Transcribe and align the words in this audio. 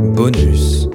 Bonus. 0.00 0.88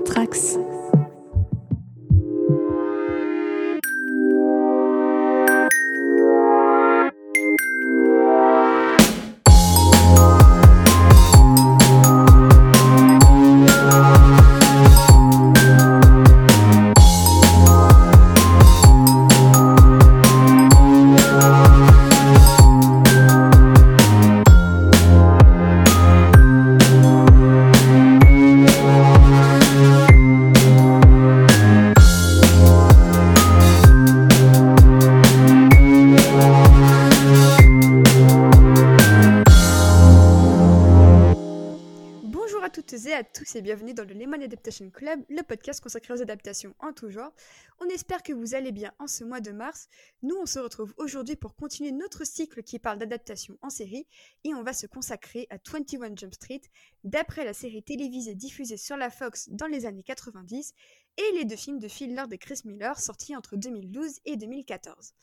Bienvenue 43.61 43.93
dans 43.93 44.03
le 44.03 44.13
Lemon 44.13 44.41
Adaptation 44.41 44.89
Club, 44.89 45.23
le 45.29 45.41
podcast 45.41 45.81
consacré 45.81 46.13
aux 46.13 46.21
adaptations 46.21 46.75
en 46.79 46.91
tout 46.91 47.09
genre. 47.09 47.33
On 47.79 47.85
espère 47.85 48.21
que 48.21 48.33
vous 48.33 48.53
allez 48.53 48.71
bien 48.71 48.91
en 48.99 49.07
ce 49.07 49.23
mois 49.23 49.39
de 49.39 49.51
mars. 49.51 49.87
Nous, 50.23 50.35
on 50.35 50.45
se 50.45 50.59
retrouve 50.59 50.93
aujourd'hui 50.97 51.35
pour 51.35 51.55
continuer 51.55 51.91
notre 51.91 52.25
cycle 52.25 52.63
qui 52.63 52.79
parle 52.79 52.97
d'adaptation 52.97 53.57
en 53.61 53.69
série 53.69 54.07
et 54.43 54.53
on 54.53 54.63
va 54.63 54.73
se 54.73 54.87
consacrer 54.87 55.47
à 55.49 55.55
21 55.55 56.15
Jump 56.15 56.33
Street, 56.33 56.61
d'après 57.03 57.45
la 57.45 57.53
série 57.53 57.83
télévisée 57.83 58.35
diffusée 58.35 58.77
sur 58.77 58.97
la 58.97 59.09
Fox 59.09 59.49
dans 59.49 59.67
les 59.67 59.85
années 59.85 60.03
90 60.03 60.73
et 61.17 61.37
les 61.37 61.45
deux 61.45 61.55
films 61.55 61.79
de 61.79 61.87
Phil 61.87 62.13
Lord 62.13 62.27
et 62.31 62.37
Chris 62.37 62.61
Miller 62.65 62.99
sortis 62.99 63.35
entre 63.35 63.55
2012 63.55 64.19
et 64.25 64.35
2014. 64.35 65.13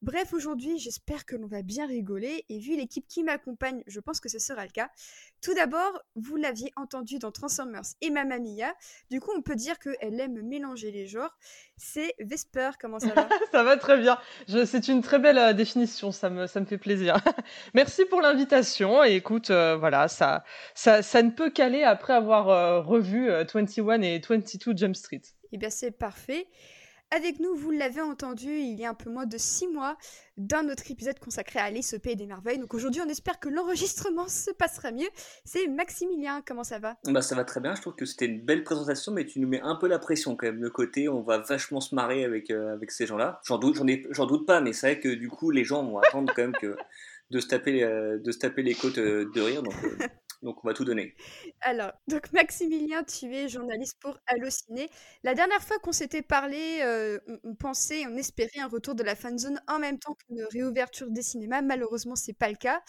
Bref, 0.00 0.32
aujourd'hui, 0.32 0.78
j'espère 0.78 1.26
que 1.26 1.34
l'on 1.34 1.48
va 1.48 1.62
bien 1.62 1.86
rigoler 1.86 2.44
et 2.48 2.58
vu 2.60 2.76
l'équipe 2.76 3.06
qui 3.08 3.24
m'accompagne, 3.24 3.82
je 3.88 3.98
pense 3.98 4.20
que 4.20 4.28
ce 4.28 4.38
sera 4.38 4.64
le 4.64 4.70
cas. 4.70 4.90
Tout 5.40 5.54
d'abord, 5.54 6.02
vous 6.14 6.36
l'aviez 6.36 6.72
entendu 6.76 7.18
dans 7.18 7.32
Transformers 7.32 7.82
et 8.00 8.10
Mamma 8.10 8.38
Mia, 8.38 8.72
du 9.10 9.20
coup 9.20 9.32
on 9.36 9.42
peut 9.42 9.56
dire 9.56 9.78
qu'elle 9.78 10.20
aime 10.20 10.40
mélanger 10.42 10.92
les 10.92 11.06
genres. 11.06 11.36
C'est 11.76 12.14
Vesper, 12.20 12.70
comment 12.80 13.00
ça 13.00 13.12
va 13.12 13.28
Ça 13.52 13.64
va 13.64 13.76
très 13.76 13.98
bien. 13.98 14.18
C'est 14.46 14.86
une 14.88 15.02
très 15.02 15.18
belle 15.18 15.38
euh, 15.38 15.52
définition, 15.52 16.12
ça 16.12 16.30
me, 16.30 16.46
ça 16.46 16.60
me 16.60 16.66
fait 16.66 16.78
plaisir. 16.78 17.16
Merci 17.74 18.04
pour 18.04 18.20
l'invitation. 18.20 19.02
Et 19.04 19.16
écoute, 19.16 19.50
euh, 19.50 19.76
voilà, 19.76 20.08
ça, 20.08 20.44
ça, 20.74 21.02
ça 21.02 21.22
ne 21.22 21.30
peut 21.30 21.50
qu'aller 21.50 21.82
après 21.82 22.12
avoir 22.12 22.48
euh, 22.48 22.80
revu 22.80 23.30
euh, 23.30 23.44
21 23.52 24.02
et 24.02 24.20
22 24.20 24.76
Jump 24.76 24.96
Street. 24.96 25.22
Eh 25.52 25.58
bien 25.58 25.70
c'est 25.70 25.90
parfait. 25.90 26.46
Avec 27.10 27.40
nous, 27.40 27.54
vous 27.54 27.70
l'avez 27.70 28.02
entendu 28.02 28.50
il 28.50 28.78
y 28.78 28.84
a 28.84 28.90
un 28.90 28.94
peu 28.94 29.08
moins 29.08 29.24
de 29.24 29.38
6 29.38 29.68
mois, 29.68 29.96
d'un 30.36 30.68
autre 30.68 30.82
épisode 30.90 31.18
consacré 31.18 31.58
à 31.58 31.64
Alice 31.64 31.94
au 31.94 31.98
Pays 31.98 32.16
des 32.16 32.26
Merveilles. 32.26 32.58
Donc 32.58 32.74
aujourd'hui, 32.74 33.00
on 33.00 33.08
espère 33.08 33.40
que 33.40 33.48
l'enregistrement 33.48 34.28
se 34.28 34.50
passera 34.50 34.90
mieux. 34.90 35.08
C'est 35.42 35.68
Maximilien, 35.68 36.42
comment 36.46 36.64
ça 36.64 36.78
va? 36.78 36.96
Bah 37.06 37.22
ça 37.22 37.34
va 37.34 37.44
très 37.44 37.60
bien, 37.60 37.74
je 37.74 37.80
trouve 37.80 37.94
que 37.94 38.04
c'était 38.04 38.26
une 38.26 38.42
belle 38.42 38.62
présentation, 38.62 39.12
mais 39.12 39.24
tu 39.24 39.40
nous 39.40 39.48
mets 39.48 39.62
un 39.62 39.76
peu 39.76 39.88
la 39.88 39.98
pression 39.98 40.36
quand 40.36 40.46
même. 40.46 40.62
Le 40.62 40.68
côté, 40.68 41.08
on 41.08 41.22
va 41.22 41.38
vachement 41.38 41.80
se 41.80 41.94
marrer 41.94 42.24
avec, 42.24 42.50
euh, 42.50 42.74
avec 42.74 42.90
ces 42.90 43.06
gens-là. 43.06 43.40
J'en 43.42 43.56
doute, 43.56 43.80
j'en 44.10 44.26
doute 44.26 44.46
pas, 44.46 44.60
mais 44.60 44.74
c'est 44.74 44.92
vrai 44.92 45.00
que 45.00 45.08
du 45.08 45.30
coup, 45.30 45.50
les 45.50 45.64
gens 45.64 45.82
vont 45.84 45.98
attendre 45.98 46.30
quand 46.36 46.42
même 46.42 46.52
que 46.52 46.76
de 47.30 47.40
se 47.40 47.46
taper, 47.46 47.84
euh, 47.84 48.18
de 48.18 48.32
se 48.32 48.38
taper 48.38 48.62
les 48.62 48.74
côtes 48.74 48.98
euh, 48.98 49.30
de 49.34 49.40
rire. 49.40 49.62
Donc 50.42 50.64
on 50.64 50.68
va 50.68 50.74
tout 50.74 50.84
donner. 50.84 51.14
Alors, 51.60 51.92
donc 52.06 52.32
Maximilien, 52.32 53.04
tu 53.04 53.34
es 53.34 53.48
journaliste 53.48 53.96
pour 54.00 54.18
Allociné. 54.26 54.88
La 55.24 55.34
dernière 55.34 55.62
fois 55.62 55.78
qu'on 55.78 55.92
s'était 55.92 56.22
parlé, 56.22 56.80
euh, 56.82 57.18
on, 57.44 57.54
pensait, 57.54 58.04
on 58.06 58.16
espérait 58.16 58.60
un 58.60 58.68
retour 58.68 58.94
de 58.94 59.02
la 59.02 59.14
fanzone 59.14 59.60
en 59.66 59.78
même 59.78 59.98
temps 59.98 60.14
qu'une 60.14 60.44
réouverture 60.52 61.10
des 61.10 61.22
cinémas. 61.22 61.62
Malheureusement, 61.62 62.16
c'est 62.16 62.36
pas 62.36 62.48
le 62.48 62.56
cas. 62.56 62.82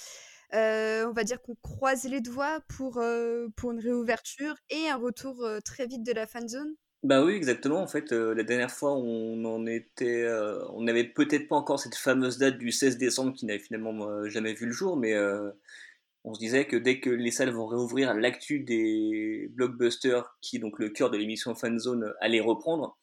Euh, 0.53 1.05
on 1.07 1.13
va 1.13 1.23
dire 1.23 1.41
qu'on 1.41 1.55
croise 1.55 2.05
les 2.05 2.21
doigts 2.21 2.59
pour, 2.75 2.97
euh, 2.97 3.47
pour 3.55 3.71
une 3.71 3.79
réouverture 3.79 4.55
et 4.69 4.89
un 4.89 4.97
retour 4.97 5.47
très 5.63 5.85
vite 5.85 6.03
de 6.03 6.11
la 6.11 6.27
fanzone. 6.27 6.75
Bah 7.03 7.23
oui, 7.23 7.33
exactement. 7.33 7.81
En 7.81 7.87
fait, 7.87 8.11
euh, 8.11 8.35
la 8.35 8.43
dernière 8.43 8.71
fois, 8.71 8.93
on 8.93 9.45
en 9.45 9.65
était, 9.65 10.23
euh, 10.23 10.61
on 10.73 10.81
n'avait 10.81 11.05
peut-être 11.05 11.47
pas 11.47 11.55
encore 11.55 11.79
cette 11.79 11.95
fameuse 11.95 12.37
date 12.37 12.57
du 12.57 12.73
16 12.73 12.97
décembre 12.97 13.33
qui 13.33 13.45
n'avait 13.45 13.59
finalement 13.59 14.05
euh, 14.09 14.27
jamais 14.27 14.53
vu 14.53 14.65
le 14.65 14.73
jour, 14.73 14.97
mais 14.97 15.13
on 16.23 16.33
se 16.33 16.39
disait 16.39 16.65
que 16.65 16.75
dès 16.75 16.99
que 16.99 17.09
les 17.09 17.31
salles 17.31 17.51
vont 17.51 17.67
réouvrir, 17.67 18.13
l'actu 18.13 18.59
des 18.59 19.49
blockbusters, 19.53 20.35
qui 20.41 20.57
est 20.57 20.59
donc 20.59 20.79
le 20.79 20.89
cœur 20.89 21.09
de 21.09 21.17
l'émission 21.17 21.55
Fanzone, 21.55 22.13
allait 22.19 22.41
reprendre. 22.41 22.97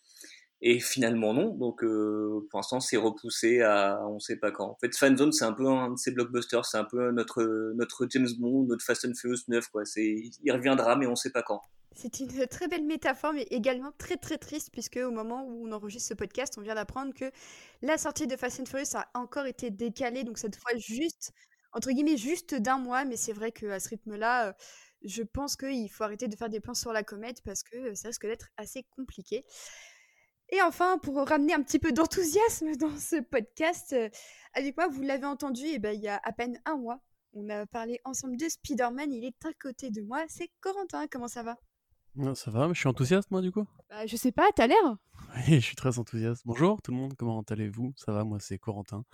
Et 0.63 0.81
finalement 0.81 1.35
non, 1.35 1.55
donc 1.55 1.85
euh, 1.85 2.47
pour 2.51 2.59
l'instant 2.59 2.81
c'est 2.81 2.97
repoussé 2.97 3.61
à 3.61 4.01
on 4.09 4.19
sait 4.19 4.37
pas 4.39 4.51
quand. 4.51 4.71
En 4.71 4.77
fait 4.81 4.97
Fanzone 4.97 5.31
c'est 5.31 5.45
un 5.45 5.53
peu 5.53 5.69
un 5.69 5.91
de 5.91 5.99
ces 5.99 6.13
blockbusters, 6.13 6.65
c'est 6.65 6.79
un 6.79 6.85
peu 6.85 7.11
notre 7.13 7.43
notre 7.75 8.07
James 8.09 8.29
Bond, 8.39 8.65
notre 8.65 8.83
Fast 8.83 9.05
and 9.05 9.13
Furious 9.21 9.43
9 9.49 9.69
quoi. 9.69 9.85
C'est 9.85 10.31
il 10.43 10.53
reviendra 10.53 10.97
mais 10.97 11.07
on 11.07 11.15
sait 11.15 11.31
pas 11.31 11.43
quand. 11.43 11.61
C'est 11.97 12.21
une 12.21 12.47
très 12.47 12.69
belle 12.69 12.85
métaphore, 12.85 13.33
mais 13.33 13.47
également 13.51 13.91
très 13.97 14.19
très 14.19 14.37
triste, 14.37 14.69
puisque 14.71 14.99
au 14.99 15.11
moment 15.11 15.47
où 15.47 15.67
on 15.67 15.73
enregistre 15.73 16.11
ce 16.11 16.15
podcast, 16.15 16.55
on 16.59 16.61
vient 16.61 16.75
d'apprendre 16.75 17.15
que 17.15 17.31
la 17.81 17.97
sortie 17.97 18.27
de 18.27 18.37
Fast 18.37 18.61
and 18.61 18.67
Furious 18.67 18.95
a 18.97 19.09
encore 19.15 19.47
été 19.47 19.71
décalée, 19.71 20.23
donc 20.23 20.37
cette 20.37 20.57
fois 20.57 20.77
juste, 20.77 21.33
entre 21.77 21.91
guillemets, 21.91 22.17
juste 22.17 22.55
d'un 22.55 22.79
mois, 22.79 23.05
mais 23.05 23.17
c'est 23.17 23.35
vrai 23.35 23.53
qu'à 23.53 23.79
ce 23.79 23.91
rythme-là, 23.91 24.49
euh, 24.49 24.53
je 25.03 25.23
pense 25.23 25.57
qu'il 25.57 25.91
faut 25.91 26.05
arrêter 26.05 26.27
de 26.27 26.35
faire 26.35 26.49
des 26.49 26.59
plans 26.59 26.73
sur 26.73 26.91
la 26.91 27.03
comète, 27.03 27.43
parce 27.45 27.63
que 27.63 27.77
euh, 27.77 27.95
ça 27.95 28.09
risque 28.09 28.27
d'être 28.27 28.49
assez 28.57 28.85
compliqué. 28.85 29.45
Et 30.49 30.63
enfin, 30.63 30.97
pour 30.97 31.17
ramener 31.29 31.53
un 31.53 31.63
petit 31.63 31.79
peu 31.79 31.93
d'enthousiasme 31.93 32.75
dans 32.81 32.97
ce 32.97 33.21
podcast, 33.21 33.93
euh, 33.93 34.09
avec 34.55 34.75
moi, 34.79 34.89
vous 34.89 35.03
l'avez 35.03 35.27
entendu, 35.27 35.67
et 35.67 35.79
ben, 35.79 35.95
il 35.95 36.01
y 36.01 36.09
a 36.09 36.19
à 36.25 36.33
peine 36.33 36.59
un 36.65 36.79
mois, 36.79 37.03
on 37.35 37.47
a 37.51 37.67
parlé 37.67 38.01
ensemble 38.07 38.39
de 38.39 38.49
Spider-Man, 38.49 39.13
il 39.13 39.27
est 39.27 39.45
à 39.45 39.53
côté 39.61 39.91
de 39.91 40.01
moi, 40.01 40.25
c'est 40.29 40.51
Corentin, 40.63 41.07
comment 41.09 41.29
ça 41.29 41.43
va? 41.43 41.59
Ah, 42.25 42.35
Ça 42.35 42.51
va, 42.51 42.69
mais 42.69 42.73
je 42.73 42.79
suis 42.81 42.89
enthousiaste 42.89 43.31
moi 43.31 43.43
du 43.43 43.53
coup? 43.53 43.67
Bah, 43.91 44.07
je 44.07 44.17
sais 44.17 44.33
pas, 44.33 44.49
t'as 44.57 44.67
l'air? 44.67 44.97
Oui, 45.35 45.43
je 45.47 45.61
suis 45.61 45.77
très 45.77 45.99
enthousiaste. 45.99 46.43
Bonjour 46.45 46.81
tout 46.83 46.91
le 46.91 46.97
monde, 46.97 47.15
comment 47.17 47.43
allez-vous? 47.43 47.93
Ça 47.97 48.13
va, 48.13 48.25
moi 48.25 48.39
c'est 48.41 48.59
Corentin. 48.59 49.05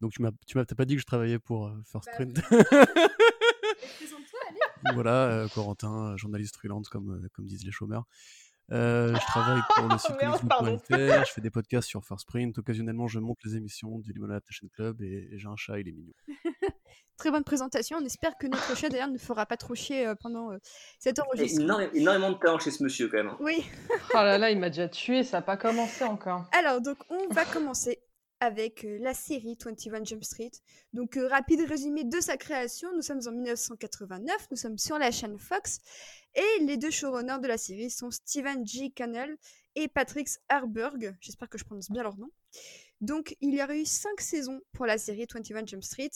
Donc 0.00 0.12
tu 0.12 0.22
m'as 0.22 0.30
tu 0.46 0.56
m'as 0.56 0.64
peut-être 0.64 0.76
pas 0.76 0.84
dit 0.84 0.94
que 0.94 1.00
je 1.00 1.06
travaillais 1.06 1.38
pour 1.38 1.66
euh, 1.66 1.82
First 1.84 2.06
Bah, 2.06 2.12
Print. 2.16 2.34
Présente-toi, 3.96 4.40
allez 4.48 4.94
voilà, 4.94 5.28
euh, 5.30 5.48
Corentin, 5.48 6.12
euh, 6.12 6.16
journaliste 6.16 6.56
freelance 6.56 6.88
comme, 6.88 7.28
comme 7.32 7.46
disent 7.46 7.64
les 7.64 7.72
chômeurs. 7.72 8.04
Euh, 8.72 9.14
je 9.14 9.26
travaille 9.26 9.60
pour 9.76 9.88
le 9.88 9.98
site 9.98 10.16
comicsbook.fr, 10.16 11.24
je 11.26 11.32
fais 11.34 11.40
des 11.42 11.50
podcasts 11.50 11.86
sur 11.88 12.02
First 12.04 12.26
Print, 12.26 12.56
occasionnellement 12.56 13.06
je 13.08 13.18
monte 13.18 13.38
les 13.44 13.56
émissions 13.56 13.98
du 13.98 14.12
Lemon 14.14 14.30
Adaptation 14.30 14.66
Club 14.74 15.02
et, 15.02 15.28
et 15.32 15.38
j'ai 15.38 15.48
un 15.48 15.56
chat, 15.56 15.78
il 15.80 15.88
est 15.88 15.92
mignon. 15.92 16.14
Très 17.18 17.30
bonne 17.30 17.44
présentation, 17.44 17.98
on 18.00 18.04
espère 18.04 18.36
que 18.38 18.46
notre 18.46 18.74
chat 18.76 18.88
d'ailleurs 18.88 19.08
ne 19.10 19.18
fera 19.18 19.46
pas 19.46 19.56
trop 19.56 19.74
chier 19.74 20.06
euh, 20.06 20.14
pendant 20.18 20.50
euh, 20.50 20.56
cet 20.98 21.18
Et 21.18 21.22
enregistrement. 21.22 21.78
énorme- 21.78 21.90
énormément 21.94 22.30
de 22.32 22.38
talent 22.38 22.58
chez 22.58 22.70
ce 22.70 22.82
monsieur 22.82 23.08
quand 23.08 23.18
même. 23.18 23.28
hein. 23.28 23.36
Oui, 23.40 23.64
Oh 24.14 24.16
là 24.16 24.38
là, 24.38 24.50
il 24.50 24.58
m'a 24.58 24.68
déjà 24.70 24.88
tué, 24.88 25.22
ça 25.24 25.36
n'a 25.38 25.42
pas 25.42 25.56
commencé 25.56 26.02
encore. 26.04 26.46
alors 26.52 26.80
donc 26.80 26.96
on 27.10 27.28
va 27.32 27.44
commencer 27.44 28.00
avec 28.40 28.84
euh, 28.84 28.98
la 29.00 29.14
série 29.14 29.56
21 29.62 30.04
Jump 30.04 30.24
Street. 30.24 30.50
Donc 30.92 31.16
euh, 31.16 31.28
rapide 31.28 31.60
résumé 31.68 32.04
de 32.04 32.20
sa 32.20 32.36
création, 32.36 32.88
nous 32.94 33.02
sommes 33.02 33.20
en 33.26 33.32
1989, 33.32 34.48
nous 34.50 34.56
sommes 34.56 34.78
sur 34.78 34.98
la 34.98 35.10
chaîne 35.10 35.38
Fox 35.38 35.80
et 36.34 36.64
les 36.64 36.76
deux 36.76 36.90
showrunners 36.90 37.40
de 37.40 37.48
la 37.48 37.58
série 37.58 37.90
sont 37.90 38.10
Steven 38.10 38.66
G. 38.66 38.90
Cannell 38.90 39.36
et 39.74 39.88
Patrick 39.88 40.28
Harburg, 40.48 41.14
j'espère 41.20 41.48
que 41.48 41.58
je 41.58 41.64
prononce 41.64 41.90
bien 41.90 42.02
leur 42.02 42.16
nom. 42.16 42.30
Donc 43.00 43.36
il 43.40 43.54
y 43.54 43.62
aurait 43.62 43.80
eu 43.80 43.86
cinq 43.86 44.20
saisons 44.20 44.60
pour 44.72 44.86
la 44.86 44.98
série 44.98 45.26
21 45.32 45.66
Jump 45.66 45.82
Street 45.82 46.10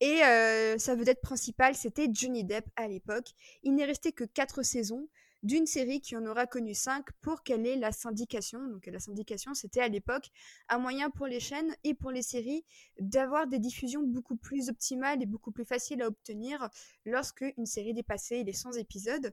et 0.00 0.22
euh, 0.24 0.78
sa 0.78 0.94
vedette 0.94 1.20
principale 1.20 1.74
c'était 1.74 2.08
Johnny 2.10 2.44
Depp 2.44 2.66
à 2.76 2.88
l'époque. 2.88 3.28
Il 3.62 3.74
n'est 3.74 3.84
resté 3.84 4.12
que 4.12 4.24
quatre 4.24 4.62
saisons 4.62 5.08
d'une 5.46 5.66
série 5.66 6.00
qui 6.00 6.16
en 6.16 6.26
aura 6.26 6.46
connu 6.46 6.74
cinq 6.74 7.06
pour 7.22 7.44
qu'elle 7.44 7.66
ait 7.66 7.76
la 7.76 7.92
syndication. 7.92 8.66
Donc 8.66 8.86
la 8.86 8.98
syndication 8.98 9.54
c'était 9.54 9.80
à 9.80 9.88
l'époque 9.88 10.30
un 10.68 10.78
moyen 10.78 11.08
pour 11.08 11.26
les 11.26 11.38
chaînes 11.38 11.72
et 11.84 11.94
pour 11.94 12.10
les 12.10 12.22
séries 12.22 12.64
d'avoir 12.98 13.46
des 13.46 13.60
diffusions 13.60 14.02
beaucoup 14.02 14.36
plus 14.36 14.68
optimales 14.68 15.22
et 15.22 15.26
beaucoup 15.26 15.52
plus 15.52 15.64
faciles 15.64 16.02
à 16.02 16.08
obtenir 16.08 16.68
lorsque 17.04 17.44
une 17.56 17.66
série 17.66 17.94
dépassait 17.94 18.42
les 18.42 18.52
100 18.52 18.72
épisodes. 18.72 19.32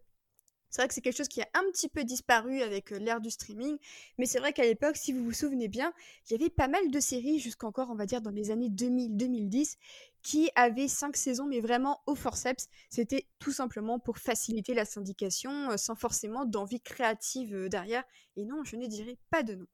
C'est 0.74 0.82
vrai 0.82 0.88
que 0.88 0.96
c'est 0.96 1.02
quelque 1.02 1.18
chose 1.18 1.28
qui 1.28 1.40
a 1.40 1.48
un 1.54 1.62
petit 1.72 1.88
peu 1.88 2.04
disparu 2.04 2.64
avec 2.64 2.94
euh, 2.94 2.98
l'ère 2.98 3.22
du 3.22 3.30
streaming, 3.30 3.78
mais 4.18 4.26
c'est 4.26 4.40
vrai 4.40 4.54
qu'à 4.54 4.64
l'époque, 4.64 4.98
si 4.98 5.14
vous 5.14 5.24
vous 5.24 5.32
souvenez 5.32 5.68
bien, 5.68 5.94
il 6.26 6.32
y 6.32 6.36
avait 6.36 6.50
pas 6.50 6.68
mal 6.68 6.90
de 6.90 7.00
séries 7.00 7.38
jusqu'encore, 7.38 7.92
on 7.92 7.96
va 7.96 8.08
dire, 8.08 8.22
dans 8.22 8.32
les 8.32 8.50
années 8.50 8.70
2000-2010, 8.70 9.78
qui 10.24 10.50
avaient 10.56 10.88
cinq 10.88 11.16
saisons, 11.16 11.46
mais 11.46 11.60
vraiment 11.60 12.02
au 12.08 12.16
forceps. 12.16 12.70
C'était 12.90 13.28
tout 13.38 13.52
simplement 13.52 14.00
pour 14.00 14.18
faciliter 14.18 14.74
la 14.74 14.86
syndication, 14.86 15.70
euh, 15.70 15.78
sans 15.78 15.94
forcément 15.96 16.44
d'envie 16.44 16.82
créative 16.82 17.54
euh, 17.54 17.70
derrière. 17.70 18.04
Et 18.36 18.44
non, 18.44 18.64
je 18.64 18.76
ne 18.76 18.88
dirais 18.88 19.20
pas 19.30 19.44
de 19.44 19.54
nom. 19.54 19.68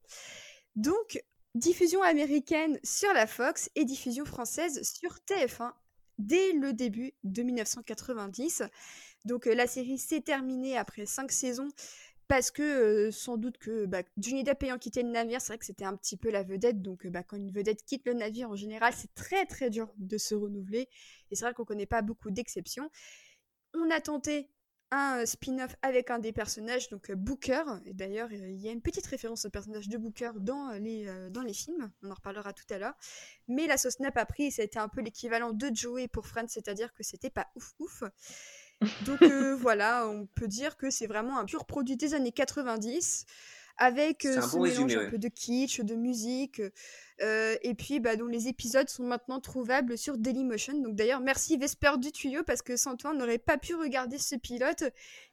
Donc, 0.76 1.24
diffusion 1.54 2.02
américaine 2.02 2.78
sur 2.84 3.10
la 3.14 3.26
Fox 3.26 3.70
et 3.74 3.86
diffusion 3.86 4.26
française 4.26 4.82
sur 4.82 5.14
TF1 5.26 5.72
dès 6.20 6.52
le 6.52 6.72
début 6.72 7.12
de 7.24 7.42
1990. 7.42 8.62
Donc 9.24 9.46
la 9.46 9.66
série 9.66 9.98
s'est 9.98 10.20
terminée 10.20 10.76
après 10.76 11.06
cinq 11.06 11.32
saisons 11.32 11.68
parce 12.30 12.52
que 12.52 13.10
sans 13.10 13.36
doute 13.36 13.58
que 13.58 13.86
bah, 13.86 14.04
Johnny 14.16 14.44
Depp 14.44 14.62
ayant 14.62 14.78
quitté 14.78 15.02
le 15.02 15.10
navire, 15.10 15.40
c'est 15.40 15.48
vrai 15.48 15.58
que 15.58 15.64
c'était 15.64 15.84
un 15.84 15.96
petit 15.96 16.16
peu 16.16 16.30
la 16.30 16.44
vedette. 16.44 16.80
Donc 16.80 17.04
bah, 17.08 17.24
quand 17.24 17.36
une 17.36 17.50
vedette 17.50 17.84
quitte 17.84 18.06
le 18.06 18.14
navire 18.14 18.48
en 18.50 18.54
général, 18.54 18.92
c'est 18.96 19.12
très 19.14 19.46
très 19.46 19.68
dur 19.68 19.92
de 19.96 20.16
se 20.16 20.36
renouveler. 20.36 20.88
Et 21.30 21.34
c'est 21.34 21.44
vrai 21.44 21.54
qu'on 21.54 21.64
connaît 21.64 21.86
pas 21.86 22.02
beaucoup 22.02 22.30
d'exceptions. 22.30 22.88
On 23.74 23.90
a 23.90 24.00
tenté 24.00 24.48
un 24.90 25.24
spin-off 25.24 25.76
avec 25.82 26.10
un 26.10 26.18
des 26.18 26.32
personnages, 26.32 26.88
donc 26.88 27.12
Booker. 27.12 27.62
Et 27.86 27.92
d'ailleurs, 27.92 28.32
il 28.32 28.60
y 28.60 28.68
a 28.68 28.72
une 28.72 28.82
petite 28.82 29.06
référence 29.06 29.44
au 29.44 29.50
personnage 29.50 29.88
de 29.88 29.96
Booker 29.96 30.32
dans 30.36 30.70
les, 30.72 31.06
dans 31.30 31.42
les 31.42 31.52
films. 31.52 31.90
On 32.02 32.10
en 32.10 32.14
reparlera 32.14 32.52
tout 32.52 32.64
à 32.70 32.78
l'heure. 32.78 32.94
Mais 33.48 33.66
la 33.66 33.76
sauce 33.76 34.00
n'a 34.00 34.10
pas 34.10 34.26
pris. 34.26 34.44
Et 34.44 34.50
ça 34.50 34.62
a 34.62 34.64
été 34.64 34.78
un 34.78 34.88
peu 34.88 35.00
l'équivalent 35.00 35.52
de 35.52 35.70
Joey 35.72 36.08
pour 36.08 36.26
Friends, 36.26 36.48
c'est-à-dire 36.48 36.92
que 36.92 37.02
c'était 37.02 37.30
pas 37.30 37.48
ouf 37.54 37.72
ouf. 37.78 38.02
Donc 39.06 39.22
voilà, 39.60 40.08
on 40.08 40.26
peut 40.26 40.48
dire 40.48 40.76
que 40.76 40.90
c'est 40.90 41.06
vraiment 41.06 41.38
un 41.38 41.44
pur 41.44 41.66
produit 41.66 41.96
des 41.96 42.14
années 42.14 42.32
90 42.32 43.26
avec 43.76 44.22
ce 44.22 44.58
mélange 44.58 44.94
un 44.94 45.10
peu 45.10 45.18
de 45.18 45.28
kitsch, 45.28 45.80
de 45.80 45.94
musique. 45.94 46.62
Et 47.20 47.74
puis, 47.74 48.00
bah, 48.00 48.16
donc, 48.16 48.30
les 48.30 48.48
épisodes 48.48 48.88
sont 48.88 49.04
maintenant 49.04 49.40
trouvables 49.40 49.98
sur 49.98 50.16
Dailymotion. 50.16 50.80
Donc, 50.80 50.94
d'ailleurs, 50.94 51.20
merci 51.20 51.56
Vesper 51.56 51.92
du 51.98 52.12
tuyau 52.12 52.42
parce 52.44 52.62
que 52.62 52.76
sans 52.76 52.96
toi, 52.96 53.12
on 53.14 53.18
n'aurait 53.18 53.38
pas 53.38 53.58
pu 53.58 53.74
regarder 53.74 54.18
ce 54.18 54.36
pilote 54.36 54.84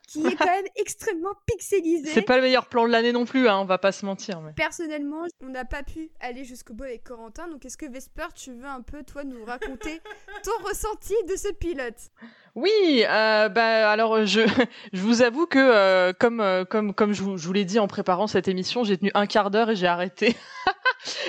qui 0.07 0.25
est 0.25 0.35
quand 0.35 0.45
même 0.45 0.65
extrêmement 0.75 1.33
pixelisé. 1.45 2.09
C'est 2.11 2.21
pas 2.21 2.37
le 2.37 2.43
meilleur 2.43 2.67
plan 2.67 2.87
de 2.87 2.91
l'année 2.91 3.11
non 3.11 3.25
plus, 3.25 3.47
hein, 3.47 3.59
on 3.59 3.65
va 3.65 3.77
pas 3.77 3.91
se 3.91 4.05
mentir. 4.05 4.41
Mais... 4.41 4.53
Personnellement, 4.53 5.25
on 5.41 5.49
n'a 5.49 5.65
pas 5.65 5.83
pu 5.83 6.09
aller 6.19 6.45
jusqu'au 6.45 6.73
bout 6.73 6.85
avec 6.85 7.03
Corentin. 7.03 7.47
Donc, 7.47 7.65
est-ce 7.65 7.77
que 7.77 7.85
Vesper, 7.85 8.27
tu 8.33 8.53
veux 8.53 8.65
un 8.65 8.81
peu, 8.81 9.03
toi, 9.03 9.23
nous 9.23 9.43
raconter 9.45 10.01
ton 10.43 10.67
ressenti 10.67 11.13
de 11.29 11.35
ce 11.35 11.51
pilote? 11.53 12.09
Oui, 12.55 13.03
euh, 13.07 13.49
bah 13.49 13.91
alors 13.91 14.25
je, 14.25 14.41
je 14.93 15.01
vous 15.01 15.21
avoue 15.21 15.45
que 15.45 15.59
euh, 15.59 16.11
comme 16.17 16.41
euh, 16.41 16.65
comme 16.65 16.91
comme 16.91 17.13
je 17.13 17.21
vous, 17.21 17.37
je 17.37 17.45
vous 17.45 17.53
l'ai 17.53 17.65
dit 17.65 17.77
en 17.77 17.85
préparant 17.85 18.25
cette 18.25 18.47
émission, 18.47 18.83
j'ai 18.83 18.97
tenu 18.97 19.11
un 19.13 19.27
quart 19.27 19.51
d'heure 19.51 19.69
et 19.69 19.75
j'ai 19.75 19.85
arrêté. 19.85 20.35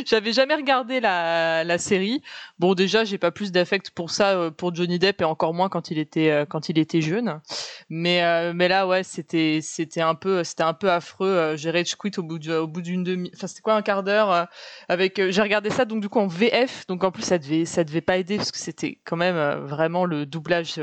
J'avais 0.06 0.32
jamais 0.32 0.47
regardé 0.54 1.00
la, 1.00 1.78
série. 1.78 2.22
Bon, 2.58 2.74
déjà, 2.74 3.04
j'ai 3.04 3.18
pas 3.18 3.30
plus 3.30 3.52
d'affect 3.52 3.90
pour 3.90 4.10
ça 4.10 4.36
euh, 4.36 4.50
pour 4.50 4.74
Johnny 4.74 4.98
Depp 4.98 5.20
et 5.20 5.24
encore 5.24 5.54
moins 5.54 5.68
quand 5.68 5.90
il 5.90 5.98
était 5.98 6.30
euh, 6.30 6.44
quand 6.44 6.68
il 6.68 6.78
était 6.78 7.00
jeune. 7.00 7.40
Mais 7.88 8.22
euh, 8.22 8.52
mais 8.54 8.68
là, 8.68 8.86
ouais, 8.86 9.02
c'était 9.02 9.60
c'était 9.62 10.00
un 10.00 10.14
peu 10.14 10.44
c'était 10.44 10.62
un 10.62 10.74
peu 10.74 10.90
affreux. 10.90 11.54
J'ai 11.56 11.70
rage 11.70 11.94
quit 11.96 12.12
au 12.18 12.22
bout 12.22 12.38
d'une 12.38 13.04
demi. 13.04 13.30
Enfin, 13.34 13.46
c'était 13.46 13.62
quoi 13.62 13.74
un 13.74 13.82
quart 13.82 14.02
d'heure 14.02 14.48
avec. 14.88 15.20
J'ai 15.30 15.42
regardé 15.42 15.70
ça 15.70 15.84
donc 15.84 16.00
du 16.00 16.08
coup 16.08 16.18
en 16.18 16.26
VF. 16.26 16.86
Donc 16.88 17.04
en 17.04 17.10
plus, 17.10 17.22
ça 17.22 17.38
devait 17.38 17.64
ça 17.64 17.84
devait 17.84 18.00
pas 18.00 18.16
aider 18.16 18.36
parce 18.36 18.52
que 18.52 18.58
c'était 18.58 18.98
quand 19.04 19.16
même 19.16 19.36
vraiment 19.66 20.04
le 20.04 20.26
doublage 20.26 20.80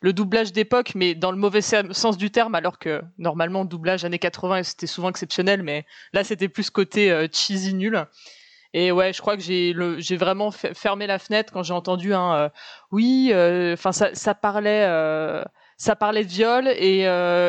le 0.00 0.12
doublage 0.12 0.52
d'époque, 0.52 0.92
mais 0.94 1.14
dans 1.14 1.30
le 1.30 1.38
mauvais 1.38 1.62
sens 1.62 2.16
du 2.16 2.30
terme, 2.30 2.54
alors 2.54 2.78
que 2.78 3.02
normalement 3.18 3.64
doublage 3.64 4.04
années 4.04 4.18
80 4.18 4.62
c'était 4.62 4.86
souvent 4.86 5.10
exceptionnel, 5.10 5.62
mais 5.62 5.84
là 6.12 6.24
c'était 6.24 6.48
plus 6.48 6.70
côté 6.70 7.26
cheesy 7.32 7.74
nul. 7.74 8.06
Et 8.72 8.92
ouais, 8.92 9.12
je 9.12 9.20
crois 9.20 9.36
que 9.36 9.42
j'ai 9.42 9.74
j'ai 9.98 10.16
vraiment 10.16 10.50
fermé 10.52 11.06
la 11.06 11.18
fenêtre 11.18 11.52
quand 11.52 11.62
j'ai 11.64 11.74
entendu 11.74 12.14
un 12.14 12.34
euh, 12.34 12.48
oui, 12.92 13.30
euh, 13.32 13.74
enfin 13.74 13.92
ça, 13.92 14.34
parlait 14.34 14.84
euh, 14.88 15.42
ça 15.80 15.96
parlait 15.96 16.24
de 16.24 16.28
viol 16.28 16.68
et, 16.68 17.00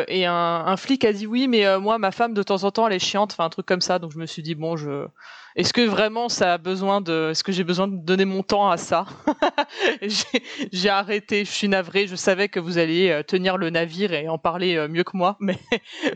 et 0.08 0.26
un, 0.26 0.64
un, 0.66 0.78
flic 0.78 1.04
a 1.04 1.12
dit 1.12 1.28
oui, 1.28 1.50
mais 1.50 1.78
moi 1.80 1.98
ma 1.98 2.12
femme 2.12 2.34
de 2.34 2.44
temps 2.44 2.64
en 2.64 2.72
temps 2.72 2.88
elle 2.88 2.94
est 2.94 3.00
chiante, 3.00 3.34
enfin 3.34 3.44
un 3.44 3.50
truc 3.50 3.66
comme 3.66 3.82
ça. 3.82 4.00
Donc 4.00 4.12
je 4.14 4.18
me 4.18 4.26
suis 4.26 4.42
dit 4.42 4.56
bon, 4.56 4.78
je 4.78 5.08
est-ce 5.56 5.74
que 5.74 5.82
vraiment 5.82 6.30
ça 6.30 6.54
a 6.54 6.58
besoin 6.58 7.02
de, 7.02 7.30
est-ce 7.32 7.44
que 7.44 7.52
j'ai 7.52 7.66
besoin 7.66 7.88
de 7.88 7.98
donner 7.98 8.24
mon 8.24 8.42
temps 8.42 8.70
à 8.70 8.78
ça? 8.78 9.06
J'ai 10.72 10.90
arrêté, 10.90 11.44
je 11.44 11.52
suis 11.52 11.68
navré, 11.68 12.08
je 12.08 12.16
savais 12.16 12.48
que 12.48 12.60
vous 12.60 12.78
alliez 12.78 13.10
euh, 13.10 13.24
tenir 13.24 13.58
le 13.58 13.70
navire 13.70 14.14
et 14.14 14.30
en 14.30 14.38
parler 14.38 14.76
euh, 14.76 14.88
mieux 14.88 15.04
que 15.04 15.18
moi, 15.18 15.36
mais, 15.42 15.60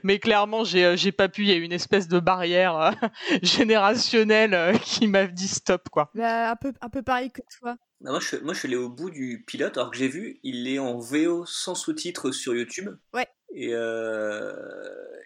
mais 0.03 0.19
clairement 0.19 0.63
euh, 0.75 0.95
j'ai 0.95 1.11
pas 1.11 1.27
pu. 1.27 1.43
Il 1.43 1.49
y 1.49 1.51
a 1.51 1.55
une 1.55 1.73
espèce 1.73 2.07
de 2.07 2.19
barrière 2.19 2.93
générationnelle 3.41 4.79
qui 4.79 5.07
m'a 5.07 5.27
dit 5.27 5.47
stop 5.47 5.89
quoi. 5.89 6.11
Bah, 6.15 6.51
un 6.51 6.55
peu, 6.55 6.73
un 6.79 6.89
peu 6.89 7.01
pareil 7.01 7.31
que 7.31 7.41
toi. 7.59 7.75
Bah, 8.01 8.11
moi, 8.11 8.19
je, 8.19 8.37
moi, 8.37 8.53
je 8.53 8.59
suis 8.59 8.67
allé 8.67 8.75
au 8.75 8.89
bout 8.89 9.09
du 9.09 9.43
pilote, 9.45 9.77
alors 9.77 9.91
que 9.91 9.97
j'ai 9.97 10.07
vu, 10.07 10.39
il 10.43 10.67
est 10.67 10.79
en 10.79 10.99
VO 10.99 11.45
sans 11.45 11.75
sous-titres 11.75 12.31
sur 12.31 12.55
YouTube. 12.55 12.95
Ouais. 13.13 13.27
Et, 13.53 13.69
euh, 13.71 14.53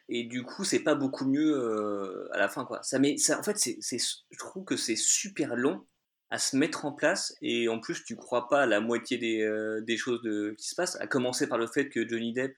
et 0.08 0.24
du 0.26 0.44
coup, 0.44 0.64
c'est 0.64 0.84
pas 0.84 0.96
beaucoup 0.96 1.26
mieux 1.26 1.56
euh, 1.56 2.30
à 2.34 2.38
la 2.38 2.48
fin, 2.48 2.66
quoi. 2.66 2.82
Ça, 2.84 3.00
mais 3.00 3.18
ça, 3.18 3.40
en 3.40 3.44
fait, 3.44 3.58
c'est, 3.58 3.80
je 3.82 4.38
trouve 4.38 4.66
que 4.66 4.78
c'est 4.78 4.96
super 4.96 5.56
long 5.56 5.86
à 6.30 6.38
se 6.38 6.56
mettre 6.56 6.86
en 6.86 6.92
place 6.92 7.36
et 7.42 7.70
en 7.70 7.80
plus 7.80 8.04
tu 8.04 8.16
crois 8.16 8.48
pas 8.48 8.62
à 8.62 8.66
la 8.68 8.80
moitié 8.82 9.18
des, 9.18 9.42
euh, 9.42 9.82
des 9.82 9.98
choses 9.98 10.22
de, 10.22 10.56
qui 10.60 10.68
se 10.68 10.76
passent 10.76 10.96
à 11.02 11.08
commencer 11.08 11.48
par 11.48 11.58
le 11.58 11.66
fait 11.66 11.90
que 11.90 12.08
Johnny 12.08 12.34
Depp 12.34 12.56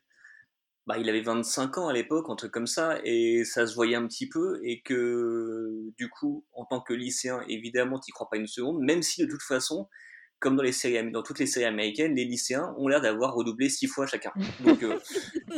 bah, 0.87 0.97
il 0.97 1.07
avait 1.09 1.21
25 1.21 1.77
ans 1.77 1.87
à 1.87 1.93
l'époque 1.93 2.25
un 2.29 2.35
truc 2.35 2.51
comme 2.51 2.67
ça 2.67 2.99
et 3.03 3.43
ça 3.45 3.67
se 3.67 3.75
voyait 3.75 3.95
un 3.95 4.07
petit 4.07 4.27
peu 4.27 4.59
et 4.63 4.81
que 4.81 5.91
du 5.97 6.09
coup 6.09 6.45
en 6.53 6.65
tant 6.65 6.81
que 6.81 6.93
lycéen 6.93 7.41
évidemment 7.47 7.99
tu 7.99 8.11
crois 8.11 8.29
pas 8.29 8.37
une 8.37 8.47
seconde 8.47 8.81
même 8.81 9.03
si 9.03 9.23
de 9.23 9.29
toute 9.29 9.43
façon 9.43 9.87
comme 10.41 10.55
dans 10.55 10.63
les 10.63 10.71
séries, 10.71 11.11
dans 11.11 11.21
toutes 11.21 11.37
les 11.37 11.45
séries 11.45 11.67
américaines, 11.67 12.15
les 12.15 12.25
lycéens 12.25 12.73
ont 12.77 12.87
l'air 12.87 12.99
d'avoir 12.99 13.35
redoublé 13.35 13.69
six 13.69 13.85
fois 13.85 14.07
chacun. 14.07 14.33
Donc, 14.65 14.81
euh, 14.83 14.99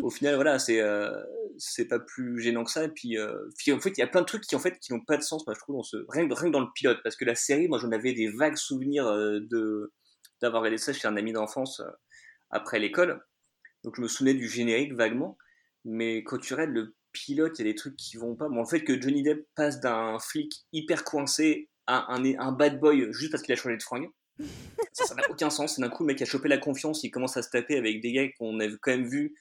au 0.02 0.10
final, 0.10 0.36
voilà, 0.36 0.60
c'est 0.60 0.82
euh, 0.82 1.10
c'est 1.58 1.88
pas 1.88 2.00
plus 2.00 2.42
gênant 2.42 2.66
que 2.66 2.72
ça. 2.72 2.84
Et 2.84 2.90
puis, 2.90 3.18
euh, 3.18 3.34
en 3.72 3.80
fait, 3.80 3.92
il 3.98 4.00
y 4.00 4.04
a 4.04 4.08
plein 4.08 4.22
de 4.22 4.26
trucs 4.26 4.44
qui 4.44 4.56
en 4.56 4.60
fait 4.60 4.78
qui 4.80 4.92
n'ont 4.92 5.00
pas 5.00 5.16
de 5.16 5.24
sens, 5.24 5.48
moi, 5.48 5.56
je 5.56 5.60
trouve, 5.62 5.78
dans 5.78 5.84
ce 5.84 5.98
rien, 6.10 6.28
rien 6.30 6.50
que 6.50 6.54
dans 6.54 6.60
le 6.60 6.72
pilote, 6.76 7.00
parce 7.02 7.16
que 7.16 7.24
la 7.24 7.36
série, 7.36 7.70
moi, 7.70 7.80
j'en 7.80 7.92
avais 7.92 8.14
des 8.14 8.28
vagues 8.28 8.58
souvenirs 8.58 9.06
de 9.06 9.94
d'avoir 10.42 10.62
regardé 10.62 10.78
ça 10.78 10.92
chez 10.92 11.08
un 11.08 11.16
ami 11.16 11.32
d'enfance 11.32 11.82
après 12.50 12.78
l'école. 12.78 13.24
Donc, 13.84 13.96
je 13.98 14.02
me 14.02 14.08
souvenais 14.08 14.34
du 14.34 14.50
générique 14.50 14.94
vaguement, 14.94 15.38
mais 15.86 16.24
quand 16.24 16.38
tu 16.38 16.54
regardes 16.54 16.72
le 16.72 16.96
pilote, 17.12 17.60
il 17.60 17.66
y 17.66 17.70
a 17.70 17.72
des 17.72 17.76
trucs 17.76 17.96
qui 17.96 18.18
vont 18.18 18.36
pas. 18.36 18.50
Bon, 18.50 18.62
en 18.62 18.66
fait, 18.66 18.82
que 18.82 19.00
Johnny 19.00 19.24
Depp 19.24 19.48
passe 19.56 19.80
d'un 19.80 20.18
flic 20.20 20.66
hyper 20.72 21.04
coincé 21.04 21.70
à 21.88 22.14
un, 22.14 22.24
un 22.40 22.52
bad 22.52 22.80
boy 22.80 23.08
juste 23.12 23.32
parce 23.32 23.44
qu'il 23.44 23.54
a 23.54 23.56
changé 23.58 23.78
de 23.78 23.84
fringue 23.84 24.10
ça 24.94 25.16
n'a 25.16 25.24
aucun 25.30 25.50
sens. 25.50 25.80
D'un 25.80 25.90
coup, 25.90 26.04
le 26.04 26.08
mec 26.08 26.22
a 26.22 26.26
chopé 26.26 26.50
la 26.50 26.58
confiance, 26.58 27.04
il 27.04 27.12
commence 27.12 27.38
à 27.38 27.42
se 27.42 27.50
taper 27.50 27.78
avec 27.78 28.02
des 28.02 28.12
gars 28.12 28.28
qu'on 28.38 28.60
a 28.60 28.68
quand 28.82 28.92
même 28.92 29.08
vu 29.08 29.36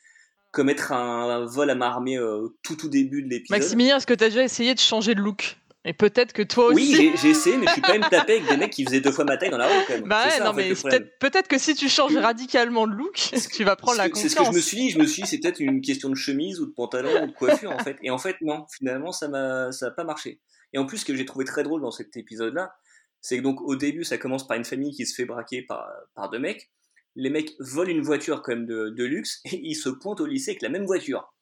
commettre 0.51 0.93
un, 0.93 1.47
vol 1.47 1.71
à 1.71 1.75
main 1.75 1.87
armée 1.87 2.19
euh, 2.19 2.49
tout 2.63 2.77
tout 2.77 2.89
début 2.89 3.23
de 3.23 3.29
l'épisode. 3.29 3.59
Maximilien, 3.59 3.97
est-ce 3.97 4.07
que 4.07 4.13
tu 4.13 4.25
as 4.25 4.29
déjà 4.29 4.45
essayé 4.45 4.75
de 4.75 4.79
changer 4.79 5.15
de 5.15 5.21
look? 5.21 5.57
Et 5.85 5.95
peut-être 5.95 6.33
que 6.33 6.43
toi 6.43 6.67
aussi. 6.67 6.97
Oui, 6.97 7.13
j'ai 7.21 7.31
essayé, 7.31 7.57
mais 7.57 7.67
je 7.67 7.73
suis 7.73 7.83
quand 7.83 7.93
même 7.93 8.09
tapé 8.09 8.35
avec 8.35 8.49
des 8.49 8.57
mecs 8.57 8.71
qui 8.71 8.85
faisaient 8.85 9.01
deux 9.01 9.11
fois 9.11 9.25
ma 9.25 9.37
taille 9.37 9.51
dans 9.51 9.59
la 9.59 9.67
rue, 9.67 9.85
quand 9.89 9.95
même. 9.95 10.09
Bah 10.09 10.27
ouais, 10.29 10.45
non, 10.45 10.53
mais 10.53 10.73
peut-être 11.19 11.49
que 11.49 11.59
si 11.59 11.75
tu 11.75 11.89
changes 11.89 12.17
radicalement 12.17 12.87
de 12.87 12.93
look, 12.93 13.15
tu 13.53 13.65
vas 13.65 13.75
prendre 13.75 13.99
la 13.99 14.09
confiance. 14.09 14.23
C'est 14.23 14.29
ce 14.29 14.37
que 14.37 14.45
je 14.45 14.57
me 14.57 14.61
suis 14.61 14.77
dit. 14.77 14.91
Je 14.91 14.99
me 14.99 15.07
suis 15.07 15.23
dit, 15.23 15.29
c'est 15.29 15.39
peut-être 15.39 15.59
une 15.59 15.81
question 15.81 16.09
de 16.09 16.15
chemise 16.15 16.61
ou 16.61 16.67
de 16.67 16.73
pantalon 16.73 17.25
ou 17.25 17.27
de 17.27 17.33
coiffure, 17.33 17.73
en 17.73 17.79
fait. 17.81 17.97
Et 18.03 18.11
en 18.11 18.19
fait, 18.19 18.37
non. 18.43 18.65
Finalement, 18.77 19.11
ça 19.11 19.27
m'a, 19.27 19.73
ça 19.73 19.87
a 19.87 19.91
pas 19.91 20.05
marché. 20.05 20.41
Et 20.73 20.79
en 20.79 20.87
plus, 20.87 20.99
ce 20.99 21.05
que 21.05 21.17
j'ai 21.17 21.25
trouvé 21.25 21.45
très 21.45 21.65
drôle 21.65 21.83
dans 21.83 21.91
cet 21.91 22.17
épisode-là, 22.17 22.75
c'est 23.21 23.39
que 23.39 23.43
donc 23.43 23.61
au 23.61 23.75
début, 23.75 24.05
ça 24.05 24.19
commence 24.19 24.47
par 24.47 24.57
une 24.57 24.65
famille 24.65 24.93
qui 24.93 25.05
se 25.05 25.15
fait 25.15 25.25
braquer 25.25 25.63
par, 25.63 25.89
par 26.15 26.31
deux 26.31 26.39
mecs. 26.39 26.71
Les 27.15 27.29
mecs 27.29 27.53
volent 27.59 27.91
une 27.91 28.03
voiture 28.03 28.43
quand 28.43 28.53
même 28.53 28.67
de, 28.67 28.89
de 28.89 29.05
luxe 29.05 29.41
et 29.45 29.61
ils 29.63 29.75
se 29.75 29.89
pointent 29.89 30.21
au 30.21 30.27
lycée 30.27 30.53
avec 30.53 30.63
la 30.63 30.69
même 30.69 30.87
voiture. 30.87 31.33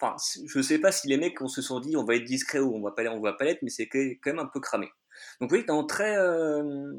Enfin, 0.00 0.16
je 0.46 0.60
sais 0.60 0.78
pas 0.78 0.92
si 0.92 1.08
les 1.08 1.16
mecs 1.16 1.40
on 1.40 1.48
se 1.48 1.62
sont 1.62 1.80
dit 1.80 1.96
on 1.96 2.04
va 2.04 2.16
être 2.16 2.24
discret 2.24 2.58
ou 2.58 2.74
on 2.74 2.82
va 2.82 2.92
pas 2.92 3.02
on 3.04 3.20
va 3.20 3.32
pas 3.32 3.44
l'être, 3.44 3.62
mais 3.62 3.70
c'est 3.70 3.88
quand 3.88 4.26
même 4.26 4.38
un 4.38 4.50
peu 4.52 4.60
cramé. 4.60 4.88
Donc 5.40 5.52
oui, 5.52 5.64
dans 5.66 5.84
très 5.84 6.16
euh, 6.16 6.92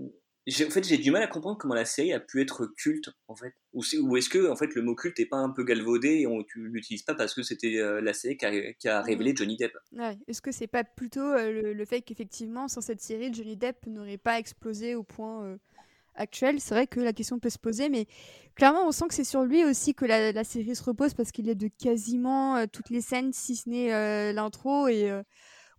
en 0.48 0.70
fait, 0.70 0.84
j'ai 0.84 0.98
du 0.98 1.10
mal 1.10 1.24
à 1.24 1.28
comprendre 1.28 1.58
comment 1.58 1.74
la 1.74 1.86
série 1.86 2.14
a 2.14 2.20
pu 2.20 2.40
être 2.40 2.68
culte, 2.78 3.10
en 3.28 3.36
fait. 3.36 3.54
Ou, 3.74 3.82
ou 4.02 4.18
est-ce 4.18 4.30
que, 4.30 4.50
en 4.50 4.56
fait, 4.56 4.76
le 4.76 4.84
mot 4.84 4.94
culte 4.94 5.20
est 5.20 5.26
pas 5.26 5.38
un 5.38 5.50
peu 5.50 5.64
galvaudé 5.64 6.20
et 6.20 6.28
on, 6.28 6.44
tu 6.44 6.68
l'utilises 6.68 7.02
pas 7.02 7.16
parce 7.16 7.34
que 7.34 7.42
c'était 7.42 7.78
euh, 7.78 8.00
la 8.00 8.14
série 8.14 8.38
qui 8.38 8.46
a, 8.46 8.74
qui 8.74 8.88
a, 8.88 9.02
révélé 9.02 9.34
Johnny 9.36 9.58
Depp 9.58 9.76
ouais. 9.94 10.18
Est-ce 10.28 10.42
que 10.42 10.52
c'est 10.52 10.68
pas 10.68 10.84
plutôt 10.84 11.22
euh, 11.22 11.74
le, 11.74 11.86
fait 11.86 12.02
qu'effectivement, 12.02 12.68
sans 12.68 12.82
cette 12.82 13.02
série, 13.02 13.34
Johnny 13.34 13.58
Depp 13.58 13.88
n'aurait 13.88 14.20
pas 14.20 14.38
explosé 14.38 14.94
au 14.94 15.04
point 15.04 15.58
euh, 16.18 16.22
actuel 16.22 16.60
C'est 16.60 16.74
vrai 16.76 16.88
que 16.88 17.00
la 17.00 17.14
question 17.14 17.40
peut 17.40 17.50
se 17.50 17.60
poser, 17.60 17.90
mais 17.90 18.08
clairement, 18.56 18.88
on 18.88 18.92
sent 18.92 19.06
que 19.08 19.14
c'est 19.14 19.24
sur 19.24 19.44
lui 19.44 19.64
aussi 19.64 19.94
que 19.94 20.06
la, 20.06 20.44
série 20.44 20.76
se 20.76 20.84
repose 20.84 21.14
parce 21.14 21.32
qu'il 21.32 21.50
est 21.50 21.56
de 21.56 21.68
quasiment 21.68 22.66
toutes 22.68 22.90
les 22.90 23.02
scènes, 23.02 23.34
si 23.34 23.56
ce 23.56 23.70
n'est 23.70 24.34
l'intro 24.34 24.88
et 24.88 25.12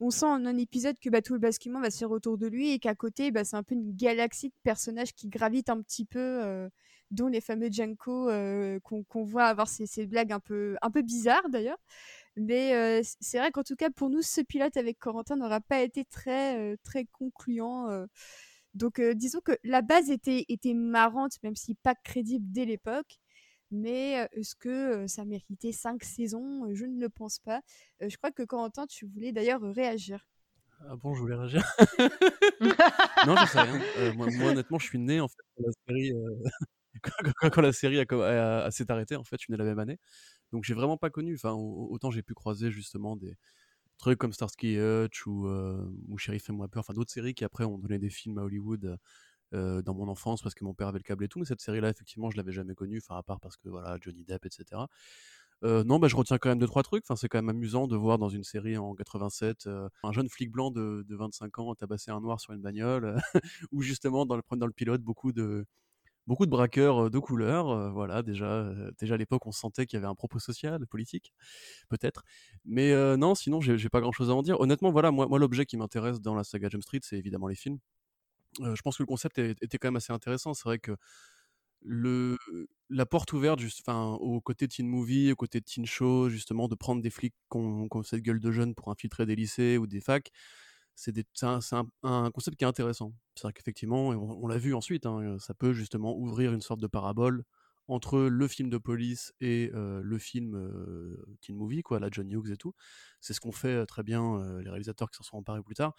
on 0.00 0.10
sent 0.10 0.26
en 0.26 0.44
un 0.44 0.56
épisode 0.58 0.98
que 0.98 1.08
bah, 1.08 1.22
tout 1.22 1.32
le 1.32 1.38
basculement 1.38 1.80
va 1.80 1.90
se 1.90 1.98
faire 1.98 2.10
autour 2.10 2.36
de 2.36 2.46
lui 2.46 2.70
et 2.72 2.78
qu'à 2.78 2.94
côté, 2.94 3.30
bah, 3.30 3.44
c'est 3.44 3.56
un 3.56 3.62
peu 3.62 3.74
une 3.74 3.94
galaxie 3.94 4.48
de 4.48 4.54
personnages 4.62 5.14
qui 5.14 5.28
gravitent 5.28 5.70
un 5.70 5.80
petit 5.80 6.04
peu, 6.04 6.18
euh, 6.44 6.68
dont 7.10 7.28
les 7.28 7.40
fameux 7.40 7.68
Janko 7.70 8.28
euh, 8.28 8.78
qu'on 8.80 9.24
voit 9.24 9.46
avoir 9.46 9.68
ces, 9.68 10.06
blagues 10.06 10.32
un 10.32 10.40
peu, 10.40 10.76
un 10.82 10.90
peu 10.90 11.02
bizarres 11.02 11.48
d'ailleurs. 11.48 11.78
Mais 12.36 12.74
euh, 12.74 13.00
c'est 13.20 13.38
vrai 13.38 13.50
qu'en 13.50 13.62
tout 13.62 13.76
cas, 13.76 13.88
pour 13.90 14.10
nous, 14.10 14.20
ce 14.20 14.42
pilote 14.42 14.76
avec 14.76 14.98
Corentin 14.98 15.36
n'aura 15.36 15.60
pas 15.60 15.80
été 15.80 16.04
très, 16.04 16.76
très 16.78 17.06
concluant. 17.06 18.06
Donc, 18.76 19.00
disons 19.00 19.40
que 19.40 19.52
la 19.64 19.82
base 19.82 20.10
était, 20.10 20.44
était 20.48 20.74
marrante, 20.74 21.42
même 21.42 21.56
si 21.56 21.74
pas 21.74 21.94
crédible 21.94 22.46
dès 22.50 22.64
l'époque. 22.64 23.18
Mais 23.72 24.28
est-ce 24.32 24.54
que 24.54 25.06
ça 25.08 25.24
méritait 25.24 25.72
cinq 25.72 26.04
saisons 26.04 26.72
Je 26.72 26.86
ne 26.86 27.00
le 27.00 27.08
pense 27.08 27.40
pas. 27.40 27.62
je 28.00 28.16
crois 28.16 28.30
que 28.30 28.44
Corentin, 28.44 28.86
tu 28.86 29.06
voulais 29.06 29.32
d'ailleurs 29.32 29.60
réagir. 29.60 30.28
Ah 30.88 30.94
bon, 30.94 31.14
je 31.14 31.20
voulais 31.20 31.34
réagir? 31.34 31.64
Non, 33.26 33.34
je 33.36 33.46
sais 33.46 33.60
rien. 33.60 34.14
moi, 34.14 34.28
honnêtement, 34.28 34.78
je 34.78 34.86
suis 34.86 34.98
né 35.00 35.20
en 35.20 35.26
fait 35.26 35.42
dans 35.58 35.66
la 35.66 35.72
série 35.88 36.12
quand, 37.50 37.62
la 37.62 37.72
série 37.72 38.00
a, 38.00 38.70
s'est 38.70 38.90
arrêtée, 38.90 39.16
en 39.16 39.24
fait, 39.24 39.36
je 39.38 39.44
suis 39.44 39.52
né 39.52 39.56
la 39.56 39.64
même 39.64 39.78
année. 39.78 39.98
Donc 40.52 40.64
j'ai 40.64 40.74
vraiment 40.74 40.96
pas 40.96 41.10
connu. 41.10 41.34
Enfin, 41.34 41.52
autant 41.52 42.10
j'ai 42.10 42.22
pu 42.22 42.34
croiser 42.34 42.70
justement 42.70 43.16
des 43.16 43.36
trucs 43.98 44.18
comme 44.18 44.32
Starsky 44.32 44.78
Hutch 44.78 45.26
ou, 45.26 45.48
ou 46.08 46.18
Sheriff 46.18 46.48
et 46.48 46.52
moi 46.52 46.68
peur, 46.68 46.80
enfin 46.80 46.92
d'autres 46.94 47.12
séries 47.12 47.34
qui 47.34 47.44
après 47.44 47.64
ont 47.64 47.78
donné 47.78 47.98
des 47.98 48.10
films 48.10 48.38
à 48.38 48.42
Hollywood 48.42 48.98
dans 49.52 49.94
mon 49.94 50.08
enfance 50.08 50.42
parce 50.42 50.54
que 50.54 50.64
mon 50.64 50.74
père 50.74 50.88
avait 50.88 50.98
le 50.98 51.04
câble 51.04 51.24
et 51.24 51.28
tout. 51.28 51.38
Mais 51.38 51.44
cette 51.46 51.60
série-là, 51.60 51.88
effectivement, 51.88 52.30
je 52.30 52.36
l'avais 52.36 52.52
jamais 52.52 52.74
connue. 52.74 52.98
Enfin, 52.98 53.18
à 53.18 53.22
part 53.22 53.40
parce 53.40 53.56
que 53.56 53.68
voilà, 53.68 53.96
Johnny 54.00 54.24
Depp, 54.24 54.44
etc. 54.46 54.82
non, 55.62 55.98
bah, 55.98 56.08
je 56.08 56.16
retiens 56.16 56.38
quand 56.38 56.48
même 56.48 56.58
deux 56.58 56.66
trois 56.66 56.82
trucs. 56.82 57.04
Enfin, 57.04 57.16
c'est 57.16 57.28
quand 57.28 57.38
même 57.38 57.48
amusant 57.48 57.86
de 57.86 57.96
voir 57.96 58.18
dans 58.18 58.28
une 58.28 58.44
série 58.44 58.76
en 58.76 58.94
87 58.94 59.68
un 60.02 60.12
jeune 60.12 60.28
flic 60.28 60.50
blanc 60.50 60.70
de, 60.70 61.04
de 61.08 61.16
25 61.16 61.58
ans 61.58 61.74
tabasser 61.74 62.10
un 62.10 62.20
noir 62.20 62.40
sur 62.40 62.52
une 62.52 62.60
bagnole, 62.62 63.16
ou 63.72 63.82
justement 63.82 64.26
dans 64.26 64.36
le 64.36 64.42
dans 64.56 64.66
le 64.66 64.72
pilote 64.72 65.02
beaucoup 65.02 65.32
de 65.32 65.66
beaucoup 66.26 66.46
de 66.46 66.50
braqueurs 66.50 67.10
de 67.10 67.18
couleur. 67.18 67.92
voilà, 67.92 68.22
déjà, 68.22 68.72
déjà 68.98 69.14
à 69.14 69.18
l'époque, 69.18 69.46
on 69.46 69.52
sentait 69.52 69.86
qu'il 69.86 69.96
y 69.96 69.98
avait 69.98 70.06
un 70.06 70.14
propos 70.14 70.38
social, 70.38 70.86
politique, 70.86 71.32
peut-être. 71.88 72.22
Mais 72.64 72.94
non, 73.16 73.34
sinon, 73.34 73.60
j'ai 73.60 73.88
pas 73.88 74.00
grand-chose 74.00 74.30
à 74.30 74.34
en 74.34 74.42
dire. 74.42 74.60
Honnêtement, 74.60 74.90
voilà, 74.92 75.10
moi, 75.10 75.26
moi 75.28 75.38
l'objet 75.38 75.66
qui 75.66 75.76
m'intéresse 75.76 76.20
dans 76.20 76.34
la 76.34 76.44
saga 76.44 76.68
Jump 76.70 76.82
Street, 76.82 77.00
c'est 77.02 77.16
évidemment 77.18 77.48
les 77.48 77.54
films. 77.56 77.78
je 78.60 78.82
pense 78.82 78.98
que 78.98 79.02
le 79.02 79.06
concept 79.06 79.38
était 79.38 79.78
quand 79.78 79.88
même 79.88 79.96
assez 79.96 80.12
intéressant. 80.12 80.54
C'est 80.54 80.64
vrai 80.64 80.78
que 80.78 80.92
le, 81.82 82.36
la 82.90 83.06
porte 83.06 83.32
ouverte 83.32 83.60
juste, 83.60 83.82
au 83.88 84.40
côté 84.40 84.68
teen 84.68 84.88
movie, 84.88 85.32
au 85.32 85.36
côté 85.36 85.60
teen 85.60 85.86
show, 85.86 86.28
justement, 86.28 86.68
de 86.68 86.74
prendre 86.74 87.02
des 87.02 87.10
flics 87.10 87.34
qui 87.50 87.58
ont, 87.58 87.88
cette 88.02 88.22
gueule 88.22 88.40
de 88.40 88.50
jeunes 88.50 88.74
pour 88.74 88.90
infiltrer 88.90 89.26
des 89.26 89.36
lycées 89.36 89.78
ou 89.78 89.86
des 89.86 90.00
facs, 90.00 90.30
c'est 90.96 91.14
un, 91.42 92.30
concept 92.30 92.56
qui 92.56 92.64
est 92.64 92.66
intéressant. 92.66 93.12
C'est-à-dire 93.34 93.54
qu'effectivement, 93.54 94.08
on, 94.08 94.46
l'a 94.46 94.58
vu 94.58 94.74
ensuite, 94.74 95.06
hein, 95.06 95.36
ça 95.38 95.54
peut 95.54 95.72
justement 95.72 96.16
ouvrir 96.16 96.52
une 96.52 96.62
sorte 96.62 96.80
de 96.80 96.86
parabole 96.86 97.44
entre 97.86 98.18
le 98.18 98.48
film 98.48 98.68
de 98.70 98.78
police 98.78 99.32
et 99.40 99.70
le 99.72 100.18
film 100.18 101.16
teen 101.42 101.54
movie, 101.54 101.82
quoi, 101.82 102.00
la 102.00 102.08
John 102.10 102.28
Hughes 102.30 102.50
et 102.50 102.56
tout. 102.56 102.74
C'est 103.20 103.34
ce 103.34 103.40
qu'ont 103.40 103.52
fait 103.52 103.86
très 103.86 104.02
bien 104.02 104.42
les 104.60 104.70
réalisateurs 104.70 105.10
qui 105.10 105.18
s'en 105.18 105.22
sont 105.22 105.36
emparés 105.36 105.62
plus 105.62 105.74
tard. 105.74 105.94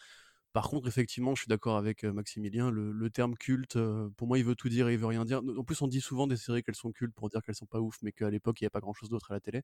Par 0.51 0.69
contre, 0.69 0.87
effectivement, 0.87 1.35
je 1.35 1.41
suis 1.41 1.49
d'accord 1.49 1.77
avec 1.77 2.03
Maximilien, 2.03 2.71
le, 2.71 3.09
terme 3.11 3.35
culte, 3.35 3.77
pour 4.17 4.27
moi, 4.27 4.39
il 4.39 4.43
veut 4.43 4.55
tout 4.55 4.69
dire 4.69 4.87
et 4.87 4.93
il 4.93 4.99
veut 4.99 5.05
rien 5.05 5.23
dire. 5.23 5.41
En 5.55 5.63
plus, 5.63 5.79
on 5.83 5.87
dit 5.87 6.01
souvent 6.01 6.25
des 6.25 6.37
séries 6.37 6.63
qu'elles 6.63 6.75
sont 6.75 6.91
cultes 6.91 7.13
pour 7.13 7.29
dire 7.29 7.43
qu'elles 7.43 7.55
sont 7.55 7.67
pas 7.67 7.79
ouf, 7.79 7.97
mais 8.01 8.11
qu'à 8.11 8.31
l'époque, 8.31 8.59
il 8.59 8.63
n'y 8.63 8.67
a 8.67 8.71
pas 8.71 8.79
grand-chose 8.79 9.09
d'autre 9.09 9.29
à 9.29 9.35
la 9.35 9.39
télé. 9.39 9.61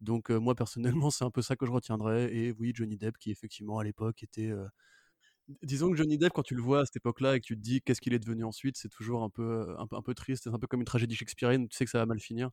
Donc 0.00 0.30
moi 0.30 0.54
personnellement, 0.54 1.10
c'est 1.10 1.24
un 1.24 1.30
peu 1.30 1.42
ça 1.42 1.56
que 1.56 1.66
je 1.66 1.70
retiendrai. 1.72 2.34
Et 2.34 2.52
oui, 2.58 2.72
Johnny 2.74 2.96
Depp 2.96 3.18
qui 3.18 3.30
effectivement 3.30 3.78
à 3.78 3.84
l'époque 3.84 4.22
était... 4.22 4.52
Disons 5.62 5.90
que 5.90 5.96
Johnny 5.96 6.16
Depp, 6.16 6.32
quand 6.32 6.42
tu 6.42 6.54
le 6.54 6.62
vois 6.62 6.80
à 6.80 6.84
cette 6.86 6.96
époque-là 6.96 7.36
et 7.36 7.40
que 7.40 7.44
tu 7.44 7.54
te 7.54 7.60
dis 7.60 7.82
qu'est-ce 7.82 8.00
qu'il 8.00 8.14
est 8.14 8.18
devenu 8.18 8.44
ensuite, 8.44 8.78
c'est 8.78 8.88
toujours 8.88 9.22
un 9.22 9.28
peu, 9.28 9.74
un, 9.78 9.86
peu, 9.86 9.96
un 9.96 10.02
peu 10.02 10.14
triste, 10.14 10.44
c'est 10.44 10.50
un 10.50 10.58
peu 10.58 10.66
comme 10.66 10.80
une 10.80 10.86
tragédie 10.86 11.14
shakespearienne, 11.14 11.68
tu 11.68 11.76
sais 11.76 11.84
que 11.84 11.90
ça 11.90 11.98
va 11.98 12.06
mal 12.06 12.18
finir. 12.18 12.50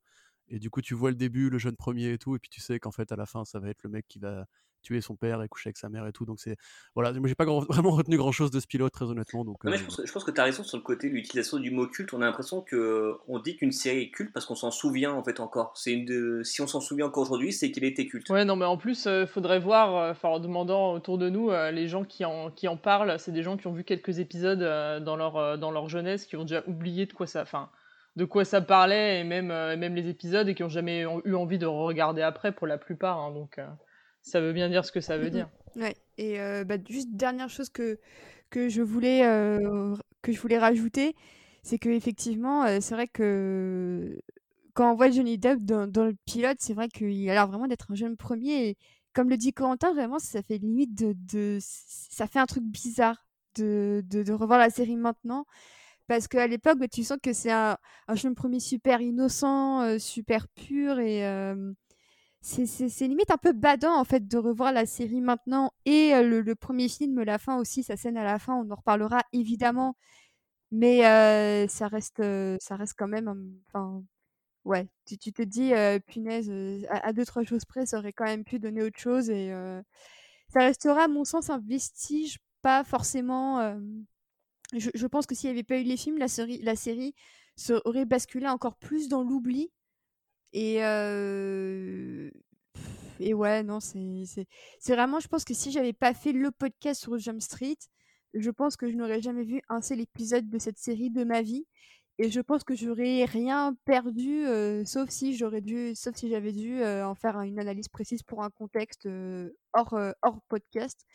Et 0.52 0.60
du 0.60 0.70
coup, 0.70 0.82
tu 0.82 0.94
vois 0.94 1.10
le 1.10 1.16
début, 1.16 1.50
le 1.50 1.58
jeune 1.58 1.78
premier 1.78 2.12
et 2.12 2.18
tout, 2.18 2.36
et 2.36 2.40
puis 2.40 2.50
tu 2.50 2.60
sais 2.60 2.78
qu'en 2.78 2.92
fait, 2.92 3.12
à 3.12 3.16
la 3.16 3.26
fin, 3.26 3.46
ça 3.46 3.60
va 3.60 3.70
être 3.70 3.84
le 3.84 3.90
mec 3.90 4.06
qui 4.08 4.20
va 4.20 4.46
tuer 4.82 5.00
son 5.00 5.16
père 5.16 5.42
et 5.42 5.48
coucher 5.48 5.70
avec 5.70 5.78
sa 5.78 5.90
mère 5.90 6.06
et 6.08 6.12
tout. 6.12 6.26
Donc 6.26 6.40
c'est 6.40 6.58
voilà, 6.96 7.14
moi 7.14 7.28
j'ai 7.28 7.36
pas 7.36 7.46
vraiment 7.70 7.92
retenu 7.92 8.18
grand 8.18 8.32
chose 8.32 8.52
de 8.52 8.60
ce 8.60 8.68
pilote 8.68 8.92
très 8.92 9.06
honnêtement. 9.06 9.46
Donc 9.46 9.58
je, 9.64 9.70
pense 9.70 9.96
que, 9.96 10.06
je, 10.06 10.12
pense 10.12 10.24
que, 10.24 10.32
tu 10.32 10.42
as 10.42 10.44
raison 10.44 10.64
sur 10.64 10.78
le 10.78 10.84
côté 10.84 11.08
de 11.08 11.14
l'utilisation 11.14 11.60
du 11.60 11.72
mot 11.72 11.88
culte. 11.88 12.14
On 12.14 12.22
a 12.22 12.26
l'impression 12.26 12.62
que 12.62 13.14
on 13.28 13.40
dit 13.40 13.56
qu'une 13.56 13.72
série 13.72 14.02
est 14.02 14.10
culte 14.10 14.34
parce 14.34 14.46
qu'on 14.46 14.56
s'en 14.56 14.72
souvient 14.72 15.14
en 15.14 15.24
fait 15.24 15.40
encore. 15.40 15.74
C'est 15.76 15.94
une 15.94 16.06
de... 16.06 16.42
si 16.44 16.62
on 16.62 16.68
s'en 16.68 16.82
souvient 16.82 17.06
encore 17.06 17.24
aujourd'hui, 17.24 17.54
c'est 17.54 17.72
qu'elle 17.72 17.84
était 17.84 18.08
culte. 18.08 18.30
Ouais 18.30 18.44
non 18.44 18.56
mais 18.56 18.66
en 18.66 18.78
plus 18.78 19.06
il 19.06 19.28
faudrait 19.28 19.60
voir, 19.60 20.10
enfin 20.10 20.30
en 20.30 20.40
demandant 20.40 20.94
autour 20.94 21.18
de 21.18 21.30
nous 21.30 21.52
les 21.72 21.88
gens 21.88 22.04
qui 22.04 22.26
en 22.26 22.52
qui 22.52 22.68
en 22.68 22.78
parlent, 22.78 23.20
c'est 23.20 23.32
des 23.32 23.44
gens 23.44 23.58
qui 23.58 23.68
ont 23.68 23.74
vu 23.74 23.84
quelques 23.84 24.20
épisodes 24.20 24.60
dans 25.04 25.16
leur 25.16 25.58
dans 25.58 25.72
leur 25.72 25.90
jeunesse, 25.90 26.26
qui 26.26 26.36
ont 26.36 26.44
déjà 26.44 26.64
oublié 26.68 27.06
de 27.06 27.14
quoi 27.14 27.28
ça, 27.28 27.44
enfin 27.44 27.70
de 28.16 28.26
quoi 28.26 28.46
ça 28.46 28.62
parlait 28.62 29.22
et 29.22 29.24
même 29.24 29.48
même 29.48 29.96
les 29.96 30.10
épisodes 30.10 30.48
et 30.50 30.56
qui 30.56 30.64
ont 30.64 30.70
jamais 30.70 31.06
eu 31.26 31.36
envie 31.36 31.58
de 31.58 31.66
regarder 31.66 32.22
après 32.22 32.52
pour 32.52 32.68
la 32.68 32.78
plupart. 32.78 33.20
Hein, 33.20 33.32
donc 33.32 33.60
ça 34.22 34.42
veut 34.42 34.54
bien 34.54 34.70
dire 34.70 34.86
ce 34.86 34.92
que 34.92 35.02
ça 35.02 35.18
veut 35.18 35.30
dire. 35.30 35.50
Ouais. 35.76 35.96
Et 36.18 36.40
euh, 36.40 36.64
bah, 36.64 36.76
juste 36.88 37.10
dernière 37.12 37.50
chose 37.50 37.70
que, 37.70 38.00
que, 38.50 38.70
je, 38.70 38.82
voulais, 38.82 39.26
euh, 39.26 39.96
que 40.22 40.32
je 40.32 40.40
voulais 40.40 40.60
rajouter, 40.60 41.16
c'est 41.64 41.80
que 41.80 41.90
effectivement, 41.90 42.64
euh, 42.66 42.78
c'est 42.82 42.94
vrai 42.94 43.08
que 43.08 44.20
quand 44.74 44.92
on 44.92 44.96
voit 44.96 45.10
Johnny 45.10 45.38
Depp 45.38 45.64
dans, 45.64 45.88
dans 45.88 46.06
le 46.06 46.16
pilote, 46.26 46.58
c'est 46.60 46.74
vrai 46.74 46.88
qu'il 46.88 47.30
a 47.30 47.34
l'air 47.34 47.48
vraiment 47.48 47.68
d'être 47.68 47.92
un 47.92 47.96
jeune 47.96 48.18
premier. 48.18 48.70
Et 48.70 48.78
comme 49.14 49.30
le 49.30 49.38
dit 49.38 49.54
Corentin, 49.54 49.94
vraiment, 49.94 50.20
ça 50.20 50.42
fait 50.44 50.58
limite 50.58 50.96
de, 50.96 51.16
de 51.34 51.58
ça 51.62 52.28
fait 52.28 52.40
un 52.40 52.46
truc 52.46 52.64
bizarre 52.64 53.26
de, 53.56 54.04
de, 54.06 54.24
de 54.24 54.32
revoir 54.32 54.60
la 54.60 54.70
série 54.70 54.96
maintenant. 54.96 55.46
Parce 56.12 56.28
qu'à 56.28 56.46
l'époque, 56.46 56.78
bah, 56.78 56.90
tu 56.90 57.06
sens 57.06 57.18
que 57.24 57.32
c'est 57.32 57.54
un, 57.54 57.78
un, 58.10 58.16
jeune 58.16 58.36
premier 58.36 58.60
super 58.60 59.00
innocent, 59.00 59.98
super 59.98 60.46
pur 60.50 61.00
et 61.00 61.22
c'est 62.42 63.08
limite 63.08 63.32
un 63.32 63.38
peu 63.38 63.54
badant 63.54 63.98
en 63.98 64.04
fait 64.04 64.28
de 64.28 64.38
revoir 64.38 64.74
la 64.74 64.86
série 64.86 65.22
maintenant 65.22 65.72
et 65.86 66.22
le, 66.22 66.54
premier 66.54 66.90
film, 66.90 67.24
la 67.24 67.38
fin 67.38 67.58
aussi, 67.60 67.82
sa 67.82 67.96
scène 67.96 68.18
à 68.18 68.26
la 68.26 68.40
fin, 68.40 68.56
on 68.56 68.70
en 68.72 68.76
reparlera 68.76 69.22
évidemment, 69.32 69.96
mais 70.72 71.00
ça 71.70 71.88
reste 71.88 72.22
ça 72.60 72.76
reste 72.76 72.96
quand 72.98 73.08
même, 73.08 73.34
enfin 73.70 74.04
ouais, 74.66 74.90
tu, 75.06 75.18
te 75.32 75.42
dis 75.44 75.72
punaise, 76.08 76.52
à, 76.90 77.14
deux 77.14 77.26
trois 77.26 77.46
choses 77.46 77.64
près, 77.64 77.86
ça 77.86 78.00
aurait 78.00 78.12
quand 78.12 78.26
même 78.26 78.44
pu 78.44 78.60
donner 78.60 78.84
autre 78.84 79.00
chose 79.00 79.30
et 79.30 79.54
ça 80.50 80.60
restera 80.60 81.06
à 81.06 81.08
mon 81.08 81.24
sens 81.24 81.50
un 81.50 81.60
vestige, 81.60 82.38
pas 82.62 82.84
forcément. 82.84 83.78
Je, 84.74 85.08
pense 85.08 85.26
que 85.26 85.36
s'il 85.36 85.50
n'y 85.50 85.56
avait 85.56 85.64
pas 85.64 85.78
eu 85.80 85.84
les 85.84 85.98
films, 85.98 86.18
la 86.18 86.28
série, 86.28 86.60
la 86.62 86.76
série 86.76 87.14
se 87.56 87.74
aurait 87.86 88.06
basculé 88.06 88.48
encore 88.48 88.78
plus 88.78 89.10
dans 89.10 89.24
l'oubli 89.24 89.72
et, 90.54 90.78
et 93.20 93.34
ouais, 93.34 93.64
non, 93.64 93.80
c'est 93.80 94.46
vraiment, 94.88 95.20
je 95.20 95.28
pense 95.28 95.46
que 95.46 95.54
si 95.54 95.72
j'avais 95.72 95.94
pas 95.94 96.14
fait 96.14 96.32
le 96.34 96.52
podcast 96.52 97.02
sur 97.02 97.18
Jump 97.18 97.42
Street, 97.42 97.78
je 98.34 98.50
pense 98.50 98.78
que 98.78 98.90
je 98.90 98.96
n'aurais 98.96 99.22
jamais 99.22 99.44
vu 99.44 99.62
un 99.70 99.82
seul 99.82 100.00
épisode 100.00 100.50
de 100.50 100.58
cette 100.58 100.78
série 100.78 101.10
de 101.10 101.24
ma 101.24 101.42
vie. 101.42 101.66
Et 102.18 102.30
je 102.30 102.40
pense 102.42 102.64
que 102.64 102.76
j'aurais 102.76 103.26
rien 103.26 103.76
perdu, 103.86 104.46
sauf 104.86 105.10
si 105.10 105.36
j'aurais 105.36 105.62
dû, 105.62 105.96
sauf 105.96 106.16
si 106.16 106.30
j'avais 106.30 106.52
dû 106.52 106.84
en 106.84 107.16
faire 107.16 107.40
une 107.42 107.60
analyse 107.60 107.88
précise 107.88 108.24
pour 108.24 108.44
un 108.44 108.50
contexte 108.50 109.08
hors 109.74 110.42
podcast. 110.50 111.06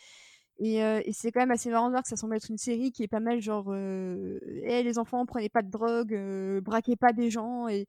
Et, 0.59 0.79
et 0.79 1.13
c'est 1.13 1.33
quand 1.33 1.41
même 1.41 1.51
assez 1.51 1.71
marrant 1.71 1.87
de 1.87 1.93
voir 1.93 2.03
que 2.03 2.09
ça 2.09 2.17
semble 2.17 2.35
être 2.35 2.51
une 2.51 2.59
série 2.59 2.91
qui 2.91 3.03
est 3.03 3.09
pas 3.09 3.21
mal 3.21 3.41
genre, 3.41 3.75
eh, 3.75 4.83
les 4.83 4.99
enfants 4.99 5.27
prenez 5.27 5.51
pas 5.51 5.63
de 5.63 5.71
drogue, 5.71 6.19
braquez 6.63 6.97
pas 6.97 7.13
des 7.13 7.31
gens 7.31 7.69
et 7.69 7.87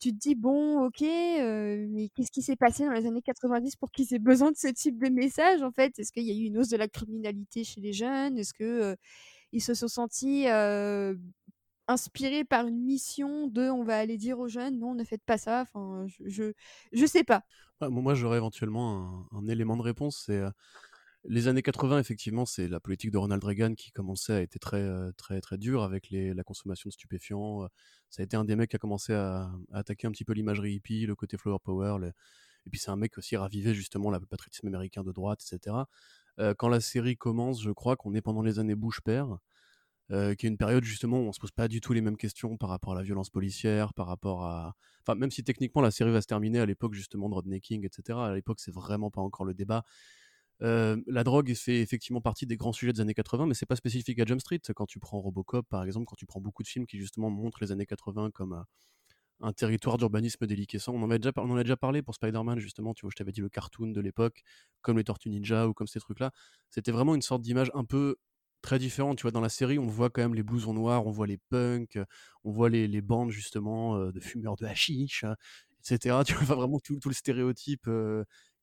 tu 0.00 0.12
te 0.12 0.18
dis, 0.18 0.34
bon, 0.34 0.84
ok, 0.86 1.00
mais 1.00 2.10
qu'est-ce 2.14 2.30
qui 2.30 2.42
s'est 2.42 2.56
passé 2.56 2.84
dans 2.84 2.92
les 2.92 3.06
années 3.06 3.22
90 3.22 3.76
pour 3.76 3.90
qu'ils 3.90 4.12
aient 4.14 4.18
besoin 4.18 4.50
de 4.50 4.56
ce 4.56 4.68
type 4.68 4.98
de 4.98 5.08
message, 5.08 5.62
en 5.62 5.70
fait? 5.70 5.98
Est-ce 5.98 6.12
qu'il 6.12 6.24
y 6.24 6.30
a 6.30 6.34
eu 6.34 6.46
une 6.46 6.58
hausse 6.58 6.68
de 6.68 6.76
la 6.76 6.88
criminalité 6.88 7.64
chez 7.64 7.80
les 7.80 7.92
jeunes? 7.92 8.38
Est-ce 8.38 8.52
que 8.52 8.96
ils 9.52 9.62
se 9.62 9.74
sont 9.74 9.88
sentis 9.88 10.46
inspirés 11.88 12.44
par 12.44 12.66
une 12.66 12.82
mission 12.82 13.46
de 13.46 13.70
on 13.70 13.84
va 13.84 13.98
aller 13.98 14.16
dire 14.16 14.38
aux 14.38 14.48
jeunes, 14.48 14.78
non, 14.78 14.94
ne 14.94 15.04
faites 15.04 15.22
pas 15.24 15.38
ça 15.38 15.62
Enfin, 15.62 16.06
je, 16.24 16.52
je, 16.92 17.06
sais 17.06 17.24
pas. 17.24 17.42
Moi, 17.80 18.14
j'aurais 18.14 18.38
éventuellement 18.38 19.26
un, 19.32 19.38
un, 19.38 19.48
élément 19.48 19.76
de 19.76 19.82
réponse, 19.82 20.24
c'est 20.26 20.42
les 21.28 21.48
années 21.48 21.62
80, 21.62 21.98
effectivement, 21.98 22.46
c'est 22.46 22.68
la 22.68 22.80
politique 22.80 23.10
de 23.10 23.18
Ronald 23.18 23.42
Reagan 23.42 23.74
qui 23.74 23.90
commençait 23.90 24.32
à 24.32 24.42
être 24.42 24.58
très, 24.58 24.82
euh, 24.82 25.12
très, 25.16 25.40
très 25.40 25.58
dure 25.58 25.82
avec 25.82 26.08
la 26.10 26.44
consommation 26.44 26.88
de 26.88 26.92
stupéfiants. 26.92 27.64
Euh. 27.64 27.68
Ça 28.10 28.22
a 28.22 28.24
été 28.24 28.36
un 28.36 28.44
des 28.44 28.56
mecs 28.56 28.70
qui 28.70 28.76
a 28.76 28.78
commencé 28.78 29.12
à, 29.12 29.50
attaquer 29.72 30.06
un 30.06 30.12
petit 30.12 30.24
peu 30.24 30.32
l'imagerie 30.32 30.74
hippie, 30.74 31.06
le 31.06 31.14
côté 31.14 31.36
flower 31.36 31.58
power. 31.62 31.98
Et 32.66 32.70
puis 32.70 32.80
c'est 32.80 32.90
un 32.90 32.96
mec 32.96 33.16
aussi 33.18 33.36
ravivé 33.36 33.74
justement 33.74 34.10
le 34.10 34.20
patriotisme 34.20 34.66
américain 34.68 35.02
de 35.02 35.12
droite, 35.12 35.40
etc. 35.50 35.76
Euh, 36.38 36.54
quand 36.54 36.68
la 36.68 36.80
série 36.80 37.16
commence, 37.16 37.62
je 37.62 37.70
crois 37.70 37.96
qu'on 37.96 38.14
est 38.14 38.20
pendant 38.20 38.42
les 38.42 38.58
années 38.58 38.74
Bush 38.74 39.00
père, 39.00 39.38
qui 40.08 40.14
est 40.14 40.44
une 40.44 40.56
période 40.56 40.84
justement 40.84 41.18
où 41.18 41.24
on 41.24 41.32
se 41.32 41.40
pose 41.40 41.50
pas 41.50 41.66
du 41.66 41.80
tout 41.80 41.92
les 41.92 42.00
mêmes 42.00 42.16
questions 42.16 42.56
par 42.56 42.68
rapport 42.68 42.92
à 42.92 42.96
la 42.96 43.02
violence 43.02 43.28
policière, 43.28 43.92
par 43.92 44.06
rapport 44.06 44.44
à, 44.44 44.76
enfin 45.02 45.16
même 45.16 45.32
si 45.32 45.42
techniquement 45.42 45.82
la 45.82 45.90
série 45.90 46.12
va 46.12 46.20
se 46.20 46.28
terminer 46.28 46.60
à 46.60 46.66
l'époque 46.66 46.94
justement 46.94 47.28
de 47.28 47.34
Rodney 47.34 47.60
King, 47.60 47.84
etc. 47.84 48.16
À 48.16 48.32
l'époque 48.32 48.60
c'est 48.60 48.72
vraiment 48.72 49.10
pas 49.10 49.20
encore 49.20 49.44
le 49.44 49.52
débat 49.52 49.82
la 50.60 51.24
drogue 51.24 51.52
fait 51.54 51.80
effectivement 51.80 52.20
partie 52.20 52.46
des 52.46 52.56
grands 52.56 52.72
sujets 52.72 52.92
des 52.92 53.00
années 53.00 53.14
80, 53.14 53.46
mais 53.46 53.54
c'est 53.54 53.66
pas 53.66 53.76
spécifique 53.76 54.18
à 54.18 54.24
Jump 54.24 54.40
Street. 54.40 54.60
Quand 54.74 54.86
tu 54.86 54.98
prends 54.98 55.20
Robocop, 55.20 55.66
par 55.68 55.84
exemple, 55.84 56.06
quand 56.06 56.16
tu 56.16 56.26
prends 56.26 56.40
beaucoup 56.40 56.62
de 56.62 56.68
films 56.68 56.86
qui 56.86 56.98
justement 56.98 57.30
montrent 57.30 57.58
les 57.60 57.72
années 57.72 57.86
80 57.86 58.30
comme 58.32 58.64
un 59.40 59.52
territoire 59.52 59.98
d'urbanisme 59.98 60.46
déliquescent, 60.46 60.94
on 60.94 61.02
en, 61.02 61.10
a 61.10 61.18
déjà, 61.18 61.32
on 61.36 61.50
en 61.50 61.56
a 61.56 61.62
déjà 61.62 61.76
parlé 61.76 62.02
pour 62.02 62.14
Spider-Man, 62.14 62.58
justement, 62.58 62.94
tu 62.94 63.02
vois, 63.02 63.10
je 63.10 63.16
t'avais 63.16 63.32
dit 63.32 63.42
le 63.42 63.50
cartoon 63.50 63.88
de 63.88 64.00
l'époque, 64.00 64.42
comme 64.80 64.96
les 64.96 65.04
Tortues 65.04 65.28
Ninja 65.28 65.68
ou 65.68 65.74
comme 65.74 65.86
ces 65.86 66.00
trucs-là. 66.00 66.30
C'était 66.70 66.92
vraiment 66.92 67.14
une 67.14 67.22
sorte 67.22 67.42
d'image 67.42 67.70
un 67.74 67.84
peu 67.84 68.16
très 68.62 68.78
différente. 68.78 69.18
Tu 69.18 69.22
vois, 69.22 69.32
dans 69.32 69.40
la 69.42 69.50
série, 69.50 69.78
on 69.78 69.86
voit 69.86 70.08
quand 70.10 70.22
même 70.22 70.34
les 70.34 70.42
blousons 70.42 70.72
noirs, 70.72 71.06
on 71.06 71.10
voit 71.10 71.26
les 71.26 71.38
punks, 71.50 71.98
on 72.44 72.50
voit 72.50 72.70
les, 72.70 73.02
bandes 73.02 73.30
justement 73.30 73.98
de 73.98 74.20
fumeurs 74.20 74.56
de 74.56 74.64
hashish, 74.64 75.24
etc. 75.80 76.22
Tu 76.26 76.34
vois 76.34 76.56
vraiment 76.56 76.80
tout 76.80 76.98
le 77.04 77.14
stéréotype 77.14 77.88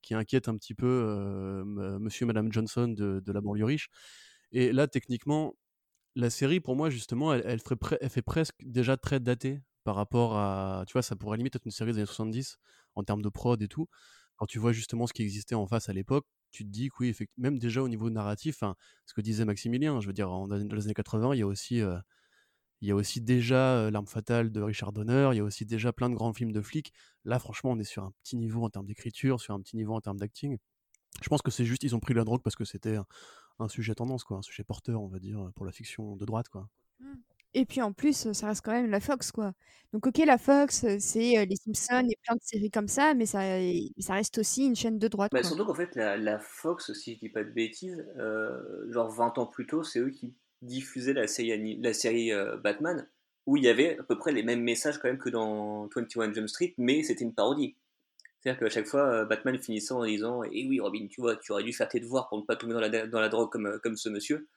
qui 0.04 0.14
inquiète 0.14 0.48
un 0.48 0.56
petit 0.56 0.76
peu 0.76 1.64
monsieur 2.00 2.26
et 2.26 2.28
madame 2.28 2.52
Johnson 2.52 2.88
de, 2.88 3.32
la 3.32 3.42
banlieue 3.42 3.66
riche. 3.66 3.90
Et 4.52 4.72
là, 4.72 4.88
techniquement, 4.88 5.56
la 6.16 6.30
série, 6.30 6.60
pour 6.60 6.76
moi, 6.76 6.92
justement, 6.92 7.34
elle, 7.34 7.44
elle, 7.46 8.10
fait 8.10 8.22
presque 8.22 8.56
déjà 8.60 8.98
très 8.98 9.20
datée 9.20 9.62
par 9.84 9.96
rapport 9.96 10.38
à. 10.38 10.84
Tu 10.88 10.94
vois, 10.94 11.02
ça 11.02 11.16
pourrait 11.16 11.38
limite 11.38 11.56
être 11.56 11.66
une 11.66 11.72
série 11.72 11.92
des 11.92 11.98
années 11.98 12.06
70 12.06 12.58
en 12.96 13.04
termes 13.04 13.24
de 13.24 13.30
prod 13.30 13.60
et 13.62 13.68
tout. 13.68 13.88
Quand 14.36 14.46
tu 14.46 14.60
vois 14.60 14.74
justement 14.74 15.08
ce 15.08 15.14
qui 15.14 15.24
existait 15.24 15.56
en 15.56 15.66
face 15.66 15.90
à 15.90 15.94
l'époque, 15.94 16.26
tu 16.52 16.64
te 16.66 16.70
dis 16.70 16.90
que 16.90 16.96
oui, 17.00 17.16
même 17.38 17.58
déjà 17.58 17.82
au 17.82 17.88
niveau 17.88 18.10
narratif, 18.10 18.64
ce 19.06 19.14
que 19.14 19.22
disait 19.22 19.46
Maximilien, 19.46 20.00
je 20.02 20.08
veux 20.08 20.14
dire, 20.14 20.28
dans 20.30 20.48
les 20.48 20.86
années 20.86 20.94
80, 20.94 21.34
il 21.34 21.40
y 21.40 21.42
a 21.42 21.48
aussi. 21.48 21.82
Il 22.84 22.88
y 22.88 22.92
a 22.92 22.96
aussi 22.96 23.22
déjà 23.22 23.90
L'arme 23.92 24.08
fatale 24.08 24.52
de 24.52 24.62
Richard 24.62 24.92
Donner, 24.92 25.30
il 25.32 25.38
y 25.38 25.40
a 25.40 25.44
aussi 25.44 25.66
déjà 25.66 25.94
plein 25.94 26.10
de 26.10 26.16
grands 26.16 26.34
films 26.34 26.52
de 26.52 26.62
flics. 26.62 26.92
Là, 27.24 27.40
franchement, 27.40 27.72
on 27.72 27.80
est 27.80 27.86
sur 27.86 28.04
un 28.04 28.12
petit 28.22 28.36
niveau 28.36 28.62
en 28.62 28.70
termes 28.70 28.86
d'écriture, 28.86 29.40
sur 29.40 29.54
un 29.54 29.62
petit 29.62 29.78
niveau 29.78 29.94
en 29.94 30.02
termes 30.02 30.20
d'acting. 30.20 30.58
Je 31.22 31.30
pense 31.30 31.42
que 31.42 31.50
c'est 31.50 31.64
juste, 31.64 31.84
ils 31.84 31.96
ont 31.96 32.02
pris 32.02 32.14
la 32.14 32.26
drogue 32.26 32.42
parce 32.44 32.58
que 32.58 32.66
c'était 32.66 32.98
un, 33.60 33.68
sujet 33.70 33.96
tendance, 33.96 34.26
quoi, 34.26 34.36
un 34.36 34.42
sujet 34.42 34.66
porteur, 34.66 35.02
on 35.02 35.08
va 35.08 35.20
dire, 35.20 35.50
pour 35.56 35.66
la 35.66 35.72
fiction 35.72 36.18
de 36.18 36.26
droite, 36.26 36.50
quoi. 36.50 36.68
Mmh. 37.00 37.14
Et 37.54 37.66
puis 37.66 37.82
en 37.82 37.94
plus, 37.94 38.34
ça 38.34 38.48
reste 38.48 38.66
quand 38.66 38.74
même 38.74 38.90
la 38.90 39.00
Fox, 39.00 39.32
quoi. 39.32 39.54
Donc 39.94 40.06
ok, 40.06 40.18
la 40.26 40.38
Fox, 40.38 40.86
c'est 41.00 41.46
les 41.46 41.56
Simpsons 41.56 42.06
et 42.10 42.18
plein 42.22 42.36
de 42.36 42.42
séries 42.42 42.72
comme 42.72 42.90
ça, 42.90 43.14
mais 43.14 43.26
ça, 43.26 43.44
ça 44.00 44.16
reste 44.16 44.40
aussi 44.40 44.66
une 44.66 44.76
chaîne 44.76 45.00
de 45.00 45.08
droite. 45.08 45.32
Bah, 45.32 45.44
surtout 45.44 45.64
qu'en 45.64 45.76
fait, 45.76 45.96
la, 45.96 46.40
Fox, 46.40 46.92
si 46.92 47.14
je 47.14 47.20
dis 47.20 47.30
pas 47.30 47.46
de 47.46 47.52
bêtises, 47.52 48.06
genre 48.90 49.10
20 49.10 49.38
ans 49.38 49.46
plus 49.46 49.68
tôt, 49.68 49.84
c'est 49.84 50.00
eux 50.00 50.10
qui 50.10 50.36
diffusaient 50.66 51.14
la 51.14 51.28
série, 51.28 51.80
la 51.82 51.94
série 51.94 52.32
Batman, 52.64 53.08
où 53.46 53.58
il 53.58 53.64
y 53.64 53.70
avait 53.70 54.00
à 54.00 54.04
peu 54.04 54.18
près 54.18 54.32
les 54.32 54.44
mêmes 54.44 54.62
messages 54.62 54.98
quand 54.98 55.08
même 55.08 55.18
que 55.18 55.30
dans 55.30 55.88
21 55.96 56.34
Jump 56.34 56.48
Street, 56.48 56.74
mais 56.78 57.04
c'était 57.04 57.24
une 57.24 57.34
parodie. 57.34 57.76
C'est-à-dire 58.40 58.60
qu'à 58.60 58.70
chaque 58.70 58.88
fois, 58.88 59.26
Batman 59.26 59.58
finissait 59.58 59.94
en 59.94 60.06
disant 60.06 60.44
Eh 60.44 60.68
oui, 60.68 60.80
Robin, 60.80 61.08
tu 61.10 61.22
vois, 61.22 61.36
tu 61.38 61.52
aurais 61.52 61.64
dû 61.64 61.74
faire 61.74 61.88
tes 61.88 62.00
devoirs 62.00 62.28
pour 62.30 62.38
ne 62.40 62.44
pas 62.44 62.56
tomber 62.56 62.74
dans 62.74 62.82
la, 62.82 63.08
dans 63.08 63.20
la 63.20 63.30
drogue 63.30 63.50
comme, 63.50 63.80
comme 63.82 63.96
ce 63.96 64.10
monsieur. 64.10 64.48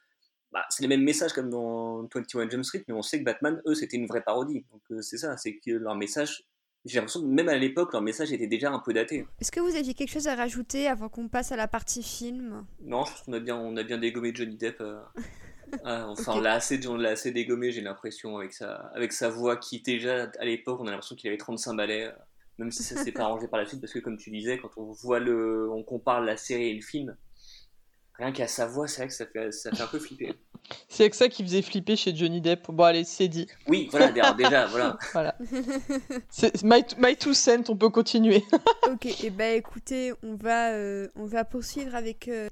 Bah, 0.52 0.64
c'est 0.70 0.82
les 0.82 0.88
mêmes 0.88 1.02
messages 1.02 1.32
comme 1.32 1.50
dans 1.50 2.08
21 2.14 2.48
Jump 2.48 2.64
Street, 2.64 2.84
mais 2.88 2.94
on 2.94 3.02
sait 3.02 3.18
que 3.18 3.24
Batman, 3.24 3.60
eux, 3.66 3.74
c'était 3.74 3.96
une 3.96 4.06
vraie 4.06 4.22
parodie. 4.22 4.64
Donc 4.72 4.80
euh, 4.90 5.02
c'est 5.02 5.18
ça, 5.18 5.36
c'est 5.36 5.58
que 5.58 5.70
leur 5.70 5.94
message, 5.96 6.44
j'ai 6.84 6.96
l'impression 6.96 7.20
que 7.20 7.26
même 7.26 7.48
à 7.48 7.56
l'époque, 7.56 7.92
leur 7.92 8.02
message 8.02 8.32
était 8.32 8.46
déjà 8.46 8.70
un 8.70 8.78
peu 8.78 8.92
daté. 8.92 9.26
Est-ce 9.40 9.52
que 9.52 9.60
vous 9.60 9.76
aviez 9.76 9.94
quelque 9.94 10.12
chose 10.12 10.28
à 10.28 10.34
rajouter 10.34 10.86
avant 10.88 11.08
qu'on 11.08 11.28
passe 11.28 11.52
à 11.52 11.56
la 11.56 11.68
partie 11.68 12.02
film? 12.02 12.64
Non, 12.80 13.04
je 13.04 13.10
pense 13.10 13.22
qu'on 13.22 13.32
a 13.34 13.40
bien, 13.40 13.56
on 13.56 13.76
a 13.76 13.82
bien 13.82 13.98
dégommé 13.98 14.34
Johnny 14.34 14.56
Depp. 14.56 14.80
Euh. 14.80 15.00
Ah, 15.84 16.06
enfin, 16.08 16.34
on 16.36 16.40
l'a 16.40 16.54
assez, 16.54 16.80
assez 17.06 17.32
dégommé, 17.32 17.72
j'ai 17.72 17.80
l'impression, 17.80 18.38
avec 18.38 18.52
sa, 18.52 18.74
avec 18.94 19.12
sa 19.12 19.28
voix 19.28 19.56
qui 19.56 19.80
déjà, 19.80 20.30
à 20.38 20.44
l'époque, 20.44 20.80
on 20.80 20.86
a 20.86 20.90
l'impression 20.90 21.16
qu'il 21.16 21.28
avait 21.28 21.38
35 21.38 21.74
balais, 21.74 22.12
même 22.58 22.70
si 22.70 22.82
ça 22.82 23.02
s'est 23.02 23.12
pas 23.12 23.22
arrangé 23.24 23.48
par 23.48 23.60
la 23.60 23.66
suite, 23.66 23.80
parce 23.80 23.92
que 23.92 23.98
comme 23.98 24.16
tu 24.16 24.30
disais, 24.30 24.58
quand 24.58 24.70
on 24.76 24.92
voit 24.92 25.18
le, 25.18 25.70
on 25.70 25.82
compare 25.82 26.20
la 26.20 26.36
série 26.36 26.68
et 26.68 26.74
le 26.74 26.82
film, 26.82 27.16
rien 28.18 28.32
qu'à 28.32 28.46
sa 28.46 28.66
voix, 28.66 28.88
c'est 28.88 29.02
vrai 29.02 29.08
que 29.08 29.14
ça 29.14 29.26
fait, 29.26 29.52
ça 29.52 29.70
fait 29.70 29.82
un 29.82 29.86
peu 29.86 29.98
flipper. 29.98 30.34
C'est 30.88 31.04
avec 31.04 31.14
ça 31.14 31.28
qui 31.28 31.42
faisait 31.44 31.62
flipper 31.62 31.96
chez 31.96 32.14
Johnny 32.14 32.40
Depp. 32.40 32.70
Bon, 32.70 32.84
allez, 32.84 33.04
c'est 33.04 33.28
dit. 33.28 33.46
Oui, 33.68 33.88
voilà, 33.90 34.10
déjà, 34.32 34.66
voilà. 34.66 34.98
voilà. 35.12 35.36
My, 36.64 36.82
my 36.98 37.16
two 37.16 37.34
cents, 37.34 37.68
on 37.68 37.76
peut 37.76 37.90
continuer. 37.90 38.42
ok, 38.90 39.06
et 39.06 39.14
eh 39.24 39.30
ben 39.30 39.56
écoutez, 39.56 40.12
on 40.22 40.34
va, 40.34 40.72
euh, 40.72 41.08
on 41.14 41.26
va 41.26 41.44
poursuivre 41.44 41.94
avec. 41.94 42.28
Euh, 42.28 42.48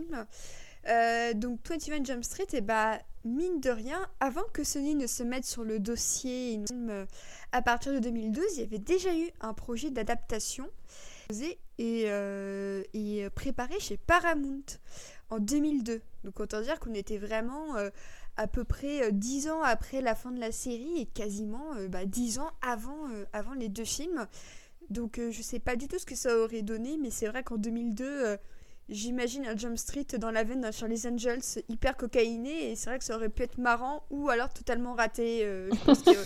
euh, 0.88 1.34
donc 1.34 1.60
21 1.68 2.04
Jump 2.04 2.24
Street, 2.24 2.46
et 2.52 2.60
bah 2.60 2.98
mine 3.24 3.60
de 3.60 3.70
rien, 3.70 4.06
avant 4.20 4.44
que 4.52 4.64
Sony 4.64 4.94
ne 4.94 5.06
se 5.06 5.22
mette 5.22 5.44
sur 5.44 5.64
le 5.64 5.78
dossier 5.78 6.60
à 7.52 7.62
partir 7.62 7.92
de 7.92 7.98
2012, 7.98 8.44
il 8.56 8.60
y 8.60 8.64
avait 8.64 8.78
déjà 8.78 9.14
eu 9.14 9.30
un 9.40 9.54
projet 9.54 9.90
d'adaptation 9.90 10.68
et, 11.78 12.06
et 12.92 13.30
préparé 13.30 13.80
chez 13.80 13.96
Paramount 13.96 14.64
en 15.30 15.38
2002. 15.38 16.02
Donc 16.24 16.40
autant 16.40 16.60
dire 16.60 16.80
qu'on 16.80 16.94
était 16.94 17.18
vraiment 17.18 17.76
euh, 17.76 17.90
à 18.36 18.46
peu 18.46 18.64
près 18.64 19.12
10 19.12 19.46
euh, 19.46 19.52
ans 19.52 19.62
après 19.62 20.00
la 20.00 20.14
fin 20.14 20.32
de 20.32 20.40
la 20.40 20.52
série 20.52 21.00
et 21.00 21.06
quasiment 21.06 21.74
10 21.74 21.80
euh, 21.80 21.88
bah, 21.88 22.42
ans 22.42 22.50
avant, 22.62 23.08
avant 23.32 23.54
les 23.54 23.68
deux 23.68 23.84
films. 23.84 24.26
Donc 24.90 25.18
je 25.18 25.42
sais 25.42 25.60
pas 25.60 25.76
du 25.76 25.88
tout 25.88 25.98
ce 25.98 26.04
que 26.04 26.14
ça 26.14 26.36
aurait 26.36 26.62
donné, 26.62 26.98
mais 27.00 27.10
c'est 27.10 27.26
vrai 27.26 27.42
qu'en 27.42 27.56
2002, 27.56 28.36
j'imagine 28.88 29.46
un 29.46 29.56
Jump 29.56 29.78
Street 29.78 30.06
dans 30.18 30.30
la 30.30 30.44
veine 30.44 30.60
d'un 30.60 30.72
Charlie's 30.72 31.06
Angels 31.06 31.62
hyper 31.68 31.96
cocaïné 31.96 32.70
et 32.70 32.76
c'est 32.76 32.90
vrai 32.90 32.98
que 32.98 33.04
ça 33.04 33.16
aurait 33.16 33.28
pu 33.28 33.42
être 33.42 33.58
marrant 33.58 34.04
ou 34.10 34.28
alors 34.28 34.52
totalement 34.52 34.94
raté. 34.94 35.40
je 35.40 35.84
pense 35.84 36.02
qu'il 36.02 36.16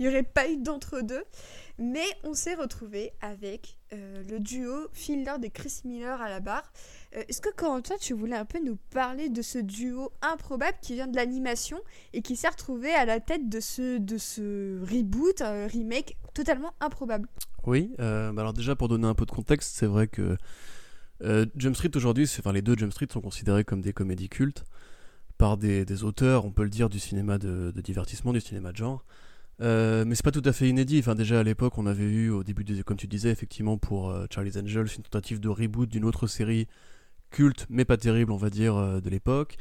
n'y 0.00 0.08
aurait 0.08 0.22
pas 0.22 0.48
eu 0.48 0.56
d'entre-deux. 0.56 1.24
Mais 1.78 2.04
on 2.22 2.34
s'est 2.34 2.54
retrouvé 2.54 3.12
avec 3.22 3.78
le 3.90 4.38
duo 4.38 4.88
Phil 4.92 5.24
Lord 5.24 5.40
et 5.42 5.50
Chris 5.50 5.80
Miller 5.84 6.20
à 6.20 6.28
la 6.28 6.40
barre. 6.40 6.70
Euh, 7.16 7.22
est-ce 7.28 7.40
que 7.40 7.50
Corentin, 7.54 7.94
tu 8.00 8.14
voulais 8.14 8.36
un 8.36 8.44
peu 8.44 8.58
nous 8.64 8.76
parler 8.90 9.28
de 9.28 9.42
ce 9.42 9.58
duo 9.58 10.12
improbable 10.22 10.76
qui 10.80 10.94
vient 10.94 11.06
de 11.06 11.16
l'animation 11.16 11.78
et 12.12 12.22
qui 12.22 12.36
s'est 12.36 12.48
retrouvé 12.48 12.92
à 12.92 13.04
la 13.04 13.20
tête 13.20 13.48
de 13.48 13.60
ce, 13.60 13.98
de 13.98 14.18
ce 14.18 14.80
reboot, 14.80 15.42
un 15.42 15.66
remake 15.66 16.16
totalement 16.34 16.72
improbable? 16.80 17.28
Oui, 17.66 17.94
euh, 18.00 18.32
bah 18.32 18.42
alors 18.42 18.54
déjà 18.54 18.74
pour 18.74 18.88
donner 18.88 19.06
un 19.06 19.14
peu 19.14 19.26
de 19.26 19.30
contexte, 19.30 19.76
c'est 19.76 19.86
vrai 19.86 20.08
que 20.08 20.36
euh, 21.22 21.46
Jump 21.56 21.76
Street 21.76 21.90
aujourd'hui, 21.94 22.28
enfin 22.38 22.52
les 22.52 22.62
deux 22.62 22.76
Jump 22.76 22.92
Street 22.92 23.08
sont 23.10 23.20
considérés 23.20 23.64
comme 23.64 23.80
des 23.80 23.92
comédies 23.92 24.28
cultes 24.28 24.64
par 25.38 25.56
des, 25.56 26.04
auteurs, 26.04 26.44
on 26.44 26.52
peut 26.52 26.62
le 26.62 26.70
dire, 26.70 26.88
du 26.88 27.00
cinéma 27.00 27.38
de, 27.38 27.72
divertissement, 27.82 28.32
du 28.32 28.40
cinéma 28.40 28.70
de 28.70 28.76
genre. 28.76 29.04
Euh, 29.60 30.04
mais 30.06 30.14
c'est 30.14 30.24
pas 30.24 30.30
tout 30.30 30.42
à 30.44 30.52
fait 30.52 30.68
inédit. 30.68 31.00
Enfin, 31.00 31.14
déjà 31.16 31.40
à 31.40 31.42
l'époque, 31.42 31.78
on 31.78 31.86
avait 31.86 32.04
eu 32.04 32.30
au 32.30 32.44
début 32.44 32.64
des, 32.64 32.82
comme 32.84 32.96
tu 32.96 33.08
disais, 33.08 33.30
effectivement 33.30 33.76
pour 33.76 34.14
Charlie's 34.30 34.56
Angels, 34.56 34.86
une 34.96 35.02
tentative 35.02 35.40
de 35.40 35.48
reboot 35.48 35.88
d'une 35.88 36.04
autre 36.04 36.28
série 36.28 36.68
culte, 37.32 37.66
mais 37.68 37.84
pas 37.84 37.96
terrible, 37.96 38.30
on 38.30 38.36
va 38.36 38.50
dire, 38.50 38.76
euh, 38.76 39.00
de 39.00 39.10
l'époque. 39.10 39.56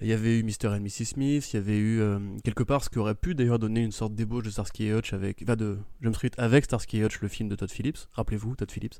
Il 0.00 0.08
y 0.08 0.12
avait 0.12 0.38
eu 0.38 0.42
Mr. 0.42 0.68
and 0.68 0.80
Mrs. 0.80 1.04
Smith, 1.04 1.52
il 1.52 1.56
y 1.56 1.58
avait 1.58 1.76
eu 1.76 2.00
euh, 2.00 2.18
quelque 2.42 2.64
part 2.64 2.82
ce 2.82 2.90
qui 2.90 2.98
aurait 2.98 3.14
pu 3.14 3.34
d'ailleurs 3.34 3.60
donner 3.60 3.80
une 3.80 3.92
sorte 3.92 4.14
d'ébauche 4.14 4.42
de 4.42 4.50
Starsky 4.50 4.86
et 4.86 4.92
Hutch 4.92 5.12
avec, 5.12 5.40
enfin 5.42 5.54
de 5.54 5.78
Jump 6.02 6.14
Street 6.16 6.30
avec 6.36 6.64
Starsky 6.64 6.98
et 6.98 7.04
Hutch, 7.04 7.20
le 7.20 7.28
film 7.28 7.48
de 7.48 7.54
Todd 7.54 7.70
Phillips. 7.70 7.98
Rappelez-vous, 8.12 8.56
Todd 8.56 8.70
Phillips. 8.70 8.96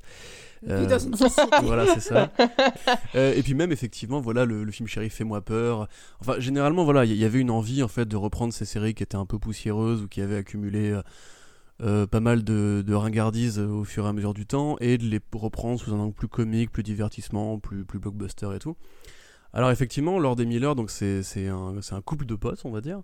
Euh, 0.67 0.87
voilà, 1.63 1.85
c'est 1.93 1.99
ça. 1.99 2.31
et 3.13 3.43
puis 3.43 3.53
même 3.53 3.71
effectivement, 3.73 4.21
voilà 4.21 4.45
le, 4.45 4.71
film 4.71 4.87
Sheriff 4.87 5.15
Fais-moi 5.15 5.41
peur. 5.41 5.87
Enfin, 6.21 6.39
généralement, 6.39 6.85
voilà, 6.85 7.03
il 7.03 7.15
y, 7.15 7.25
avait 7.25 7.39
une 7.39 7.51
envie 7.51 7.83
en 7.83 7.87
fait 7.89 8.05
de 8.05 8.15
reprendre 8.15 8.53
ces 8.53 8.65
séries 8.65 8.93
qui 8.93 9.03
étaient 9.03 9.15
un 9.15 9.25
peu 9.25 9.37
poussiéreuses 9.37 10.01
ou 10.01 10.07
qui 10.07 10.21
avaient 10.21 10.37
accumulé 10.37 10.97
euh, 11.81 12.07
pas 12.07 12.21
mal 12.21 12.45
de, 12.45 12.85
de 12.87 12.93
ringardise 12.93 13.59
au 13.59 13.83
fur 13.83 14.05
et 14.05 14.07
à 14.07 14.13
mesure 14.13 14.33
du 14.33 14.45
temps 14.45 14.77
et 14.79 14.97
de 14.97 15.03
les 15.03 15.19
reprendre 15.33 15.77
sous 15.77 15.93
un 15.93 15.99
angle 15.99 16.13
plus 16.13 16.29
comique, 16.29 16.71
plus 16.71 16.83
divertissement, 16.83 17.59
plus, 17.59 17.83
plus 17.83 17.99
blockbuster 17.99 18.47
et 18.55 18.59
tout. 18.59 18.77
Alors 19.55 19.71
effectivement, 19.71 20.19
Lord 20.19 20.41
et 20.41 20.45
Miller, 20.45 20.75
donc 20.75 20.91
c'est 20.91 21.47
un, 21.47 22.01
couple 22.03 22.25
de 22.25 22.35
potes, 22.35 22.65
on 22.65 22.71
va 22.71 22.81
dire, 22.81 23.01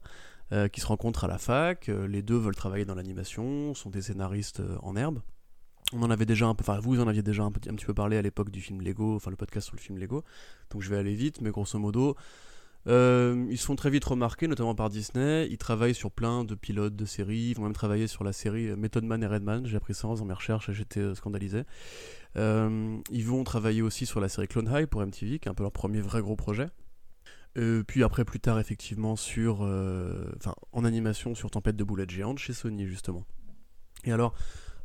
euh, 0.51 0.67
qui 0.67 0.81
se 0.81 0.85
rencontrent 0.85 1.23
à 1.23 1.29
la 1.29 1.37
fac. 1.37 1.87
Euh, 1.87 2.09
les 2.09 2.21
deux 2.21 2.35
veulent 2.35 2.55
travailler 2.55 2.83
dans 2.83 2.93
l'animation, 2.93 3.73
sont 3.73 3.89
des 3.89 4.01
scénaristes 4.01 4.61
en 4.83 4.97
herbe. 4.97 5.21
On 5.93 6.03
en 6.03 6.11
avait 6.11 6.25
déjà 6.25 6.47
un 6.47 6.53
peu, 6.53 6.63
enfin 6.63 6.81
vous 6.81 6.99
en 6.99 7.07
aviez 7.07 7.23
déjà 7.23 7.43
un, 7.43 7.53
petit, 7.53 7.69
un 7.69 7.73
petit 7.73 7.85
peu 7.85 7.93
parlé 7.93 8.17
à 8.17 8.21
l'époque 8.21 8.49
du 8.49 8.59
film 8.59 8.81
Lego, 8.81 9.15
enfin 9.15 9.29
le 9.29 9.37
podcast 9.37 9.67
sur 9.67 9.77
le 9.77 9.81
film 9.81 9.97
Lego. 9.97 10.25
Donc 10.71 10.81
je 10.81 10.89
vais 10.89 10.97
aller 10.97 11.15
vite, 11.15 11.39
mais 11.39 11.51
grosso 11.51 11.79
modo, 11.79 12.17
euh, 12.87 13.45
ils 13.49 13.57
se 13.57 13.65
font 13.65 13.75
très 13.75 13.89
vite 13.89 14.05
remarquer, 14.05 14.47
notamment 14.47 14.75
par 14.75 14.89
Disney. 14.89 15.47
Ils 15.49 15.57
travaillent 15.57 15.93
sur 15.93 16.11
plein 16.11 16.43
de 16.43 16.55
pilotes 16.55 16.95
de 16.95 17.05
séries. 17.05 17.49
Ils 17.51 17.53
vont 17.55 17.63
même 17.63 17.73
travailler 17.73 18.07
sur 18.07 18.23
la 18.23 18.33
série 18.33 18.69
euh, 18.69 18.75
Method 18.75 19.03
Man 19.03 19.23
et 19.23 19.27
Redman. 19.27 19.65
J'ai 19.65 19.77
appris 19.77 19.93
ça 19.93 20.07
dans 20.07 20.25
mes 20.25 20.33
recherches 20.33 20.69
et 20.69 20.73
j'étais 20.73 20.99
euh, 20.99 21.15
scandalisé. 21.15 21.63
ils 22.35 23.25
vont 23.25 23.43
travailler 23.43 23.81
aussi 23.81 24.05
sur 24.05 24.19
la 24.19 24.29
série 24.29 24.47
Clone 24.47 24.71
High 24.73 24.87
pour 24.87 25.01
MTV, 25.01 25.39
qui 25.39 25.47
est 25.47 25.51
un 25.51 25.53
peu 25.53 25.63
leur 25.63 25.71
premier 25.71 26.01
vrai 26.01 26.21
gros 26.21 26.35
projet. 26.35 26.69
puis 27.87 28.03
après, 28.03 28.25
plus 28.25 28.39
tard, 28.39 28.59
effectivement, 28.59 29.15
en 30.71 30.85
animation 30.85 31.35
sur 31.35 31.51
Tempête 31.51 31.75
de 31.75 31.83
boulettes 31.83 32.11
géantes 32.11 32.39
chez 32.39 32.53
Sony, 32.53 32.87
justement. 32.87 33.25
Et 34.05 34.11
alors, 34.11 34.33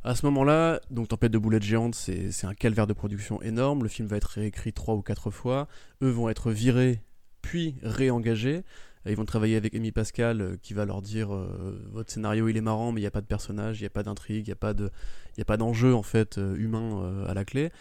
à 0.03 0.13
ce 0.13 0.25
moment-là, 0.27 0.79
donc 0.91 1.07
Tempête 1.07 1.31
de 1.31 1.37
boulettes 1.37 1.63
géantes, 1.63 1.95
c'est 1.95 2.45
un 2.45 2.53
calvaire 2.53 2.85
de 2.85 2.93
production 2.93 3.41
énorme. 3.41 3.83
Le 3.83 3.89
film 3.89 4.07
va 4.07 4.17
être 4.17 4.25
réécrit 4.25 4.73
trois 4.73 4.95
ou 4.95 5.01
quatre 5.01 5.31
fois. 5.31 5.67
Eux 6.03 6.09
vont 6.09 6.29
être 6.29 6.51
virés 6.51 7.01
puis 7.47 7.75
réengagés. 7.81 8.63
Ils 9.05 9.15
vont 9.15 9.23
travailler 9.23 9.55
avec 9.55 9.73
Amy 9.73 9.93
Pascal 9.93 10.41
euh, 10.41 10.57
qui 10.61 10.73
va 10.73 10.83
leur 10.83 11.01
dire 11.01 11.33
euh, 11.33 11.81
votre 11.93 12.11
scénario 12.11 12.49
il 12.49 12.57
est 12.57 12.61
marrant 12.61 12.91
mais 12.91 12.99
il 12.99 13.03
n'y 13.03 13.07
a 13.07 13.11
pas 13.11 13.21
de 13.21 13.25
personnage, 13.25 13.79
il 13.79 13.83
n'y 13.83 13.87
a 13.87 13.89
pas 13.89 14.03
d'intrigue, 14.03 14.45
il 14.45 14.49
n'y 14.49 14.51
a 14.51 14.55
pas 14.55 14.73
de, 14.73 14.91
d'enjeu 15.57 15.95
en 15.95 16.03
fait 16.03 16.37
euh, 16.37 16.57
humain 16.57 17.25
à 17.25 17.33
la 17.33 17.45
clé. 17.45 17.71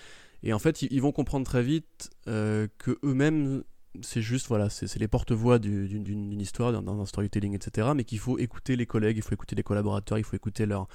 Et 0.44 0.52
en 0.52 0.60
fait 0.60 0.82
ils, 0.82 1.00
vont 1.02 1.10
comprendre 1.10 1.44
très 1.44 1.64
vite 1.64 2.10
que 2.26 2.98
eux-mêmes 3.02 3.64
c'est 4.02 4.22
juste 4.22 4.46
voilà 4.46 4.70
c'est 4.70 4.94
les 5.00 5.08
porte-voix 5.08 5.58
d'une 5.58 6.40
histoire, 6.40 6.70
d'un 6.80 7.06
storytelling 7.06 7.56
etc. 7.56 7.88
Mais 7.96 8.04
qu'il 8.04 8.20
faut 8.20 8.38
écouter 8.38 8.76
les 8.76 8.86
collègues, 8.86 9.16
il 9.16 9.22
faut 9.22 9.32
écouter 9.32 9.56
les 9.56 9.64
collaborateurs, 9.64 10.18
il 10.18 10.24
faut 10.24 10.36
écouter 10.36 10.64
leurs 10.64 10.86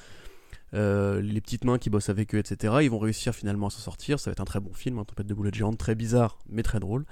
les 0.72 1.42
petites 1.42 1.66
mains 1.66 1.80
qui 1.80 1.90
bossent 1.90 2.10
avec 2.10 2.34
eux, 2.34 2.38
etc. 2.38 2.76
Ils 2.84 2.90
vont 2.90 3.00
réussir 3.00 3.36
finalement 3.36 3.68
à 3.68 3.70
s'en 3.72 3.80
sortir. 3.80 4.22
Ça 4.22 4.30
va 4.30 4.34
être 4.34 4.40
un 4.40 4.46
très 4.46 4.62
bon 4.62 4.74
film, 4.74 5.00
hein, 5.00 5.04
Tempête 5.04 5.28
de 5.28 5.34
boulettes 5.34 5.56
géantes, 5.56 5.78
très 5.78 5.96
bizarre, 5.96 6.40
mais 6.48 6.64
très 6.64 6.80
drôle. 6.80 7.06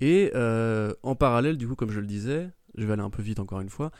Et 0.00 0.32
euh, 0.34 0.92
en 1.02 1.14
parallèle, 1.14 1.56
du 1.56 1.68
coup, 1.68 1.74
comme 1.74 1.90
je 1.90 2.00
le 2.00 2.06
disais, 2.06 2.50
je 2.76 2.86
vais 2.86 2.92
aller 2.92 3.02
un 3.02 3.10
peu 3.10 3.22
vite 3.22 3.38
encore 3.38 3.60
une 3.60 3.68
fois, 3.68 3.90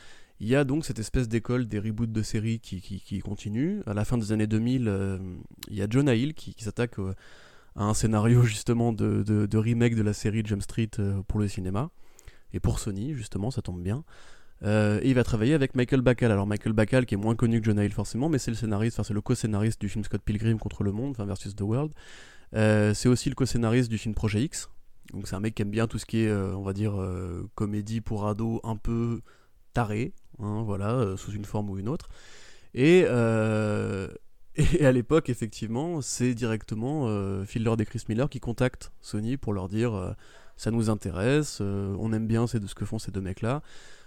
il 0.40 0.48
y 0.48 0.56
a 0.56 0.64
donc 0.64 0.86
cette 0.86 0.98
espèce 0.98 1.28
d'école 1.28 1.66
des 1.66 1.78
reboots 1.78 2.10
de 2.10 2.22
séries 2.22 2.60
qui, 2.60 2.80
qui, 2.80 3.18
continue. 3.20 3.82
À 3.86 3.92
la 3.92 4.06
fin 4.06 4.16
des 4.16 4.32
années 4.32 4.46
2000, 4.46 4.88
euh, 4.88 5.18
il 5.68 5.76
y 5.76 5.82
a 5.82 5.86
Jonah 5.88 6.14
Hill 6.14 6.32
qui, 6.32 6.54
s'attaque 6.58 6.98
à 7.76 7.84
un 7.84 7.92
scénario 7.92 8.42
justement 8.44 8.92
de, 8.92 9.22
de, 9.22 9.58
remake 9.58 9.94
de 9.94 10.02
la 10.02 10.14
série 10.14 10.42
Jump 10.44 10.62
Street 10.62 10.90
euh, 10.98 11.20
pour 11.28 11.38
le 11.38 11.48
cinéma. 11.48 11.90
Et 12.54 12.60
pour 12.60 12.78
Sony, 12.80 13.14
justement, 13.14 13.50
ça 13.50 13.60
tombe 13.62 13.82
bien. 13.82 14.02
et 14.64 15.02
il 15.04 15.14
va 15.14 15.22
travailler 15.22 15.52
avec 15.52 15.76
Michael 15.76 16.00
Bacall. 16.00 16.32
Alors 16.32 16.46
Michael 16.46 16.72
Bacall 16.72 17.06
qui 17.06 17.14
est 17.14 17.18
moins 17.18 17.36
connu 17.36 17.60
que 17.60 17.66
John 17.66 17.78
Hill 17.78 17.92
forcément, 17.92 18.28
mais 18.28 18.38
c'est 18.38 18.50
le 18.50 18.56
scénariste, 18.56 18.98
enfin 18.98 19.06
c'est 19.06 19.14
le 19.14 19.20
co-scénariste 19.20 19.80
du 19.80 19.88
film 19.88 20.02
Scott 20.02 20.22
Pilgrim 20.24 20.58
contre 20.58 20.82
le 20.82 20.90
monde, 20.90 21.10
enfin 21.10 21.26
versus 21.26 21.54
the 21.54 21.60
world. 21.60 21.92
c'est 22.52 23.08
aussi 23.08 23.28
le 23.28 23.36
co-scénariste 23.36 23.88
du 23.88 23.98
film 23.98 24.14
Projet 24.14 24.42
X. 24.42 24.68
Donc 25.12 25.26
c'est 25.26 25.36
un 25.36 25.40
mec 25.40 25.54
qui 25.54 25.62
aime 25.62 25.70
bien 25.70 25.86
tout 25.86 25.98
ce 25.98 26.06
qui 26.06 26.22
est, 26.22 26.32
on 26.32 26.62
va 26.62 26.72
dire, 26.72 26.94
comédie 27.54 28.00
pour 28.00 28.26
ados 28.26 28.60
un 28.62 28.76
peu 28.76 29.20
taré, 29.72 30.12
hein, 30.38 30.62
voilà, 30.64 31.16
sous 31.16 31.32
une 31.32 31.44
forme 31.44 31.70
ou 31.70 31.78
une 31.78 31.88
autre. 31.88 32.08
Et, 32.74 33.04
à 34.80 34.92
l'époque, 34.92 35.28
effectivement, 35.28 36.00
c'est 36.00 36.34
directement 36.34 37.04
euh, 37.06 37.44
Phil 37.44 37.62
Lord 37.62 37.80
et 37.80 37.86
Chris 37.86 38.02
Miller 38.08 38.28
qui 38.28 38.40
contactent 38.40 38.92
Sony 39.00 39.36
pour 39.36 39.52
leur 39.52 39.68
dire 39.68 39.94
euh, 39.94 40.12
ça 40.56 40.70
nous 40.70 40.90
intéresse, 40.90 41.58
euh, 41.60 41.94
on 41.98 42.12
aime 42.12 42.26
bien 42.26 42.46
ce 42.46 42.58
que 42.74 42.84
font 42.84 42.98
ces 42.98 43.10
deux 43.10 43.20
mecs-là. 43.20 43.62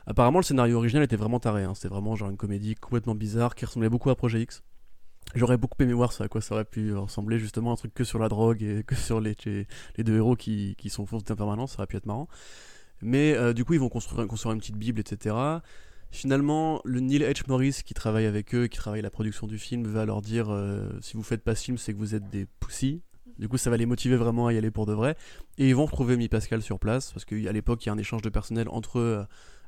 Apparemment, 0.05 0.39
le 0.39 0.43
scénario 0.43 0.77
original 0.77 1.03
était 1.03 1.15
vraiment 1.15 1.39
taré, 1.39 1.63
hein. 1.63 1.73
c'était 1.73 1.87
vraiment 1.87 2.15
genre 2.15 2.29
une 2.29 2.37
comédie 2.37 2.75
complètement 2.75 3.15
bizarre 3.15 3.55
qui 3.55 3.65
ressemblait 3.65 3.89
beaucoup 3.89 4.09
à 4.09 4.15
Projet 4.15 4.41
X. 4.41 4.63
J'aurais 5.35 5.57
beaucoup 5.57 5.81
aimé 5.81 5.93
voir 5.93 6.13
à 6.19 6.27
quoi 6.27 6.41
ça 6.41 6.53
aurait 6.53 6.65
pu 6.65 6.93
ressembler 6.93 7.39
justement 7.39 7.71
un 7.71 7.75
truc 7.75 7.93
que 7.93 8.03
sur 8.03 8.19
la 8.19 8.29
drogue 8.29 8.61
et 8.61 8.83
que 8.83 8.95
sur 8.95 9.19
les, 9.19 9.35
les 9.45 10.03
deux 10.03 10.17
héros 10.17 10.35
qui, 10.35 10.75
qui 10.77 10.89
sont 10.89 11.05
fausses 11.05 11.23
permanence, 11.23 11.71
ça 11.71 11.79
aurait 11.79 11.87
pu 11.87 11.97
être 11.97 12.05
marrant. 12.05 12.27
Mais 13.01 13.53
du 13.53 13.65
coup, 13.65 13.73
ils 13.73 13.79
vont 13.79 13.89
construire, 13.89 14.27
construire 14.27 14.53
une 14.53 14.59
petite 14.59 14.77
Bible, 14.77 14.99
etc. 14.99 15.61
Finalement, 16.13 16.79
le 16.85 16.99
Neil 16.99 17.23
H. 17.23 17.41
Morris 17.47 17.81
qui 17.83 17.95
travaille 17.95 18.27
avec 18.27 18.53
eux, 18.53 18.67
qui 18.67 18.77
travaille 18.77 19.01
la 19.01 19.09
production 19.09 19.47
du 19.47 19.57
film, 19.57 19.87
va 19.87 20.05
leur 20.05 20.21
dire 20.21 20.51
euh, 20.51 20.87
si 21.01 21.17
vous 21.17 21.23
faites 21.23 21.41
pas 21.43 21.55
ce 21.55 21.63
film, 21.63 21.79
c'est 21.79 21.91
que 21.91 21.97
vous 21.97 22.13
êtes 22.13 22.29
des 22.29 22.45
poussy. 22.59 23.01
Du 23.39 23.49
coup, 23.49 23.57
ça 23.57 23.71
va 23.71 23.77
les 23.77 23.87
motiver 23.87 24.15
vraiment 24.15 24.45
à 24.45 24.53
y 24.53 24.57
aller 24.59 24.69
pour 24.69 24.85
de 24.85 24.93
vrai. 24.93 25.17
Et 25.57 25.69
ils 25.69 25.75
vont 25.75 25.85
retrouver 25.85 26.15
Mi 26.15 26.29
Pascal 26.29 26.61
sur 26.61 26.77
place, 26.77 27.11
parce 27.13 27.25
qu'à 27.25 27.51
l'époque, 27.51 27.83
il 27.83 27.87
y 27.87 27.89
a 27.89 27.93
un 27.93 27.97
échange 27.97 28.21
de 28.21 28.29
personnel 28.29 28.69
entre 28.69 28.99
euh, 28.99 29.23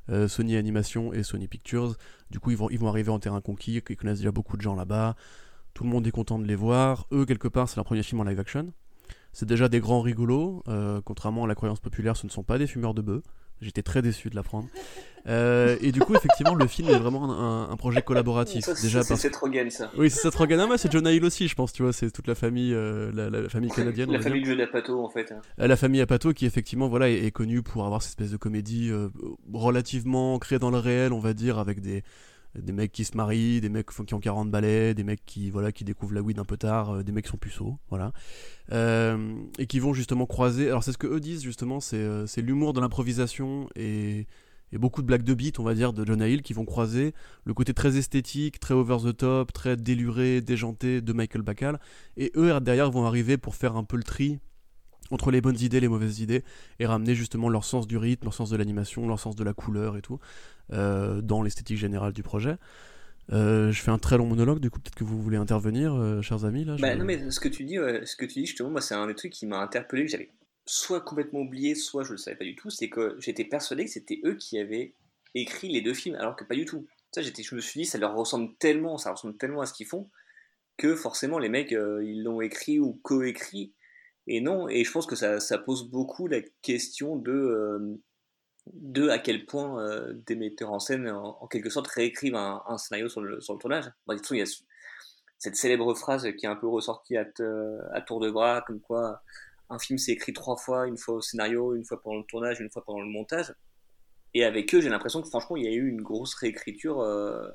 euh, 0.08 0.28
Sony 0.28 0.56
Animation 0.56 1.12
et 1.12 1.24
Sony 1.24 1.48
Pictures. 1.48 1.96
Du 2.30 2.38
coup, 2.38 2.52
ils 2.52 2.56
vont, 2.56 2.70
ils 2.70 2.78
vont 2.78 2.88
arriver 2.88 3.10
en 3.10 3.18
terrain 3.18 3.40
conquis, 3.40 3.82
ils 3.90 3.96
connaissent 3.96 4.18
déjà 4.18 4.30
beaucoup 4.30 4.56
de 4.56 4.62
gens 4.62 4.76
là-bas. 4.76 5.16
Tout 5.76 5.84
le 5.84 5.90
monde 5.90 6.06
est 6.06 6.10
content 6.10 6.38
de 6.38 6.46
les 6.46 6.54
voir. 6.54 7.06
Eux, 7.12 7.26
quelque 7.26 7.48
part, 7.48 7.68
c'est 7.68 7.76
leur 7.76 7.84
premier 7.84 8.02
film 8.02 8.18
en 8.22 8.24
live 8.24 8.40
action. 8.40 8.72
C'est 9.34 9.44
déjà 9.44 9.68
des 9.68 9.78
grands 9.78 10.00
rigolos. 10.00 10.62
contrairement 11.04 11.44
à 11.44 11.46
la 11.46 11.54
croyance 11.54 11.80
populaire, 11.80 12.16
ce 12.16 12.26
ne 12.26 12.30
sont 12.32 12.42
pas 12.42 12.56
des 12.56 12.66
fumeurs 12.66 12.94
de 12.94 13.02
bœufs. 13.02 13.22
J'étais 13.60 13.82
très 13.82 14.00
déçu 14.00 14.30
de 14.30 14.36
l'apprendre. 14.36 14.68
Euh, 15.28 15.76
et 15.82 15.92
du 15.92 16.00
coup, 16.00 16.14
effectivement, 16.14 16.54
le 16.54 16.66
film 16.66 16.88
est 16.88 16.98
vraiment 16.98 17.68
un, 17.70 17.76
projet 17.76 18.00
collaboratif. 18.00 18.64
Ça, 18.64 18.72
déjà 18.72 19.02
c'est 19.02 19.16
Seth 19.16 19.36
Rogen, 19.36 19.68
ça. 19.68 19.90
Oui, 19.98 20.08
c'est 20.08 20.20
Seth 20.20 20.34
Rogen. 20.34 20.58
Ah, 20.60 20.78
c'est 20.78 20.90
Jonah 20.90 21.12
Hill 21.12 21.26
aussi, 21.26 21.46
je 21.46 21.54
pense. 21.54 21.74
Tu 21.74 21.82
vois, 21.82 21.92
c'est 21.92 22.10
toute 22.10 22.26
la 22.26 22.34
famille, 22.34 22.72
euh, 22.72 23.10
la, 23.12 23.48
famille 23.50 23.70
canadienne. 23.70 24.10
la 24.10 24.20
famille 24.20 24.40
de 24.40 24.46
Judd 24.46 24.60
Apatow, 24.60 25.04
en 25.04 25.10
fait. 25.10 25.30
Hein. 25.32 25.42
Euh, 25.60 25.66
la 25.66 25.76
famille 25.76 26.00
Apatow, 26.00 26.32
qui 26.32 26.46
effectivement, 26.46 26.88
voilà, 26.88 27.10
est, 27.10 27.30
connue 27.32 27.62
pour 27.62 27.84
avoir 27.84 28.00
cette 28.00 28.12
espèce 28.12 28.30
de 28.30 28.38
comédie 28.38 28.90
relativement 29.52 30.34
ancrée 30.34 30.58
dans 30.58 30.70
le 30.70 30.78
réel, 30.78 31.12
on 31.12 31.20
va 31.20 31.34
dire, 31.34 31.58
avec 31.58 31.80
des 31.80 32.02
des 32.58 32.72
mecs 32.72 32.92
qui 32.92 33.04
se 33.04 33.16
marient, 33.16 33.60
des 33.60 33.68
mecs 33.68 33.86
qui 33.86 34.14
ont 34.14 34.20
40 34.20 34.50
balais, 34.50 34.94
des 34.94 35.04
mecs 35.04 35.24
qui 35.26 35.50
voilà 35.50 35.72
qui 35.72 35.84
découvrent 35.84 36.14
la 36.14 36.22
weed 36.22 36.38
un 36.38 36.44
peu 36.44 36.56
tard, 36.56 36.90
euh, 36.90 37.02
des 37.02 37.12
mecs 37.12 37.24
qui 37.24 37.30
sont 37.30 37.36
puceaux, 37.36 37.78
voilà, 37.88 38.12
euh, 38.72 39.34
et 39.58 39.66
qui 39.66 39.80
vont 39.80 39.92
justement 39.92 40.26
croiser. 40.26 40.68
Alors 40.68 40.84
c'est 40.84 40.92
ce 40.92 40.98
que 40.98 41.06
eux 41.06 41.20
disent 41.20 41.42
justement, 41.42 41.80
c'est 41.80 41.98
euh, 41.98 42.26
l'humour 42.38 42.72
de 42.72 42.80
l'improvisation 42.80 43.68
et, 43.76 44.26
et, 44.72 44.78
beaucoup 44.78 45.02
de 45.02 45.06
blagues 45.06 45.24
de 45.24 45.34
beat, 45.34 45.58
on 45.58 45.64
va 45.64 45.74
dire, 45.74 45.92
de 45.92 46.04
John 46.04 46.20
Hill 46.20 46.42
qui 46.42 46.52
vont 46.52 46.64
croiser 46.64 47.14
le 47.44 47.54
côté 47.54 47.74
très 47.74 47.96
esthétique, 47.96 48.60
très 48.60 48.74
over 48.74 48.98
the 49.04 49.16
top, 49.16 49.52
très 49.52 49.76
déluré, 49.76 50.40
déjanté 50.40 51.00
de 51.00 51.12
Michael 51.12 51.42
Bacall, 51.42 51.80
et 52.16 52.32
eux 52.36 52.58
derrière 52.60 52.90
vont 52.90 53.06
arriver 53.06 53.36
pour 53.36 53.54
faire 53.54 53.76
un 53.76 53.84
peu 53.84 53.96
le 53.96 54.02
tri 54.02 54.38
entre 55.10 55.30
les 55.30 55.40
bonnes 55.40 55.58
idées, 55.60 55.80
les 55.80 55.88
mauvaises 55.88 56.20
idées, 56.20 56.44
et 56.78 56.86
ramener 56.86 57.14
justement 57.14 57.48
leur 57.48 57.64
sens 57.64 57.86
du 57.86 57.96
rythme, 57.96 58.24
leur 58.24 58.34
sens 58.34 58.50
de 58.50 58.56
l'animation, 58.56 59.06
leur 59.06 59.20
sens 59.20 59.36
de 59.36 59.44
la 59.44 59.52
couleur 59.52 59.96
et 59.96 60.02
tout, 60.02 60.18
euh, 60.72 61.20
dans 61.20 61.42
l'esthétique 61.42 61.76
générale 61.76 62.12
du 62.12 62.22
projet. 62.22 62.56
Euh, 63.32 63.72
je 63.72 63.82
fais 63.82 63.90
un 63.90 63.98
très 63.98 64.16
long 64.16 64.26
monologue, 64.26 64.60
du 64.60 64.70
coup 64.70 64.78
peut-être 64.78 64.94
que 64.94 65.04
vous 65.04 65.20
voulez 65.20 65.36
intervenir, 65.36 65.94
euh, 65.94 66.22
chers 66.22 66.44
amis 66.44 66.64
là. 66.64 66.76
Bah, 66.78 66.94
non 66.94 67.04
mais 67.04 67.30
ce 67.30 67.40
que 67.40 67.48
tu 67.48 67.64
dis, 67.64 67.74
ce 67.76 68.16
que 68.16 68.24
tu 68.24 68.40
dis 68.40 68.46
justement, 68.46 68.70
moi 68.70 68.80
c'est 68.80 68.94
un 68.94 69.06
des 69.06 69.14
trucs 69.14 69.32
qui 69.32 69.46
m'a 69.46 69.58
interpellé, 69.58 70.04
que 70.04 70.10
j'avais 70.10 70.30
soit 70.64 71.00
complètement 71.00 71.40
oublié, 71.40 71.74
soit 71.74 72.04
je 72.04 72.12
le 72.12 72.18
savais 72.18 72.36
pas 72.36 72.44
du 72.44 72.54
tout, 72.54 72.70
c'est 72.70 72.88
que 72.88 73.16
j'étais 73.18 73.44
persuadé 73.44 73.84
que 73.84 73.90
c'était 73.90 74.20
eux 74.24 74.34
qui 74.34 74.58
avaient 74.58 74.92
écrit 75.34 75.68
les 75.68 75.80
deux 75.80 75.94
films, 75.94 76.16
alors 76.16 76.36
que 76.36 76.44
pas 76.44 76.54
du 76.54 76.64
tout. 76.64 76.86
Ça, 77.12 77.22
j'étais, 77.22 77.42
je 77.42 77.54
me 77.54 77.60
suis 77.60 77.80
dit, 77.80 77.86
ça 77.86 77.98
leur 77.98 78.14
ressemble 78.14 78.54
tellement, 78.58 78.98
ça 78.98 79.12
ressemble 79.12 79.36
tellement 79.36 79.60
à 79.60 79.66
ce 79.66 79.72
qu'ils 79.72 79.86
font, 79.86 80.08
que 80.76 80.94
forcément 80.94 81.38
les 81.38 81.48
mecs, 81.48 81.70
ils 81.70 82.22
l'ont 82.22 82.40
écrit 82.40 82.78
ou 82.78 82.98
co-écrit 83.02 83.72
et 84.26 84.40
non, 84.40 84.68
et 84.68 84.84
je 84.84 84.90
pense 84.90 85.06
que 85.06 85.16
ça, 85.16 85.58
pose 85.58 85.88
beaucoup 85.90 86.26
la 86.26 86.40
question 86.62 87.16
de, 87.16 87.32
euh, 87.32 88.00
de 88.72 89.08
à 89.08 89.18
quel 89.18 89.46
point 89.46 89.80
euh, 89.80 90.12
des 90.26 90.34
metteurs 90.34 90.72
en 90.72 90.80
scène, 90.80 91.08
en, 91.08 91.46
quelque 91.46 91.70
sorte, 91.70 91.86
réécrivent 91.88 92.34
un, 92.34 92.78
scénario 92.78 93.08
sur 93.08 93.20
le, 93.20 93.38
tournage. 93.58 93.90
Bon, 94.06 94.16
il 94.30 94.38
y 94.38 94.42
a 94.42 94.46
cette 95.38 95.56
célèbre 95.56 95.94
phrase 95.94 96.26
qui 96.36 96.46
est 96.46 96.48
un 96.48 96.56
peu 96.56 96.66
ressortie 96.66 97.16
à, 97.16 97.26
à 97.92 98.00
tour 98.00 98.20
de 98.20 98.30
bras, 98.30 98.62
comme 98.66 98.80
quoi 98.80 99.22
un 99.68 99.78
film 99.78 99.98
s'est 99.98 100.12
écrit 100.12 100.32
trois 100.32 100.56
fois, 100.56 100.86
une 100.86 100.96
fois 100.96 101.16
au 101.16 101.20
scénario, 101.20 101.74
une 101.74 101.84
fois 101.84 102.00
pendant 102.00 102.18
le 102.18 102.24
tournage, 102.24 102.60
une 102.60 102.70
fois 102.70 102.84
pendant 102.84 103.00
le 103.00 103.08
montage. 103.08 103.52
Et 104.34 104.44
avec 104.44 104.74
eux, 104.74 104.80
j'ai 104.80 104.88
l'impression 104.88 105.22
que 105.22 105.28
franchement, 105.28 105.56
il 105.56 105.64
y 105.64 105.68
a 105.68 105.72
eu 105.72 105.88
une 105.88 106.02
grosse 106.02 106.34
réécriture 106.34 107.00
euh, 107.00 107.48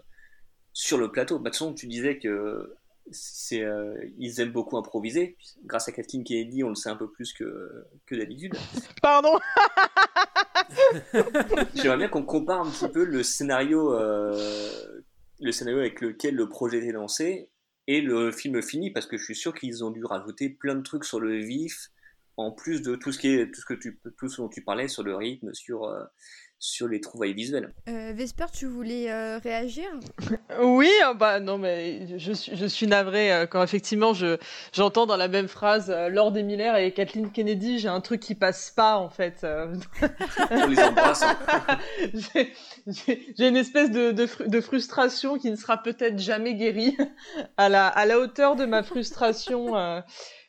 sur 0.74 0.98
le 0.98 1.12
plateau. 1.12 1.38
Bah, 1.38 1.50
de 1.50 1.50
toute 1.50 1.60
façon, 1.60 1.74
tu 1.74 1.88
disais 1.88 2.18
que 2.20 2.76
c'est 3.10 3.64
euh, 3.64 3.96
ils 4.18 4.40
aiment 4.40 4.52
beaucoup 4.52 4.78
improviser. 4.78 5.38
Grâce 5.66 5.88
à 5.88 5.92
Kathleen 5.92 6.24
Kennedy, 6.24 6.64
on 6.64 6.70
le 6.70 6.76
sait 6.76 6.90
un 6.90 6.96
peu 6.96 7.10
plus 7.10 7.34
que, 7.34 7.86
que 8.06 8.16
d'habitude. 8.16 8.56
Pardon 9.02 9.38
J'aimerais 11.76 11.98
bien 11.98 12.08
qu'on 12.08 12.24
compare 12.24 12.62
un 12.62 12.70
petit 12.70 12.88
peu 12.88 13.04
le 13.04 13.24
scénario, 13.24 13.94
euh, 13.94 15.02
le 15.40 15.52
scénario 15.52 15.80
avec 15.80 16.02
lequel 16.02 16.36
le 16.36 16.48
projet 16.48 16.86
est 16.86 16.92
lancé 16.92 17.50
et 17.88 18.02
le 18.02 18.32
film 18.32 18.62
fini, 18.62 18.92
parce 18.92 19.06
que 19.06 19.18
je 19.18 19.24
suis 19.24 19.36
sûr 19.36 19.54
qu'ils 19.54 19.84
ont 19.84 19.92
dû 19.92 20.06
rajouter 20.06 20.50
plein 20.50 20.76
de 20.76 20.82
trucs 20.82 21.04
sur 21.04 21.20
le 21.20 21.38
vif, 21.38 21.90
en 22.38 22.52
plus 22.52 22.82
de 22.82 22.96
tout 22.96 23.12
ce, 23.12 23.20
qui 23.20 23.30
est, 23.30 23.52
tout 23.52 23.62
ce, 23.62 23.66
que 23.66 23.74
tu, 23.74 24.00
tout 24.18 24.30
ce 24.30 24.42
dont 24.42 24.50
tu 24.50 24.62
parlais 24.62 24.88
sur 24.88 25.04
le 25.04 25.16
rythme, 25.16 25.54
sur, 25.54 25.86
euh, 25.86 26.04
sur 26.62 26.88
les 26.88 27.02
trouvailles 27.02 27.34
visuelles. 27.34 27.74
Euh, 27.90 28.14
Vesper, 28.16 28.46
tu 28.54 28.68
voulais 28.68 29.12
euh, 29.12 29.40
réagir? 29.40 29.90
Oui, 30.62 30.92
euh, 31.04 31.16
bah 31.16 31.40
non, 31.40 31.58
mais 31.58 32.20
je 32.20 32.32
suis, 32.32 32.56
je 32.56 32.66
suis 32.68 32.86
navrée 32.86 33.34
euh, 33.34 33.46
quand 33.48 33.64
effectivement 33.64 34.14
je 34.14 34.38
j'entends 34.72 35.08
dans 35.08 35.18
la 35.18 35.28
même 35.28 35.48
phrase 35.48 35.90
Lord 36.12 36.38
et 36.38 36.44
Miller 36.44 36.76
et 36.76 36.94
Kathleen 36.94 37.32
Kennedy, 37.32 37.80
j'ai 37.80 37.88
un 37.88 38.00
truc 38.00 38.20
qui 38.22 38.36
passe 38.36 38.70
pas 38.70 38.98
en 38.98 39.10
fait. 39.10 39.44
On 40.52 40.68
les 40.68 40.80
embrasse. 40.80 41.24
Hein. 41.24 41.80
j'ai 42.86 43.48
une 43.48 43.58
espèce 43.58 43.90
de, 43.90 44.12
de, 44.12 44.28
de, 44.46 44.62
frustration 44.62 45.40
qui 45.40 45.50
ne 45.50 45.56
sera 45.56 45.82
peut-être 45.82 46.20
jamais 46.20 46.54
guérie 46.54 46.96
à 47.58 47.70
la, 47.70 47.88
à 47.88 48.06
la 48.06 48.20
hauteur 48.20 48.56
de 48.56 48.66
ma 48.66 48.84
frustration. 48.84 49.76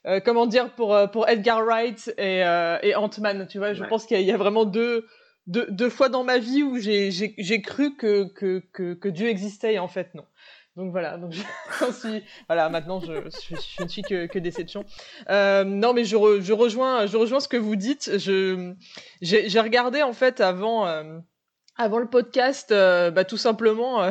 Euh, 0.05 0.20
comment 0.22 0.46
dire 0.46 0.75
pour 0.75 0.98
pour 1.11 1.27
Edgar 1.29 1.64
Wright 1.64 2.12
et, 2.18 2.40
et 2.83 2.94
Ant-Man 2.96 3.46
tu 3.48 3.57
vois 3.57 3.72
je 3.72 3.85
pense 3.85 4.05
qu'il 4.05 4.20
y, 4.20 4.25
y, 4.25 4.33
a 4.33 4.37
vraiment 4.37 4.66
deux 4.66 5.07
deux, 5.46 5.88
fois 5.88 6.09
dans 6.09 6.24
ma 6.24 6.38
vie 6.38 6.62
où 6.62 6.78
j'ai 6.78 7.62
cru 7.62 7.96
que, 7.96 8.24
que, 8.33 8.61
que, 8.94 9.09
Dieu 9.09 9.28
existait 9.28 9.74
et 9.74 9.78
en 9.78 9.88
fait 9.88 10.14
non. 10.14 10.24
Donc 10.76 10.90
voilà, 10.90 11.18
donc 11.18 11.35
voilà, 12.48 12.70
maintenant 12.70 12.98
je, 13.00 13.12
ne 13.83 13.88
suis 13.88 14.02
que, 14.02 14.38
déception. 14.38 14.85
Euh, 15.28 15.64
non, 15.64 15.92
mais 15.92 16.05
je, 16.05 16.16
rejoins, 16.16 17.07
je 17.07 17.16
rejoins 17.18 17.40
ce 17.40 17.48
que 17.48 17.59
vous 17.59 17.76
dites. 17.76 18.11
J'ai 18.16 19.61
regardé 19.61 20.02
en 20.02 20.14
fait 20.14 20.40
avant, 20.40 20.87
euh, 20.87 21.18
avant 21.76 21.98
le 21.98 22.09
podcast, 22.09 22.72
euh, 22.72 23.11
bah, 23.11 23.24
tout 23.24 23.37
simplement 23.37 24.09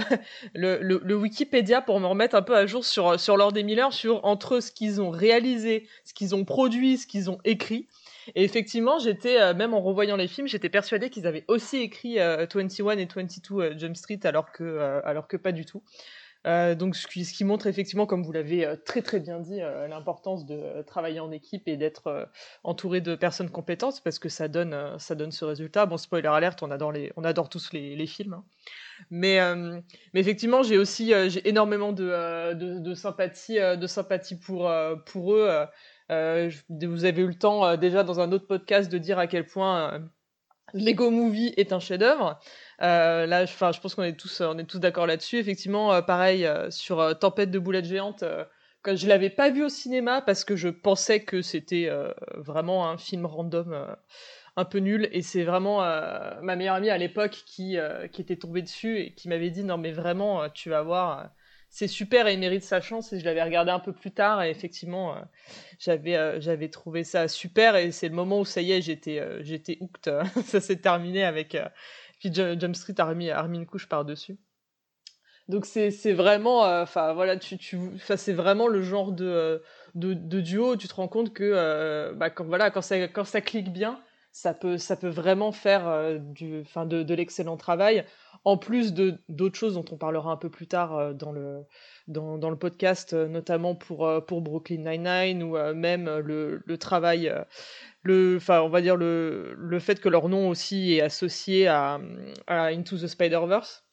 le, 0.53 0.77
le, 0.81 1.15
Wikipédia 1.15 1.81
pour 1.81 1.99
me 1.99 2.05
remettre 2.05 2.35
un 2.35 2.43
peu 2.43 2.55
à 2.55 2.67
jour 2.67 2.85
sur, 2.85 3.19
sur 3.19 3.37
Lord 3.37 3.57
et 3.57 3.63
Miller, 3.63 3.91
sur 3.91 4.23
entre 4.23 4.59
ce 4.59 4.71
qu'ils 4.71 5.01
ont 5.01 5.09
réalisé, 5.09 5.87
ce 6.05 6.13
qu'ils 6.13 6.35
ont 6.35 6.45
produit, 6.45 6.99
ce 6.99 7.07
qu'ils 7.07 7.31
ont 7.31 7.39
écrit. 7.43 7.87
Et 8.35 8.43
effectivement, 8.43 8.99
j'étais, 8.99 9.39
euh, 9.39 9.53
même 9.53 9.73
en 9.73 9.81
revoyant 9.81 10.15
les 10.15 10.27
films, 10.27 10.47
j'étais 10.47 10.69
persuadée 10.69 11.09
qu'ils 11.09 11.27
avaient 11.27 11.45
aussi 11.47 11.77
écrit 11.77 12.17
21 12.17 12.97
et 12.97 13.05
22 13.05 13.77
Jump 13.77 13.95
Street, 13.95 14.19
alors 14.23 14.51
que, 14.51 14.63
euh, 14.63 15.01
alors 15.03 15.27
que 15.27 15.37
pas 15.37 15.51
du 15.51 15.65
tout. 15.65 15.83
Euh, 16.47 16.73
donc, 16.73 16.95
ce 16.95 17.05
qui, 17.05 17.43
montre 17.43 17.67
effectivement, 17.67 18.07
comme 18.07 18.23
vous 18.23 18.31
l'avez 18.31 18.67
très 18.83 19.03
très 19.03 19.19
bien 19.19 19.39
dit, 19.39 19.59
l'importance 19.59 20.47
de 20.47 20.81
travailler 20.81 21.19
en 21.19 21.31
équipe 21.31 21.67
et 21.67 21.77
d'être 21.77 22.29
entouré 22.63 22.99
de 22.99 23.13
personnes 23.13 23.51
compétentes, 23.51 24.01
parce 24.03 24.17
que 24.17 24.27
ça 24.27 24.47
donne, 24.47 24.97
ça 24.97 25.13
donne 25.13 25.31
ce 25.31 25.45
résultat. 25.45 25.85
Bon, 25.85 25.97
spoiler 25.97 26.29
alerte, 26.29 26.63
on 26.63 26.71
adore, 26.71 26.93
on 27.15 27.23
adore 27.23 27.47
tous 27.47 27.71
les, 27.73 27.95
les 27.95 28.07
films. 28.07 28.33
Hein. 28.33 28.43
Mais, 29.11 29.39
mais 30.13 30.19
effectivement, 30.19 30.63
j'ai 30.63 30.79
aussi 30.79 31.13
j'ai 31.29 31.47
énormément 31.47 31.91
de, 31.91 32.53
de, 32.53 32.79
de, 32.79 32.93
sympathie, 32.95 33.59
de 33.59 33.87
sympathie 33.87 34.39
pour, 34.39 34.71
pour 35.05 35.35
eux. 35.35 35.47
Euh, 36.11 36.49
vous 36.69 37.05
avez 37.05 37.21
eu 37.21 37.27
le 37.27 37.35
temps 37.35 37.65
euh, 37.65 37.77
déjà 37.77 38.03
dans 38.03 38.19
un 38.19 38.31
autre 38.31 38.45
podcast 38.45 38.91
de 38.91 38.97
dire 38.97 39.17
à 39.17 39.27
quel 39.27 39.45
point 39.45 39.93
euh, 39.93 39.99
Lego 40.73 41.09
Movie 41.09 41.53
est 41.57 41.73
un 41.73 41.79
chef-d'œuvre. 41.79 42.39
là, 42.79 43.45
je 43.45 43.79
pense 43.79 43.95
qu'on 43.95 44.03
est 44.03 44.17
tous, 44.17 44.41
tous 44.67 44.79
d'accord 44.79 45.07
là-dessus. 45.07 45.37
Effectivement, 45.37 46.01
pareil 46.01 46.47
sur 46.69 47.17
Tempête 47.19 47.51
de 47.51 47.59
boulettes 47.59 47.85
géantes. 47.85 48.23
quand 48.81 48.95
je 48.95 49.05
l'avais 49.05 49.29
pas 49.29 49.49
vu 49.49 49.65
au 49.65 49.69
cinéma 49.69 50.21
parce 50.21 50.45
que 50.45 50.55
je 50.55 50.69
pensais 50.69 51.23
que 51.25 51.41
c'était 51.41 51.89
vraiment 52.37 52.89
un 52.89 52.97
film 52.97 53.25
random 53.25 53.85
un 54.55 54.65
peu 54.65 54.77
nul. 54.77 55.09
Et 55.11 55.21
c'est 55.21 55.43
vraiment 55.43 55.79
ma 56.41 56.55
meilleure 56.55 56.75
amie 56.75 56.89
à 56.89 56.97
l'époque 56.97 57.43
qui, 57.45 57.77
qui 58.13 58.21
était 58.21 58.37
tombée 58.37 58.61
dessus 58.61 58.97
et 58.97 59.13
qui 59.13 59.27
m'avait 59.27 59.49
dit 59.49 59.65
non 59.65 59.77
mais 59.77 59.91
vraiment 59.91 60.47
tu 60.51 60.69
vas 60.69 60.83
voir 60.83 61.31
c'est 61.71 61.87
super 61.87 62.27
et 62.27 62.33
il 62.33 62.39
mérite 62.39 62.63
sa 62.63 62.81
chance. 62.81 63.11
Et 63.13 63.19
je 63.19 63.25
l'avais 63.25 63.41
regardé 63.41 63.71
un 63.71 63.79
peu 63.79 63.93
plus 63.93 64.11
tard 64.11 64.43
et 64.43 64.51
effectivement, 64.51 65.15
j'avais 65.79 66.39
j'avais 66.39 66.69
trouvé 66.69 67.03
ça 67.03 67.27
super. 67.27 67.75
Et 67.75 67.91
c'est 67.91 68.09
le 68.09 68.15
moment 68.15 68.41
où 68.41 68.45
ça 68.45 68.61
y 68.61 68.73
est, 68.73 68.81
j'étais 68.81 69.25
j'étais 69.43 69.77
hooked. 69.79 70.13
ça 70.45 70.61
s'est 70.61 70.77
terminé 70.77 71.23
avec. 71.23 71.57
puis 72.19 72.31
Jump 72.33 72.75
Street 72.75 72.95
a 72.99 73.05
remis, 73.05 73.31
a 73.31 73.41
remis 73.41 73.57
une 73.57 73.65
couche 73.65 73.87
par-dessus. 73.87 74.37
Donc 75.51 75.65
c'est 75.65 76.13
vraiment, 76.13 76.65
euh, 76.65 76.83
enfin 76.83 77.13
voilà, 77.13 77.35
tu, 77.35 77.57
tu 77.57 77.77
c'est 78.15 78.31
vraiment 78.31 78.67
le 78.67 78.81
genre 78.81 79.11
de, 79.11 79.25
euh, 79.25 79.59
de, 79.95 80.39
duo 80.39 80.77
tu 80.77 80.87
te 80.87 80.93
rends 80.93 81.09
compte 81.09 81.33
que 81.33 81.43
euh, 81.43 82.13
bah, 82.13 82.29
voilà, 82.39 82.71
quand, 82.71 82.81
ça, 82.81 83.07
quand 83.09 83.25
ça 83.25 83.41
clique 83.41 83.73
bien, 83.73 83.99
ça 84.31 84.53
peut, 84.53 84.77
ça 84.77 84.95
peut 84.95 85.09
vraiment 85.09 85.51
faire 85.51 86.19
du, 86.19 86.63
fin 86.65 86.85
de, 86.85 87.13
l'excellent 87.13 87.57
travail, 87.57 88.05
en 88.45 88.57
plus 88.57 88.93
de 88.93 89.19
d'autres 89.29 89.57
choses 89.57 89.73
dont 89.75 89.85
on 89.91 89.97
parlera 89.97 90.31
un 90.31 90.37
peu 90.37 90.49
plus 90.49 90.67
tard 90.67 91.13
dans, 91.13 91.31
le, 91.31 91.63
dans, 92.07 92.49
le 92.49 92.55
podcast, 92.55 93.13
notamment 93.13 93.75
pour, 93.75 94.09
pour 94.25 94.41
Brooklyn 94.41 94.89
Nine-Nine, 94.89 95.43
ou 95.43 95.57
même 95.73 96.09
le, 96.19 96.61
le 96.65 96.77
travail, 96.77 97.33
le, 98.03 98.37
enfin 98.37 98.61
on 98.61 98.69
va 98.69 98.81
dire 98.81 98.95
le, 98.95 99.53
le 99.57 99.79
fait 99.79 99.99
que 99.99 100.09
leur 100.09 100.29
nom 100.29 100.49
aussi 100.49 100.93
est 100.93 101.01
associé 101.01 101.67
à, 101.67 101.99
Into 102.47 102.97
the 102.97 103.07
Spider-Verse. 103.07 103.83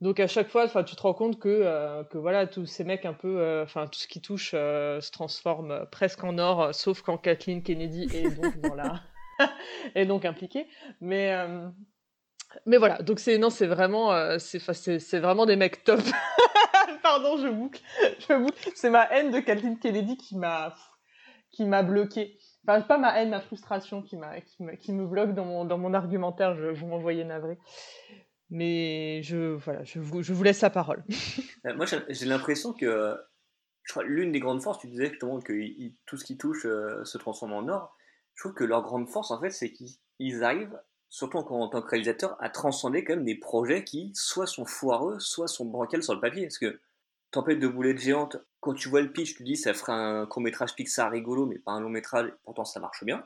Donc 0.00 0.18
à 0.18 0.26
chaque 0.26 0.48
fois, 0.48 0.66
tu 0.82 0.96
te 0.96 1.02
rends 1.02 1.12
compte 1.12 1.38
que, 1.38 1.48
euh, 1.48 2.04
que 2.04 2.16
voilà, 2.16 2.46
tous 2.46 2.64
ces 2.64 2.84
mecs 2.84 3.04
un 3.04 3.12
peu, 3.12 3.38
euh, 3.38 3.64
enfin 3.64 3.86
tout 3.86 3.98
ce 3.98 4.08
qui 4.08 4.22
touche 4.22 4.52
euh, 4.54 5.00
se 5.00 5.10
transforme 5.10 5.86
presque 5.92 6.24
en 6.24 6.38
or, 6.38 6.74
sauf 6.74 7.02
quand 7.02 7.18
Kathleen 7.18 7.62
Kennedy 7.62 8.08
est 8.14 8.30
donc 8.30 8.58
dans 8.60 8.74
est 9.94 10.06
donc 10.06 10.24
impliquée. 10.24 10.66
Mais 11.00 11.34
mais 12.66 12.78
voilà, 12.78 13.00
donc 13.02 13.20
c'est 13.20 13.38
non, 13.38 13.50
c'est 13.50 13.66
vraiment, 13.66 14.38
c'est 14.38 14.60
c'est 14.98 15.20
vraiment 15.20 15.46
des 15.46 15.56
mecs 15.56 15.84
top. 15.84 16.00
Pardon, 17.02 17.38
je 17.38 17.48
boucle, 17.48 17.80
je 18.28 18.34
boucle. 18.34 18.70
C'est 18.74 18.90
ma 18.90 19.04
haine 19.12 19.30
de 19.30 19.40
Kathleen 19.40 19.78
Kennedy 19.78 20.16
qui 20.16 20.36
m'a 20.36 20.74
qui 21.50 21.64
m'a 21.64 21.82
bloqué. 21.82 22.38
Enfin, 22.66 22.80
pas 22.82 22.98
ma 22.98 23.18
haine, 23.18 23.30
ma 23.30 23.40
frustration 23.40 24.02
qui, 24.02 24.16
qui, 24.46 24.62
me, 24.62 24.74
qui 24.76 24.92
me 24.92 25.06
bloque 25.06 25.34
dans 25.34 25.44
mon, 25.44 25.64
dans 25.64 25.78
mon 25.78 25.94
argumentaire, 25.94 26.54
je, 26.56 26.66
vous 26.66 26.86
m'envoyez 26.86 27.24
navré. 27.24 27.58
Mais 28.50 29.22
je, 29.22 29.54
voilà, 29.54 29.82
je, 29.84 29.98
vous, 30.00 30.22
je 30.22 30.32
vous 30.32 30.42
laisse 30.42 30.60
la 30.60 30.70
parole. 30.70 31.04
Euh, 31.66 31.74
moi, 31.74 31.84
j'ai 31.84 32.24
l'impression 32.24 32.72
que 32.72 33.18
l'une 34.02 34.32
des 34.32 34.40
grandes 34.40 34.62
forces, 34.62 34.78
tu 34.78 34.86
disais 34.86 35.10
justement 35.10 35.38
que 35.40 35.52
tout 36.06 36.16
ce 36.16 36.24
qui 36.24 36.38
touche 36.38 36.64
euh, 36.64 37.04
se 37.04 37.18
transforme 37.18 37.52
en 37.52 37.68
or. 37.68 37.94
Que 38.54 38.64
leur 38.64 38.82
grande 38.82 39.08
force, 39.08 39.30
en 39.30 39.40
fait, 39.40 39.50
c'est 39.50 39.70
qu'ils 39.70 40.44
arrivent, 40.44 40.80
surtout 41.10 41.38
en, 41.38 41.68
tant 41.68 41.82
que 41.82 41.88
réalisateur, 41.88 42.36
à 42.40 42.48
transcender 42.48 43.04
quand 43.04 43.16
même 43.16 43.24
des 43.24 43.34
projets 43.34 43.84
qui 43.84 44.12
soit 44.14 44.46
sont 44.46 44.64
foireux, 44.64 45.18
soit 45.18 45.46
sont 45.46 45.66
bancals 45.66 46.02
sur 46.02 46.14
le 46.14 46.20
papier. 46.20 46.42
Parce 46.42 46.58
que 46.58 46.80
Tempête 47.30 47.60
de 47.60 47.68
boulettes 47.68 48.00
géantes, 48.00 48.38
quand 48.58 48.74
tu 48.74 48.88
vois 48.88 49.02
le 49.02 49.12
pitch, 49.12 49.36
tu 49.36 49.44
dis 49.44 49.56
ça 49.56 49.72
ferait 49.72 49.92
un 49.92 50.26
court 50.26 50.42
métrage 50.42 50.74
Pixar 50.74 51.10
rigolo, 51.12 51.46
mais 51.46 51.58
pas 51.58 51.72
un 51.72 51.80
long 51.80 51.88
métrage, 51.88 52.32
pourtant 52.42 52.64
ça 52.64 52.80
marche 52.80 53.04
bien. 53.04 53.24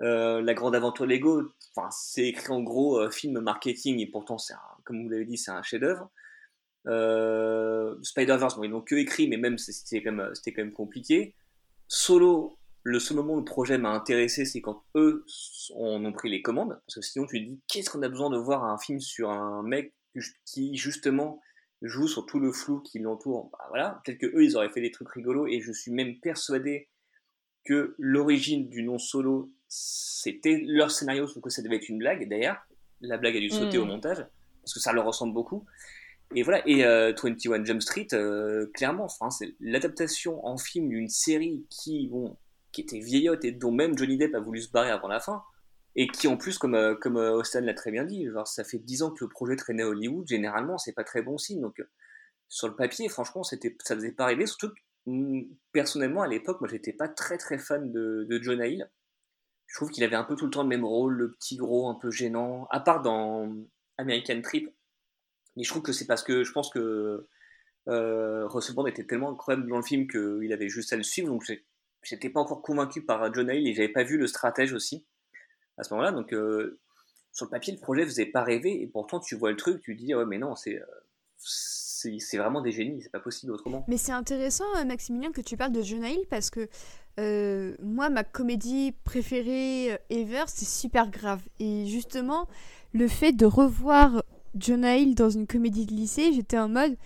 Euh, 0.00 0.42
la 0.42 0.52
grande 0.54 0.74
aventure 0.74 1.06
Lego, 1.06 1.42
enfin, 1.74 1.88
c'est 1.90 2.26
écrit 2.26 2.52
en 2.52 2.60
gros 2.60 2.98
euh, 2.98 3.10
film 3.10 3.40
marketing 3.40 4.00
et 4.00 4.06
pourtant, 4.06 4.36
c'est 4.36 4.54
comme 4.84 5.02
vous 5.02 5.08
l'avez 5.08 5.24
dit, 5.24 5.38
c'est 5.38 5.52
un 5.52 5.62
chef-d'œuvre. 5.62 6.10
Euh, 6.86 7.96
Spider-Verse, 8.02 8.56
bon, 8.56 8.64
ils 8.64 8.70
n'ont 8.70 8.82
que 8.82 8.96
écrit, 8.96 9.26
mais 9.28 9.38
même 9.38 9.56
c'était 9.56 10.02
quand 10.02 10.12
même 10.58 10.72
compliqué. 10.72 11.34
Solo, 11.88 12.58
le 12.84 13.00
seul 13.00 13.16
moment 13.16 13.32
où 13.32 13.38
le 13.38 13.44
projet 13.44 13.78
m'a 13.78 13.90
intéressé, 13.90 14.44
c'est 14.44 14.60
quand 14.60 14.84
eux 14.94 15.24
ont 15.74 16.12
pris 16.12 16.30
les 16.30 16.42
commandes. 16.42 16.78
Parce 16.86 16.96
que 16.96 17.00
sinon, 17.00 17.26
tu 17.26 17.42
te 17.42 17.50
dis, 17.50 17.60
qu'est-ce 17.66 17.88
qu'on 17.88 18.02
a 18.02 18.08
besoin 18.10 18.28
de 18.28 18.36
voir 18.36 18.62
un 18.64 18.78
film 18.78 19.00
sur 19.00 19.30
un 19.30 19.62
mec 19.62 19.94
qui, 20.44 20.76
justement, 20.76 21.40
joue 21.80 22.06
sur 22.06 22.26
tout 22.26 22.38
le 22.38 22.52
flou 22.52 22.80
qui 22.80 22.98
l'entoure? 22.98 23.48
Bah, 23.50 23.64
voilà, 23.70 24.02
peut-être 24.04 24.18
que 24.18 24.26
eux, 24.26 24.44
ils 24.44 24.54
auraient 24.56 24.68
fait 24.68 24.82
des 24.82 24.90
trucs 24.90 25.08
rigolos, 25.08 25.46
et 25.46 25.60
je 25.60 25.72
suis 25.72 25.92
même 25.92 26.20
persuadé 26.20 26.90
que 27.64 27.94
l'origine 27.98 28.68
du 28.68 28.82
nom 28.82 28.98
solo, 28.98 29.50
c'était 29.66 30.62
leur 30.66 30.90
scénario, 30.90 31.26
sauf 31.26 31.42
que 31.42 31.48
ça 31.48 31.62
devait 31.62 31.76
être 31.76 31.88
une 31.88 31.98
blague. 31.98 32.28
D'ailleurs, 32.28 32.58
la 33.00 33.16
blague 33.16 33.38
a 33.38 33.40
dû 33.40 33.48
sauter 33.48 33.78
au 33.78 33.86
mm. 33.86 33.88
montage, 33.88 34.26
parce 34.60 34.74
que 34.74 34.80
ça 34.80 34.92
leur 34.92 35.06
ressemble 35.06 35.32
beaucoup. 35.32 35.64
Et 36.34 36.42
voilà, 36.42 36.62
et 36.68 36.82
21 36.82 36.84
euh, 36.84 37.64
Jump 37.64 37.80
Street, 37.80 38.08
euh, 38.12 38.66
clairement, 38.74 39.04
enfin, 39.04 39.30
c'est 39.30 39.54
l'adaptation 39.60 40.44
en 40.46 40.58
film 40.58 40.90
d'une 40.90 41.08
série 41.08 41.64
qui, 41.70 42.08
bon, 42.08 42.36
qui 42.74 42.82
était 42.82 42.98
vieillotte 42.98 43.44
et 43.44 43.52
dont 43.52 43.72
même 43.72 43.96
Johnny 43.96 44.18
Depp 44.18 44.34
a 44.34 44.40
voulu 44.40 44.60
se 44.60 44.70
barrer 44.70 44.90
avant 44.90 45.08
la 45.08 45.20
fin, 45.20 45.42
et 45.96 46.08
qui 46.08 46.28
en 46.28 46.36
plus, 46.36 46.58
comme, 46.58 46.74
euh, 46.74 46.94
comme 46.94 47.16
Austin 47.16 47.60
l'a 47.60 47.74
très 47.74 47.90
bien 47.90 48.04
dit, 48.04 48.26
genre, 48.26 48.48
ça 48.48 48.64
fait 48.64 48.78
10 48.78 49.02
ans 49.02 49.10
que 49.10 49.24
le 49.24 49.28
projet 49.28 49.56
traînait 49.56 49.84
à 49.84 49.88
Hollywood, 49.88 50.26
généralement, 50.26 50.76
c'est 50.78 50.92
pas 50.92 51.04
très 51.04 51.22
bon 51.22 51.38
signe. 51.38 51.60
Donc, 51.60 51.80
sur 52.48 52.68
le 52.68 52.76
papier, 52.76 53.08
franchement, 53.08 53.42
ça 53.44 53.56
faisait 53.88 54.12
pas 54.12 54.26
rêver, 54.26 54.46
surtout 54.46 54.68
que, 54.68 54.74
mm, 55.06 55.44
personnellement, 55.72 56.22
à 56.22 56.28
l'époque, 56.28 56.60
moi, 56.60 56.68
j'étais 56.68 56.92
pas 56.92 57.08
très 57.08 57.38
très 57.38 57.58
fan 57.58 57.92
de, 57.92 58.26
de 58.28 58.42
John 58.42 58.60
Hill 58.62 58.90
je 59.66 59.76
trouve 59.76 59.90
qu'il 59.90 60.04
avait 60.04 60.16
un 60.16 60.24
peu 60.24 60.36
tout 60.36 60.44
le 60.44 60.50
temps 60.50 60.62
le 60.62 60.68
même 60.68 60.84
rôle, 60.84 61.14
le 61.14 61.32
petit 61.32 61.56
gros 61.56 61.88
un 61.88 61.94
peu 61.94 62.10
gênant, 62.10 62.66
à 62.70 62.80
part 62.80 63.02
dans 63.02 63.52
American 63.98 64.40
Trip. 64.40 64.70
Mais 65.56 65.64
je 65.64 65.68
trouve 65.68 65.82
que 65.82 65.92
c'est 65.92 66.06
parce 66.06 66.22
que 66.22 66.44
je 66.44 66.52
pense 66.52 66.70
que 66.70 67.26
euh, 67.88 68.46
Russell 68.46 68.74
Brand 68.74 68.88
était 68.88 69.04
tellement 69.04 69.32
incroyable 69.32 69.68
dans 69.68 69.76
le 69.76 69.82
film 69.82 70.06
qu'il 70.06 70.52
avait 70.52 70.68
juste 70.68 70.92
à 70.92 70.96
le 70.96 71.02
suivre, 71.02 71.28
donc 71.28 71.44
j'étais 72.04 72.30
pas 72.30 72.40
encore 72.40 72.62
convaincu 72.62 73.02
par 73.02 73.32
John 73.32 73.50
Hale 73.50 73.66
et 73.66 73.74
j'avais 73.74 73.88
pas 73.88 74.04
vu 74.04 74.16
le 74.16 74.26
stratège 74.26 74.72
aussi 74.72 75.04
à 75.76 75.84
ce 75.84 75.92
moment-là. 75.94 76.12
Donc 76.12 76.32
euh, 76.32 76.78
sur 77.32 77.46
le 77.46 77.50
papier, 77.50 77.72
le 77.72 77.80
projet 77.80 78.04
faisait 78.04 78.26
pas 78.26 78.42
rêver 78.42 78.82
et 78.82 78.86
pourtant 78.86 79.20
tu 79.20 79.34
vois 79.34 79.50
le 79.50 79.56
truc, 79.56 79.80
tu 79.82 79.96
te 79.96 80.02
dis 80.02 80.14
ouais 80.14 80.26
mais 80.26 80.38
non 80.38 80.54
c'est 80.54 80.76
euh, 80.76 80.84
c'est 81.46 82.36
vraiment 82.36 82.60
des 82.60 82.70
génies, 82.70 83.00
c'est 83.02 83.10
pas 83.10 83.20
possible 83.20 83.52
autrement. 83.52 83.82
Mais 83.88 83.96
c'est 83.96 84.12
intéressant, 84.12 84.66
euh, 84.76 84.84
Maximilien, 84.84 85.32
que 85.32 85.40
tu 85.40 85.56
parles 85.56 85.72
de 85.72 85.80
Jonah 85.80 86.10
Hill 86.10 86.26
parce 86.28 86.50
que 86.50 86.68
moi, 87.80 88.10
ma 88.10 88.24
comédie 88.24 88.92
préférée 89.04 89.98
ever, 90.10 90.44
c'est 90.48 90.66
super 90.66 91.08
grave. 91.08 91.40
Et 91.60 91.86
justement, 91.86 92.46
le 92.92 93.08
fait 93.08 93.32
de 93.32 93.46
revoir 93.46 94.22
Jonah 94.54 94.96
Hill 94.96 95.14
dans 95.14 95.30
une 95.30 95.46
comédie 95.46 95.86
de 95.86 95.92
lycée, 95.92 96.32
j'étais 96.34 96.58
en 96.58 96.68
mode 96.68 96.96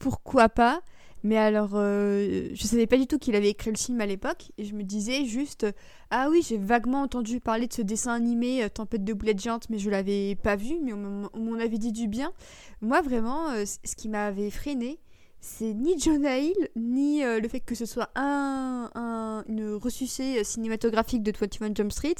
pourquoi 0.00 0.48
pas? 0.48 0.82
Mais 1.22 1.36
alors, 1.36 1.72
euh, 1.74 2.48
je 2.54 2.62
savais 2.62 2.86
pas 2.86 2.96
du 2.96 3.06
tout 3.06 3.18
qu'il 3.18 3.36
avait 3.36 3.50
écrit 3.50 3.70
le 3.70 3.76
film 3.76 4.00
à 4.00 4.06
l'époque, 4.06 4.52
et 4.56 4.64
je 4.64 4.74
me 4.74 4.82
disais 4.82 5.24
juste, 5.26 5.66
ah 6.10 6.28
oui, 6.30 6.42
j'ai 6.46 6.56
vaguement 6.56 7.02
entendu 7.02 7.40
parler 7.40 7.66
de 7.66 7.72
ce 7.72 7.82
dessin 7.82 8.14
animé 8.14 8.64
euh, 8.64 8.68
Tempête 8.68 9.04
de 9.04 9.12
boulettes 9.12 9.40
géantes, 9.40 9.68
mais 9.68 9.78
je 9.78 9.90
l'avais 9.90 10.34
pas 10.36 10.56
vu, 10.56 10.78
mais 10.82 10.92
on, 10.92 11.30
m'en 11.34 11.58
avait 11.58 11.78
dit 11.78 11.92
du 11.92 12.08
bien. 12.08 12.32
Moi, 12.80 13.02
vraiment, 13.02 13.50
euh, 13.50 13.64
ce 13.66 13.96
qui 13.96 14.08
m'avait 14.08 14.50
freiné, 14.50 14.98
c'est 15.40 15.74
ni 15.74 15.98
Jonah 15.98 16.38
Hill, 16.38 16.68
ni 16.76 17.22
le 17.22 17.48
fait 17.48 17.60
que 17.60 17.74
ce 17.74 17.86
soit 17.86 18.10
un, 18.14 18.90
un 18.94 19.42
une 19.48 19.72
ressuscité 19.72 20.44
cinématographique 20.44 21.22
de 21.22 21.32
21 21.32 21.74
Jump 21.74 21.92
Street, 21.92 22.16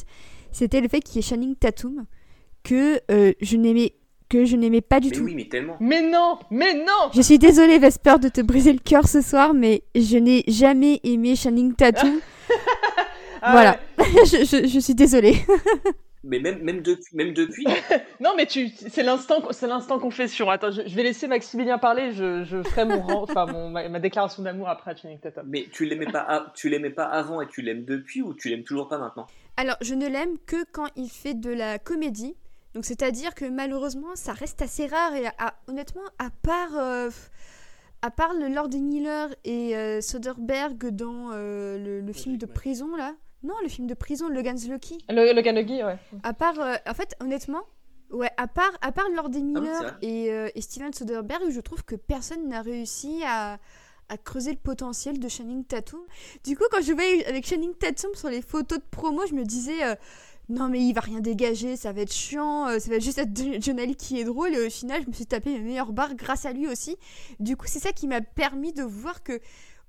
c'était 0.53 0.81
le 0.81 0.89
fait 0.89 1.03
qu'il 1.03 1.17
y 1.17 1.19
ait 1.19 1.23
Channing 1.23 1.55
Tatum, 1.55 2.07
que 2.63 2.99
je 3.09 3.57
n'aimais 3.59 3.93
que 4.31 4.47
je 4.47 4.57
n'aimais 4.57 4.81
pas 4.81 5.01
du 5.01 5.11
mais 5.11 5.14
tout. 5.14 5.25
Oui, 5.25 5.35
mais 5.35 5.49
tellement. 5.49 5.77
Mais 5.81 6.01
non, 6.01 6.38
mais 6.51 6.73
non. 6.73 7.11
Je 7.12 7.21
suis 7.21 7.38
désolée 7.38 7.79
Vesper 7.79 8.19
de 8.19 8.29
te 8.29 8.40
briser 8.40 8.73
le 8.73 8.79
cœur 8.79 9.07
ce 9.07 9.21
soir, 9.21 9.53
mais 9.53 9.83
je 9.95 10.16
n'ai 10.16 10.45
jamais 10.49 11.01
aimé 11.05 11.37
Shining 11.37 11.75
Tattoo. 11.75 12.07
Ah 13.43 13.53
voilà, 13.53 13.81
je, 14.27 14.45
je, 14.45 14.69
je, 14.69 14.79
suis 14.79 14.95
désolée. 14.95 15.35
mais 16.25 16.40
même, 16.40 16.62
même, 16.62 16.83
depuis, 16.83 17.16
même 17.16 17.33
depuis. 17.33 17.64
non, 18.21 18.33
mais 18.37 18.45
tu, 18.45 18.69
c'est 18.69 19.03
l'instant, 19.03 19.40
c'est 19.53 19.66
l'instant 19.66 19.99
confession. 19.99 20.51
Attends, 20.51 20.71
je, 20.71 20.83
je, 20.87 20.95
vais 20.95 21.03
laisser 21.03 21.27
Maximilien 21.27 21.79
parler. 21.79 22.12
Je, 22.12 22.45
je 22.45 22.62
ferai 22.62 22.85
mon, 22.85 23.03
enfin, 23.23 23.47
mon, 23.47 23.71
ma, 23.71 23.99
déclaration 23.99 24.43
d'amour 24.43 24.69
après 24.69 24.90
à 24.90 24.97
Channing 24.97 25.19
Tatum. 25.19 25.47
Mais 25.49 25.69
tu 25.73 25.87
l'aimais 25.87 26.05
pas, 26.12 26.53
tu 26.55 26.69
l'aimais 26.69 26.90
pas 26.90 27.07
avant 27.07 27.40
et 27.40 27.49
tu 27.49 27.62
l'aimes 27.62 27.87
depuis 27.87 28.21
ou 28.21 28.35
tu 28.35 28.51
l'aimes 28.51 28.64
toujours 28.64 28.88
pas 28.88 28.99
maintenant? 28.99 29.27
Alors, 29.57 29.77
je 29.81 29.95
ne 29.95 30.07
l'aime 30.07 30.37
que 30.47 30.62
quand 30.71 30.88
il 30.97 31.09
fait 31.09 31.33
de 31.33 31.51
la 31.51 31.79
comédie. 31.79 32.35
Donc 32.74 32.85
c'est-à-dire 32.85 33.35
que 33.35 33.44
malheureusement, 33.44 34.14
ça 34.14 34.33
reste 34.33 34.62
assez 34.62 34.87
rare 34.87 35.14
et 35.14 35.26
honnêtement, 35.66 36.04
à 36.18 36.30
part, 36.30 36.76
euh, 36.76 37.11
à 38.02 38.11
part 38.11 38.33
le 38.35 38.48
Lord 38.48 38.70
Miller 38.70 39.28
et 39.44 39.76
euh, 39.76 40.00
Soderbergh 40.00 40.90
dans 40.90 41.30
euh, 41.33 42.00
le, 42.00 42.12
film 42.12 42.37
de 42.37 42.46
prison 42.46 42.94
là, 42.96 43.14
non, 43.42 43.54
le 43.62 43.68
film 43.68 43.87
de 43.87 43.94
prison, 43.94 44.28
Logan's 44.28 44.68
Lucky. 44.68 44.98
Le, 45.09 45.33
Logan 45.35 45.56
Lucky, 45.56 45.83
ouais. 45.83 45.96
À 46.22 46.33
part, 46.33 46.59
en 46.59 46.94
fait, 46.94 47.16
honnêtement, 47.20 47.62
ouais, 48.11 48.30
à 48.37 48.46
part, 48.46 48.72
à 48.83 48.92
part 48.92 49.09
Lord 49.14 49.30
ah 49.35 49.38
Miller 49.38 49.98
et, 50.02 50.26
et, 50.26 50.61
Steven 50.61 50.92
Soderbergh, 50.92 51.50
je 51.50 51.61
trouve 51.61 51.83
que 51.85 51.96
personne 51.96 52.48
n'a 52.48 52.61
réussi 52.61 53.22
à, 53.26 53.59
à 54.11 54.16
creuser 54.18 54.50
le 54.52 54.59
potentiel 54.59 55.18
de 55.18 55.28
Channing 55.28 55.64
Tatum. 55.64 56.00
Du 56.44 56.56
coup, 56.56 56.64
quand 56.70 56.83
je 56.83 56.92
vais 56.92 57.24
avec 57.24 57.46
Channing 57.46 57.74
Tatum 57.74 58.14
sur 58.14 58.28
les 58.28 58.42
photos 58.42 58.78
de 58.78 58.85
promo, 58.90 59.26
je 59.26 59.35
me 59.35 59.44
disais 59.44 59.83
non 60.51 60.69
mais 60.69 60.81
il 60.81 60.93
va 60.93 61.01
rien 61.01 61.21
dégager, 61.21 61.77
ça 61.77 61.93
va 61.93 62.03
être 62.03 62.13
chiant, 62.13 62.69
euh, 62.69 62.79
ça 62.79 62.91
va 62.91 62.99
juste 62.99 63.19
être 63.19 63.63
Jonali 63.63 63.97
qui 63.97 64.21
est 64.21 64.25
drôle 64.25 64.55
et 64.55 64.67
au 64.67 64.71
final 64.71 65.03
je 65.05 65.09
me 65.09 65.13
suis 65.13 65.27
tapé 65.27 65.51
mes 65.53 65.61
meilleures 65.61 65.93
barres 65.93 66.15
grâce 66.15 66.45
à 66.45 66.53
lui 66.53 66.67
aussi. 66.69 66.97
Du 67.39 67.57
coup 67.57 67.67
c'est 67.69 67.79
ça 67.79 67.93
qui 67.93 68.07
m'a 68.07 68.21
permis 68.21 68.73
de 68.73 68.83
voir 68.83 69.23
que 69.23 69.41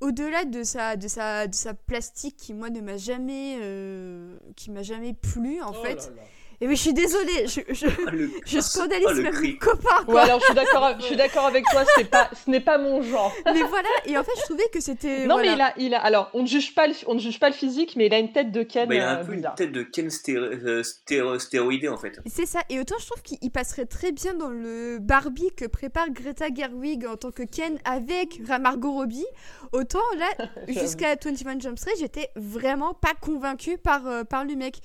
au-delà 0.02 0.45
de 0.45 0.63
sa, 0.63 0.95
de, 0.95 1.08
sa, 1.08 1.45
de 1.47 1.54
sa 1.54 1.74
plastique 1.76 2.36
qui, 2.36 2.56
moi, 2.56 2.71
ne 2.71 2.82
m'a 2.82 2.97
jamais, 2.97 3.58
euh, 3.62 4.36
qui 4.56 4.71
m'a 4.71 4.82
jamais 4.82 5.13
plu, 5.13 5.62
en 5.62 5.69
Oh 5.69 5.84
fait. 5.84 5.93
là 5.93 6.02
là. 6.15 6.21
Et 6.63 6.67
oui, 6.67 6.76
je 6.76 6.82
suis 6.82 6.93
désolée, 6.93 7.47
je, 7.47 7.62
je, 7.74 7.88
Ah, 7.88 8.12
je 8.45 8.60
scandalise 8.60 9.08
ah, 9.10 9.13
le 9.13 9.24
même 9.24 9.34
cri. 9.34 9.54
mon 9.54 9.58
copain, 9.71 9.97
Ouais, 10.00 10.06
quoi. 10.06 10.21
alors 10.21 10.39
je 10.39 10.45
suis 10.45 10.54
d'accord, 10.54 10.91
je 11.00 11.06
suis 11.06 11.15
d'accord 11.15 11.45
avec 11.47 11.65
toi, 11.71 11.84
c'est 11.97 12.10
pas, 12.10 12.30
ce 12.45 12.50
n'est 12.52 12.60
pas 12.60 12.78
mon 12.78 13.02
genre. 13.02 13.34
Mais 13.45 13.63
voilà, 13.63 13.89
et 14.06 14.15
en 14.15 14.24
fait, 14.24 14.32
je 14.38 14.43
trouvais 14.43 14.69
que 14.71 14.80
c'était. 14.80 15.26
Non, 15.26 15.36
voilà. 15.36 15.50
mais 15.52 15.56
il 15.58 15.62
a, 15.62 15.74
il 15.78 15.93
a, 15.95 16.00
alors, 16.04 16.30
on 16.36 16.43
ne 16.43 16.47
juge 16.47 16.76
pas 16.76 16.86
le, 16.86 16.93
on 17.08 17.15
ne 17.15 17.19
juge 17.19 17.39
pas 17.39 17.50
le 17.50 17.56
physique, 17.56 17.95
mais 17.95 18.06
il 18.06 18.13
a 18.13 18.19
une 18.19 18.32
tête 18.32 18.52
de 18.52 18.62
Ken 18.62 18.88
Bah, 18.88 18.93
il 18.95 19.02
a 19.02 19.17
euh, 19.17 19.21
un 19.21 19.26
peu 19.26 19.34
une 19.34 19.50
tête 19.56 19.71
de 19.71 19.82
Ken 19.82 20.08
euh, 20.30 20.84
stéro- 20.84 21.39
stéroïdé 21.39 21.88
en 21.89 21.97
fait. 21.97 22.19
C'est 22.28 22.45
ça, 22.45 22.60
et 22.69 22.80
autant 22.80 22.95
je 23.00 23.08
trouve 23.08 23.24
qu'il 23.24 23.39
il 23.41 23.50
passerait 23.50 23.86
très 23.88 24.12
bien 24.12 24.36
dans 24.36 24.50
le 24.52 25.00
Barbie 25.00 25.50
que 25.58 25.65
prépare 25.65 26.12
Greta 26.12 26.45
Gerwig 26.54 27.08
en 27.08 27.17
tant 27.17 27.32
que 27.32 27.41
Ken 27.43 27.80
avec 27.86 28.39
Margot 28.60 28.91
Robbie, 28.91 29.26
autant 29.71 30.00
là, 30.19 30.45
jusqu'à 30.67 31.15
21 31.15 31.60
Jump 31.60 31.80
Street, 31.80 31.93
j'étais 32.00 32.30
vraiment 32.36 32.93
pas 32.93 33.13
convaincue 33.19 33.80
par, 33.80 34.06
euh, 34.06 34.24
par 34.24 34.45
le 34.45 34.56
mec. 34.56 34.76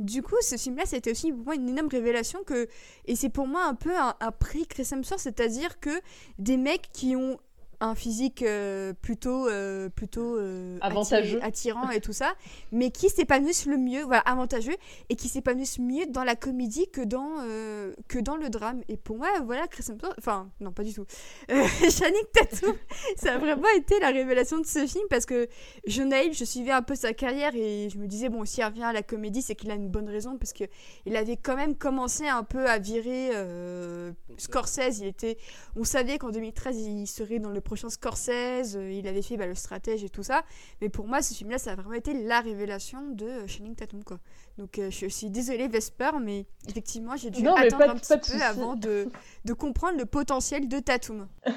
Du 0.00 0.22
coup, 0.22 0.36
ce 0.40 0.56
film-là, 0.56 0.86
c'était 0.86 1.10
aussi 1.10 1.30
pour 1.30 1.44
moi 1.44 1.54
une 1.54 1.68
énorme 1.68 1.88
révélation 1.88 2.42
que, 2.42 2.68
et 3.04 3.16
c'est 3.16 3.28
pour 3.28 3.46
moi 3.46 3.64
un 3.64 3.74
peu 3.74 3.92
un, 3.94 4.32
prix 4.32 4.66
Chris 4.66 4.88
Hemsworth, 4.90 5.20
c'est-à-dire 5.20 5.78
que 5.78 5.90
des 6.38 6.56
mecs 6.56 6.88
qui 6.90 7.16
ont 7.16 7.38
un 7.80 7.94
physique 7.94 8.42
euh, 8.42 8.92
plutôt 8.92 9.48
euh, 9.48 9.88
plutôt 9.88 10.36
euh, 10.36 10.78
Avantageux. 10.82 11.40
attirant 11.42 11.90
et 11.90 12.00
tout 12.00 12.12
ça 12.12 12.34
mais 12.72 12.90
qui 12.90 13.08
s'épanouissent 13.08 13.66
le 13.66 13.78
mieux 13.78 14.02
voilà 14.02 14.20
avantageux 14.20 14.76
et 15.08 15.16
qui 15.16 15.28
s'épanouissent 15.28 15.78
mieux 15.78 16.06
dans 16.06 16.22
la 16.22 16.36
comédie 16.36 16.88
que 16.90 17.00
dans 17.00 17.30
que 18.08 18.18
dans 18.18 18.36
le 18.36 18.50
drame. 18.50 18.82
Et 18.88 18.96
pour 18.96 19.16
moi 19.16 19.28
voilà 19.44 19.66
Chris 19.66 19.84
Hemsworth 19.88 20.14
enfin 20.18 20.50
non 20.60 20.72
pas 20.72 20.82
du 20.82 20.92
tout. 20.92 21.06
Channing 21.48 22.24
Tatum 22.32 22.74
ça 23.16 23.34
a 23.34 23.38
vraiment 23.38 23.68
été 23.76 23.98
la 24.00 24.08
révélation 24.08 24.58
de 24.58 24.66
ce 24.66 24.86
film 24.86 25.04
parce 25.08 25.24
que 25.24 25.48
je 25.86 26.02
naïve 26.02 26.34
je 26.34 26.44
suivais 26.44 26.72
un 26.72 26.82
peu 26.82 26.94
sa 26.94 27.14
carrière 27.14 27.54
et 27.54 27.88
je 27.90 27.98
me 27.98 28.06
disais 28.06 28.28
bon 28.28 28.44
s'il 28.44 28.64
revient 28.64 28.84
à 28.84 28.92
la 28.92 29.02
comédie 29.02 29.40
c'est 29.40 29.54
qu'il 29.54 29.70
a 29.70 29.74
une 29.74 29.88
bonne 29.88 30.08
raison 30.08 30.36
parce 30.36 30.52
que 30.52 30.64
il 31.06 31.16
avait 31.16 31.36
quand 31.36 31.56
même 31.56 31.74
commencé 31.74 32.28
un 32.28 32.44
peu 32.44 32.66
à 32.66 32.78
virer 32.78 33.30
Scorsese. 34.36 34.98
Il 35.00 35.06
était 35.06 35.38
on 35.76 35.84
savait 35.84 36.18
qu'en 36.18 36.30
2013 36.30 36.76
il 36.78 37.06
serait 37.06 37.38
dans 37.38 37.50
le 37.50 37.60
prochain 37.70 37.88
Scorsese 37.88 38.74
euh, 38.74 38.90
il 38.90 39.06
avait 39.06 39.22
fait 39.22 39.36
bah, 39.36 39.46
le 39.46 39.54
stratège 39.54 40.02
et 40.02 40.08
tout 40.08 40.24
ça. 40.24 40.42
Mais 40.80 40.88
pour 40.88 41.06
moi 41.06 41.22
ce 41.22 41.32
film 41.32 41.50
là 41.50 41.58
ça 41.58 41.70
a 41.70 41.74
vraiment 41.76 41.92
été 41.92 42.12
la 42.14 42.40
révélation 42.40 43.10
de 43.12 43.26
euh, 43.26 43.46
Channing 43.46 43.76
Tatum 43.76 44.02
quoi. 44.02 44.18
Donc 44.58 44.80
euh, 44.80 44.90
je 44.90 45.06
suis 45.06 45.30
désolée 45.30 45.68
Vesper 45.68 46.10
mais 46.20 46.46
effectivement 46.68 47.14
j'ai 47.16 47.30
dû 47.30 47.44
Non, 47.44 47.54
attendre 47.54 47.78
pas 47.78 47.90
un 47.92 47.94
petit 47.94 48.32
peu 48.32 48.42
avant 48.42 48.74
de, 48.74 49.08
de 49.44 49.52
comprendre 49.52 49.98
le 49.98 50.04
potentiel 50.04 50.66
de 50.66 50.80
Tatum. 50.80 51.28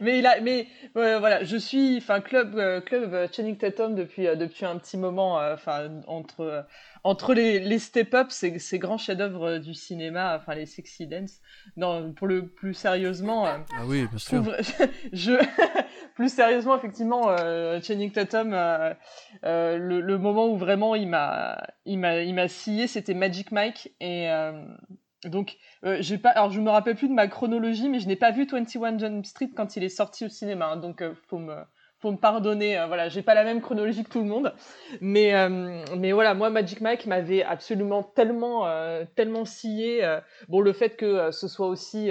Mais 0.00 0.18
il 0.18 0.26
a, 0.26 0.40
mais 0.40 0.66
euh, 0.96 1.18
voilà, 1.18 1.44
je 1.44 1.56
suis, 1.56 1.96
enfin 1.96 2.20
club, 2.20 2.56
euh, 2.56 2.80
club 2.80 3.12
euh, 3.14 3.26
Channing 3.32 3.56
Tatum 3.56 3.94
depuis 3.94 4.26
euh, 4.26 4.36
depuis 4.36 4.66
un 4.66 4.76
petit 4.76 4.98
moment, 4.98 5.40
euh, 5.40 5.54
enfin 5.54 6.02
entre 6.06 6.40
euh, 6.40 6.62
entre 7.04 7.34
les, 7.34 7.58
les 7.58 7.78
step-up, 7.78 8.30
ces, 8.30 8.58
ces 8.58 8.78
grands 8.78 8.98
chefs-d'œuvre 8.98 9.48
euh, 9.48 9.58
du 9.58 9.74
cinéma, 9.74 10.36
enfin 10.36 10.54
les 10.54 10.66
sexy 10.66 11.06
dance. 11.06 11.40
Non, 11.76 12.12
pour 12.12 12.26
le 12.26 12.46
plus 12.46 12.74
sérieusement, 12.74 13.46
euh, 13.46 13.58
Ah 13.76 13.82
oui, 13.86 14.06
bien 14.06 14.18
sûr. 14.18 14.44
je 15.12 15.32
plus 16.14 16.32
sérieusement 16.32 16.76
effectivement 16.76 17.28
euh, 17.28 17.80
Channing 17.80 18.10
Tatum 18.10 18.52
euh, 18.52 18.94
euh, 19.44 19.78
le, 19.78 20.00
le 20.00 20.18
moment 20.18 20.48
où 20.48 20.56
vraiment 20.56 20.94
il 20.94 21.08
m'a 21.08 21.62
il 21.84 21.98
m'a 21.98 22.20
il 22.20 22.34
m'a 22.34 22.48
scié 22.48 22.86
c'était 22.86 23.14
Magic 23.14 23.52
Mike 23.52 23.92
et 24.00 24.28
donc 25.24 25.56
j'ai 26.00 26.18
pas 26.18 26.30
alors 26.30 26.50
je 26.50 26.60
me 26.60 26.70
rappelle 26.70 26.96
plus 26.96 27.08
de 27.08 27.14
ma 27.14 27.28
chronologie 27.28 27.88
mais 27.88 28.00
je 28.00 28.08
n'ai 28.08 28.16
pas 28.16 28.30
vu 28.30 28.46
21 28.46 28.98
Jump 28.98 29.26
Street 29.26 29.50
quand 29.54 29.76
il 29.76 29.84
est 29.84 29.88
sorti 29.88 30.24
au 30.24 30.28
cinéma 30.28 30.66
hein, 30.72 30.76
donc 30.76 31.02
faut 31.28 31.38
me 31.38 31.54
faut 32.02 32.10
me 32.10 32.16
pardonner 32.16 32.76
euh, 32.76 32.86
voilà 32.86 33.08
j'ai 33.08 33.22
pas 33.22 33.34
la 33.34 33.44
même 33.44 33.60
chronologie 33.60 34.02
que 34.02 34.10
tout 34.10 34.18
le 34.18 34.26
monde 34.26 34.52
mais 35.00 35.34
euh, 35.34 35.84
mais 35.96 36.10
voilà 36.10 36.34
moi 36.34 36.50
Magic 36.50 36.80
Mike 36.80 37.06
m'avait 37.06 37.44
absolument 37.44 38.02
tellement 38.02 38.66
euh, 38.66 39.04
tellement 39.14 39.44
scié 39.44 40.04
euh, 40.04 40.20
bon 40.48 40.60
le 40.60 40.72
fait 40.72 40.96
que 40.96 41.30
ce 41.30 41.46
soit 41.46 41.68
aussi 41.68 42.10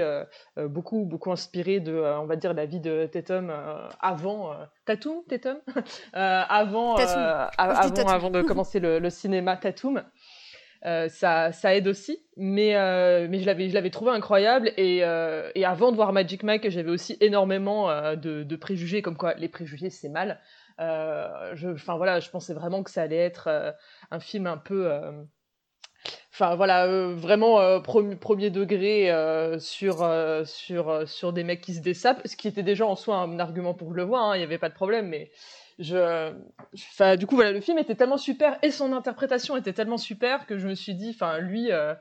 beaucoup 0.57 1.03
beaucoup 1.03 1.31
inspiré 1.31 1.81
de 1.81 1.93
on 1.93 2.25
va 2.25 2.37
dire 2.37 2.53
la 2.53 2.65
vie 2.65 2.79
de 2.79 3.05
Tatum 3.05 3.53
avant 3.99 4.55
Tatum 4.85 5.23
Tatum? 5.27 5.57
Avant 6.13 6.95
Tatum. 6.95 7.49
avant 7.57 7.89
Tatum. 7.89 8.07
avant 8.07 8.29
de 8.29 8.41
commencer 8.47 8.79
le, 8.79 8.99
le 8.99 9.09
cinéma 9.09 9.57
Tatum 9.57 10.03
Euh, 10.85 11.09
ça, 11.09 11.51
ça 11.51 11.75
aide 11.75 11.87
aussi, 11.87 12.25
mais, 12.37 12.75
euh, 12.75 13.27
mais 13.29 13.39
je 13.39 13.45
l'avais, 13.45 13.89
trouvé 13.91 14.11
incroyable. 14.11 14.71
Et, 14.77 15.03
euh, 15.03 15.51
et 15.53 15.63
avant 15.65 15.91
de 15.91 15.95
voir 15.95 16.11
Magic 16.11 16.43
Mike, 16.43 16.69
j'avais 16.69 16.89
aussi 16.89 17.17
énormément 17.21 17.89
de, 18.15 18.43
de 18.43 18.55
préjugés, 18.55 19.01
comme 19.01 19.17
quoi 19.17 19.35
les 19.35 19.47
préjugés 19.47 19.89
c'est 19.89 20.09
mal. 20.09 20.39
Enfin 20.79 21.97
voilà, 21.97 22.19
je 22.19 22.29
pensais 22.29 22.53
vraiment 22.53 22.81
que 22.81 22.89
ça 22.89 23.03
allait 23.03 23.17
être 23.17 23.75
un 24.09 24.19
film 24.19 24.47
un 24.47 24.57
peu, 24.57 24.91
enfin 26.33 26.55
voilà, 26.55 26.87
vraiment 27.13 27.79
premier, 27.81 28.15
premier 28.15 28.49
degré 28.49 29.11
sur 29.59 29.97
sur 30.45 31.07
sur 31.07 31.33
des 31.33 31.43
mecs 31.43 31.61
qui 31.61 31.75
se 31.75 31.81
dessapent, 31.81 32.21
ce 32.25 32.35
qui 32.35 32.47
était 32.47 32.63
déjà 32.63 32.87
en 32.87 32.95
soi 32.95 33.17
un 33.17 33.37
argument 33.39 33.75
pour 33.75 33.93
le 33.93 34.01
voie. 34.01 34.21
hein, 34.21 34.35
Il 34.35 34.39
n'y 34.39 34.43
avait 34.43 34.57
pas 34.57 34.69
de 34.69 34.73
problème, 34.73 35.09
mais 35.09 35.29
je, 35.81 37.15
du 37.17 37.27
coup 37.27 37.35
voilà, 37.35 37.51
le 37.51 37.61
film 37.61 37.77
était 37.77 37.95
tellement 37.95 38.17
super 38.17 38.57
et 38.61 38.71
son 38.71 38.93
interprétation 38.93 39.57
était 39.57 39.73
tellement 39.73 39.97
super 39.97 40.45
que 40.45 40.57
je 40.57 40.67
me 40.67 40.75
suis 40.75 40.95
dit, 40.95 41.11
enfin 41.13 41.39
lui, 41.39 41.71
euh, 41.71 41.93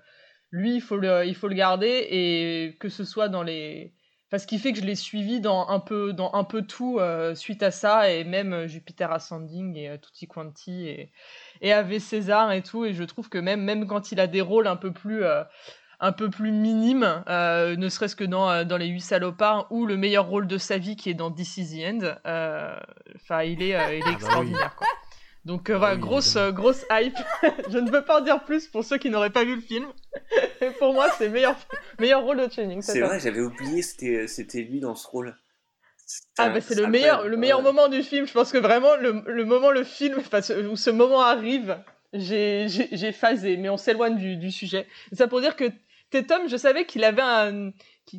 lui 0.51 0.77
il 0.77 0.81
faut 0.81 0.97
le, 0.97 1.27
il 1.27 1.35
faut 1.35 1.49
le 1.49 1.55
garder 1.55 2.07
et 2.11 2.77
que 2.79 2.89
ce 2.89 3.05
soit 3.05 3.29
dans 3.29 3.43
les 3.43 3.95
ce 4.39 4.47
qui 4.47 4.59
fait 4.59 4.73
que 4.73 4.79
je 4.79 4.85
l'ai 4.85 4.95
suivi 4.95 5.41
dans 5.41 5.69
un 5.69 5.81
peu, 5.81 6.13
dans 6.13 6.33
un 6.35 6.45
peu 6.45 6.63
tout 6.63 6.99
euh, 7.01 7.35
suite 7.35 7.63
à 7.63 7.71
ça, 7.73 8.13
et 8.13 8.23
même 8.23 8.53
euh, 8.53 8.67
Jupiter 8.69 9.11
Ascending 9.11 9.77
et 9.77 9.99
Tutti 10.01 10.29
Quanti 10.29 10.87
et, 10.87 11.13
et 11.61 11.73
Ave 11.73 11.99
César 11.99 12.53
et 12.53 12.63
tout. 12.63 12.85
Et 12.85 12.95
je 12.95 13.03
trouve 13.03 13.29
que 13.29 13.39
même, 13.39 13.63
même 13.63 13.87
quand 13.89 14.13
il 14.13 14.21
a 14.21 14.29
des 14.29 14.41
rôles 14.41 14.69
un 14.69 14.77
peu 14.77 14.93
plus, 14.93 15.25
un 16.01 16.13
peu 16.13 16.31
plus 16.31 16.51
minimes, 16.51 17.23
euh, 17.29 17.77
ne 17.77 17.89
serait-ce 17.89 18.17
que 18.17 18.25
dans, 18.25 18.51
euh, 18.51 18.65
dans 18.65 18.77
Les 18.79 18.87
Huit 18.87 19.01
Salopards 19.03 19.67
ou 19.71 19.87
le 19.87 19.97
meilleur 19.97 20.27
rôle 20.27 20.47
de 20.47 20.59
sa 20.59 20.79
vie 20.79 20.97
qui 20.97 21.11
est 21.11 21.15
dans 21.15 21.31
This 21.31 21.57
Is 21.59 21.77
the 21.79 21.85
End, 21.85 22.15
euh, 22.27 22.77
enfin, 23.17 23.43
il 23.43 23.63
est, 23.63 23.69
il 23.69 23.75
est 23.75 24.03
oui. 24.07 24.13
extraordinaire, 24.13 24.75
quoi. 24.77 24.87
Donc 25.45 25.71
Ah 25.71 25.79
voilà, 25.79 25.97
grosse, 25.97 26.37
grosse 26.37 26.85
hype. 26.91 27.17
je 27.71 27.79
ne 27.79 27.91
veux 27.91 28.03
pas 28.03 28.21
en 28.21 28.25
dire 28.25 28.45
plus 28.45 28.67
pour 28.69 28.85
ceux 28.85 28.99
qui 28.99 29.09
n'auraient 29.11 29.31
pas 29.31 29.45
vu 29.45 29.55
le 29.57 29.61
film. 29.63 29.87
Et 30.61 30.71
pour 30.79 30.93
moi, 30.93 31.09
c'est 31.17 31.29
meilleur, 31.31 31.57
meilleur 31.99 32.23
rôle 32.23 32.37
de 32.47 32.53
Channing. 32.53 32.83
C'est 32.83 33.01
vrai, 33.01 33.19
j'avais 33.21 33.41
oublié, 33.41 33.81
c'était 33.83 34.27
c'était 34.27 34.61
lui 34.63 34.81
dans 34.81 34.95
ce 34.95 35.07
rôle. 35.09 35.35
Ah 36.39 36.49
bah 36.49 36.61
c'est 36.61 36.75
le 36.75 36.87
meilleur, 36.89 37.27
le 37.29 37.37
meilleur 37.37 37.59
Ouais. 37.59 37.65
moment 37.65 37.89
du 37.89 38.03
film. 38.03 38.27
Je 38.27 38.33
pense 38.33 38.53
que 38.53 38.59
vraiment 38.59 38.97
le, 38.97 39.23
le 39.27 39.45
moment 39.45 39.71
le 39.71 39.85
film, 39.85 40.17
enfin, 40.19 40.43
ce- 40.43 40.67
où 40.67 40.77
ce 40.77 40.91
moment 40.91 41.21
arrive, 41.23 41.79
j'ai 42.13 43.13
phasé, 43.13 43.57
mais 43.57 43.69
on 43.69 43.77
s'éloigne 43.77 44.17
du, 44.17 44.37
du 44.37 44.51
sujet. 44.51 44.87
Ça 45.13 45.29
pour 45.29 45.41
dire 45.41 45.57
que 45.57 45.65
Tatum, 46.11 46.49
je 46.49 46.57
savais 46.57 46.87
qu'il 46.87 47.05
avait 47.05 47.23
un 47.23 47.73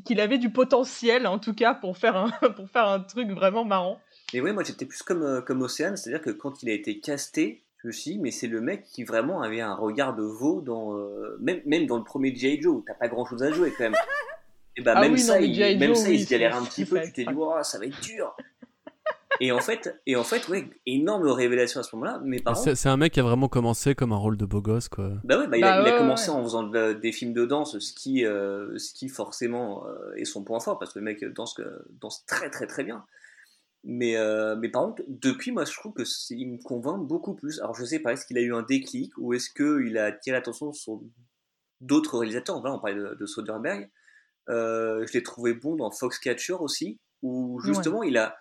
qu'il 0.06 0.22
avait 0.22 0.38
du 0.38 0.50
potentiel 0.50 1.28
en 1.28 1.38
tout 1.38 1.54
cas 1.54 1.74
pour 1.74 1.98
faire 1.98 2.16
un 2.16 2.30
pour 2.56 2.70
faire 2.70 2.88
un 2.88 3.02
truc 3.02 3.30
vraiment 3.32 3.66
marrant. 3.66 4.00
Mais 4.34 4.40
ouais, 4.40 4.54
moi 4.54 4.64
j'étais 4.64 4.86
plus 4.86 5.04
comme, 5.04 5.24
euh, 5.24 5.42
comme 5.42 5.62
Océane, 5.62 5.98
c'est-à-dire 5.98 6.22
que 6.22 6.30
quand 6.30 6.64
il 6.64 6.70
a 6.70 6.74
été 6.74 7.00
casté, 7.00 7.64
je 7.82 7.88
me 7.88 7.92
suis 7.92 8.12
dit, 8.12 8.20
mais 8.20 8.32
c'est 8.32 8.48
le 8.48 8.62
mec 8.62 8.84
qui 8.84 9.04
vraiment 9.04 9.42
avait 9.42 9.60
un 9.62 9.74
regard 9.76 10.16
de 10.16 10.24
veau 10.24 10.62
dans. 10.62 10.96
euh, 10.98 11.38
même, 11.42 11.62
même 11.66 11.88
dans 11.88 11.98
le 11.98 12.04
premier 12.04 12.34
G.I. 12.34 12.62
Joe, 12.62 12.84
t'as 12.86 12.94
pas 12.94 13.08
grand-chose 13.08 13.44
à 13.44 13.52
jouer 13.52 13.72
quand 13.78 13.84
même. 13.86 13.96
Et 14.78 14.82
bah 14.82 14.94
Ah 14.96 15.02
même 15.02 15.14
oui, 15.14 15.20
ça, 15.20 15.42
il, 15.42 15.60
même 15.78 15.90
Joe, 15.90 16.00
ça, 16.00 16.10
oui, 16.10 16.16
il 16.16 16.26
se 16.26 16.30
galère 16.30 16.56
un 16.56 16.64
petit 16.64 16.86
peu, 16.86 17.02
tu 17.02 17.12
t'es 17.12 17.26
dit, 17.26 17.34
Ouah, 17.34 17.64
ça 17.64 17.78
va 17.78 17.88
être 17.88 18.00
dur. 18.02 18.34
Et 19.44 19.52
en 19.52 19.60
fait, 19.60 20.00
et 20.06 20.16
en 20.16 20.24
fait, 20.24 20.48
ouais, 20.48 20.70
énorme 20.86 21.28
révélation 21.28 21.80
à 21.80 21.84
ce 21.84 21.96
moment-là. 21.96 22.22
Mes 22.24 22.40
parents, 22.40 22.56
C'est 22.56 22.76
c'est 22.76 22.90
un 22.90 22.96
mec 22.98 23.12
qui 23.14 23.20
a 23.20 23.24
vraiment 23.24 23.50
commencé 23.50 23.96
comme 23.96 24.14
un 24.14 24.18
rôle 24.18 24.38
de 24.38 24.46
beau 24.46 24.62
gosse, 24.62 24.88
quoi. 24.88 25.12
Bah 25.24 25.38
ouais, 25.40 25.48
bah, 25.48 25.58
il, 25.58 25.62
Bah 25.62 25.76
a, 25.76 25.82
il 25.82 25.88
a 25.88 25.92
ouais, 25.92 25.98
commencé 25.98 26.30
ouais. 26.30 26.38
en 26.38 26.44
faisant 26.44 26.64
de- 26.64 26.94
des 26.94 27.12
films 27.12 27.34
de 27.34 27.46
danse, 27.46 27.78
ce 27.80 27.94
qui, 27.94 28.24
euh, 28.26 28.78
ce 28.78 28.94
qui 28.94 29.10
forcément 29.10 29.86
euh, 29.88 30.14
est 30.16 30.26
son 30.26 30.44
point 30.44 30.60
fort, 30.60 30.80
parce 30.80 30.94
que 30.94 31.00
le 31.00 31.06
mec 31.06 31.26
danse, 31.34 31.54
que- 31.56 31.86
danse 32.00 32.26
très 32.26 32.50
très 32.50 32.68
très 32.68 32.84
bien. 32.84 33.06
Mais, 33.84 34.16
euh, 34.16 34.56
mais 34.56 34.70
par 34.70 34.84
contre, 34.84 35.02
depuis, 35.08 35.52
moi 35.52 35.66
je 35.66 35.74
trouve 35.74 35.94
que 35.94 36.04
il 36.30 36.52
me 36.52 36.58
convainc 36.62 37.00
beaucoup 37.08 37.34
plus. 37.34 37.60
Alors 37.62 37.74
je 37.76 37.84
sais 37.84 38.00
pas, 38.00 38.14
est-ce 38.14 38.28
qu'il 38.28 38.38
a 38.38 38.42
eu 38.42 38.54
un 38.54 38.62
déclic 38.62 39.12
ou 39.18 39.34
est-ce 39.34 39.50
qu'il 39.50 39.98
a 39.98 40.06
attiré 40.06 40.36
l'attention 40.38 40.72
sur 40.72 41.02
d'autres 41.80 42.20
réalisateurs? 42.20 42.62
Voilà, 42.62 42.76
on 42.76 42.80
parlait 42.80 42.96
de, 42.96 43.16
de 43.20 43.26
Soderbergh. 43.26 43.90
Euh, 44.50 45.04
je 45.08 45.14
l'ai 45.14 45.24
trouvé 45.24 45.56
bon 45.56 45.76
dans 45.76 45.90
Foxcatcher 45.90 46.54
aussi, 46.60 47.00
où 47.24 47.60
justement 47.62 48.04
il 48.04 48.18
a. 48.18 48.36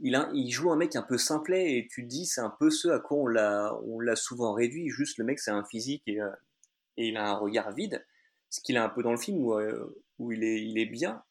Il, 0.00 0.50
joue 0.50 0.70
un 0.70 0.76
mec 0.76 0.94
un 0.96 1.02
peu 1.02 1.18
simplet 1.18 1.76
et 1.76 1.88
tu 1.88 2.04
te 2.04 2.08
dis 2.08 2.26
c'est 2.26 2.40
un 2.40 2.54
peu 2.60 2.70
ce 2.70 2.88
à 2.88 3.00
quoi 3.00 3.18
on 3.18 3.26
l'a 3.26 3.76
on 3.84 4.00
l'a 4.00 4.16
souvent 4.16 4.52
réduit. 4.52 4.88
Juste 4.90 5.18
le 5.18 5.24
mec 5.24 5.40
c'est 5.40 5.50
un 5.50 5.64
physique 5.64 6.02
et, 6.06 6.20
euh, 6.20 6.30
il 6.96 7.16
a 7.16 7.28
un 7.28 7.34
regard 7.34 7.72
vide 7.72 8.04
ce 8.50 8.60
qu'il 8.60 8.76
a 8.76 8.84
un 8.84 8.88
peu 8.88 9.02
dans 9.02 9.12
le 9.12 9.18
film 9.18 9.38
où, 9.44 9.54
euh, 9.54 10.00
où 10.18 10.32
il, 10.32 10.44
est, 10.44 10.62
il 10.62 10.78
est 10.78 10.86
bien. 10.86 11.22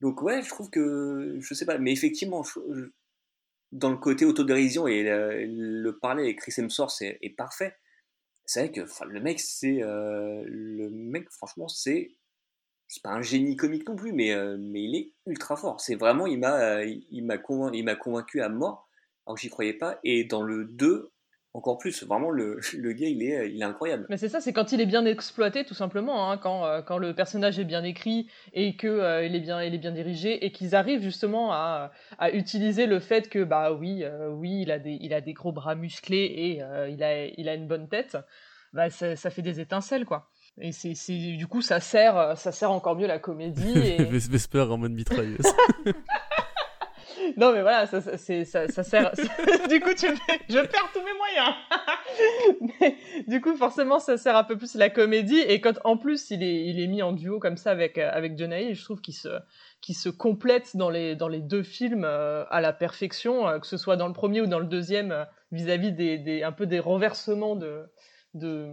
Donc 0.00 0.22
ouais 0.22 0.42
je 0.42 0.48
trouve 0.48 0.70
que 0.70 1.36
je 1.40 1.54
sais 1.54 1.66
pas 1.66 1.78
mais 1.78 1.92
effectivement 1.92 2.44
dans 3.72 3.90
le 3.90 3.98
côté 3.98 4.24
autodérision 4.24 4.86
et 4.86 5.02
le, 5.02 5.44
le 5.46 5.98
parler 5.98 6.24
avec 6.24 6.40
Chris 6.40 6.54
Hemsworth 6.58 7.02
est, 7.02 7.18
est 7.22 7.36
parfait. 7.36 7.76
C'est 8.46 8.60
vrai 8.60 8.72
que 8.72 9.04
le 9.04 9.20
mec 9.20 9.40
c'est 9.40 9.82
euh, 9.82 10.42
le 10.46 10.90
mec 10.90 11.30
franchement 11.30 11.68
c'est 11.68 12.16
c'est 12.90 13.02
pas 13.04 13.10
un 13.10 13.22
génie 13.22 13.54
comique 13.54 13.88
non 13.88 13.94
plus, 13.94 14.12
mais, 14.12 14.32
euh, 14.32 14.56
mais 14.58 14.82
il 14.82 14.96
est 14.96 15.12
ultra 15.26 15.56
fort. 15.56 15.80
C'est 15.80 15.94
vraiment, 15.94 16.26
il 16.26 16.40
m'a, 16.40 16.60
euh, 16.60 16.94
il 17.10 17.24
m'a 17.24 17.38
convaincu, 17.38 18.42
à 18.42 18.48
mort, 18.48 18.88
alors 19.26 19.36
que 19.36 19.40
j'y 19.40 19.48
croyais 19.48 19.74
pas. 19.74 20.00
Et 20.02 20.24
dans 20.24 20.42
le 20.42 20.64
2, 20.64 21.12
encore 21.54 21.78
plus, 21.78 22.02
vraiment, 22.02 22.30
le, 22.30 22.58
le 22.76 22.92
gars, 22.92 23.06
il 23.06 23.22
est, 23.22 23.48
il 23.52 23.60
est 23.60 23.64
incroyable. 23.64 24.06
Mais 24.08 24.16
c'est 24.16 24.28
ça, 24.28 24.40
c'est 24.40 24.52
quand 24.52 24.72
il 24.72 24.80
est 24.80 24.86
bien 24.86 25.04
exploité, 25.04 25.64
tout 25.64 25.74
simplement, 25.74 26.32
hein, 26.32 26.36
quand, 26.36 26.64
euh, 26.64 26.82
quand 26.82 26.98
le 26.98 27.14
personnage 27.14 27.60
est 27.60 27.64
bien 27.64 27.84
écrit 27.84 28.28
et 28.54 28.76
que 28.76 28.88
euh, 28.88 29.24
il 29.24 29.36
est 29.36 29.40
bien, 29.40 29.60
est 29.60 29.78
bien 29.78 29.92
dirigé 29.92 30.44
et 30.44 30.50
qu'ils 30.50 30.74
arrivent 30.74 31.02
justement 31.02 31.52
à, 31.52 31.92
à 32.18 32.32
utiliser 32.32 32.86
le 32.86 32.98
fait 32.98 33.28
que 33.28 33.44
bah 33.44 33.72
oui, 33.72 34.02
euh, 34.02 34.28
oui, 34.30 34.62
il 34.62 34.72
a 34.72 34.80
des, 34.80 34.98
il 35.00 35.14
a 35.14 35.20
des 35.20 35.32
gros 35.32 35.52
bras 35.52 35.76
musclés 35.76 36.32
et 36.36 36.62
euh, 36.62 36.88
il 36.88 37.04
a, 37.04 37.26
il 37.26 37.48
a 37.48 37.54
une 37.54 37.68
bonne 37.68 37.88
tête. 37.88 38.16
Bah 38.72 38.88
ça 38.88 39.16
fait 39.16 39.42
des 39.42 39.58
étincelles 39.58 40.04
quoi. 40.04 40.30
Et 40.60 40.72
c'est, 40.72 40.94
du 41.36 41.46
coup 41.46 41.62
ça 41.62 41.80
sert, 41.80 42.16
euh, 42.16 42.34
ça 42.34 42.52
sert 42.52 42.70
encore 42.70 42.96
mieux 42.96 43.06
la 43.06 43.18
comédie. 43.18 43.78
Et... 43.78 44.04
Vesper 44.04 44.66
en 44.70 44.78
mode 44.78 44.92
mitrailleuse. 44.92 45.38
non 47.36 47.52
mais 47.52 47.62
voilà, 47.62 47.86
ça, 47.86 48.00
ça, 48.00 48.16
c'est, 48.18 48.44
ça, 48.44 48.68
ça 48.68 48.82
sert. 48.82 49.12
du 49.68 49.80
coup 49.80 49.94
tu 49.96 50.06
je 50.48 50.58
perds 50.58 50.90
tous 50.92 51.02
mes 51.02 51.14
moyens. 51.16 51.54
Mais, 52.80 52.96
du 53.26 53.40
coup 53.40 53.54
forcément 53.56 53.98
ça 53.98 54.18
sert 54.18 54.36
un 54.36 54.44
peu 54.44 54.56
plus 54.56 54.74
la 54.74 54.90
comédie 54.90 55.38
et 55.38 55.60
quand 55.60 55.78
en 55.84 55.96
plus 55.96 56.30
il 56.30 56.42
est, 56.42 56.66
il 56.66 56.80
est 56.80 56.88
mis 56.88 57.02
en 57.02 57.12
duo 57.12 57.38
comme 57.38 57.56
ça 57.56 57.70
avec 57.70 57.96
euh, 57.98 58.10
avec 58.12 58.38
Hill, 58.38 58.74
je 58.74 58.84
trouve 58.84 59.00
qu'il 59.00 59.14
se 59.14 59.28
qui 59.80 59.94
se 59.94 60.08
complètent 60.08 60.76
dans 60.76 60.90
les 60.90 61.16
dans 61.16 61.28
les 61.28 61.40
deux 61.40 61.62
films 61.62 62.04
euh, 62.04 62.44
à 62.50 62.60
la 62.60 62.72
perfection, 62.72 63.48
euh, 63.48 63.58
que 63.58 63.66
ce 63.66 63.76
soit 63.76 63.96
dans 63.96 64.08
le 64.08 64.12
premier 64.12 64.40
ou 64.40 64.46
dans 64.46 64.58
le 64.58 64.66
deuxième 64.66 65.12
euh, 65.12 65.24
vis-à-vis 65.52 65.92
des, 65.92 66.18
des 66.18 66.42
un 66.42 66.52
peu 66.52 66.66
des 66.66 66.80
renversements 66.80 67.56
de 67.56 67.84
de 68.34 68.72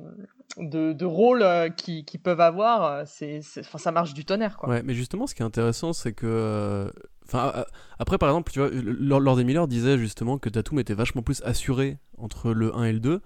de, 0.58 0.94
de 0.94 1.06
rôles 1.06 1.42
euh, 1.44 1.70
qui, 1.70 2.06
qui 2.06 2.18
peuvent 2.18 2.42
avoir, 2.42 2.84
euh, 2.84 3.04
c'est 3.06 3.42
c'est- 3.42 3.62
enfin 3.62 3.78
ça 3.78 3.92
marche 3.92 4.14
du 4.14 4.26
tonnerre 4.26 4.58
quoi. 4.58 4.70
Ouais, 4.70 4.82
mais 4.84 4.94
justement, 4.94 5.28
ce 5.28 5.36
qui 5.36 5.42
est 5.42 5.46
intéressant, 5.46 5.94
c'est 5.94 6.14
que. 6.14 6.26
euh, 6.28 6.90
Enfin, 7.30 7.66
après, 8.00 8.18
par 8.18 8.30
exemple, 8.30 8.50
tu 8.54 8.60
vois, 8.60 8.70
Lord 8.72 9.20
Lord 9.20 9.36
Miller 9.44 9.68
disait 9.68 9.98
justement 9.98 10.38
que 10.38 10.48
Tatum 10.48 10.80
était 10.80 10.94
vachement 10.94 11.22
plus 11.22 11.42
assuré 11.44 11.98
entre 12.18 12.54
le 12.54 12.74
1 12.74 12.86
et 12.86 12.94
le 12.94 13.02
2, 13.02 13.22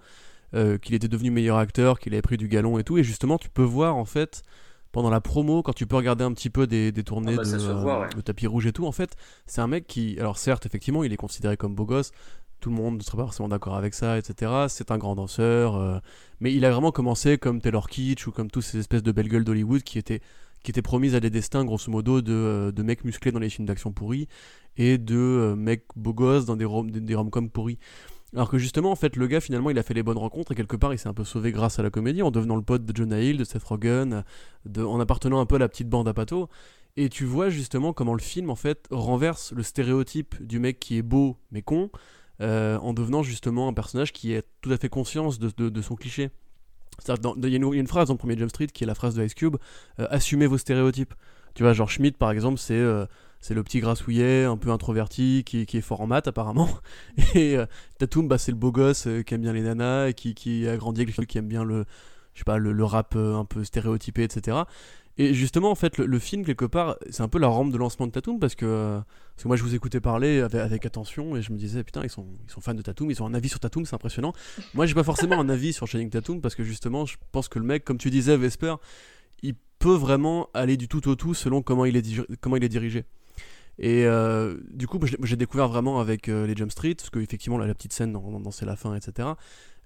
euh, 0.54 0.76
qu'il 0.76 0.96
était 0.96 1.06
devenu 1.06 1.30
meilleur 1.30 1.56
acteur, 1.56 2.00
qu'il 2.00 2.12
avait 2.12 2.20
pris 2.20 2.36
du 2.36 2.48
galon 2.48 2.80
et 2.80 2.82
tout. 2.84 2.98
Et 2.98 3.04
justement, 3.04 3.38
tu 3.38 3.48
peux 3.48 3.62
voir 3.62 3.94
en 3.94 4.04
fait, 4.04 4.42
pendant 4.90 5.08
la 5.08 5.20
promo, 5.20 5.62
quand 5.62 5.72
tu 5.72 5.86
peux 5.86 5.94
regarder 5.94 6.24
un 6.24 6.32
petit 6.32 6.50
peu 6.50 6.66
des, 6.66 6.90
des 6.90 7.04
tournées 7.04 7.34
Ah 7.38 7.44
bah, 7.44 7.44
de 7.44 7.72
voit, 7.80 8.00
ouais. 8.00 8.22
tapis 8.24 8.48
rouge 8.48 8.66
et 8.66 8.72
tout, 8.72 8.86
en 8.86 8.92
fait, 8.92 9.14
c'est 9.46 9.60
un 9.60 9.68
mec 9.68 9.86
qui. 9.86 10.18
Alors, 10.18 10.36
certes, 10.36 10.66
effectivement, 10.66 11.04
il 11.04 11.12
est 11.12 11.16
considéré 11.16 11.56
comme 11.56 11.76
beau 11.76 11.84
gosse. 11.84 12.10
Tout 12.62 12.70
le 12.70 12.76
monde 12.76 12.98
ne 12.98 13.02
serait 13.02 13.16
pas 13.16 13.24
forcément 13.24 13.48
d'accord 13.48 13.74
avec 13.74 13.92
ça, 13.92 14.16
etc. 14.16 14.52
C'est 14.68 14.92
un 14.92 14.96
grand 14.98 15.16
danseur. 15.16 15.74
euh, 15.74 15.98
mais 16.38 16.54
il 16.54 16.64
a 16.64 16.70
vraiment 16.70 16.92
commencé 16.92 17.36
comme 17.36 17.60
Taylor 17.60 17.88
Kitsch 17.88 18.28
ou 18.28 18.30
comme 18.30 18.52
tous 18.52 18.62
ces 18.62 18.78
espèces 18.78 19.02
de 19.02 19.10
belles 19.10 19.26
gueules 19.26 19.42
d'Hollywood 19.42 19.82
qui 19.82 19.98
étaient 19.98 20.20
qui 20.62 20.70
étaient 20.70 20.80
promises 20.80 21.16
à 21.16 21.20
des 21.20 21.28
destins 21.28 21.64
grosso 21.64 21.90
modo 21.90 22.22
de, 22.22 22.32
euh, 22.32 22.70
de 22.70 22.82
mecs 22.84 23.04
musclés 23.04 23.32
dans 23.32 23.40
les 23.40 23.50
films 23.50 23.66
d'action 23.66 23.90
pourris 23.90 24.28
et 24.76 24.96
de 24.96 25.16
euh, 25.16 25.56
mecs 25.56 25.86
beaux 25.96 26.12
gosses 26.14 26.44
dans 26.44 26.54
des, 26.54 26.64
rom 26.64 26.88
des, 26.88 27.14
rom-coms 27.16 27.50
pourris. 27.50 27.80
Alors 28.32 28.48
que 28.48 28.58
justement, 28.58 28.92
en 28.92 28.96
fait, 28.96 29.16
le 29.16 29.26
gars, 29.26 29.40
finalement, 29.40 29.70
il 29.70 29.78
a 29.80 29.82
fait 29.82 29.94
les 29.94 30.04
bonnes 30.04 30.18
rencontres 30.18 30.52
et 30.52 30.54
quelque 30.54 30.76
part, 30.76 30.94
il 30.94 31.00
s'est 31.00 31.08
un 31.08 31.14
peu 31.14 31.24
sauvé 31.24 31.50
grâce 31.50 31.80
à 31.80 31.82
la 31.82 31.90
comédie 31.90 32.22
en 32.22 32.30
devenant 32.30 32.54
le 32.54 32.62
pote 32.62 32.84
de 32.84 32.96
Jonah 32.96 33.20
Hill, 33.20 33.38
de 33.38 33.44
Seth 33.44 33.64
Rogen, 33.64 34.22
en 34.78 35.00
appartenant 35.00 35.40
un 35.40 35.46
peu 35.46 35.56
à 35.56 35.58
la 35.58 35.68
petite 35.68 35.88
bande 35.88 36.06
à 36.06 36.14
Pato. 36.14 36.48
Et 36.96 37.08
tu 37.08 37.24
vois 37.24 37.48
justement 37.48 37.92
comment 37.92 38.14
le 38.14 38.22
film, 38.22 38.50
en 38.50 38.54
fait, 38.54 38.86
renverse 38.92 39.52
le 39.52 39.64
stéréotype 39.64 40.40
du 40.40 40.60
mec 40.60 40.78
qui 40.78 40.96
est 40.96 41.02
beau 41.02 41.38
mais 41.50 41.62
con 41.62 41.90
euh, 42.40 42.78
en 42.78 42.92
devenant 42.92 43.22
justement 43.22 43.68
un 43.68 43.72
personnage 43.72 44.12
qui 44.12 44.34
a 44.34 44.42
tout 44.60 44.72
à 44.72 44.76
fait 44.76 44.88
conscience 44.88 45.38
de, 45.38 45.50
de- 45.68 45.82
son 45.82 45.94
cliché. 45.94 46.30
Il 47.06 47.08
y, 47.48 47.54
a 47.54 47.56
une- 47.56 47.86
phrase 47.86 48.08
dans 48.08 48.14
le 48.14 48.18
premier 48.18 48.36
Jump 48.38 48.50
Street 48.50 48.66
qui 48.68 48.84
est 48.84 48.86
la 48.86 48.94
phrase 48.94 49.14
de 49.14 49.24
Ice 49.24 49.34
Cube 49.34 49.56
euh, 49.98 50.06
assumez 50.10 50.46
vos 50.46 50.58
stéréotypes. 50.58 51.14
Tu 51.54 51.62
vois, 51.62 51.72
genre 51.72 51.90
Schmidt 51.90 52.16
par 52.16 52.30
exemple, 52.30 52.58
c'est 52.58 52.74
euh, 52.74 53.06
c'est 53.40 53.54
le 53.54 53.62
petit 53.64 53.80
grassouillet, 53.80 54.44
un 54.44 54.56
peu 54.56 54.70
introverti, 54.70 55.42
qui, 55.44 55.66
qui 55.66 55.76
est 55.78 55.80
fort 55.82 56.00
en 56.00 56.06
maths 56.06 56.28
apparemment. 56.28 56.68
Et 57.34 57.56
Tatum, 57.98 58.28
bah, 58.28 58.38
c'est 58.38 58.52
le 58.52 58.56
beau 58.58 58.70
gosse 58.70 59.08
qui 59.26 59.34
aime 59.34 59.40
bien 59.42 59.52
les 59.52 59.62
nanas 59.62 60.08
et 60.08 60.14
qui, 60.14 60.34
qui 60.34 60.68
a 60.68 60.76
grandi 60.76 61.00
avec 61.02 61.16
les 61.16 61.26
qui 61.26 61.38
aime 61.38 61.48
bien 61.48 61.64
le, 61.64 61.84
pas, 62.46 62.56
le, 62.56 62.72
le 62.72 62.84
rap 62.84 63.16
un 63.16 63.44
peu 63.44 63.64
stéréotypé, 63.64 64.22
etc. 64.22 64.58
Et 65.18 65.34
justement, 65.34 65.70
en 65.70 65.74
fait, 65.74 65.98
le, 65.98 66.18
film, 66.18 66.44
quelque 66.44 66.64
part, 66.64 66.96
c'est 67.10 67.22
un 67.22 67.28
peu 67.28 67.38
la 67.38 67.48
rampe 67.48 67.70
de 67.70 67.76
lancement 67.76 68.06
de 68.06 68.12
Tatum 68.12 68.38
parce 68.38 68.54
que, 68.54 68.64
euh, 68.64 69.00
parce 69.34 69.42
que 69.42 69.48
moi, 69.48 69.56
je 69.56 69.62
vous 69.62 69.74
écoutais 69.74 70.00
parler 70.00 70.40
avec, 70.40 70.86
attention 70.86 71.36
et 71.36 71.42
je 71.42 71.52
me 71.52 71.58
disais, 71.58 71.84
putain, 71.84 72.00
ils 72.02 72.10
sont, 72.10 72.26
ils 72.46 72.50
sont 72.50 72.62
fans 72.62 72.72
de 72.72 72.80
Tatum, 72.80 73.10
ils 73.10 73.22
ont 73.22 73.26
un 73.26 73.34
avis 73.34 73.50
sur 73.50 73.60
Tatum, 73.60 73.84
c'est 73.84 73.94
impressionnant. 73.94 74.32
Moi, 74.74 74.86
j'ai 74.86 74.94
pas 74.94 75.04
forcément 75.04 75.38
un 75.38 75.48
avis 75.50 75.74
sur 75.74 75.86
Channing 75.86 76.08
Tatum 76.08 76.40
parce 76.40 76.54
que 76.54 76.64
justement, 76.64 77.04
je 77.04 77.16
pense 77.30 77.48
que 77.48 77.58
le 77.58 77.66
mec, 77.66 77.84
comme 77.84 77.98
tu 77.98 78.08
disais, 78.08 78.36
Vesper, 78.38 78.76
il 79.42 79.54
peut 79.78 79.94
vraiment 79.94 80.48
aller 80.54 80.78
du 80.78 80.88
tout 80.88 81.06
au 81.08 81.14
tout 81.14 81.34
selon 81.34 81.60
comment 81.60 81.84
il 81.84 81.96
est, 81.96 82.36
comment 82.40 82.56
il 82.56 82.64
est 82.64 82.70
dirigé. 82.70 83.04
Et 83.78 84.06
euh, 84.06 84.56
du 84.70 84.86
coup, 84.86 84.98
j'ai 85.22 85.36
découvert 85.36 85.68
vraiment 85.68 86.00
avec 86.00 86.28
euh, 86.28 86.46
les 86.46 86.54
Jump 86.54 86.70
Street, 86.70 86.94
parce 86.94 87.10
qu'effectivement, 87.10 87.58
la 87.58 87.74
petite 87.74 87.92
scène 87.92 88.12
dans, 88.12 88.40
dans 88.40 88.50
C'est 88.50 88.66
la 88.66 88.76
fin, 88.76 88.94
etc. 88.94 89.28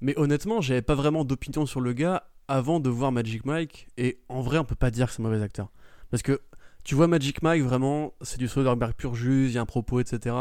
Mais 0.00 0.16
honnêtement, 0.18 0.60
j'avais 0.60 0.82
pas 0.82 0.94
vraiment 0.94 1.24
d'opinion 1.24 1.66
sur 1.66 1.80
le 1.80 1.92
gars 1.92 2.28
avant 2.48 2.80
de 2.80 2.88
voir 2.90 3.12
Magic 3.12 3.44
Mike, 3.44 3.88
et 3.96 4.18
en 4.28 4.40
vrai, 4.40 4.58
on 4.58 4.64
peut 4.64 4.74
pas 4.74 4.90
dire 4.90 5.06
que 5.08 5.12
c'est 5.12 5.22
mauvais 5.22 5.42
acteur. 5.42 5.70
Parce 6.10 6.22
que 6.22 6.40
tu 6.84 6.94
vois 6.94 7.08
Magic 7.08 7.42
Mike, 7.42 7.62
vraiment, 7.62 8.14
c'est 8.20 8.38
du 8.38 8.48
Soderbergh 8.48 8.94
pur 8.94 9.14
jus, 9.14 9.46
il 9.46 9.52
y 9.52 9.58
a 9.58 9.60
un 9.60 9.66
propos, 9.66 10.00
etc. 10.00 10.36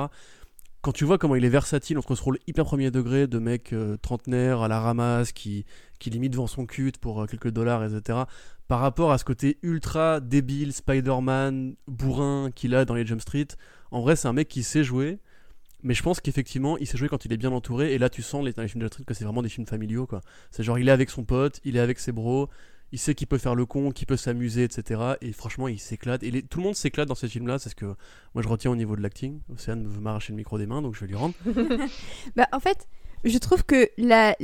Quand 0.81 0.91
tu 0.91 1.03
vois 1.03 1.17
comment 1.17 1.35
il 1.35 1.43
est 1.43 1.49
versatile 1.49 1.97
entre 1.97 2.13
ce 2.13 2.21
rôle 2.21 2.37
hyper 2.45 2.65
premier 2.65 2.91
degré 2.91 3.25
de 3.25 3.39
mec 3.39 3.73
euh, 3.73 3.97
trentenaire 3.97 4.61
à 4.61 4.67
la 4.67 4.79
ramasse 4.79 5.31
qui, 5.31 5.65
qui 5.97 6.11
limite 6.11 6.33
devant 6.33 6.45
son 6.45 6.67
cul 6.67 6.91
pour 7.01 7.23
euh, 7.23 7.25
quelques 7.25 7.49
dollars, 7.49 7.83
etc. 7.83 8.19
Par 8.67 8.79
rapport 8.81 9.11
à 9.11 9.17
ce 9.17 9.25
côté 9.25 9.57
ultra 9.63 10.19
débile, 10.19 10.73
Spider-Man, 10.73 11.75
bourrin 11.87 12.51
qu'il 12.53 12.75
a 12.75 12.85
dans 12.85 12.93
les 12.93 13.05
Jump 13.05 13.21
Street, 13.21 13.47
en 13.89 14.01
vrai, 14.01 14.15
c'est 14.15 14.27
un 14.27 14.33
mec 14.33 14.47
qui 14.47 14.61
sait 14.61 14.83
jouer. 14.83 15.19
Mais 15.85 15.93
je 15.93 16.03
pense 16.03 16.19
qu'effectivement, 16.19 16.77
il 16.79 16.87
sait 16.87 16.97
jouer 16.97 17.07
quand 17.07 17.23
il 17.25 17.31
est 17.31 17.37
bien 17.37 17.51
entouré. 17.51 17.93
Et 17.93 17.97
là, 17.99 18.09
tu 18.09 18.21
sens 18.23 18.43
les, 18.43 18.51
dans 18.53 18.63
les 18.63 18.67
films 18.67 18.81
de 18.83 18.87
Street 18.87 19.03
que 19.05 19.13
c'est 19.13 19.23
vraiment 19.23 19.41
des 19.43 19.49
films 19.49 19.67
familiaux. 19.67 20.05
quoi. 20.07 20.21
C'est 20.51 20.63
genre, 20.63 20.79
il 20.79 20.87
est 20.89 20.91
avec 20.91 21.09
son 21.11 21.23
pote, 21.23 21.61
il 21.63 21.77
est 21.77 21.79
avec 21.79 21.99
ses 21.99 22.11
bros, 22.11 22.49
il 22.91 22.97
sait 22.99 23.13
qu'il 23.15 23.27
peut 23.27 23.37
faire 23.37 23.53
le 23.55 23.65
con, 23.65 23.91
qu'il 23.91 24.07
peut 24.07 24.17
s'amuser, 24.17 24.63
etc. 24.63 24.99
Et 25.21 25.31
franchement, 25.31 25.67
il 25.67 25.79
s'éclate. 25.79 26.23
Et 26.23 26.31
les- 26.31 26.41
tout 26.43 26.57
le 26.57 26.63
monde 26.65 26.75
s'éclate 26.75 27.07
dans 27.07 27.15
ces 27.15 27.27
films-là. 27.27 27.59
C'est 27.59 27.69
ce 27.69 27.75
que 27.75 27.85
moi 28.33 28.41
je 28.43 28.47
retiens 28.47 28.71
au 28.71 28.75
niveau 28.75 28.95
de 28.95 29.01
l'acting. 29.01 29.41
Océane 29.53 29.87
veut 29.87 30.01
m'arracher 30.01 30.33
le 30.33 30.37
micro 30.37 30.57
des 30.57 30.65
mains, 30.65 30.81
donc 30.81 30.95
je 30.95 31.01
vais 31.01 31.07
lui 31.07 31.15
rendre. 31.15 31.35
Bah, 32.35 32.47
en 32.51 32.59
fait, 32.59 32.87
je 33.25 33.37
trouve 33.39 33.63
que 33.63 33.89
la, 33.97 34.35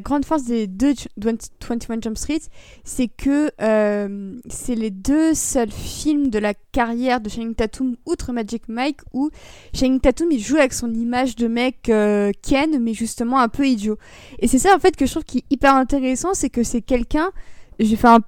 grande 0.00 0.24
force 0.24 0.44
des 0.44 0.66
deux 0.66 0.94
J- 0.94 1.08
20 1.16 1.50
21 1.68 2.00
Jump 2.00 2.16
Street, 2.16 2.40
c'est 2.84 3.08
que 3.08 3.50
euh, 3.60 4.36
c'est 4.48 4.76
les 4.76 4.90
deux 4.90 5.34
seuls 5.34 5.70
films 5.70 6.30
de 6.30 6.38
la 6.38 6.54
carrière 6.72 7.20
de 7.20 7.28
Channing 7.28 7.54
Tatum, 7.54 7.96
outre 8.06 8.32
Magic 8.32 8.68
Mike, 8.68 9.00
où 9.12 9.30
Channing 9.74 10.00
Tatum 10.00 10.28
il 10.30 10.40
joue 10.40 10.56
avec 10.56 10.72
son 10.72 10.94
image 10.94 11.34
de 11.36 11.48
mec 11.48 11.88
euh, 11.88 12.30
Ken, 12.42 12.78
mais 12.80 12.94
justement 12.94 13.40
un 13.40 13.48
peu 13.48 13.66
idiot. 13.66 13.98
Et 14.38 14.46
c'est 14.46 14.58
ça 14.58 14.74
en 14.74 14.78
fait 14.78 14.96
que 14.96 15.04
je 15.04 15.10
trouve 15.10 15.24
qui 15.24 15.38
est 15.38 15.44
hyper 15.50 15.74
intéressant, 15.74 16.34
c'est 16.34 16.50
que 16.50 16.62
c'est 16.62 16.82
quelqu'un, 16.82 17.30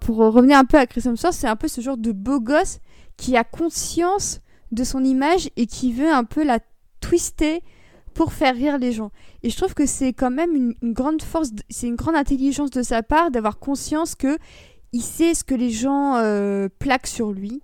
pour 0.00 0.16
revenir 0.16 0.58
un 0.58 0.64
peu 0.64 0.78
à 0.78 0.86
Chris 0.86 1.02
Hemsworth, 1.04 1.34
c'est 1.34 1.48
un 1.48 1.56
peu 1.56 1.68
ce 1.68 1.80
genre 1.80 1.96
de 1.96 2.12
beau 2.12 2.40
gosse 2.40 2.80
qui 3.16 3.36
a 3.36 3.44
conscience 3.44 4.40
de 4.72 4.84
son 4.84 5.04
image 5.04 5.50
et 5.56 5.66
qui 5.66 5.92
veut 5.92 6.10
un 6.10 6.24
peu 6.24 6.44
la 6.44 6.58
twister 7.00 7.62
pour 8.14 8.32
faire 8.32 8.54
rire 8.54 8.78
les 8.78 8.92
gens. 8.92 9.11
Et 9.42 9.50
je 9.50 9.56
trouve 9.56 9.74
que 9.74 9.86
c'est 9.86 10.12
quand 10.12 10.30
même 10.30 10.74
une, 10.82 10.92
grande 10.92 11.22
force, 11.22 11.50
c'est 11.68 11.86
une 11.86 11.96
grande 11.96 12.16
intelligence 12.16 12.70
de 12.70 12.82
sa 12.82 13.02
part 13.02 13.30
d'avoir 13.30 13.58
conscience 13.58 14.14
que 14.14 14.38
il 14.92 15.02
sait 15.02 15.34
ce 15.34 15.44
que 15.44 15.54
les 15.54 15.70
gens 15.70 16.16
euh, 16.16 16.68
plaquent 16.78 17.06
sur 17.06 17.32
lui. 17.32 17.62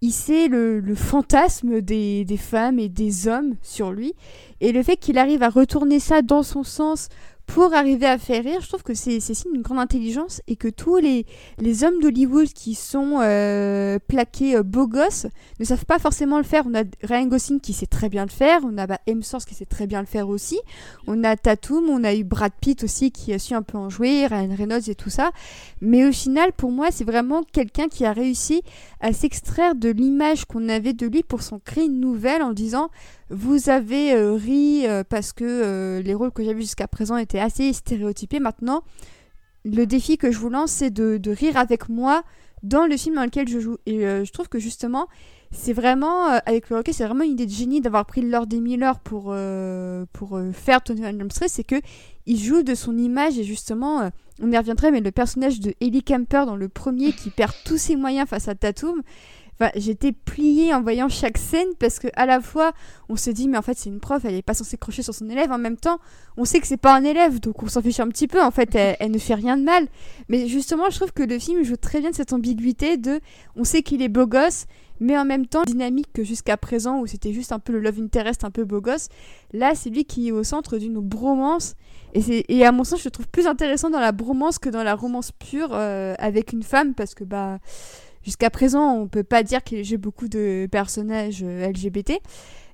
Il 0.00 0.12
sait 0.12 0.46
le, 0.46 0.80
fantasme 0.94 1.80
des 1.80 2.38
femmes 2.38 2.78
et 2.78 2.88
des 2.88 3.26
hommes 3.26 3.56
sur 3.62 3.90
lui. 3.90 4.14
Et 4.60 4.70
le 4.70 4.82
fait 4.84 4.96
qu'il 4.96 5.18
arrive 5.18 5.42
à 5.42 5.48
retourner 5.48 5.98
ça 5.98 6.22
dans 6.22 6.44
son 6.44 6.62
sens 6.62 7.08
pour 7.48 7.72
arriver 7.72 8.06
à 8.06 8.18
faire 8.18 8.44
rire, 8.44 8.60
je 8.60 8.68
trouve 8.68 8.82
que 8.82 8.92
c'est 8.92 9.20
signe 9.20 9.52
d'une 9.52 9.62
grande 9.62 9.78
intelligence 9.78 10.42
et 10.46 10.54
que 10.54 10.68
tous 10.68 10.98
les, 10.98 11.24
les 11.58 11.82
hommes 11.82 11.98
d'Hollywood 12.00 12.48
qui 12.48 12.74
sont 12.74 13.20
euh, 13.22 13.98
plaqués 14.06 14.56
euh, 14.56 14.62
beaux 14.62 14.86
gosses 14.86 15.26
ne 15.58 15.64
savent 15.64 15.86
pas 15.86 15.98
forcément 15.98 16.36
le 16.36 16.44
faire. 16.44 16.64
On 16.66 16.74
a 16.74 16.82
Ryan 17.02 17.26
Gosling 17.26 17.58
qui 17.58 17.72
sait 17.72 17.86
très 17.86 18.10
bien 18.10 18.26
le 18.26 18.30
faire, 18.30 18.60
on 18.64 18.76
a 18.76 18.86
bah, 18.86 18.98
Hemsworth 19.06 19.46
qui 19.46 19.54
sait 19.54 19.64
très 19.64 19.86
bien 19.86 20.00
le 20.00 20.06
faire 20.06 20.28
aussi, 20.28 20.60
on 21.06 21.24
a 21.24 21.36
Tatum, 21.36 21.88
on 21.88 22.04
a 22.04 22.14
eu 22.14 22.22
Brad 22.22 22.52
Pitt 22.60 22.84
aussi 22.84 23.10
qui 23.10 23.32
a 23.32 23.38
su 23.38 23.54
un 23.54 23.62
peu 23.62 23.78
en 23.78 23.88
jouer, 23.88 24.26
Ryan 24.26 24.54
Reynolds 24.54 24.88
et 24.88 24.94
tout 24.94 25.10
ça. 25.10 25.30
Mais 25.80 26.06
au 26.06 26.12
final, 26.12 26.52
pour 26.52 26.70
moi, 26.70 26.88
c'est 26.90 27.04
vraiment 27.04 27.42
quelqu'un 27.42 27.88
qui 27.88 28.04
a 28.04 28.12
réussi 28.12 28.62
à 29.00 29.14
s'extraire 29.14 29.74
de 29.74 29.88
l'image 29.88 30.44
qu'on 30.44 30.68
avait 30.68 30.92
de 30.92 31.06
lui 31.06 31.22
pour 31.22 31.40
s'en 31.40 31.58
créer 31.58 31.86
une 31.86 31.98
nouvelle 31.98 32.42
en 32.42 32.52
disant 32.52 32.90
vous 33.30 33.68
avez 33.68 34.14
euh, 34.14 34.34
ri 34.34 34.86
euh, 34.86 35.04
parce 35.04 35.32
que 35.32 35.44
euh, 35.44 36.02
les 36.02 36.14
rôles 36.14 36.32
que 36.32 36.42
j'avais 36.42 36.60
jusqu'à 36.60 36.88
présent 36.88 37.16
étaient 37.16 37.40
assez 37.40 37.72
stéréotypés. 37.72 38.40
Maintenant, 38.40 38.82
le 39.64 39.84
défi 39.84 40.16
que 40.16 40.30
je 40.30 40.38
vous 40.38 40.48
lance, 40.48 40.70
c'est 40.70 40.90
de, 40.90 41.30
rire 41.30 41.56
avec 41.56 41.88
moi 41.88 42.22
dans 42.62 42.86
le 42.86 42.96
film 42.96 43.16
dans 43.16 43.24
lequel 43.24 43.48
je 43.48 43.60
joue. 43.60 43.76
Et 43.86 44.00
je 44.00 44.32
trouve 44.32 44.48
que 44.48 44.58
justement, 44.58 45.08
c'est 45.50 45.72
vraiment, 45.72 46.26
avec 46.46 46.70
le 46.70 46.78
recul, 46.78 46.94
c'est 46.94 47.04
vraiment 47.04 47.24
une 47.24 47.32
idée 47.32 47.46
de 47.46 47.52
génie 47.52 47.80
d'avoir 47.80 48.06
pris 48.06 48.22
Lord 48.22 48.46
et 48.52 48.60
Miller 48.60 48.98
pour, 49.00 49.34
pour 50.12 50.40
faire 50.52 50.82
Tony 50.82 51.02
Van 51.02 51.12
Street, 51.30 51.48
c'est 51.48 51.64
que 51.64 51.76
il 52.26 52.38
joue 52.38 52.62
de 52.62 52.74
son 52.74 52.96
image 52.96 53.38
et 53.38 53.44
justement, 53.44 54.10
on 54.42 54.50
y 54.50 54.56
reviendrait, 54.56 54.90
mais 54.90 55.00
le 55.00 55.12
personnage 55.12 55.60
de 55.60 55.74
Ellie 55.80 56.02
Camper 56.02 56.44
dans 56.46 56.56
le 56.56 56.68
premier 56.68 57.12
qui 57.12 57.30
perd 57.30 57.52
tous 57.64 57.78
ses 57.78 57.96
moyens 57.96 58.28
face 58.28 58.48
à 58.48 58.54
Tatum, 58.54 59.02
J'étais 59.74 60.12
pliée 60.12 60.72
en 60.72 60.82
voyant 60.82 61.08
chaque 61.08 61.38
scène 61.38 61.68
parce 61.78 61.98
que 61.98 62.06
à 62.14 62.26
la 62.26 62.40
fois 62.40 62.72
on 63.08 63.16
se 63.16 63.30
dit 63.30 63.48
mais 63.48 63.58
en 63.58 63.62
fait 63.62 63.76
c'est 63.76 63.88
une 63.88 63.98
prof, 63.98 64.24
elle 64.24 64.34
est 64.34 64.42
pas 64.42 64.54
censée 64.54 64.76
crocher 64.76 65.02
sur 65.02 65.14
son 65.14 65.28
élève. 65.28 65.50
En 65.50 65.58
même 65.58 65.76
temps, 65.76 65.98
on 66.36 66.44
sait 66.44 66.60
que 66.60 66.66
c'est 66.66 66.76
pas 66.76 66.94
un 66.94 67.04
élève, 67.04 67.40
donc 67.40 67.62
on 67.62 67.68
s'en 67.68 67.82
fiche 67.82 68.00
un 68.00 68.08
petit 68.08 68.28
peu. 68.28 68.42
En 68.42 68.50
fait, 68.50 68.74
elle, 68.74 69.10
ne 69.10 69.18
fait 69.18 69.34
rien 69.34 69.56
de 69.56 69.64
mal. 69.64 69.86
Mais 70.28 70.46
justement, 70.46 70.90
je 70.90 70.96
trouve 70.96 71.12
que 71.12 71.22
le 71.22 71.38
film 71.38 71.64
joue 71.64 71.76
très 71.76 72.00
bien 72.00 72.10
de 72.10 72.14
cette 72.14 72.32
ambiguïté 72.32 72.96
de, 72.96 73.20
on 73.56 73.64
sait 73.64 73.82
qu'il 73.82 74.02
est 74.02 74.08
beau 74.08 74.26
gosse, 74.26 74.66
mais 75.00 75.18
en 75.18 75.24
même 75.24 75.46
temps 75.46 75.62
dynamique 75.64 76.08
que 76.12 76.22
jusqu'à 76.24 76.56
présent 76.56 77.00
où 77.00 77.06
c'était 77.06 77.32
juste 77.32 77.52
un 77.52 77.58
peu 77.58 77.72
le 77.72 77.80
love 77.80 78.00
interest 78.00 78.44
un 78.44 78.50
peu 78.50 78.64
beau 78.64 78.80
gosse. 78.80 79.08
Là, 79.52 79.74
c'est 79.74 79.90
lui 79.90 80.04
qui 80.04 80.28
est 80.28 80.32
au 80.32 80.44
centre 80.44 80.78
d'une 80.78 81.00
bromance. 81.00 81.74
Et, 82.14 82.56
et 82.56 82.64
à 82.64 82.72
mon 82.72 82.84
sens, 82.84 83.00
je 83.00 83.04
le 83.06 83.10
trouve 83.10 83.28
plus 83.28 83.46
intéressant 83.46 83.90
dans 83.90 84.00
la 84.00 84.12
bromance 84.12 84.58
que 84.58 84.68
dans 84.68 84.82
la 84.82 84.94
romance 84.94 85.32
pure 85.32 85.70
euh, 85.72 86.14
avec 86.18 86.52
une 86.52 86.62
femme 86.62 86.94
parce 86.94 87.14
que 87.14 87.24
bah 87.24 87.58
Jusqu'à 88.22 88.50
présent, 88.50 88.94
on 88.94 89.08
peut 89.08 89.22
pas 89.22 89.42
dire 89.42 89.62
qu'il 89.62 89.84
j'ai 89.84 89.96
beaucoup 89.96 90.28
de 90.28 90.68
personnages 90.70 91.42
euh, 91.42 91.68
LGBT. 91.68 92.20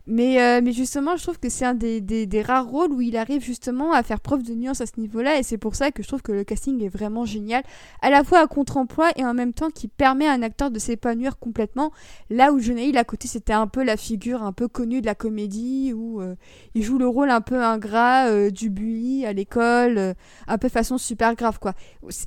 Mais, 0.06 0.38
euh, 0.42 0.60
mais 0.62 0.72
justement, 0.72 1.16
je 1.16 1.22
trouve 1.22 1.38
que 1.38 1.48
c'est 1.48 1.64
un 1.64 1.72
des, 1.72 2.00
des, 2.02 2.42
rares 2.42 2.68
rôles 2.68 2.92
où 2.92 3.00
il 3.00 3.16
arrive 3.16 3.42
justement 3.42 3.92
à 3.92 4.02
faire 4.02 4.20
preuve 4.20 4.42
de 4.42 4.52
nuance 4.52 4.82
à 4.82 4.86
ce 4.86 5.00
niveau-là. 5.00 5.38
Et 5.38 5.42
c'est 5.42 5.56
pour 5.56 5.74
ça 5.74 5.90
que 5.92 6.02
je 6.02 6.08
trouve 6.08 6.20
que 6.20 6.32
le 6.32 6.44
casting 6.44 6.82
est 6.82 6.90
vraiment 6.90 7.24
génial. 7.24 7.62
À 8.02 8.10
la 8.10 8.22
fois 8.22 8.40
à 8.40 8.46
contre-emploi 8.46 9.12
et 9.16 9.24
en 9.24 9.32
même 9.32 9.54
temps 9.54 9.70
qui 9.70 9.88
permet 9.88 10.26
à 10.26 10.32
un 10.32 10.42
acteur 10.42 10.70
de 10.70 10.78
s'épanouir 10.78 11.38
complètement. 11.38 11.90
Là 12.28 12.52
où 12.52 12.58
Hill 12.58 12.98
à 12.98 13.04
côté, 13.04 13.28
c'était 13.28 13.54
un 13.54 13.66
peu 13.66 13.82
la 13.82 13.96
figure 13.96 14.42
un 14.42 14.52
peu 14.52 14.68
connue 14.68 15.00
de 15.00 15.06
la 15.06 15.14
comédie, 15.14 15.92
où 15.94 16.20
euh, 16.20 16.34
il 16.74 16.82
joue 16.82 16.98
le 16.98 17.08
rôle 17.08 17.30
un 17.30 17.40
peu 17.40 17.62
ingrat 17.62 18.26
euh, 18.28 18.50
du 18.50 18.68
bully 18.68 19.24
à 19.24 19.32
l'école, 19.32 20.14
un 20.46 20.58
peu 20.58 20.68
façon 20.68 20.98
super 20.98 21.34
grave, 21.34 21.58
quoi. 21.58 21.72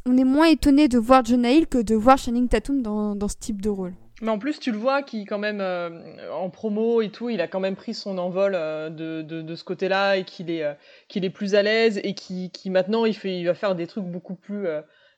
On 0.06 0.18
est 0.18 0.24
moins 0.24 0.48
étonné 0.48 0.88
de 0.88 0.98
voir 0.98 1.24
Hill 1.28 1.68
que 1.68 1.78
de 1.78 1.96
voir 1.96 2.18
Channing 2.18 2.48
Tatum 2.48 2.82
dans, 2.82 3.16
dans 3.16 3.28
ce 3.28 3.36
type 3.40 3.62
de 3.62 3.70
rôle. 3.70 3.94
Mais 4.22 4.30
en 4.30 4.40
plus, 4.40 4.60
tu 4.60 4.72
le 4.72 4.78
vois 4.78 5.04
qui, 5.04 5.26
quand 5.26 5.38
même, 5.38 5.62
euh, 5.62 6.32
en 6.34 6.50
promo 6.50 7.02
et 7.02 7.10
tout, 7.10 7.30
il 7.30 7.40
a 7.40 7.48
quand 7.48 7.60
même 7.60 7.76
pris 7.76 7.94
son 7.94 8.18
envol 8.18 8.54
euh, 8.56 8.90
de, 8.90 9.22
de, 9.22 9.44
de, 9.44 9.56
ce 9.56 9.64
côté-là 9.64 10.18
et 10.18 10.24
qu'il 10.24 10.50
est, 10.50 10.64
euh, 10.64 10.74
qu'il 11.08 11.24
est 11.24 11.30
plus 11.30 11.54
à 11.54 11.62
l'aise 11.62 12.00
et 12.04 12.16
qui, 12.16 12.50
qui 12.50 12.72
maintenant 12.72 13.06
il, 13.06 13.14
fait, 13.14 13.40
il 13.40 13.46
va 13.46 13.54
faire 13.54 13.76
des 13.76 13.86
trucs 13.86 14.06
beaucoup 14.06 14.34
plus. 14.34 14.68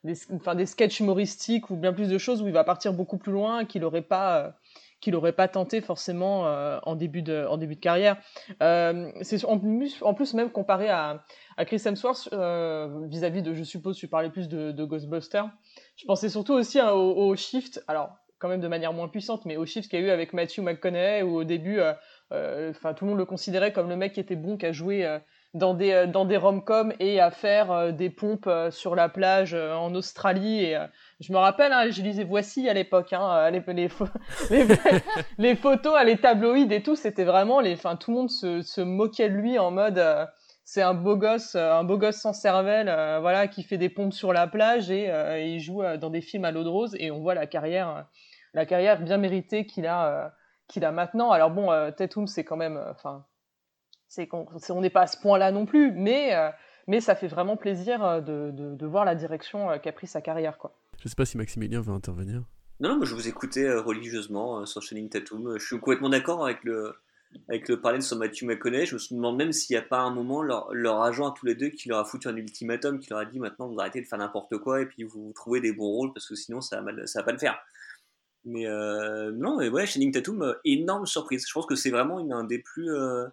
des, 0.03 0.15
enfin, 0.33 0.53
des 0.53 0.65
sketchs 0.65 0.99
humoristiques 0.99 1.69
ou 1.69 1.77
bien 1.77 1.93
plus 1.93 2.09
de 2.09 2.17
choses 2.17 2.41
où 2.41 2.47
il 2.47 2.53
va 2.53 2.65
partir 2.65 2.91
beaucoup 2.93 3.17
plus 3.17 3.31
loin 3.31 3.63
qu'il 3.63 3.81
n'aurait 3.81 4.01
pas. 4.01 4.53
qu'il 4.99 5.15
aurait 5.15 5.31
pas 5.31 5.47
tenté 5.47 5.79
forcément 5.79 6.41
en, 6.83 6.95
début 6.95 7.21
de, 7.21 7.45
en 7.49 7.55
début 7.55 7.75
de 7.75 7.79
carrière. 7.79 8.17
c'est 9.21 9.45
en 9.45 9.59
plus, 9.59 10.01
en 10.01 10.13
plus, 10.13 10.33
même 10.33 10.51
comparé 10.51 10.89
à, 10.89 11.23
à 11.55 11.63
Chris 11.63 11.81
Hemsworth, 11.85 12.27
vis-à-vis 13.07 13.43
de, 13.43 13.53
je 13.53 13.63
suppose, 13.63 13.95
tu 13.95 14.09
parlais 14.09 14.29
plus 14.29 14.49
de, 14.49 14.73
de 14.73 14.83
Ghostbusters, 14.83 15.49
je 15.95 16.05
pensais 16.05 16.27
surtout 16.27 16.53
aussi 16.53 16.79
hein, 16.79 16.91
au, 16.91 17.29
au 17.29 17.35
Shift. 17.37 17.81
Alors, 17.87 18.17
quand 18.39 18.47
même 18.47 18.61
de 18.61 18.67
manière 18.67 18.93
moins 18.93 19.09
puissante, 19.09 19.45
mais 19.45 19.57
au 19.57 19.65
chiffre 19.65 19.87
qu'il 19.89 19.99
y 19.99 20.03
a 20.03 20.05
eu 20.05 20.09
avec 20.09 20.33
Matthew 20.33 20.59
McConaughey, 20.59 21.21
où 21.23 21.35
au 21.35 21.43
début, 21.43 21.79
euh, 21.79 21.93
euh, 22.31 22.71
enfin 22.71 22.93
tout 22.93 23.03
le 23.03 23.09
monde 23.09 23.19
le 23.19 23.25
considérait 23.25 23.73
comme 23.73 23.89
le 23.89 23.97
mec 23.97 24.13
qui 24.13 24.21
était 24.21 24.37
bon, 24.37 24.57
qui 24.57 24.65
a 24.65 24.71
joué 24.71 25.05
euh, 25.05 25.19
dans 25.53 25.73
des 25.73 26.07
dans 26.07 26.25
des 26.25 26.37
rom-coms 26.37 26.93
et 26.99 27.19
à 27.19 27.31
faire 27.31 27.91
des 27.91 28.09
pompes 28.09 28.49
sur 28.69 28.95
la 28.95 29.09
plage 29.09 29.53
en 29.53 29.93
Australie. 29.93 30.63
Et 30.63 30.77
je 31.19 31.33
me 31.33 31.37
rappelle, 31.37 31.73
hein, 31.73 31.89
je 31.89 32.01
lisais 32.01 32.23
Voici 32.23 32.69
à 32.69 32.73
l'époque, 32.73 33.11
hein, 33.13 33.49
les, 35.37 35.55
photos 35.55 35.95
à 35.95 36.03
les 36.03 36.17
tabloïds 36.17 36.71
et 36.71 36.83
tout, 36.83 36.95
c'était 36.95 37.23
vraiment 37.23 37.59
les, 37.59 37.73
enfin 37.73 37.95
tout 37.95 38.11
le 38.11 38.17
monde 38.17 38.29
se, 38.29 38.81
moquait 38.81 39.29
de 39.29 39.35
lui 39.35 39.57
en 39.57 39.71
mode 39.71 40.01
c'est 40.63 40.83
un 40.83 40.93
beau 40.93 41.17
gosse, 41.17 41.55
un 41.55 41.83
beau 41.83 41.97
gosse 41.97 42.17
sans 42.17 42.33
cervelle, 42.33 42.93
voilà, 43.19 43.47
qui 43.47 43.63
fait 43.63 43.79
des 43.79 43.89
pompes 43.89 44.13
sur 44.13 44.33
la 44.33 44.45
plage 44.45 44.91
et 44.91 45.11
il 45.47 45.59
joue 45.59 45.81
dans 45.99 46.11
des 46.11 46.21
films 46.21 46.45
à 46.45 46.51
l'eau 46.51 46.63
de 46.63 46.69
rose 46.69 46.95
et 46.99 47.09
on 47.09 47.21
voit 47.21 47.33
la 47.33 47.47
carrière 47.47 48.05
la 48.53 48.65
carrière 48.65 49.01
bien 49.01 49.17
méritée 49.17 49.65
qu'il 49.65 49.85
a, 49.85 50.07
euh, 50.07 50.29
qu'il 50.67 50.85
a 50.85 50.91
maintenant. 50.91 51.31
Alors 51.31 51.51
bon, 51.51 51.71
euh, 51.71 51.91
Tatum, 51.91 52.27
c'est 52.27 52.43
quand 52.43 52.57
même, 52.57 52.77
euh, 52.77 52.91
enfin, 52.91 53.25
c'est 54.07 54.29
on 54.33 54.81
n'est 54.81 54.89
pas 54.89 55.01
à 55.01 55.07
ce 55.07 55.17
point-là 55.17 55.51
non 55.51 55.65
plus, 55.65 55.91
mais 55.91 56.33
mais 56.87 56.99
ça 56.99 57.15
fait 57.15 57.27
vraiment 57.27 57.57
plaisir 57.57 58.23
de, 58.23 58.49
de, 58.51 58.85
voir 58.87 59.05
la 59.05 59.13
direction 59.13 59.77
qu'a 59.77 59.91
pris 59.91 60.07
sa 60.07 60.19
carrière, 60.19 60.57
quoi. 60.57 60.75
Je 61.03 61.07
sais 61.07 61.15
pas 61.15 61.25
si 61.25 61.37
Maximilien 61.37 61.79
veut 61.79 61.93
intervenir. 61.93 62.41
Non, 62.79 62.97
non, 62.97 63.05
je 63.05 63.13
vous 63.13 63.27
écoutais 63.27 63.71
religieusement 63.71 64.65
sur 64.65 64.81
Shining 64.81 65.09
Tatum. 65.09 65.59
Je 65.59 65.63
suis 65.63 65.79
complètement 65.79 66.09
d'accord 66.09 66.43
avec 66.43 66.63
le, 66.63 66.95
avec 67.47 67.67
le 67.69 67.79
parler 67.79 68.01
sur 68.01 68.17
Matthew 68.17 68.43
McConaughey. 68.43 68.85
Je 68.85 68.95
me 68.95 69.15
demande 69.15 69.37
même 69.37 69.51
s'il 69.51 69.75
n'y 69.75 69.77
a 69.77 69.83
pas 69.83 69.99
un 69.99 70.11
moment 70.11 70.41
leur, 70.41 70.73
leur, 70.73 71.01
agent 71.01 71.29
à 71.29 71.33
tous 71.37 71.45
les 71.45 71.55
deux 71.55 71.69
qui 71.69 71.89
leur 71.89 71.99
a 71.99 72.05
foutu 72.05 72.27
un 72.27 72.35
ultimatum, 72.35 72.99
qui 72.99 73.09
leur 73.09 73.19
a 73.19 73.25
dit 73.25 73.39
maintenant 73.39 73.67
vous 73.67 73.79
arrêtez 73.79 74.01
de 74.01 74.07
faire 74.07 74.19
n'importe 74.19 74.57
quoi 74.57 74.81
et 74.81 74.85
puis 74.85 75.03
vous, 75.03 75.27
vous 75.27 75.33
trouvez 75.33 75.61
des 75.61 75.71
bons 75.71 75.87
rôles 75.87 76.13
parce 76.13 76.27
que 76.27 76.35
sinon 76.35 76.61
ça 76.61 76.81
va, 76.81 77.05
ça 77.05 77.19
va 77.19 77.25
pas 77.25 77.31
le 77.31 77.37
faire. 77.37 77.59
Mais 78.49 78.65
euh, 78.65 79.31
non, 79.31 79.57
mais 79.57 79.69
ouais, 79.69 79.85
Shining 79.85 80.11
Tatum, 80.11 80.41
euh, 80.41 80.53
énorme 80.65 81.05
surprise. 81.05 81.45
Je 81.47 81.53
pense 81.53 81.67
que 81.67 81.75
c'est 81.75 81.91
vraiment 81.91 82.17
un 82.17 82.43
des 82.43 82.57
plus. 82.57 82.91
Euh, 82.91 83.27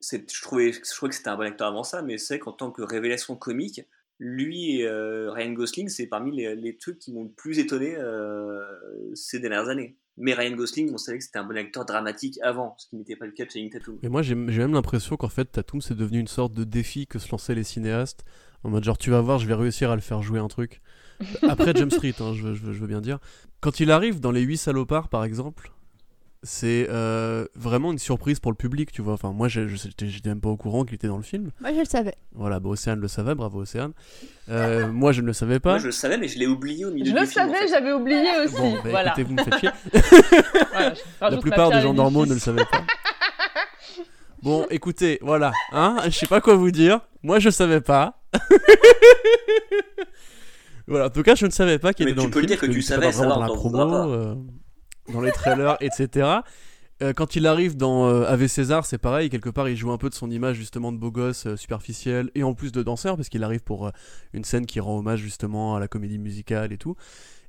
je, 0.00 0.42
trouvais, 0.42 0.70
que 0.70 0.86
c'était 0.86 1.28
un 1.28 1.36
bon 1.36 1.42
acteur 1.42 1.66
avant 1.66 1.82
ça, 1.82 2.02
mais 2.02 2.18
c'est 2.18 2.38
qu'en 2.38 2.52
tant 2.52 2.70
que 2.70 2.82
révélation 2.82 3.36
comique, 3.36 3.80
lui 4.20 4.80
et 4.80 4.88
Ryan 4.88 5.52
Gosling, 5.52 5.88
c'est 5.88 6.06
parmi 6.06 6.30
les, 6.36 6.76
trucs 6.76 6.98
qui 6.98 7.12
m'ont 7.12 7.24
le 7.24 7.30
plus 7.30 7.58
étonné 7.58 7.96
ces 9.14 9.40
dernières 9.40 9.68
années. 9.68 9.96
Mais 10.18 10.34
Ryan 10.34 10.54
Gosling, 10.56 10.92
on 10.92 10.98
savait 10.98 11.18
que 11.18 11.24
c'était 11.24 11.38
un 11.38 11.44
bon 11.44 11.56
acteur 11.56 11.86
dramatique 11.86 12.38
avant, 12.42 12.74
ce 12.76 12.86
qui 12.86 12.96
n'était 12.96 13.16
pas 13.16 13.24
le 13.24 13.32
cas 13.32 13.46
de 13.46 13.50
Shining 13.50 13.70
Tatum. 13.70 13.98
Mais 14.02 14.10
moi, 14.10 14.20
j'ai 14.20 14.34
même 14.34 14.74
l'impression 14.74 15.16
qu'en 15.16 15.30
fait, 15.30 15.46
Tatum, 15.46 15.80
c'est 15.80 15.96
devenu 15.96 16.20
une 16.20 16.28
sorte 16.28 16.52
de 16.52 16.64
défi 16.64 17.06
que 17.06 17.18
se 17.18 17.30
lançaient 17.30 17.54
les 17.54 17.64
cinéastes. 17.64 18.24
En 18.62 18.68
mode, 18.68 18.84
genre, 18.84 18.98
tu 18.98 19.10
vas 19.10 19.22
voir, 19.22 19.38
je 19.38 19.46
vais 19.46 19.54
réussir 19.54 19.90
à 19.90 19.94
le 19.94 20.02
faire 20.02 20.22
jouer 20.22 20.38
un 20.38 20.48
truc. 20.48 20.82
Après 21.48 21.72
James 21.74 21.90
Street, 21.90 22.14
hein, 22.20 22.32
je, 22.34 22.42
veux, 22.42 22.54
je, 22.54 22.78
veux, 22.78 22.86
bien 22.86 23.00
dire. 23.00 23.18
Quand 23.60 23.80
il 23.80 23.90
arrive 23.90 24.20
dans 24.20 24.30
Les 24.30 24.42
8 24.42 24.56
salopards, 24.56 25.08
par 25.08 25.24
exemple, 25.24 25.72
c'est 26.42 26.86
euh, 26.90 27.46
vraiment 27.54 27.90
une 27.90 27.98
surprise 27.98 28.38
pour 28.38 28.52
le 28.52 28.56
public, 28.56 28.92
tu 28.92 29.00
vois. 29.00 29.14
Enfin, 29.14 29.32
moi, 29.32 29.48
je 29.48 29.66
j'étais 29.66 30.28
même 30.28 30.40
pas 30.40 30.50
au 30.50 30.56
courant 30.56 30.84
qu'il 30.84 30.94
était 30.94 31.06
dans 31.06 31.16
le 31.16 31.22
film. 31.22 31.50
Moi, 31.60 31.72
je 31.72 31.78
le 31.78 31.84
savais. 31.86 32.14
Voilà, 32.32 32.60
bah, 32.60 32.68
Océane 32.68 33.00
le 33.00 33.08
savait, 33.08 33.34
bravo 33.34 33.62
Océane. 33.62 33.92
Euh, 34.50 34.92
moi, 34.92 35.12
je 35.12 35.22
ne 35.22 35.26
le 35.26 35.32
savais 35.32 35.58
pas. 35.58 35.70
Moi, 35.70 35.78
je 35.78 35.86
le 35.86 35.92
savais, 35.92 36.18
mais 36.18 36.28
je 36.28 36.38
l'ai 36.38 36.46
oublié 36.46 36.84
au 36.84 36.90
milieu 36.90 37.06
je 37.06 37.18
du 37.18 37.26
film. 37.26 37.46
Je 37.46 37.52
le 37.52 37.54
savais, 37.54 37.68
j'avais 37.68 37.92
oublié 37.92 38.38
aussi. 38.44 38.56
Bon, 38.56 38.74
bah, 38.74 38.90
voilà. 38.90 39.12
écoutez, 39.12 39.22
vous 39.22 39.34
me 39.34 39.42
faites 39.42 39.58
chier. 39.58 39.70
La 41.20 41.36
plupart 41.38 41.70
des 41.70 41.80
gens 41.80 41.94
normaux 41.94 42.26
ne 42.26 42.34
le 42.34 42.40
savaient 42.40 42.64
pas. 42.64 42.84
Bon, 44.42 44.66
écoutez, 44.68 45.18
voilà, 45.22 45.52
hein, 45.72 45.96
je 46.04 46.10
sais 46.10 46.26
pas 46.26 46.42
quoi 46.42 46.54
vous 46.54 46.70
dire. 46.70 47.00
Moi, 47.22 47.38
je 47.38 47.48
savais 47.48 47.80
pas. 47.80 48.20
voilà, 50.86 51.06
en 51.06 51.10
tout 51.10 51.22
cas, 51.22 51.34
je 51.34 51.46
ne 51.46 51.50
savais 51.50 51.78
pas 51.78 51.92
qu'il 51.92 52.08
était 52.08 52.16
dans 52.16 52.26
le 52.26 52.32
film. 52.32 52.32
Tu 52.32 52.34
peux 52.34 52.40
le 52.40 52.46
dire 52.46 52.60
que 52.60 52.66
tu 52.66 52.82
savais, 52.82 53.12
ça 53.12 53.26
dans 53.26 53.40
la 53.40 53.46
promo, 53.46 54.12
euh, 54.12 54.34
dans 55.12 55.20
les 55.20 55.32
trailers, 55.32 55.76
etc. 55.80 56.28
Euh, 57.02 57.12
quand 57.12 57.34
il 57.36 57.46
arrive 57.46 57.76
dans 57.76 58.08
euh, 58.08 58.24
Ave 58.26 58.46
César, 58.46 58.86
c'est 58.86 58.98
pareil, 58.98 59.28
quelque 59.28 59.50
part 59.50 59.68
il 59.68 59.76
joue 59.76 59.90
un 59.90 59.98
peu 59.98 60.08
de 60.08 60.14
son 60.14 60.30
image 60.30 60.56
justement 60.56 60.92
de 60.92 60.96
beau 60.96 61.10
gosse 61.10 61.52
superficiel 61.56 62.30
et 62.36 62.44
en 62.44 62.54
plus 62.54 62.70
de 62.70 62.84
danseur 62.84 63.16
parce 63.16 63.28
qu'il 63.28 63.42
arrive 63.42 63.64
pour 63.64 63.90
une 64.32 64.44
scène 64.44 64.64
qui 64.64 64.78
rend 64.78 64.98
hommage 64.98 65.18
justement 65.18 65.74
à 65.74 65.80
la 65.80 65.88
comédie 65.88 66.18
musicale 66.18 66.72
et 66.72 66.78
tout. 66.78 66.94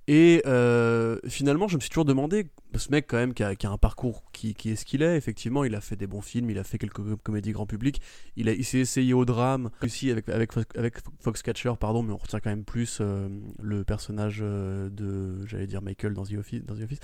Et 0.08 0.44
euh, 0.46 1.18
finalement, 1.28 1.68
je 1.68 1.76
me 1.78 1.82
suis 1.82 1.90
toujours 1.90 2.06
demandé, 2.06 2.48
ce 2.76 2.92
mec 2.92 3.08
quand 3.08 3.18
même 3.18 3.34
qui 3.34 3.44
a, 3.44 3.56
un 3.64 3.78
parcours 3.78 4.24
qui, 4.32 4.56
est 4.66 4.76
ce 4.76 4.86
qu'il 4.86 5.02
est, 5.02 5.18
effectivement, 5.18 5.64
il 5.64 5.74
a 5.74 5.82
fait 5.82 5.96
des 5.96 6.06
bons 6.06 6.22
films, 6.22 6.52
il 6.52 6.60
a 6.60 6.64
fait 6.64 6.78
quelques 6.78 7.16
comédies 7.24 7.54
grand 7.54 7.66
public, 7.66 8.00
il, 8.36 8.48
a, 8.48 8.52
il 8.52 8.64
s'est 8.64 8.78
essayé 8.78 9.14
au 9.16 9.26
drame, 9.26 9.72
aussi 9.82 10.12
avec, 10.12 10.30
avec, 10.30 10.52
avec 10.76 10.98
Foxcatcher, 11.22 11.74
pardon, 11.80 12.04
mais 12.04 12.14
on 12.14 12.18
retient 12.18 12.40
quand 12.40 12.52
même 12.52 12.66
plus 12.66 13.00
euh, 13.02 13.30
le 13.60 13.84
personnage 13.84 14.42
euh, 14.44 14.90
de, 14.92 15.44
j'allais 15.48 15.68
dire 15.68 15.82
Michael 15.82 16.14
dans 16.14 16.24
The 16.24 16.34
Office. 16.34 16.64
Dans 16.66 16.76
The 16.76 16.84
Office. 16.84 17.00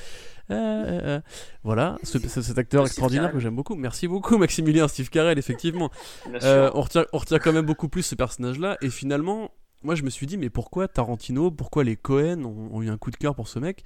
voilà, 1.63 1.97
cet 2.03 2.57
acteur 2.59 2.85
extraordinaire 2.85 3.31
que 3.31 3.39
j'aime 3.39 3.55
beaucoup. 3.55 3.75
Merci 3.75 4.07
beaucoup 4.07 4.37
Maximilien 4.37 4.87
Steve 4.87 5.09
Carell, 5.09 5.39
effectivement. 5.39 5.89
on, 6.27 6.81
retient, 6.81 7.05
on 7.13 7.17
retient 7.17 7.39
quand 7.39 7.53
même 7.53 7.65
beaucoup 7.65 7.89
plus 7.89 8.03
ce 8.03 8.13
personnage-là, 8.13 8.77
et 8.81 8.91
finalement, 8.91 9.49
moi 9.84 9.95
je 9.95 10.03
me 10.03 10.09
suis 10.09 10.27
dit 10.27 10.38
mais 10.38 10.49
pourquoi 10.49 10.88
Tarantino, 10.88 11.51
pourquoi 11.51 11.84
les 11.84 11.95
Cohen 11.95 12.43
ont, 12.43 12.82
eu 12.82 12.89
un 12.89 12.97
coup 12.97 13.11
de 13.11 13.17
cœur 13.17 13.36
pour 13.36 13.47
ce 13.47 13.59
mec 13.59 13.84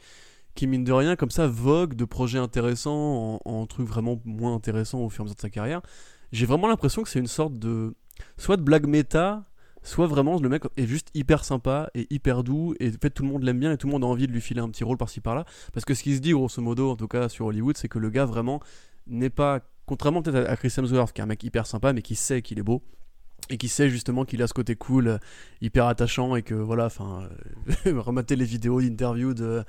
qui 0.56 0.68
mine 0.68 0.84
de 0.84 0.94
rien 0.94 1.16
comme 1.16 1.32
ça 1.32 1.48
vogue 1.48 1.96
de 1.96 2.06
projets 2.06 2.40
intéressants 2.40 3.42
en, 3.44 3.66
trucs 3.66 3.88
vraiment 3.88 4.22
moins 4.24 4.56
intéressants 4.56 5.00
au 5.00 5.10
fur 5.10 5.22
et 5.22 5.24
à 5.24 5.26
mesure 5.26 5.36
de 5.36 5.42
sa 5.42 5.50
carrière. 5.50 5.82
J'ai 6.32 6.46
vraiment 6.46 6.68
l'impression 6.68 7.04
que 7.04 7.10
c'est 7.10 7.20
une 7.20 7.28
sorte 7.28 7.60
de 7.60 7.94
soit 8.38 8.56
de 8.56 8.62
blague 8.62 8.88
méta, 8.88 9.44
soit 9.84 10.08
vraiment 10.08 10.40
le 10.40 10.48
mec 10.48 10.64
est 10.78 10.88
juste 10.88 11.10
hyper 11.14 11.44
sympa 11.44 11.90
et 11.94 12.08
hyper 12.10 12.44
doux 12.44 12.74
et 12.80 12.90
fait 12.92 13.10
tout 13.10 13.24
le 13.24 13.30
monde 13.30 13.44
l'aime 13.44 13.60
bien 13.60 13.74
et 13.74 13.78
tout 13.78 13.88
le 13.88 13.92
monde 13.92 14.04
a 14.04 14.08
envie 14.08 14.28
de 14.28 14.32
lui 14.32 14.42
filer 14.42 14.62
un 14.62 14.70
petit 14.70 14.84
rôle 14.84 14.98
par-ci 14.98 15.20
par-là 15.20 15.46
parce 15.74 15.86
que 15.86 15.94
ce 15.94 16.04
qui 16.04 16.16
se 16.16 16.22
dit 16.22 16.32
grosso 16.32 16.62
modo 16.62 16.90
en 16.90 16.96
tout 16.96 17.08
cas 17.08 17.30
sur 17.30 17.46
Hollywood 17.46 17.78
c'est 17.78 17.90
que 17.90 18.00
le 18.00 18.10
gars 18.10 18.26
vraiment 18.26 18.62
n'est 19.06 19.30
pas 19.30 19.60
contrairement 19.86 20.24
peut-être 20.24 20.50
à 20.50 20.56
Chris 20.56 20.74
Hemsworth 20.76 21.14
qui 21.14 21.22
est 21.22 21.24
un 21.24 21.28
mec 21.28 21.44
hyper 21.44 21.68
sympa 21.68 21.94
mais 21.94 22.02
qui 22.02 22.16
sait 22.16 22.42
qu'il 22.42 22.58
est 22.58 22.64
beau 22.64 22.82
et 23.50 23.58
qui 23.58 23.68
sait 23.68 23.90
justement 23.90 24.26
qu'il 24.26 24.42
a 24.42 24.48
ce 24.48 24.54
côté 24.54 24.76
cool, 24.76 25.08
euh, 25.08 25.18
hyper 25.62 25.86
attachant 25.88 26.36
et 26.36 26.42
que 26.42 26.56
voilà, 26.56 26.86
enfin, 26.86 27.28
euh, 27.86 28.00
remater 28.02 28.36
les 28.36 28.46
vidéos 28.46 28.82
d'interview 28.82 29.34
de 29.34 29.64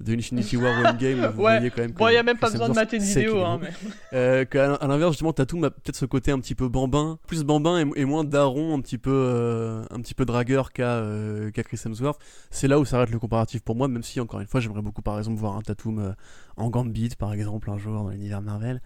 de 0.00 0.14
Infinity 0.14 0.56
War 0.56 0.72
One 0.82 0.96
Game, 0.96 1.18
vous 1.18 1.42
Ouais. 1.42 1.58
voyez 1.58 1.70
quand 1.70 1.82
même. 1.82 1.92
Bon, 1.92 2.08
il 2.08 2.12
n'y 2.12 2.16
a 2.16 2.22
même 2.22 2.38
pas 2.38 2.48
besoin 2.50 2.70
de 2.70 2.74
mater 2.74 2.96
une 2.96 3.02
sait 3.02 3.20
qu'il 3.20 3.28
vidéo. 3.28 3.42
est 3.42 3.44
Hein, 3.44 3.58
mais... 3.60 3.68
Euh, 4.14 4.44
qu'à 4.46 4.74
à 4.76 4.86
l'inverse, 4.88 5.12
justement, 5.12 5.32
Tatum 5.34 5.62
a 5.64 5.70
peut-être 5.70 5.94
ce 5.96 6.06
côté 6.06 6.32
un 6.32 6.40
petit 6.40 6.54
peu 6.54 6.68
bambin, 6.68 7.18
plus 7.26 7.44
bambin 7.44 7.78
et, 7.78 8.00
et 8.00 8.04
moins 8.06 8.24
daron, 8.24 8.74
un 8.74 8.80
petit 8.80 8.96
peu, 8.96 9.10
euh, 9.12 9.84
un 9.90 10.00
petit 10.00 10.14
peu 10.14 10.24
dragueur 10.24 10.72
qu'à 10.72 10.94
euh, 10.94 11.50
qu'à 11.50 11.62
Chris 11.62 11.78
Hemsworth. 11.84 12.18
C'est 12.50 12.66
là 12.66 12.80
où 12.80 12.86
s'arrête 12.86 13.10
le 13.10 13.18
comparatif 13.18 13.60
pour 13.62 13.76
moi, 13.76 13.88
même 13.88 14.02
si, 14.02 14.20
encore 14.20 14.40
une 14.40 14.46
fois, 14.46 14.60
j'aimerais 14.60 14.80
beaucoup, 14.82 15.02
par 15.02 15.18
exemple, 15.18 15.38
voir 15.38 15.54
un 15.56 15.60
Tatum 15.60 15.98
euh, 15.98 16.12
en 16.56 16.70
Gambit, 16.70 17.10
par 17.18 17.34
exemple, 17.34 17.70
un 17.70 17.76
jour 17.76 17.92
dans 17.92 18.08
l'univers 18.08 18.40
Marvel. 18.40 18.80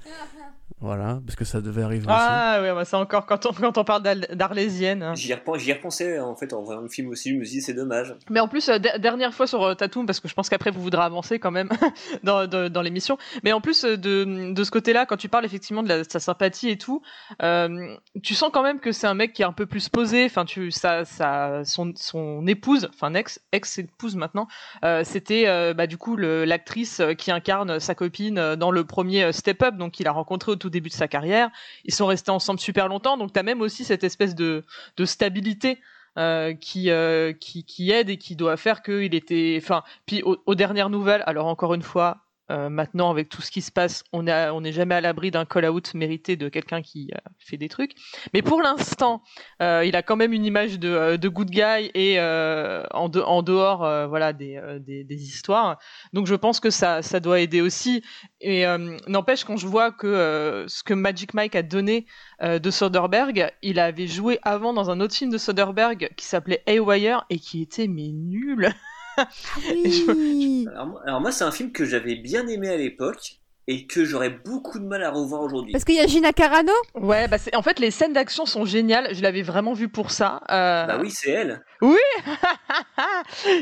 Voilà, 0.80 1.20
parce 1.24 1.36
que 1.36 1.44
ça 1.46 1.60
devait 1.62 1.82
arriver 1.82 2.04
aussi. 2.06 2.14
Ah 2.18 2.58
ouais, 2.60 2.74
bah, 2.74 2.84
c'est 2.84 2.96
encore 2.96 3.24
quand 3.24 3.46
on, 3.46 3.52
quand 3.52 3.78
on 3.78 3.84
parle 3.84 4.02
d'Arlésienne. 4.02 5.02
hein. 5.02 5.14
J'y 5.14 5.32
repen- 5.32 5.58
j'y 5.58 5.72
repensais 5.72 6.18
en 6.18 6.34
fait 6.34 6.52
en 6.52 6.62
voyant 6.62 6.82
le 6.82 6.88
film 6.88 7.08
aussi, 7.08 7.30
je 7.30 7.36
me 7.36 7.44
suis 7.44 7.56
dit 7.58 7.62
c'est 7.62 7.72
dommage. 7.74 8.14
Mais 8.28 8.40
en 8.40 8.48
plus, 8.48 8.68
euh, 8.68 8.78
der- 8.78 8.98
dernière 9.00 9.32
fois 9.32 9.46
sur 9.46 9.62
euh, 9.62 9.74
Tatum, 9.74 10.04
parce 10.04 10.20
que 10.20 10.28
je 10.28 10.34
pense 10.34 10.50
qu'après 10.50 10.70
vous 10.70 10.82
voudrez 10.82 11.02
avancer 11.02 11.38
quand 11.38 11.50
même 11.50 11.70
dans, 12.22 12.46
dans, 12.46 12.70
dans 12.70 12.82
l'émission. 12.82 13.16
Mais 13.44 13.52
en 13.52 13.60
plus 13.62 13.84
euh, 13.84 13.96
de, 13.96 14.52
de 14.52 14.64
ce 14.64 14.70
côté-là, 14.70 15.06
quand 15.06 15.16
tu 15.16 15.28
parles 15.30 15.46
effectivement 15.46 15.82
de, 15.82 15.88
la- 15.88 16.02
de 16.02 16.10
sa 16.10 16.20
sympathie 16.20 16.68
et 16.68 16.76
tout, 16.76 17.00
euh, 17.42 17.94
tu 18.22 18.34
sens 18.34 18.50
quand 18.52 18.62
même 18.62 18.80
que 18.80 18.92
c'est 18.92 19.06
un 19.06 19.14
mec 19.14 19.32
qui 19.32 19.40
est 19.42 19.46
un 19.46 19.52
peu 19.52 19.66
plus 19.66 19.88
posé. 19.88 20.24
Enfin, 20.26 20.44
tu, 20.44 20.70
ça, 20.70 21.04
ça, 21.06 21.62
son, 21.64 21.92
son 21.96 22.46
épouse, 22.46 22.88
enfin 22.92 23.14
ex, 23.14 23.40
ex 23.52 23.78
épouse 23.78 24.16
maintenant, 24.16 24.48
euh, 24.84 25.02
c'était 25.04 25.44
euh, 25.46 25.72
bah, 25.72 25.86
du 25.86 25.96
coup 25.96 26.16
le- 26.16 26.44
l'actrice 26.44 27.00
qui 27.16 27.30
incarne 27.30 27.80
sa 27.80 27.94
copine 27.94 28.54
dans 28.56 28.70
le 28.70 28.84
premier 28.84 29.32
Step 29.32 29.62
Up, 29.62 29.76
donc 29.76 29.92
qu'il 29.92 30.08
a 30.08 30.12
rencontré 30.12 30.50
au 30.54 30.56
tout 30.56 30.70
début 30.70 30.88
de 30.88 30.94
sa 30.94 31.08
carrière. 31.08 31.50
Ils 31.84 31.94
sont 31.94 32.06
restés 32.06 32.30
ensemble 32.30 32.60
super 32.60 32.88
longtemps, 32.88 33.16
donc 33.16 33.32
t'as 33.32 33.42
même 33.42 33.60
aussi 33.60 33.84
cette 33.84 34.04
espèce 34.04 34.34
de, 34.34 34.64
de 34.96 35.04
stabilité 35.04 35.80
euh, 36.16 36.54
qui, 36.54 36.90
euh, 36.90 37.32
qui 37.32 37.64
qui 37.64 37.90
aide 37.90 38.08
et 38.08 38.16
qui 38.16 38.36
doit 38.36 38.56
faire 38.56 38.82
qu'il 38.82 39.14
était 39.16 39.58
enfin 39.60 39.82
puis 40.06 40.22
aux 40.22 40.54
dernières 40.54 40.88
nouvelles 40.88 41.24
alors 41.26 41.46
encore 41.46 41.74
une 41.74 41.82
fois 41.82 42.23
euh, 42.50 42.68
maintenant 42.68 43.10
avec 43.10 43.28
tout 43.28 43.40
ce 43.40 43.50
qui 43.50 43.62
se 43.62 43.72
passe 43.72 44.04
on 44.12 44.26
a 44.26 44.52
on 44.52 44.60
n'est 44.60 44.72
jamais 44.72 44.94
à 44.94 45.00
l'abri 45.00 45.30
d'un 45.30 45.46
call 45.46 45.64
out 45.66 45.94
mérité 45.94 46.36
de 46.36 46.48
quelqu'un 46.50 46.82
qui 46.82 47.10
euh, 47.14 47.18
fait 47.38 47.56
des 47.56 47.68
trucs. 47.68 47.92
Mais 48.34 48.42
pour 48.42 48.60
l'instant 48.60 49.22
euh, 49.62 49.82
il 49.86 49.96
a 49.96 50.02
quand 50.02 50.16
même 50.16 50.32
une 50.32 50.44
image 50.44 50.78
de, 50.78 50.88
euh, 50.88 51.16
de 51.16 51.28
good 51.28 51.48
guy 51.50 51.90
et 51.94 52.20
en, 52.20 53.10
en 53.14 53.42
dehors 53.42 54.08
voilà 54.08 54.32
des, 54.32 54.60
des, 54.80 55.04
des 55.04 55.22
histoires. 55.22 55.78
Donc 56.12 56.26
je 56.26 56.34
pense 56.34 56.60
que 56.60 56.70
ça 56.70 57.02
ça 57.02 57.20
doit 57.20 57.40
aider 57.40 57.60
aussi. 57.60 58.02
Et 58.40 58.64
n'empêche 59.08 59.44
quand 59.44 59.56
je 59.56 59.66
vois 59.66 59.90
que 59.90 60.64
ce 60.68 60.82
que 60.82 60.94
Magic 60.94 61.34
Mike 61.34 61.56
a 61.56 61.62
donné 61.62 62.06
de 62.42 62.70
Soderbergh, 62.70 63.50
il 63.62 63.78
avait 63.78 64.06
joué 64.06 64.38
avant 64.42 64.72
dans 64.72 64.90
un 64.90 65.00
autre 65.00 65.14
film 65.14 65.30
de 65.30 65.38
Soderbergh 65.38 66.10
qui 66.16 66.26
s'appelait 66.26 66.62
Haywire 66.66 67.24
et 67.30 67.38
qui 67.38 67.62
était 67.62 67.88
mais 67.88 68.10
nul. 68.12 68.72
Ah 69.54 69.60
oui. 69.68 70.74
Alors, 70.74 70.86
moi- 70.86 71.02
alors 71.06 71.20
moi 71.22 71.32
c'est 71.32 71.44
un 71.44 71.52
film 71.52 71.72
que 71.72 71.84
j'avais 71.86 72.16
bien 72.16 72.46
aimé 72.48 72.68
à 72.68 72.76
l'époque 72.76 73.40
et 73.66 73.86
que 73.86 74.04
j'aurais 74.04 74.30
beaucoup 74.30 74.78
de 74.78 74.84
mal 74.84 75.02
à 75.02 75.10
revoir 75.10 75.42
aujourd'hui. 75.42 75.72
Parce 75.72 75.84
qu'il 75.84 75.94
y 75.94 76.00
a 76.00 76.06
Gina 76.06 76.32
Carano? 76.32 76.72
Ouais, 76.94 77.28
bah 77.28 77.38
c'est 77.38 77.54
en 77.56 77.62
fait 77.62 77.78
les 77.78 77.90
scènes 77.90 78.12
d'action 78.12 78.46
sont 78.46 78.64
géniales. 78.64 79.14
Je 79.14 79.22
l'avais 79.22 79.42
vraiment 79.42 79.72
vu 79.72 79.88
pour 79.88 80.10
ça. 80.10 80.42
Euh, 80.50 80.86
Bah 80.86 80.98
oui 81.00 81.10
c'est 81.10 81.30
elle. 81.30 81.62
ouais 81.82 81.96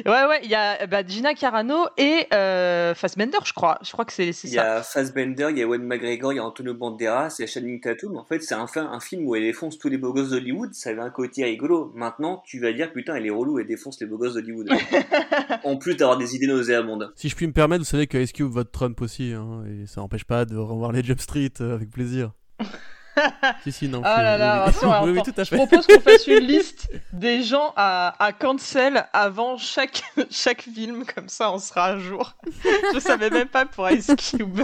ouais, 0.06 0.40
il 0.44 0.50
y 0.50 0.54
a 0.54 0.86
bah, 0.86 1.02
Gina 1.06 1.34
Carano 1.34 1.86
et 1.96 2.26
euh, 2.32 2.94
Fassbender, 2.94 3.38
je 3.44 3.52
crois. 3.52 3.78
Je 3.84 3.90
crois 3.92 4.04
que 4.04 4.12
c'est 4.12 4.32
c'est 4.32 4.48
Il 4.48 4.52
y 4.52 4.56
ça. 4.56 4.76
a 4.76 4.82
Fassbender, 4.82 5.48
il 5.50 5.58
y 5.58 5.60
a 5.60 5.64
Ewan 5.64 5.82
McGregor, 5.82 6.32
il 6.32 6.36
y 6.36 6.38
a 6.38 6.44
Antonio 6.44 6.74
Banderas, 6.74 7.36
il 7.38 7.42
y 7.42 7.44
a 7.44 7.46
Channing 7.48 7.80
Tatum. 7.80 8.16
En 8.16 8.24
fait 8.24 8.40
c'est 8.42 8.54
un, 8.54 8.66
un 8.76 9.00
film 9.00 9.26
où 9.26 9.34
elle 9.36 9.42
défonce 9.42 9.78
tous 9.78 9.88
les 9.88 9.98
beaux 9.98 10.12
gosses 10.12 10.30
d'Hollywood. 10.30 10.72
Ça 10.74 10.90
avait 10.90 11.00
un 11.00 11.10
côté 11.10 11.44
rigolo. 11.44 11.92
Maintenant 11.94 12.42
tu 12.46 12.60
vas 12.60 12.72
dire 12.72 12.92
putain 12.92 13.14
elle 13.16 13.26
est 13.26 13.30
relou, 13.30 13.58
elle 13.58 13.66
défonce 13.66 14.00
les 14.00 14.06
beaux 14.06 14.18
gosses 14.18 14.34
d'Hollywood. 14.34 14.68
en 15.64 15.76
plus 15.76 15.96
d'avoir 15.96 16.18
des 16.18 16.34
idées 16.36 16.46
nauséabondes. 16.46 17.12
Si 17.16 17.28
je 17.28 17.36
puis 17.36 17.46
me 17.46 17.52
permettre, 17.52 17.82
vous 17.82 17.90
savez 17.90 18.06
que 18.06 18.18
Ice 18.18 18.32
Cube 18.32 18.48
vote 18.48 18.70
Trump 18.72 19.00
aussi, 19.00 19.32
hein, 19.32 19.62
et 19.68 19.86
ça 19.92 20.00
n'empêche 20.00 20.24
pas 20.24 20.44
de 20.46 20.56
revoir 20.56 20.90
les 20.92 21.02
Jump 21.04 21.20
Street 21.20 21.52
euh, 21.60 21.74
avec 21.74 21.90
plaisir. 21.90 22.32
si, 23.62 23.72
si, 23.72 23.88
non. 23.88 24.00
Ah 24.04 24.16
c'est- 24.16 24.22
là 24.22 24.38
là, 24.38 24.64
oui, 24.66 24.78
alors, 24.88 25.04
oui, 25.04 25.10
oui, 25.10 25.18
attends, 25.20 25.32
tout 25.32 25.40
à 25.40 25.44
Je 25.44 25.54
propose 25.54 25.86
qu'on 25.86 26.00
fasse 26.00 26.26
une 26.26 26.38
liste 26.46 26.90
des 27.12 27.42
gens 27.42 27.72
à, 27.76 28.14
à 28.24 28.32
cancel 28.32 29.04
avant 29.12 29.58
chaque, 29.58 30.02
chaque 30.30 30.62
film, 30.62 31.04
comme 31.14 31.28
ça 31.28 31.52
on 31.52 31.58
sera 31.58 31.86
à 31.88 31.98
jour. 31.98 32.34
Je 32.94 32.98
savais 33.00 33.28
même 33.28 33.48
pas 33.48 33.66
pour 33.66 33.90
Ice 33.90 34.10
Cube. 34.16 34.60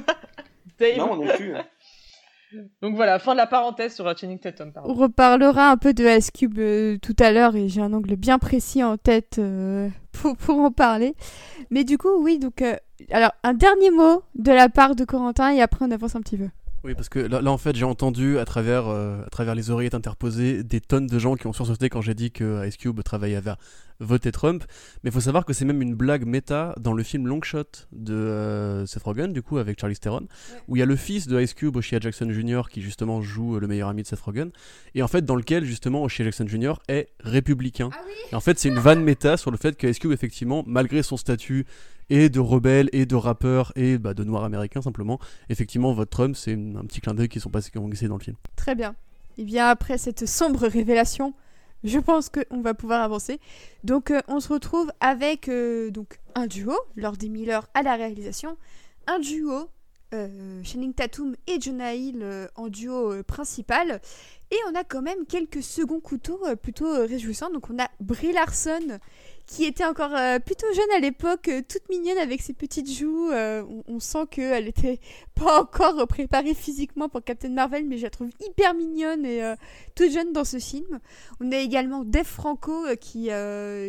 Dave. 0.79 0.97
Non 0.97 1.17
non 1.17 1.27
plus. 1.37 1.53
Donc 2.81 2.97
voilà, 2.97 3.19
fin 3.19 3.33
de 3.33 3.37
la 3.37 3.47
parenthèse 3.47 3.95
sur 3.95 4.17
Channing 4.17 4.39
Tatum. 4.39 4.73
On 4.83 4.95
reparlera 4.95 5.71
un 5.71 5.77
peu 5.77 5.93
de 5.93 6.07
Ice 6.17 6.31
Cube 6.31 6.59
euh, 6.59 6.97
tout 7.03 7.17
à 7.19 7.31
l'heure 7.33 7.55
et 7.55 7.69
j'ai 7.69 7.83
un 7.83 7.93
angle 7.93 8.17
bien 8.17 8.39
précis 8.39 8.83
en 8.83 8.97
tête 8.97 9.37
euh, 9.39 9.91
pour, 10.13 10.35
pour 10.39 10.59
en 10.61 10.71
parler. 10.73 11.15
Mais 11.71 11.85
du 11.85 11.99
coup, 11.99 12.17
oui, 12.23 12.39
donc. 12.39 12.63
euh, 12.63 12.77
alors, 13.11 13.33
un 13.43 13.55
dernier 13.55 13.91
mot 13.91 14.23
de 14.35 14.53
la 14.53 14.69
part 14.69 14.95
de 14.95 15.05
Corentin 15.05 15.53
et 15.53 15.61
après 15.61 15.85
on 15.85 15.91
avance 15.91 16.17
un 16.17 16.21
petit 16.21 16.37
peu. 16.37 16.49
Oui, 16.85 16.95
parce 16.95 17.09
que 17.09 17.19
là, 17.19 17.41
là, 17.41 17.51
en 17.51 17.59
fait, 17.59 17.75
j'ai 17.75 17.85
entendu 17.85 18.39
à 18.39 18.45
travers, 18.45 18.87
euh, 18.87 19.25
à 19.27 19.31
travers 19.31 19.57
les 19.57 19.71
oreillettes 19.71 19.95
interposées 19.95 20.63
des 20.63 20.81
tonnes 20.81 21.09
de 21.09 21.19
gens 21.19 21.35
qui 21.35 21.49
ont 21.49 21.53
sursauté 21.53 21.89
quand 21.89 22.03
j'ai 22.03 22.15
dit 22.15 22.31
que 22.31 22.67
Ice 22.69 22.77
Cube 22.77 23.03
travaillait 23.03 23.49
à 23.49 23.59
voter 23.99 24.31
Trump. 24.31 24.63
Mais 25.03 25.11
il 25.11 25.13
faut 25.13 25.21
savoir 25.21 25.45
que 25.45 25.53
c'est 25.53 25.65
même 25.65 25.83
une 25.83 25.97
blague 25.97 26.25
méta 26.25 26.75
dans 26.79 26.93
le 26.93 27.03
film 27.03 27.27
Long 27.27 27.43
Shot 27.43 27.65
de 27.91 28.15
euh, 28.15 28.87
Seth 28.87 29.03
Rogen, 29.03 29.33
du 29.33 29.43
coup, 29.43 29.59
avec 29.59 29.81
Charlie 29.81 29.97
Theron, 29.97 30.29
où 30.69 30.77
il 30.77 30.79
y 30.79 30.83
a 30.83 30.87
le 30.87 30.95
fils 30.95 31.27
de 31.27 31.41
Ice 31.41 31.53
Cube, 31.53 31.75
Oshia 31.75 31.99
Jackson 31.99 32.31
Jr., 32.31 32.63
qui 32.71 32.81
justement 32.81 33.23
joue 33.23 33.57
euh, 33.57 33.61
le 33.61 33.67
meilleur 33.67 33.89
ami 33.89 34.03
de 34.03 34.07
Seth 34.07 34.21
Rogen, 34.21 34.51
et 34.95 35.03
en 35.03 35.09
fait, 35.09 35.25
dans 35.25 35.35
lequel 35.35 35.65
justement 35.65 36.05
Oshia 36.05 36.25
Jackson 36.25 36.47
Jr. 36.47 36.75
est 36.87 37.09
républicain. 37.25 37.91
Et 38.31 38.37
en 38.37 38.41
fait, 38.41 38.57
c'est 38.57 38.69
une 38.69 38.79
vanne 38.79 39.03
méta 39.03 39.37
sur 39.37 39.51
le 39.51 39.57
fait 39.57 39.77
que 39.77 39.89
Ice 39.89 39.99
Cube, 39.99 40.13
effectivement, 40.13 40.63
malgré 40.65 41.03
son 41.03 41.17
statut 41.17 41.67
et 42.11 42.29
de 42.29 42.41
rebelle 42.41 42.89
et 42.93 43.07
de 43.07 43.15
rappeur 43.15 43.73
et 43.77 43.99
bah, 43.99 44.15
de 44.15 44.25
noir 44.25 44.45
américain 44.45 44.83
simplement, 44.83 45.19
effectivement, 45.49 45.93
vote 45.93 46.11
Trump, 46.11 46.37
c'est 46.37 46.55
un 46.55 46.85
petit 46.87 47.01
clin 47.01 47.15
d'œil 47.15 47.29
qui 47.29 47.41
sont 47.41 47.51
passés, 47.51 47.71
glissé 47.75 48.09
dans 48.09 48.17
le 48.17 48.23
film. 48.23 48.37
Très 48.57 48.75
bien. 48.75 48.95
Et 49.37 49.45
bien 49.45 49.69
après 49.69 49.99
cette 49.99 50.27
sombre 50.27 50.67
révélation, 50.67 51.33
je 51.85 51.99
pense 51.99 52.29
qu'on 52.29 52.61
va 52.61 52.75
pouvoir 52.75 53.03
avancer. 53.03 53.39
Donc 53.85 54.11
euh, 54.11 54.21
on 54.29 54.41
se 54.41 54.53
retrouve 54.53 54.91
avec 55.01 55.49
euh, 55.49 55.91
donc 55.91 56.19
un 56.35 56.47
duo, 56.47 56.75
Lord 56.97 57.19
Miller 57.23 57.69
à 57.75 57.83
la 57.83 57.95
réalisation, 57.95 58.57
un 59.07 59.21
duo, 59.21 59.69
euh, 60.15 60.63
Channing 60.65 60.95
Tatum 60.95 61.37
et 61.47 61.61
Jonah 61.61 61.95
Hill 61.95 62.21
euh, 62.23 62.49
en 62.57 62.69
duo 62.69 63.23
principal. 63.23 64.01
Et 64.51 64.57
on 64.71 64.75
a 64.75 64.83
quand 64.83 65.03
même 65.03 65.27
quelques 65.27 65.63
seconds 65.63 66.01
couteaux 66.01 66.41
plutôt 66.61 66.91
réjouissants. 67.07 67.51
Donc 67.51 67.71
on 67.71 67.79
a 67.79 67.89
Brie 68.01 68.33
Larson 68.33 68.99
qui 69.49 69.65
était 69.65 69.87
encore 69.87 70.15
euh, 70.15 70.39
plutôt 70.39 70.67
jeune 70.75 70.91
à 70.95 71.01
l'époque, 71.01 71.49
euh, 71.49 71.63
toute 71.67 71.89
mignonne 71.89 72.19
avec 72.19 72.43
ses 72.43 72.53
petites 72.53 72.93
joues. 72.93 73.31
euh, 73.31 73.65
on, 73.67 73.95
on 73.95 73.99
sent 73.99 74.27
qu'elle 74.31 74.69
était 74.69 75.01
pas 75.35 75.63
encore 75.63 76.07
préparée 76.07 76.53
physiquement 76.53 77.09
pour 77.09 77.25
Captain 77.25 77.49
Marvel, 77.49 77.87
mais 77.87 77.97
je 77.97 78.03
la 78.03 78.11
trouve 78.11 78.29
hyper 78.47 78.75
mignonne 78.75 79.25
et 79.25 79.41
toute 79.95 80.11
jeune 80.11 80.33
dans 80.33 80.45
ce 80.45 80.59
film. 80.59 80.99
On 81.41 81.51
a 81.53 81.59
également 81.59 82.05
Dave 82.05 82.27
Franco 82.27 82.85
qui, 83.01 83.31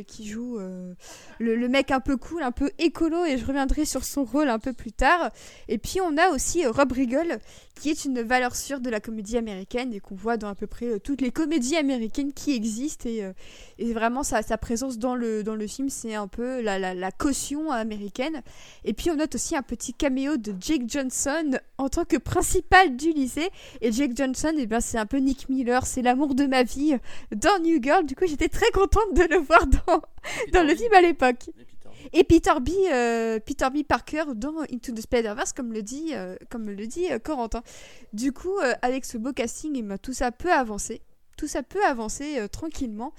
qui 0.06 0.28
joue 0.28 0.60
le, 0.60 1.56
le 1.56 1.68
mec 1.68 1.90
un 1.90 2.02
peu 2.02 2.18
cool, 2.18 2.44
un 2.44 2.52
peu 2.52 2.70
écolo, 2.78 3.26
et 3.26 3.40
je 3.40 3.46
reviendrai 3.48 3.86
sur 3.86 4.04
son 4.06 4.26
rôle 4.26 4.48
un 4.48 4.60
peu 4.60 4.74
plus 4.74 4.92
tard. 4.92 5.32
Et 5.68 5.80
puis 5.80 6.00
on 6.02 6.18
a 6.18 6.30
aussi 6.30 6.68
Rob 6.68 6.92
Riggle, 6.92 7.40
qui 7.74 7.90
est 7.90 8.06
une 8.06 8.22
valeur 8.22 8.56
sûre 8.56 8.80
de 8.80 8.92
la 8.92 9.00
comédie 9.00 9.36
américaine 9.36 9.92
et 9.92 10.00
qu'on 10.00 10.14
voit 10.14 10.38
dans 10.38 10.50
à 10.50 10.56
peu 10.56 10.68
près 10.68 11.00
toutes 11.00 11.22
les 11.22 11.32
comédies 11.32 11.78
américaines 11.78 12.32
qui 12.32 12.54
existent. 12.54 13.10
Et, 13.10 13.28
et 13.80 13.94
vraiment, 13.94 14.22
sa, 14.22 14.44
sa 14.44 14.60
présence 14.60 15.00
dans 15.00 15.16
le, 15.16 15.42
dans 15.42 15.49
le 15.56 15.68
film, 15.68 15.90
c'est 15.90 16.16
un 16.16 16.28
peu 16.28 16.62
la, 16.62 16.80
la, 16.80 16.94
la 16.94 17.12
caution 17.12 17.72
américaine. 17.72 18.42
Et 18.84 18.94
puis 18.94 19.12
on 19.12 19.16
note 19.16 19.36
aussi 19.36 19.56
un 19.56 19.62
petit 19.62 19.94
caméo 19.94 20.38
de 20.38 20.54
Jake 20.60 20.84
Johnson 20.88 21.60
en 21.78 21.90
tant 21.90 22.06
que 22.06 22.18
principal 22.18 22.96
du 22.96 23.12
lycée. 23.12 23.50
Et 23.82 23.92
Jake 23.92 24.16
Johnson, 24.16 24.54
eh 24.58 24.66
ben, 24.66 24.82
c'est 24.82 24.98
un 24.98 25.06
peu 25.06 25.18
Nick 25.18 25.50
Miller, 25.50 25.86
c'est 25.86 26.02
l'amour 26.02 26.36
de 26.36 26.46
ma 26.46 26.64
vie 26.64 26.96
dans 27.36 27.60
New 27.62 27.82
Girl. 27.82 28.06
Du 28.06 28.16
coup, 28.16 28.26
j'étais 28.28 28.50
très 28.50 28.70
contente 28.72 29.14
de 29.16 29.24
le 29.24 29.38
voir 29.38 29.66
dans, 29.68 30.02
dans 30.54 30.64
le 30.68 30.76
film 30.76 30.94
à 30.94 31.02
l'époque. 31.02 31.50
Et 32.14 32.24
Peter 32.24 32.54
B, 32.62 32.70
euh, 32.92 33.40
Peter 33.40 33.68
B. 33.72 33.84
Parker 33.84 34.24
dans 34.36 34.62
Into 34.72 34.94
the 34.94 35.02
Spider-Verse, 35.02 35.54
comme 35.54 35.74
le 35.74 35.84
dit, 35.84 36.12
euh, 36.14 36.36
comme 36.50 36.70
le 36.70 36.88
dit 36.88 37.12
euh, 37.12 37.20
Corentin. 37.20 37.62
Du 38.14 38.32
coup, 38.32 38.58
avec 38.82 39.06
ce 39.06 39.18
beau 39.18 39.34
casting, 39.34 39.76
eh 39.76 39.82
ben, 39.82 39.98
tout 39.98 40.14
ça 40.14 40.32
peut 40.32 40.52
avancer. 40.52 41.02
Tout 41.38 41.48
ça 41.48 41.64
peut 41.64 41.84
avancer 41.86 42.48
tranquillement. 42.52 43.14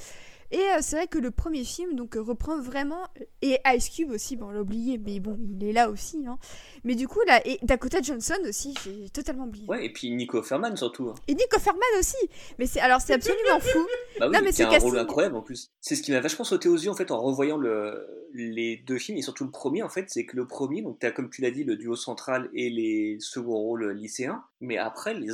Et 0.53 0.59
euh, 0.59 0.78
c'est 0.80 0.96
vrai 0.96 1.07
que 1.07 1.18
le 1.18 1.30
premier 1.30 1.64
film 1.64 1.94
donc 1.94 2.16
euh, 2.16 2.20
reprend 2.22 2.61
vraiment 2.61 3.03
et 3.42 3.59
Ice 3.74 3.88
Cube 3.88 4.11
aussi, 4.11 4.36
bon 4.36 4.46
on 4.46 4.51
l'a 4.51 4.61
oublié, 4.62 4.98
mais 4.98 5.20
bon 5.20 5.38
il 5.40 5.66
est 5.68 5.72
là 5.72 5.90
aussi. 5.90 6.24
Hein. 6.26 6.38
Mais 6.84 6.94
du 6.94 7.07
coup 7.07 7.20
là 7.26 7.40
et 7.46 7.59
Dakota 7.62 8.01
Johnson 8.03 8.34
aussi, 8.48 8.74
j'ai 8.84 9.09
totalement 9.11 9.44
oublié. 9.44 9.66
Ouais 9.68 9.86
et 9.86 9.92
puis 9.92 10.11
Nico 10.11 10.42
Ferman 10.42 10.76
surtout. 10.76 11.09
hein. 11.11 11.14
Et 11.28 11.34
Nico 11.34 11.59
Ferman 11.59 11.80
aussi. 11.98 12.16
Mais 12.59 12.66
c'est 12.66 12.80
alors 12.80 13.01
c'est 13.01 13.14
absolument 13.14 13.59
fou. 13.61 13.86
Bah 14.18 14.26
oui, 14.28 14.34
Non, 14.36 14.40
mais 14.42 14.53
c'est 14.53 14.64
a 14.64 14.70
un 14.72 14.78
rôle 14.78 14.98
incroyable 14.98 15.36
en 15.36 15.42
plus. 15.42 15.70
C'est 15.80 15.94
ce 15.94 16.03
qui 16.03 16.11
m'a 16.12 16.20
vachement 16.20 16.44
sauté 16.44 16.68
aux 16.68 16.76
yeux 16.76 16.90
en 16.90 16.94
fait 16.96 17.11
en 17.11 17.20
revoyant 17.20 17.57
le, 17.57 18.07
les 18.34 18.76
deux 18.78 18.98
films 18.98 19.18
et 19.18 19.22
surtout 19.22 19.44
le 19.44 19.51
premier 19.51 19.82
en 19.82 19.88
fait, 19.88 20.07
c'est 20.09 20.26
que 20.26 20.36
le 20.36 20.46
premier, 20.46 20.82
donc 20.82 20.98
t'as 20.98 21.11
comme 21.12 21.30
tu 21.30 21.42
l'as 21.42 21.51
dit 21.51 21.64
le 21.64 21.76
duo 21.76 21.94
central 21.96 22.51
et 22.55 22.70
les 22.70 23.16
seconds 23.20 23.57
rôles 23.57 23.90
lycéens, 23.92 24.42
mais 24.61 24.76
après 24.78 25.14
les 25.14 25.30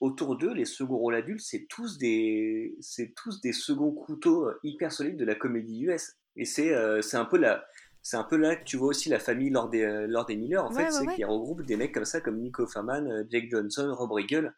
autour 0.00 0.36
d'eux 0.36 0.52
les 0.54 0.64
seconds 0.64 0.96
rôles 0.98 1.14
adultes, 1.14 1.40
c'est 1.42 1.66
tous 1.68 1.98
des 1.98 2.76
c'est 2.80 3.14
tous 3.14 3.40
des 3.40 3.52
seconds 3.52 3.92
couteaux 3.92 4.46
euh, 4.46 4.58
hyper 4.62 4.92
solides 4.92 5.16
de 5.18 5.24
la 5.24 5.34
comédie 5.34 5.82
US. 5.84 6.14
Et 6.36 6.44
c'est 6.44 6.72
euh, 6.74 7.02
c'est 7.02 7.16
un 7.16 7.24
peu 7.24 7.36
la 7.38 7.64
c'est 8.02 8.16
un 8.16 8.24
peu 8.24 8.36
là 8.36 8.56
que 8.56 8.64
tu 8.64 8.76
vois 8.76 8.88
aussi 8.88 9.08
la 9.08 9.18
famille 9.18 9.50
lors 9.50 9.68
des, 9.68 9.82
euh, 9.82 10.06
lors 10.06 10.24
des 10.26 10.36
Miller, 10.36 10.64
en 10.64 10.70
Ouais, 10.70 10.76
fait, 10.76 10.84
ouais, 10.84 10.90
c'est 10.90 11.06
ouais. 11.06 11.14
qui 11.16 11.24
regroupe 11.24 11.62
des 11.62 11.76
mecs 11.76 11.92
comme 11.92 12.04
ça, 12.04 12.20
comme 12.20 12.38
Nico 12.40 12.64
euh, 12.64 13.24
Jake 13.30 13.50
Johnson, 13.50 13.94
Rob 13.96 14.12
Riggle, 14.12 14.54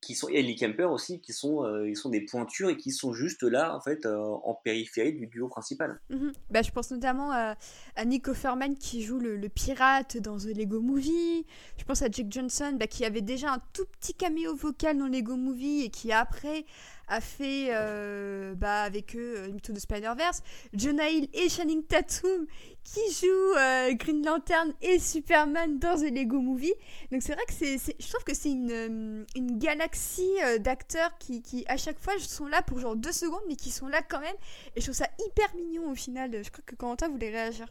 qui 0.00 0.14
sont, 0.14 0.28
et 0.28 0.38
Ellie 0.40 0.56
Kemper 0.56 0.84
aussi, 0.84 1.20
qui 1.20 1.32
sont, 1.32 1.64
euh, 1.64 1.88
ils 1.88 1.96
sont 1.96 2.10
des 2.10 2.20
pointures 2.20 2.68
et 2.68 2.76
qui 2.76 2.90
sont 2.90 3.12
juste 3.12 3.42
là, 3.42 3.74
en 3.74 3.80
fait, 3.80 4.06
euh, 4.06 4.18
en 4.18 4.54
périphérie 4.54 5.12
du 5.12 5.26
duo 5.26 5.48
principal. 5.48 6.00
Mhm. 6.10 6.32
Bah, 6.50 6.62
je 6.62 6.70
pense 6.70 6.90
notamment 6.90 7.32
à, 7.32 7.56
à 7.96 8.04
Nico 8.04 8.34
Ferman 8.34 8.76
qui 8.76 9.02
joue 9.02 9.18
le, 9.18 9.36
le 9.36 9.48
pirate 9.48 10.16
dans 10.18 10.36
The 10.36 10.56
Lego 10.56 10.80
Movie. 10.80 11.46
Je 11.76 11.84
pense 11.84 12.02
à 12.02 12.10
Jake 12.10 12.30
Johnson 12.30 12.76
bah, 12.78 12.86
qui 12.86 13.04
avait 13.04 13.22
déjà 13.22 13.52
un 13.52 13.58
tout 13.72 13.86
petit 13.98 14.14
caméo 14.14 14.54
vocal 14.54 14.98
dans 14.98 15.08
Lego 15.08 15.36
Movie 15.36 15.82
et 15.82 15.90
qui 15.90 16.12
après 16.12 16.66
a 17.08 17.20
fait 17.20 17.68
euh, 17.70 18.54
bah, 18.54 18.82
avec 18.82 19.14
eux 19.16 19.34
euh, 19.36 19.52
Mytho 19.52 19.72
de 19.72 19.78
Spider-Verse. 19.78 20.42
Jonah 20.74 21.08
Hill 21.08 21.28
et 21.32 21.48
Channing 21.48 21.84
Tatum 21.84 22.46
qui 22.84 23.00
jouent 23.12 23.58
euh, 23.58 23.94
Green 23.94 24.24
Lantern 24.24 24.72
et 24.82 24.98
Superman 24.98 25.78
dans 25.78 25.96
The 25.96 26.10
Lego 26.10 26.40
Movie. 26.40 26.74
Donc 27.12 27.22
c'est 27.22 27.34
vrai 27.34 27.44
que 27.46 27.54
c'est, 27.54 27.78
je 27.78 28.08
trouve 28.08 28.24
que 28.24 28.34
c'est 28.34 28.50
une, 28.50 28.70
euh, 28.70 29.24
une 29.34 29.58
galaxie 29.58 30.30
euh, 30.44 30.58
d'acteurs 30.58 31.16
qui, 31.18 31.42
qui 31.42 31.64
à 31.68 31.76
chaque 31.76 31.98
fois 31.98 32.14
sont 32.18 32.46
là 32.46 32.62
pour 32.62 32.78
genre 32.78 32.96
deux 32.96 33.12
secondes 33.12 33.42
mais 33.48 33.56
qui 33.56 33.70
sont 33.70 33.88
là 33.88 34.02
quand 34.08 34.20
même 34.20 34.36
et 34.74 34.80
je 34.80 34.86
trouve 34.86 34.94
ça 34.94 35.08
hyper 35.26 35.54
mignon 35.56 35.90
au 35.90 35.94
final. 35.94 36.30
Je 36.44 36.50
crois 36.50 36.62
que 36.64 36.74
Corentin 36.74 37.08
voulait 37.08 37.30
réagir. 37.30 37.66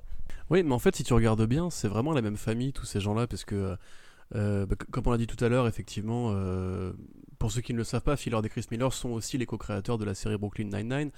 Oui, 0.50 0.64
mais 0.64 0.74
en 0.74 0.80
fait, 0.80 0.96
si 0.96 1.04
tu 1.04 1.14
regardes 1.14 1.46
bien, 1.46 1.70
c'est 1.70 1.88
vraiment 1.88 2.14
la 2.14 2.22
même 2.22 2.38
famille, 2.38 2.72
tous 2.72 2.86
ces 2.86 3.00
gens-là, 3.00 3.26
parce 3.26 3.46
que, 3.46 3.76
euh, 4.36 4.66
bah, 4.66 4.76
comme 4.92 5.04
on 5.08 5.12
l'a 5.12 5.18
dit 5.18 5.28
tout 5.28 5.44
à 5.44 5.50
l'heure, 5.50 5.68
effectivement, 5.68 6.32
euh, 6.34 6.94
pour 7.46 7.52
ceux 7.52 7.62
qui 7.62 7.74
ne 7.74 7.78
le 7.78 7.84
savent 7.84 8.02
pas, 8.02 8.18
Phil 8.18 8.34
et 8.34 8.50
Chris 8.50 8.66
Miller 8.72 8.92
sont 8.92 9.10
aussi 9.10 9.38
les 9.38 9.46
co-créateurs 9.46 10.00
de 10.00 10.04
la 10.04 10.16
série 10.16 10.36
Brooklyn 10.36 10.66
Nine-Nine, 10.76 11.12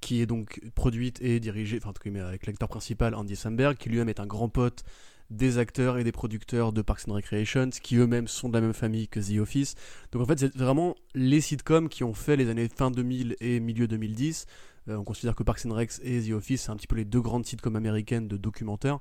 qui 0.00 0.20
est 0.20 0.26
donc 0.26 0.60
produite 0.74 1.22
et 1.22 1.38
dirigée, 1.38 1.76
enfin, 1.76 1.90
en 1.90 1.92
tout 1.92 2.02
cas, 2.02 2.26
avec 2.26 2.44
l'acteur 2.44 2.68
principal, 2.68 3.14
Andy 3.14 3.36
Samberg, 3.36 3.76
qui 3.76 3.88
lui-même 3.88 4.08
est 4.08 4.18
un 4.18 4.26
grand 4.26 4.48
pote 4.48 4.82
des 5.30 5.58
acteurs 5.58 5.96
et 5.96 6.02
des 6.02 6.10
producteurs 6.10 6.72
de 6.72 6.82
Parks 6.82 7.02
and 7.06 7.12
Recreations, 7.12 7.70
qui 7.70 7.94
eux-mêmes 7.94 8.26
sont 8.26 8.48
de 8.48 8.54
la 8.54 8.62
même 8.62 8.72
famille 8.72 9.06
que 9.06 9.20
The 9.20 9.38
Office. 9.38 9.76
Donc 10.10 10.22
en 10.22 10.26
fait, 10.26 10.40
c'est 10.40 10.56
vraiment 10.56 10.96
les 11.14 11.40
sitcoms 11.40 11.88
qui 11.88 12.02
ont 12.02 12.14
fait 12.14 12.34
les 12.34 12.50
années 12.50 12.68
fin 12.68 12.90
2000 12.90 13.36
et 13.38 13.60
milieu 13.60 13.86
2010. 13.86 14.46
Euh, 14.88 14.96
on 14.96 15.04
considère 15.04 15.36
que 15.36 15.44
Parks 15.44 15.64
and 15.66 15.74
Rec 15.74 15.92
et 16.02 16.20
The 16.20 16.32
Office, 16.32 16.62
c'est 16.62 16.70
un 16.72 16.76
petit 16.76 16.88
peu 16.88 16.96
les 16.96 17.04
deux 17.04 17.20
grandes 17.20 17.46
sitcoms 17.46 17.76
américaines 17.76 18.26
de 18.26 18.36
documentaires. 18.36 18.98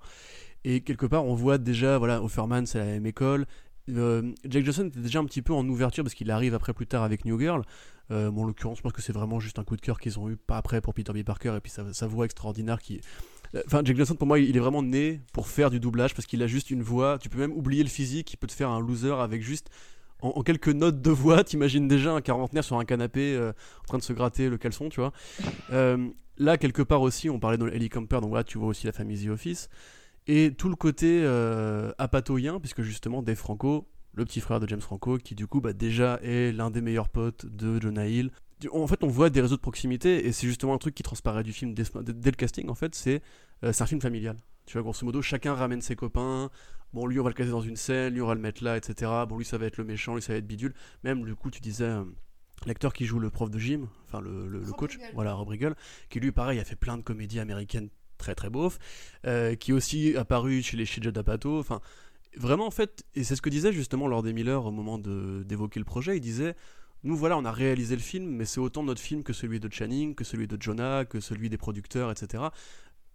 Et 0.65 0.81
quelque 0.81 1.07
part, 1.07 1.25
on 1.25 1.33
voit 1.33 1.57
déjà, 1.57 1.97
voilà, 1.97 2.21
Offerman, 2.21 2.67
c'est 2.67 2.77
la 2.77 2.85
même 2.85 3.07
école. 3.07 3.47
Euh, 3.89 4.31
Jack 4.45 4.63
Johnson 4.65 4.87
était 4.87 4.99
déjà 4.99 5.19
un 5.19 5.25
petit 5.25 5.41
peu 5.41 5.53
en 5.53 5.67
ouverture 5.67 6.03
parce 6.03 6.13
qu'il 6.13 6.31
arrive 6.31 6.53
après 6.53 6.73
plus 6.73 6.87
tard 6.87 7.03
avec 7.03 7.25
New 7.25 7.39
Girl. 7.39 7.63
Euh, 8.11 8.29
en 8.31 8.45
l'occurrence, 8.45 8.77
je 8.77 8.83
pense 8.83 8.91
que 8.91 9.01
c'est 9.01 9.13
vraiment 9.13 9.39
juste 9.39 9.59
un 9.59 9.63
coup 9.63 9.75
de 9.75 9.81
cœur 9.81 9.99
qu'ils 9.99 10.19
ont 10.19 10.29
eu, 10.29 10.35
pas 10.35 10.57
après 10.57 10.81
pour 10.81 10.93
Peter 10.93 11.13
B. 11.13 11.23
Parker 11.23 11.55
et 11.57 11.61
puis 11.61 11.71
sa, 11.71 12.07
voix 12.07 12.25
extraordinaire 12.25 12.81
qui. 12.81 13.01
Euh, 13.55 13.61
Enfin, 13.67 13.81
Jack 13.83 13.97
Johnson, 13.97 14.15
pour 14.15 14.27
moi, 14.27 14.39
il 14.39 14.55
est 14.55 14.59
vraiment 14.59 14.81
né 14.81 15.21
pour 15.31 15.47
faire 15.47 15.69
du 15.69 15.79
doublage 15.79 16.15
parce 16.15 16.25
qu'il 16.25 16.41
a 16.41 16.47
juste 16.47 16.71
une 16.71 16.81
voix. 16.81 17.17
Tu 17.19 17.29
peux 17.29 17.37
même 17.37 17.53
oublier 17.53 17.83
le 17.83 17.89
physique, 17.89 18.33
il 18.33 18.37
peut 18.37 18.47
te 18.47 18.53
faire 18.53 18.69
un 18.69 18.79
loser 18.79 19.13
avec 19.13 19.41
juste. 19.41 19.69
En, 20.21 20.41
quelques 20.41 20.69
notes 20.69 21.01
de 21.01 21.11
voix, 21.11 21.43
t'imagines 21.43 21.87
déjà 21.87 22.13
un 22.13 22.21
quarantenaire 22.21 22.63
sur 22.63 22.79
un 22.79 22.85
canapé 22.85 23.35
euh, 23.35 23.51
en 23.81 23.87
train 23.87 23.97
de 23.97 24.03
se 24.03 24.13
gratter 24.13 24.49
le 24.49 24.57
caleçon, 24.57 24.89
tu 24.89 25.01
vois. 25.01 25.11
Là, 26.37 26.57
quelque 26.57 26.81
part 26.81 27.01
aussi, 27.01 27.29
on 27.29 27.39
parlait 27.39 27.57
de 27.57 27.67
Ellie 27.69 27.89
Camper, 27.89 28.19
donc 28.19 28.33
là, 28.33 28.43
tu 28.43 28.57
vois 28.57 28.69
aussi 28.69 28.87
la 28.87 28.91
famille 28.91 29.23
The 29.23 29.29
Office. 29.29 29.69
Et 30.27 30.53
tout 30.57 30.69
le 30.69 30.75
côté 30.75 31.21
euh, 31.23 31.91
apatoyen, 31.97 32.59
puisque 32.59 32.81
justement, 32.81 33.21
Dave 33.21 33.35
Franco, 33.35 33.87
le 34.13 34.25
petit 34.25 34.39
frère 34.39 34.59
de 34.59 34.67
James 34.67 34.81
Franco, 34.81 35.17
qui 35.17 35.35
du 35.35 35.47
coup, 35.47 35.59
bah, 35.59 35.73
déjà 35.73 36.19
est 36.23 36.51
l'un 36.53 36.71
des 36.71 36.81
meilleurs 36.81 37.09
potes 37.09 37.45
de 37.45 37.81
Jonah 37.81 38.07
Hill. 38.07 38.31
En 38.71 38.87
fait, 38.87 39.03
on 39.03 39.07
voit 39.07 39.29
des 39.29 39.41
réseaux 39.41 39.57
de 39.57 39.61
proximité, 39.61 40.25
et 40.25 40.31
c'est 40.31 40.47
justement 40.47 40.73
un 40.73 40.77
truc 40.77 40.95
qui 40.95 41.03
transparaît 41.03 41.43
du 41.43 41.51
film 41.51 41.73
dès, 41.73 41.83
dès 42.05 42.31
le 42.31 42.35
casting, 42.37 42.69
en 42.69 42.75
fait, 42.75 42.95
c'est 42.95 43.21
euh, 43.65 43.73
c'est 43.73 43.83
un 43.83 43.87
film 43.87 43.99
familial. 43.99 44.37
Tu 44.65 44.73
vois, 44.73 44.81
grosso 44.83 45.05
modo, 45.05 45.21
chacun 45.21 45.53
ramène 45.55 45.81
ses 45.81 45.97
copains. 45.97 46.49
Bon, 46.93 47.05
lui, 47.05 47.19
on 47.19 47.23
va 47.23 47.29
le 47.29 47.33
caser 47.35 47.51
dans 47.51 47.61
une 47.61 47.75
scène, 47.75 48.13
lui, 48.13 48.21
on 48.21 48.27
va 48.27 48.35
le 48.35 48.39
mettre 48.39 48.63
là, 48.63 48.77
etc. 48.77 49.11
Bon, 49.27 49.37
lui, 49.37 49.43
ça 49.45 49.57
va 49.57 49.65
être 49.65 49.77
le 49.77 49.83
méchant, 49.83 50.15
lui, 50.15 50.21
ça 50.21 50.31
va 50.31 50.37
être 50.39 50.47
bidule. 50.47 50.73
Même, 51.03 51.25
du 51.25 51.35
coup, 51.35 51.49
tu 51.51 51.59
disais, 51.59 51.83
euh, 51.83 52.03
l'acteur 52.65 52.93
qui 52.93 53.05
joue 53.05 53.19
le 53.19 53.29
prof 53.29 53.49
de 53.49 53.59
gym, 53.59 53.87
enfin, 54.05 54.21
le, 54.21 54.47
le- 54.47 54.61
coach, 54.71 54.93
Riggle. 54.97 55.09
voilà, 55.13 55.33
Rob 55.33 55.49
Riggle, 55.49 55.75
qui 56.09 56.21
lui, 56.21 56.31
pareil, 56.31 56.59
a 56.59 56.63
fait 56.63 56.77
plein 56.77 56.95
de 56.97 57.01
comédies 57.01 57.39
américaines 57.41 57.89
très 58.23 58.35
très 58.35 58.49
beaufs, 58.49 58.79
euh, 59.25 59.55
qui 59.55 59.71
est 59.71 59.73
aussi 59.73 60.15
apparu 60.15 60.61
chez 60.61 60.77
les 60.77 60.85
chez 60.85 61.01
Apatow. 61.05 61.59
Enfin, 61.59 61.81
vraiment, 62.37 62.65
en 62.65 62.71
fait, 62.71 63.03
et 63.15 63.23
c'est 63.23 63.35
ce 63.35 63.41
que 63.41 63.49
disait 63.49 63.73
justement 63.73 64.07
Lord 64.07 64.23
Miller 64.23 64.65
au 64.65 64.71
moment 64.71 64.97
d'évoquer 64.97 65.79
le 65.79 65.85
projet, 65.85 66.17
il 66.17 66.21
disait. 66.21 66.55
Nous 67.05 67.17
voilà, 67.17 67.37
on 67.37 67.43
a 67.43 67.51
réalisé 67.51 67.97
le 67.97 68.01
film, 68.01 68.29
mais 68.29 68.45
c'est 68.45 68.61
autant 68.61 68.81
notre 68.81 69.01
film 69.01 69.23
que 69.23 69.33
celui 69.33 69.59
de 69.59 69.69
Channing, 69.69 70.15
que 70.15 70.23
celui 70.23 70.47
de 70.47 70.55
Jonah, 70.57 71.03
que 71.03 71.19
celui 71.19 71.49
des 71.49 71.57
producteurs, 71.57 72.09
etc. 72.09 72.45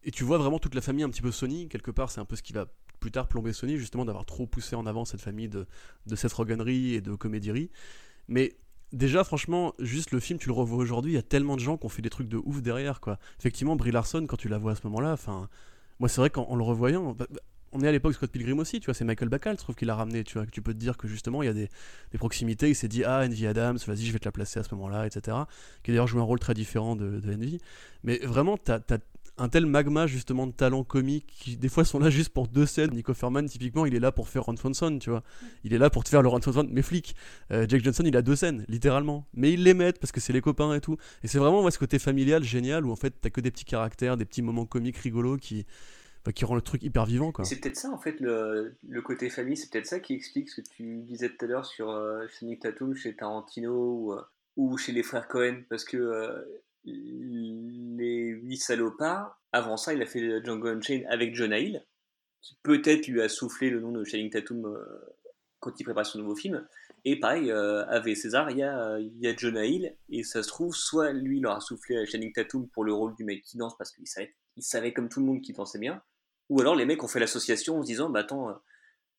Et 0.04 0.10
tu 0.10 0.24
vois 0.24 0.36
vraiment 0.36 0.58
toute 0.58 0.74
la 0.74 0.82
famille 0.82 1.04
un 1.04 1.08
petit 1.08 1.22
peu 1.22 1.32
Sony, 1.32 1.70
quelque 1.70 1.90
part, 1.90 2.10
c'est 2.10 2.20
un 2.20 2.26
peu 2.26 2.36
ce 2.36 2.42
qui 2.42 2.52
va 2.52 2.66
plus 3.00 3.10
tard 3.10 3.28
plomber 3.28 3.54
Sony, 3.54 3.78
justement 3.78 4.04
d'avoir 4.04 4.26
trop 4.26 4.46
poussé 4.46 4.76
en 4.76 4.84
avant 4.84 5.06
cette 5.06 5.22
famille 5.22 5.48
de, 5.48 5.66
de 6.04 6.16
Seth 6.16 6.34
Rogenry 6.34 6.92
et 6.92 7.00
de 7.00 7.14
comédierie. 7.14 7.70
Mais 8.28 8.58
déjà, 8.92 9.24
franchement, 9.24 9.74
juste 9.78 10.12
le 10.12 10.20
film, 10.20 10.38
tu 10.38 10.48
le 10.48 10.54
revois 10.54 10.78
aujourd'hui, 10.78 11.12
il 11.12 11.14
y 11.14 11.18
a 11.18 11.22
tellement 11.22 11.56
de 11.56 11.60
gens 11.60 11.76
qui 11.76 11.86
ont 11.86 11.90
fait 11.90 12.02
des 12.02 12.10
trucs 12.10 12.28
de 12.28 12.38
ouf 12.44 12.62
derrière, 12.62 13.00
quoi. 13.00 13.18
Effectivement, 13.38 13.76
Brie 13.76 13.90
Larson, 13.90 14.26
quand 14.26 14.36
tu 14.36 14.48
la 14.48 14.58
vois 14.58 14.72
à 14.72 14.74
ce 14.74 14.82
moment-là, 14.84 15.12
enfin, 15.12 15.48
moi 16.00 16.08
c'est 16.08 16.20
vrai 16.20 16.30
qu'en 16.30 16.44
en 16.44 16.56
le 16.56 16.62
revoyant, 16.62 17.12
bah, 17.12 17.26
bah, 17.30 17.40
on 17.72 17.82
est 17.82 17.88
à 17.88 17.92
l'époque 17.92 18.14
Scott 18.14 18.30
Pilgrim 18.30 18.58
aussi, 18.58 18.80
tu 18.80 18.86
vois, 18.86 18.94
c'est 18.94 19.04
Michael 19.04 19.28
Bacall, 19.28 19.56
je 19.56 19.62
trouve 19.62 19.74
qu'il 19.74 19.90
a 19.90 19.94
ramené, 19.94 20.24
tu 20.24 20.38
tu 20.50 20.62
peux 20.62 20.72
te 20.72 20.78
dire 20.78 20.96
que 20.96 21.06
justement 21.06 21.42
il 21.42 21.46
y 21.46 21.48
a 21.50 21.52
des, 21.52 21.68
proximités, 22.16 22.70
il 22.70 22.74
s'est 22.74 22.88
dit, 22.88 23.04
ah, 23.04 23.24
Envy 23.24 23.46
Adams, 23.46 23.78
vas-y, 23.86 24.06
je 24.06 24.12
vais 24.12 24.18
te 24.18 24.24
la 24.24 24.32
placer 24.32 24.58
à 24.58 24.62
ce 24.62 24.74
moment-là, 24.74 25.06
etc. 25.06 25.36
Qui 25.82 25.90
d'ailleurs 25.90 26.06
joué 26.06 26.20
un 26.20 26.24
rôle 26.24 26.38
très 26.38 26.54
différent 26.54 26.96
de, 26.96 27.20
de 27.20 27.34
Envy. 27.34 27.60
Mais 28.04 28.18
vraiment, 28.18 28.56
t'as 28.56 28.80
as 28.90 28.98
un 29.38 29.48
tel 29.48 29.66
magma 29.66 30.06
justement 30.06 30.46
de 30.46 30.52
talents 30.52 30.84
comiques 30.84 31.26
qui 31.26 31.56
des 31.56 31.68
fois 31.68 31.84
sont 31.84 31.98
là 31.98 32.10
juste 32.10 32.30
pour 32.30 32.48
deux 32.48 32.66
scènes. 32.66 32.90
Nico 32.90 33.14
Ferman, 33.14 33.46
typiquement, 33.46 33.86
il 33.86 33.94
est 33.94 34.00
là 34.00 34.12
pour 34.12 34.28
faire 34.28 34.44
Ron 34.44 34.56
Swanson, 34.56 34.98
tu 34.98 35.10
vois. 35.10 35.22
Il 35.64 35.72
est 35.72 35.78
là 35.78 35.90
pour 35.90 36.04
te 36.04 36.08
faire 36.08 36.22
le 36.22 36.28
Ron 36.28 36.42
Swanson, 36.42 36.66
mais 36.70 36.82
flic. 36.82 37.14
Euh, 37.52 37.66
Jake 37.68 37.82
Johnson, 37.82 38.04
il 38.06 38.16
a 38.16 38.22
deux 38.22 38.36
scènes, 38.36 38.64
littéralement. 38.68 39.26
Mais 39.34 39.52
ils 39.52 39.62
les 39.62 39.74
mettent 39.74 39.98
parce 39.98 40.12
que 40.12 40.20
c'est 40.20 40.32
les 40.32 40.40
copains 40.40 40.74
et 40.74 40.80
tout. 40.80 40.96
Et 41.22 41.28
c'est 41.28 41.38
vraiment 41.38 41.62
ouais, 41.62 41.70
ce 41.70 41.78
côté 41.78 41.98
familial 41.98 42.42
génial 42.44 42.84
où 42.84 42.92
en 42.92 42.96
fait 42.96 43.14
t'as 43.20 43.30
que 43.30 43.40
des 43.40 43.50
petits 43.50 43.64
caractères, 43.64 44.16
des 44.16 44.24
petits 44.24 44.42
moments 44.42 44.66
comiques 44.66 44.98
rigolos 44.98 45.36
qui, 45.36 45.66
bah, 46.24 46.32
qui 46.32 46.44
rend 46.44 46.54
le 46.54 46.60
truc 46.60 46.82
hyper 46.82 47.06
vivant, 47.06 47.32
quoi. 47.32 47.44
C'est 47.44 47.56
peut-être 47.56 47.76
ça, 47.76 47.90
en 47.90 47.98
fait, 47.98 48.20
le, 48.20 48.76
côté 49.02 49.30
famille, 49.30 49.56
c'est 49.56 49.70
peut-être 49.70 49.86
ça 49.86 50.00
qui 50.00 50.12
explique 50.12 50.50
ce 50.50 50.60
que 50.60 50.68
tu 50.68 51.02
disais 51.02 51.30
tout 51.30 51.44
à 51.44 51.48
l'heure 51.48 51.64
sur 51.64 51.90
euh, 51.90 52.26
Channing 52.28 52.58
Tatum 52.58 52.94
chez 52.94 53.14
Tarantino 53.14 53.72
ou, 53.72 54.12
euh, 54.12 54.20
ou 54.56 54.76
chez 54.76 54.92
les 54.92 55.02
frères 55.02 55.28
Cohen, 55.28 55.62
parce 55.70 55.84
que 55.84 55.96
euh, 55.96 56.42
les 57.96 58.28
huit 58.28 58.58
salopards, 58.58 59.40
avant 59.52 59.76
ça, 59.76 59.94
il 59.94 60.02
a 60.02 60.06
fait 60.06 60.44
Django 60.44 60.68
Unchained 60.68 61.06
avec 61.08 61.34
Jonah 61.34 61.58
Hill, 61.58 61.86
qui 62.40 62.56
peut-être 62.62 63.06
lui 63.06 63.20
a 63.22 63.28
soufflé 63.28 63.70
le 63.70 63.80
nom 63.80 63.92
de 63.92 64.04
Channing 64.04 64.30
Tatum 64.30 64.66
euh, 64.66 64.84
quand 65.60 65.78
il 65.78 65.84
prépare 65.84 66.06
son 66.06 66.18
nouveau 66.18 66.36
film. 66.36 66.66
Et 67.04 67.18
pareil, 67.18 67.50
euh, 67.50 67.86
avec 67.86 68.16
César, 68.16 68.50
il 68.50 68.58
y, 68.58 68.62
a, 68.62 68.98
il 68.98 69.18
y 69.20 69.28
a 69.28 69.64
Hill, 69.64 69.96
et 70.08 70.22
ça 70.22 70.42
se 70.42 70.48
trouve, 70.48 70.74
soit 70.74 71.12
lui, 71.12 71.38
il 71.38 71.46
aura 71.46 71.60
soufflé 71.60 71.96
à 71.96 72.04
Channing 72.04 72.32
Tatum 72.32 72.68
pour 72.68 72.84
le 72.84 72.92
rôle 72.92 73.14
du 73.14 73.24
mec 73.24 73.42
qui 73.42 73.56
danse, 73.56 73.76
parce 73.76 73.92
qu'il 73.92 74.06
savait, 74.06 74.34
il 74.56 74.62
savait 74.62 74.92
comme 74.92 75.08
tout 75.08 75.20
le 75.20 75.26
monde 75.26 75.40
qu'il 75.40 75.54
dansait 75.54 75.78
bien, 75.78 76.02
ou 76.48 76.60
alors 76.60 76.74
les 76.74 76.84
mecs 76.84 77.02
ont 77.02 77.08
fait 77.08 77.20
l'association 77.20 77.78
en 77.78 77.82
se 77.82 77.86
disant, 77.86 78.10
bah 78.10 78.20
attends, 78.20 78.50
euh, 78.50 78.54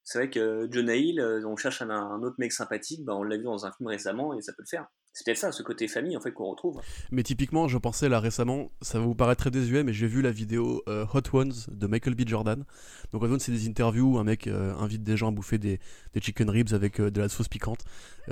c'est 0.04 0.18
vrai 0.20 0.30
que 0.30 0.68
Jonah 0.72 0.96
Hill, 0.96 1.20
euh, 1.20 1.46
on 1.46 1.56
cherche 1.56 1.82
un, 1.82 1.90
un 1.90 2.22
autre 2.24 2.36
mec 2.38 2.52
sympathique, 2.52 3.06
bah 3.06 3.16
on 3.16 3.24
l'a 3.24 3.38
vu 3.38 3.44
dans 3.44 3.66
un 3.66 3.72
film 3.72 3.88
récemment 3.88 4.34
et 4.34 4.42
ça 4.42 4.54
peut 4.54 4.64
le 4.64 4.70
faire. 4.70 4.88
C'est 5.20 5.26
peut-être 5.26 5.38
ça, 5.38 5.52
ce 5.52 5.64
côté 5.64 5.90
famille 5.90 6.16
en 6.16 6.22
fait 6.22 6.32
qu'on 6.32 6.50
retrouve. 6.50 6.80
Mais 7.12 7.24
typiquement, 7.24 7.68
je 7.68 7.78
pensais 7.78 8.08
là 8.08 8.22
récemment, 8.22 8.72
ça 8.82 9.00
va 9.00 9.06
vous 9.06 9.16
paraître 9.16 9.42
très 9.42 9.52
désuet, 9.52 9.84
mais 9.84 9.92
j'ai 9.92 10.08
vu 10.08 10.22
la 10.22 10.32
vidéo 10.32 10.82
euh, 10.88 11.06
Hot 11.14 11.36
Ones 11.38 11.52
de 11.70 11.88
Michael 11.88 12.16
B. 12.16 12.26
Jordan. 12.26 12.64
Donc 13.12 13.24
Hot 13.24 13.26
Ones, 13.26 13.42
c'est 13.42 13.52
des 13.52 13.68
interviews 13.68 14.14
où 14.14 14.18
un 14.18 14.24
mec 14.24 14.48
euh, 14.48 14.74
invite 14.78 15.04
des 15.04 15.18
gens 15.18 15.28
à 15.28 15.32
bouffer 15.32 15.58
des, 15.58 15.82
des 16.14 16.22
chicken 16.22 16.50
ribs 16.50 16.72
avec 16.72 17.02
euh, 17.02 17.12
de 17.12 17.20
la 17.20 17.28
sauce 17.28 17.50
piquante. 17.50 17.84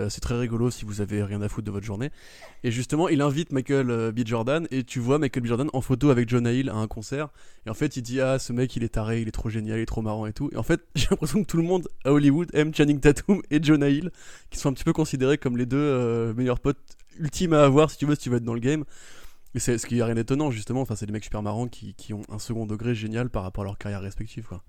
C'est 0.10 0.22
très 0.22 0.38
rigolo 0.38 0.70
si 0.70 0.86
vous 0.86 1.02
avez 1.02 1.24
rien 1.24 1.42
à 1.42 1.50
foutre 1.50 1.66
de 1.66 1.72
votre 1.72 1.86
journée. 1.88 2.12
Et 2.64 2.70
justement, 2.70 3.10
il 3.10 3.20
invite 3.20 3.52
Michael 3.52 4.12
B. 4.12 4.20
Jordan 4.28 4.68
et 4.70 4.84
tu 4.84 5.00
vois 5.00 5.18
Michael 5.18 5.42
B. 5.42 5.48
Jordan 5.48 5.70
en 5.74 5.82
photo 5.82 6.12
avec 6.12 6.30
Jonah 6.30 6.52
Hill 6.52 6.70
à 6.70 6.76
un 6.76 6.86
concert. 6.86 7.30
Et 7.66 7.72
en 7.72 7.74
fait, 7.74 7.98
il 7.98 8.04
dit 8.04 8.22
Ah, 8.22 8.38
ce 8.38 8.54
mec, 8.54 8.76
il 8.76 8.84
est 8.84 8.90
taré, 8.90 9.22
il 9.22 9.28
est 9.28 9.32
trop 9.32 9.50
génial, 9.50 9.80
il 9.80 9.82
est 9.82 9.88
trop 9.88 10.04
marrant 10.04 10.28
et 10.28 10.34
tout. 10.34 10.52
Et 10.54 10.56
en 10.56 10.62
fait, 10.62 10.82
j'ai 10.96 11.08
l'impression 11.10 11.42
que 11.42 11.48
tout 11.48 11.58
le 11.58 11.64
monde 11.64 11.88
à 12.06 12.14
Hollywood 12.14 12.48
aime 12.54 12.76
Channing 12.76 13.00
Tatum 13.00 13.42
et 13.50 13.60
Jonah 13.60 13.90
Hill, 13.90 14.12
qui 14.52 14.60
sont 14.60 14.70
un 14.70 14.74
petit 14.74 14.84
peu 14.84 14.94
considérés 14.94 15.40
comme 15.40 15.58
les 15.58 15.66
deux 15.66 16.32
meilleurs 16.36 16.60
potes 16.60 16.77
ultimes 17.20 17.54
à 17.54 17.64
avoir 17.64 17.92
si 17.92 17.98
tu 17.98 18.06
veux, 18.06 18.16
si 18.16 18.22
tu 18.22 18.30
veux 18.30 18.38
être 18.38 18.44
dans 18.44 18.54
le 18.54 18.60
game. 18.60 18.84
Mais 19.54 19.60
c'est 19.60 19.78
ce 19.78 19.86
qui 19.86 20.02
a 20.02 20.06
rien 20.06 20.16
d'étonnant 20.16 20.52
justement. 20.52 20.82
Enfin, 20.82 20.96
c'est 20.96 21.06
des 21.06 21.14
mecs 21.14 21.24
super 21.24 21.42
marrants 21.42 21.68
qui, 21.68 21.94
qui, 21.96 22.14
ont 22.14 22.22
un 22.30 22.40
second 22.40 22.66
degré 22.66 22.96
génial 22.96 23.30
par 23.30 23.44
rapport 23.44 23.64
à 23.64 23.66
leur 23.66 23.78
carrière 23.78 24.02
respective, 24.02 24.46
quoi. 24.48 24.64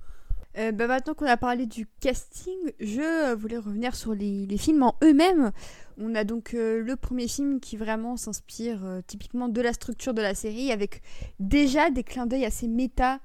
Euh, 0.56 0.72
bah 0.72 0.88
maintenant 0.88 1.14
qu'on 1.14 1.26
a 1.26 1.36
parlé 1.36 1.66
du 1.66 1.86
casting, 2.00 2.56
je 2.80 3.34
voulais 3.34 3.58
revenir 3.58 3.94
sur 3.94 4.14
les, 4.14 4.48
films 4.58 4.82
en 4.82 4.96
eux-mêmes. 5.04 5.52
On 5.98 6.14
a 6.14 6.24
donc 6.24 6.54
euh, 6.54 6.82
le 6.82 6.96
premier 6.96 7.28
film 7.28 7.60
qui 7.60 7.76
vraiment 7.76 8.16
s'inspire 8.16 8.84
euh, 8.84 9.00
typiquement 9.06 9.48
de 9.48 9.60
la 9.60 9.72
structure 9.72 10.14
de 10.14 10.22
la 10.22 10.34
série, 10.34 10.72
avec 10.72 11.02
déjà 11.38 11.90
des 11.90 12.02
clins 12.02 12.26
d'œil 12.26 12.44
assez 12.44 12.66
méta 12.66 13.20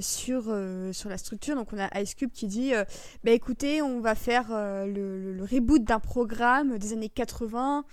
sur, 0.00 0.54
sur 0.92 1.08
la 1.08 1.18
structure. 1.18 1.54
Donc 1.54 1.72
on 1.72 1.78
a 1.78 2.00
Ice 2.00 2.14
Cube 2.14 2.30
qui 2.32 2.46
dit 2.46 2.72
bah 3.24 3.30
écoutez, 3.30 3.82
on 3.82 4.00
va 4.00 4.14
faire 4.14 4.48
le, 4.50 5.32
le, 5.32 5.44
reboot 5.44 5.82
d'un 5.84 6.00
programme 6.00 6.78
des 6.78 6.92
années 6.92 7.08
80 7.08 7.84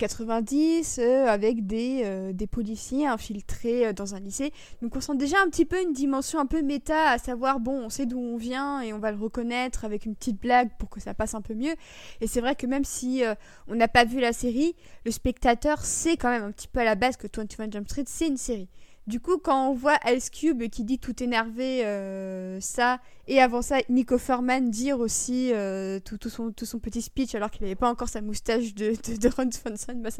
90 0.00 0.98
euh, 0.98 1.26
avec 1.26 1.66
des, 1.66 2.00
euh, 2.04 2.32
des, 2.32 2.46
policiers 2.46 3.06
infiltrés 3.06 3.86
euh, 3.86 3.92
dans 3.92 4.14
un 4.14 4.20
lycée. 4.20 4.52
Donc 4.80 4.96
on 4.96 5.00
sent 5.00 5.16
déjà 5.16 5.36
un 5.44 5.48
petit 5.50 5.66
peu 5.66 5.80
une 5.80 5.92
dimension 5.92 6.40
un 6.40 6.46
peu 6.46 6.62
méta, 6.62 7.10
à 7.10 7.18
savoir, 7.18 7.60
bon, 7.60 7.84
on 7.84 7.90
sait 7.90 8.06
d'où 8.06 8.18
on 8.18 8.38
vient 8.38 8.80
et 8.80 8.94
on 8.94 8.98
va 8.98 9.12
le 9.12 9.18
reconnaître 9.18 9.84
avec 9.84 10.06
une 10.06 10.16
petite 10.16 10.40
blague 10.40 10.70
pour 10.78 10.88
que 10.88 11.00
ça 11.00 11.12
passe 11.12 11.34
un 11.34 11.42
peu 11.42 11.54
mieux. 11.54 11.74
Et 12.22 12.26
c'est 12.26 12.40
vrai 12.40 12.54
que 12.54 12.66
même 12.66 12.84
si 12.84 13.22
on 13.68 13.74
n'a 13.74 13.88
pas 13.88 14.04
vu 14.04 14.20
la 14.20 14.32
série, 14.32 14.74
le 15.04 15.10
spectateur 15.10 15.84
sait 15.84 16.16
quand 16.16 16.30
même 16.30 16.44
un 16.44 16.52
petit 16.52 16.68
peu 16.68 16.80
à 16.80 16.84
la 16.84 16.94
base 16.94 17.16
que 17.16 17.26
21 17.32 17.70
Jump 17.70 17.88
Street, 17.88 18.04
c'est 18.06 18.26
une 18.26 18.38
série. 18.38 18.68
Du 19.10 19.18
coup, 19.18 19.38
quand 19.38 19.68
on 19.68 19.74
voit 19.74 19.98
Ice 20.06 20.30
Cube 20.30 20.62
qui 20.68 20.84
dit 20.84 21.00
tout 21.00 21.20
énervé 21.20 21.84
euh, 21.84 22.60
ça, 22.60 23.00
et 23.26 23.40
avant 23.40 23.60
ça, 23.60 23.78
Nico 23.88 24.18
Furman 24.18 24.70
dire 24.70 25.00
aussi 25.00 25.52
euh, 25.52 25.98
tout, 25.98 26.16
tout, 26.16 26.28
son, 26.28 26.52
tout 26.52 26.64
son 26.64 26.78
petit 26.78 27.02
speech 27.02 27.34
alors 27.34 27.50
qu'il 27.50 27.62
n'avait 27.62 27.74
pas 27.74 27.90
encore 27.90 28.08
sa 28.08 28.20
moustache 28.20 28.72
de, 28.72 28.92
de, 29.18 29.28
Ron 29.36 29.50
Swanson, 29.50 29.94
bah, 29.96 30.10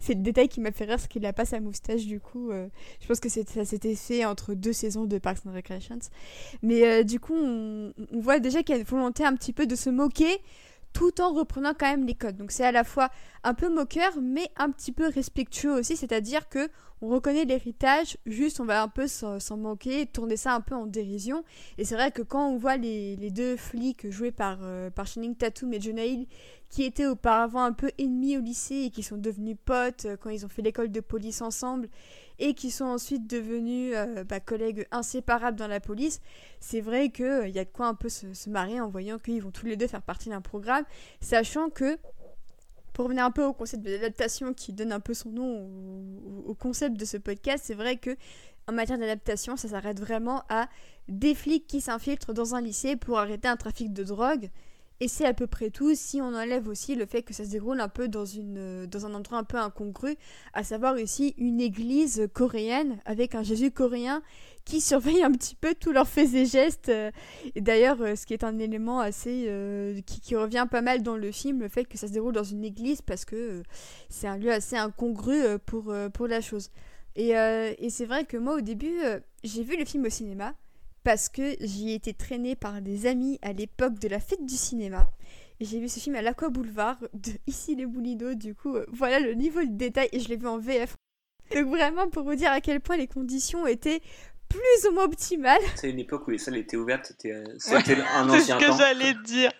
c'est 0.00 0.14
le 0.14 0.22
détail 0.22 0.48
qui 0.48 0.60
m'a 0.60 0.72
fait 0.72 0.86
rire, 0.86 0.96
parce 0.96 1.06
qu'il 1.06 1.22
n'a 1.22 1.32
pas 1.32 1.44
sa 1.44 1.60
moustache 1.60 2.04
du 2.04 2.18
coup. 2.18 2.50
Euh, 2.50 2.66
je 3.00 3.06
pense 3.06 3.20
que 3.20 3.28
ça 3.28 3.64
s'était 3.64 3.94
fait 3.94 4.24
entre 4.24 4.54
deux 4.54 4.72
saisons 4.72 5.04
de 5.04 5.18
Parks 5.18 5.46
and 5.46 5.52
Recreations. 5.52 6.00
Mais 6.62 7.04
du 7.04 7.20
coup, 7.20 7.36
on, 7.36 7.92
on 8.12 8.18
voit 8.18 8.40
déjà 8.40 8.64
qu'il 8.64 8.74
y 8.74 8.78
a 8.78 8.80
une 8.80 8.86
volonté 8.86 9.24
un 9.24 9.36
petit 9.36 9.52
peu 9.52 9.66
de 9.66 9.76
se 9.76 9.88
moquer 9.88 10.40
tout 10.92 11.20
en 11.20 11.32
reprenant 11.32 11.72
quand 11.78 11.90
même 11.90 12.06
les 12.06 12.14
codes. 12.14 12.36
Donc 12.36 12.52
c'est 12.52 12.64
à 12.64 12.72
la 12.72 12.84
fois 12.84 13.10
un 13.44 13.54
peu 13.54 13.68
moqueur, 13.68 14.12
mais 14.20 14.48
un 14.56 14.70
petit 14.70 14.92
peu 14.92 15.08
respectueux 15.08 15.72
aussi, 15.72 15.96
c'est-à-dire 15.96 16.48
que 16.48 16.68
on 17.04 17.08
reconnaît 17.08 17.44
l'héritage, 17.44 18.16
juste 18.26 18.60
on 18.60 18.64
va 18.64 18.80
un 18.80 18.88
peu 18.88 19.08
s'en 19.08 19.56
manquer, 19.56 20.06
tourner 20.06 20.36
ça 20.36 20.54
un 20.54 20.60
peu 20.60 20.76
en 20.76 20.86
dérision. 20.86 21.42
Et 21.76 21.84
c'est 21.84 21.96
vrai 21.96 22.12
que 22.12 22.22
quand 22.22 22.48
on 22.48 22.56
voit 22.56 22.76
les, 22.76 23.16
deux 23.32 23.56
flics 23.56 24.08
joués 24.08 24.30
par, 24.30 24.58
euh, 24.62 24.88
par 24.88 25.06
Tatum 25.36 25.74
et 25.74 25.80
Jonah 25.80 26.04
Hill, 26.04 26.28
qui 26.70 26.84
étaient 26.84 27.06
auparavant 27.06 27.64
un 27.64 27.72
peu 27.72 27.90
ennemis 27.98 28.38
au 28.38 28.40
lycée 28.40 28.84
et 28.84 28.90
qui 28.90 29.02
sont 29.02 29.18
devenus 29.18 29.56
potes 29.64 30.04
euh, 30.06 30.16
quand 30.16 30.30
ils 30.30 30.46
ont 30.46 30.48
fait 30.48 30.62
l'école 30.62 30.92
de 30.92 31.00
police 31.00 31.42
ensemble, 31.42 31.88
et 32.42 32.54
qui 32.54 32.72
sont 32.72 32.86
ensuite 32.86 33.28
devenus 33.28 33.94
euh, 33.94 34.24
bah, 34.24 34.40
collègues 34.40 34.86
inséparables 34.90 35.56
dans 35.56 35.68
la 35.68 35.78
police, 35.78 36.20
c'est 36.58 36.80
vrai 36.80 37.10
qu'il 37.10 37.50
y 37.50 37.58
a 37.60 37.64
de 37.64 37.70
quoi 37.70 37.86
un 37.86 37.94
peu 37.94 38.08
se, 38.08 38.34
se 38.34 38.50
marier 38.50 38.80
en 38.80 38.88
voyant 38.88 39.18
qu'ils 39.18 39.40
vont 39.40 39.52
tous 39.52 39.64
les 39.64 39.76
deux 39.76 39.86
faire 39.86 40.02
partie 40.02 40.28
d'un 40.28 40.40
programme, 40.40 40.84
sachant 41.20 41.70
que 41.70 41.96
pour 42.92 43.04
revenir 43.04 43.24
un 43.24 43.30
peu 43.30 43.44
au 43.44 43.52
concept 43.52 43.84
de 43.84 43.92
l'adaptation 43.92 44.52
qui 44.54 44.72
donne 44.72 44.90
un 44.90 44.98
peu 44.98 45.14
son 45.14 45.30
nom 45.30 45.68
au, 46.44 46.54
concept 46.54 46.98
de 46.98 47.04
ce 47.04 47.16
podcast, 47.16 47.62
c'est 47.64 47.74
vrai 47.74 47.96
que 47.96 48.16
en 48.68 48.72
matière 48.72 48.98
d'adaptation, 48.98 49.56
ça 49.56 49.68
s'arrête 49.68 50.00
vraiment 50.00 50.42
à 50.48 50.68
des 51.08 51.36
flics 51.36 51.68
qui 51.68 51.80
s'infiltrent 51.80 52.34
dans 52.34 52.56
un 52.56 52.60
lycée 52.60 52.96
pour 52.96 53.18
arrêter 53.20 53.48
un 53.48 53.56
trafic 53.56 53.92
de 53.92 54.02
drogue. 54.02 54.50
Et 55.02 55.08
c'est 55.08 55.26
à 55.26 55.34
peu 55.34 55.48
près 55.48 55.70
tout 55.70 55.96
si 55.96 56.20
on 56.20 56.32
enlève 56.32 56.68
aussi 56.68 56.94
le 56.94 57.06
fait 57.06 57.22
que 57.22 57.34
ça 57.34 57.44
se 57.44 57.50
déroule 57.50 57.80
un 57.80 57.88
peu 57.88 58.06
dans, 58.06 58.24
une, 58.24 58.86
dans 58.86 59.04
un 59.04 59.14
endroit 59.14 59.38
un 59.38 59.42
peu 59.42 59.56
incongru, 59.56 60.14
à 60.52 60.62
savoir 60.62 60.96
ici 60.96 61.34
une 61.38 61.60
église 61.60 62.28
coréenne 62.32 63.00
avec 63.04 63.34
un 63.34 63.42
Jésus 63.42 63.72
coréen 63.72 64.22
qui 64.64 64.80
surveille 64.80 65.24
un 65.24 65.32
petit 65.32 65.56
peu 65.56 65.74
tous 65.74 65.90
leurs 65.90 66.06
faits 66.06 66.32
et 66.34 66.46
gestes. 66.46 66.92
Et 67.56 67.60
d'ailleurs, 67.60 68.00
euh, 68.00 68.14
ce 68.14 68.26
qui 68.26 68.32
est 68.32 68.44
un 68.44 68.60
élément 68.60 69.00
assez. 69.00 69.46
Euh, 69.48 70.00
qui, 70.06 70.36
revient 70.36 70.68
pas 70.70 70.82
mal 70.82 71.02
dans 71.02 71.16
le 71.16 71.32
film, 71.32 71.58
le 71.62 71.68
fait 71.68 71.84
que 71.84 71.98
ça 71.98 72.06
se 72.06 72.12
déroule 72.12 72.32
dans 72.32 72.44
une 72.44 72.62
église 72.62 73.02
parce 73.02 73.24
que 73.24 73.34
euh, 73.34 73.62
c'est 74.08 74.28
un 74.28 74.36
lieu 74.36 74.52
assez 74.52 74.76
incongru 74.76 75.58
pour, 75.66 75.92
pour 76.14 76.28
la 76.28 76.40
chose. 76.40 76.70
Et, 77.16 77.30
et 77.30 77.90
c'est 77.90 78.06
vrai 78.06 78.24
que 78.24 78.36
moi, 78.36 78.54
au 78.54 78.60
début, 78.60 79.00
j'ai 79.42 79.64
vu 79.64 79.76
le 79.76 79.84
film 79.84 80.06
au 80.06 80.10
cinéma 80.10 80.54
parce 81.04 81.28
que 81.28 81.56
j'y 81.60 81.90
ai 81.90 81.94
été 81.94 82.14
traînée 82.14 82.56
par 82.56 82.80
des 82.80 83.06
amis 83.06 83.38
à 83.42 83.52
l'époque 83.52 83.98
de 83.98 84.08
la 84.08 84.20
fête 84.20 84.44
du 84.44 84.54
cinéma. 84.54 85.10
Et 85.60 85.64
j'ai 85.64 85.78
vu 85.78 85.88
ce 85.88 86.00
film 86.00 86.16
à 86.16 86.22
l'Aqua 86.22 86.48
Boulevard 86.48 86.98
de 87.12 87.32
Ici 87.46 87.74
les 87.76 87.86
Boulidos, 87.86 88.34
du 88.34 88.54
coup, 88.54 88.74
euh, 88.76 88.86
voilà 88.92 89.20
le 89.20 89.34
niveau 89.34 89.60
de 89.60 89.70
détail 89.70 90.08
et 90.12 90.20
je 90.20 90.28
l'ai 90.28 90.36
vu 90.36 90.46
en 90.46 90.58
VF. 90.58 90.96
Donc 91.54 91.66
vraiment 91.66 92.08
pour 92.08 92.24
vous 92.24 92.34
dire 92.34 92.50
à 92.50 92.60
quel 92.60 92.80
point 92.80 92.96
les 92.96 93.06
conditions 93.06 93.66
étaient 93.66 94.00
plus 94.48 94.88
ou 94.88 94.92
moins 94.92 95.04
optimales. 95.04 95.60
C'est 95.76 95.90
une 95.90 95.98
époque 95.98 96.26
où 96.28 96.30
les 96.30 96.38
salles 96.38 96.56
étaient 96.56 96.76
ouvertes, 96.76 97.06
c'était 97.06 97.32
euh, 97.32 97.44
un 98.14 98.28
ancien 98.28 98.58
temps. 98.58 98.60
C'est 98.60 98.72
ce 98.72 98.72
que 98.72 98.78
j'allais 98.78 99.14
dire. 99.24 99.52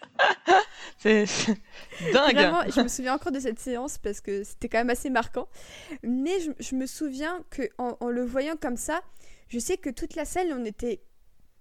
c'est 0.99 1.25
dingue. 2.13 2.35
Vraiment, 2.35 2.63
je 2.69 2.81
me 2.81 2.89
souviens 2.89 3.15
encore 3.15 3.33
de 3.33 3.41
cette 3.41 3.59
séance 3.59 3.99
parce 3.99 4.21
que 4.21 4.45
c'était 4.45 4.69
quand 4.69 4.79
même 4.79 4.91
assez 4.91 5.09
marquant. 5.11 5.49
Mais 6.03 6.39
je, 6.61 6.75
me 6.75 6.87
souviens 6.87 7.43
que 7.51 7.63
en 7.79 8.09
le 8.09 8.25
voyant 8.25 8.57
comme 8.61 8.77
ça, 8.77 9.03
je 9.53 9.59
sais 9.59 9.77
que 9.77 9.91
toute 9.91 10.15
la 10.15 10.25
salle, 10.25 10.49
on 10.59 10.65
était 10.65 11.03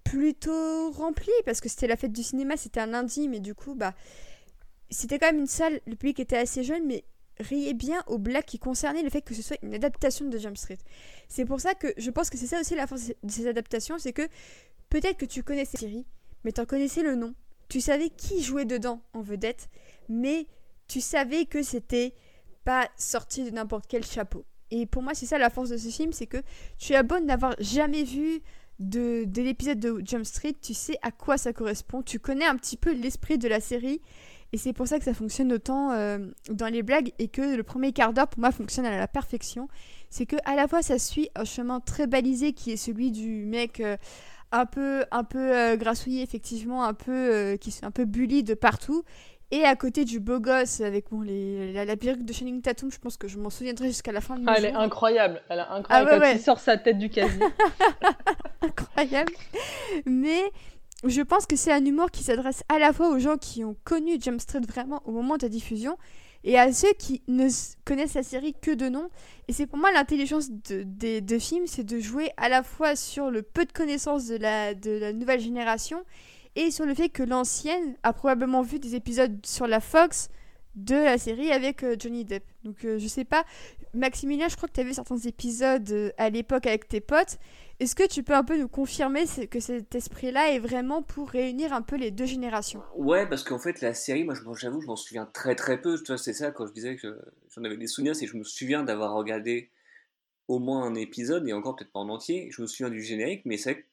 plutôt 0.04 0.92
rempli 0.92 1.32
parce 1.46 1.62
que 1.62 1.70
c'était 1.70 1.88
la 1.88 1.96
fête 1.96 2.12
du 2.12 2.24
cinéma, 2.24 2.58
c'était 2.58 2.80
un 2.80 2.88
lundi, 2.88 3.28
mais 3.28 3.40
du 3.40 3.56
coup, 3.56 3.76
bah, 3.76 3.94
c'était 4.90 5.20
quand 5.20 5.28
même 5.28 5.40
une 5.40 5.48
salle, 5.48 5.80
le 5.88 5.96
public 5.96 6.20
était 6.20 6.38
assez 6.38 6.64
jeune, 6.64 6.86
mais 6.86 7.04
riait 7.40 7.74
bien 7.74 8.04
aux 8.08 8.18
blagues 8.18 8.46
qui 8.46 8.60
concernaient 8.60 9.04
le 9.04 9.10
fait 9.10 9.22
que 9.22 9.34
ce 9.34 9.42
soit 9.42 9.58
une 9.64 9.74
adaptation 9.74 10.28
de 10.28 10.38
Jump 10.38 10.58
Street. 10.58 10.78
C'est 11.28 11.46
pour 11.46 11.60
ça 11.60 11.74
que 11.74 11.88
je 11.98 12.12
pense 12.12 12.30
que 12.30 12.38
c'est 12.38 12.48
ça 12.48 12.60
aussi 12.60 12.76
la 12.76 12.88
force 12.88 13.08
de 13.08 13.32
ces 13.32 13.48
adaptations, 13.48 13.98
c'est 13.98 14.14
que 14.14 14.28
peut-être 14.90 15.18
que 15.18 15.26
tu 15.26 15.44
connaissais 15.44 15.78
série, 15.78 16.06
mais 16.44 16.52
tu 16.52 16.62
en 16.62 16.66
connaissais 16.66 17.04
le 17.04 17.16
nom, 17.16 17.34
tu 17.70 17.82
savais 17.82 18.10
qui 18.10 18.44
jouait 18.44 18.66
dedans 18.66 19.02
en 19.14 19.22
vedette, 19.22 19.70
mais 20.10 20.48
tu 20.88 21.02
savais 21.02 21.46
que 21.46 21.64
c'était 21.64 22.14
pas 22.64 22.88
sorti 22.98 23.44
de 23.44 23.50
n'importe 23.50 23.86
quel 23.88 24.06
chapeau. 24.06 24.46
Et 24.70 24.86
pour 24.86 25.02
moi, 25.02 25.14
c'est 25.14 25.26
ça 25.26 25.38
la 25.38 25.50
force 25.50 25.70
de 25.70 25.78
ce 25.78 25.90
film, 25.90 26.14
c'est 26.14 26.28
que 26.28 26.42
tu 26.78 26.96
as 26.96 27.04
beau 27.04 27.20
n'avoir 27.20 27.56
jamais 27.60 28.04
vu 28.04 28.42
de, 28.82 29.26
l'épisode 29.42 29.80
de 29.80 30.02
Jump 30.04 30.26
Street, 30.26 30.56
tu 30.62 30.74
sais 30.74 30.98
à 31.02 31.12
quoi 31.12 31.38
ça 31.38 31.54
correspond, 31.54 32.02
tu 32.02 32.20
connais 32.20 32.46
un 32.46 32.56
petit 32.56 32.78
peu 32.78 32.94
l'esprit 32.94 33.38
de 33.38 33.48
la 33.48 33.60
série, 33.60 34.02
et 34.54 34.58
c'est 34.58 34.74
pour 34.74 34.88
ça 34.88 35.00
que 35.00 35.06
ça 35.06 35.14
fonctionne 35.14 35.54
autant 35.54 35.92
euh, 35.92 36.18
dans 36.50 36.68
les 36.68 36.84
blagues, 36.84 37.14
et 37.20 37.28
que 37.28 37.56
le 37.56 37.64
premier 37.64 37.94
quart 37.94 38.14
d'heure, 38.14 38.28
pour 38.28 38.40
moi, 38.40 38.52
fonctionne 38.52 38.86
à 38.86 38.98
la 38.98 39.08
perfection. 39.08 39.70
C'est 40.10 40.26
que 40.26 40.36
à 40.44 40.56
la 40.56 40.68
fois, 40.68 40.82
ça 40.82 41.00
suit 41.00 41.30
un 41.36 41.46
chemin 41.46 41.80
très 41.80 42.08
balisé, 42.08 42.54
qui 42.54 42.72
est 42.72 42.78
celui 42.78 43.12
du 43.12 43.46
mec... 43.46 43.80
Euh, 43.80 43.98
un 44.54 44.66
peu 44.66 45.06
un 45.12 45.24
peu 45.24 45.56
euh, 45.56 45.78
grassouillé 45.78 46.22
effectivement 46.24 46.84
un 46.84 46.94
peu 46.94 47.58
qui 47.62 47.70
est 47.70 47.86
un 47.86 47.92
peu 47.92 48.04
bully 48.04 48.44
de 48.44 48.54
partout 48.54 49.06
et 49.52 49.66
à 49.66 49.76
côté 49.76 50.06
du 50.06 50.20
beau 50.20 50.40
gosse 50.40 50.82
avec 50.82 51.10
bon, 51.12 51.22
les, 51.22 51.74
la, 51.74 51.98
perruque 51.98 52.24
de 52.24 52.34
Shining 52.34 52.62
Tatum, 52.62 52.92
je 52.92 52.98
pense 52.98 53.18
que 53.18 53.28
je 53.28 53.38
m'en 53.38 53.50
souviendrai 53.50 53.88
jusqu'à 53.88 54.12
la 54.12 54.22
fin 54.22 54.38
de 54.38 54.46
ah, 54.48 54.56
Elle 54.58 54.66
est 54.66 54.74
incroyable, 54.74 55.42
elle 55.50 55.60
est 55.60 55.62
incroyable 55.62 56.10
ah, 56.14 56.20
quand 56.20 56.32
il 56.32 56.40
sort 56.40 56.60
sa 56.60 56.78
tête 56.78 56.98
du 56.98 57.10
casier. 57.10 57.44
incroyable. 58.62 59.34
Mais 60.06 60.42
je 61.04 61.22
pense 61.22 61.46
que 61.46 61.56
c'est 61.56 61.72
un 61.72 61.84
humour 61.84 62.12
qui 62.12 62.24
s'adresse 62.24 62.64
à 62.70 62.80
la 62.80 62.94
fois 62.94 63.10
aux 63.10 63.20
gens 63.20 63.38
qui 63.38 63.66
ont 63.66 63.76
connu 63.84 64.18
Jump 64.22 64.40
Street 64.40 64.62
vraiment 64.68 65.02
au 65.06 65.12
moment 65.12 65.36
de 65.36 65.44
la 65.44 65.50
diffusion 65.50 65.98
et 66.44 66.58
à 66.58 66.72
ceux 66.72 66.94
qui 66.98 67.22
ne 67.28 67.48
connaissent 67.86 68.14
la 68.14 68.24
série 68.24 68.54
que 68.54 68.72
de 68.72 68.90
nom. 68.90 69.10
Et 69.48 69.54
c'est 69.54 69.68
pour 69.68 69.78
moi 69.78 69.92
l'intelligence 69.92 70.50
des 70.50 71.22
de, 71.22 71.40
films, 71.40 71.68
c'est 71.68 71.84
de 71.84 72.00
jouer 72.00 72.32
à 72.38 72.50
la 72.50 72.64
fois 72.64 72.96
sur 72.96 73.30
le 73.30 73.42
peu 73.42 73.66
de 73.66 73.72
connaissances 73.72 74.28
de 74.28 74.38
la, 74.38 74.74
de 74.74 74.92
la 74.92 75.14
nouvelle 75.14 75.40
génération 75.40 76.04
et 76.56 76.72
sur 76.72 76.86
le 76.86 76.94
fait 76.94 77.10
que 77.10 77.24
l'ancienne 77.24 77.96
a 78.04 78.14
probablement 78.14 78.62
vu 78.62 78.80
des 78.80 78.96
épisodes 78.96 79.46
sur 79.46 79.68
la 79.68 79.80
Fox 79.80 80.30
de 80.76 80.96
la 80.96 81.18
série 81.18 81.52
avec 81.52 81.84
euh, 81.84 81.96
Johnny 82.00 82.24
Depp. 82.26 82.44
Donc 82.64 82.86
euh, 82.86 82.98
je 82.98 83.08
sais 83.08 83.26
pas, 83.26 83.46
Maximilien, 83.94 84.48
je 84.48 84.56
crois 84.56 84.70
que 84.70 84.74
tu 84.74 84.80
as 84.80 84.84
vu 84.84 84.94
certains 84.94 85.18
épisodes 85.18 85.90
euh, 85.92 86.12
à 86.18 86.30
l'époque 86.30 86.66
avec 86.66 86.88
tes 86.88 87.02
potes. 87.02 87.38
Est-ce 87.80 87.96
que 87.96 88.08
tu 88.08 88.24
peux 88.24 88.34
un 88.34 88.44
peu 88.44 88.58
nous 88.58 88.68
confirmer 88.68 89.26
que 89.50 89.60
cet 89.60 89.96
esprit-là 89.96 90.54
est 90.54 90.60
vraiment 90.60 91.02
pour 91.02 91.30
réunir 91.30 91.74
un 91.74 91.82
peu 91.82 91.98
les 91.98 92.12
deux 92.12 92.26
générations? 92.26 92.82
Ouais, 92.96 93.28
parce 93.28 93.44
qu'en 93.44 93.60
fait 93.60 93.82
la 93.82 93.94
série, 93.94 94.24
moi 94.24 94.36
j'avoue, 94.56 94.82
je 94.82 94.88
m'en 94.88 94.96
souviens 94.96 95.26
très 95.26 95.56
très 95.56 95.82
peu. 95.82 95.98
C'est 96.18 96.34
ça 96.34 96.52
quand 96.52 96.68
je 96.68 96.74
disais 96.74 96.96
que 96.96 97.20
j'en 97.50 97.64
avais 97.64 97.78
des 97.78 97.88
souvenirs, 97.88 98.16
c'est 98.16 98.26
que 98.26 98.32
je 98.32 98.38
me 98.38 98.44
souviens 98.44 98.84
d'avoir 98.84 99.14
regardé 99.14 99.72
au 100.48 100.60
moins 100.60 100.84
un 100.84 100.96
épisode 100.96 101.48
et 101.48 101.54
encore 101.54 101.76
peut-être 101.76 101.92
pas 101.92 102.00
en 102.00 102.10
entier. 102.10 102.50
Je 102.52 102.62
me 102.62 102.68
souviens 102.68 102.90
du 102.90 103.02
générique, 103.02 103.42
mais 103.46 103.58
c'est 103.58 103.86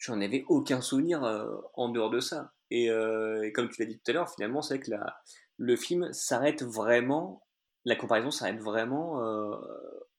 j'en 0.00 0.20
avais 0.20 0.44
aucun 0.48 0.80
souvenir 0.80 1.22
euh, 1.22 1.46
en 1.74 1.90
dehors 1.90 2.10
de 2.10 2.20
ça. 2.20 2.52
Euh, 2.72 3.42
et, 3.42 3.52
comme 3.52 3.68
tu 3.68 3.80
l'as 3.80 3.86
dit 3.86 3.98
tout 3.98 4.10
à 4.10 4.14
l'heure, 4.14 4.30
finalement, 4.30 4.62
c'est 4.62 4.80
que 4.80 4.90
la, 4.90 5.20
le 5.58 5.76
film 5.76 6.12
s'arrête 6.12 6.62
vraiment, 6.62 7.46
la 7.84 7.96
comparaison 7.96 8.30
s'arrête 8.30 8.60
vraiment 8.60 9.22
euh, 9.22 9.56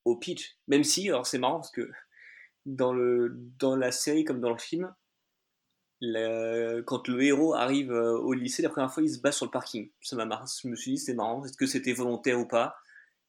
au 0.04 0.16
pitch. 0.16 0.56
Même 0.68 0.84
si, 0.84 1.08
alors 1.08 1.26
c'est 1.26 1.38
marrant 1.38 1.56
parce 1.56 1.72
que 1.72 1.90
dans, 2.64 2.92
le, 2.92 3.32
dans 3.58 3.76
la 3.76 3.90
série 3.90 4.24
comme 4.24 4.40
dans 4.40 4.52
le 4.52 4.58
film, 4.58 4.94
quand 6.00 7.08
le 7.08 7.22
héros 7.22 7.54
arrive 7.54 7.92
au 7.92 8.32
lycée, 8.32 8.62
la 8.62 8.70
première 8.70 8.92
fois, 8.92 9.04
il 9.04 9.10
se 9.10 9.20
bat 9.20 9.30
sur 9.30 9.46
le 9.46 9.52
parking. 9.52 9.90
Ça 10.00 10.16
m'a 10.16 10.44
Je 10.62 10.68
me 10.68 10.74
suis 10.74 10.92
dit, 10.92 10.98
c'est 10.98 11.14
marrant, 11.14 11.44
est-ce 11.44 11.56
que 11.56 11.66
c'était 11.66 11.92
volontaire 11.92 12.40
ou 12.40 12.46
pas? 12.46 12.76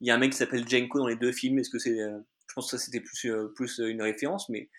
Il 0.01 0.07
y 0.07 0.11
a 0.11 0.15
un 0.15 0.17
mec 0.17 0.31
qui 0.31 0.37
s'appelle 0.37 0.67
Jenko 0.67 0.99
dans 0.99 1.07
les 1.07 1.15
deux 1.15 1.31
films. 1.31 1.59
Est-ce 1.59 1.69
que 1.69 1.77
c'est, 1.77 1.95
je 1.95 2.53
pense 2.53 2.71
que 2.71 2.77
ça 2.77 2.83
c'était 2.83 2.99
plus 2.99 3.31
plus 3.55 3.77
une 3.77 4.01
référence, 4.01 4.49
mais 4.49 4.69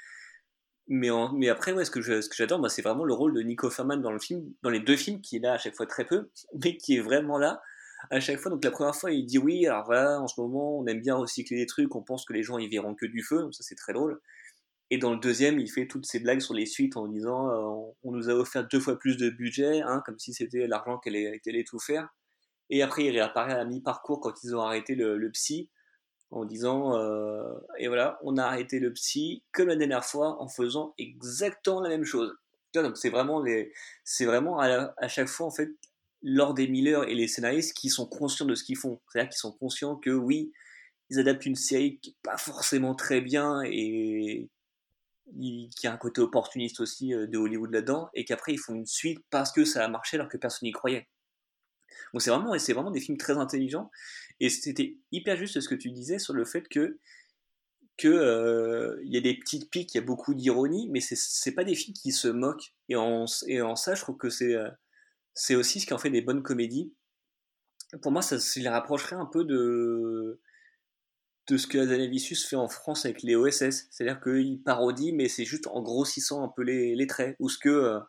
mais, 0.89 1.09
mais 1.35 1.49
après, 1.49 1.73
ouais, 1.73 1.85
ce 1.85 1.91
que, 1.91 2.03
ce 2.03 2.29
j'adore, 2.35 2.71
c'est 2.71 2.83
vraiment 2.83 3.05
le 3.05 3.15
rôle 3.15 3.35
de 3.35 3.41
Nico 3.41 3.71
Ferman 3.71 4.01
dans 4.03 4.13
le 4.13 4.19
film, 4.19 4.53
dans 4.63 4.71
les 4.71 4.81
deux 4.81 4.97
films, 4.97 5.21
qui 5.21 5.37
est 5.37 5.41
là 5.41 5.55
à 5.55 5.59
chaque 5.59 5.75
fois 5.75 5.87
très 5.87 6.05
peu, 6.05 6.31
mais 6.63 6.77
qui 6.77 6.97
est 6.97 7.01
vraiment 7.01 7.39
là 7.39 7.63
à 8.11 8.21
chaque 8.21 8.39
fois. 8.39 8.51
Donc 8.51 8.65
la 8.65 8.71
première 8.71 8.95
fois, 8.95 9.13
il 9.13 9.25
dit 9.25 9.39
oui, 9.39 9.67
alors 9.67 9.85
voilà, 9.85 10.21
en 10.21 10.29
ce 10.29 10.41
moment, 10.41 10.79
on 10.79 10.87
aime 10.87 11.01
bien 11.01 11.17
recycler 11.17 11.57
des 11.57 11.67
trucs, 11.67 11.95
on 11.95 12.03
pense 12.03 12.25
que 12.27 12.33
les 12.35 12.43
gens 12.43 12.59
ils 12.59 12.71
verront 12.71 12.95
que 12.95 13.07
du 13.07 13.23
feu, 13.23 13.41
donc 13.41 13.55
ça 13.55 13.63
c'est 13.63 13.77
très 13.77 13.93
drôle. 13.93 14.21
Et 14.91 14.99
dans 14.99 15.13
le 15.13 15.19
deuxième, 15.19 15.59
il 15.59 15.71
fait 15.71 15.87
toutes 15.87 16.07
ces 16.07 16.21
blagues 16.21 16.41
sur 16.41 16.55
les 16.55 16.67
suites 16.67 16.97
en 16.97 17.09
disant 17.09 17.49
euh, 17.51 17.93
on 18.03 18.13
nous 18.13 18.29
a 18.29 18.35
offert 18.35 18.67
deux 18.69 18.81
fois 18.81 18.99
plus 18.99 19.17
de 19.17 19.31
budget, 19.31 19.81
hein, 19.83 20.03
comme 20.05 20.19
si 20.19 20.35
c'était 20.35 20.67
l'argent 20.67 20.99
qu'elle 20.99 21.17
allait 21.17 21.65
tout 21.65 21.79
faire. 21.79 22.09
Et 22.71 22.83
après, 22.83 23.05
il 23.05 23.11
réapparaît 23.11 23.55
à 23.55 23.65
mi-parcours 23.65 24.21
quand 24.21 24.45
ils 24.45 24.55
ont 24.55 24.61
arrêté 24.61 24.95
le 24.95 25.31
psy 25.31 25.71
en 26.35 26.45
disant 26.45 26.99
euh, 26.99 27.55
et 27.79 27.87
voilà, 27.87 28.19
on 28.23 28.37
a 28.37 28.45
arrêté 28.45 28.81
le 28.81 28.93
psy 28.93 29.45
comme 29.53 29.69
la 29.69 29.77
dernière 29.77 30.05
fois 30.05 30.43
en 30.43 30.49
faisant 30.49 30.93
exactement 30.99 31.81
la 31.81 31.89
même 31.89 32.05
chose. 32.05 32.35
Donc 32.75 32.97
c'est 32.97 33.09
vraiment 33.11 33.45
c'est 34.03 34.25
vraiment 34.25 34.59
à, 34.59 35.09
chaque 35.09 35.29
fois 35.29 35.47
en 35.47 35.53
fait 35.53 35.71
lors 36.23 36.55
des 36.55 36.67
Miller 36.67 37.05
et 37.05 37.15
les 37.15 37.29
scénaristes 37.29 37.77
qui 37.77 37.89
sont 37.89 38.07
conscients 38.07 38.47
de 38.47 38.57
ce 38.57 38.65
qu'ils 38.65 38.77
font, 38.77 39.01
c'est-à-dire 39.09 39.31
qu'ils 39.31 39.39
sont 39.39 39.53
conscients 39.53 39.95
que 39.95 40.11
oui, 40.11 40.51
ils 41.09 41.21
adaptent 41.21 41.47
une 41.47 41.55
série 41.55 42.01
qui 42.01 42.11
est 42.11 42.17
pas 42.25 42.37
forcément 42.37 42.97
très 42.97 43.21
bien 43.21 43.63
et 43.63 44.49
qui 45.77 45.87
a 45.87 45.93
un 45.93 45.97
côté 45.97 46.21
opportuniste 46.21 46.81
aussi 46.81 47.15
euh, 47.15 47.27
de 47.27 47.39
Hollywood 47.39 47.73
là-dedans, 47.73 48.09
et 48.15 48.25
qu'après 48.25 48.53
ils 48.53 48.59
font 48.59 48.75
une 48.75 48.87
suite 48.87 49.21
parce 49.31 49.53
que 49.53 49.65
ça 49.65 49.85
a 49.85 49.89
marché 49.89 50.17
alors 50.17 50.29
que 50.29 50.37
personne 50.37 50.67
n'y 50.67 50.73
croyait. 50.73 51.09
Donc 52.13 52.23
c'est 52.23 52.31
vraiment, 52.31 52.59
c'est 52.59 52.73
vraiment 52.73 52.91
des 52.91 53.01
films 53.01 53.19
très 53.19 53.37
intelligents. 53.37 53.91
Et 54.41 54.51
c'était 54.51 54.97
hyper 55.13 55.37
juste 55.37 55.61
ce 55.61 55.69
que 55.69 55.75
tu 55.75 55.91
disais 55.91 56.19
sur 56.19 56.35
le 56.35 56.45
fait 56.45 56.69
que 56.69 56.99
que 57.97 58.09
euh, 58.09 59.01
y 59.05 59.17
a 59.17 59.21
des 59.21 59.35
petites 59.39 59.71
piques, 59.71 59.95
il 59.95 59.99
y 59.99 60.01
a 60.01 60.05
beaucoup 60.05 60.35
d'ironie, 60.35 60.89
mais 60.91 61.01
c'est 61.01 61.53
pas 61.53 61.65
des 61.65 61.77
films 61.77 61.95
qui 61.95 62.11
se 62.13 62.29
moquent. 62.29 62.75
Et 62.89 62.97
en, 62.97 63.27
et 63.47 63.63
en 63.63 63.77
ça, 63.77 63.95
je 63.95 64.01
trouve 64.03 64.17
que 64.17 64.31
c'est 64.31 64.55
euh, 64.55 64.69
c'est 65.35 65.55
aussi 65.55 65.81
ce 65.81 65.87
qui 65.87 65.95
en 65.95 65.99
fait 65.99 66.11
des 66.11 66.23
bonnes 66.23 66.43
comédies. 66.43 66.93
Pour 68.03 68.13
moi, 68.13 68.23
ça 68.23 68.37
les 68.57 68.69
rapprocherait 68.69 69.17
un 69.17 69.27
peu 69.27 69.45
de 69.45 70.41
de 71.49 71.57
ce 71.59 71.67
que 71.67 71.79
Azanavicius 71.79 72.47
fait 72.47 72.57
en 72.57 72.69
France 72.69 73.05
avec 73.05 73.23
les 73.23 73.37
OSS. 73.37 73.89
C'est-à-dire 73.91 74.21
qu'il 74.21 74.63
parodie, 74.63 75.13
mais 75.13 75.29
c'est 75.29 75.45
juste 75.45 75.67
en 75.67 75.83
grossissant 75.83 76.43
un 76.43 76.49
peu 76.49 76.63
les, 76.63 76.95
les 76.95 77.07
traits. 77.07 77.37
Ou 77.39 77.49
ce 77.49 77.59
que 77.59 77.69
euh, 77.69 78.01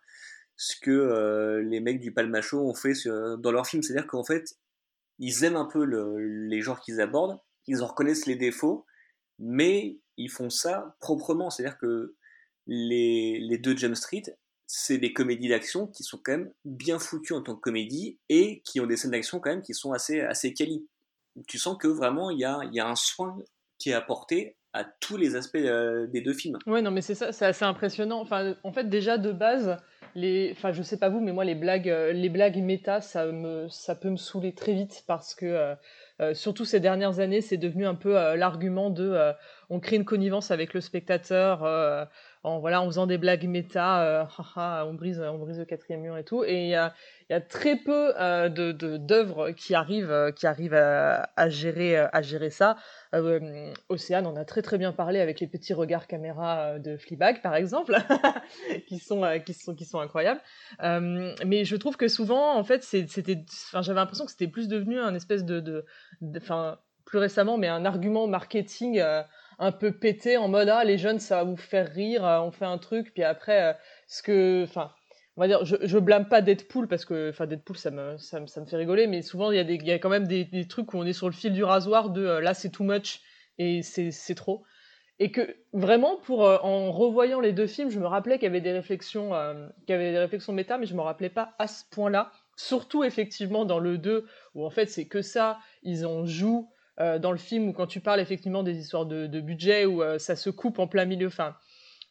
ce 0.57 0.75
que 0.79 0.91
euh, 0.91 1.61
les 1.61 1.79
mecs 1.79 1.99
du 1.99 2.13
Palmacho 2.13 2.59
ont 2.59 2.73
fait 2.73 2.93
dans 3.39 3.51
leurs 3.51 3.67
films. 3.67 3.83
C'est-à-dire 3.83 4.07
qu'en 4.07 4.23
fait, 4.23 4.57
ils 5.19 5.43
aiment 5.43 5.55
un 5.55 5.65
peu 5.65 5.83
les 5.83 6.61
genres 6.61 6.79
qu'ils 6.79 7.01
abordent, 7.01 7.39
ils 7.67 7.81
en 7.81 7.87
reconnaissent 7.87 8.25
les 8.25 8.35
défauts, 8.35 8.85
mais 9.39 9.99
ils 10.17 10.29
font 10.29 10.49
ça 10.49 10.95
proprement. 10.99 11.49
C'est-à-dire 11.49 11.77
que 11.77 12.15
les, 12.67 13.39
les 13.39 13.57
deux 13.57 13.75
Jump 13.75 13.95
Street, 13.95 14.23
c'est 14.67 14.97
des 14.97 15.13
comédies 15.13 15.49
d'action 15.49 15.87
qui 15.87 16.03
sont 16.03 16.19
quand 16.23 16.33
même 16.33 16.51
bien 16.63 16.99
foutues 16.99 17.33
en 17.33 17.41
tant 17.41 17.55
que 17.55 17.61
comédie 17.61 18.19
et 18.29 18.61
qui 18.65 18.79
ont 18.79 18.87
des 18.87 18.97
scènes 18.97 19.11
d'action 19.11 19.39
quand 19.39 19.51
même 19.51 19.61
qui 19.61 19.73
sont 19.73 19.91
assez, 19.91 20.21
assez 20.21 20.53
quali. 20.53 20.87
Tu 21.47 21.59
sens 21.59 21.77
que 21.77 21.87
vraiment 21.87 22.29
il 22.31 22.39
y 22.39 22.45
a, 22.45 22.61
y 22.71 22.79
a 22.79 22.87
un 22.87 22.95
soin 22.95 23.37
qui 23.77 23.89
est 23.89 23.93
apporté 23.93 24.57
à 24.75 24.83
tous 24.83 25.15
les 25.15 25.37
aspects 25.37 25.55
euh, 25.55 26.05
des 26.07 26.19
deux 26.19 26.33
films. 26.33 26.57
Ouais, 26.67 26.81
non, 26.81 26.91
mais 26.91 27.01
c'est 27.01 27.15
ça, 27.15 27.31
c'est 27.31 27.45
assez 27.45 27.63
impressionnant. 27.63 28.19
Enfin, 28.19 28.55
en 28.63 28.73
fait, 28.73 28.89
déjà 28.89 29.17
de 29.17 29.31
base, 29.31 29.77
les, 30.15 30.51
enfin, 30.51 30.73
je 30.73 30.83
sais 30.83 30.97
pas 30.97 31.07
vous, 31.07 31.21
mais 31.21 31.31
moi, 31.31 31.45
les 31.45 31.55
blagues, 31.55 31.89
euh, 31.89 32.11
les 32.11 32.27
blagues 32.27 32.57
méta, 32.57 32.99
ça 32.99 33.25
me, 33.25 33.69
ça 33.69 33.95
peut 33.95 34.09
me 34.09 34.17
saouler 34.17 34.53
très 34.53 34.73
vite 34.73 35.05
parce 35.07 35.33
que, 35.33 35.45
euh, 36.19 36.33
surtout 36.33 36.65
ces 36.65 36.81
dernières 36.81 37.21
années, 37.21 37.39
c'est 37.39 37.57
devenu 37.57 37.85
un 37.85 37.95
peu 37.95 38.13
l'argument 38.35 38.89
de, 38.89 39.33
on 39.69 39.79
crée 39.79 39.95
une 39.95 40.05
connivence 40.05 40.51
avec 40.51 40.73
le 40.73 40.79
spectateur 40.79 42.07
en 42.45 42.59
voilà, 42.59 42.81
en 42.81 42.85
faisant 42.85 43.07
des 43.07 43.17
blagues 43.17 43.47
méta, 43.47 44.27
on 44.85 44.93
brise, 44.93 45.19
on 45.19 45.37
brise 45.37 45.59
le 45.59 45.65
quatrième 45.65 46.01
mur 46.01 46.17
et 46.17 46.23
tout. 46.23 46.43
Et 46.43 46.63
il 46.63 46.69
y 46.69 46.75
a, 46.75 46.93
y 47.29 47.33
a, 47.33 47.41
très 47.41 47.75
peu 47.75 48.13
de 48.49 48.71
d'œuvres 48.71 49.51
qui 49.51 49.75
arrivent, 49.75 50.31
qui 50.35 50.47
arrivent 50.47 50.73
à, 50.75 51.49
gérer, 51.49 51.97
à 51.97 52.21
gérer 52.21 52.49
ça. 52.49 52.77
Euh, 53.15 53.73
Océane 53.89 54.27
en 54.27 54.35
a 54.35 54.45
très 54.45 54.61
très 54.61 54.77
bien 54.77 54.91
parlé 54.91 55.19
avec 55.19 55.39
les 55.39 55.47
petits 55.47 55.73
regards 55.73 56.07
caméra 56.07 56.59
euh, 56.59 56.79
de 56.79 56.97
Fleabag 56.97 57.41
par 57.41 57.55
exemple, 57.55 57.95
qui 58.87 58.99
sont 58.99 59.23
euh, 59.23 59.39
qui 59.39 59.53
sont 59.53 59.75
qui 59.75 59.85
sont 59.85 59.99
incroyables. 59.99 60.41
mais 60.81 61.65
je 61.65 61.75
trouve 61.75 61.97
que 61.97 62.07
souvent 62.07 62.57
en 62.57 62.63
fait 62.63 62.83
c'était, 62.83 63.45
j'avais 63.73 63.99
l'impression 63.99 64.25
que 64.25 64.31
c'était 64.31 64.47
plus 64.47 64.67
devenu 64.67 64.99
un 64.99 65.15
espèce 65.15 65.45
de, 65.45 65.85
enfin 66.37 66.79
plus 67.05 67.19
récemment, 67.19 67.57
mais 67.57 67.67
un 67.67 67.85
argument 67.85 68.27
marketing 68.27 69.01
un 69.59 69.71
peu 69.71 69.91
pété 69.91 70.37
en 70.37 70.47
mode 70.47 70.69
ah 70.69 70.83
les 70.83 70.97
jeunes 70.97 71.19
ça 71.19 71.37
va 71.37 71.43
vous 71.43 71.57
faire 71.57 71.91
rire, 71.91 72.23
on 72.43 72.51
fait 72.51 72.65
un 72.65 72.77
truc 72.77 73.13
puis 73.13 73.23
après 73.23 73.77
ce 74.07 74.21
que, 74.21 74.63
enfin 74.63 74.91
on 75.37 75.41
va 75.41 75.47
dire, 75.47 75.65
je, 75.65 75.75
je 75.81 75.97
blâme 75.97 76.29
pas 76.29 76.41
Deadpool 76.41 76.87
parce 76.87 77.03
que, 77.03 77.29
enfin, 77.29 77.45
Deadpool, 77.45 77.77
ça 77.77 77.91
me, 77.91 78.17
ça, 78.17 78.39
me, 78.39 78.47
ça 78.47 78.61
me 78.61 78.65
fait 78.65 78.77
rigoler, 78.77 79.07
mais 79.07 79.21
souvent, 79.21 79.51
il 79.51 79.57
y, 79.57 79.59
a 79.59 79.63
des, 79.65 79.75
y 79.75 79.91
a 79.91 79.99
quand 79.99 80.09
même 80.09 80.27
des, 80.27 80.45
des, 80.45 80.67
trucs 80.67 80.93
où 80.93 80.97
on 80.97 81.05
est 81.05 81.13
sur 81.13 81.27
le 81.27 81.33
fil 81.33 81.51
du 81.51 81.63
rasoir 81.63 82.09
de 82.09 82.25
euh, 82.25 82.41
là, 82.41 82.53
c'est 82.53 82.69
too 82.69 82.83
much 82.83 83.21
et 83.57 83.81
c'est 83.83 84.35
trop. 84.35 84.63
Et 85.19 85.31
que 85.31 85.55
vraiment, 85.73 86.17
pour, 86.17 86.45
euh, 86.45 86.57
en 86.61 86.91
revoyant 86.91 87.39
les 87.39 87.53
deux 87.53 87.67
films, 87.67 87.89
je 87.89 87.99
me 87.99 88.07
rappelais 88.07 88.35
qu'il 88.35 88.45
y 88.45 88.49
avait 88.49 88.61
des 88.61 88.71
réflexions, 88.71 89.33
euh, 89.33 89.67
qu'il 89.85 89.93
y 89.93 89.93
avait 89.93 90.11
des 90.11 90.19
réflexions 90.19 90.53
méta, 90.53 90.77
mais 90.77 90.85
je 90.85 90.95
me 90.95 91.01
rappelais 91.01 91.29
pas 91.29 91.53
à 91.59 91.67
ce 91.67 91.83
point-là. 91.91 92.31
Surtout, 92.55 93.03
effectivement, 93.03 93.65
dans 93.65 93.79
le 93.79 93.97
2, 93.97 94.25
où 94.55 94.65
en 94.65 94.69
fait, 94.69 94.87
c'est 94.87 95.05
que 95.05 95.21
ça, 95.21 95.59
ils 95.83 96.05
en 96.05 96.25
jouent 96.25 96.69
dans 96.97 97.31
le 97.31 97.37
film, 97.37 97.69
où 97.69 97.73
quand 97.73 97.87
tu 97.87 97.99
parles 97.99 98.19
effectivement 98.19 98.63
des 98.63 98.77
histoires 98.77 99.05
de, 99.05 99.39
budget, 99.39 99.85
où 99.85 100.01
ça 100.17 100.35
se 100.35 100.49
coupe 100.49 100.79
en 100.79 100.87
plein 100.87 101.05
milieu, 101.05 101.27
enfin, 101.27 101.55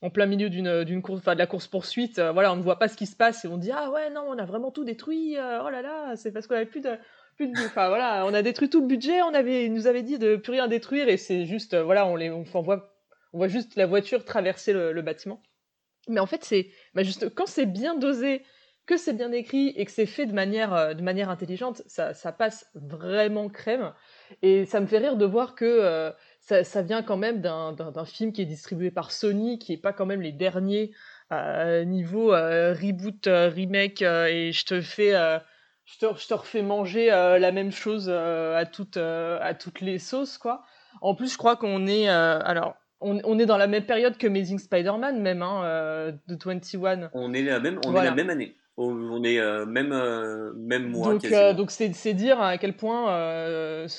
en 0.04 0.10
plein 0.10 0.26
milieu 0.26 0.50
d'une, 0.50 0.84
d'une 0.84 1.00
course, 1.00 1.22
de 1.22 1.30
la 1.30 1.46
course 1.46 1.66
poursuite, 1.66 2.18
euh, 2.18 2.30
voilà, 2.30 2.52
on 2.52 2.56
ne 2.56 2.62
voit 2.62 2.78
pas 2.78 2.88
ce 2.88 2.96
qui 2.96 3.06
se 3.06 3.16
passe 3.16 3.46
et 3.46 3.48
on 3.48 3.56
dit 3.56 3.70
ah 3.72 3.90
ouais 3.90 4.10
non, 4.10 4.22
on 4.28 4.36
a 4.36 4.44
vraiment 4.44 4.70
tout 4.70 4.84
détruit, 4.84 5.38
euh, 5.38 5.62
oh 5.64 5.70
là 5.70 5.80
là, 5.80 6.14
c'est 6.14 6.30
parce 6.30 6.46
qu'on 6.46 6.56
avait 6.56 6.66
plus 6.66 6.82
de, 6.82 6.90
plus 7.36 7.48
de, 7.48 7.58
enfin 7.64 7.88
voilà, 7.88 8.26
on 8.26 8.34
a 8.34 8.42
détruit 8.42 8.68
tout 8.68 8.82
le 8.82 8.86
budget, 8.86 9.22
on 9.22 9.32
avait, 9.32 9.66
nous 9.70 9.86
avait 9.86 10.02
dit 10.02 10.18
de 10.18 10.36
plus 10.36 10.52
rien 10.52 10.68
détruire 10.68 11.08
et 11.08 11.16
c'est 11.16 11.46
juste, 11.46 11.72
euh, 11.72 11.82
voilà, 11.82 12.06
on 12.06 12.16
les, 12.16 12.30
on, 12.30 12.42
voit, 12.42 12.94
on 13.32 13.38
voit 13.38 13.48
juste 13.48 13.76
la 13.76 13.86
voiture 13.86 14.26
traverser 14.26 14.74
le, 14.74 15.00
bâtiment. 15.00 15.42
Mais 16.08 16.20
en 16.20 16.26
fait, 16.26 16.44
c'est, 16.44 16.68
bah 16.94 17.02
juste 17.02 17.34
quand 17.34 17.46
c'est 17.46 17.64
bien 17.64 17.94
dosé, 17.94 18.42
que 18.84 18.98
c'est 18.98 19.14
bien 19.14 19.32
écrit 19.32 19.68
et 19.68 19.86
que 19.86 19.90
c'est 19.90 20.04
fait 20.04 20.26
de 20.26 20.34
manière, 20.34 20.94
de 20.94 21.00
manière 21.00 21.30
intelligente, 21.30 21.80
ça 21.86 22.32
passe 22.32 22.66
vraiment 22.74 23.48
crème. 23.48 23.94
Et 24.42 24.66
ça 24.66 24.80
me 24.80 24.86
fait 24.86 24.98
rire 24.98 25.16
de 25.16 25.24
voir 25.24 25.54
que 25.54 26.12
ça, 26.40 26.82
vient 26.82 27.02
quand 27.02 27.16
même 27.16 27.40
d'un 27.40 28.04
film 28.04 28.32
qui 28.32 28.42
est 28.42 28.46
distribué 28.46 28.90
par 28.90 29.10
Sony, 29.10 29.58
qui 29.58 29.72
est 29.72 29.78
pas 29.78 29.92
quand 29.92 30.06
même 30.06 30.20
les 30.20 30.32
derniers 30.32 30.92
euh, 31.32 31.84
niveau 31.84 32.34
euh, 32.34 32.74
reboot, 32.74 33.26
euh, 33.26 33.48
remake, 33.48 34.02
et 34.02 34.52
je 34.52 34.66
te 34.66 34.80
fais, 34.82 35.12
je 35.84 35.98
te, 35.98 36.06
je, 36.16 36.28
te, 36.28 36.34
refais 36.34 36.62
manger 36.62 37.06
la 37.06 37.52
même 37.52 37.72
chose 37.72 38.10
à 38.10 38.64
toutes, 38.66 38.98
à 38.98 39.54
toutes 39.54 39.80
les 39.80 39.98
sauces, 39.98 40.38
quoi. 40.38 40.64
En 41.00 41.14
plus, 41.14 41.32
je 41.32 41.38
crois 41.38 41.56
qu'on 41.56 41.86
est, 41.86 42.08
alors, 42.08 42.76
on, 43.00 43.20
on, 43.24 43.38
est 43.38 43.46
dans 43.46 43.58
la 43.58 43.66
même 43.66 43.84
période 43.84 44.16
que 44.18 44.26
Amazing 44.26 44.58
Spider-Man, 44.58 45.20
même, 45.20 45.42
hein, 45.42 46.12
de 46.26 46.38
21. 46.42 47.10
On 47.14 47.32
est 47.32 47.42
la 47.42 47.60
même, 47.60 47.80
on 47.86 47.96
est 47.96 48.04
la 48.04 48.14
même 48.14 48.30
année. 48.30 48.56
On 48.76 49.22
est 49.22 49.38
euh, 49.38 49.66
même 49.66 49.92
euh, 49.92 50.52
même 50.56 50.90
mois. 50.90 51.12
Donc 51.12 51.24
euh, 51.26 51.54
donc 51.54 51.70
c'est 51.70 51.88
dire 52.12 52.40
à 52.40 52.58
quel 52.58 52.76
point 52.76 53.04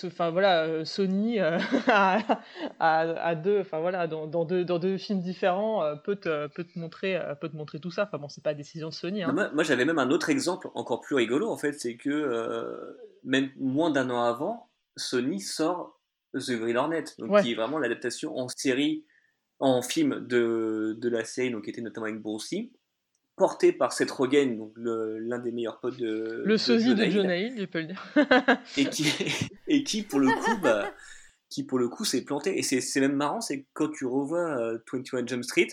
enfin 0.03 0.31
voilà 0.31 0.83
Sony 0.83 1.39
à, 1.87 3.35
deux 3.35 3.61
enfin 3.61 3.79
voilà 3.79 4.07
dans, 4.07 4.27
dans, 4.27 4.43
deux 4.43 4.65
dans 4.65 4.77
deux 4.77 4.97
films 4.97 5.21
différents 5.21 5.95
peut 6.03 6.17
te 6.17 6.47
peut 6.47 6.65
te 6.65 6.77
montrer 6.77 7.17
peut 7.39 7.47
te 7.47 7.55
montrer 7.55 7.79
tout 7.79 7.91
ça. 7.91 8.03
Enfin 8.03 8.17
bon 8.17 8.27
c'est 8.27 8.43
pas 8.43 8.53
décision 8.53 8.89
de 8.89 8.93
Sony. 8.93 9.23
Hein. 9.23 9.31
Moi, 9.31 9.49
moi 9.53 9.63
j'avais 9.63 9.85
même 9.85 9.99
un 9.99 10.11
autre 10.11 10.29
exemple 10.29 10.69
encore 10.75 10.99
plus 10.99 11.15
rigolo 11.15 11.49
en 11.49 11.57
fait 11.57 11.73
c'est 11.73 11.95
que 11.95 12.97
même 13.23 13.51
moins 13.57 13.91
d'un 13.91 14.09
an 14.09 14.23
avant 14.23 14.69
Sony 14.97 15.39
sort 15.39 16.01
The 16.33 16.51
Green 16.51 16.75
Hornet 16.75 17.05
donc 17.17 17.41
qui 17.41 17.53
est 17.53 17.55
vraiment 17.55 17.79
l'adaptation 17.79 18.37
en 18.37 18.49
série 18.49 19.05
en 19.59 19.81
film 19.81 20.27
de, 20.27 20.97
de 20.99 21.09
la 21.09 21.23
série 21.23 21.49
donc 21.49 21.63
qui 21.63 21.69
était 21.69 21.81
notamment 21.81 22.07
avec 22.07 22.21
Bruce 22.21 22.53
porté 23.35 23.73
par 23.73 23.91
Seth 23.91 24.11
Rogen, 24.11 24.57
donc 24.57 24.73
l'un 24.77 25.39
des 25.39 25.51
meilleurs 25.51 25.79
potes 25.79 25.97
de 25.97 26.43
le 26.45 26.57
sosie 26.57 26.95
de 26.95 27.05
John 27.05 27.29
Hill, 27.29 27.55
je 27.57 27.65
peux 27.65 27.81
le 27.81 27.87
dire, 27.87 28.13
et 28.77 28.85
qui 28.85 29.07
et 29.67 29.83
qui 29.83 30.03
pour 30.03 30.19
le 30.19 30.27
coup 30.27 30.57
bah, 30.61 30.91
qui 31.49 31.63
pour 31.63 31.77
le 31.77 31.89
coup 31.89 32.05
s'est 32.05 32.23
planté 32.23 32.57
et 32.57 32.63
c'est 32.63 32.99
même 32.99 33.15
marrant, 33.15 33.41
c'est 33.41 33.65
quand 33.73 33.89
tu 33.89 34.05
revois 34.05 34.77
21 34.93 35.17
euh, 35.17 35.27
Jump 35.27 35.43
Street 35.43 35.67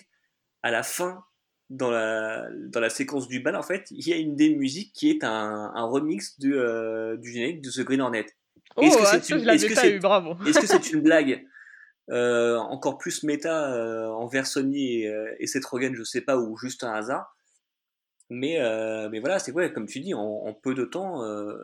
à 0.63 0.71
la 0.71 0.83
fin 0.83 1.25
dans 1.71 1.91
la 1.91 2.49
dans 2.67 2.81
la 2.81 2.91
séquence 2.91 3.29
du 3.29 3.41
bal 3.41 3.57
en 3.57 3.63
fait, 3.63 3.87
il 3.91 4.07
y 4.07 4.13
a 4.13 4.17
une 4.17 4.37
des 4.37 4.55
musiques 4.55 4.93
qui 4.93 5.11
est 5.11 5.25
un, 5.25 5.73
un 5.75 5.85
remix 5.85 6.39
du 6.39 6.57
euh, 6.57 7.17
du 7.17 7.31
générique 7.31 7.63
de 7.63 7.71
The 7.71 7.85
Green 7.85 8.01
Hornet. 8.01 8.27
Oh, 8.77 8.83
est-ce 8.83 8.97
que 8.97 9.05
c'est 9.07 9.35
une, 9.35 9.49
est 9.49 9.57
-ce 9.57 10.01
bravo. 10.01 10.37
Est-ce 10.47 10.61
que 10.61 10.67
c'est 10.67 10.93
une 10.93 11.03
blague 11.03 11.45
euh, 12.11 12.57
encore 12.57 12.99
plus 12.99 13.23
méta 13.23 13.73
euh, 13.73 14.09
envers 14.09 14.47
Sony 14.47 15.03
et, 15.03 15.13
et 15.39 15.47
Seth 15.47 15.65
Rogen, 15.65 15.95
je 15.95 16.03
sais 16.03 16.23
pas, 16.23 16.37
ou 16.37 16.57
juste 16.57 16.83
un 16.83 16.93
hasard 16.93 17.35
mais, 18.33 18.59
euh, 18.59 19.09
mais 19.11 19.21
voilà, 19.21 19.39
c'est 19.39 19.53
quoi, 19.53 19.69
comme 19.69 19.87
tu 19.87 20.01
dis, 20.01 20.15
en, 20.15 20.55
peu 20.63 20.75
de 20.75 20.85
temps, 20.85 21.23
euh, 21.23 21.55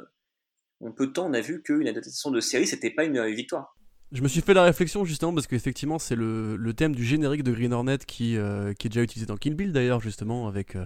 en 0.81 0.93
peu 0.93 1.07
de 1.07 1.13
temps, 1.13 1.27
on 1.27 1.33
a 1.33 1.41
vu 1.41 1.63
qu'une 1.63 1.89
adaptation 1.89 2.31
de 2.31 2.41
série, 2.41 2.67
c'était 2.67 2.91
pas 2.91 3.05
une 3.05 3.25
victoire. 3.35 3.75
Je 4.13 4.23
me 4.23 4.29
suis 4.29 4.41
fait 4.41 4.55
la 4.55 4.63
réflexion 4.63 5.05
justement 5.05 5.35
parce 5.35 5.47
qu'effectivement 5.47 5.99
c'est 5.99 6.15
le, 6.15 6.57
le, 6.57 6.73
thème 6.73 6.95
du 6.95 7.05
générique 7.05 7.43
de 7.43 7.53
Green 7.53 7.75
Hornet 7.75 7.99
qui, 7.99 8.39
euh, 8.39 8.73
qui 8.73 8.87
est 8.87 8.89
déjà 8.89 9.03
utilisé 9.03 9.27
dans 9.27 9.37
Kill 9.37 9.55
Bill 9.55 9.71
d'ailleurs 9.71 10.01
justement 10.01 10.49
avec 10.49 10.79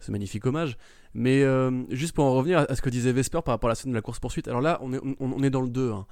ce 0.00 0.10
magnifique 0.10 0.44
hommage. 0.44 0.76
Mais 1.14 1.44
juste 1.90 2.14
pour 2.14 2.24
en 2.24 2.34
revenir 2.34 2.66
à 2.68 2.74
ce 2.74 2.82
que 2.82 2.90
disait 2.90 3.12
Vesper 3.12 3.42
par 3.44 3.54
rapport 3.54 3.68
à 3.68 3.72
la 3.72 3.74
scène 3.76 3.92
de 3.92 3.96
la 3.96 4.02
course 4.02 4.18
poursuite, 4.18 4.48
alors 4.48 4.60
là 4.60 4.80
on 4.82 4.92
est, 4.92 5.00
on, 5.20 5.42
est 5.44 5.50
dans 5.50 5.60
le 5.60 5.68
2. 5.68 5.92
Hein. 5.92 6.06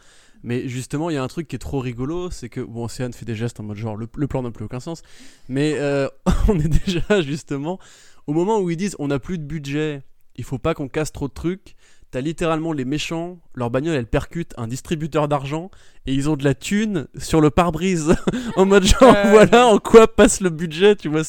Mais 0.44 0.68
justement 0.68 1.10
il 1.10 1.14
y 1.14 1.16
a 1.16 1.22
un 1.24 1.28
truc 1.28 1.48
qui 1.48 1.56
est 1.56 1.58
trop 1.58 1.80
rigolo, 1.80 2.30
c'est 2.30 2.48
que 2.48 2.60
bon 2.60 2.84
Océane 2.84 3.12
fait 3.12 3.24
des 3.24 3.34
gestes 3.34 3.58
en 3.58 3.64
mode 3.64 3.76
genre 3.76 3.96
le 3.96 4.06
plan 4.28 4.42
n'a 4.42 4.52
plus 4.52 4.64
aucun 4.64 4.78
sens. 4.78 5.02
Mais 5.48 5.76
on 6.48 6.60
est 6.60 6.68
déjà 6.68 7.22
justement 7.22 7.80
au 8.26 8.32
moment 8.32 8.60
où 8.60 8.70
ils 8.70 8.76
disent 8.76 8.96
on 8.98 9.08
n'a 9.08 9.18
plus 9.18 9.38
de 9.38 9.44
budget, 9.44 10.02
il 10.36 10.44
faut 10.44 10.58
pas 10.58 10.74
qu'on 10.74 10.88
casse 10.88 11.12
trop 11.12 11.28
de 11.28 11.32
trucs 11.34 11.76
t'as 12.12 12.20
littéralement 12.20 12.74
les 12.74 12.84
méchants, 12.84 13.40
leur 13.54 13.70
bagnole 13.70 13.96
elle 13.96 14.06
percute 14.06 14.52
un 14.58 14.68
distributeur 14.68 15.28
d'argent 15.28 15.70
et 16.06 16.12
ils 16.12 16.28
ont 16.28 16.36
de 16.36 16.44
la 16.44 16.54
thune 16.54 17.08
sur 17.16 17.40
le 17.40 17.50
pare-brise 17.50 18.14
en 18.56 18.66
mode 18.66 18.84
genre 18.84 19.16
voilà 19.30 19.66
en 19.66 19.78
quoi 19.78 20.06
passe 20.06 20.40
le 20.40 20.50
budget, 20.50 20.94
tu 20.94 21.08
vois, 21.08 21.22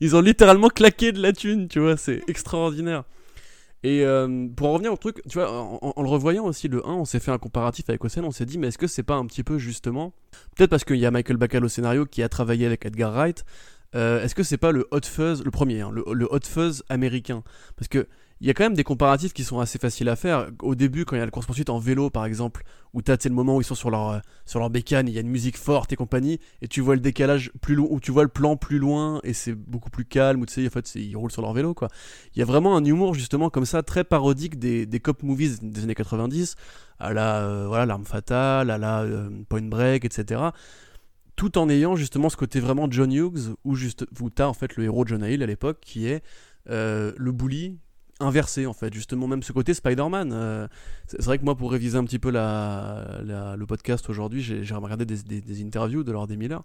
ils 0.00 0.16
ont 0.16 0.20
littéralement 0.20 0.68
claqué 0.68 1.12
de 1.12 1.20
la 1.20 1.32
thune, 1.32 1.68
tu 1.68 1.78
vois, 1.78 1.96
c'est 1.96 2.22
extraordinaire. 2.26 3.04
Et 3.82 4.04
euh, 4.04 4.46
pour 4.56 4.68
en 4.68 4.72
revenir 4.74 4.92
au 4.92 4.96
truc, 4.96 5.22
tu 5.28 5.38
vois, 5.38 5.50
en, 5.52 6.02
le 6.02 6.08
revoyant 6.08 6.44
aussi 6.44 6.68
le 6.68 6.86
1, 6.86 6.90
on 6.90 7.04
s'est 7.04 7.20
fait 7.20 7.30
un 7.30 7.38
comparatif 7.38 7.88
avec 7.88 8.02
Océane, 8.02 8.24
on 8.24 8.30
s'est 8.30 8.46
dit 8.46 8.56
mais 8.56 8.68
est-ce 8.68 8.78
que 8.78 8.86
c'est 8.86 9.02
pas 9.02 9.16
un 9.16 9.26
petit 9.26 9.44
peu 9.44 9.58
justement, 9.58 10.14
peut-être 10.56 10.70
parce 10.70 10.84
qu'il 10.84 10.96
y 10.96 11.06
a 11.06 11.10
Michael 11.10 11.36
Bacall 11.36 11.64
au 11.66 11.68
scénario 11.68 12.06
qui 12.06 12.22
a 12.22 12.30
travaillé 12.30 12.64
avec 12.64 12.86
Edgar 12.86 13.12
Wright, 13.12 13.44
euh, 13.94 14.22
est-ce 14.22 14.34
que 14.34 14.42
c'est 14.42 14.58
pas 14.58 14.72
le 14.72 14.86
Hot 14.90 15.04
Fuzz, 15.04 15.42
le 15.44 15.50
premier, 15.50 15.80
hein, 15.80 15.90
le, 15.92 16.32
Hot 16.32 16.40
Fuzz 16.44 16.82
américain? 16.88 17.42
Parce 17.76 17.88
que 17.88 18.06
il 18.40 18.46
y 18.46 18.50
a 18.50 18.54
quand 18.54 18.64
même 18.64 18.74
des 18.74 18.84
comparatifs 18.84 19.34
qui 19.34 19.44
sont 19.44 19.60
assez 19.60 19.78
faciles 19.78 20.08
à 20.08 20.16
faire. 20.16 20.48
Au 20.62 20.74
début, 20.74 21.04
quand 21.04 21.14
il 21.14 21.18
y 21.18 21.22
a 21.22 21.26
la 21.26 21.30
course-poursuite 21.30 21.68
en 21.68 21.78
vélo, 21.78 22.08
par 22.08 22.24
exemple, 22.24 22.62
où 22.94 23.02
tu 23.02 23.12
as 23.12 23.22
le 23.22 23.34
moment 23.34 23.56
où 23.56 23.60
ils 23.60 23.64
sont 23.64 23.74
sur 23.74 23.90
leur, 23.90 24.08
euh, 24.08 24.18
sur 24.46 24.60
leur 24.60 24.70
bécane, 24.70 25.08
il 25.08 25.14
y 25.14 25.18
a 25.18 25.20
une 25.20 25.28
musique 25.28 25.58
forte 25.58 25.92
et 25.92 25.96
compagnie, 25.96 26.40
et 26.62 26.68
tu 26.68 26.80
vois 26.80 26.94
le 26.94 27.02
décalage 27.02 27.52
plus 27.60 27.74
loin, 27.74 27.88
ou 27.90 28.00
tu 28.00 28.12
vois 28.12 28.22
le 28.22 28.30
plan 28.30 28.56
plus 28.56 28.78
loin, 28.78 29.20
et 29.24 29.34
c'est 29.34 29.52
beaucoup 29.52 29.90
plus 29.90 30.06
calme, 30.06 30.40
ou 30.40 30.46
tu 30.46 30.54
sais, 30.54 30.66
en 30.66 30.70
fait, 30.70 30.94
ils 30.94 31.14
roulent 31.16 31.30
sur 31.30 31.42
leur 31.42 31.52
vélo, 31.52 31.74
quoi. 31.74 31.88
Il 32.34 32.38
y 32.38 32.42
a 32.42 32.46
vraiment 32.46 32.78
un 32.78 32.84
humour, 32.84 33.12
justement, 33.12 33.50
comme 33.50 33.66
ça, 33.66 33.82
très 33.82 34.04
parodique 34.04 34.58
des, 34.58 34.86
des 34.86 35.00
cop 35.00 35.22
movies 35.22 35.58
des 35.60 35.82
années 35.82 35.94
90, 35.94 36.54
à 36.98 37.12
la, 37.12 37.40
euh, 37.42 37.66
voilà, 37.68 37.84
L'arme 37.84 38.06
fatale, 38.06 38.70
à 38.70 38.78
la 38.78 39.04
Point 39.50 39.68
Break, 39.68 40.06
etc 40.06 40.40
tout 41.40 41.56
en 41.56 41.70
ayant 41.70 41.96
justement 41.96 42.28
ce 42.28 42.36
côté 42.36 42.60
vraiment 42.60 42.86
John 42.90 43.10
Hughes, 43.10 43.54
où, 43.64 43.74
juste, 43.74 44.04
où 44.20 44.28
tu 44.28 44.42
as 44.42 44.48
en 44.50 44.52
fait 44.52 44.76
le 44.76 44.84
héros 44.84 45.06
John 45.06 45.24
Hill 45.24 45.42
à 45.42 45.46
l'époque, 45.46 45.78
qui 45.80 46.06
est 46.06 46.22
le 46.66 47.30
bully 47.32 47.78
inversé 48.20 48.66
en 48.66 48.74
fait, 48.74 48.92
justement 48.92 49.26
même 49.26 49.42
ce 49.42 49.52
côté 49.52 49.74
Spider-Man. 49.74 50.32
Euh, 50.32 50.68
c'est 51.06 51.24
vrai 51.24 51.38
que 51.38 51.44
moi 51.44 51.56
pour 51.56 51.72
réviser 51.72 51.96
un 51.96 52.04
petit 52.04 52.18
peu 52.18 52.30
la, 52.30 53.20
le 53.24 53.64
podcast 53.64 54.08
aujourd'hui, 54.10 54.42
j'ai 54.42 54.74
regardé 54.74 55.06
des, 55.06 55.62
interviews 55.62 56.04
de 56.04 56.12
Lord 56.12 56.28
Miller 56.28 56.62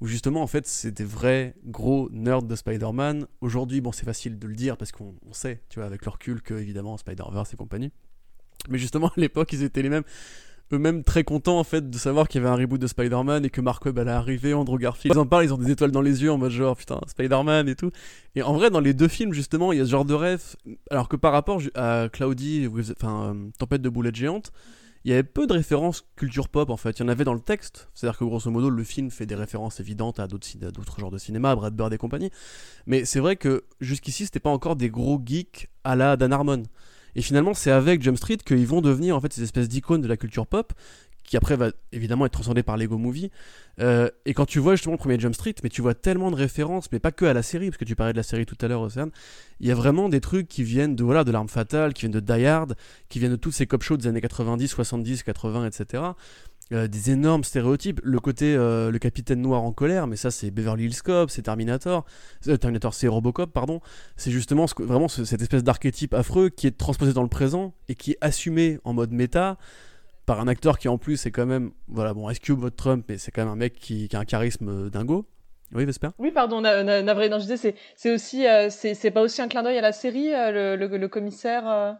où 0.00 0.06
justement 0.06 0.42
en 0.42 0.46
fait 0.46 0.66
c'est 0.66 0.92
des 0.92 1.04
vrais 1.04 1.54
gros 1.64 2.08
nerds 2.12 2.42
de 2.42 2.56
Spider-Man. 2.56 3.26
Aujourd'hui 3.40 3.80
bon 3.80 3.92
c'est 3.92 4.04
facile 4.04 4.38
de 4.38 4.48
le 4.48 4.54
dire 4.54 4.76
parce 4.76 4.90
qu'on 4.90 5.14
sait, 5.30 5.62
tu 5.68 5.78
vois, 5.78 5.86
avec 5.86 6.04
leur 6.04 6.14
recul 6.14 6.42
que 6.42 6.54
évidemment 6.54 6.96
Spider-Verse 6.96 7.54
et 7.54 7.56
compagnie. 7.56 7.92
Mais 8.68 8.78
justement 8.78 9.08
à 9.16 9.20
l'époque 9.20 9.52
ils 9.52 9.62
étaient 9.62 9.82
les 9.82 9.90
mêmes 9.90 10.04
eux-mêmes 10.72 11.02
très 11.02 11.24
contents 11.24 11.58
en 11.58 11.64
fait 11.64 11.88
de 11.90 11.98
savoir 11.98 12.28
qu'il 12.28 12.42
y 12.42 12.44
avait 12.44 12.52
un 12.52 12.56
reboot 12.56 12.80
de 12.80 12.86
Spider-Man 12.86 13.44
et 13.44 13.50
que 13.50 13.60
Mark 13.60 13.84
Webb 13.84 13.98
allait 13.98 14.10
arriver, 14.10 14.54
Andrew 14.54 14.78
Garfield. 14.78 15.14
Ils 15.14 15.18
en 15.18 15.26
parlent, 15.26 15.44
ils 15.44 15.54
ont 15.54 15.58
des 15.58 15.70
étoiles 15.70 15.90
dans 15.90 16.02
les 16.02 16.22
yeux 16.22 16.30
en 16.30 16.38
mode 16.38 16.50
genre 16.50 16.76
putain 16.76 17.00
Spider-Man 17.06 17.68
et 17.68 17.74
tout. 17.74 17.90
Et 18.34 18.42
en 18.42 18.52
vrai 18.52 18.70
dans 18.70 18.80
les 18.80 18.94
deux 18.94 19.08
films 19.08 19.32
justement 19.32 19.72
il 19.72 19.78
y 19.78 19.80
a 19.80 19.84
ce 19.84 19.90
genre 19.90 20.04
de 20.04 20.14
rêve. 20.14 20.56
Alors 20.90 21.08
que 21.08 21.16
par 21.16 21.32
rapport 21.32 21.60
à 21.74 22.08
Cloudy, 22.12 22.68
enfin 22.92 23.34
euh, 23.34 23.50
Tempête 23.58 23.82
de 23.82 23.88
boulettes 23.88 24.16
géantes, 24.16 24.52
il 25.04 25.10
y 25.10 25.14
avait 25.14 25.22
peu 25.22 25.46
de 25.46 25.52
références 25.52 26.04
culture 26.16 26.48
pop 26.48 26.70
en 26.70 26.76
fait. 26.76 26.98
Il 26.98 27.02
y 27.02 27.04
en 27.04 27.08
avait 27.08 27.24
dans 27.24 27.34
le 27.34 27.40
texte, 27.40 27.88
c'est-à-dire 27.94 28.18
que 28.18 28.24
grosso 28.24 28.50
modo 28.50 28.68
le 28.68 28.84
film 28.84 29.10
fait 29.10 29.26
des 29.26 29.34
références 29.34 29.80
évidentes 29.80 30.20
à 30.20 30.26
d'autres 30.26 31.00
genres 31.00 31.10
de 31.10 31.18
cinéma, 31.18 31.54
Brad 31.54 31.74
Bird 31.74 31.92
et 31.92 31.98
compagnie. 31.98 32.30
Mais 32.86 33.04
c'est 33.04 33.20
vrai 33.20 33.36
que 33.36 33.64
jusqu'ici 33.80 34.26
c'était 34.26 34.40
pas 34.40 34.50
encore 34.50 34.76
des 34.76 34.90
gros 34.90 35.20
geeks 35.24 35.68
à 35.84 35.96
la 35.96 36.16
Dan 36.16 36.32
Harmon. 36.32 36.62
Et 37.14 37.22
finalement, 37.22 37.54
c'est 37.54 37.70
avec 37.70 38.02
Jump 38.02 38.16
Street 38.16 38.38
qu'ils 38.38 38.66
vont 38.66 38.80
devenir 38.80 39.16
en 39.16 39.20
fait 39.20 39.32
ces 39.32 39.42
espèces 39.42 39.68
d'icônes 39.68 40.00
de 40.00 40.08
la 40.08 40.16
culture 40.16 40.46
pop, 40.46 40.72
qui 41.28 41.36
après 41.36 41.56
va 41.56 41.70
évidemment 41.92 42.24
être 42.24 42.32
transcendé 42.32 42.62
par 42.62 42.78
Lego 42.78 42.96
Movie. 42.96 43.30
Euh, 43.80 44.08
et 44.24 44.32
quand 44.32 44.46
tu 44.46 44.58
vois 44.60 44.76
justement 44.76 44.94
le 44.94 44.98
premier 44.98 45.20
Jump 45.20 45.34
Street, 45.34 45.54
mais 45.62 45.68
tu 45.68 45.82
vois 45.82 45.94
tellement 45.94 46.30
de 46.30 46.36
références, 46.36 46.90
mais 46.90 46.98
pas 46.98 47.12
que 47.12 47.26
à 47.26 47.34
la 47.34 47.42
série, 47.42 47.68
parce 47.68 47.76
que 47.76 47.84
tu 47.84 47.94
parlais 47.94 48.14
de 48.14 48.16
la 48.16 48.22
série 48.22 48.46
tout 48.46 48.56
à 48.62 48.66
l'heure, 48.66 48.80
Océane, 48.80 49.10
il 49.60 49.68
y 49.68 49.70
a 49.70 49.74
vraiment 49.74 50.08
des 50.08 50.20
trucs 50.20 50.48
qui 50.48 50.64
viennent 50.64 50.96
de 50.96 51.04
voilà 51.04 51.24
de 51.24 51.30
l'arme 51.30 51.48
fatale, 51.48 51.92
qui 51.92 52.02
viennent 52.02 52.12
de 52.12 52.20
Die 52.20 52.46
Hard, 52.46 52.76
qui 53.10 53.18
viennent 53.18 53.32
de 53.32 53.36
tous 53.36 53.52
ces 53.52 53.66
cop 53.66 53.82
shows 53.82 53.98
des 53.98 54.06
années 54.06 54.22
90, 54.22 54.68
70, 54.68 55.22
80, 55.22 55.66
etc. 55.66 56.02
Euh, 56.70 56.86
des 56.86 57.10
énormes 57.10 57.44
stéréotypes. 57.44 57.98
Le 58.04 58.20
côté 58.20 58.54
euh, 58.54 58.90
le 58.90 58.98
capitaine 58.98 59.40
noir 59.40 59.62
en 59.62 59.72
colère, 59.72 60.06
mais 60.06 60.16
ça 60.16 60.30
c'est 60.30 60.50
Beverly 60.50 60.84
Hills 60.84 61.00
Cop, 61.02 61.30
c'est 61.30 61.40
Terminator, 61.40 62.04
euh, 62.46 62.58
Terminator 62.58 62.92
c'est 62.92 63.08
Robocop, 63.08 63.50
pardon. 63.50 63.80
C'est 64.16 64.30
justement 64.30 64.66
vraiment 64.76 65.08
cette 65.08 65.40
espèce 65.40 65.64
d'archétype 65.64 66.12
affreux 66.12 66.50
qui 66.50 66.66
est 66.66 66.76
transposé 66.76 67.14
dans 67.14 67.22
le 67.22 67.30
présent 67.30 67.72
et 67.88 67.94
qui 67.94 68.12
est 68.12 68.18
assumé 68.20 68.80
en 68.84 68.92
mode 68.92 69.12
méta 69.12 69.56
par 70.26 70.40
un 70.40 70.48
acteur 70.48 70.78
qui 70.78 70.88
en 70.88 70.98
plus 70.98 71.24
est 71.24 71.30
quand 71.30 71.46
même, 71.46 71.70
voilà, 71.88 72.12
bon, 72.12 72.28
Ice 72.28 72.38
Cube, 72.38 72.62
Trump, 72.76 73.02
mais 73.08 73.16
c'est 73.16 73.30
quand 73.30 73.40
même 73.40 73.52
un 73.52 73.56
mec 73.56 73.72
qui, 73.72 74.06
a 74.12 74.18
un 74.18 74.26
charisme 74.26 74.90
dingo? 74.90 75.26
Oui, 75.72 75.86
Vesper? 75.86 76.08
Oui, 76.18 76.32
pardon, 76.32 76.60
navré, 76.60 77.30
non, 77.30 77.38
je 77.38 77.46
disais, 77.46 77.74
c'est 77.96 78.12
aussi, 78.12 78.44
c'est 78.68 79.10
pas 79.10 79.22
aussi 79.22 79.40
un 79.40 79.48
clin 79.48 79.62
d'œil 79.62 79.78
à 79.78 79.80
la 79.80 79.92
série, 79.92 80.32
le, 80.32 80.76
le, 80.76 81.08
commissaire 81.08 81.96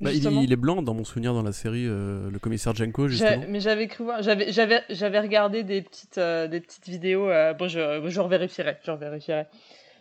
bah, 0.00 0.12
il, 0.12 0.52
est 0.52 0.56
blanc 0.56 0.82
dans 0.82 0.94
mon 0.94 1.04
souvenir 1.04 1.34
dans 1.34 1.42
la 1.42 1.52
série, 1.52 1.86
euh, 1.86 2.30
le 2.30 2.38
commissaire 2.38 2.74
Jenko, 2.74 3.08
justement. 3.08 3.44
Mais 3.48 3.60
j'avais 3.60 3.88
cru 3.88 4.04
voir, 4.04 4.22
j'avais, 4.22 4.52
j'avais, 4.52 4.82
j'avais 4.90 5.18
regardé 5.18 5.64
des 5.64 5.82
petites, 5.82 6.18
euh, 6.18 6.46
des 6.46 6.60
petites 6.60 6.88
vidéos. 6.88 7.28
Euh, 7.28 7.52
bon, 7.52 7.68
je, 7.68 8.04
je 8.06 8.20
revérifierai, 8.20 8.78
je 8.84 8.90
revérifierai. 8.90 9.46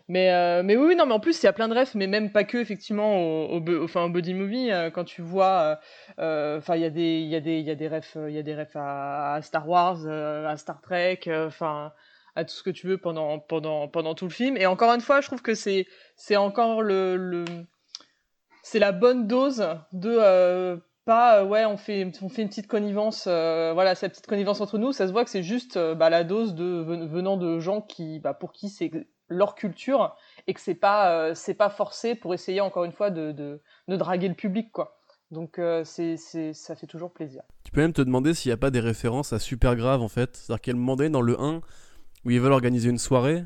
Mais, 0.10 0.64
mais 0.64 0.78
oui, 0.78 0.96
non, 0.96 1.06
mais 1.06 1.14
en 1.14 1.20
plus, 1.20 1.44
il 1.44 1.48
y 1.48 1.50
a 1.50 1.54
plein 1.54 1.68
de 1.68 1.74
refs, 1.74 1.94
mais 1.94 2.08
même 2.08 2.32
pas 2.32 2.46
que, 2.46 2.58
effectivement, 2.58 3.18
au, 3.20 3.60
au, 3.60 3.84
enfin, 3.84 4.06
au 4.06 4.10
body 4.10 4.34
movie, 4.34 4.70
quand 4.94 5.04
tu 5.04 5.22
vois, 5.22 5.80
enfin, 6.18 6.76
il 6.78 6.82
y 6.82 6.86
a 6.86 6.90
des, 6.90 7.20
il 7.20 7.28
y 7.28 7.36
a 7.36 7.42
des, 7.42 7.60
il 7.60 7.66
y 7.66 7.72
a 7.72 7.76
des 7.76 7.90
refs, 7.90 8.16
il 8.16 8.34
y 8.34 8.38
a 8.38 8.44
des 8.44 8.56
refs 8.56 8.76
à, 8.76 9.38
Star 9.42 9.68
Wars, 9.68 10.08
à 10.08 10.56
Star 10.56 10.80
Trek, 10.80 11.20
enfin, 11.28 11.92
à 12.36 12.46
tout 12.46 12.56
ce 12.56 12.64
que 12.64 12.70
tu 12.70 12.88
veux 12.88 12.98
pendant, 12.98 13.40
pendant, 13.40 13.90
pendant 13.90 14.16
tout 14.16 14.26
le 14.26 14.32
film. 14.32 14.56
Et 14.56 14.66
encore 14.66 14.94
une 14.94 15.02
fois, 15.02 15.20
je 15.20 15.28
trouve 15.28 15.42
que 15.42 15.56
c'est, 15.56 15.88
c'est 16.16 16.38
encore 16.38 16.82
le, 16.82 17.18
le 17.18 17.44
c'est 18.70 18.80
la 18.80 18.92
bonne 18.92 19.28
dose 19.28 19.66
de 19.94 20.18
euh, 20.20 20.76
pas 21.06 21.40
euh, 21.40 21.46
ouais 21.46 21.64
on 21.64 21.78
fait 21.78 22.12
on 22.22 22.28
fait 22.28 22.42
une 22.42 22.50
petite 22.50 22.68
connivence 22.68 23.24
euh, 23.26 23.72
voilà 23.74 23.96
cette 23.96 24.12
petite 24.12 24.28
connivence 24.28 24.60
entre 24.60 24.78
nous. 24.78 24.92
Ça 24.92 25.08
se 25.08 25.14
voit 25.14 25.24
que 25.24 25.30
c'est 25.30 25.44
juste 25.44 25.80
bah, 25.96 26.10
la 26.10 26.26
dose 26.26 26.54
de 26.54 26.66
venant 26.66 27.38
de 27.38 27.60
gens 27.60 27.82
qui 27.82 28.20
bah, 28.20 28.34
pour 28.34 28.52
qui 28.52 28.68
c'est 28.68 28.92
leur 29.30 29.56
culture 29.56 30.18
et 30.48 30.54
que 30.54 30.60
c'est 30.60 30.76
pas 30.76 31.34
c'est 31.34 31.54
pas 31.54 31.70
forcé 31.70 32.14
pour 32.14 32.34
essayer 32.34 32.60
encore 32.60 32.84
une 32.84 32.92
fois 32.92 33.10
de, 33.10 33.32
de, 33.32 33.62
draguer 33.96 34.28
le 34.28 34.36
public 34.36 34.70
quoi. 34.74 35.00
Donc 35.32 35.62
c'est 35.86 36.18
ça 36.18 36.76
fait 36.76 36.88
toujours 36.88 37.14
plaisir. 37.14 37.44
Tu 37.64 37.72
peux 37.72 37.82
même 37.82 37.94
te 37.94 38.02
demander 38.02 38.34
s'il 38.34 38.50
n'y 38.50 38.54
a 38.54 38.58
pas 38.58 38.72
des 38.72 38.82
références 38.82 39.32
à 39.32 39.40
super 39.40 39.78
grave 39.78 40.02
en 40.02 40.10
fait. 40.10 40.36
C'est 40.36 40.52
à 40.52 40.56
dire 40.56 40.62
qu'elle 40.62 40.76
demandait 40.76 41.10
dans 41.10 41.22
le 41.22 41.40
1 41.40 41.62
où 42.26 42.32
ils 42.32 42.42
veulent 42.42 42.52
organiser 42.52 42.90
une 42.90 42.98
soirée 42.98 43.46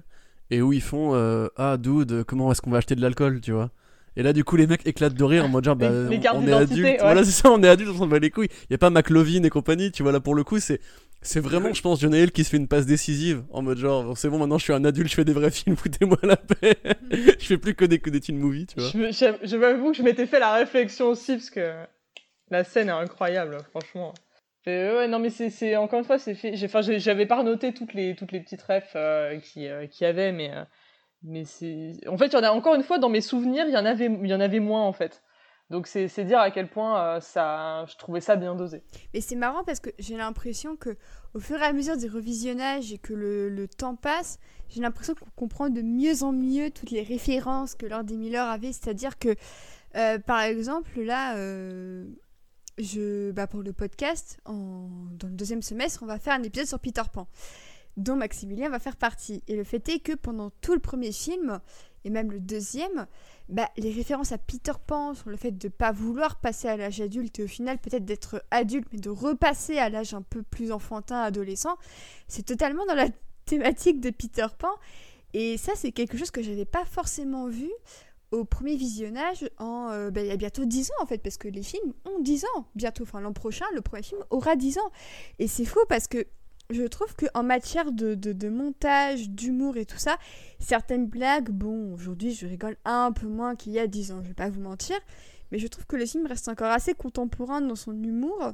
et 0.50 0.64
où 0.64 0.74
ils 0.74 0.82
font 0.82 1.14
ah 1.58 1.78
dude 1.78 2.24
comment 2.24 2.52
est-ce 2.52 2.64
qu'on 2.64 2.72
va 2.72 2.80
acheter 2.80 2.96
de 2.96 3.02
l'alcool 3.02 3.40
tu 3.40 3.52
vois? 3.52 3.70
Et 4.18 4.24
là, 4.24 4.34
du 4.34 4.44
coup, 4.44 4.58
les 4.58 4.68
mecs 4.68 4.86
éclatent 4.86 5.14
de 5.14 5.24
rire 5.24 5.46
en 5.46 5.48
mode 5.48 5.64
genre, 5.64 5.76
bah, 5.76 5.90
on, 5.90 6.12
est 6.48 6.52
adulte. 6.52 7.00
Voilà, 7.00 7.24
c'est 7.24 7.32
ça, 7.32 7.50
on 7.50 7.64
est 7.64 7.68
adulte, 7.68 7.92
on 7.94 7.98
s'en 7.98 8.08
bat 8.08 8.20
les 8.20 8.30
couilles. 8.30 8.50
Il 8.70 8.74
y 8.74 8.76
a 8.76 8.78
pas 8.78 8.90
McLovin 8.90 9.44
et 9.44 9.50
compagnie, 9.50 9.92
tu 9.92 10.04
vois, 10.04 10.12
là, 10.12 10.20
pour 10.20 10.36
le 10.36 10.44
coup, 10.44 10.60
c'est. 10.60 10.80
C'est 11.24 11.40
vraiment, 11.40 11.72
je 11.72 11.84
pense, 11.84 12.02
John 12.02 12.16
Hill 12.16 12.32
qui 12.32 12.44
se 12.44 12.50
fait 12.50 12.58
une 12.58 12.68
passe 12.68 12.88
décisive 12.88 13.44
en 13.52 13.62
mode 13.62 13.78
genre, 13.78 14.18
c'est 14.18 14.28
bon, 14.28 14.40
maintenant 14.40 14.58
je 14.58 14.64
suis 14.64 14.74
un 14.74 14.84
adulte, 14.84 15.08
je 15.08 15.14
fais 15.14 15.24
des 15.24 15.34
vrais 15.34 15.52
films, 15.52 15.76
foutez-moi 15.78 16.18
la 16.24 16.36
paix. 16.36 16.76
je 17.12 17.46
fais 17.46 17.60
plus 17.60 17.76
que 17.76 17.86
des, 17.86 18.00
que 18.00 18.10
des 18.10 18.20
teen 18.20 18.40
movies, 18.40 18.66
tu 18.66 18.80
vois. 18.80 18.90
Je, 18.90 19.36
je, 19.44 19.56
m'avoue 19.56 19.92
que 19.92 19.98
je 19.98 20.02
m'étais 20.02 20.26
fait 20.26 20.40
la 20.40 20.52
réflexion 20.54 21.10
aussi 21.10 21.34
parce 21.34 21.52
que 21.52 21.76
la 22.50 22.64
scène 22.64 22.90
est 22.90 22.94
incroyable, 22.94 23.60
franchement. 23.70 24.16
ouais, 24.66 25.08
non, 25.08 25.20
mais 25.20 25.30
c'est 25.30 25.76
encore 25.76 26.00
une 26.00 26.06
fois, 26.06 26.18
c'est 26.18 26.34
fait. 26.34 26.56
J'avais 26.56 27.28
pas 27.28 27.44
noté 27.44 27.72
toutes 27.72 27.94
les, 27.94 28.16
toutes 28.16 28.32
les 28.32 28.40
petites 28.40 28.64
refs 28.64 28.94
euh, 28.96 29.38
qui, 29.38 29.68
euh, 29.68 29.86
qui 29.86 30.06
avaient, 30.06 30.32
mais. 30.32 30.52
Mais 31.24 31.46
c'est 31.46 31.96
en 32.08 32.18
fait 32.18 32.28
il 32.28 32.34
y 32.34 32.38
en 32.38 32.44
a 32.44 32.52
encore 32.52 32.76
une 32.76 32.84
fois 32.84 32.98
dans 32.98 33.10
mes 33.10 33.22
souvenirs 33.22 33.66
il 33.68 33.74
y 33.74 33.78
en 33.78 33.86
avait 33.86 34.08
il 34.08 34.28
y 34.28 34.34
en 34.34 34.40
avait 34.40 34.60
moins 34.60 34.84
en 34.84 34.94
fait. 34.94 35.22
Donc 35.70 35.88
c'est 35.88 36.26
dire 36.26 36.40
à 36.40 36.52
quel 36.52 36.68
point 36.68 37.02
euh, 37.02 37.20
ça 37.22 37.86
je 37.86 37.96
trouvais 37.96 38.20
ça 38.20 38.36
bien 38.36 38.56
dosé. 38.56 38.84
Mais 39.14 39.22
c'est 39.22 39.38
marrant 39.38 39.64
parce 39.64 39.80
que 39.80 39.90
j'ai 40.00 40.18
l'impression 40.18 40.76
que 40.76 40.98
au 41.34 41.40
fur 41.40 41.58
et 41.62 41.64
à 41.64 41.72
mesure 41.72 41.96
des 41.96 42.10
revisionnages 42.10 42.92
et 42.92 42.98
que 42.98 43.14
le, 43.14 43.48
le 43.48 43.68
temps 43.70 43.96
passe 43.96 44.38
j'ai 44.68 44.82
l'impression 44.82 45.14
qu'on 45.16 45.30
comprend 45.36 45.70
de 45.70 45.82
mieux 45.82 46.24
en 46.24 46.34
mieux 46.34 46.72
toutes 46.72 46.92
les 46.92 47.04
références 47.04 47.76
que 47.76 47.86
Lord 47.86 48.06
Miller 48.06 48.46
avait. 48.46 48.74
C'est 48.74 48.90
à 48.90 48.94
dire 48.94 49.18
que 49.18 49.36
euh, 49.96 50.20
par 50.20 50.42
exemple 50.42 51.02
là 51.02 51.38
euh, 51.38 52.06
je 52.78 53.32
bah 53.32 53.48
pour 53.48 53.62
le 53.62 53.72
podcast 53.72 54.42
en, 54.46 54.90
dans 55.12 55.28
le 55.28 55.36
deuxième 55.36 55.62
semestre 55.62 56.04
on 56.04 56.06
va 56.06 56.20
faire 56.20 56.34
un 56.34 56.44
épisode 56.44 56.68
sur 56.68 56.80
Peter 56.80 57.04
Pan 57.14 57.28
dont 57.98 58.16
Maximilien 58.16 58.70
va 58.70 58.80
faire 58.80 58.96
partie. 58.96 59.44
Et 59.48 59.56
le 59.56 59.64
fait 59.64 59.88
est 59.90 60.00
que 60.00 60.14
pendant 60.14 60.50
tout 60.62 60.74
le 60.74 60.80
premier 60.80 61.12
film, 61.12 61.60
et 62.04 62.10
même 62.10 62.32
le 62.32 62.40
deuxième, 62.40 63.08
bah, 63.50 63.70
les 63.78 63.92
références 63.92 64.32
à 64.32 64.38
Peter 64.38 64.72
Pan 64.88 65.14
sur 65.14 65.30
le 65.30 65.38
fait 65.38 65.52
de 65.52 65.68
ne 65.68 65.72
pas 65.72 65.92
vouloir 65.92 66.40
passer 66.40 66.68
à 66.68 66.78
l'âge 66.78 67.02
adulte 67.02 67.40
et 67.40 67.44
au 67.44 67.48
final 67.48 67.78
peut-être 67.78 68.06
d'être 68.06 68.44
adulte 68.50 68.88
mais 68.92 69.00
de 69.00 69.10
repasser 69.10 69.78
à 69.78 69.90
l'âge 69.90 70.14
un 70.14 70.22
peu 70.22 70.42
plus 70.42 70.72
enfantin, 70.72 71.22
adolescent, 71.22 71.78
c'est 72.28 72.46
totalement 72.46 72.86
dans 72.86 72.96
la 72.96 73.08
thématique 73.46 74.00
de 74.00 74.10
Peter 74.10 74.48
Pan. 74.58 74.72
Et 75.34 75.58
ça, 75.58 75.74
c'est 75.76 75.92
quelque 75.92 76.18
chose 76.18 76.32
que 76.32 76.42
j'avais 76.42 76.66
pas 76.66 76.86
forcément 76.86 77.48
vu 77.48 77.70
au 78.32 78.46
premier 78.46 78.78
visionnage 78.78 79.50
en, 79.58 79.90
euh, 79.90 80.10
bah, 80.10 80.22
il 80.22 80.28
y 80.28 80.32
a 80.32 80.38
bientôt 80.38 80.64
10 80.66 80.92
ans 80.92 81.04
en 81.04 81.06
fait, 81.06 81.18
parce 81.18 81.38
que 81.38 81.50
les 81.50 81.64
films 81.64 81.94
ont 82.06 82.20
10 82.22 82.46
ans 82.46 82.66
bientôt. 82.76 83.04
Enfin, 83.04 83.20
l'an 83.20 83.34
prochain, 83.34 83.66
le 83.76 83.82
premier 83.82 84.04
film 84.04 84.22
aura 84.30 84.56
10 84.56 84.78
ans. 84.78 84.92
Et 85.40 85.48
c'est 85.48 85.66
fou 85.66 85.80
parce 85.90 86.08
que 86.08 86.26
je 86.72 86.84
trouve 86.84 87.16
qu'en 87.16 87.44
matière 87.44 87.92
de, 87.92 88.16
de, 88.16 88.50
montage, 88.50 89.30
d'humour 89.30 89.78
et 89.78 89.86
tout 89.86 89.98
ça, 89.98 90.18
certaines 90.60 91.08
blagues, 91.08 91.50
bon, 91.50 91.94
aujourd'hui 91.94 92.34
je 92.34 92.46
rigole 92.46 92.78
un 92.86 93.12
peu 93.12 93.28
moins 93.28 93.56
qu'il 93.56 93.74
y 93.74 93.80
a 93.80 93.88
10 93.88 94.12
ans, 94.12 94.20
je 94.24 94.30
vais 94.30 94.34
pas 94.34 94.50
vous 94.50 94.62
mentir, 94.62 94.98
mais 95.52 95.60
je 95.60 95.68
trouve 95.68 95.86
que 95.86 95.96
le 95.96 96.06
film 96.06 96.26
reste 96.26 96.48
encore 96.48 96.72
assez 96.72 96.94
contemporain 96.94 97.62
dans 97.62 97.76
son 97.76 97.94
humour 98.04 98.54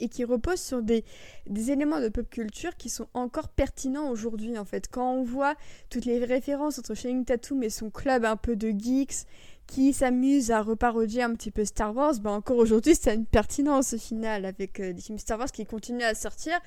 et 0.00 0.08
qui 0.08 0.24
repose 0.24 0.60
sur 0.60 0.82
des, 0.82 1.04
des 1.46 1.70
éléments 1.70 2.00
de 2.00 2.08
pop 2.08 2.28
culture 2.28 2.76
qui 2.76 2.88
sont 2.88 3.06
encore 3.14 3.48
pertinents 3.48 4.10
aujourd'hui 4.10 4.58
en 4.58 4.64
fait. 4.64 4.88
Quand 4.90 5.12
on 5.14 5.22
voit 5.22 5.54
toutes 5.90 6.04
les 6.04 6.24
références 6.24 6.78
entre 6.78 6.94
Shining 6.94 7.24
Tatum 7.24 7.62
et 7.62 7.70
son 7.70 7.90
club 7.90 8.24
un 8.24 8.36
peu 8.36 8.56
de 8.56 8.70
geeks 8.70 9.26
qui 9.66 9.92
s'amuse 9.92 10.50
à 10.50 10.62
reparodier 10.62 11.22
un 11.22 11.34
petit 11.34 11.50
peu 11.50 11.64
Star 11.64 11.94
Wars, 11.94 12.14
ben 12.20 12.32
encore 12.32 12.58
aujourd'hui 12.58 12.94
c'est 12.94 13.14
une 13.14 13.26
pertinence 13.26 13.94
au 13.94 13.98
final 13.98 14.44
avec 14.44 14.80
euh, 14.80 14.92
des 14.92 15.00
films 15.00 15.18
Star 15.18 15.38
Wars 15.38 15.50
qui 15.50 15.64
continuent 15.64 16.02
à 16.02 16.14
sortir 16.14 16.60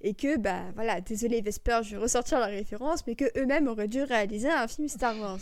et 0.00 0.14
que 0.14 0.36
bah 0.36 0.62
voilà 0.74 1.00
désolé 1.00 1.40
Vesper 1.40 1.80
je 1.82 1.96
vais 1.96 2.02
ressortir 2.02 2.38
la 2.38 2.46
référence 2.46 3.06
mais 3.06 3.14
que 3.14 3.24
eux-mêmes 3.38 3.68
auraient 3.68 3.88
dû 3.88 4.02
réaliser 4.02 4.48
un 4.48 4.68
film 4.68 4.88
Star 4.88 5.18
Wars. 5.18 5.40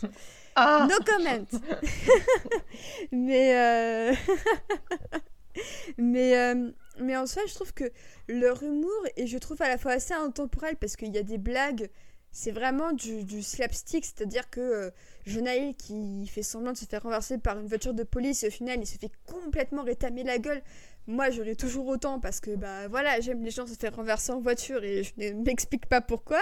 Ah. 0.54 0.86
No 0.88 0.96
comment. 1.04 1.44
Mais 3.12 3.54
euh... 3.54 4.14
mais 5.98 6.36
euh, 6.36 6.70
mais 6.98 7.16
en 7.16 7.26
soi 7.26 7.42
je 7.46 7.54
trouve 7.54 7.72
que 7.72 7.90
leur 8.28 8.62
humour 8.62 9.06
et 9.16 9.26
je 9.26 9.38
trouve 9.38 9.60
à 9.62 9.68
la 9.68 9.78
fois 9.78 9.92
assez 9.92 10.14
intemporel 10.14 10.76
parce 10.76 10.96
qu'il 10.96 11.14
y 11.14 11.18
a 11.18 11.22
des 11.22 11.38
blagues 11.38 11.90
c'est 12.36 12.50
vraiment 12.50 12.92
du, 12.92 13.24
du 13.24 13.42
slapstick, 13.42 14.04
c'est-à-dire 14.04 14.50
que 14.50 14.60
euh, 14.60 14.90
Jonaïl 15.24 15.74
qui 15.74 16.26
fait 16.26 16.42
semblant 16.42 16.72
de 16.72 16.76
se 16.76 16.84
faire 16.84 17.02
renverser 17.02 17.38
par 17.38 17.58
une 17.58 17.66
voiture 17.66 17.94
de 17.94 18.02
police 18.02 18.44
et 18.44 18.48
au 18.48 18.50
final 18.50 18.78
il 18.78 18.86
se 18.86 18.98
fait 18.98 19.10
complètement 19.24 19.82
rétamer 19.82 20.22
la 20.22 20.36
gueule 20.36 20.62
moi 21.06 21.30
j'aurais 21.30 21.54
toujours 21.54 21.86
autant 21.86 22.18
parce 22.18 22.40
que 22.40 22.56
bah 22.56 22.88
voilà 22.88 23.20
j'aime 23.20 23.42
les 23.42 23.50
gens 23.50 23.66
se 23.66 23.74
faire 23.74 23.94
renverser 23.94 24.32
en 24.32 24.40
voiture 24.40 24.82
et 24.82 25.04
je 25.04 25.12
ne 25.18 25.44
m'explique 25.44 25.86
pas 25.86 26.00
pourquoi 26.00 26.40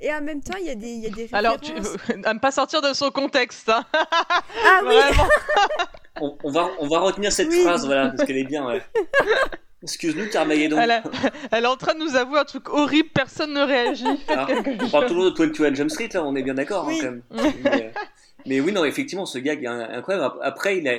et 0.00 0.12
en 0.12 0.20
même 0.20 0.42
temps 0.42 0.58
il 0.60 0.66
y 0.66 0.70
a 0.70 0.74
des 0.74 0.88
il 0.88 1.00
y 1.00 1.06
a 1.06 1.10
des 1.10 1.22
références... 1.22 1.44
alors 1.44 1.60
tu... 1.60 1.72
à 2.24 2.34
ne 2.34 2.38
pas 2.38 2.50
sortir 2.50 2.82
de 2.82 2.92
son 2.92 3.10
contexte 3.10 3.68
hein. 3.68 3.84
ah 3.92 4.80
oui 4.84 4.94
on, 6.20 6.36
on, 6.44 6.50
va 6.50 6.68
on 6.80 6.88
va 6.88 7.00
retenir 7.00 7.32
cette 7.32 7.52
phrase 7.52 7.86
voilà 7.86 8.10
parce 8.10 8.26
qu'elle 8.26 8.38
est 8.38 8.44
bien 8.44 8.66
ouais. 8.66 8.82
Excuse-nous, 9.84 10.30
Carmageddon. 10.30 10.78
Elle, 10.78 11.02
elle 11.52 11.64
est 11.64 11.66
en 11.66 11.76
train 11.76 11.92
de 11.92 11.98
nous 11.98 12.16
avouer 12.16 12.38
un 12.38 12.46
truc 12.46 12.70
horrible, 12.70 13.10
personne 13.12 13.52
ne 13.52 13.60
réagit. 13.60 14.06
Ah, 14.28 14.46
on 14.80 14.88
parle 14.88 15.06
toujours 15.06 15.30
de 15.30 15.36
21 15.36 15.74
Jump 15.74 15.90
Street, 15.90 16.08
là, 16.14 16.24
on 16.24 16.34
est 16.34 16.42
bien 16.42 16.54
d'accord. 16.54 16.88
Hein, 16.88 16.94
quand 16.98 17.04
même. 17.04 17.22
mais, 17.62 17.92
mais, 18.46 18.60
oui, 18.60 18.72
non, 18.72 18.86
effectivement, 18.86 19.26
ce 19.26 19.38
gag 19.38 19.62
est 19.62 19.66
incroyable. 19.66 20.36
Après, 20.40 20.78
il 20.78 20.88
a, 20.88 20.94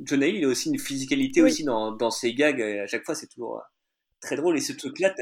John 0.00 0.22
Hill, 0.22 0.36
il 0.36 0.44
a 0.44 0.48
aussi 0.48 0.70
une 0.70 0.78
physicalité 0.78 1.42
aussi 1.42 1.64
dans, 1.64 1.92
dans 1.92 2.10
ses 2.10 2.34
gags. 2.34 2.60
À 2.60 2.86
chaque 2.86 3.04
fois, 3.04 3.14
c'est 3.14 3.28
toujours 3.28 3.56
euh, 3.56 3.62
très 4.20 4.36
drôle. 4.36 4.56
Et 4.56 4.60
ce 4.60 4.72
truc-là, 4.72 5.14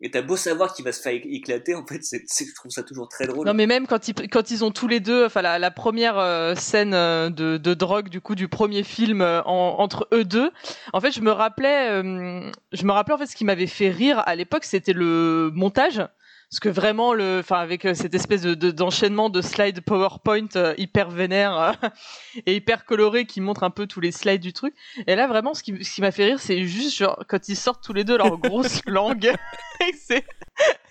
et 0.00 0.10
t'as 0.10 0.22
beau 0.22 0.36
savoir 0.36 0.74
qu'il 0.74 0.84
va 0.84 0.92
se 0.92 1.00
faire 1.00 1.12
éclater, 1.12 1.74
en 1.74 1.86
fait, 1.86 2.02
c'est, 2.02 2.24
je 2.38 2.54
trouve 2.54 2.70
ça 2.70 2.82
toujours 2.82 3.08
très 3.08 3.26
drôle. 3.26 3.46
Non, 3.46 3.54
mais 3.54 3.66
même 3.66 3.86
quand 3.86 4.08
ils, 4.08 4.14
quand 4.28 4.50
ils 4.50 4.64
ont 4.64 4.70
tous 4.70 4.88
les 4.88 5.00
deux, 5.00 5.24
enfin 5.24 5.40
la, 5.40 5.70
première 5.70 6.18
euh, 6.18 6.54
scène 6.54 6.92
euh, 6.94 7.30
de, 7.30 7.56
de, 7.56 7.74
drogue 7.74 8.08
du 8.08 8.20
coup 8.20 8.34
du 8.34 8.48
premier 8.48 8.82
film 8.82 9.22
entre 9.22 10.08
eux 10.12 10.24
deux, 10.24 10.50
en 10.92 11.00
fait, 11.00 11.12
je 11.12 11.20
me 11.20 11.30
rappelais, 11.30 12.02
je 12.72 12.84
me 12.84 12.92
rappelais 12.92 13.14
en 13.14 13.18
fait 13.18 13.26
ce 13.26 13.36
qui 13.36 13.44
m'avait 13.44 13.66
fait 13.66 13.90
rire 13.90 14.22
à 14.26 14.34
l'époque, 14.34 14.64
c'était 14.64 14.92
le 14.92 15.50
montage 15.54 16.02
parce 16.50 16.60
que 16.60 16.68
vraiment 16.68 17.14
le 17.14 17.40
enfin 17.40 17.58
avec 17.58 17.84
euh, 17.84 17.94
cette 17.94 18.14
espèce 18.14 18.42
de 18.42 18.54
d'enchaînement 18.70 19.30
de, 19.30 19.42
slides 19.42 19.80
PowerPoint 19.80 20.46
euh, 20.56 20.74
hyper 20.78 21.10
vénère 21.10 21.58
euh, 21.58 21.88
et 22.46 22.54
hyper 22.56 22.84
coloré 22.84 23.26
qui 23.26 23.40
montre 23.40 23.64
un 23.64 23.70
peu 23.70 23.86
tous 23.86 24.00
les 24.00 24.12
slides 24.12 24.40
du 24.40 24.52
truc. 24.52 24.74
Et 25.06 25.16
là 25.16 25.26
vraiment 25.26 25.54
ce 25.54 25.62
qui, 25.62 25.84
ce 25.84 25.94
qui 25.94 26.00
m'a 26.00 26.10
fait 26.10 26.26
rire 26.26 26.40
c'est 26.40 26.64
juste 26.64 26.96
genre 26.96 27.24
quand 27.28 27.48
ils 27.48 27.56
sortent 27.56 27.82
tous 27.82 27.92
les 27.92 28.04
deux 28.04 28.16
leur 28.16 28.38
grosse 28.38 28.80
langue 28.86 29.32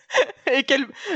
et 0.51 0.65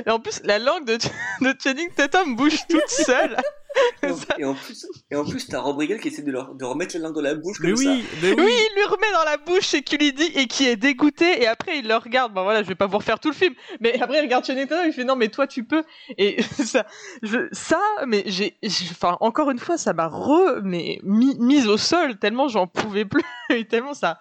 et, 0.06 0.10
en 0.10 0.20
plus 0.20 0.42
la 0.44 0.60
langue 0.60 0.86
de, 0.86 0.98
de 0.98 1.56
Channing 1.62 1.92
Tatum 1.94 2.36
bouge 2.36 2.66
toute 2.70 2.90
seule 2.90 3.38
et, 4.38 4.46
en, 4.46 4.54
plus, 4.54 4.88
et 5.12 5.16
en 5.16 5.26
plus, 5.26 5.48
t'as 5.48 5.60
Rob 5.60 5.78
Riggle 5.78 6.00
qui 6.00 6.08
essaie 6.08 6.22
de, 6.22 6.32
leur, 6.32 6.56
de 6.56 6.66
remettre 6.66 6.96
la 6.96 7.04
langue 7.04 7.16
dans 7.16 7.22
la 7.22 7.36
bouche 7.36 7.60
comme 7.60 7.72
oui, 7.72 7.86
ça. 7.86 7.92
Mais 8.22 8.34
oui. 8.34 8.44
oui, 8.46 8.52
il 8.52 8.76
lui 8.76 8.86
remet 8.86 9.12
dans 9.14 9.24
la 9.24 9.38
bouche 9.38 9.74
et 9.74 9.82
qui 9.82 9.98
lui 9.98 10.14
dit 10.14 10.32
et 10.36 10.48
qui 10.48 10.68
est 10.68 10.76
dégoûté 10.76 11.42
et 11.42 11.48
après 11.48 11.80
il 11.80 11.88
le 11.88 11.96
regarde. 11.96 12.34
Bon 12.34 12.44
voilà, 12.44 12.64
je 12.64 12.68
vais 12.68 12.76
pas 12.76 12.88
vous 12.88 12.98
refaire 12.98 13.20
tout 13.20 13.30
le 13.30 13.36
film, 13.36 13.54
mais 13.80 14.00
après 14.02 14.18
il 14.20 14.22
regarde 14.22 14.46
Channing 14.46 14.68
Tatum, 14.68 14.86
il 14.88 14.94
fait 14.94 15.04
non 15.04 15.16
mais 15.16 15.30
toi 15.30 15.48
tu 15.48 15.64
peux. 15.64 15.84
Et 16.18 16.42
ça, 16.64 16.86
je, 17.24 17.48
ça, 17.52 17.82
mais 18.06 18.24
j'ai, 18.26 18.58
enfin 18.92 19.18
encore 19.20 19.52
une 19.52 19.60
fois, 19.60 19.78
ça 19.78 19.94
m'a 19.94 20.08
re, 20.08 20.62
mais 20.64 21.00
mis, 21.04 21.38
mise 21.40 21.68
au 21.68 21.78
sol 21.78 22.18
tellement 22.18 22.48
j'en 22.48 22.68
pouvais 22.68 23.06
plus 23.06 23.24
et 23.50 23.66
tellement 23.66 23.94
ça. 23.94 24.20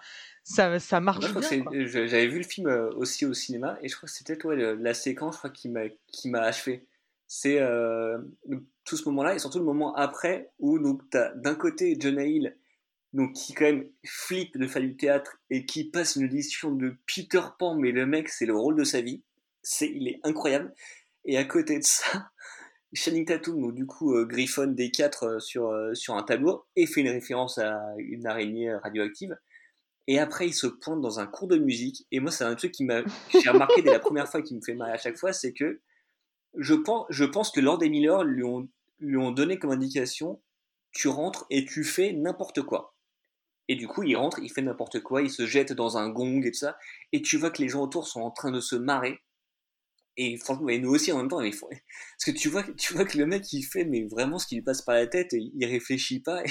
Ça, 0.49 0.79
ça 0.79 1.01
marche 1.01 1.25
J'avais 1.73 2.27
vu 2.27 2.37
le 2.37 2.45
film 2.45 2.67
euh, 2.67 2.89
aussi 2.95 3.25
au 3.25 3.33
cinéma 3.33 3.77
et 3.81 3.89
je 3.89 3.97
crois 3.97 4.07
que 4.07 4.13
c'était 4.13 4.37
toi 4.37 4.55
la 4.55 4.93
séquence 4.93 5.35
je 5.35 5.39
crois, 5.39 5.49
qui 5.49 5.67
m'a 5.67 5.89
qui 6.07 6.29
m'a 6.29 6.39
achevé. 6.39 6.87
C'est 7.27 7.59
euh, 7.59 8.17
tout 8.85 8.95
ce 8.95 9.03
moment-là 9.09 9.35
et 9.35 9.39
surtout 9.39 9.59
le 9.59 9.65
moment 9.65 9.93
après 9.95 10.49
où 10.59 10.79
donc 10.79 11.01
t'as 11.09 11.33
d'un 11.33 11.55
côté 11.55 11.97
John 11.99 12.17
Hill 12.17 12.55
donc 13.11 13.33
qui 13.33 13.53
quand 13.53 13.65
même 13.65 13.89
flippe 14.05 14.57
de 14.57 14.67
faire 14.67 14.81
du 14.81 14.95
théâtre 14.95 15.37
et 15.49 15.65
qui 15.65 15.83
passe 15.83 16.15
une 16.15 16.23
audition 16.23 16.71
de 16.71 16.95
Peter 17.13 17.41
Pan 17.59 17.75
mais 17.75 17.91
le 17.91 18.05
mec 18.05 18.29
c'est 18.29 18.45
le 18.45 18.55
rôle 18.55 18.77
de 18.77 18.85
sa 18.85 19.01
vie. 19.01 19.23
C'est 19.63 19.91
il 19.93 20.07
est 20.07 20.21
incroyable. 20.23 20.73
Et 21.25 21.37
à 21.37 21.43
côté 21.43 21.79
de 21.79 21.83
ça 21.83 22.31
Channing 22.93 23.25
Tatum 23.25 23.61
donc 23.61 23.75
du 23.75 23.85
coup 23.85 24.15
euh, 24.15 24.25
griffonne 24.25 24.75
des 24.75 24.91
quatre 24.91 25.23
euh, 25.23 25.39
sur 25.39 25.67
euh, 25.67 25.93
sur 25.93 26.15
un 26.15 26.23
tableau 26.23 26.63
et 26.77 26.85
fait 26.85 27.01
une 27.01 27.09
référence 27.09 27.57
à 27.57 27.81
une 27.97 28.25
araignée 28.25 28.73
radioactive 28.75 29.37
et 30.07 30.19
après 30.19 30.47
il 30.47 30.53
se 30.53 30.67
pointe 30.67 31.01
dans 31.01 31.19
un 31.19 31.27
cours 31.27 31.47
de 31.47 31.57
musique 31.57 32.07
et 32.11 32.19
moi 32.19 32.31
c'est 32.31 32.43
un 32.43 32.55
truc 32.55 32.71
qui 32.71 32.83
m'a 32.83 33.01
j'ai 33.31 33.49
remarqué 33.49 33.81
dès 33.81 33.91
la 33.91 33.99
première 33.99 34.29
fois 34.29 34.41
qui 34.41 34.55
me 34.55 34.61
fait 34.61 34.75
mal 34.75 34.91
à 34.91 34.97
chaque 34.97 35.17
fois 35.17 35.33
c'est 35.33 35.53
que 35.53 35.81
je 36.57 36.73
pense, 36.73 37.51
que 37.51 37.59
Lord 37.59 37.83
et 37.83 37.89
Miller 37.89 38.23
lui 38.23 38.43
ont 38.43 38.67
lui 38.99 39.17
ont 39.17 39.31
donné 39.31 39.59
comme 39.59 39.71
indication 39.71 40.41
tu 40.91 41.07
rentres 41.07 41.45
et 41.49 41.65
tu 41.65 41.83
fais 41.83 42.13
n'importe 42.13 42.63
quoi. 42.63 42.95
Et 43.67 43.75
du 43.75 43.87
coup, 43.87 44.01
il 44.03 44.15
rentre, 44.15 44.39
il 44.39 44.49
fait 44.49 44.61
n'importe 44.61 45.01
quoi, 45.01 45.21
il 45.21 45.29
se 45.29 45.45
jette 45.45 45.73
dans 45.73 45.97
un 45.97 46.09
gong 46.09 46.41
et 46.43 46.51
tout 46.51 46.59
ça, 46.59 46.77
et 47.11 47.21
tu 47.21 47.37
vois 47.37 47.51
que 47.51 47.61
les 47.61 47.69
gens 47.69 47.83
autour 47.83 48.07
sont 48.07 48.21
en 48.21 48.31
train 48.31 48.51
de 48.51 48.61
se 48.61 48.75
marrer. 48.75 49.19
Et 50.15 50.37
franchement, 50.37 50.69
et 50.69 50.79
nous 50.79 50.89
aussi 50.89 51.11
en 51.11 51.17
même 51.17 51.27
temps, 51.27 51.41
parce 51.41 52.25
que 52.25 52.31
tu 52.31 52.49
vois, 52.49 52.63
tu 52.77 52.93
vois 52.93 53.05
que 53.05 53.17
le 53.17 53.25
mec 53.27 53.51
il 53.53 53.61
fait, 53.63 53.85
mais 53.85 54.07
vraiment 54.09 54.39
ce 54.39 54.47
qui 54.47 54.55
lui 54.55 54.63
passe 54.63 54.81
par 54.81 54.95
la 54.95 55.05
tête, 55.05 55.33
et 55.33 55.51
il 55.53 55.65
réfléchit 55.65 56.21
pas. 56.21 56.41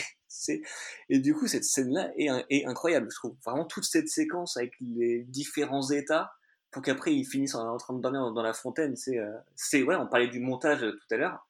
Et 1.09 1.19
du 1.19 1.35
coup, 1.35 1.47
cette 1.47 1.65
scène-là 1.65 2.13
est, 2.17 2.29
est 2.51 2.67
incroyable, 2.67 3.09
je 3.11 3.17
trouve. 3.17 3.37
Vraiment 3.45 3.65
toute 3.65 3.85
cette 3.85 4.09
séquence 4.09 4.57
avec 4.57 4.75
les 4.81 5.25
différents 5.25 5.91
états, 5.91 6.33
pour 6.71 6.83
qu'après 6.83 7.15
ils 7.15 7.25
finissent 7.25 7.55
en, 7.55 7.77
train 7.77 7.95
de 7.95 8.01
dormir 8.01 8.33
dans, 8.33 8.43
la 8.43 8.53
fontaine. 8.53 8.97
C'est, 8.97 9.19
euh, 9.19 9.33
c'est 9.55 9.83
ouais, 9.83 9.97
on 9.97 10.07
parlait 10.07 10.29
du 10.29 10.41
montage 10.41 10.81
tout 10.81 11.15
à 11.15 11.17
l'heure 11.17 11.47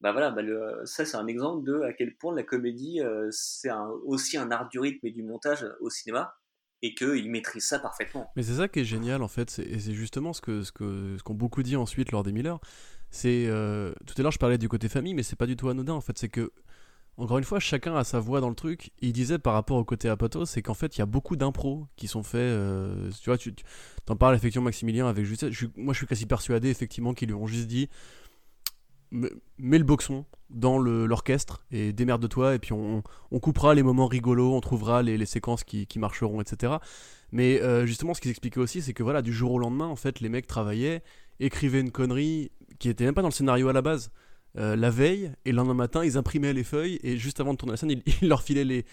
bah 0.00 0.12
voilà, 0.12 0.30
bah 0.30 0.42
ça 0.84 1.04
c'est 1.04 1.16
un 1.16 1.26
exemple 1.26 1.64
de 1.64 1.80
à 1.82 1.92
quel 1.92 2.14
point 2.14 2.34
la 2.34 2.44
comédie 2.44 3.00
euh, 3.00 3.28
c'est 3.32 3.70
aussi 4.04 4.36
un 4.36 4.50
art 4.50 4.68
du 4.68 4.78
rythme 4.78 5.06
et 5.06 5.10
du 5.10 5.22
montage 5.22 5.66
au 5.80 5.90
cinéma 5.90 6.36
et 6.82 6.94
qu'il 6.94 7.28
maîtrise 7.30 7.66
ça 7.66 7.80
parfaitement. 7.80 8.30
Mais 8.36 8.44
c'est 8.44 8.54
ça 8.54 8.68
qui 8.68 8.80
est 8.80 8.84
génial 8.84 9.22
en 9.22 9.28
fait, 9.28 9.58
et 9.58 9.80
c'est 9.80 9.94
justement 9.94 10.32
ce 10.32 10.40
que 10.40 10.62
ce 10.62 10.70
que 10.70 11.16
qu'ont 11.24 11.34
beaucoup 11.34 11.64
dit 11.64 11.74
ensuite 11.74 12.12
lors 12.12 12.22
des 12.22 12.32
Miller. 12.32 12.60
C'est 13.10 13.46
euh, 13.48 13.92
tout 14.06 14.14
à 14.18 14.22
l'heure 14.22 14.30
je 14.30 14.38
parlais 14.38 14.58
du 14.58 14.68
côté 14.68 14.88
famille, 14.88 15.14
mais 15.14 15.24
c'est 15.24 15.36
pas 15.36 15.46
du 15.46 15.56
tout 15.56 15.68
anodin 15.68 15.94
en 15.94 16.00
fait, 16.00 16.16
c'est 16.16 16.28
que 16.28 16.52
encore 17.18 17.38
une 17.38 17.44
fois, 17.44 17.58
chacun 17.58 17.96
a 17.96 18.04
sa 18.04 18.20
voix 18.20 18.40
dans 18.40 18.48
le 18.48 18.54
truc. 18.54 18.92
il 19.00 19.12
disait 19.12 19.38
par 19.38 19.52
rapport 19.54 19.76
au 19.76 19.84
côté 19.84 20.08
Apato, 20.08 20.46
c'est 20.46 20.62
qu'en 20.62 20.74
fait, 20.74 20.96
il 20.96 21.00
y 21.00 21.02
a 21.02 21.06
beaucoup 21.06 21.36
d'impros 21.36 21.86
qui 21.96 22.06
sont 22.06 22.22
faits. 22.22 22.40
Euh, 22.40 23.10
tu 23.20 23.28
vois, 23.28 23.36
tu 23.36 23.54
t'en 24.06 24.16
parles 24.16 24.36
effectivement, 24.36 24.66
Maximilien, 24.66 25.08
avec 25.08 25.24
Justine. 25.24 25.50
moi, 25.76 25.92
je 25.92 25.98
suis 25.98 26.06
quasi 26.06 26.26
persuadé, 26.26 26.70
effectivement, 26.70 27.14
qu'ils 27.14 27.28
lui 27.28 27.34
ont 27.34 27.46
juste 27.46 27.66
dit 27.66 27.88
mets 29.10 29.78
le 29.78 29.84
boxon 29.84 30.24
dans 30.50 30.78
l'orchestre 30.78 31.64
et 31.70 31.92
démerde-toi 31.92 32.54
et 32.54 32.58
puis 32.58 32.72
on, 32.72 33.02
on, 33.30 33.40
coupera 33.40 33.74
les 33.74 33.82
moments 33.82 34.06
rigolos, 34.06 34.54
on 34.54 34.60
trouvera 34.60 35.02
les, 35.02 35.26
séquences 35.26 35.64
qui, 35.64 35.86
qui, 35.86 35.98
marcheront, 35.98 36.40
etc. 36.40 36.74
Mais 37.32 37.60
euh, 37.60 37.86
justement, 37.86 38.14
ce 38.14 38.20
qu'ils 38.20 38.30
expliquaient 38.30 38.60
aussi, 38.60 38.82
c'est 38.82 38.94
que 38.94 39.02
voilà, 39.02 39.22
du 39.22 39.32
jour 39.32 39.52
au 39.52 39.58
lendemain, 39.58 39.86
en 39.86 39.96
fait, 39.96 40.20
les 40.20 40.28
mecs 40.28 40.46
travaillaient, 40.46 41.02
écrivaient 41.40 41.80
une 41.80 41.90
connerie 41.90 42.50
qui 42.78 42.88
était 42.88 43.04
même 43.04 43.14
pas 43.14 43.22
dans 43.22 43.28
le 43.28 43.32
scénario 43.32 43.68
à 43.68 43.72
la 43.72 43.82
base. 43.82 44.10
Euh, 44.56 44.76
la 44.76 44.90
veille 44.90 45.30
et 45.44 45.50
le 45.50 45.56
lendemain 45.56 45.74
matin, 45.74 46.04
ils 46.04 46.16
imprimaient 46.16 46.52
les 46.52 46.64
feuilles 46.64 46.98
et 47.02 47.18
juste 47.18 47.38
avant 47.38 47.52
de 47.52 47.58
tourner 47.58 47.72
la 47.72 47.76
scène, 47.76 47.90
ils, 48.22 48.28
leur 48.28 48.42
filaient 48.42 48.64
les, 48.64 48.84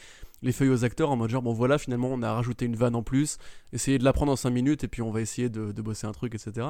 les, 0.42 0.52
feuilles 0.52 0.70
aux 0.70 0.84
acteurs 0.84 1.10
en 1.12 1.16
mode 1.16 1.30
genre 1.30 1.42
bon 1.42 1.54
voilà, 1.54 1.78
finalement 1.78 2.10
on 2.12 2.22
a 2.22 2.34
rajouté 2.34 2.66
une 2.66 2.76
vanne 2.76 2.96
en 2.96 3.04
plus, 3.04 3.38
essayez 3.72 3.98
de 3.98 4.04
la 4.04 4.12
prendre 4.12 4.32
en 4.32 4.36
5 4.36 4.50
minutes 4.50 4.84
et 4.84 4.88
puis 4.88 5.02
on 5.02 5.12
va 5.12 5.22
essayer 5.22 5.50
de, 5.50 5.72
bosser 5.82 6.08
un 6.08 6.12
truc, 6.12 6.36
etc. 6.36 6.68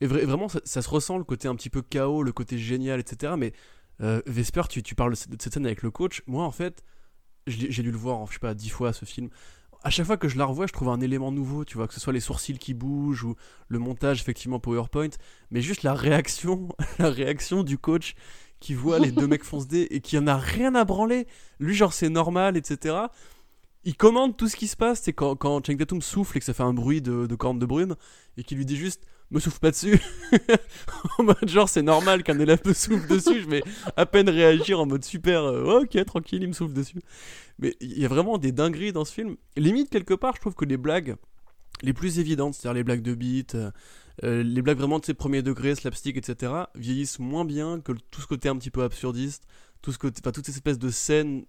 Et 0.00 0.06
vraiment, 0.06 0.48
ça, 0.48 0.82
se 0.82 0.88
ressent 0.88 1.18
le 1.18 1.24
côté 1.24 1.46
un 1.46 1.54
petit 1.54 1.68
peu 1.68 1.82
chaos, 1.82 2.22
le 2.22 2.32
côté 2.32 2.56
génial, 2.56 3.00
etc. 3.00 3.34
Mais 3.36 3.52
euh, 4.00 4.22
Vesper, 4.26 4.62
tu, 4.68 4.82
tu, 4.82 4.94
parles 4.94 5.12
de 5.12 5.16
cette 5.16 5.52
scène 5.52 5.66
avec 5.66 5.82
le 5.82 5.90
coach. 5.90 6.22
Moi, 6.26 6.42
en 6.42 6.50
fait, 6.50 6.82
j'ai 7.46 7.82
dû 7.82 7.90
le 7.90 7.98
voir, 7.98 8.26
je 8.28 8.32
sais 8.32 8.38
pas, 8.38 8.54
dix 8.54 8.70
fois 8.70 8.94
ce 8.94 9.04
film. 9.04 9.28
À 9.82 9.90
chaque 9.90 10.06
fois 10.06 10.16
que 10.16 10.28
je 10.28 10.36
la 10.36 10.44
revois, 10.44 10.66
je 10.66 10.72
trouve 10.72 10.90
un 10.90 11.00
élément 11.00 11.32
nouveau, 11.32 11.64
tu 11.64 11.76
vois, 11.76 11.88
que 11.88 11.94
ce 11.94 12.00
soit 12.00 12.12
les 12.12 12.20
sourcils 12.20 12.58
qui 12.58 12.74
bougent 12.74 13.24
ou 13.24 13.34
le 13.68 13.78
montage, 13.78 14.20
effectivement, 14.20 14.60
PowerPoint. 14.60 15.10
Mais 15.50 15.62
juste 15.62 15.82
la 15.82 15.94
réaction, 15.94 16.68
la 16.98 17.10
réaction 17.10 17.62
du 17.62 17.78
coach 17.78 18.14
qui 18.60 18.74
voit 18.74 18.98
les 18.98 19.10
deux 19.10 19.26
mecs 19.26 19.44
foncer 19.44 19.88
et 19.90 20.00
qui 20.00 20.18
en 20.18 20.26
a 20.26 20.36
rien 20.36 20.74
à 20.74 20.84
branler. 20.84 21.26
Lui, 21.58 21.74
genre, 21.74 21.94
c'est 21.94 22.10
normal, 22.10 22.58
etc. 22.58 22.96
Il 23.84 23.96
commande 23.96 24.36
tout 24.36 24.48
ce 24.48 24.56
qui 24.56 24.68
se 24.68 24.76
passe. 24.76 25.00
C'est 25.02 25.14
quand, 25.14 25.34
quand 25.34 25.64
Cheng 25.64 25.78
souffle 26.00 26.36
et 26.36 26.40
que 26.40 26.46
ça 26.46 26.52
fait 26.52 26.62
un 26.62 26.74
bruit 26.74 27.00
de, 27.00 27.34
corne 27.34 27.58
de 27.58 27.64
brume 27.64 27.96
et 28.36 28.44
qu'il 28.44 28.58
lui 28.58 28.66
dit 28.66 28.76
juste 28.76 29.06
me 29.30 29.40
souffle 29.40 29.58
pas 29.60 29.70
dessus. 29.70 30.00
en 31.18 31.24
mode 31.24 31.48
genre 31.48 31.68
c'est 31.68 31.82
normal 31.82 32.22
qu'un 32.22 32.38
élève 32.38 32.60
me 32.64 32.72
souffle 32.72 33.06
dessus, 33.08 33.42
je 33.42 33.48
vais 33.48 33.62
à 33.96 34.06
peine 34.06 34.28
réagir 34.28 34.80
en 34.80 34.86
mode 34.86 35.04
super, 35.04 35.42
euh, 35.44 35.80
ok 35.80 36.04
tranquille 36.04 36.42
il 36.42 36.48
me 36.48 36.52
souffle 36.52 36.74
dessus. 36.74 37.00
Mais 37.58 37.76
il 37.80 37.98
y 37.98 38.04
a 38.04 38.08
vraiment 38.08 38.38
des 38.38 38.52
dingueries 38.52 38.92
dans 38.92 39.04
ce 39.04 39.12
film. 39.12 39.36
Limite 39.56 39.90
quelque 39.90 40.14
part 40.14 40.34
je 40.36 40.40
trouve 40.40 40.54
que 40.54 40.64
les 40.64 40.76
blagues 40.76 41.16
les 41.82 41.92
plus 41.92 42.18
évidentes, 42.18 42.54
c'est-à-dire 42.54 42.74
les 42.74 42.84
blagues 42.84 43.02
de 43.02 43.14
beat, 43.14 43.54
euh, 43.54 43.70
euh, 44.24 44.42
les 44.42 44.62
blagues 44.62 44.78
vraiment 44.78 44.98
de 44.98 45.04
ces 45.04 45.14
premiers 45.14 45.42
degrés, 45.42 45.74
slapstick, 45.74 46.16
etc., 46.16 46.52
vieillissent 46.74 47.18
moins 47.18 47.44
bien 47.44 47.80
que 47.80 47.92
tout 48.10 48.20
ce 48.20 48.26
côté 48.26 48.48
un 48.48 48.56
petit 48.56 48.70
peu 48.70 48.82
absurdiste, 48.82 49.44
tout 49.82 49.92
ce 49.92 49.98
côté, 49.98 50.20
enfin 50.22 50.32
toutes 50.32 50.46
ces 50.46 50.52
espèces 50.52 50.78
de 50.78 50.90
scènes, 50.90 51.44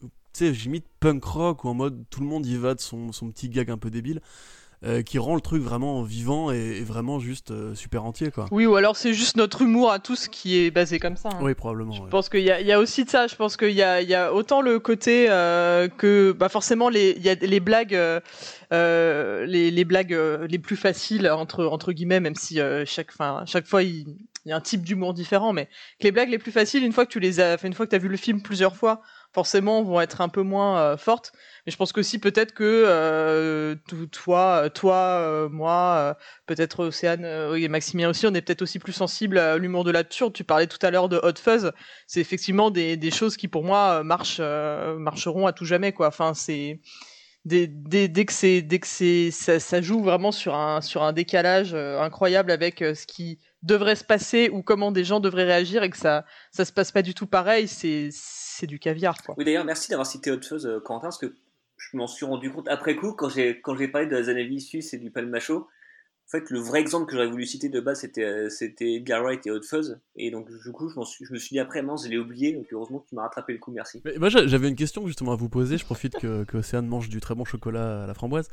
tu 0.00 0.08
sais, 0.32 0.54
j'imite 0.54 0.86
punk 1.00 1.22
rock 1.24 1.64
ou 1.64 1.68
en 1.68 1.74
mode 1.74 2.04
tout 2.10 2.20
le 2.20 2.26
monde 2.26 2.46
y 2.46 2.56
va 2.56 2.74
de 2.74 2.80
son, 2.80 3.12
son 3.12 3.30
petit 3.30 3.48
gag 3.48 3.70
un 3.70 3.78
peu 3.78 3.90
débile. 3.90 4.20
Euh, 4.86 5.00
qui 5.00 5.18
rend 5.18 5.34
le 5.34 5.40
truc 5.40 5.62
vraiment 5.62 6.02
vivant 6.02 6.50
et, 6.50 6.82
vraiment 6.82 7.18
juste 7.18 7.52
euh, 7.52 7.74
super 7.74 8.04
entier 8.04 8.30
quoi. 8.30 8.46
Oui 8.50 8.66
ou 8.66 8.76
alors 8.76 8.98
c'est 8.98 9.14
juste 9.14 9.38
notre 9.38 9.62
humour 9.62 9.90
à 9.90 9.98
tous 9.98 10.28
qui 10.28 10.58
est 10.58 10.70
basé 10.70 10.98
comme 10.98 11.16
ça. 11.16 11.30
Hein. 11.32 11.38
Oui 11.40 11.54
probablement. 11.54 11.92
Je 11.94 12.02
pense 12.02 12.28
qu'il 12.28 12.40
y, 12.40 12.44
y, 12.44 12.72
a 12.72 12.78
aussi 12.78 13.04
de 13.04 13.08
ça. 13.08 13.26
Je 13.26 13.34
pense 13.34 13.56
qu'il 13.56 13.70
y, 13.70 13.76
y 13.76 14.14
a, 14.14 14.34
autant 14.34 14.60
le 14.60 14.78
côté 14.78 15.26
euh, 15.30 15.88
que 15.88 16.32
bah 16.32 16.50
forcément 16.50 16.90
les 16.90 17.14
il 17.16 17.22
y 17.22 17.30
a 17.30 17.34
les 17.34 17.60
blagues 17.60 17.98
les, 18.70 19.70
les, 19.70 19.84
blagues 19.84 20.18
les 20.48 20.58
plus 20.58 20.76
faciles 20.76 21.30
entre 21.30 21.64
entre 21.64 21.92
guillemets 21.92 22.20
même 22.20 22.34
si 22.34 22.58
chaque 22.84 23.12
fin 23.12 23.44
chaque 23.46 23.66
fois 23.66 23.82
il 23.82 24.16
il 24.44 24.50
y 24.50 24.52
a 24.52 24.56
un 24.56 24.60
type 24.60 24.82
d'humour 24.82 25.14
différent, 25.14 25.52
mais 25.52 25.66
que 25.98 26.04
les 26.04 26.12
blagues 26.12 26.28
les 26.28 26.38
plus 26.38 26.52
faciles, 26.52 26.84
une 26.84 26.92
fois 26.92 27.06
que 27.06 27.10
tu 27.10 27.20
les 27.20 27.40
as, 27.40 27.56
une 27.64 27.72
fois 27.72 27.86
que 27.86 27.90
tu 27.90 27.96
as 27.96 27.98
vu 27.98 28.08
le 28.08 28.16
film 28.16 28.42
plusieurs 28.42 28.76
fois, 28.76 29.00
forcément 29.34 29.82
vont 29.82 30.00
être 30.00 30.20
un 30.20 30.28
peu 30.28 30.42
moins 30.42 30.78
euh, 30.78 30.96
fortes. 30.96 31.32
Mais 31.66 31.72
je 31.72 31.76
pense 31.76 31.92
que 31.92 32.02
si 32.02 32.18
peut-être 32.18 32.52
que 32.52 32.84
euh, 32.86 33.74
toi, 34.12 34.70
toi, 34.70 34.96
euh, 34.96 35.48
moi, 35.48 36.16
peut-être 36.46 36.84
Océane 36.84 37.24
et 37.56 37.68
Maximien 37.68 38.08
aussi, 38.08 38.26
on 38.26 38.34
est 38.34 38.42
peut-être 38.42 38.62
aussi 38.62 38.78
plus 38.78 38.92
sensible 38.92 39.38
à 39.38 39.58
l'humour 39.58 39.84
de 39.84 39.90
l'absurde. 39.90 40.32
Tu 40.32 40.44
parlais 40.44 40.66
tout 40.66 40.78
à 40.82 40.90
l'heure 40.90 41.08
de 41.08 41.18
Hot 41.22 41.38
Fuzz. 41.42 41.72
C'est 42.06 42.20
effectivement 42.20 42.70
des, 42.70 42.96
des, 42.96 43.10
choses 43.10 43.36
qui 43.36 43.48
pour 43.48 43.64
moi 43.64 44.02
marcheront 44.04 45.46
à 45.46 45.52
tout 45.52 45.64
jamais 45.64 45.92
quoi. 45.92 46.08
Enfin 46.08 46.34
c'est 46.34 46.80
Dès, 47.44 47.66
dès, 47.66 48.08
dès, 48.08 48.24
que 48.24 48.32
c'est 48.32 48.62
dès 48.62 48.78
que 48.78 48.86
c'est 48.86 49.30
ça, 49.30 49.60
ça, 49.60 49.82
joue 49.82 50.02
vraiment 50.02 50.32
sur 50.32 50.54
un 50.54 50.80
sur 50.80 51.02
un 51.02 51.12
décalage 51.12 51.74
incroyable 51.74 52.50
avec 52.50 52.78
ce 52.78 53.06
qui 53.06 53.38
devrait 53.64 53.96
se 53.96 54.04
passer 54.04 54.50
ou 54.50 54.62
comment 54.62 54.92
des 54.92 55.04
gens 55.04 55.20
devraient 55.20 55.44
réagir 55.44 55.82
et 55.82 55.90
que 55.90 55.96
ça 55.96 56.24
ça 56.52 56.64
se 56.64 56.72
passe 56.72 56.92
pas 56.92 57.02
du 57.02 57.14
tout 57.14 57.26
pareil 57.26 57.66
c'est 57.66 58.10
c'est 58.54 58.66
du 58.66 58.78
caviar. 58.78 59.16
Quoi. 59.22 59.34
Oui, 59.36 59.44
d'ailleurs, 59.44 59.64
merci 59.64 59.90
d'avoir 59.90 60.06
cité 60.06 60.30
autre 60.30 60.46
chose, 60.46 60.66
euh, 60.66 60.80
Quentin, 60.80 61.08
parce 61.08 61.18
que 61.18 61.34
je 61.76 61.96
m'en 61.96 62.06
suis 62.06 62.24
rendu 62.24 62.50
compte 62.50 62.68
après 62.68 62.96
coup, 62.96 63.12
quand 63.12 63.28
j'ai, 63.28 63.60
quand 63.60 63.76
j'ai 63.76 63.88
parlé 63.88 64.06
de 64.06 64.12
la 64.12 64.22
Zanavissus 64.22 64.84
et 64.92 64.98
du 64.98 65.10
Palmacho. 65.10 65.68
En 66.26 66.30
fait, 66.30 66.48
le 66.48 66.58
vrai 66.58 66.80
exemple 66.80 67.04
que 67.04 67.12
j'aurais 67.12 67.28
voulu 67.28 67.44
citer 67.44 67.68
de 67.68 67.80
base, 67.80 68.00
c'était, 68.00 68.24
euh, 68.24 68.48
c'était 68.48 68.94
Edgar 68.94 69.22
Wright 69.22 69.46
et 69.46 69.50
Hot 69.50 69.60
Fuzz. 69.60 70.00
Et 70.16 70.30
donc, 70.30 70.48
du 70.48 70.72
coup, 70.72 70.88
je, 70.88 70.98
suis, 71.04 71.26
je 71.26 71.32
me 71.34 71.38
suis 71.38 71.50
dit 71.50 71.60
après, 71.60 71.82
mince, 71.82 72.04
je 72.04 72.08
l'ai 72.08 72.16
oublié. 72.16 72.54
Donc, 72.54 72.64
heureusement 72.72 73.00
que 73.00 73.08
tu 73.08 73.14
m'as 73.14 73.22
rattrapé 73.22 73.52
le 73.52 73.58
coup, 73.58 73.70
merci. 73.72 74.00
Mais 74.06 74.16
moi, 74.16 74.30
j'avais 74.30 74.68
une 74.68 74.74
question 74.74 75.06
justement 75.06 75.32
à 75.32 75.36
vous 75.36 75.50
poser. 75.50 75.76
Je 75.76 75.84
profite 75.84 76.16
que, 76.18 76.44
que 76.44 76.56
Océane 76.56 76.86
mange 76.86 77.10
du 77.10 77.20
très 77.20 77.34
bon 77.34 77.44
chocolat 77.44 78.04
à 78.04 78.06
la 78.06 78.14
framboise. 78.14 78.48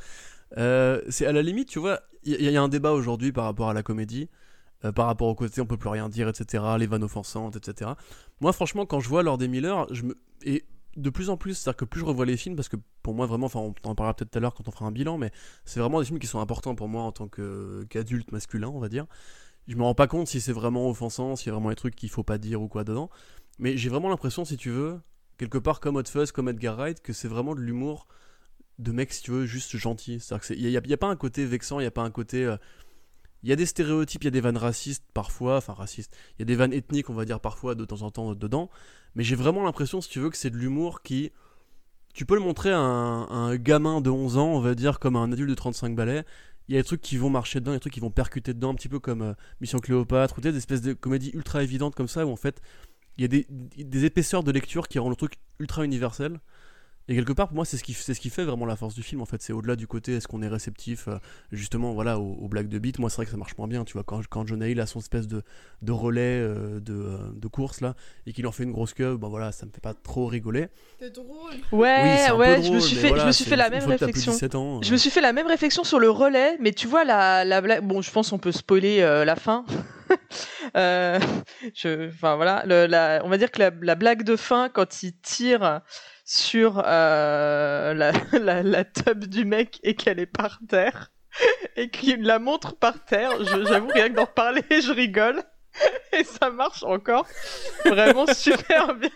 Euh, 0.57 1.01
c'est 1.07 1.25
à 1.25 1.31
la 1.31 1.41
limite, 1.41 1.69
tu 1.69 1.79
vois, 1.79 2.01
il 2.23 2.41
y, 2.41 2.57
a 2.57 2.61
un 2.61 2.67
débat 2.67 2.91
aujourd'hui 2.91 3.31
par 3.31 3.45
rapport 3.45 3.69
à 3.69 3.73
la 3.73 3.83
comédie. 3.83 4.27
Par 4.95 5.05
rapport 5.05 5.27
au 5.27 5.35
côté 5.35 5.61
on 5.61 5.65
peut 5.65 5.77
plus 5.77 5.89
rien 5.89 6.09
dire, 6.09 6.27
etc., 6.27 6.63
les 6.79 6.87
vannes 6.87 7.03
offensantes, 7.03 7.55
etc. 7.55 7.91
Moi, 8.39 8.53
franchement, 8.53 8.85
quand 8.85 8.99
je 8.99 9.09
vois 9.09 9.23
Lord 9.23 9.37
des 9.37 9.47
Miller, 9.47 9.85
je 9.93 10.03
me... 10.03 10.17
et 10.43 10.65
de 10.97 11.09
plus 11.09 11.29
en 11.29 11.37
plus, 11.37 11.53
c'est-à-dire 11.53 11.77
que 11.77 11.85
plus 11.85 12.01
je 12.01 12.05
revois 12.05 12.25
les 12.25 12.37
films, 12.37 12.55
parce 12.55 12.69
que 12.69 12.77
pour 13.01 13.13
moi 13.13 13.25
vraiment, 13.25 13.45
enfin 13.45 13.59
on 13.59 13.73
en 13.83 13.95
parlera 13.95 14.13
peut-être 14.13 14.31
tout 14.31 14.37
à 14.37 14.41
l'heure 14.41 14.53
quand 14.53 14.67
on 14.67 14.71
fera 14.71 14.85
un 14.85 14.91
bilan, 14.91 15.17
mais 15.17 15.31
c'est 15.65 15.79
vraiment 15.79 15.99
des 15.99 16.05
films 16.05 16.19
qui 16.19 16.27
sont 16.27 16.39
importants 16.39 16.75
pour 16.75 16.87
moi 16.87 17.03
en 17.03 17.11
tant 17.11 17.27
qu'adulte 17.27 18.31
masculin, 18.31 18.69
on 18.69 18.79
va 18.79 18.89
dire. 18.89 19.05
Je 19.67 19.75
me 19.75 19.83
rends 19.83 19.95
pas 19.95 20.07
compte 20.07 20.27
si 20.27 20.41
c'est 20.41 20.51
vraiment 20.51 20.89
offensant, 20.89 21.35
s'il 21.35 21.47
y 21.47 21.49
a 21.51 21.53
vraiment 21.53 21.69
des 21.69 21.75
trucs 21.75 21.95
qu'il 21.95 22.09
faut 22.09 22.23
pas 22.23 22.37
dire 22.37 22.61
ou 22.61 22.67
quoi 22.67 22.83
dedans, 22.83 23.09
mais 23.59 23.77
j'ai 23.77 23.89
vraiment 23.89 24.09
l'impression, 24.09 24.43
si 24.43 24.57
tu 24.57 24.69
veux, 24.69 24.99
quelque 25.37 25.57
part 25.57 25.79
comme 25.79 25.95
Hot 25.95 26.03
Fuzz, 26.07 26.31
comme 26.31 26.49
Edgar 26.49 26.75
Wright, 26.75 27.01
que 27.01 27.13
c'est 27.13 27.27
vraiment 27.27 27.55
de 27.55 27.61
l'humour 27.61 28.07
de 28.79 28.91
mec, 28.91 29.13
si 29.13 29.21
tu 29.21 29.31
veux, 29.31 29.45
juste 29.45 29.77
gentil. 29.77 30.19
C'est-à-dire 30.19 30.47
qu'il 30.47 30.67
n'y 30.87 30.93
a, 30.93 30.97
pas 30.97 31.07
un 31.07 31.15
côté 31.15 31.45
vexant, 31.45 31.79
il 31.79 31.83
n'y 31.83 31.87
a 31.87 31.91
pas 31.91 32.01
un 32.01 32.11
côté... 32.11 32.45
Euh, 32.45 32.57
il 33.43 33.49
y 33.49 33.53
a 33.53 33.55
des 33.55 33.65
stéréotypes, 33.65 34.23
il 34.23 34.25
y 34.25 34.27
a 34.27 34.31
des 34.31 34.41
vannes 34.41 34.57
racistes 34.57 35.03
parfois, 35.13 35.57
enfin 35.57 35.73
racistes, 35.73 36.15
il 36.37 36.41
y 36.41 36.43
a 36.43 36.45
des 36.45 36.55
vannes 36.55 36.73
ethniques, 36.73 37.09
on 37.09 37.13
va 37.13 37.25
dire 37.25 37.39
parfois 37.39 37.75
de 37.75 37.85
temps 37.85 38.03
en 38.03 38.11
temps 38.11 38.35
dedans, 38.35 38.69
mais 39.15 39.23
j'ai 39.23 39.35
vraiment 39.35 39.63
l'impression, 39.63 40.01
si 40.01 40.09
tu 40.09 40.19
veux, 40.19 40.29
que 40.29 40.37
c'est 40.37 40.49
de 40.49 40.57
l'humour 40.57 41.01
qui. 41.01 41.31
Tu 42.13 42.25
peux 42.25 42.35
le 42.35 42.41
montrer 42.41 42.71
à 42.71 42.79
un, 42.79 43.55
gamin 43.55 44.01
de 44.01 44.09
11 44.09 44.37
ans, 44.37 44.49
on 44.49 44.59
va 44.59 44.75
dire, 44.75 44.99
comme 44.99 45.15
à 45.15 45.19
un 45.19 45.31
adulte 45.31 45.49
de 45.49 45.55
35 45.55 45.95
balais. 45.95 46.25
Il 46.67 46.75
y 46.75 46.77
a 46.77 46.81
des 46.81 46.85
trucs 46.85 47.01
qui 47.01 47.17
vont 47.17 47.29
marcher 47.29 47.59
dedans, 47.61 47.71
des 47.71 47.79
trucs 47.79 47.93
qui 47.93 48.01
vont 48.01 48.11
percuter 48.11 48.53
dedans, 48.53 48.71
un 48.71 48.75
petit 48.75 48.89
peu 48.89 48.99
comme 48.99 49.21
euh, 49.21 49.33
Mission 49.61 49.79
Cléopâtre, 49.79 50.37
ou 50.37 50.41
des 50.41 50.55
espèces 50.55 50.81
de 50.81 50.93
comédies 50.93 51.31
ultra 51.33 51.63
évidentes 51.63 51.95
comme 51.95 52.09
ça, 52.09 52.25
où 52.25 52.29
en 52.29 52.35
fait, 52.35 52.61
il 53.17 53.21
y 53.21 53.25
a 53.25 53.27
des, 53.29 53.47
des 53.49 54.05
épaisseurs 54.05 54.43
de 54.43 54.51
lecture 54.51 54.87
qui 54.89 54.99
rendent 54.99 55.11
le 55.11 55.15
truc 55.15 55.35
ultra 55.59 55.85
universel. 55.85 56.39
Et 57.07 57.15
quelque 57.15 57.33
part, 57.33 57.47
pour 57.47 57.55
moi, 57.55 57.65
c'est 57.65 57.77
ce 57.77 57.83
qui, 57.83 57.93
c'est 57.93 58.13
ce 58.13 58.19
qui 58.19 58.29
fait 58.29 58.43
vraiment 58.43 58.65
la 58.65 58.75
force 58.75 58.93
du 58.93 59.03
film. 59.03 59.21
En 59.21 59.25
fait, 59.25 59.41
c'est 59.41 59.53
au-delà 59.53 59.75
du 59.75 59.87
côté 59.87 60.15
est-ce 60.15 60.27
qu'on 60.27 60.41
est 60.41 60.47
réceptif, 60.47 61.07
euh, 61.07 61.17
justement, 61.51 61.93
voilà, 61.93 62.19
aux, 62.19 62.47
blagues 62.47 62.69
de 62.69 62.79
beat. 62.79 62.99
Moi, 62.99 63.09
c'est 63.09 63.17
vrai 63.17 63.25
que 63.25 63.31
ça 63.31 63.37
marche 63.37 63.57
moins 63.57 63.67
bien. 63.67 63.83
Tu 63.83 63.93
vois, 63.93 64.03
quand, 64.03 64.21
quand 64.27 64.45
John 64.45 64.63
Hill 64.63 64.79
a 64.79 64.85
son 64.85 64.99
espèce 64.99 65.27
de, 65.27 65.41
de 65.81 65.91
relais 65.91 66.21
euh, 66.21 66.79
de, 66.79 66.93
euh, 66.93 67.17
de, 67.33 67.47
course 67.47 67.81
là, 67.81 67.95
et 68.27 68.33
qu'il 68.33 68.45
en 68.45 68.51
fait 68.51 68.63
une 68.63 68.71
grosse 68.71 68.93
queue, 68.93 69.17
ben 69.17 69.29
voilà, 69.29 69.51
ça 69.51 69.65
me 69.65 69.71
fait 69.71 69.81
pas 69.81 69.93
trop 69.93 70.27
rigoler. 70.27 70.67
C'est 70.99 71.13
drôle. 71.13 71.51
Ouais, 71.71 72.31
ouais, 72.31 72.61
je 72.61 72.71
me 72.71 72.79
suis 72.79 72.95
fait, 72.95 73.17
je 73.17 73.25
me 73.25 73.31
suis 73.31 73.45
fait 73.45 73.55
la 73.55 73.69
même 73.69 73.83
réflexion. 73.83 74.33
je 74.81 74.91
me 74.91 74.97
suis 74.97 75.09
fait 75.09 75.21
la 75.21 75.33
même 75.33 75.47
réflexion 75.47 75.83
sur 75.83 75.99
le 75.99 76.09
relais, 76.09 76.57
mais 76.59 76.71
tu 76.71 76.87
vois 76.87 77.03
la, 77.03 77.43
la 77.43 77.61
blague. 77.61 77.83
Bon, 77.83 78.01
je 78.01 78.11
pense 78.11 78.29
qu'on 78.29 78.39
peut 78.39 78.51
spoiler 78.51 79.01
la 79.01 79.35
fin. 79.35 79.65
je, 80.75 82.07
enfin 82.09 82.35
voilà, 82.35 82.63
le, 82.65 82.85
la, 82.85 83.21
on 83.23 83.29
va 83.29 83.37
dire 83.37 83.49
que 83.49 83.59
la, 83.59 83.71
la, 83.81 83.95
blague 83.95 84.23
de 84.23 84.35
fin 84.35 84.69
quand 84.69 85.03
il 85.03 85.13
tire 85.13 85.81
sur 86.31 86.81
euh, 86.85 87.93
la, 87.93 88.11
la, 88.39 88.63
la 88.63 88.85
tub 88.85 89.25
du 89.25 89.43
mec 89.43 89.79
et 89.83 89.95
qu'elle 89.95 90.19
est 90.19 90.25
par 90.25 90.59
terre 90.69 91.11
et 91.75 91.89
qu'il 91.89 92.23
la 92.23 92.39
montre 92.39 92.75
par 92.75 93.03
terre. 93.03 93.31
J'avoue, 93.43 93.89
rien 93.89 94.09
que 94.09 94.15
d'en 94.15 94.25
parler, 94.25 94.63
je 94.69 94.91
rigole. 94.91 95.43
Et 96.13 96.23
ça 96.23 96.49
marche 96.49 96.83
encore 96.83 97.25
vraiment 97.85 98.25
super 98.33 98.95
bien. 98.95 99.09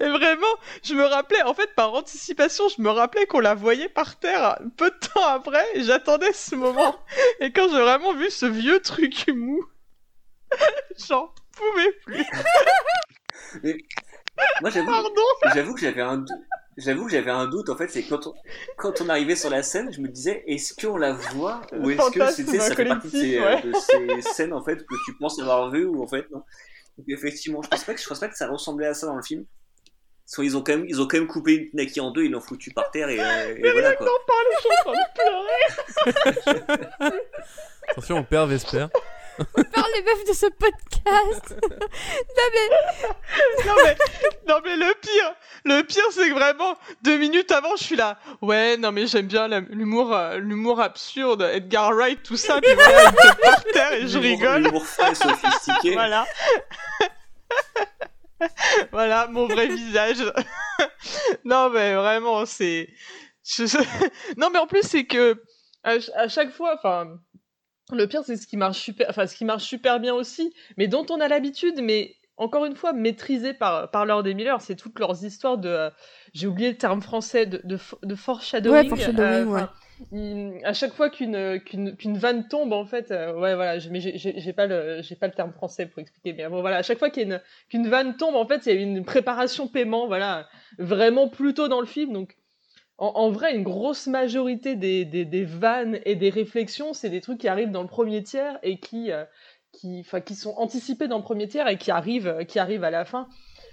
Et 0.00 0.08
vraiment, 0.08 0.54
je 0.82 0.94
me 0.94 1.04
rappelais, 1.04 1.42
en 1.42 1.54
fait, 1.54 1.74
par 1.74 1.92
anticipation, 1.94 2.64
je 2.68 2.82
me 2.82 2.90
rappelais 2.90 3.26
qu'on 3.26 3.40
la 3.40 3.54
voyait 3.54 3.88
par 3.88 4.18
terre 4.18 4.58
peu 4.76 4.90
de 4.90 4.96
temps 4.96 5.26
après, 5.28 5.66
j'attendais 5.76 6.32
ce 6.32 6.56
moment. 6.56 6.96
Et 7.40 7.52
quand 7.52 7.68
j'ai 7.68 7.80
vraiment 7.80 8.14
vu 8.14 8.30
ce 8.30 8.46
vieux 8.46 8.80
truc 8.80 9.26
mou, 9.28 9.64
j'en 11.08 11.32
pouvais 11.52 11.92
plus. 12.04 12.26
Moi, 14.60 14.70
j'avoue, 14.70 15.74
que 15.74 15.80
j'avais 15.80 16.02
un 16.02 16.24
J'avoue 16.78 17.04
que 17.04 17.10
j'avais 17.10 17.30
un 17.30 17.46
doute 17.46 17.68
en 17.68 17.76
fait, 17.76 17.88
c'est 17.88 18.02
quand 18.02 18.26
on, 18.26 18.34
quand 18.78 19.02
on 19.02 19.10
arrivait 19.10 19.36
sur 19.36 19.50
la 19.50 19.62
scène, 19.62 19.92
je 19.92 20.00
me 20.00 20.08
disais 20.08 20.42
est-ce 20.46 20.74
qu'on 20.74 20.96
la 20.96 21.12
voit 21.12 21.60
ou 21.72 21.90
est-ce 21.90 22.10
que 22.10 22.30
c'était 22.30 22.60
ça 22.60 22.74
fait 22.74 22.86
partie 22.86 23.08
de 23.08 23.12
ces, 23.12 23.38
euh, 23.38 23.56
de 23.60 23.72
ces, 24.20 24.22
scènes 24.32 24.54
en 24.54 24.64
fait 24.64 24.78
que 24.86 24.94
tu 25.04 25.14
penses 25.18 25.38
avoir 25.38 25.70
vu 25.70 25.84
ou 25.84 26.02
en 26.02 26.06
fait 26.06 26.30
non. 26.30 26.42
Donc 26.96 27.06
effectivement, 27.08 27.60
je 27.62 27.68
pense 27.68 27.84
pas 27.84 27.92
que 27.92 28.00
je 28.00 28.08
pense 28.08 28.20
pas 28.20 28.28
que 28.28 28.36
ça 28.36 28.48
ressemblait 28.48 28.86
à 28.86 28.94
ça 28.94 29.06
dans 29.06 29.16
le 29.16 29.22
film. 29.22 29.44
Soit 30.24 30.46
ils 30.46 30.56
ont 30.56 30.62
quand 30.62 30.76
même 30.76 30.86
ils 30.88 30.98
ont 30.98 31.06
quand 31.06 31.18
même 31.18 31.26
coupé 31.26 31.54
une 31.56 31.68
Naki 31.74 32.00
en 32.00 32.10
deux, 32.10 32.24
ils 32.24 32.30
l'ont 32.30 32.40
foutu 32.40 32.70
par 32.70 32.90
terre 32.90 33.10
et, 33.10 33.20
euh, 33.20 33.54
et 33.54 33.70
voilà 33.70 33.94
quoi. 33.94 34.06
parler, 34.26 34.54
je 34.54 34.60
suis 34.60 34.70
en 34.70 34.92
train 34.92 35.02
de 36.06 36.26
pleurer. 36.98 37.20
Attention, 37.90 38.16
on 38.16 38.24
perd 38.24 38.48
Vesper. 38.48 38.86
Par 39.36 39.86
les 39.94 40.02
meufs 40.02 40.24
de 40.28 40.32
ce 40.32 40.46
podcast. 40.46 41.56
non 41.70 42.48
mais... 42.52 43.66
non 43.66 43.74
mais, 43.84 43.96
non 44.48 44.60
mais 44.64 44.76
le 44.76 44.94
pire, 45.00 45.34
le 45.64 45.82
pire 45.82 46.04
c'est 46.10 46.28
que 46.28 46.34
vraiment 46.34 46.76
deux 47.02 47.16
minutes 47.18 47.50
avant 47.50 47.76
je 47.76 47.84
suis 47.84 47.96
là. 47.96 48.18
Ouais, 48.40 48.76
non 48.76 48.92
mais 48.92 49.06
j'aime 49.06 49.26
bien 49.26 49.48
l'humour, 49.48 50.14
euh, 50.14 50.38
l'humour 50.38 50.80
absurde, 50.80 51.42
Edgar 51.42 51.92
Wright, 51.92 52.22
tout 52.22 52.36
ça. 52.36 52.60
Puis 52.60 52.74
voilà, 52.74 53.04
il 53.10 53.40
par 53.42 53.64
terre 53.64 53.92
et 53.94 54.06
je 54.06 54.18
rigole. 54.18 54.64
L'humour 54.64 54.86
frais, 54.86 55.14
sophistiqué. 55.14 55.94
voilà. 55.94 56.26
voilà 58.92 59.28
mon 59.28 59.46
vrai 59.46 59.68
visage. 59.68 60.32
non 61.44 61.70
mais 61.70 61.94
vraiment 61.94 62.44
c'est. 62.46 62.88
Non 64.36 64.50
mais 64.50 64.58
en 64.58 64.66
plus 64.66 64.82
c'est 64.82 65.04
que 65.04 65.42
à 65.82 66.28
chaque 66.28 66.52
fois, 66.52 66.74
enfin 66.76 67.18
le 67.94 68.06
pire, 68.06 68.22
c'est 68.24 68.36
ce 68.36 68.46
qui 68.46 68.56
marche 68.56 68.78
super, 68.78 69.06
enfin 69.10 69.26
ce 69.26 69.34
qui 69.34 69.44
marche 69.44 69.64
super 69.64 70.00
bien 70.00 70.14
aussi, 70.14 70.54
mais 70.76 70.88
dont 70.88 71.06
on 71.10 71.20
a 71.20 71.28
l'habitude, 71.28 71.80
mais 71.82 72.16
encore 72.36 72.64
une 72.64 72.76
fois 72.76 72.92
maîtrisé 72.92 73.54
par 73.54 73.90
par 73.90 74.06
Lord 74.06 74.26
et 74.26 74.34
Miller, 74.34 74.60
c'est 74.60 74.76
toutes 74.76 74.98
leurs 74.98 75.24
histoires 75.24 75.58
de, 75.58 75.68
euh, 75.68 75.90
j'ai 76.32 76.46
oublié 76.46 76.70
le 76.70 76.76
terme 76.76 77.02
français 77.02 77.46
de 77.46 77.60
de, 77.64 77.78
de 78.02 78.14
foreshadowing. 78.14 78.82
Ouais, 78.82 78.88
foreshadowing, 78.88 79.52
ouais 79.52 79.66
à 80.64 80.72
chaque 80.72 80.94
fois 80.94 81.10
qu'une 81.10 81.60
qu'une 81.60 82.18
vanne 82.18 82.48
tombe 82.48 82.72
en 82.72 82.84
fait 82.84 83.10
euh, 83.10 83.32
ouais 83.34 83.54
voilà 83.54 83.78
mais 83.90 84.00
j'ai 84.00 84.52
pas 84.52 84.66
le 84.66 85.00
j'ai 85.02 85.16
pas 85.16 85.26
le 85.26 85.32
terme 85.32 85.52
français 85.52 85.86
pour 85.86 86.00
expliquer 86.00 86.32
mais 86.32 86.48
bon 86.48 86.60
voilà 86.60 86.78
à 86.78 86.82
chaque 86.82 86.98
fois 86.98 87.08
a 87.08 87.10
qu'une 87.10 87.88
vanne 87.88 88.16
tombe 88.16 88.34
en 88.34 88.46
fait 88.46 88.66
il 88.66 88.74
y 88.74 88.78
a 88.78 88.80
une 88.80 89.04
préparation 89.04 89.68
paiement 89.68 90.06
voilà 90.06 90.48
vraiment 90.78 91.28
plus 91.28 91.54
tôt 91.54 91.68
dans 91.68 91.80
le 91.80 91.86
film 91.86 92.12
donc 92.12 92.36
en, 92.98 93.30
vrai 93.30 93.54
une 93.54 93.64
grosse 93.64 94.06
majorité 94.06 94.76
des, 94.76 95.04
des, 95.04 95.24
des, 95.24 95.44
vannes 95.44 95.98
et 96.04 96.14
des 96.14 96.30
réflexions 96.30 96.92
c'est 96.92 97.10
des 97.10 97.20
trucs 97.20 97.38
qui 97.38 97.48
arrivent 97.48 97.70
dans 97.72 97.82
le 97.82 97.88
premier 97.88 98.22
tiers 98.22 98.58
et 98.62 98.78
qui 98.78 99.10
euh, 99.10 99.24
qui 99.72 100.04
sont 100.34 100.54
anticipés 100.56 101.08
dans 101.08 101.16
le 101.16 101.24
premier 101.24 101.48
tiers 101.48 101.66
et 101.68 101.78
qui 101.78 101.90
arrivent 101.90 102.44
qui 102.46 102.58
arrivent 102.58 102.84
à 102.84 102.90
la 102.90 103.04
fin 103.04 103.28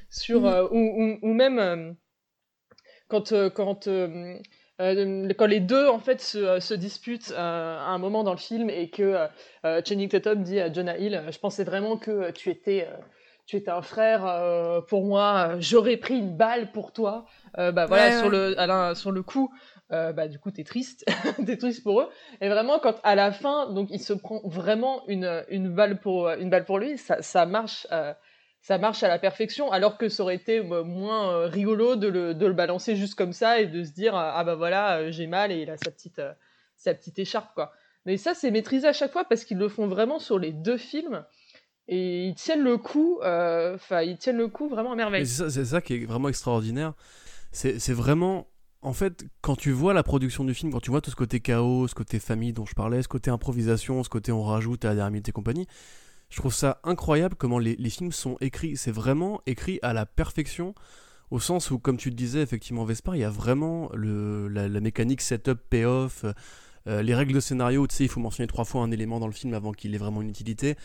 sur 0.09 0.41
mmh. 0.41 0.45
euh, 0.45 0.67
ou, 0.71 1.19
ou, 1.21 1.33
même 1.33 1.95
quand 3.07 3.33
quand 3.49 3.87
euh, 4.81 5.33
quand 5.37 5.45
les 5.45 5.59
deux 5.59 5.87
en 5.87 5.99
fait 5.99 6.21
se, 6.21 6.37
euh, 6.37 6.59
se 6.61 6.73
disputent 6.73 7.31
euh, 7.31 7.35
à 7.77 7.89
un 7.89 7.97
moment 7.97 8.23
dans 8.23 8.31
le 8.31 8.37
film 8.37 8.69
et 8.69 8.89
que 8.89 9.27
Channing 9.85 10.07
Tatum 10.07 10.41
dit 10.43 10.59
à 10.59 10.71
Jonah 10.71 10.97
Hill 10.97 11.21
je 11.29 11.37
pensais 11.37 11.63
vraiment 11.63 11.97
que 11.97 12.31
tu 12.31 12.49
étais 12.49 12.87
tu 13.49 13.55
étais 13.55 13.71
un 13.71 13.81
frère 13.81 14.83
pour 14.87 15.05
moi 15.05 15.55
j'aurais 15.59 15.97
pris 15.97 16.17
une 16.17 16.37
balle 16.37 16.71
pour 16.71 16.93
toi. 16.93 17.25
Bah 17.57 17.85
voilà 17.87 18.19
sur 18.19 18.29
le 18.29 18.59
Alain, 18.59 18.93
sur 18.93 19.11
le 19.11 19.23
coup 19.23 19.51
bah 19.89 20.27
du 20.27 20.37
coup 20.37 20.51
t'es 20.51 20.63
triste. 20.63 21.03
T'es 21.45 21.57
triste 21.57 21.81
pour 21.83 22.01
eux. 22.01 22.09
Et 22.41 22.49
vraiment 22.49 22.77
quand 22.77 22.95
à 23.03 23.15
la 23.15 23.31
fin 23.31 23.71
donc 23.71 23.89
il 23.89 23.99
se 23.99 24.13
prend 24.13 24.41
vraiment 24.43 25.01
une 25.07 25.43
une 25.49 25.69
balle 25.69 25.99
pour 25.99 26.29
une 26.29 26.49
balle 26.49 26.65
pour 26.65 26.77
lui 26.77 26.97
ça 26.97 27.21
ça 27.21 27.47
marche 27.47 27.87
ça 28.61 28.77
marche 28.77 29.03
à 29.03 29.07
la 29.07 29.19
perfection, 29.19 29.71
alors 29.71 29.97
que 29.97 30.09
ça 30.09 30.23
aurait 30.23 30.35
été 30.35 30.59
euh, 30.59 30.83
moins 30.83 31.33
euh, 31.33 31.47
rigolo 31.47 31.95
de 31.95 32.07
le, 32.07 32.33
de 32.33 32.45
le, 32.45 32.53
balancer 32.53 32.95
juste 32.95 33.15
comme 33.15 33.33
ça 33.33 33.61
et 33.61 33.67
de 33.67 33.83
se 33.83 33.91
dire 33.91 34.15
ah 34.15 34.43
bah 34.43 34.55
voilà 34.55 34.97
euh, 34.97 35.11
j'ai 35.11 35.27
mal 35.27 35.51
et 35.51 35.61
il 35.61 35.69
a 35.69 35.77
sa 35.77 35.91
petite 35.91 36.21
sa 36.75 36.93
petite 36.93 37.19
écharpe 37.19 37.53
quoi. 37.53 37.71
Mais 38.05 38.17
ça 38.17 38.33
c'est 38.33 38.51
maîtrisé 38.51 38.87
à 38.87 38.93
chaque 38.93 39.11
fois 39.11 39.23
parce 39.23 39.45
qu'ils 39.45 39.57
le 39.57 39.69
font 39.69 39.87
vraiment 39.87 40.19
sur 40.19 40.39
les 40.39 40.51
deux 40.51 40.77
films 40.77 41.25
et 41.89 42.27
ils 42.27 42.35
tiennent 42.35 42.63
le 42.63 42.77
coup, 42.77 43.17
enfin 43.21 44.01
ils 44.01 44.17
tiennent 44.17 44.37
le 44.37 44.47
coup 44.47 44.69
vraiment 44.69 44.93
à 44.93 44.95
merveille. 44.95 45.25
C'est 45.25 45.65
ça, 45.65 45.81
qui 45.81 45.95
est 45.95 46.05
vraiment 46.05 46.29
extraordinaire. 46.29 46.93
C'est 47.51 47.93
vraiment 47.93 48.47
en 48.81 48.93
fait, 48.93 49.25
quand 49.41 49.57
tu 49.57 49.71
vois 49.71 49.93
la 49.93 50.03
production 50.03 50.45
du 50.45 50.53
film, 50.53 50.71
quand 50.71 50.79
tu 50.79 50.91
vois 50.91 51.01
tout 51.01 51.11
ce 51.11 51.15
côté 51.15 51.41
chaos, 51.41 51.87
ce 51.87 51.95
côté 51.95 52.19
famille 52.19 52.53
dont 52.53 52.65
je 52.65 52.75
parlais, 52.75 53.01
ce 53.01 53.09
côté 53.09 53.29
improvisation, 53.29 54.03
ce 54.03 54.09
côté 54.09 54.31
on 54.31 54.43
rajoute 54.43 54.85
à 54.85 54.89
la 54.89 54.95
dernière 54.95 55.11
minute 55.11 55.27
et 55.27 55.33
compagnie, 55.33 55.67
je 56.29 56.37
trouve 56.37 56.53
ça 56.53 56.79
incroyable 56.83 57.35
comment 57.35 57.59
les, 57.59 57.75
films 57.89 58.11
sont 58.11 58.37
écrits. 58.39 58.77
C'est 58.77 58.91
vraiment 58.91 59.41
écrit 59.47 59.79
à 59.81 59.93
la 59.93 60.05
perfection, 60.05 60.75
au 61.31 61.39
sens 61.39 61.71
où, 61.71 61.79
comme 61.79 61.97
tu 61.97 62.09
le 62.09 62.15
disais, 62.15 62.41
effectivement, 62.41 62.85
Vespa, 62.85 63.15
il 63.15 63.19
y 63.19 63.23
a 63.23 63.29
vraiment 63.29 63.89
le, 63.93 64.47
la, 64.47 64.69
mécanique 64.79 65.21
setup, 65.21 65.59
payoff, 65.69 66.23
euh, 66.87 67.01
les 67.01 67.15
règles 67.15 67.33
de 67.33 67.39
scénario. 67.39 67.85
Tu 67.87 67.95
sais, 67.95 68.03
il 68.05 68.09
faut 68.09 68.21
mentionner 68.21 68.47
trois 68.47 68.63
fois 68.63 68.81
un 68.83 68.91
élément 68.91 69.19
dans 69.19 69.27
le 69.27 69.33
film 69.33 69.53
avant 69.53 69.73
qu'il 69.73 69.93
ait 69.93 69.97
vraiment 69.97 70.21
une 70.21 70.29
utilité. 70.29 70.77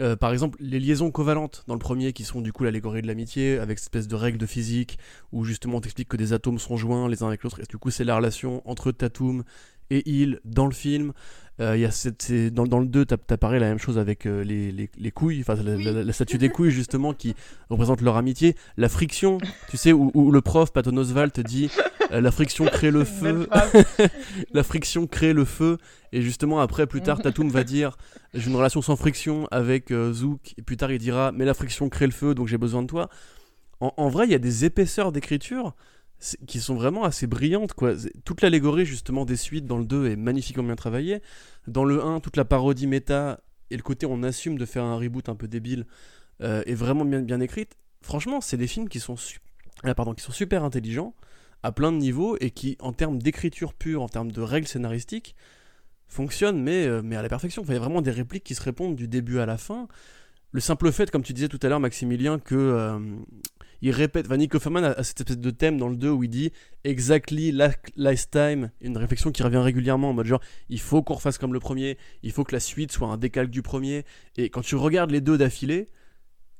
Euh, 0.00 0.16
par 0.16 0.32
exemple, 0.32 0.58
les 0.60 0.78
liaisons 0.78 1.10
covalentes 1.10 1.64
dans 1.66 1.74
le 1.74 1.80
premier, 1.80 2.12
qui 2.12 2.24
sont 2.24 2.40
du 2.40 2.52
coup 2.52 2.64
l'allégorie 2.64 3.02
de 3.02 3.06
l'amitié, 3.06 3.58
avec 3.58 3.78
cette 3.78 3.86
espèce 3.86 4.08
de 4.08 4.14
règle 4.14 4.38
de 4.38 4.46
physique, 4.46 4.98
où 5.32 5.44
justement 5.44 5.78
on 5.78 5.80
t'explique 5.80 6.08
que 6.08 6.16
des 6.16 6.32
atomes 6.32 6.58
sont 6.58 6.76
joints 6.76 7.08
les 7.08 7.22
uns 7.22 7.28
avec 7.28 7.42
l'autre, 7.42 7.60
et 7.60 7.64
du 7.68 7.78
coup 7.78 7.90
c'est 7.90 8.04
la 8.04 8.16
relation 8.16 8.62
entre 8.68 8.92
Tatum 8.92 9.42
et 9.90 10.02
il 10.06 10.40
dans 10.44 10.66
le 10.66 10.74
film. 10.74 11.12
Euh, 11.60 11.76
y 11.76 11.84
a 11.84 11.90
cette, 11.90 12.32
dans, 12.54 12.68
dans, 12.68 12.78
le 12.78 12.86
2, 12.86 13.04
tu 13.04 13.14
as, 13.14 13.50
la 13.50 13.58
même 13.58 13.80
chose 13.80 13.98
avec 13.98 14.26
euh, 14.26 14.44
les, 14.44 14.70
les, 14.70 14.88
les, 14.96 15.10
couilles, 15.10 15.40
enfin 15.40 15.56
la, 15.60 16.12
statue 16.12 16.38
des 16.38 16.50
couilles 16.50 16.70
justement 16.70 17.14
qui 17.14 17.34
représente 17.68 18.00
leur 18.00 18.16
amitié. 18.16 18.54
La 18.76 18.88
friction, 18.88 19.38
tu 19.68 19.76
sais, 19.76 19.92
où, 19.92 20.12
où 20.14 20.30
le 20.30 20.40
prof 20.40 20.72
Patton 20.72 20.96
Oswalt 20.96 21.40
dit 21.40 21.68
euh, 22.12 22.20
la 22.20 22.30
friction 22.30 22.64
crée 22.66 22.92
le 22.92 23.04
feu. 23.04 23.48
la 24.52 24.62
friction 24.62 25.08
crée 25.08 25.32
le 25.32 25.44
feu. 25.44 25.78
Et 26.12 26.22
justement, 26.22 26.60
après, 26.60 26.86
plus 26.86 27.02
tard, 27.02 27.20
Tatum 27.20 27.48
va 27.50 27.64
dire 27.64 27.96
j'ai 28.34 28.50
une 28.50 28.56
relation 28.56 28.82
sans 28.82 28.96
friction 28.96 29.48
avec 29.50 29.92
Zouk. 30.12 30.54
Et 30.58 30.62
plus 30.62 30.76
tard, 30.76 30.92
il 30.92 30.98
dira 30.98 31.32
mais 31.32 31.44
la 31.44 31.54
friction 31.54 31.88
crée 31.88 32.06
le 32.06 32.12
feu, 32.12 32.34
donc 32.34 32.48
j'ai 32.48 32.58
besoin 32.58 32.82
de 32.82 32.86
toi. 32.86 33.08
En, 33.80 33.92
en 33.96 34.08
vrai, 34.08 34.26
il 34.26 34.30
y 34.30 34.34
a 34.34 34.38
des 34.38 34.64
épaisseurs 34.64 35.12
d'écriture 35.12 35.74
qui 36.46 36.60
sont 36.60 36.74
vraiment 36.74 37.04
assez 37.04 37.26
brillantes 37.26 37.74
quoi. 37.74 37.92
Toute 38.24 38.42
l'allégorie 38.42 38.84
justement 38.84 39.24
des 39.24 39.36
suites 39.36 39.66
dans 39.66 39.78
le 39.78 39.84
2 39.84 40.10
est 40.10 40.16
magnifiquement 40.16 40.64
bien 40.64 40.76
travaillée. 40.76 41.22
Dans 41.66 41.84
le 41.84 42.02
1, 42.02 42.20
toute 42.20 42.36
la 42.36 42.44
parodie 42.44 42.86
méta 42.86 43.40
et 43.70 43.76
le 43.76 43.82
côté 43.82 44.06
on 44.06 44.22
assume 44.22 44.58
de 44.58 44.64
faire 44.64 44.84
un 44.84 44.96
reboot 44.96 45.28
un 45.28 45.36
peu 45.36 45.46
débile 45.46 45.86
euh, 46.42 46.62
est 46.66 46.74
vraiment 46.74 47.04
bien, 47.04 47.20
bien 47.20 47.40
écrite. 47.40 47.76
Franchement, 48.02 48.40
c'est 48.40 48.56
des 48.56 48.66
films 48.66 48.88
qui 48.88 49.00
sont, 49.00 49.16
ah, 49.84 49.94
pardon, 49.94 50.14
qui 50.14 50.22
sont 50.22 50.32
super 50.32 50.64
intelligents 50.64 51.14
à 51.62 51.72
plein 51.72 51.90
de 51.92 51.96
niveaux 51.96 52.36
et 52.40 52.50
qui 52.50 52.76
en 52.80 52.92
termes 52.92 53.20
d'écriture 53.20 53.74
pure, 53.74 54.02
en 54.02 54.08
termes 54.08 54.30
de 54.30 54.40
règles 54.40 54.68
scénaristiques, 54.68 55.34
fonctionnent 56.08 56.62
mais, 56.62 56.86
euh, 56.86 57.02
mais 57.04 57.16
à 57.16 57.22
la 57.22 57.28
perfection. 57.28 57.62
il 57.66 57.72
y 57.72 57.76
a 57.76 57.78
vraiment 57.78 58.02
des 58.02 58.10
répliques 58.10 58.44
qui 58.44 58.54
se 58.54 58.62
répondent 58.62 58.96
du 58.96 59.08
début 59.08 59.38
à 59.38 59.46
la 59.46 59.58
fin. 59.58 59.88
Le 60.52 60.60
simple 60.60 60.90
fait, 60.92 61.10
comme 61.10 61.22
tu 61.22 61.34
disais 61.34 61.48
tout 61.48 61.60
à 61.62 61.68
l'heure 61.68 61.80
Maximilien, 61.80 62.38
que 62.38 62.54
euh, 62.54 62.98
il 63.82 63.90
répète, 63.90 64.26
Van 64.26 64.36
Nick 64.36 64.54
Offerman 64.54 64.82
a, 64.82 65.02
cette 65.04 65.20
espèce 65.20 65.38
de 65.38 65.50
thème 65.50 65.76
dans 65.76 65.88
le 65.88 65.96
2 65.96 66.10
où 66.10 66.24
il 66.24 66.30
dit 66.30 66.52
exactly 66.84 67.52
last 67.52 68.30
time, 68.30 68.70
une 68.80 68.96
réflexion 68.96 69.30
qui 69.30 69.42
revient 69.42 69.58
régulièrement 69.58 70.10
en 70.10 70.12
mode 70.14 70.26
genre 70.26 70.40
il 70.68 70.80
faut 70.80 71.02
qu'on 71.02 71.14
refasse 71.14 71.38
comme 71.38 71.52
le 71.52 71.60
premier, 71.60 71.98
il 72.22 72.32
faut 72.32 72.44
que 72.44 72.54
la 72.54 72.60
suite 72.60 72.90
soit 72.90 73.08
un 73.08 73.18
décalque 73.18 73.50
du 73.50 73.62
premier. 73.62 74.04
Et 74.36 74.48
quand 74.48 74.62
tu 74.62 74.74
regardes 74.74 75.10
les 75.10 75.20
deux 75.20 75.36
d'affilée, 75.36 75.88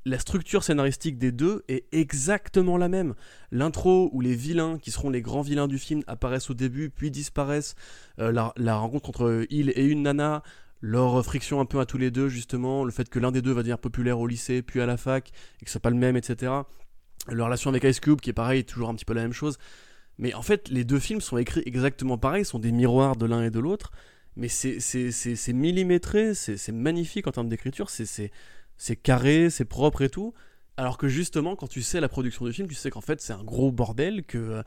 la 0.09 0.19
structure 0.19 0.63
scénaristique 0.63 1.17
des 1.17 1.31
deux 1.31 1.63
est 1.67 1.85
exactement 1.91 2.77
la 2.77 2.89
même. 2.89 3.13
L'intro 3.51 4.09
où 4.11 4.21
les 4.21 4.35
vilains, 4.35 4.77
qui 4.79 4.91
seront 4.91 5.09
les 5.09 5.21
grands 5.21 5.41
vilains 5.41 5.67
du 5.67 5.77
film, 5.77 6.03
apparaissent 6.07 6.49
au 6.49 6.53
début, 6.53 6.89
puis 6.89 7.11
disparaissent. 7.11 7.75
Euh, 8.19 8.31
la, 8.31 8.75
rencontre 8.75 9.09
entre 9.09 9.45
il 9.49 9.69
et 9.69 9.85
une 9.85 10.03
nana, 10.03 10.43
leur 10.81 11.23
friction 11.23 11.59
un 11.59 11.65
peu 11.65 11.79
à 11.79 11.85
tous 11.85 11.97
les 11.97 12.11
deux, 12.11 12.27
justement, 12.27 12.83
le 12.83 12.91
fait 12.91 13.09
que 13.09 13.19
l'un 13.19 13.31
des 13.31 13.41
deux 13.41 13.51
va 13.51 13.61
devenir 13.61 13.79
populaire 13.79 14.19
au 14.19 14.27
lycée, 14.27 14.61
puis 14.61 14.81
à 14.81 14.85
la 14.85 14.97
fac, 14.97 15.29
et 15.61 15.65
que 15.65 15.69
ce 15.69 15.73
soit 15.73 15.81
pas 15.81 15.89
le 15.91 15.97
même, 15.97 16.17
etc. 16.17 16.51
Leur 17.29 17.45
relation 17.45 17.69
avec 17.69 17.83
Ice 17.83 17.99
Cube, 17.99 18.19
qui 18.19 18.31
est 18.31 18.33
pareil, 18.33 18.65
toujours 18.65 18.89
un 18.89 18.95
petit 18.95 19.05
peu 19.05 19.13
la 19.13 19.21
même 19.21 19.33
chose. 19.33 19.57
Mais 20.17 20.33
en 20.33 20.41
fait, 20.41 20.69
les 20.69 20.83
deux 20.83 20.99
films 20.99 21.21
sont 21.21 21.37
écrits 21.37 21.63
exactement 21.65 22.17
pareil, 22.17 22.43
sont 22.43 22.59
des 22.59 22.71
miroirs 22.71 23.15
de 23.15 23.25
l'un 23.25 23.43
et 23.43 23.51
de 23.51 23.59
l'autre. 23.59 23.91
Mais 24.35 24.47
c'est 24.47 25.53
millimétré, 25.53 26.33
c'est 26.33 26.71
magnifique 26.71 27.27
en 27.27 27.31
termes 27.31 27.49
d'écriture, 27.49 27.89
c'est 27.89 28.31
carré, 28.95 29.49
c'est 29.49 29.65
propre 29.65 30.01
et 30.01 30.09
tout. 30.09 30.33
Alors 30.77 30.97
que 30.97 31.07
justement, 31.07 31.55
quand 31.55 31.67
tu 31.67 31.81
sais 31.81 31.99
la 31.99 32.09
production 32.09 32.45
du 32.45 32.53
film, 32.53 32.67
tu 32.67 32.75
sais 32.75 32.89
qu'en 32.89 33.01
fait 33.01 33.21
c'est 33.21 33.33
un 33.33 33.43
gros 33.43 33.71
bordel, 33.71 34.23
que, 34.23 34.63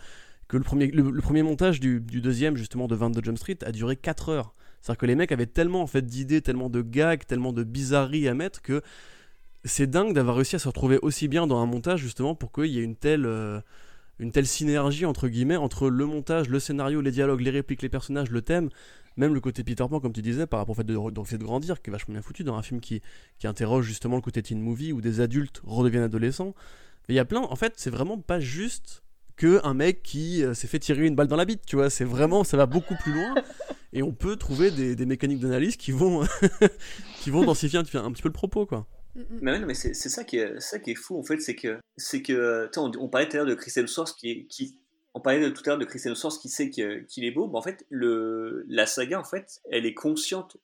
que 0.47 0.57
le, 0.57 0.63
premier, 0.63 0.89
le, 0.89 1.21
premier 1.21 1.43
montage 1.43 1.81
du, 1.81 2.01
du, 2.01 2.21
deuxième, 2.21 2.57
justement, 2.57 2.87
de 2.87 2.95
22 2.95 3.23
Jump 3.25 3.39
Street 3.39 3.59
a 3.65 3.73
duré 3.73 3.97
4 3.97 4.29
heures. 4.29 4.55
C'est-à-dire 4.81 4.99
que 4.99 5.07
les 5.07 5.15
mecs 5.15 5.33
avaient 5.33 5.47
tellement 5.47 5.81
en 5.81 5.87
fait 5.87 6.05
d'idées, 6.05 6.43
tellement 6.43 6.69
de 6.69 6.83
gags, 6.83 7.25
tellement 7.25 7.53
de 7.53 7.65
bizarreries 7.65 8.29
à 8.29 8.35
mettre 8.35 8.61
que 8.63 8.83
c'est 9.65 9.89
dingue 9.89 10.13
d'avoir 10.13 10.37
réussi 10.37 10.57
à 10.57 10.59
se 10.59 10.69
retrouver 10.69 10.99
aussi 11.03 11.29
bien 11.29 11.47
dans 11.47 11.61
un 11.61 11.67
montage 11.67 12.01
justement 12.01 12.35
pour 12.35 12.53
qu'il 12.53 12.67
y 12.67 12.79
ait 12.79 12.83
une 12.83 12.97
telle, 12.97 13.27
euh, 13.27 13.61
une 14.19 14.33
telle 14.33 14.47
synergie 14.47 15.07
entre 15.07 15.29
guillemets 15.29 15.57
entre 15.57 15.89
le 15.89 16.05
montage, 16.05 16.49
le 16.49 16.59
scénario, 16.59 17.01
les 17.01 17.13
dialogues, 17.13 17.41
les 17.41 17.51
répliques, 17.51 17.83
les 17.83 17.89
personnages, 17.89 18.31
le 18.31 18.43
thème, 18.43 18.71
même 19.17 19.35
le 19.35 19.41
côté 19.41 19.65
Peter 19.65 19.85
Pan 19.89 20.01
comme 20.01 20.13
tu 20.13 20.23
disais 20.23 20.47
par 20.47 20.61
rapport 20.61 20.73
au 20.73 20.77
fait 20.77 20.85
de, 20.85 20.95
de, 20.95 21.37
de 21.37 21.45
grandir 21.45 21.83
qui 21.83 21.91
est 21.91 21.93
vachement 21.93 22.13
bien 22.15 22.23
foutu 22.23 22.45
dans 22.45 22.57
un 22.57 22.63
film 22.63 22.81
qui, 22.81 23.03
qui 23.39 23.47
interroge 23.47 23.87
justement 23.87 24.17
le 24.17 24.23
côté 24.23 24.43
teen 24.43 24.61
movie 24.61 24.93
où 24.93 25.01
des 25.01 25.21
adultes 25.21 25.61
redeviennent 25.65 26.05
adolescents. 26.05 26.55
Il 27.09 27.15
y 27.15 27.19
a 27.19 27.25
plein, 27.25 27.41
en 27.41 27.57
fait, 27.57 27.75
c'est 27.77 27.91
vraiment 27.91 28.19
pas 28.19 28.41
juste 28.41 29.03
que 29.37 29.61
un 29.65 29.75
mec 29.75 30.03
qui 30.03 30.45
euh, 30.45 30.55
s'est 30.55 30.69
fait 30.69 30.79
tirer 30.79 31.07
une 31.07 31.17
balle 31.17 31.27
dans 31.27 31.37
la 31.37 31.45
bite, 31.45 31.63
tu 31.67 31.77
vois, 31.77 31.91
c'est 31.91 32.05
vraiment, 32.05 32.45
ça 32.45 32.57
va 32.57 32.67
beaucoup 32.67 32.95
plus 33.03 33.13
loin 33.13 33.35
et 33.93 34.03
on 34.03 34.13
peut 34.13 34.37
trouver 34.37 34.71
des, 34.71 35.07
mécaniques 35.07 35.41
d'analyse 35.41 35.77
qui 35.77 35.91
vont, 35.91 36.25
qui 37.21 37.31
vont 37.31 37.45
densifier 37.45 37.79
un, 37.79 38.05
un 38.05 38.13
petit 38.13 38.23
peu 38.23 38.29
le 38.29 38.33
propos, 38.33 38.67
quoi. 38.67 38.87
Mais, 39.43 39.59
mais 39.59 39.75
c'est 39.75 39.93
ça, 39.95 40.25
qui 40.25 40.39
est, 40.39 40.59
ça 40.59 40.79
qui 40.79 40.93
est 40.93 40.95
fou 40.95 41.19
en 41.19 41.23
fait, 41.23 41.39
c'est 41.39 41.55
que, 41.55 41.79
c'est 41.99 42.23
que 42.23 42.71
on, 42.79 42.91
on, 42.99 43.09
parlait 43.09 43.29
tout 43.29 43.37
à 43.37 43.41
l'heure 43.41 43.47
de 43.47 43.55
Chris 43.55 43.73
Hemsworth 43.77 44.17
qui, 44.17 44.47
qui 44.47 44.79
on 45.15 45.21
parlait 45.21 45.53
tout 45.53 45.63
à 45.67 45.71
l'heure 45.71 45.79
de 45.79 45.85
Chris 45.85 46.01
Hemsworth 46.05 46.41
qui 46.41 46.49
sait 46.49 46.71
qu'il 46.71 47.25
est 47.25 47.31
beau, 47.31 47.49
mais 47.49 47.59
en 47.59 47.63
fait 47.63 47.87
la 47.91 48.87
saga 48.87 49.21
en 49.21 49.25
fait, 49.25 49.61
elle 49.71 49.87
est 49.87 49.95
consciente 49.95 50.57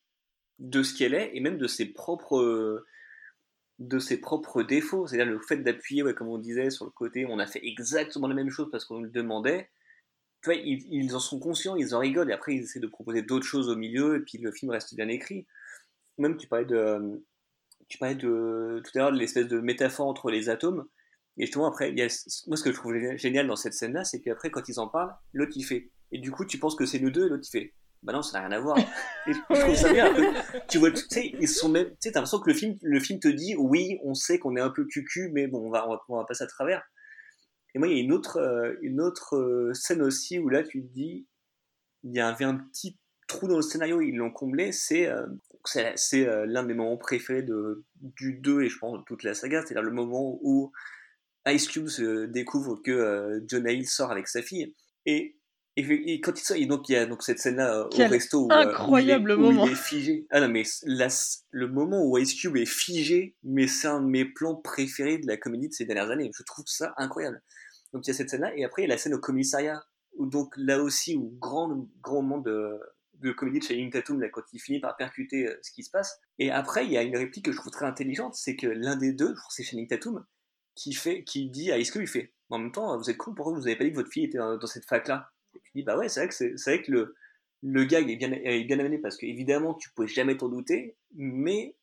de 0.58 0.82
ce 0.82 0.94
qu'elle 0.94 1.14
est 1.14 1.30
et 1.34 1.40
même 1.40 1.58
de 1.58 1.66
ses 1.66 1.86
propres 1.86 2.84
de 3.78 4.62
défauts, 4.62 5.06
c'est-à-dire 5.06 5.32
le 5.32 5.40
fait 5.40 5.58
d'appuyer, 5.58 6.02
comme 6.14 6.28
on 6.28 6.38
disait, 6.38 6.70
sur 6.70 6.84
le 6.84 6.90
côté, 6.90 7.26
on 7.26 7.38
a 7.38 7.46
fait 7.46 7.64
exactement 7.64 8.26
la 8.26 8.34
même 8.34 8.50
chose 8.50 8.68
parce 8.70 8.84
qu'on 8.84 9.00
le 9.00 9.08
demandait. 9.08 9.70
Tu 10.42 10.50
vois, 10.50 10.54
ils, 10.54 10.86
ils, 10.90 11.14
en 11.14 11.20
sont 11.20 11.38
conscients, 11.38 11.76
ils 11.76 11.94
en 11.94 11.98
rigolent, 11.98 12.30
et 12.30 12.32
après 12.32 12.54
ils 12.54 12.62
essaient 12.62 12.80
de 12.80 12.86
proposer 12.86 13.22
d'autres 13.22 13.46
choses 13.46 13.68
au 13.68 13.76
milieu, 13.76 14.16
et 14.16 14.20
puis 14.20 14.38
le 14.38 14.52
film 14.52 14.70
reste 14.70 14.94
bien 14.94 15.08
écrit. 15.08 15.46
Même 16.16 16.36
tu 16.36 16.48
parlais 16.48 16.64
de, 16.64 17.22
tu 17.88 17.98
parlais 17.98 18.14
de, 18.14 18.82
tout 18.84 18.90
à 18.94 18.98
l'heure 18.98 19.12
de 19.12 19.18
l'espèce 19.18 19.48
de 19.48 19.60
métaphore 19.60 20.06
entre 20.06 20.30
les 20.30 20.48
atomes. 20.48 20.86
Et 21.38 21.46
justement, 21.46 21.66
après, 21.66 21.90
il 21.90 21.98
y 21.98 22.02
a, 22.02 22.08
moi, 22.46 22.56
ce 22.56 22.62
que 22.62 22.70
je 22.70 22.76
trouve 22.76 22.94
génial 23.16 23.46
dans 23.46 23.56
cette 23.56 23.74
scène-là, 23.74 24.04
c'est 24.04 24.20
qu'après, 24.20 24.50
quand 24.50 24.68
ils 24.68 24.80
en 24.80 24.88
parlent, 24.88 25.14
l'autre 25.32 25.52
il 25.54 25.62
fait. 25.62 25.90
Et 26.10 26.18
du 26.18 26.30
coup, 26.30 26.44
tu 26.44 26.58
penses 26.58 26.74
que 26.74 26.84
c'est 26.84 26.98
nous 26.98 27.10
deux, 27.10 27.26
et 27.26 27.28
l'autre 27.28 27.44
il 27.46 27.50
fait. 27.50 27.74
Bah 28.02 28.12
non, 28.12 28.22
ça 28.22 28.38
n'a 28.38 28.46
rien 28.46 28.56
à 28.56 28.60
voir. 28.60 28.78
Et 29.26 29.32
je 29.32 29.38
trouve 29.42 29.74
ça 29.74 29.92
bien. 29.92 30.14
Tu 30.68 30.78
vois, 30.78 30.90
tu 30.90 31.02
sais, 31.08 31.32
ils 31.40 31.48
sont 31.48 31.72
tu 31.72 31.80
sais, 32.00 32.12
t'as 32.12 32.20
l'impression 32.20 32.40
que 32.40 32.50
le 32.50 32.56
film, 32.56 32.76
le 32.82 33.00
film 33.00 33.18
te 33.18 33.28
dit, 33.28 33.54
oui, 33.56 33.98
on 34.04 34.14
sait 34.14 34.38
qu'on 34.38 34.56
est 34.56 34.60
un 34.60 34.70
peu 34.70 34.84
cucu, 34.84 35.30
mais 35.32 35.46
bon, 35.46 35.66
on 35.66 35.70
va, 35.70 35.88
on 35.88 35.92
va, 35.92 36.00
on 36.08 36.16
va 36.16 36.24
passer 36.24 36.44
à 36.44 36.46
travers. 36.46 36.82
Et 37.74 37.78
moi, 37.78 37.88
il 37.88 37.96
y 37.96 38.00
a 38.00 38.02
une 38.02 38.12
autre, 38.12 38.38
euh, 38.38 38.74
une 38.82 39.00
autre 39.00 39.36
euh, 39.36 39.74
scène 39.74 40.02
aussi 40.02 40.38
où 40.38 40.48
là, 40.48 40.62
tu 40.62 40.82
te 40.82 40.92
dis, 40.92 41.26
il 42.04 42.14
y 42.14 42.20
avait 42.20 42.44
un 42.44 42.56
petit 42.56 42.98
trou 43.26 43.46
dans 43.46 43.56
le 43.56 43.62
scénario, 43.62 44.00
ils 44.00 44.16
l'ont 44.16 44.30
comblé, 44.30 44.72
c'est 44.72 45.06
euh, 45.06 45.26
c'est 45.96 46.24
l'un 46.46 46.62
des 46.62 46.72
moments 46.72 46.96
préférés 46.96 47.42
de, 47.42 47.84
du 48.00 48.32
2 48.38 48.62
et 48.62 48.68
je 48.70 48.78
pense 48.78 48.98
de 48.98 49.04
toute 49.04 49.22
la 49.22 49.34
saga, 49.34 49.60
c'est-à-dire 49.60 49.82
le 49.82 49.92
moment 49.92 50.38
où 50.40 50.72
Ice 51.52 51.68
Cube 51.68 51.88
se 51.88 52.26
découvre 52.26 52.76
que 52.82 53.42
John 53.46 53.68
Hill 53.68 53.86
sort 53.86 54.10
avec 54.10 54.28
sa 54.28 54.42
fille. 54.42 54.74
Et 55.06 55.38
et, 55.78 56.20
quand 56.20 56.32
il 56.36 56.42
sort, 56.42 56.56
donc 56.66 56.88
il 56.88 56.92
y 56.92 56.96
a 56.96 57.06
donc 57.06 57.22
cette 57.22 57.38
scène-là 57.38 57.86
au 57.86 58.08
resto 58.08 58.46
où, 58.46 58.48
incroyable 58.50 59.30
où, 59.30 59.34
il 59.34 59.38
est, 59.38 59.52
moment. 59.52 59.66
il 59.66 59.72
est 59.72 59.76
figé. 59.76 60.26
Ah 60.30 60.40
non 60.40 60.48
mais 60.48 60.64
le 61.50 61.68
moment 61.68 62.04
où 62.04 62.18
Ice 62.18 62.34
Cube 62.34 62.56
est 62.56 62.66
figé, 62.66 63.36
mais 63.44 63.68
c'est 63.68 63.86
un 63.86 64.00
de 64.00 64.06
mes 64.06 64.24
plans 64.24 64.56
préférés 64.56 65.18
de 65.18 65.26
la 65.28 65.36
comédie 65.36 65.68
de 65.68 65.72
ces 65.72 65.84
dernières 65.84 66.10
années. 66.10 66.30
Je 66.36 66.42
trouve 66.42 66.64
ça 66.66 66.94
incroyable. 66.96 67.40
Donc 67.92 68.06
il 68.06 68.08
y 68.08 68.10
a 68.10 68.14
cette 68.14 68.28
scène-là 68.28 68.56
et 68.56 68.64
après 68.64 68.82
il 68.82 68.86
y 68.86 68.90
a 68.90 68.94
la 68.94 68.98
scène 68.98 69.14
au 69.14 69.20
commissariat 69.20 69.80
où 70.16 70.26
donc 70.26 70.52
là 70.56 70.82
aussi 70.82 71.14
où 71.14 71.36
grand 71.38 71.88
grand 72.02 72.22
moment 72.22 72.38
de 72.38 72.80
de 73.14 73.30
comédie 73.30 73.60
de 73.60 73.64
Channing 73.64 73.90
Tatum 73.90 74.20
là 74.20 74.28
quand 74.30 74.42
il 74.52 74.60
finit 74.60 74.80
par 74.80 74.96
percuter 74.96 75.48
ce 75.62 75.70
qui 75.70 75.84
se 75.84 75.90
passe. 75.90 76.18
Et 76.40 76.50
après 76.50 76.86
il 76.86 76.90
y 76.92 76.98
a 76.98 77.02
une 77.02 77.16
réplique 77.16 77.44
que 77.44 77.52
je 77.52 77.56
trouve 77.56 77.70
très 77.70 77.86
intelligente, 77.86 78.34
c'est 78.34 78.56
que 78.56 78.66
l'un 78.66 78.96
des 78.96 79.12
deux, 79.12 79.28
je 79.28 79.40
crois 79.40 79.50
c'est 79.50 79.62
Channing 79.62 79.86
Tatum, 79.86 80.24
qui 80.78 80.92
fait 80.92 81.24
qui 81.24 81.50
dit 81.50 81.72
à 81.72 81.82
Cube 81.82 82.02
il 82.02 82.08
fait 82.08 82.32
en 82.50 82.58
même 82.58 82.72
temps 82.72 82.96
vous 82.96 83.10
êtes 83.10 83.16
cool 83.16 83.34
pourquoi 83.34 83.54
vous 83.54 83.66
avez 83.66 83.76
pas 83.76 83.84
dit 83.84 83.90
que 83.90 83.96
votre 83.96 84.10
fille 84.10 84.24
était 84.24 84.38
dans, 84.38 84.66
cette 84.66 84.86
fac 84.86 85.08
là 85.08 85.30
et 85.54 85.60
tu 85.60 85.70
dis, 85.74 85.82
bah 85.82 85.96
ouais, 85.96 86.08
c'est 86.08 86.20
vrai 86.20 86.28
que, 86.28 86.34
c'est, 86.34 86.70
vrai 86.70 86.82
que 86.82 86.92
le, 86.92 87.14
le 87.62 87.84
gag 87.84 88.10
est 88.10 88.16
bien, 88.16 88.32
est 88.32 88.64
bien 88.64 88.78
amené 88.78 88.98
parce 88.98 89.16
qu'évidemment, 89.16 89.74
tu 89.74 89.90
pouvais 89.90 90.08
jamais 90.08 90.36
t'en 90.36 90.48
douter, 90.48 90.96
mais 91.14 91.76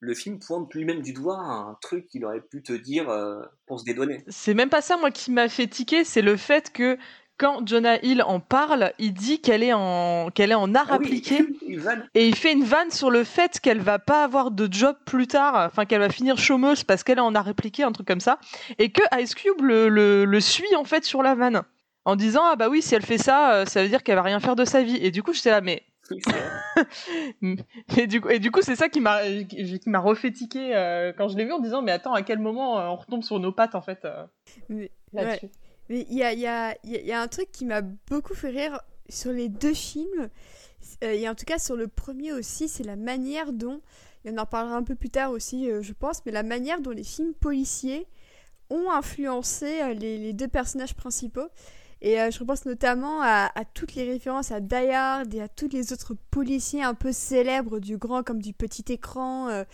le 0.00 0.14
film 0.14 0.38
pointe 0.38 0.72
lui-même 0.74 1.00
du 1.00 1.12
doigt 1.12 1.38
un 1.38 1.78
truc 1.80 2.06
qu'il 2.06 2.24
aurait 2.24 2.42
pu 2.42 2.62
te 2.62 2.72
dire 2.72 3.08
euh, 3.08 3.42
pour 3.66 3.80
se 3.80 3.84
dédouaner. 3.84 4.22
C'est 4.28 4.54
même 4.54 4.68
pas 4.68 4.82
ça, 4.82 4.96
moi, 4.96 5.10
qui 5.10 5.30
m'a 5.30 5.48
fait 5.48 5.66
tiquer, 5.66 6.04
c'est 6.04 6.22
le 6.22 6.36
fait 6.36 6.72
que 6.72 6.98
quand 7.36 7.66
Jonah 7.66 8.02
Hill 8.02 8.22
en 8.22 8.40
parle, 8.40 8.92
il 8.98 9.12
dit 9.12 9.40
qu'elle 9.40 9.62
est 9.62 9.72
en 9.72 10.30
qu'elle 10.34 10.52
est 10.52 10.56
en 10.56 10.74
art 10.74 10.86
Ah 10.90 10.94
appliqué. 10.94 11.44
Et 12.14 12.28
il 12.28 12.36
fait 12.36 12.52
une 12.52 12.64
vanne 12.64 12.90
sur 12.90 13.10
le 13.10 13.24
fait 13.24 13.60
qu'elle 13.60 13.80
va 13.80 13.98
pas 13.98 14.24
avoir 14.24 14.50
de 14.50 14.68
job 14.70 14.96
plus 15.04 15.26
tard, 15.26 15.66
enfin 15.66 15.84
qu'elle 15.84 16.00
va 16.00 16.08
finir 16.08 16.38
chômeuse 16.38 16.84
parce 16.84 17.02
qu'elle 17.02 17.18
est 17.18 17.22
en 17.22 17.34
art 17.34 17.48
appliqué, 17.48 17.82
un 17.82 17.92
truc 17.92 18.06
comme 18.06 18.20
ça, 18.20 18.38
et 18.78 18.90
que 18.90 19.02
Ice 19.20 19.34
Cube 19.34 19.60
le, 19.62 19.88
le, 19.88 20.24
le 20.24 20.40
suit 20.40 20.74
en 20.76 20.84
fait 20.84 21.04
sur 21.04 21.22
la 21.22 21.34
vanne. 21.34 21.62
En 22.06 22.16
disant 22.16 22.42
ah 22.44 22.56
bah 22.56 22.68
oui 22.68 22.82
si 22.82 22.94
elle 22.94 23.04
fait 23.04 23.18
ça, 23.18 23.54
euh, 23.54 23.64
ça 23.64 23.82
veut 23.82 23.88
dire 23.88 24.02
qu'elle 24.02 24.16
va 24.16 24.22
rien 24.22 24.40
faire 24.40 24.56
de 24.56 24.64
sa 24.64 24.82
vie. 24.82 24.98
Et 25.00 25.10
du 25.10 25.22
coup 25.22 25.32
j'étais 25.32 25.50
là 25.50 25.60
mais 25.60 25.84
et 27.96 28.06
du 28.06 28.20
coup, 28.20 28.28
et 28.28 28.38
du 28.38 28.50
coup, 28.50 28.60
c'est 28.62 28.76
ça 28.76 28.88
qui 28.88 29.00
m'a 29.00 29.20
qui 29.22 29.82
m'a 29.86 29.98
refait 29.98 30.30
tiquer 30.32 30.74
euh, 30.74 31.12
quand 31.16 31.28
je 31.28 31.36
l'ai 31.36 31.44
vu 31.44 31.52
en 31.52 31.60
disant 31.60 31.82
mais 31.82 31.92
attends 31.92 32.14
à 32.14 32.22
quel 32.22 32.38
moment 32.38 32.78
euh, 32.78 32.88
on 32.88 32.96
retombe 32.96 33.22
sur 33.22 33.38
nos 33.40 33.52
pattes 33.52 33.74
en 33.74 33.82
fait 33.82 34.04
euh, 34.04 34.24
là-dessus. 35.12 35.48
Mais 35.88 36.06
il 36.10 36.16
y 36.16 36.22
a, 36.46 37.20
un 37.20 37.28
truc 37.28 37.50
qui 37.52 37.64
m'a 37.64 37.82
beaucoup 37.82 38.34
fait 38.34 38.50
rire 38.50 38.80
sur 39.08 39.32
les 39.32 39.48
deux 39.48 39.74
films, 39.74 40.28
euh, 41.02 41.12
et 41.12 41.28
en 41.28 41.34
tout 41.34 41.44
cas 41.44 41.58
sur 41.58 41.76
le 41.76 41.88
premier 41.88 42.32
aussi, 42.32 42.68
c'est 42.68 42.84
la 42.84 42.96
manière 42.96 43.52
dont, 43.52 43.80
et 44.24 44.30
on 44.30 44.38
en 44.38 44.46
parlera 44.46 44.76
un 44.76 44.82
peu 44.82 44.94
plus 44.94 45.10
tard 45.10 45.30
aussi, 45.30 45.70
euh, 45.70 45.82
je 45.82 45.92
pense, 45.92 46.24
mais 46.24 46.32
la 46.32 46.42
manière 46.42 46.80
dont 46.80 46.90
les 46.90 47.04
films 47.04 47.34
policiers 47.34 48.06
ont 48.70 48.90
influencé 48.90 49.82
euh, 49.82 49.92
les 49.92 50.32
deux 50.32 50.48
personnages 50.48 50.94
principaux. 50.94 51.48
Et 52.04 52.20
euh, 52.20 52.30
je 52.30 52.38
repense 52.38 52.66
notamment 52.66 53.22
à, 53.22 53.50
toutes 53.72 53.94
les 53.94 54.04
références 54.04 54.52
à 54.52 54.60
Die 54.60 54.74
Hard 54.74 55.34
et 55.34 55.40
à 55.40 55.48
tous 55.48 55.68
les 55.68 55.90
autres 55.90 56.14
policiers 56.30 56.82
un 56.82 56.92
peu 56.92 57.12
célèbres 57.12 57.78
du 57.78 57.96
grand 57.96 58.22
comme 58.22 58.42
du 58.42 58.52
petit 58.52 58.84
écran 58.92 59.48
euh, 59.48 59.64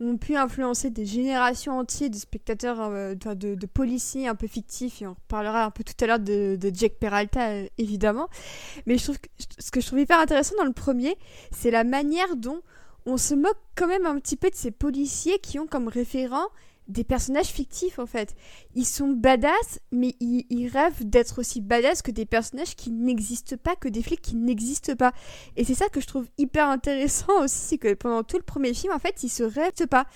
ont 0.00 0.16
pu 0.16 0.34
influencer 0.36 0.90
des 0.90 1.06
générations 1.06 1.78
entières 1.78 2.10
de 2.10 2.16
spectateurs, 2.16 2.80
euh, 2.80 3.14
de, 3.14 3.66
policiers 3.66 4.26
un 4.26 4.34
peu 4.34 4.48
fictifs. 4.48 5.00
Et 5.00 5.06
on 5.06 5.14
reparlera 5.14 5.64
un 5.64 5.70
peu 5.70 5.84
tout 5.84 5.94
à 6.02 6.08
l'heure 6.08 6.18
de, 6.18 6.58
Jack 6.74 6.94
Peralta, 6.94 7.50
euh, 7.50 7.68
évidemment. 7.78 8.28
Mais 8.86 8.98
je 8.98 9.04
trouve 9.04 9.18
ce 9.58 9.70
que 9.70 9.80
je 9.80 9.86
trouve 9.86 10.00
hyper 10.00 10.18
intéressant 10.18 10.56
dans 10.58 10.64
le 10.64 10.72
premier, 10.72 11.16
c'est 11.52 11.70
la 11.70 11.84
manière 11.84 12.34
dont 12.34 12.62
on 13.06 13.16
se 13.16 13.34
moque 13.34 13.60
quand 13.76 13.86
même 13.86 14.06
un 14.06 14.18
petit 14.18 14.34
peu 14.34 14.50
de 14.50 14.56
ces 14.56 14.72
policiers 14.72 15.38
qui 15.38 15.60
ont 15.60 15.68
comme 15.68 15.86
référent 15.86 16.48
des 16.88 17.04
personnages 17.04 17.46
fictifs 17.46 17.98
en 17.98 18.06
fait. 18.06 18.34
Ils 18.74 18.84
sont 18.84 19.08
badass, 19.08 19.80
mais 19.90 20.14
ils, 20.20 20.68
rêvent 20.68 21.04
d'être 21.04 21.38
aussi 21.40 21.60
badass 21.60 22.02
que 22.02 22.10
des 22.10 22.26
personnages 22.26 22.76
qui 22.76 22.90
n'existent 22.90 23.56
pas, 23.56 23.76
que 23.76 23.88
des 23.88 24.02
flics 24.02 24.22
qui 24.22 24.36
n'existent 24.36 24.96
pas. 24.96 25.12
Et 25.56 25.64
c'est 25.64 25.74
ça 25.74 25.88
que 25.88 26.00
je 26.00 26.06
trouve 26.06 26.26
hyper 26.38 26.68
intéressant 26.68 27.32
aussi, 27.42 27.56
c'est 27.56 27.78
que 27.78 27.94
pendant 27.94 28.22
tout 28.22 28.36
le 28.36 28.42
premier 28.42 28.74
film, 28.74 28.92
en 28.92 28.98
fait, 28.98 29.22
ils 29.22 29.28
se 29.28 29.42
rêvent 29.42 29.86
pas. 29.88 30.06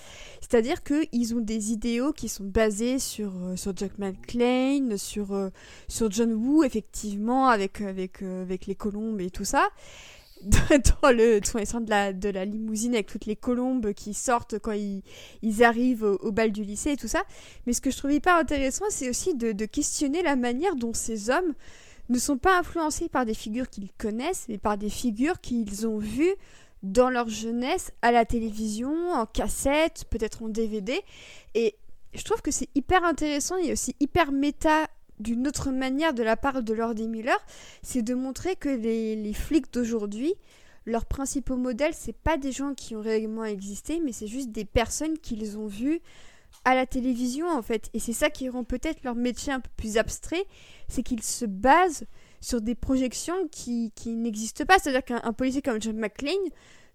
C'est-à-dire 0.41 0.83
qu'ils 0.83 1.35
ont 1.35 1.39
des 1.39 1.71
idéaux 1.71 2.13
qui 2.13 2.29
sont 2.29 2.45
basés 2.45 2.99
sur, 2.99 3.31
euh, 3.35 3.55
sur 3.55 3.75
Jack 3.75 3.97
McClane, 3.97 4.97
sur, 4.97 5.33
euh, 5.33 5.49
sur 5.87 6.09
John 6.11 6.33
Woo, 6.33 6.63
effectivement, 6.63 7.47
avec, 7.47 7.81
avec, 7.81 8.21
euh, 8.21 8.41
avec 8.41 8.65
les 8.65 8.75
colombes 8.75 9.21
et 9.21 9.29
tout 9.29 9.45
ça. 9.45 9.69
Dans 11.01 11.11
le 11.11 11.39
scènes 11.43 11.85
de 11.85 11.89
la, 11.89 12.13
de 12.13 12.29
la 12.29 12.45
limousine 12.45 12.95
avec 12.95 13.07
toutes 13.07 13.25
les 13.25 13.35
colombes 13.35 13.93
qui 13.93 14.13
sortent 14.13 14.57
quand 14.57 14.71
ils, 14.71 15.03
ils 15.41 15.63
arrivent 15.63 16.03
au, 16.03 16.15
au 16.17 16.31
bal 16.31 16.51
du 16.51 16.63
lycée 16.63 16.91
et 16.91 16.97
tout 16.97 17.07
ça. 17.07 17.23
Mais 17.65 17.73
ce 17.73 17.81
que 17.81 17.91
je 17.91 17.97
trouve 17.97 18.11
hyper 18.11 18.35
intéressant, 18.35 18.85
c'est 18.89 19.09
aussi 19.09 19.35
de, 19.35 19.51
de 19.51 19.65
questionner 19.65 20.23
la 20.23 20.35
manière 20.35 20.75
dont 20.75 20.93
ces 20.93 21.29
hommes 21.29 21.53
ne 22.09 22.17
sont 22.17 22.37
pas 22.37 22.57
influencés 22.57 23.07
par 23.07 23.25
des 23.25 23.33
figures 23.33 23.69
qu'ils 23.69 23.91
connaissent, 23.97 24.45
mais 24.49 24.57
par 24.57 24.77
des 24.77 24.89
figures 24.89 25.39
qu'ils 25.39 25.87
ont 25.87 25.97
vues 25.97 26.35
dans 26.83 27.09
leur 27.09 27.29
jeunesse 27.29 27.91
à 28.01 28.11
la 28.11 28.25
télévision, 28.25 29.11
en 29.11 29.25
cassette, 29.25 30.05
peut-être 30.09 30.41
en 30.43 30.49
DVD. 30.49 30.99
Et 31.53 31.75
je 32.13 32.23
trouve 32.23 32.41
que 32.41 32.51
c'est 32.51 32.69
hyper 32.75 33.03
intéressant 33.03 33.57
et 33.57 33.71
aussi 33.71 33.95
hyper 33.99 34.31
méta 34.31 34.87
d'une 35.21 35.47
autre 35.47 35.71
manière 35.71 36.13
de 36.13 36.23
la 36.23 36.35
part 36.35 36.63
de 36.63 36.73
Lord 36.73 36.95
et 36.97 37.07
Miller, 37.07 37.37
c'est 37.81 38.01
de 38.01 38.13
montrer 38.13 38.55
que 38.55 38.69
les, 38.69 39.33
flics 39.33 39.71
d'aujourd'hui, 39.73 40.33
leurs 40.85 41.05
principaux 41.05 41.57
modèles, 41.57 41.93
c'est 41.93 42.15
pas 42.15 42.37
des 42.37 42.51
gens 42.51 42.73
qui 42.73 42.95
ont 42.95 43.01
réellement 43.01 43.45
existé, 43.45 44.01
mais 44.03 44.11
c'est 44.11 44.27
juste 44.27 44.51
des 44.51 44.65
personnes 44.65 45.17
qu'ils 45.19 45.57
ont 45.57 45.67
vues 45.67 46.01
à 46.65 46.75
la 46.75 46.85
télévision 46.85 47.47
en 47.47 47.61
fait. 47.61 47.89
Et 47.93 47.99
c'est 47.99 48.13
ça 48.13 48.29
qui 48.29 48.49
rend 48.49 48.63
peut-être 48.63 49.03
leur 49.03 49.15
métier 49.15 49.53
un 49.53 49.59
peu 49.59 49.69
plus 49.77 49.97
abstrait, 49.97 50.43
c'est 50.87 51.03
qu'ils 51.03 51.23
se 51.23 51.45
basent 51.45 52.05
sur 52.41 52.61
des 52.61 52.75
projections 52.75 53.47
qui, 53.51 53.91
n'existent 54.05 54.65
pas. 54.65 54.79
C'est-à-dire 54.79 55.05
qu'un 55.05 55.21
un 55.23 55.33
policier 55.33 55.61
comme 55.61 55.81
John 55.81 55.97
McClane, 55.97 56.35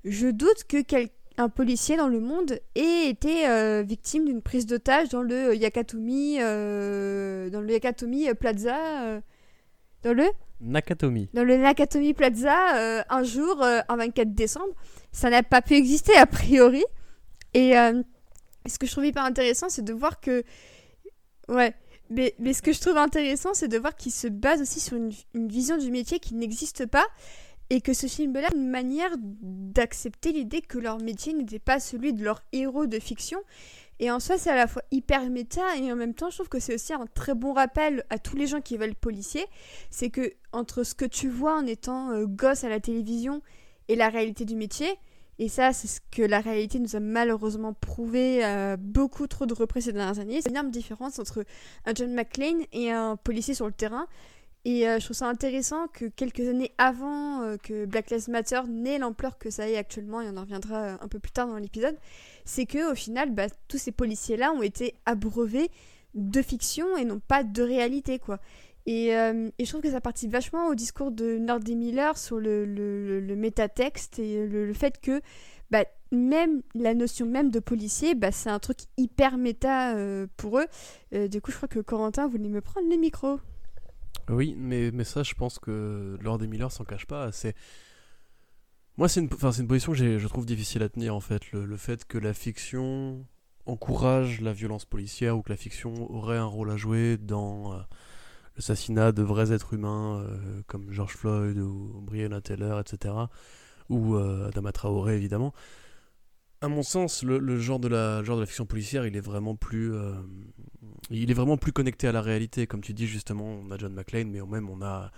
je 0.05 0.29
doute 0.29 0.65
que 0.69 0.83
quel- 0.83 1.09
un 1.39 1.49
policier 1.49 1.97
dans 1.97 2.09
le 2.09 2.21
monde 2.21 2.59
ait 2.75 3.09
été 3.09 3.49
euh, 3.49 3.83
victime 3.83 4.25
d'une 4.25 4.43
prise 4.43 4.67
d'otage 4.67 5.11
dans 5.11 5.23
le 5.23 5.55
Yakatomi, 5.55 6.39
euh, 6.41 7.51
dans 7.51 7.61
le 7.61 7.73
Yakatomi 7.73 8.33
Plaza, 8.35 9.05
euh, 9.05 9.21
dans 10.03 10.15
le 10.15 10.25
Nakatomi. 10.61 11.29
dans 11.35 11.45
le 11.45 11.57
Nakatomi 11.57 12.15
Plaza 12.15 13.05
un 13.09 13.23
jour, 13.23 13.63
un 13.63 13.97
24 13.97 14.35
décembre. 14.35 14.75
Ça 15.13 15.31
n'a 15.31 15.43
pas 15.43 15.63
pu 15.63 15.75
exister 15.75 16.17
a 16.17 16.27
priori. 16.27 16.85
Et 17.55 17.73
ce 17.73 18.79
que 18.79 18.87
je 18.87 18.93
trouve 18.93 19.07
hyper 19.07 19.25
intéressant, 19.25 19.69
c'est 19.69 19.85
de 19.85 19.93
voir 19.93 20.21
que. 20.21 20.43
Ouais. 21.49 21.75
Mais, 22.09 22.37
mais 22.39 22.53
ce 22.53 22.63
que 22.63 22.73
je 22.73 22.81
trouve 22.81 22.97
intéressant, 22.99 23.53
c'est 23.53 23.67
de 23.67 23.79
voir 23.79 23.97
qu'il 23.97 24.13
se 24.13 24.29
base 24.29 24.61
aussi 24.61 24.79
sur 24.79 24.97
une, 24.97 25.11
une 25.35 25.49
vision 25.49 25.77
du 25.77 25.91
métier 25.91 26.21
qui 26.21 26.35
n'existe 26.35 26.87
pas. 26.87 27.05
Et 27.71 27.81
que 27.81 27.93
ce 27.93 28.07
film-là 28.07 28.49
une 28.55 28.71
manière 28.71 29.11
d'accepter 29.19 30.33
l'idée 30.33 30.61
que 30.61 30.79
leur 30.79 30.99
métier 30.99 31.33
n'était 31.33 31.59
pas 31.59 31.81
celui 31.81 32.13
de 32.13 32.23
leur 32.23 32.43
héros 32.53 32.87
de 32.87 32.99
fiction. 32.99 33.41
Et 33.99 34.11
en 34.11 34.21
soi, 34.21 34.37
c'est 34.37 34.51
à 34.51 34.57
la 34.57 34.67
fois 34.67 34.83
hyper 34.91 35.29
méta 35.31 35.77
et 35.79 35.91
en 35.91 35.97
même 35.97 36.13
temps, 36.13 36.29
je 36.29 36.37
trouve 36.37 36.51
que 36.51 36.61
c'est 36.61 36.75
aussi 36.75 36.93
un 36.93 37.07
très 37.07 37.35
bon 37.35 37.55
rappel 37.55 38.05
à 38.11 38.19
tous 38.19 38.37
les 38.37 38.47
gens 38.47 38.61
qui 38.61 38.77
veulent 38.77 38.95
policier 38.95 39.47
c'est 39.91 40.11
que 40.11 40.35
entre 40.53 40.83
ce 40.83 40.95
que 40.95 41.05
tu 41.05 41.29
vois 41.29 41.57
en 41.57 41.67
étant 41.67 42.11
euh, 42.11 42.27
gosse 42.27 42.65
à 42.65 42.69
la 42.69 42.81
télévision 42.81 43.43
et 43.89 43.97
la 43.97 44.09
réalité 44.09 44.45
du 44.45 44.57
métier, 44.57 44.89
et 45.39 45.49
ça 45.49 45.73
c'est 45.73 45.87
ce 45.87 46.01
que 46.11 46.23
la 46.23 46.41
réalité 46.41 46.79
nous 46.79 46.97
a 46.97 47.01
malheureusement 47.01 47.73
prouvé 47.73 48.43
à 48.43 48.77
beaucoup 48.77 49.27
trop 49.27 49.47
de 49.47 49.55
reprises 49.55 49.85
ces 49.85 49.93
dernières 49.93 50.19
années, 50.19 50.41
c'est 50.43 50.49
une 50.49 50.57
énorme 50.57 50.71
différence 50.71 51.19
entre 51.19 51.45
un 51.85 51.95
John 51.95 52.13
McClane 52.13 52.63
et 52.73 52.91
un 52.91 53.17
policier 53.17 53.55
sur 53.55 53.67
le 53.67 53.73
terrain. 53.73 54.07
Et 54.67 54.89
euh, 54.89 54.99
je 54.99 55.05
trouve 55.05 55.17
ça 55.17 55.29
intéressant 55.29 55.87
que 55.87 56.07
quelques 56.07 56.41
années 56.41 56.73
avant 56.77 57.41
euh, 57.43 57.57
que 57.57 57.85
Black 57.85 58.11
Lives 58.11 58.29
Matter 58.29 58.63
n'ait 58.69 58.99
l'ampleur 58.99 59.39
que 59.39 59.49
ça 59.49 59.71
est 59.71 59.77
actuellement, 59.77 60.21
et 60.21 60.29
on 60.29 60.37
en 60.37 60.41
reviendra 60.41 60.83
euh, 60.83 60.97
un 61.01 61.07
peu 61.07 61.21
plus 61.21 61.31
tard 61.31 61.47
dans 61.47 61.57
l'épisode, 61.57 61.97
c'est 62.45 62.67
que 62.67 62.91
au 62.91 62.97
final, 62.97 63.31
bah, 63.31 63.47
tous 63.69 63.79
ces 63.79 63.93
policiers-là 63.93 64.51
ont 64.51 64.63
été 64.63 64.97
abreuvés 65.07 65.71
de 66.15 66.43
fiction 66.43 66.97
et 66.97 67.05
non 67.05 67.21
pas 67.21 67.45
de 67.45 67.63
réalité, 67.63 68.19
quoi. 68.19 68.41
Et, 68.87 69.11
je 69.11 69.69
trouve 69.69 69.83
que 69.83 69.91
ça 69.91 70.01
participe 70.01 70.31
vachement 70.31 70.69
au 70.69 70.75
discours 70.75 71.11
de 71.13 71.39
Nord 71.39 71.61
D. 71.61 71.75
Miller 71.75 72.19
sur 72.19 72.39
le, 72.39 72.65
le, 72.65 73.21
le- 73.21 73.37
métatexte 73.37 74.21
et 74.21 74.47
le, 74.47 74.73
fait 74.75 75.01
que 75.01 75.21
bah, 75.73 75.85
même 76.13 76.63
la 76.75 76.95
notion 76.95 77.27
même 77.27 77.51
de 77.51 77.59
policier, 77.59 78.15
bah, 78.15 78.31
c'est 78.31 78.51
un 78.51 78.61
truc 78.61 78.79
hyper 78.97 79.39
méta 79.39 79.97
pour 80.37 80.61
eux. 80.61 80.67
Du 81.29 81.41
coup, 81.41 81.51
je 81.51 81.57
crois 81.57 81.69
que 81.69 81.81
Corentin 81.81 82.29
voulait 82.29 82.49
me 82.49 82.61
prendre 82.61 82.89
le 82.89 82.97
micro. 82.97 83.41
Oui, 84.29 84.55
mais, 84.59 84.91
mais 84.93 85.05
ça, 85.05 85.23
je 85.23 85.35
pense 85.35 85.59
que 85.59 86.17
Lord 86.21 86.43
et 86.43 86.47
Miller 86.47 86.71
s'en 86.73 86.85
cache 86.85 87.07
pas. 87.07 87.31
C'est 87.33 87.55
Moi, 88.97 89.09
c'est 89.09 89.21
une, 89.21 89.29
une 89.29 89.69
position 89.69 89.93
que 89.93 90.19
je 90.19 90.29
trouve 90.29 90.47
difficile 90.47 90.83
à 90.83 90.89
tenir 90.89 91.15
en 91.15 91.21
fait. 91.21 91.53
Le, 91.53 91.77
fait 91.77 92.05
que 92.05 92.19
la 92.19 92.35
fiction 92.35 93.25
encourage 93.67 94.41
la 94.41 94.53
violence 94.53 94.85
policière 94.85 95.37
ou 95.37 95.43
que 95.43 95.51
la 95.51 95.57
fiction 95.57 96.11
aurait 96.13 96.39
un 96.39 96.45
rôle 96.45 96.71
à 96.71 96.77
jouer 96.77 97.17
dans 97.17 97.73
euh, 97.73 97.79
l'assassinat 98.57 99.13
de 99.13 99.23
vrais 99.23 99.53
êtres 99.53 99.75
humains 99.75 100.21
euh, 100.21 100.63
comme 100.67 100.91
George 100.91 101.15
Floyd 101.15 101.59
ou 101.59 102.01
Breonna 102.03 102.41
Taylor, 102.41 102.81
etc. 102.81 103.15
Ou 103.89 104.17
euh, 104.17 104.49
Adama 104.49 104.73
Traoré 104.73 105.17
évidemment. 105.17 105.53
À 106.63 106.69
mon 106.69 106.83
sens, 106.83 107.23
le, 107.23 107.59
genre 107.61 107.79
de 107.79 107.89
la 107.89 108.47
fiction 108.47 108.65
policière, 108.65 109.07
il 109.07 109.15
est 109.15 109.21
vraiment 109.21 109.57
plus, 109.57 109.93
euh, 109.93 110.15
il 111.11 111.31
est 111.31 111.35
vraiment 111.35 111.59
plus 111.59 111.73
connecté 111.73 112.09
à 112.09 112.13
la 112.13 112.23
réalité. 112.23 112.67
Comme 112.67 112.81
tu 112.81 112.95
dis 112.95 113.07
justement, 113.07 113.45
on 113.45 113.71
a 113.71 113.77
John 113.77 113.93
McClane, 113.93 114.31
mais 114.31 114.41
même 114.41 114.71
on 114.71 114.83
a 114.83 115.11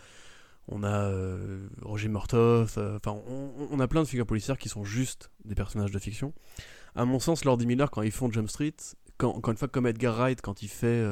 on 0.70 0.82
a 0.82 1.05
euh, 1.05 1.66
Roger 1.81 2.09
Murtaugh, 2.09 2.66
euh, 2.77 2.98
enfin 2.98 3.19
on, 3.70 3.81
a 3.81 3.89
plein 3.89 4.02
de 4.02 4.09
figures 4.09 4.27
policières 4.27 4.59
qui 4.59 4.69
sont 4.69 4.85
juste 4.85 5.31
des 5.44 5.55
personnages 5.55 5.93
de 5.93 5.98
fiction. 5.98 6.35
À 6.94 7.06
mon 7.06 7.20
sens, 7.20 7.44
Lord 7.44 7.59
Miller, 7.59 7.90
quand 7.90 8.02
ils 8.02 8.10
font 8.10 8.31
Jump 8.31 8.51
Street, 8.51 8.74
quand, 9.16 9.31
encore 9.31 9.52
une 9.52 9.56
fois 9.56 9.69
comme 9.69 9.86
Edgar 9.86 10.16
Wright 10.16 10.43
quand 10.43 10.62
il 10.62 10.69
fait, 10.69 11.02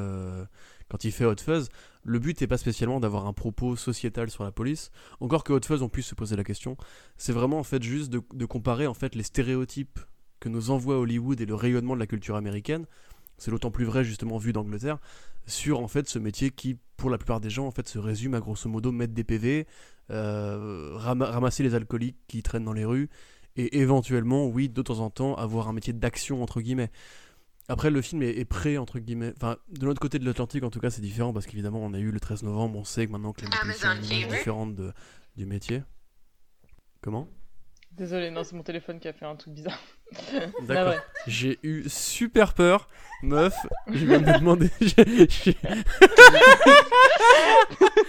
quand 0.89 1.05
il 1.05 1.11
fait 1.11 1.25
Hot 1.25 1.37
Fuzz, 1.43 1.69
le 2.03 2.19
but 2.19 2.39
n'est 2.39 2.47
pas 2.47 2.57
spécialement 2.57 2.99
d'avoir 2.99 3.25
un 3.25 3.33
propos 3.33 3.75
sociétal 3.75 4.29
sur 4.29 4.43
la 4.43 4.51
police, 4.51 4.91
encore 5.21 5.43
que 5.43 5.53
Hot 5.53 5.65
Fuzz 5.65 5.81
on 5.81 5.89
puisse 5.89 6.07
se 6.07 6.15
poser 6.15 6.35
la 6.35 6.43
question. 6.43 6.77
C'est 7.17 7.33
vraiment 7.33 7.57
en 7.57 7.63
fait 7.63 7.81
juste 7.81 8.11
de, 8.11 8.21
de 8.33 8.45
comparer 8.45 8.85
en 8.85 8.93
fait 8.93 9.15
les 9.15 9.23
stéréotypes 9.23 9.99
que 10.39 10.49
nous 10.49 10.69
envoie 10.71 10.97
Hollywood 10.99 11.39
et 11.41 11.45
le 11.45 11.55
rayonnement 11.55 11.95
de 11.95 11.99
la 11.99 12.07
culture 12.07 12.35
américaine. 12.35 12.85
C'est 13.37 13.51
d'autant 13.51 13.71
plus 13.71 13.85
vrai 13.85 14.03
justement 14.03 14.37
vu 14.37 14.51
d'Angleterre 14.53 14.97
sur 15.45 15.79
en 15.79 15.87
fait 15.87 16.07
ce 16.09 16.19
métier 16.19 16.49
qui 16.49 16.77
pour 16.97 17.09
la 17.09 17.17
plupart 17.17 17.39
des 17.39 17.49
gens 17.51 17.67
en 17.67 17.71
fait 17.71 17.87
se 17.87 17.99
résume 17.99 18.33
à 18.33 18.39
grosso 18.39 18.67
modo 18.69 18.91
mettre 18.91 19.13
des 19.13 19.23
PV, 19.23 19.67
euh, 20.09 20.91
ram- 20.95 21.21
ramasser 21.21 21.61
les 21.63 21.75
alcooliques 21.75 22.17
qui 22.27 22.41
traînent 22.41 22.65
dans 22.65 22.73
les 22.73 22.85
rues 22.85 23.09
et 23.55 23.79
éventuellement 23.79 24.47
oui 24.47 24.69
de 24.69 24.81
temps 24.81 24.99
en 24.99 25.09
temps 25.09 25.35
avoir 25.35 25.67
un 25.67 25.73
métier 25.73 25.93
d'action 25.93 26.41
entre 26.41 26.61
guillemets. 26.61 26.91
Après 27.69 27.89
le 27.91 28.01
film 28.01 28.23
est, 28.23 28.37
est 28.37 28.45
prêt 28.45 28.77
entre 28.77 28.97
guillemets, 28.99 29.33
enfin 29.37 29.57
de 29.69 29.85
l'autre 29.85 29.99
côté 29.99 30.17
de 30.19 30.25
l'Atlantique 30.25 30.63
en 30.63 30.69
tout 30.71 30.79
cas 30.79 30.89
c'est 30.89 31.01
différent 31.01 31.31
parce 31.33 31.45
qu'évidemment 31.45 31.79
on 31.83 31.93
a 31.93 31.99
eu 31.99 32.11
le 32.11 32.19
13 32.19 32.43
novembre, 32.43 32.79
on 32.79 32.83
sait 32.83 33.05
que 33.05 33.11
maintenant 33.11 33.33
que 33.33 33.41
les 33.41 33.47
policiers 33.61 33.87
ont 33.89 33.91
une 33.93 34.03
image 34.21 34.31
différente 34.39 34.75
de, 34.75 34.93
du 35.35 35.45
métier. 35.45 35.83
Comment? 37.01 37.27
Désolé, 37.91 38.29
non, 38.31 38.43
c'est 38.43 38.55
mon 38.55 38.63
téléphone 38.63 38.99
qui 38.99 39.07
a 39.07 39.13
fait 39.13 39.25
un 39.25 39.35
truc 39.35 39.53
bizarre. 39.53 39.79
D'accord. 40.61 40.93
ouais. 40.93 40.99
J'ai 41.27 41.59
eu 41.63 41.83
super 41.87 42.53
peur, 42.53 42.87
meuf. 43.23 43.53
Je 43.91 44.05
vais 44.05 44.19
me 44.19 44.37
demander. 44.39 44.69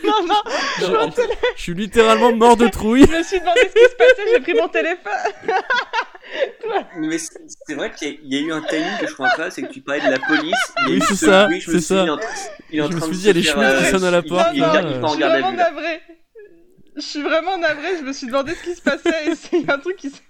non, 0.05 0.27
non, 0.27 0.43
Je, 0.79 1.23
je 1.57 1.63
suis 1.63 1.75
littéralement 1.75 2.33
mort 2.35 2.57
de 2.57 2.69
trouille. 2.69 3.05
je 3.07 3.17
me 3.17 3.23
suis 3.23 3.41
demandé 3.41 3.61
ce 3.63 3.73
qui 3.73 3.91
se 3.91 3.97
passait, 3.97 4.23
j'ai 4.33 4.41
pris 4.41 4.55
mon 4.55 4.69
téléphone. 4.69 5.13
Mais 6.97 7.19
c'est 7.19 7.75
vrai 7.75 7.91
qu'il 7.93 8.09
y, 8.09 8.11
a- 8.11 8.19
il 8.23 8.35
y 8.35 8.37
a 8.37 8.41
eu 8.41 8.53
un 8.53 8.61
timing 8.63 8.99
que 9.01 9.07
je 9.07 9.15
comprends 9.15 9.35
pas, 9.37 9.51
c'est 9.51 9.63
que 9.63 9.73
tu 9.73 9.81
parlais 9.81 10.03
de 10.03 10.11
la 10.11 10.19
police. 10.19 10.55
il 10.87 10.89
y 10.89 10.93
a 10.93 10.95
Oui, 10.99 11.01
c'est 11.09 11.15
ce 11.17 11.27
ça, 11.27 11.49
me 11.49 11.55
c'est 11.55 11.61
suis 11.71 11.81
ça. 11.83 11.95
dit, 11.95 12.01
il 12.03 12.07
est 12.07 12.11
en- 12.11 12.19
il 12.71 12.79
est 12.79 12.83
en 12.83 12.87
Je 12.91 12.93
me 12.95 12.99
train 13.01 13.07
suis 13.07 13.17
de 13.17 13.21
dit, 13.21 13.23
il 13.23 13.27
y 13.27 13.31
a 13.31 13.33
les 13.33 13.43
chemins 13.43 13.79
qui 13.79 13.85
sonnent 13.91 14.05
à 14.05 14.11
la 14.11 14.19
il- 14.19 14.29
porte, 14.29 14.47
Il, 14.53 14.57
il, 14.57 14.61
là. 14.61 14.83
il, 14.83 14.89
il 14.91 15.01
Je 15.01 15.07
suis 15.09 15.23
vraiment 15.23 15.53
navrée. 15.53 16.01
Je 16.97 17.01
suis 17.03 17.23
vraiment 17.23 17.59
navrée, 17.59 17.97
je 17.99 18.03
me 18.03 18.13
suis 18.13 18.27
demandé 18.27 18.55
ce 18.55 18.63
qui 18.63 18.75
se 18.75 18.83
passait 18.83 19.27
et 19.31 19.35
c'est 19.37 19.57
il 19.61 19.67
y 19.67 19.71
a 19.71 19.75
un 19.75 19.79
truc 19.79 19.97
qui 19.97 20.11
s'est... 20.11 20.21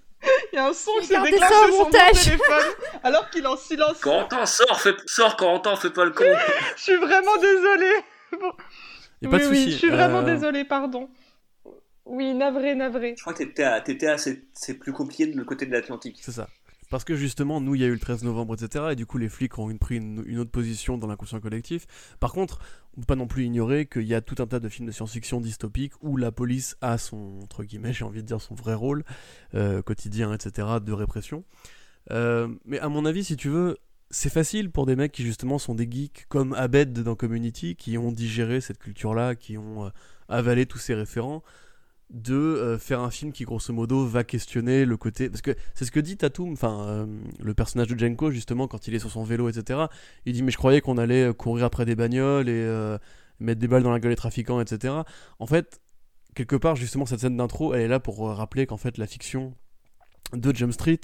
Il 0.53 0.57
y 0.57 0.59
a 0.59 0.67
un 0.69 0.73
son 0.73 0.91
qui 1.01 1.07
s'est 1.07 1.21
déclenché 1.23 1.47
sur 1.55 1.69
mon 1.69 1.85
montage. 1.85 2.25
téléphone 2.25 2.65
alors 3.05 3.31
qu'il 3.31 3.45
est 3.45 3.47
en 3.47 3.57
silence. 3.57 3.99
Corentin, 4.01 4.45
sors, 4.47 4.81
fais, 4.81 4.95
sors, 5.07 5.37
Corentin, 5.37 5.77
fais 5.77 5.91
pas 5.91 6.05
le 6.05 6.11
con. 6.11 6.25
Je 6.77 6.83
suis 6.83 6.97
vraiment 6.97 7.37
désolée. 7.37 7.97
Y 9.23 9.27
a 9.27 9.31
pas 9.31 9.37
oui, 9.37 9.43
de 9.43 9.49
oui, 9.49 9.57
souci. 9.59 9.71
je 9.73 9.77
suis 9.77 9.91
vraiment 9.91 10.21
Euh, 10.21 10.35
désolée, 10.35 10.65
pardon. 10.65 11.09
Oui, 12.05 12.35
navré, 12.35 12.75
navré. 12.75 13.15
Je 13.17 13.21
crois 13.23 13.33
que 13.35 13.39
t'étais 13.45 13.65
à, 13.65 13.81
t'étais 13.81 14.07
à 14.07 14.17
c'est, 14.19 14.75
plus 14.79 14.93
compliqué 14.93 15.27
de 15.27 15.37
l'autre 15.37 15.49
côté 15.49 15.67
de 15.67 15.73
l'Atlantique. 15.73 16.19
C'est 16.23 16.33
ça. 16.33 16.49
Parce 16.91 17.05
que 17.05 17.15
justement, 17.15 17.61
nous, 17.61 17.75
il 17.75 17.83
y 17.83 17.85
a 17.85 17.87
eu 17.89 17.93
le 17.93 17.99
13 17.99 18.25
novembre, 18.25 18.55
etc. 18.55 18.87
Et 18.93 18.97
du 18.97 19.05
coup, 19.05 19.19
les 19.19 19.29
flics 19.29 19.59
ont 19.59 19.69
une- 19.69 19.79
pris 19.79 19.97
une, 19.97 20.23
une 20.27 20.39
autre 20.39 20.51
position 20.51 20.97
dans 20.97 21.07
l'inconscient 21.07 21.39
collectif. 21.41 21.87
Par 22.19 22.33
contre, 22.33 22.61
pas 23.07 23.17
non 23.17 23.27
plus 23.27 23.45
ignorer 23.45 23.87
qu'il 23.87 24.05
y 24.05 24.15
a 24.15 24.21
tout 24.21 24.43
un 24.43 24.47
tas 24.47 24.61
de 24.61 24.69
films 24.69 24.87
de 24.87 24.93
science-fiction 24.93 25.41
dystopiques 25.41 25.93
où 26.03 26.17
la 26.17 26.33
police 26.33 26.77
a 26.81 26.99
son, 26.99 27.39
entre 27.43 27.65
guillemets, 27.65 27.93
j'ai 27.93 28.05
envie 28.05 28.23
de 28.23 28.27
dire, 28.27 28.41
son 28.41 28.55
vrai 28.55 28.75
rôle 28.75 29.05
euh, 29.55 29.83
quotidien, 29.83 30.33
etc., 30.33 30.69
de 30.85 30.93
répression. 30.93 31.45
Euh, 32.11 32.49
mais 32.65 32.79
à 32.79 32.89
mon 32.89 33.05
avis, 33.05 33.25
si 33.25 33.37
tu 33.37 33.49
veux, 33.49 33.79
c'est 34.11 34.33
facile 34.33 34.71
pour 34.71 34.87
des 34.87 34.97
mecs 34.97 35.13
qui 35.13 35.23
justement 35.23 35.59
sont 35.59 35.75
des 35.75 35.89
geeks 35.91 36.27
comme 36.29 36.55
Abed 36.55 36.93
dans 36.93 37.15
Community, 37.15 37.77
qui 37.77 37.99
ont 37.99 38.13
digéré 38.13 38.61
cette 38.61 38.79
culture-là, 38.79 39.35
qui 39.35 39.59
ont 39.59 39.87
euh, 39.87 39.91
avalé 40.29 40.67
tous 40.67 40.79
ces 40.79 40.95
référents, 40.95 41.43
de 42.11 42.35
euh, 42.35 42.79
faire 42.79 43.01
un 43.01 43.11
film 43.11 43.33
qui 43.33 43.45
grosso 43.45 43.73
modo 43.73 44.07
va 44.07 44.25
questionner 44.25 44.87
le 44.87 44.97
côté 44.97 45.29
parce 45.29 45.43
que 45.43 45.55
c'est 45.75 45.85
ce 45.85 45.91
que 45.91 46.01
dit 46.01 46.17
Tatum 46.17 46.53
enfin 46.53 46.87
euh, 46.89 47.07
le 47.39 47.55
personnage 47.55 47.89
de 47.89 47.99
Jenko 47.99 48.31
justement 48.31 48.67
quand 48.67 48.89
il 48.89 48.95
est 48.95 48.99
sur 48.99 49.11
son 49.11 49.25
vélo 49.25 49.49
etc 49.49 49.87
il 50.25 50.33
dit 50.33 50.43
mais 50.43 50.51
je 50.51 50.57
croyais 50.57 50.81
qu'on 50.81 50.97
allait 50.97 51.29
euh, 51.29 51.33
courir 51.35 51.67
après 51.67 51.85
des 51.85 51.95
bagnoles 51.95 52.49
et 52.49 52.99
mettre 53.41 53.61
des 53.61 53.69
balles 53.69 53.83
dans 53.83 53.91
la 53.91 54.01
gueule 54.01 54.13
des 54.13 54.17
trafiquants 54.17 54.61
etc 54.61 54.95
en 55.39 55.47
fait 55.47 55.81
quelque 56.35 56.57
part 56.57 56.77
justement 56.77 57.05
cette 57.05 57.21
scène 57.21 57.37
d'intro 57.37 57.75
elle 57.75 57.83
est 57.83 57.89
là 57.89 58.01
pour 58.01 58.27
rappeler 58.27 58.65
qu'en 58.65 58.79
fait 58.79 58.97
la 58.97 59.07
fiction 59.07 59.55
de 60.33 60.55
Jump 60.55 60.73
Street 60.73 61.01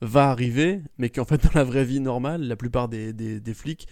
va 0.00 0.30
arriver 0.30 0.80
mais 0.96 1.10
qu'en 1.10 1.26
fait 1.26 1.42
dans 1.44 1.50
la 1.54 1.64
vraie 1.64 1.84
vie 1.84 2.00
normale 2.00 2.42
la 2.42 2.56
plupart 2.56 2.88
des, 2.88 3.12
des, 3.12 3.54
flics 3.54 3.88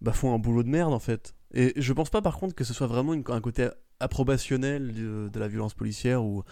bah, 0.00 0.12
font 0.12 0.34
un 0.34 0.38
boulot 0.38 0.62
de 0.62 0.68
merde 0.68 0.92
en 0.92 0.98
fait. 0.98 1.34
Et 1.52 1.72
je 1.76 1.92
pense 1.92 2.10
pas 2.10 2.22
par 2.22 2.38
contre 2.38 2.54
que 2.54 2.64
ce 2.64 2.74
soit 2.74 2.86
vraiment 2.86 3.12
un 3.12 3.40
côté 3.40 3.68
approbationnel 4.00 4.92
de, 4.92 5.28
de 5.32 5.40
la 5.40 5.48
violence 5.48 5.74
policière 5.74 6.24
ou 6.24 6.42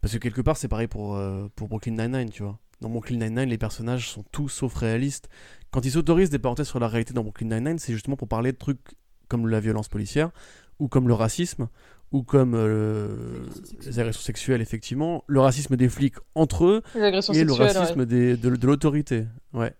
parce 0.00 0.12
que 0.14 0.18
quelque 0.18 0.40
part 0.40 0.56
c'est 0.56 0.68
pareil 0.68 0.86
pour, 0.88 1.16
euh, 1.16 1.48
pour 1.56 1.68
Brooklyn 1.68 1.92
Nine-Nine 1.92 2.30
tu 2.30 2.42
vois 2.42 2.58
dans 2.80 2.88
Brooklyn 2.88 3.16
Nine-Nine 3.18 3.48
les 3.48 3.58
personnages 3.58 4.08
sont 4.08 4.24
tous 4.32 4.48
sauf 4.48 4.74
réalistes 4.74 5.28
quand 5.70 5.84
ils 5.84 5.90
s'autorisent 5.92 6.30
des 6.30 6.38
parenthèses 6.38 6.68
sur 6.68 6.78
la 6.80 6.88
réalité 6.88 7.12
dans 7.14 7.22
Brooklyn 7.22 7.48
Nine-Nine 7.48 7.78
c'est 7.78 7.92
justement 7.92 8.16
pour 8.16 8.28
parler 8.28 8.52
de 8.52 8.56
trucs 8.56 8.80
comme 9.28 9.48
la 9.48 9.60
violence 9.60 9.88
policière 9.88 10.30
ou 10.78 10.88
comme 10.88 11.08
le 11.08 11.14
racisme 11.14 11.68
ou 12.12 12.22
comme 12.22 12.54
euh, 12.54 13.44
les 13.84 13.98
agressions 13.98 14.22
sexuelles 14.22 14.62
effectivement 14.62 15.24
le 15.26 15.40
racisme 15.40 15.76
des 15.76 15.88
flics 15.88 16.14
entre 16.34 16.64
eux 16.66 16.82
et 17.40 17.44
le 17.44 17.52
racisme 17.52 18.00
ouais. 18.00 18.06
des- 18.06 18.36
de, 18.36 18.56
de 18.56 18.66
l'autorité. 18.66 19.26
Ouais. 19.52 19.74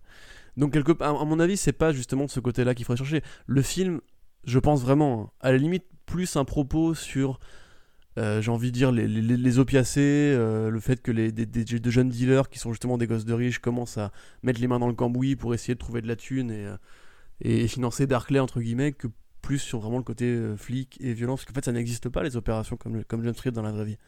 Donc 0.58 0.72
quelque 0.72 0.92
part, 0.92 1.14
à, 1.16 1.20
à 1.22 1.24
mon 1.24 1.38
avis, 1.38 1.56
c'est 1.56 1.72
pas 1.72 1.92
justement 1.92 2.24
de 2.24 2.30
ce 2.30 2.40
côté-là 2.40 2.74
qu'il 2.74 2.84
faudrait 2.84 3.02
chercher. 3.04 3.22
Le 3.46 3.62
film, 3.62 4.00
je 4.44 4.58
pense 4.58 4.82
vraiment, 4.82 5.32
à 5.40 5.52
la 5.52 5.56
limite 5.58 5.84
plus 6.08 6.36
un 6.36 6.44
propos 6.44 6.94
sur, 6.94 7.38
euh, 8.18 8.40
j'ai 8.42 8.50
envie 8.50 8.70
de 8.72 8.74
dire 8.76 8.90
les, 8.90 9.06
les, 9.06 9.36
les 9.36 9.58
opiacés, 9.58 10.00
euh, 10.34 10.70
le 10.70 10.80
fait 10.80 11.00
que 11.02 11.10
les 11.12 11.30
des, 11.30 11.46
des- 11.46 11.64
de 11.78 11.90
jeunes 11.90 12.08
dealers 12.08 12.48
qui 12.48 12.58
sont 12.58 12.72
justement 12.72 12.98
des 12.98 13.06
gosses 13.06 13.24
de 13.24 13.34
riches 13.34 13.58
commencent 13.60 13.98
à 13.98 14.10
mettre 14.42 14.60
les 14.60 14.66
mains 14.66 14.78
dans 14.80 14.88
le 14.88 14.94
cambouis 14.94 15.36
pour 15.36 15.54
essayer 15.54 15.74
de 15.74 15.78
trouver 15.78 16.00
de 16.02 16.08
la 16.08 16.16
thune 16.16 16.50
et, 16.50 16.64
euh, 16.66 16.76
et 17.40 17.68
financer 17.68 18.06
Barclay 18.06 18.40
entre 18.40 18.60
guillemets 18.60 18.92
que 18.92 19.06
plus 19.42 19.58
sur 19.60 19.78
vraiment 19.78 19.98
le 19.98 20.02
côté 20.02 20.36
flic 20.56 20.98
et 21.00 21.12
violence. 21.14 21.40
Parce 21.40 21.46
qu'en 21.46 21.54
fait, 21.54 21.64
ça 21.64 21.72
n'existe 21.72 22.08
pas 22.08 22.22
les 22.24 22.36
opérations 22.36 22.76
comme 22.76 23.04
comme 23.04 23.22
Jump 23.22 23.36
Street 23.36 23.52
dans 23.52 23.62
la 23.62 23.70
vraie 23.72 23.84
vie. 23.84 23.98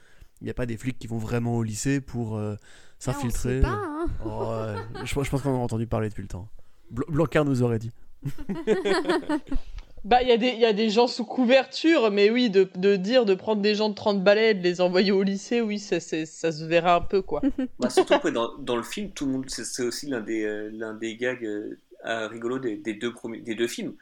Il 0.40 0.44
n'y 0.44 0.50
a 0.50 0.54
pas 0.54 0.66
des 0.66 0.76
flics 0.76 0.98
qui 0.98 1.06
vont 1.06 1.18
vraiment 1.18 1.56
au 1.56 1.62
lycée 1.62 2.00
pour 2.00 2.36
euh, 2.36 2.56
s'infiltrer. 2.98 3.60
hein. 3.64 4.06
Oh, 4.26 4.52
je, 5.04 5.06
je 5.06 5.14
pense 5.30 5.42
qu'on 5.42 5.50
en 5.50 5.54
a 5.54 5.58
entendu 5.58 5.86
parler 5.86 6.08
depuis 6.08 6.22
le 6.22 6.28
temps. 6.28 6.48
Bl- 6.92 7.10
Blanquer 7.12 7.42
nous 7.44 7.62
aurait 7.62 7.78
dit. 7.78 7.92
Bah, 10.04 10.22
il 10.22 10.28
y, 10.28 10.32
a 10.32 10.36
des- 10.38 10.48
il 10.48 10.58
y 10.60 10.64
a 10.64 10.72
des 10.72 10.88
gens 10.88 11.06
sous 11.06 11.24
couverture, 11.26 12.10
mais 12.10 12.30
oui, 12.30 12.48
de, 12.48 12.68
de 12.76 12.96
dire 12.96 13.26
de 13.26 13.34
prendre 13.34 13.60
des 13.60 13.74
gens 13.74 13.90
de 13.90 13.94
30 13.94 14.24
balais 14.24 14.52
et 14.52 14.54
de 14.54 14.62
les 14.62 14.80
envoyer 14.80 15.12
au 15.12 15.22
lycée, 15.22 15.60
oui, 15.60 15.78
ça, 15.78 16.00
ça 16.00 16.24
se 16.26 16.64
verra 16.64 16.94
un 16.96 17.00
peu, 17.02 17.20
quoi. 17.22 17.42
Bah, 17.78 17.90
surtout 17.90 18.18
que 18.18 18.28
dans, 18.28 18.56
dans 18.58 18.76
le 18.76 18.82
film, 18.82 19.10
tout 19.10 19.26
le 19.26 19.32
monde, 19.32 19.44
c'est 19.48 19.82
aussi 19.82 20.06
l'un 20.06 20.20
des, 20.20 20.44
euh, 20.44 20.70
l'un 20.72 20.94
des 20.94 21.16
gags 21.16 21.44
euh, 21.44 21.78
à 22.02 22.28
rigolo 22.28 22.58
des, 22.58 22.76
des 22.78 22.94
deux 22.94 23.12
premiers, 23.12 23.40
des 23.40 23.54
deux 23.54 23.68
films. 23.68 23.94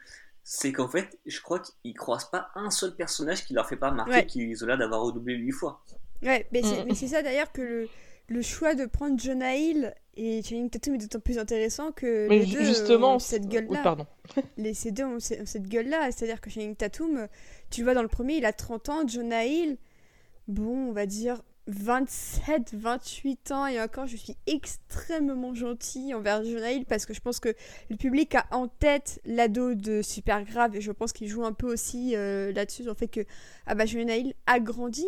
C'est 0.45 0.71
qu'en 0.71 0.87
fait, 0.87 1.17
je 1.25 1.39
crois 1.41 1.59
qu'ils 1.59 1.93
croisent 1.93 2.31
pas 2.31 2.49
un 2.55 2.71
seul 2.71 2.95
personnage 2.95 3.45
qui 3.45 3.53
leur 3.53 3.67
fait 3.67 3.75
pas 3.75 3.89
remarquer 3.91 4.11
Ouais. 4.13 4.25
qu'ils 4.25 4.63
ont 4.63 4.67
l'air 4.67 4.77
d'avoir 4.77 5.01
redoublé 5.01 5.35
huit 5.35 5.51
fois. 5.51 5.81
Ouais, 6.23 6.47
mais 6.51 6.61
c'est, 6.63 6.83
Mm. 6.83 6.87
mais 6.87 6.95
c'est 6.95 7.07
ça 7.07 7.21
d'ailleurs 7.21 7.51
que 7.51 7.61
le, 7.61 7.89
le 8.29 8.41
choix 8.41 8.75
de 8.75 8.85
prendre 8.85 9.19
Jonah 9.19 9.55
Hill 9.55 9.93
et 10.15 10.41
Channing 10.43 10.69
Tatum 10.69 10.95
est 10.95 10.97
d'autant 10.99 11.19
plus 11.19 11.37
intéressant 11.39 11.91
que 11.91 12.27
Mais 12.29 12.39
les 12.39 12.45
ju- 12.45 12.53
deux 12.57 12.63
justement, 12.65 13.15
ont 13.15 13.19
cette 13.19 13.43
Oui, 13.43 13.49
gueule-là. 13.49 13.81
pardon. 13.83 14.05
les, 14.57 14.73
ces 14.73 14.91
deux 14.91 15.05
ont, 15.05 15.19
ce- 15.19 15.41
ont 15.41 15.45
cette 15.45 15.67
gueule-là. 15.67 16.11
C'est-à-dire 16.11 16.39
que 16.41 16.49
Channing 16.49 16.75
Tatum, 16.75 17.17
euh, 17.17 17.27
tu 17.69 17.81
le 17.81 17.85
vois 17.85 17.93
dans 17.93 18.01
le 18.01 18.07
premier, 18.07 18.35
il 18.37 18.45
a 18.45 18.53
30 18.53 18.89
ans. 18.89 19.07
Jonah 19.07 19.45
Hill, 19.45 19.77
bon, 20.47 20.89
on 20.89 20.91
va 20.91 21.05
dire 21.05 21.41
27, 21.67 22.73
28 22.73 23.51
ans. 23.51 23.67
Et 23.67 23.79
encore, 23.81 24.07
je 24.07 24.17
suis 24.17 24.35
extrêmement 24.47 25.53
gentille 25.55 26.13
envers 26.13 26.43
Jonah 26.43 26.71
Hill 26.73 26.85
parce 26.85 27.05
que 27.05 27.13
je 27.13 27.21
pense 27.21 27.39
que 27.39 27.53
le 27.89 27.95
public 27.95 28.35
a 28.35 28.45
en 28.51 28.67
tête 28.67 29.21
l'ado 29.25 29.73
de 29.75 30.01
Super 30.01 30.43
Grave. 30.43 30.75
Et 30.75 30.81
je 30.81 30.91
pense 30.91 31.13
qu'il 31.13 31.27
joue 31.27 31.45
un 31.45 31.53
peu 31.53 31.71
aussi 31.71 32.15
euh, 32.15 32.51
là-dessus, 32.51 32.83
sur 32.83 32.91
le 32.91 32.97
fait 32.97 33.07
que 33.07 33.21
ah 33.67 33.75
bah, 33.75 33.85
Jonah 33.85 34.17
Hill 34.17 34.33
a 34.47 34.59
grandi. 34.59 35.05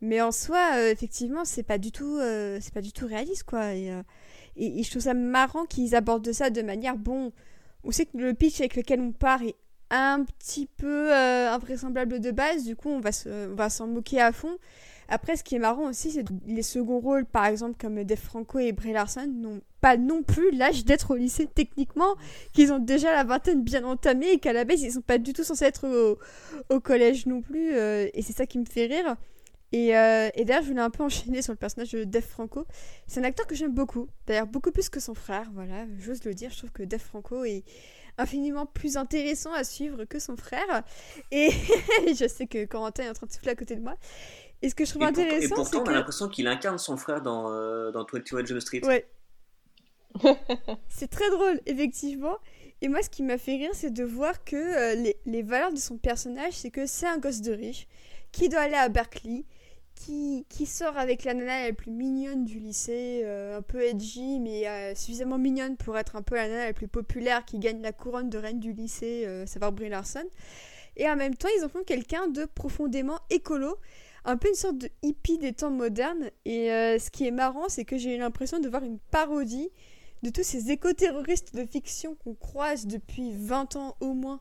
Mais 0.00 0.20
en 0.20 0.30
soi, 0.30 0.76
euh, 0.76 0.90
effectivement, 0.90 1.44
c'est 1.44 1.62
pas 1.62 1.78
du 1.78 1.90
tout, 1.90 2.18
euh, 2.18 2.58
c'est 2.60 2.72
pas 2.72 2.80
du 2.80 2.92
tout 2.92 3.06
réaliste, 3.06 3.44
quoi. 3.44 3.74
Et, 3.74 3.90
euh, 3.90 4.02
je 4.56 4.88
trouve 4.90 5.02
ça 5.02 5.14
marrant 5.14 5.66
qu'ils 5.66 5.94
abordent 5.94 6.32
ça 6.32 6.50
de 6.50 6.62
manière 6.62 6.96
bon. 6.96 7.32
On 7.84 7.90
sait 7.90 8.06
que 8.06 8.16
le 8.18 8.34
pitch 8.34 8.60
avec 8.60 8.76
lequel 8.76 9.00
on 9.00 9.12
part 9.12 9.42
est 9.42 9.56
un 9.90 10.24
petit 10.24 10.66
peu 10.66 11.14
invraisemblable 11.14 12.20
de 12.20 12.30
base, 12.30 12.64
du 12.64 12.76
coup, 12.76 12.90
on 12.90 13.00
va 13.00 13.10
on 13.26 13.54
va 13.54 13.70
s'en 13.70 13.86
moquer 13.86 14.20
à 14.20 14.32
fond. 14.32 14.58
Après, 15.08 15.36
ce 15.36 15.42
qui 15.42 15.54
est 15.54 15.58
marrant 15.58 15.88
aussi, 15.88 16.10
c'est 16.10 16.24
les 16.46 16.62
seconds 16.62 16.98
rôles, 16.98 17.24
par 17.24 17.46
exemple, 17.46 17.76
comme 17.80 18.02
Dave 18.04 18.18
Franco 18.18 18.58
et 18.58 18.72
Brie 18.72 18.92
Larson, 18.92 19.26
n'ont 19.26 19.62
pas 19.80 19.96
non 19.96 20.22
plus 20.22 20.50
l'âge 20.50 20.84
d'être 20.84 21.12
au 21.12 21.16
lycée 21.16 21.46
techniquement, 21.46 22.16
qu'ils 22.52 22.72
ont 22.72 22.78
déjà 22.78 23.12
la 23.12 23.24
vingtaine 23.24 23.62
bien 23.62 23.84
entamée 23.84 24.32
et 24.32 24.38
qu'à 24.38 24.52
la 24.52 24.64
base, 24.64 24.82
ils 24.82 24.92
sont 24.92 25.00
pas 25.00 25.16
du 25.18 25.32
tout 25.32 25.44
censés 25.44 25.64
être 25.64 26.18
au, 26.68 26.80
collège 26.80 27.26
non 27.26 27.40
plus. 27.40 27.74
Et 27.74 28.22
c'est 28.22 28.34
ça 28.34 28.44
qui 28.44 28.58
me 28.58 28.66
fait 28.66 28.86
rire. 28.86 29.16
Et, 29.72 29.96
euh, 29.96 30.30
et 30.34 30.44
d'ailleurs, 30.44 30.62
je 30.62 30.68
voulais 30.68 30.80
un 30.80 30.90
peu 30.90 31.02
enchaîner 31.02 31.42
sur 31.42 31.52
le 31.52 31.58
personnage 31.58 31.92
de 31.92 32.04
Dave 32.04 32.24
Franco. 32.24 32.66
C'est 33.06 33.20
un 33.20 33.24
acteur 33.24 33.46
que 33.46 33.54
j'aime 33.54 33.74
beaucoup, 33.74 34.08
d'ailleurs 34.26 34.46
beaucoup 34.46 34.70
plus 34.70 34.88
que 34.88 35.00
son 35.00 35.14
frère, 35.14 35.50
voilà, 35.52 35.84
j'ose 35.98 36.24
le 36.24 36.34
dire. 36.34 36.50
Je 36.50 36.58
trouve 36.58 36.72
que 36.72 36.82
Dave 36.82 37.00
Franco 37.00 37.44
est 37.44 37.64
infiniment 38.16 38.66
plus 38.66 38.96
intéressant 38.96 39.52
à 39.52 39.64
suivre 39.64 40.04
que 40.04 40.18
son 40.18 40.36
frère. 40.36 40.82
Et 41.30 41.50
je 42.06 42.26
sais 42.28 42.46
que 42.46 42.64
Corentin 42.64 43.04
est 43.04 43.10
en 43.10 43.14
train 43.14 43.26
de 43.26 43.32
souffler 43.32 43.52
à 43.52 43.56
côté 43.56 43.76
de 43.76 43.82
moi. 43.82 43.96
Et 44.60 44.70
ce 44.70 44.74
que 44.74 44.84
je 44.84 44.90
trouve 44.90 45.04
intéressant, 45.04 45.38
c'est. 45.40 45.44
Et 45.46 45.48
pourtant, 45.48 45.82
on 45.82 45.88
a 45.88 45.92
l'impression 45.92 46.28
qu'il 46.28 46.46
incarne 46.48 46.78
son 46.78 46.96
frère 46.96 47.22
dans, 47.22 47.52
euh, 47.52 47.92
dans 47.92 48.04
21 48.12 48.44
Jump 48.44 48.60
Street. 48.60 48.84
Ouais. 48.84 49.08
c'est 50.88 51.08
très 51.08 51.30
drôle, 51.30 51.60
effectivement. 51.66 52.38
Et 52.80 52.88
moi, 52.88 53.02
ce 53.02 53.10
qui 53.10 53.22
m'a 53.22 53.38
fait 53.38 53.56
rire, 53.56 53.70
c'est 53.72 53.92
de 53.92 54.04
voir 54.04 54.44
que 54.44 54.56
euh, 54.56 54.94
les, 54.94 55.16
les, 55.26 55.42
valeurs 55.42 55.72
de 55.72 55.78
son 55.78 55.96
personnage, 55.96 56.54
c'est 56.54 56.70
que 56.70 56.86
c'est 56.86 57.06
un 57.06 57.18
gosse 57.18 57.40
de 57.40 57.52
riche 57.52 57.86
qui 58.32 58.48
doit 58.48 58.60
aller 58.60 58.74
à 58.74 58.88
Berkeley, 58.88 59.44
qui, 59.98 60.66
sort 60.66 60.96
avec 60.96 61.24
la 61.24 61.34
nana 61.34 61.66
la 61.66 61.72
plus 61.72 61.90
mignonne 61.90 62.44
du 62.44 62.58
lycée, 62.58 63.22
euh, 63.24 63.58
un 63.58 63.62
peu 63.62 63.82
edgy, 63.82 64.38
mais 64.40 64.68
euh, 64.68 64.94
suffisamment 64.94 65.38
mignonne 65.38 65.76
pour 65.76 65.98
être 65.98 66.16
un 66.16 66.22
peu 66.22 66.36
la 66.36 66.48
nana 66.48 66.66
la 66.66 66.72
plus 66.72 66.88
populaire 66.88 67.44
qui 67.44 67.58
gagne 67.58 67.82
la 67.82 67.92
couronne 67.92 68.30
de 68.30 68.38
reine 68.38 68.60
du 68.60 68.72
lycée, 68.72 69.24
euh, 69.26 69.46
savoir 69.46 69.72
Brie 69.72 69.88
Larson. 69.88 70.24
Et 70.96 71.08
en 71.08 71.16
même 71.16 71.34
temps, 71.34 71.48
ils 71.58 71.64
en 71.64 71.68
font 71.68 71.84
quelqu'un 71.84 72.28
de 72.28 72.44
profondément 72.44 73.18
écolo, 73.30 73.76
un 74.24 74.36
peu 74.36 74.48
une 74.48 74.54
sorte 74.54 74.78
de 74.78 74.90
hippie 75.02 75.38
des 75.38 75.52
temps 75.52 75.70
modernes. 75.70 76.30
Et 76.44 76.66
ce 76.98 77.10
qui 77.10 77.24
est 77.24 77.30
marrant, 77.30 77.68
c'est 77.68 77.84
que 77.84 77.96
j'ai 77.96 78.16
eu 78.16 78.18
l'impression 78.18 78.58
de 78.58 78.68
voir 78.68 78.82
une 78.82 78.98
parodie 79.12 79.70
de 80.24 80.30
tous 80.30 80.42
ces 80.42 80.72
éco-terroristes 80.72 81.54
de 81.54 81.64
fiction 81.64 82.16
qu'on 82.16 82.34
croise 82.34 82.86
depuis 82.86 83.32
20 83.32 83.76
ans 83.76 83.96
au 84.00 84.12
moins. 84.12 84.40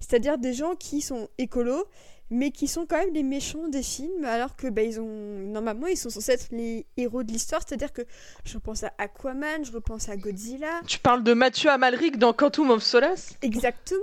C'est-à-dire 0.00 0.38
des 0.38 0.54
gens 0.54 0.76
qui 0.76 1.02
sont 1.02 1.28
écolos, 1.36 1.84
mais 2.30 2.50
qui 2.50 2.68
sont 2.68 2.86
quand 2.86 2.98
même 2.98 3.14
les 3.14 3.22
méchants 3.22 3.68
des 3.68 3.82
films, 3.82 4.24
alors 4.24 4.56
que 4.56 4.68
bah, 4.68 4.82
ils 4.82 5.00
ont 5.00 5.06
normalement 5.06 5.86
ils 5.86 5.96
sont 5.96 6.10
censés 6.10 6.32
être 6.32 6.48
les 6.50 6.86
héros 6.96 7.22
de 7.22 7.32
l'histoire. 7.32 7.62
C'est-à-dire 7.66 7.92
que 7.92 8.02
je 8.44 8.54
repense 8.54 8.84
à 8.84 8.92
Aquaman, 8.98 9.64
je 9.64 9.72
repense 9.72 10.08
à 10.08 10.16
Godzilla. 10.16 10.80
Tu 10.86 10.98
parles 10.98 11.22
de 11.22 11.32
Mathieu 11.32 11.70
Amalric 11.70 12.18
dans 12.18 12.32
Quantum 12.32 12.70
of 12.70 12.82
Solace? 12.82 13.34
Exactement. 13.42 14.02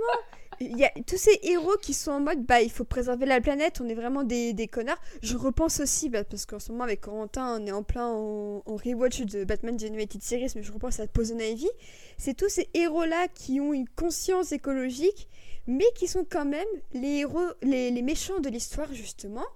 Il 0.58 0.78
y 0.78 0.84
a 0.84 0.90
tous 1.06 1.18
ces 1.18 1.38
héros 1.42 1.76
qui 1.82 1.92
sont 1.92 2.12
en 2.12 2.20
mode 2.20 2.42
bah 2.44 2.62
il 2.62 2.70
faut 2.70 2.84
préserver 2.84 3.26
la 3.26 3.42
planète, 3.42 3.82
on 3.82 3.88
est 3.88 3.94
vraiment 3.94 4.24
des, 4.24 4.54
des 4.54 4.68
connards. 4.68 5.00
Je 5.22 5.36
repense 5.36 5.80
aussi, 5.80 6.08
bah, 6.08 6.24
parce 6.24 6.46
qu'en 6.46 6.58
ce 6.58 6.72
moment 6.72 6.84
avec 6.84 7.02
Corentin 7.02 7.60
on 7.60 7.66
est 7.66 7.72
en 7.72 7.82
plein 7.82 8.06
en, 8.06 8.62
rewatch 8.66 9.20
de 9.22 9.44
Batman 9.44 9.76
The 9.76 9.84
Animated 9.84 10.22
Series, 10.22 10.52
mais 10.56 10.62
je 10.62 10.72
repense 10.72 10.98
à 10.98 11.06
Poison 11.06 11.38
Ivy. 11.38 11.68
C'est 12.16 12.34
tous 12.34 12.48
ces 12.48 12.70
héros 12.72 13.04
là 13.04 13.28
qui 13.28 13.60
ont 13.60 13.74
une 13.74 13.88
conscience 13.96 14.52
écologique 14.52 15.28
mais 15.66 15.84
qui 15.94 16.06
sont 16.06 16.26
quand 16.28 16.44
même 16.44 16.66
les 16.92 17.18
héros, 17.18 17.48
les, 17.62 17.90
les 17.90 18.02
méchants 18.02 18.40
de 18.40 18.48
l'histoire, 18.48 18.92
justement. 18.94 19.46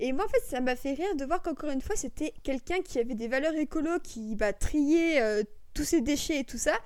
Et 0.00 0.12
moi, 0.12 0.24
en 0.24 0.28
fait, 0.28 0.42
ça 0.44 0.60
m'a 0.60 0.76
fait 0.76 0.94
rire 0.94 1.14
de 1.16 1.24
voir 1.24 1.40
qu'encore 1.42 1.70
une 1.70 1.80
fois, 1.80 1.96
c'était 1.96 2.34
quelqu'un 2.42 2.82
qui 2.82 2.98
avait 2.98 3.14
des 3.14 3.28
valeurs 3.28 3.54
écolo, 3.54 3.98
qui 4.02 4.34
bah, 4.34 4.52
triait 4.52 5.20
euh, 5.20 5.42
tous 5.72 5.84
ses 5.84 6.00
déchets 6.00 6.40
et 6.40 6.44
tout 6.44 6.58
ça, 6.58 6.76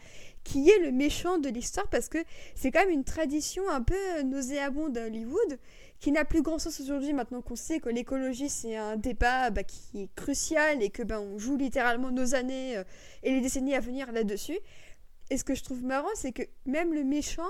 qui 0.45 0.69
est 0.69 0.78
le 0.78 0.93
méchant 0.93 1.39
de 1.39 1.49
l'histoire, 1.49 1.89
parce 1.89 2.09
que 2.09 2.19
c'est 2.55 2.70
quand 2.70 2.81
même 2.81 2.90
une 2.90 3.05
tradition 3.05 3.69
un 3.70 3.82
peu 3.82 4.23
nauséabonde 4.24 4.97
à 4.99 5.07
Hollywood, 5.07 5.59
qui 6.01 6.12
n'a 6.12 6.24
plus 6.24 6.43
grand 6.43 6.59
sens 6.59 6.81
aujourd'hui, 6.81 7.12
maintenant 7.12 7.43
qu'on 7.43 7.57
sait 7.57 7.81
que 7.81 7.89
l'écologie, 7.89 8.49
c'est 8.49 8.77
un 8.77 8.97
débat 8.97 9.51
bah, 9.51 9.65
qui 9.65 10.03
est 10.03 10.15
crucial, 10.15 10.82
et 10.82 10.90
que 10.90 11.03
bah, 11.03 11.20
on 11.20 11.39
joue 11.39 11.57
littéralement 11.57 12.11
nos 12.11 12.35
années 12.35 12.77
euh, 12.77 12.85
et 13.23 13.32
les 13.32 13.40
décennies 13.40 13.74
à 13.74 13.81
venir 13.81 14.12
là-dessus. 14.12 14.59
Et 15.31 15.39
ce 15.39 15.45
que 15.45 15.55
je 15.55 15.62
trouve 15.62 15.82
marrant, 15.82 16.09
c'est 16.15 16.32
que 16.32 16.43
même 16.66 16.93
le 16.95 17.05
méchant 17.05 17.49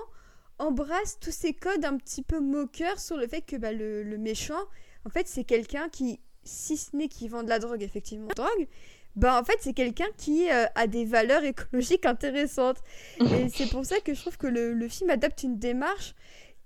embrasse 0.58 1.18
tous 1.20 1.32
ces 1.32 1.54
codes 1.54 1.84
un 1.84 1.96
petit 1.96 2.22
peu 2.22 2.40
moqueurs 2.40 2.98
sur 2.98 3.16
le 3.16 3.26
fait 3.26 3.42
que 3.42 3.56
bah, 3.56 3.72
le, 3.72 4.04
méchant, 4.18 4.62
en 5.04 5.10
fait, 5.10 5.28
c'est 5.28 5.44
quelqu'un 5.44 5.88
qui, 5.88 6.20
si 6.44 6.76
ce 6.76 6.96
n'est 6.96 7.08
qui 7.08 7.28
vend 7.28 7.42
de 7.42 7.48
la 7.48 7.58
drogue, 7.58 7.82
effectivement, 7.82 8.28
drogue, 8.34 8.68
bah 9.16 9.40
en 9.40 9.44
fait, 9.44 9.56
c'est 9.60 9.72
quelqu'un 9.72 10.06
qui 10.16 10.50
euh, 10.50 10.66
a 10.74 10.86
des 10.86 11.04
valeurs 11.04 11.44
écologiques 11.44 12.06
intéressantes. 12.06 12.78
Et 13.20 13.48
c'est 13.54 13.68
pour 13.68 13.84
ça 13.84 14.00
que 14.00 14.14
je 14.14 14.20
trouve 14.20 14.36
que 14.36 14.46
le, 14.46 14.88
film 14.88 15.10
adopte 15.10 15.42
une 15.42 15.58
démarche 15.58 16.14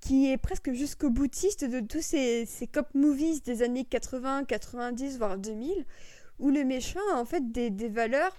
qui 0.01 0.31
est 0.31 0.37
presque 0.37 0.73
jusqu'au 0.73 1.11
boutiste 1.11 1.65
de 1.65 1.81
tous 1.81 2.03
ces, 2.03 2.45
ces 2.45 2.67
cop 2.67 2.89
movies 2.95 3.43
des 3.43 3.63
années 3.63 3.85
80, 3.85 4.45
90, 4.45 5.19
voire 5.19 5.39
2000, 5.39 5.87
où 6.41 6.51
le 6.51 6.65
méchant 6.65 7.01
a 7.15 7.19
en 7.19 7.25
fait 7.25 7.53
des, 7.53 7.71
des 7.71 7.89
valeurs 7.89 8.35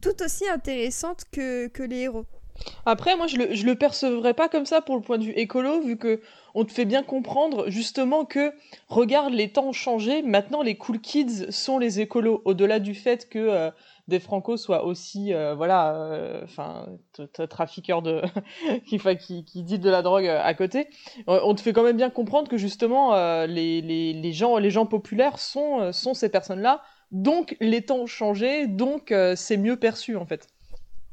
tout 0.00 0.22
aussi 0.22 0.46
intéressantes 0.48 1.24
que, 1.30 1.68
que 1.68 1.82
les 1.82 2.00
héros. 2.00 2.26
Après, 2.86 3.16
moi, 3.16 3.26
je 3.26 3.36
le, 3.36 3.46
le 3.46 3.74
percevrais 3.74 4.34
pas 4.34 4.48
comme 4.48 4.66
ça 4.66 4.80
pour 4.80 4.96
le 4.96 5.02
point 5.02 5.18
de 5.18 5.24
vue 5.24 5.32
écolo, 5.32 5.80
vu 5.80 5.96
que 5.96 6.20
on 6.54 6.64
te 6.64 6.72
fait 6.72 6.84
bien 6.84 7.02
comprendre 7.02 7.68
justement 7.68 8.24
que, 8.24 8.52
regarde, 8.88 9.32
les 9.32 9.50
temps 9.50 9.68
ont 9.68 9.72
changé, 9.72 10.22
maintenant 10.22 10.62
les 10.62 10.76
cool 10.76 11.00
kids 11.00 11.50
sont 11.50 11.78
les 11.78 12.00
écolos, 12.00 12.42
au-delà 12.44 12.78
du 12.78 12.94
fait 12.94 13.28
que 13.28 13.38
euh, 13.38 13.70
des 14.08 14.20
Franco 14.20 14.56
soient 14.56 14.84
aussi, 14.84 15.32
euh, 15.32 15.54
voilà, 15.54 15.94
euh, 15.94 16.42
enfin, 16.44 16.86
trafiqueurs 17.48 18.02
de, 18.02 18.22
qui, 18.86 18.98
qui, 19.44 19.62
dit 19.62 19.78
de 19.78 19.90
la 19.90 20.02
drogue 20.02 20.26
à 20.26 20.54
côté. 20.54 20.88
On 21.26 21.54
te 21.54 21.60
fait 21.60 21.72
quand 21.72 21.84
même 21.84 21.96
bien 21.96 22.10
comprendre 22.10 22.48
que 22.48 22.56
justement, 22.56 23.14
les, 23.46 24.32
gens, 24.32 24.58
les 24.58 24.70
gens 24.70 24.86
populaires 24.86 25.38
sont, 25.38 25.92
sont 25.92 26.14
ces 26.14 26.28
personnes-là, 26.28 26.82
donc 27.10 27.56
les 27.60 27.82
temps 27.82 28.00
ont 28.00 28.06
changé, 28.06 28.66
donc 28.66 29.14
c'est 29.36 29.56
mieux 29.56 29.76
perçu 29.76 30.16
en 30.16 30.26
fait. 30.26 30.48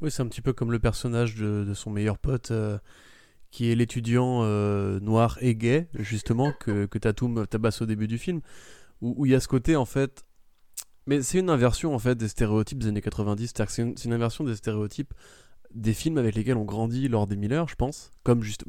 Oui, 0.01 0.11
c'est 0.11 0.21
un 0.21 0.27
petit 0.27 0.41
peu 0.41 0.53
comme 0.53 0.71
le 0.71 0.79
personnage 0.79 1.35
de, 1.35 1.73
son 1.73 1.91
meilleur 1.91 2.17
pote, 2.17 2.51
euh, 2.51 2.77
qui 3.51 3.69
est 3.71 3.75
l'étudiant 3.75 4.41
euh, 4.43 4.99
noir 5.01 5.37
et 5.41 5.55
gay, 5.55 5.87
justement, 5.93 6.53
que, 6.59 6.85
que 6.85 6.97
Tatum 6.97 7.45
tabasse 7.47 7.81
au 7.81 7.85
début 7.85 8.07
du 8.07 8.17
film, 8.17 8.39
où 9.01 9.25
il 9.25 9.31
y 9.31 9.35
a 9.35 9.39
ce 9.39 9.47
côté, 9.47 9.75
en 9.75 9.85
fait... 9.85 10.23
Mais 11.05 11.21
c'est 11.21 11.39
une 11.39 11.49
inversion, 11.49 11.95
en 11.95 11.99
fait, 11.99 12.15
des 12.15 12.27
stéréotypes 12.27 12.79
des 12.79 12.87
années 12.87 13.01
90, 13.01 13.47
c'est-à-dire 13.47 13.71
c'est 13.71 14.05
une, 14.05 14.13
inversion 14.13 14.43
des 14.43 14.55
stéréotypes 14.55 15.13
des 15.73 15.93
films 15.93 16.17
avec 16.17 16.35
lesquels 16.35 16.57
on 16.57 16.65
grandit 16.65 17.07
lors 17.07 17.27
des 17.27 17.35
Miller, 17.35 17.67
je 17.67 17.75
pense, 17.75 18.11
comme 18.23 18.43
juste... 18.43 18.63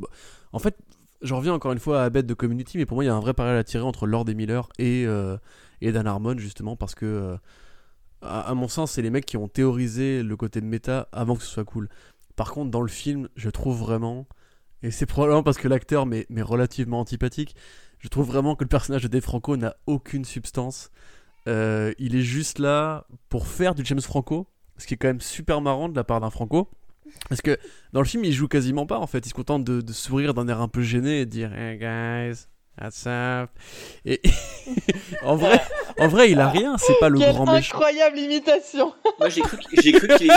En 0.53 0.59
fait, 0.59 0.77
je 1.23 1.35
reviens 1.35 1.53
encore 1.53 1.73
une 1.73 1.79
fois 1.79 2.03
à 2.03 2.11
Bête 2.11 2.27
de 2.27 2.35
Community, 2.35 2.79
mais 2.79 2.87
pour 2.87 2.97
moi, 2.97 3.05
il 3.05 3.09
y 3.09 3.11
a 3.11 3.15
un 3.15 3.21
vrai 3.21 3.35
parallèle 3.35 3.59
à 3.59 3.65
tirer 3.65 3.85
entre 3.85 4.07
Lord 4.07 4.29
et 4.29 4.35
Miller 4.35 4.69
et, 4.79 5.05
euh, 5.07 5.37
et 5.81 5.93
Dan 5.93 6.07
Harmon, 6.07 6.39
justement, 6.39 6.77
parce 6.77 6.95
que 6.95 7.37
à, 8.23 8.55
mon 8.55 8.69
sens, 8.69 8.93
c'est 8.93 9.03
les 9.03 9.11
mecs 9.11 9.27
qui 9.27 9.37
ont 9.37 9.49
théorisé 9.49 10.23
le 10.23 10.37
côté 10.37 10.61
de 10.61 10.67
méta 10.67 11.09
avant 11.13 11.37
que 11.37 11.43
ce 11.43 11.49
soit 11.49 11.65
cool. 11.65 11.89
Par 12.37 12.53
contre, 12.53 12.71
dans 12.71 12.83
le 12.83 12.89
film, 12.89 13.29
je 13.37 13.51
trouve 13.51 13.79
vraiment, 13.79 14.27
et 14.83 14.91
c'est 14.91 15.07
probablement 15.07 15.43
parce 15.43 15.59
que 15.59 15.69
l'acteur 15.69 16.07
m'est 16.07 16.27
relativement 16.43 17.01
antipathique, 17.01 17.55
je 17.99 18.09
trouve 18.09 18.27
vraiment 18.27 18.57
que 18.57 18.65
le 18.65 18.69
personnage 18.69 19.03
de 19.03 19.09
Dave 19.09 19.23
Franco 19.23 19.57
n'a 19.57 19.77
aucune 19.87 20.25
substance. 20.25 20.91
Euh, 21.49 21.93
il 21.99 22.17
est 22.17 22.23
juste 22.23 22.59
là 22.59 23.07
pour 23.29 23.47
faire 23.47 23.75
du 23.75 23.85
James 23.85 24.01
Franco, 24.01 24.47
ce 24.79 24.87
qui 24.87 24.95
est 24.95 24.97
quand 24.97 25.09
même 25.09 25.21
super 25.21 25.61
marrant 25.61 25.89
de 25.89 25.97
la 25.97 26.05
part 26.05 26.21
d'un 26.21 26.31
Franco. 26.31 26.71
Parce 27.29 27.43
que 27.43 27.59
dans 27.93 28.01
le 28.01 28.07
film, 28.07 28.25
il 28.25 28.33
joue 28.33 28.49
quasiment 28.49 28.87
pas 28.87 28.99
en 28.99 29.07
fait. 29.07 29.27
Il 29.27 29.31
se 29.31 29.35
contente 29.35 29.65
de, 29.65 29.81
de 29.81 29.93
sourire 29.93 30.33
d'un 30.33 30.49
air 30.49 30.61
un 30.61 30.69
peu 30.69 30.83
gêné 30.83 31.21
et 31.21 31.27
de 31.27 31.31
dire 31.31 31.53
Hey 31.53 31.79
guys, 31.79 32.47
WhatsApp. 32.81 33.51
Et 34.05 34.21
en 35.23 35.37
vrai, 35.37 35.61
en 35.99 36.09
vrai, 36.09 36.31
il 36.31 36.41
a 36.41 36.49
rien. 36.49 36.77
C'est 36.79 36.99
pas 37.01 37.09
le 37.09 37.19
grand 37.19 37.47
méchant. 37.47 37.77
Incroyable 37.77 38.19
imitation. 38.19 38.93
Moi, 39.19 39.29
j'ai 39.29 39.43
cru, 39.43 39.59
j'ai 39.83 39.93
cru 39.93 40.09
qu'il 40.09 40.31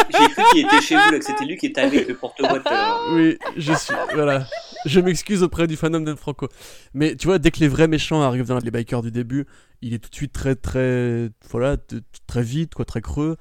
était 0.66 0.82
chez 0.82 0.96
vous, 0.96 1.12
que 1.12 1.22
c'était 1.22 1.46
lui 1.46 1.58
qui 1.58 1.68
était 1.68 1.82
avec 1.82 2.08
le 2.08 2.16
porte-boîte. 2.16 2.68
Euh. 2.68 3.16
Oui, 3.16 3.38
je 3.58 3.74
suis. 3.74 3.96
Voilà. 4.14 4.46
Je 4.86 5.00
m'excuse 5.00 5.44
auprès 5.44 5.68
du 5.68 5.78
fandom 5.78 6.02
d'Anne 6.02 6.18
Franco. 6.18 6.50
Mais 6.94 7.16
tu 7.16 7.28
vois, 7.28 7.40
dès 7.40 7.52
que 7.52 7.60
les 7.60 7.68
vrais 7.68 7.88
méchants 7.88 8.22
arrivent 8.22 8.48
dans 8.48 8.60
les 8.60 8.72
bikers 8.72 9.02
du 9.02 9.12
début, 9.12 9.46
il 9.82 9.94
est 9.94 10.00
tout 10.00 10.10
de 10.10 10.16
suite 10.16 10.34
très, 10.34 10.56
très, 10.56 11.30
voilà, 11.50 11.78
très 12.28 12.42
vite, 12.42 12.74
quoi, 12.74 12.86
très 12.86 13.02
creux. 13.02 13.38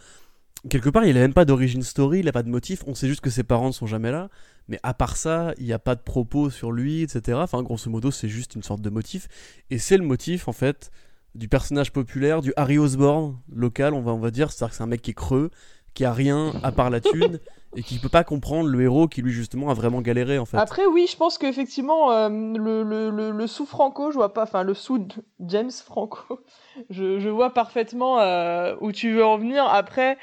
Quelque 0.71 0.89
part, 0.89 1.05
il 1.05 1.17
a 1.17 1.21
même 1.21 1.35
pas 1.35 1.45
d'origine 1.45 1.83
story, 1.83 2.21
il 2.21 2.29
a 2.29 2.33
pas 2.33 2.45
de 2.45 2.49
motif. 2.49 2.85
On 2.87 2.95
sait 2.95 3.09
juste 3.09 3.21
que 3.21 3.31
ses 3.31 3.43
parents 3.43 3.69
ne 3.69 3.73
sont 3.73 3.87
jamais 3.87 4.13
là. 4.13 4.29
Mais 4.69 4.79
à 4.85 4.95
part 4.95 5.17
ça, 5.17 5.55
il 5.59 5.65
n'y 5.65 5.73
a 5.73 5.81
pas 5.81 5.97
de 5.97 6.01
propos 6.01 6.51
sur 6.51 6.71
lui, 6.71 7.03
etc. 7.03 7.39
Enfin, 7.43 7.63
grosso 7.63 7.91
modo, 7.91 8.11
c'est 8.13 8.29
juste 8.29 8.55
une 8.55 8.63
sorte 8.63 8.81
de 8.81 8.91
motif. 8.91 9.29
Et 9.71 9.79
c'est 9.79 9.97
le 9.97 10.05
motif, 10.05 10.47
en 10.47 10.53
fait, 10.53 10.93
du 11.35 11.49
personnage 11.49 11.93
populaire, 11.93 12.43
du 12.43 12.53
Harry 12.57 12.79
Osborn 12.79 13.39
local, 13.53 13.93
on 13.93 14.03
va, 14.03 14.13
on 14.13 14.19
va 14.19 14.31
dire. 14.31 14.53
C'est-à-dire 14.53 14.71
que 14.71 14.77
c'est 14.77 14.83
un 14.85 14.87
mec 14.87 15.03
qui 15.03 15.11
est 15.11 15.15
creux, 15.15 15.51
qui 15.95 16.05
a 16.05 16.13
rien 16.13 16.53
à 16.63 16.71
part 16.71 16.91
la 16.91 17.01
thune, 17.01 17.41
et 17.77 17.83
qui 17.83 17.99
peut 17.99 18.09
pas 18.09 18.23
comprendre 18.23 18.69
le 18.69 18.83
héros 18.83 19.09
qui, 19.09 19.21
lui, 19.21 19.33
justement, 19.33 19.69
a 19.69 19.75
vraiment 19.75 20.01
galéré, 20.01 20.39
en 20.39 20.45
fait. 20.45 20.59
Après, 20.59 20.87
oui, 20.87 21.09
je 21.11 21.17
pense 21.17 21.39
qu'effectivement, 21.39 22.13
euh, 22.13 22.29
le, 22.29 22.85
le, 22.85 23.33
le, 23.33 23.47
sous-Franco, 23.49 24.13
je 24.13 24.17
vois 24.17 24.33
pas, 24.33 24.45
enfin, 24.45 24.63
le 24.63 24.75
sous-James 24.75 25.73
Franco, 25.73 26.41
je, 26.91 27.19
je, 27.19 27.29
vois 27.29 27.53
parfaitement 27.53 28.21
euh, 28.21 28.77
où 28.81 28.93
tu 28.93 29.13
veux 29.13 29.25
en 29.25 29.39
venir. 29.39 29.65
Après 29.65 30.19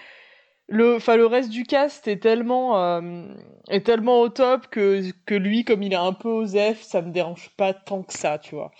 le, 0.69 0.95
enfin, 0.95 1.15
le 1.17 1.25
reste 1.25 1.49
du 1.49 1.63
cast 1.63 2.07
est 2.07 2.21
tellement, 2.21 2.79
euh, 2.79 3.25
est 3.69 3.85
tellement 3.85 4.21
au 4.21 4.29
top 4.29 4.67
que, 4.67 5.11
que 5.25 5.35
lui, 5.35 5.65
comme 5.65 5.83
il 5.83 5.93
est 5.93 5.95
un 5.95 6.13
peu 6.13 6.29
osef, 6.29 6.81
ça 6.81 7.01
me 7.01 7.11
dérange 7.11 7.49
pas 7.57 7.73
tant 7.73 8.03
que 8.03 8.13
ça, 8.13 8.37
tu 8.37 8.55
vois. 8.55 8.71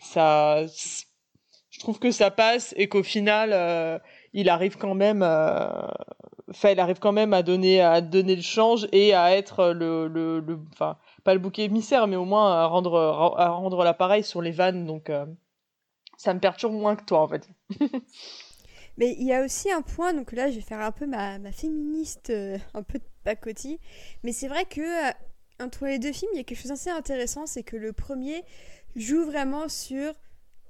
Ça, 0.00 0.64
trouve 1.80 1.98
que 1.98 2.10
ça 2.10 2.30
passe 2.30 2.74
et 2.76 2.88
qu'au 2.88 3.02
final, 3.02 4.00
il 4.32 4.48
arrive 4.48 4.76
quand 4.76 4.94
même, 4.94 5.22
enfin, 5.22 6.70
il 6.70 6.80
arrive 6.80 6.98
quand 7.00 7.12
même 7.12 7.32
à 7.32 7.42
donner, 7.42 7.80
à 7.80 8.00
donner 8.00 8.36
le 8.36 8.42
change 8.42 8.88
et 8.92 9.14
à 9.14 9.36
être 9.36 9.72
le, 9.72 10.08
le, 10.08 10.58
enfin, 10.72 10.96
pas 11.24 11.34
le 11.34 11.40
bouquet 11.40 11.64
émissaire, 11.64 12.06
mais 12.06 12.16
au 12.16 12.24
moins 12.24 12.52
à 12.52 12.66
rendre, 12.66 12.98
à 13.36 13.48
rendre 13.50 13.84
l'appareil 13.84 14.24
sur 14.24 14.42
les 14.42 14.52
vannes. 14.52 14.86
Donc, 14.86 15.10
ça 16.16 16.34
me 16.34 16.40
perturbe 16.40 16.72
moins 16.72 16.94
que 16.96 17.04
toi, 17.04 17.20
en 17.20 17.28
fait. 17.28 17.48
Mais 18.98 19.16
il 19.18 19.26
y 19.26 19.32
a 19.32 19.42
aussi 19.44 19.70
un 19.70 19.82
point, 19.82 20.12
donc 20.12 20.32
là 20.32 20.50
je 20.50 20.56
vais 20.56 20.62
faire 20.62 20.80
un 20.80 20.92
peu 20.92 21.06
ma, 21.06 21.38
féministe, 21.52 22.30
euh, 22.30 22.58
un 22.74 22.82
peu 22.82 22.98
de 22.98 23.04
pacotille, 23.24 23.78
mais 24.22 24.32
c'est 24.32 24.48
vrai 24.48 24.64
que 24.66 24.80
euh, 24.80 25.12
entre 25.60 25.86
les 25.86 25.98
deux 25.98 26.12
films, 26.12 26.30
il 26.34 26.38
y 26.38 26.40
a 26.40 26.44
quelque 26.44 26.58
chose 26.58 26.70
d'assez 26.70 26.90
intéressant, 26.90 27.46
c'est 27.46 27.62
que 27.62 27.76
le 27.76 27.92
premier 27.92 28.44
joue 28.96 29.24
vraiment 29.24 29.68
sur 29.68 30.12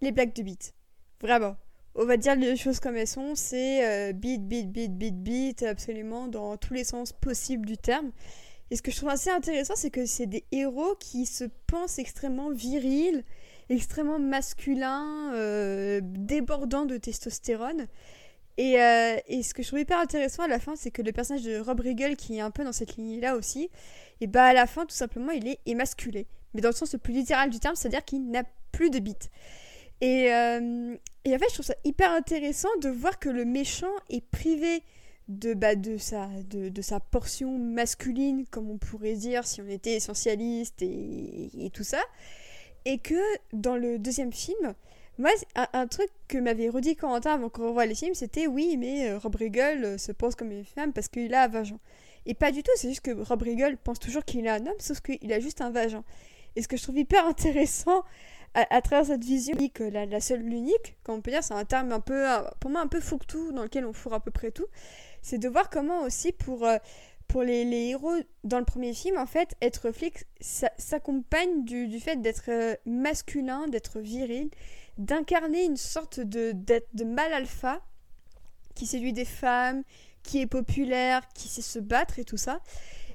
les 0.00 0.12
blagues 0.12 0.34
de 0.34 0.42
beat. 0.42 0.74
Vraiment. 1.20 1.56
On 1.94 2.06
va 2.06 2.16
dire 2.16 2.36
les 2.36 2.56
choses 2.56 2.80
comme 2.80 2.96
elles 2.96 3.06
sont, 3.06 3.34
c'est 3.34 3.86
euh, 3.86 4.12
beat, 4.12 4.46
beat, 4.48 4.70
beat, 4.70 4.96
beat, 4.96 5.22
beat, 5.22 5.62
absolument 5.62 6.26
dans 6.26 6.56
tous 6.56 6.72
les 6.72 6.84
sens 6.84 7.12
possibles 7.12 7.66
du 7.66 7.76
terme. 7.76 8.12
Et 8.70 8.76
ce 8.76 8.82
que 8.82 8.90
je 8.90 8.96
trouve 8.96 9.10
assez 9.10 9.28
intéressant, 9.28 9.76
c'est 9.76 9.90
que 9.90 10.06
c'est 10.06 10.26
des 10.26 10.44
héros 10.50 10.94
qui 10.98 11.26
se 11.26 11.44
pensent 11.66 11.98
extrêmement 11.98 12.50
virils, 12.50 13.24
extrêmement 13.72 14.18
masculin, 14.18 15.32
euh, 15.34 16.00
débordant 16.02 16.84
de 16.84 16.96
testostérone. 16.96 17.86
Euh, 18.60 19.16
et, 19.26 19.42
ce 19.42 19.54
que 19.54 19.62
je 19.62 19.68
trouve 19.68 19.80
hyper 19.80 19.98
intéressant 19.98 20.42
à 20.42 20.48
la 20.48 20.58
fin, 20.58 20.76
c'est 20.76 20.90
que 20.90 21.02
le 21.02 21.12
personnage 21.12 21.42
de 21.42 21.58
Rob 21.58 21.80
Riggle, 21.80 22.16
qui 22.16 22.36
est 22.36 22.40
un 22.40 22.50
peu 22.50 22.64
dans 22.64 22.72
cette 22.72 22.96
ligne-là 22.96 23.34
aussi, 23.34 23.70
et 24.20 24.26
bah 24.26 24.44
à 24.44 24.52
la 24.52 24.66
fin, 24.66 24.84
tout 24.84 24.94
simplement, 24.94 25.32
il 25.32 25.48
est 25.48 25.58
émasculé. 25.66 26.26
Mais 26.54 26.60
dans 26.60 26.68
le 26.68 26.74
sens 26.74 26.92
le 26.92 26.98
plus 26.98 27.14
littéral 27.14 27.50
du 27.50 27.58
terme, 27.58 27.74
c'est-à-dire 27.74 28.04
qu'il 28.04 28.30
n'a 28.30 28.44
plus 28.72 28.90
de 28.90 28.98
bite. 28.98 29.30
Et, 30.00 30.32
euh, 30.32 30.94
en 31.26 31.38
fait, 31.38 31.48
je 31.48 31.54
trouve 31.54 31.66
ça 31.66 31.74
hyper 31.84 32.10
intéressant 32.10 32.68
de 32.82 32.90
voir 32.90 33.18
que 33.18 33.30
le 33.30 33.44
méchant 33.44 33.92
est 34.10 34.24
privé 34.24 34.82
de, 35.28 35.54
bah, 35.54 35.76
de, 35.76 35.96
sa, 35.96 36.28
de, 36.50 36.82
sa 36.82 37.00
portion 37.00 37.56
masculine, 37.58 38.44
comme 38.50 38.70
on 38.70 38.76
pourrait 38.76 39.14
dire 39.14 39.46
si 39.46 39.62
on 39.62 39.68
était 39.68 39.94
essentialiste 39.94 40.82
et, 40.82 41.64
et 41.64 41.70
tout 41.70 41.84
ça. 41.84 42.02
Et 42.84 42.98
que 42.98 43.14
dans 43.52 43.76
le 43.76 43.98
deuxième 43.98 44.32
film, 44.32 44.74
moi, 45.18 45.30
un, 45.54 45.86
truc 45.86 46.08
que 46.26 46.38
m'avait 46.38 46.68
redit 46.68 46.96
Corentin 46.96 47.34
avant 47.34 47.48
qu'on 47.48 47.68
revoie 47.68 47.86
les 47.86 47.94
films, 47.94 48.14
c'était 48.14 48.46
oui, 48.46 48.76
mais 48.76 49.10
euh, 49.10 49.18
Rob 49.18 49.36
Riggle 49.36 49.84
euh, 49.84 49.98
se 49.98 50.10
pose 50.10 50.34
comme 50.34 50.50
une 50.50 50.64
femme 50.64 50.92
parce 50.92 51.08
qu'il 51.08 51.32
a 51.34 51.44
un 51.44 51.48
vagin. 51.48 51.78
Et 52.24 52.34
pas 52.34 52.50
du 52.50 52.62
tout, 52.62 52.72
c'est 52.76 52.88
juste 52.88 53.02
que 53.02 53.10
Rob 53.10 53.42
Riggle 53.42 53.76
pense 53.76 53.98
toujours 53.98 54.24
qu'il 54.24 54.46
est 54.46 54.50
un 54.50 54.66
homme, 54.66 54.78
sauf 54.78 55.00
qu'il 55.00 55.32
a 55.32 55.38
juste 55.38 55.60
un 55.60 55.70
vagin. 55.70 56.02
Et 56.56 56.62
ce 56.62 56.68
que 56.68 56.76
je 56.76 56.82
trouve 56.82 56.98
hyper 56.98 57.26
intéressant 57.28 58.04
à, 58.54 58.82
travers 58.82 59.06
cette 59.06 59.24
vision, 59.24 59.56
que 59.72 59.82
la, 59.82 60.04
la 60.04 60.20
seule, 60.20 60.40
l'unique, 60.40 60.96
comme 61.04 61.16
on 61.16 61.20
peut 61.22 61.30
dire, 61.30 61.42
c'est 61.42 61.54
un 61.54 61.64
terme 61.64 61.90
un 61.90 62.00
peu, 62.00 62.26
pour 62.60 62.70
moi, 62.70 62.82
un 62.82 62.86
peu 62.86 63.00
fourre-tout, 63.00 63.50
dans 63.52 63.62
lequel 63.62 63.86
on 63.86 63.94
fourre 63.94 64.12
à 64.12 64.20
peu 64.20 64.30
près 64.30 64.50
tout, 64.50 64.66
c'est 65.22 65.38
de 65.38 65.48
voir 65.48 65.70
comment 65.70 66.02
aussi 66.02 66.32
pour. 66.32 66.66
Euh, 66.66 66.76
pour 67.32 67.44
les, 67.44 67.64
héros 67.88 68.12
dans 68.44 68.58
le 68.58 68.64
premier 68.66 68.92
film, 68.92 69.16
en 69.16 69.24
fait, 69.24 69.54
être 69.62 69.90
flic 69.90 70.26
s'accompagne 70.40 71.64
du, 71.64 71.98
fait 71.98 72.20
d'être 72.20 72.50
euh, 72.50 72.74
masculin, 72.84 73.68
d'être 73.68 74.00
viril, 74.00 74.50
d'incarner 74.98 75.64
une 75.64 75.78
sorte 75.78 76.20
de, 76.20 76.52
de 76.92 77.04
mal 77.04 77.32
alpha 77.32 77.80
qui 78.74 78.84
séduit 78.84 79.14
des 79.14 79.24
femmes, 79.24 79.82
qui 80.22 80.42
est 80.42 80.46
populaire, 80.46 81.26
qui 81.34 81.48
sait 81.48 81.62
se 81.62 81.78
battre 81.78 82.18
et 82.18 82.24
tout 82.24 82.36
ça. 82.36 82.60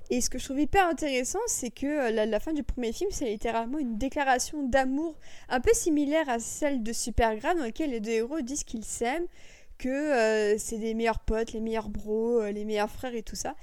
Et 0.09 0.19
ce 0.19 0.31
que 0.31 0.39
je 0.39 0.45
trouve 0.45 0.61
hyper 0.61 0.87
intéressant, 0.87 1.39
c'est 1.45 1.69
que 1.69 1.85
euh, 1.85 2.25
la, 2.25 2.39
fin 2.39 2.53
du 2.53 2.63
premier 2.63 2.93
film, 2.93 3.11
c'est 3.11 3.25
littéralement 3.25 3.77
une 3.77 3.99
déclaration 3.99 4.63
d'amour 4.63 5.15
un 5.47 5.61
peu 5.61 5.73
similaire 5.73 6.27
à 6.27 6.39
celle 6.39 6.81
de 6.81 6.91
Supergrad, 6.91 7.55
dans 7.55 7.65
laquelle 7.65 7.91
les 7.91 7.99
deux 7.99 8.13
héros 8.13 8.41
disent 8.41 8.63
qu'ils 8.63 8.83
s'aiment, 8.83 9.27
que 9.77 9.89
euh, 9.89 10.57
c'est 10.57 10.79
des 10.79 10.95
meilleurs 10.95 11.19
potes, 11.19 11.53
les 11.53 11.61
meilleurs 11.61 11.89
bros, 11.89 12.43
les 12.45 12.65
meilleurs 12.65 12.89
frères 12.89 13.13
et 13.13 13.21
tout 13.21 13.35
ça. 13.35 13.55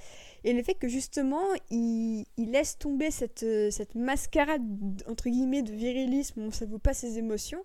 Et 0.45 0.53
le 0.53 0.61
fait 0.61 0.75
que 0.75 0.87
justement, 0.87 1.43
il, 1.71 2.23
laisse 2.37 2.77
tomber 2.77 3.09
cette, 3.09 3.41
euh, 3.41 3.71
cette 3.71 3.95
mascarade, 3.95 4.61
entre 5.07 5.27
guillemets, 5.27 5.63
de 5.63 5.73
virilisme, 5.73 6.39
on 6.39 6.45
ne 6.45 6.51
s'avoue 6.51 6.77
pas 6.77 6.93
ses 6.93 7.17
émotions. 7.17 7.63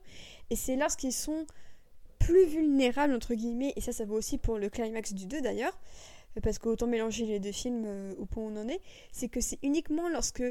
Et 0.48 0.56
c'est 0.56 0.76
lorsqu'ils 0.76 1.12
sont 1.12 1.46
plus 2.18 2.46
vulnérables, 2.46 3.12
entre 3.12 3.34
guillemets, 3.34 3.74
et 3.76 3.82
ça, 3.82 3.92
ça 3.92 4.06
vaut 4.06 4.16
aussi 4.16 4.38
pour 4.38 4.56
le 4.56 4.70
climax 4.70 5.12
du 5.12 5.26
2 5.26 5.42
d'ailleurs, 5.42 5.78
parce 6.42 6.58
qu'autant 6.58 6.86
mélanger 6.86 7.26
les 7.26 7.38
deux 7.38 7.52
films 7.52 7.84
euh, 7.84 8.14
au 8.18 8.24
point 8.24 8.44
où 8.44 8.46
on 8.46 8.56
en 8.56 8.66
est, 8.66 8.80
c'est 9.12 9.28
que 9.28 9.42
c'est 9.42 9.58
uniquement 9.62 10.08
lorsque 10.08 10.42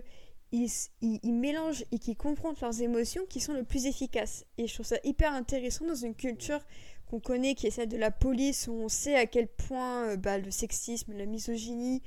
ils, 0.52 0.70
ils, 1.02 1.34
mélangent 1.34 1.86
et 1.92 1.98
qu'ils 1.98 2.18
confrontent 2.18 2.62
leurs 2.62 2.80
émotions 2.84 3.26
qui 3.28 3.40
sont 3.40 3.54
le 3.54 3.64
plus 3.64 3.88
efficaces. 3.88 4.46
Et 4.60 4.68
je 4.68 4.74
trouve 4.76 4.86
ça 4.86 4.98
hyper 5.04 5.34
intéressant 5.34 5.86
dans 5.86 5.96
une 5.96 6.14
culture 6.14 6.60
qu'on 7.10 7.20
connaît, 7.20 7.56
qui 7.56 7.68
est 7.68 7.72
celle 7.72 7.90
de 7.90 7.98
la 7.98 8.12
police, 8.12 8.68
où 8.68 8.74
on 8.74 8.90
sait 8.90 9.16
à 9.16 9.26
quel 9.26 9.48
point 9.48 10.10
euh, 10.10 10.18
bah, 10.18 10.38
le 10.38 10.52
sexisme, 10.52 11.14
la 11.18 11.26
misogynie, 11.26 12.02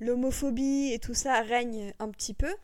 l'homophobie 0.00 0.92
et 0.92 0.98
tout 0.98 1.14
ça 1.14 1.40
règne 1.40 1.92
un 1.98 2.08
petit 2.10 2.34
peu, 2.34 2.54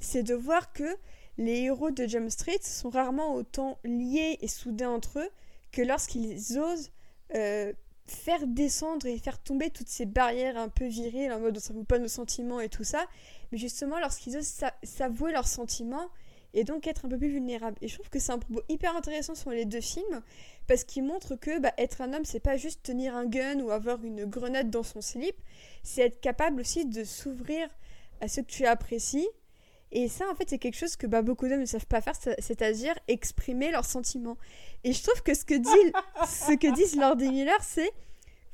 c'est 0.00 0.22
de 0.22 0.34
voir 0.34 0.72
que 0.72 0.96
les 1.38 1.62
héros 1.62 1.90
de 1.90 2.06
Jump 2.06 2.30
Street 2.30 2.58
sont 2.62 2.90
rarement 2.90 3.34
autant 3.34 3.78
liés 3.84 4.38
et 4.40 4.48
soudés 4.48 4.86
entre 4.86 5.20
eux 5.20 5.28
que 5.72 5.82
lorsqu'ils 5.82 6.58
osent 6.58 6.92
euh, 7.34 7.72
faire 8.06 8.46
descendre 8.46 9.06
et 9.06 9.18
faire 9.18 9.42
tomber 9.42 9.70
toutes 9.70 9.88
ces 9.88 10.06
barrières 10.06 10.56
un 10.56 10.68
peu 10.68 10.86
viriles 10.86 11.32
en 11.32 11.40
mode 11.40 11.56
on 11.56 11.60
s'avoue 11.60 11.84
pas 11.84 11.98
nos 11.98 12.08
sentiments 12.08 12.60
et 12.60 12.68
tout 12.68 12.84
ça, 12.84 13.06
mais 13.50 13.58
justement 13.58 13.98
lorsqu'ils 13.98 14.36
osent 14.36 14.64
s'avouer 14.82 15.32
leurs 15.32 15.48
sentiments 15.48 16.08
et 16.52 16.64
donc 16.64 16.86
être 16.86 17.04
un 17.04 17.08
peu 17.08 17.18
plus 17.18 17.30
vulnérable. 17.30 17.76
Et 17.80 17.88
je 17.88 17.94
trouve 17.94 18.08
que 18.08 18.18
c'est 18.18 18.32
un 18.32 18.38
propos 18.38 18.62
hyper 18.68 18.94
intéressant 18.96 19.34
sur 19.34 19.50
les 19.50 19.64
deux 19.64 19.80
films 19.80 20.22
parce 20.66 20.84
qu'il 20.84 21.04
montre 21.04 21.36
que 21.36 21.58
bah, 21.58 21.72
être 21.78 22.00
un 22.00 22.12
homme, 22.12 22.24
c'est 22.24 22.40
pas 22.40 22.56
juste 22.56 22.82
tenir 22.82 23.14
un 23.14 23.26
gun 23.26 23.60
ou 23.60 23.70
avoir 23.70 24.02
une 24.04 24.24
grenade 24.24 24.70
dans 24.70 24.82
son 24.82 25.00
slip, 25.00 25.36
c'est 25.82 26.02
être 26.02 26.20
capable 26.20 26.60
aussi 26.60 26.86
de 26.86 27.04
s'ouvrir 27.04 27.68
à 28.20 28.28
ce 28.28 28.40
que 28.40 28.46
tu 28.46 28.66
apprécies. 28.66 29.28
Et 29.92 30.08
ça, 30.08 30.28
en 30.30 30.34
fait, 30.34 30.50
c'est 30.50 30.58
quelque 30.58 30.76
chose 30.76 30.96
que 30.96 31.06
bah, 31.06 31.22
beaucoup 31.22 31.46
d'hommes 31.46 31.60
ne 31.60 31.66
savent 31.66 31.86
pas 31.86 32.00
faire, 32.00 32.16
c'est-à-dire 32.16 32.94
exprimer 33.06 33.70
leurs 33.70 33.84
sentiments. 33.84 34.36
Et 34.82 34.92
je 34.92 35.02
trouve 35.02 35.22
que 35.22 35.34
ce 35.34 35.44
que, 35.44 35.54
dit, 35.54 35.92
ce 36.26 36.56
que 36.56 36.74
disent 36.74 36.96
Lord 36.96 37.20
et 37.20 37.28
Miller, 37.28 37.62
c'est 37.62 37.90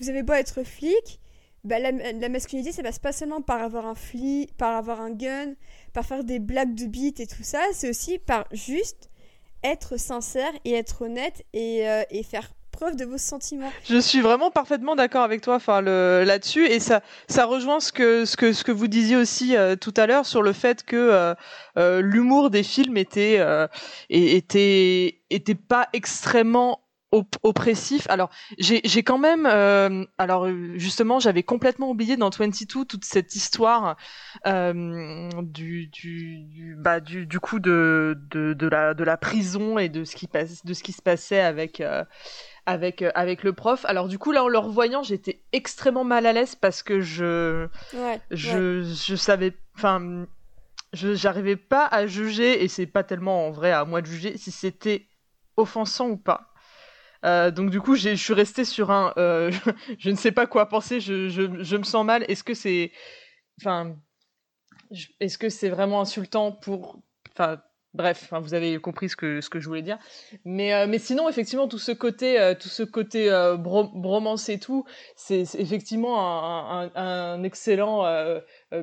vous 0.01 0.09
avez 0.09 0.23
beau 0.23 0.33
être 0.33 0.63
flic, 0.65 1.21
bah, 1.63 1.79
la, 1.79 1.93
la, 1.93 2.29
masculinité, 2.29 2.73
ça 2.73 2.83
passe 2.83 2.99
pas 2.99 3.13
seulement 3.13 3.43
par 3.43 3.63
avoir 3.63 3.87
un 3.87 3.95
flic, 3.95 4.55
par 4.57 4.77
avoir 4.77 5.01
un 5.01 5.11
gun, 5.11 5.55
par 5.93 6.07
faire 6.07 6.25
des 6.25 6.39
blagues 6.39 6.75
de 6.75 6.87
beat 6.87 7.21
et 7.21 7.27
tout 7.27 7.43
ça, 7.43 7.61
c'est 7.73 7.89
aussi 7.89 8.19
par 8.19 8.47
juste 8.53 9.10
être 9.63 9.99
sincère 9.99 10.53
et 10.65 10.75
être 10.75 11.03
honnête 11.03 11.45
et, 11.53 11.89
euh, 11.89 12.03
et 12.11 12.23
faire 12.23 12.51
preuve 12.71 12.97
de 12.97 13.05
vos 13.05 13.19
sentiments. 13.19 13.71
Je 13.85 13.99
suis 13.99 14.21
vraiment 14.21 14.51
parfaitement 14.51 14.97
d'accord 14.97 15.23
avec 15.23 15.43
toi 15.43 15.59
là-dessus 15.83 16.67
et 16.67 16.81
ça, 16.81 17.03
ça 17.29 17.45
rejoint 17.45 17.81
ce 17.81 17.93
que, 17.93 18.25
ce, 18.25 18.37
que, 18.37 18.53
ce 18.53 18.65
que 18.65 18.73
vous 18.73 18.89
disiez 18.89 19.17
aussi 19.17 19.57
euh, 19.57 19.77
tout 19.77 19.93
à 19.97 20.07
l'heure 20.07 20.25
sur 20.25 20.41
le 20.43 20.53
fait 20.53 20.83
que 20.83 21.35
euh, 21.77 22.01
l'humour 22.01 22.49
des 22.49 22.63
films 22.63 22.97
était, 22.97 23.45
était, 24.09 25.21
était 25.29 25.55
pas 25.55 25.89
extrêmement 25.93 26.81
oppressif. 27.13 28.07
Alors, 28.09 28.31
j'ai 28.59 29.03
quand 29.03 29.19
même, 29.19 29.47
euh, 29.47 30.05
alors 30.19 30.49
justement, 30.75 31.19
j'avais 31.19 31.43
complètement 31.43 31.91
oublié 31.91 32.17
dans 32.17 32.31
22 32.31 32.85
toute 32.85 33.05
cette 33.05 33.35
histoire 33.35 33.97
euh, 34.47 35.29
du, 35.43 35.89
du, 35.89 36.77
bah, 36.79 37.01
du, 37.01 37.27
du 37.27 37.41
coup 37.41 37.59
de, 37.59 38.19
de, 38.31 38.53
de, 38.55 38.69
la, 38.69 38.95
de 38.95 39.05
la 39.05 39.17
prison 39.17 39.79
et 39.79 39.89
de 39.89 40.05
ce 40.05 40.15
qui, 40.15 40.27
passe, 40.27 40.65
de 40.65 40.73
ce 40.73 40.83
qui 40.83 40.93
se 40.93 41.03
passait 41.03 41.41
avec, 41.41 41.81
euh, 41.81 42.05
avec, 42.67 43.03
euh, 43.03 43.11
avec 43.15 43.43
le 43.43 43.53
prof. 43.53 43.85
Alors 43.87 44.09
du 44.09 44.19
coup, 44.19 44.33
là, 44.33 44.45
en 44.45 44.49
le 44.49 44.59
revoyant, 44.59 45.03
j'étais 45.03 45.43
extrêmement 45.53 46.05
mal 46.05 46.27
à 46.27 46.33
l'aise 46.33 46.55
parce 46.55 46.83
que 46.83 47.01
je, 47.01 47.67
ouais, 47.93 48.21
je, 48.31 48.83
je 48.83 49.17
savais, 49.17 49.55
enfin, 49.77 50.27
je 50.93 51.15
j'arrivais 51.15 51.57
pas 51.57 51.87
à 51.87 52.07
juger 52.07 52.63
et 52.63 52.69
c'est 52.69 52.87
pas 52.87 53.03
tellement 53.03 53.47
en 53.47 53.51
vrai 53.51 53.73
à 53.73 53.85
moi 53.85 54.01
de 54.01 54.07
juger 54.07 54.37
si 54.37 54.51
c'était 54.51 55.07
offensant 55.57 56.09
ou 56.09 56.17
pas. 56.17 56.50
Euh, 57.25 57.51
donc 57.51 57.71
du 57.71 57.81
coup, 57.81 57.97
je 57.97 58.15
suis 58.15 58.35
restée 58.35 58.65
sur 58.65 58.91
un, 58.91 59.13
euh, 59.17 59.51
je 59.99 60.11
ne 60.11 60.17
sais 60.17 60.33
pas 60.33 60.47
quoi 60.47 60.69
penser, 60.69 61.01
je, 61.01 61.77
me 61.77 61.83
sens 61.83 62.05
mal. 62.05 62.25
Est-ce 62.29 62.45
que 62.45 62.55
c'est, 62.55 62.93
enfin, 63.61 63.97
est-ce 65.21 65.39
que 65.39 65.49
c'est 65.49 65.69
vraiment 65.69 66.01
insultant 66.01 66.53
pour, 66.53 67.01
enfin, 67.33 67.61
bref, 67.93 68.33
vous 68.41 68.55
avez 68.55 68.79
compris 68.79 69.09
ce 69.09 69.17
que 69.17 69.41
je 69.43 69.67
voulais 69.67 69.83
dire. 69.83 69.99
Mais 70.45 70.73
euh, 70.73 70.87
mais 70.89 70.99
sinon, 70.99 71.29
effectivement, 71.29 71.69
tout 71.69 71.79
ce 71.79 71.93
côté, 71.93 72.55
tout 72.59 72.69
ce 72.69 72.83
côté 72.83 73.29
bromance 73.59 74.49
et 74.49 74.59
tout, 74.59 74.85
c'est 75.17 75.43
effectivement 75.57 76.91
un, 76.97 77.43
excellent 77.43 78.05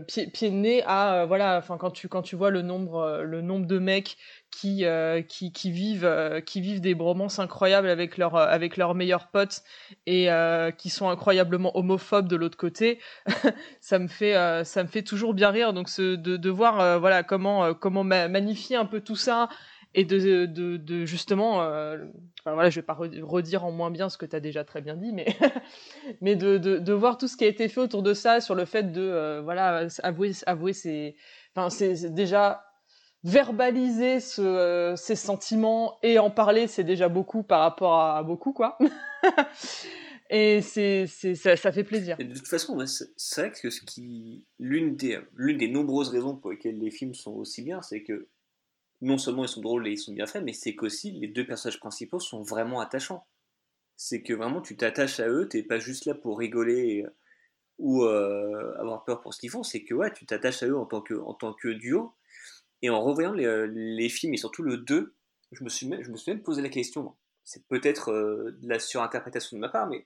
pied, 0.07 0.27
pied 0.27 0.49
de 0.51 0.55
nez 0.55 0.83
à 0.85 1.25
voilà, 1.25 1.63
quand 1.79 1.91
tu 1.91 2.07
quand 2.07 2.21
tu 2.21 2.35
vois 2.35 2.51
le 2.51 2.61
nombre 2.61 3.21
le 3.23 3.41
nombre 3.41 3.65
de 3.65 3.79
mecs 3.79 4.17
qui, 4.51 4.85
euh, 4.85 5.21
qui, 5.21 5.51
qui, 5.51 5.71
vivent, 5.71 6.05
euh, 6.05 6.41
qui 6.41 6.61
vivent 6.61 6.81
des 6.81 6.95
bromances 6.95 7.39
incroyables 7.39 7.89
avec, 7.89 8.17
leur, 8.17 8.35
euh, 8.35 8.47
avec 8.47 8.77
leurs 8.77 8.95
meilleurs 8.95 9.27
potes 9.27 9.63
et 10.05 10.29
qui 10.77 10.89
sont 10.89 11.09
incroyablement 11.09 11.75
homophobes 11.77 12.27
de 12.27 12.35
l'autre 12.35 12.57
côté, 12.57 12.99
ça, 13.81 13.99
me 13.99 14.07
fait, 14.07 14.63
ça 14.63 14.83
me 14.83 14.87
fait 14.87 15.03
toujours 15.03 15.33
bien 15.33 15.49
rire. 15.49 15.73
Donc 15.73 15.89
de, 15.97 16.15
de 16.15 16.49
voir 16.49 16.99
voilà, 16.99 17.23
comment, 17.23 17.73
comment 17.73 18.03
magnifier 18.03 18.75
un 18.75 18.85
peu 18.85 19.01
tout 19.01 19.15
ça 19.15 19.49
et 19.93 20.03
de, 20.05 20.45
de, 20.45 21.05
justement, 21.05 21.55
voilà, 22.45 22.69
je 22.69 22.79
vais 22.79 22.85
pas 22.85 22.93
redire 22.93 23.65
en 23.65 23.71
moins 23.71 23.91
bien 23.91 24.09
ce 24.09 24.17
que 24.17 24.25
tu 24.25 24.35
as 24.35 24.39
déjà 24.39 24.63
très 24.63 24.81
bien 24.81 24.95
dit, 24.95 25.11
mais, 25.11 25.25
mais 26.21 26.35
de, 26.35 26.57
de, 26.57 26.93
voir 26.93 27.17
tout 27.17 27.27
ce 27.27 27.35
qui 27.37 27.45
a 27.45 27.47
été 27.47 27.67
fait 27.67 27.81
autour 27.81 28.03
de 28.03 28.13
ça, 28.13 28.41
sur 28.41 28.55
le 28.55 28.65
fait 28.65 28.91
de, 28.91 29.39
voilà, 29.43 29.87
avouer, 30.03 30.31
avouer 30.45 30.73
ses, 30.73 31.15
enfin, 31.55 31.69
c'est 31.69 32.13
déjà 32.13 32.66
verbaliser 33.23 34.19
ce, 34.19 34.41
euh, 34.41 34.95
ses 34.95 35.15
sentiments 35.15 35.97
et 36.03 36.19
en 36.19 36.29
parler, 36.29 36.67
c'est 36.67 36.83
déjà 36.83 37.09
beaucoup 37.09 37.43
par 37.43 37.61
rapport 37.61 37.99
à, 37.99 38.23
beaucoup, 38.23 38.53
quoi. 38.53 38.77
et 40.29 40.61
c'est, 40.61 41.07
ça, 41.07 41.71
fait 41.71 41.83
plaisir. 41.83 42.17
De 42.17 42.23
toute 42.33 42.47
façon, 42.47 42.77
c'est 42.85 43.41
vrai 43.41 43.51
que 43.51 43.67
l'une 44.59 44.95
des, 44.95 45.19
l'une 45.35 45.57
des 45.57 45.67
nombreuses 45.67 46.09
raisons 46.09 46.35
pour 46.35 46.51
lesquelles 46.51 46.79
les 46.79 46.91
films 46.91 47.13
sont 47.13 47.33
aussi 47.33 47.61
bien, 47.61 47.81
c'est 47.81 48.03
que 48.03 48.27
non 49.01 49.17
seulement 49.17 49.43
ils 49.43 49.49
sont 49.49 49.61
drôles 49.61 49.87
et 49.87 49.91
ils 49.91 49.97
sont 49.97 50.13
bien 50.13 50.25
faits, 50.25 50.43
mais 50.43 50.53
c'est 50.53 50.75
qu'aussi 50.75 51.11
les 51.11 51.27
deux 51.27 51.45
personnages 51.45 51.79
principaux 51.79 52.19
sont 52.19 52.41
vraiment 52.41 52.79
attachants. 52.79 53.27
C'est 53.95 54.21
que 54.21 54.33
vraiment 54.33 54.61
tu 54.61 54.77
t'attaches 54.77 55.19
à 55.19 55.27
eux, 55.27 55.47
t'es 55.47 55.63
pas 55.63 55.79
juste 55.79 56.05
là 56.05 56.13
pour 56.13 56.37
rigoler 56.37 57.05
ou 57.77 58.03
euh, 58.03 58.73
avoir 58.79 59.03
peur 59.03 59.21
pour 59.21 59.33
ce 59.33 59.39
qu'ils 59.39 59.49
font, 59.49 59.63
c'est 59.63 59.83
que 59.83 59.93
ouais, 59.93 60.11
tu 60.13 60.25
t'attaches 60.25 60.63
à 60.63 60.67
eux 60.67 60.77
en 60.77 60.85
tant 60.85 61.01
que, 61.01 61.13
en 61.13 61.33
tant 61.33 61.53
que 61.53 61.69
duo. 61.69 62.13
Et 62.81 62.89
en 62.89 63.01
revoyant 63.01 63.33
les, 63.33 63.67
les 63.67 64.09
films, 64.09 64.33
et 64.33 64.37
surtout 64.37 64.63
le 64.63 64.77
2, 64.77 65.15
je 65.51 65.63
me 65.63 65.69
suis 65.69 65.87
même, 65.87 66.03
je 66.03 66.11
me 66.11 66.17
suis 66.17 66.31
même 66.31 66.43
posé 66.43 66.61
la 66.61 66.69
question, 66.69 67.15
c'est 67.43 67.65
peut-être 67.67 68.11
euh, 68.11 68.57
de 68.61 68.69
la 68.69 68.79
surinterprétation 68.79 69.57
de 69.57 69.61
ma 69.61 69.69
part, 69.69 69.87
mais 69.87 70.05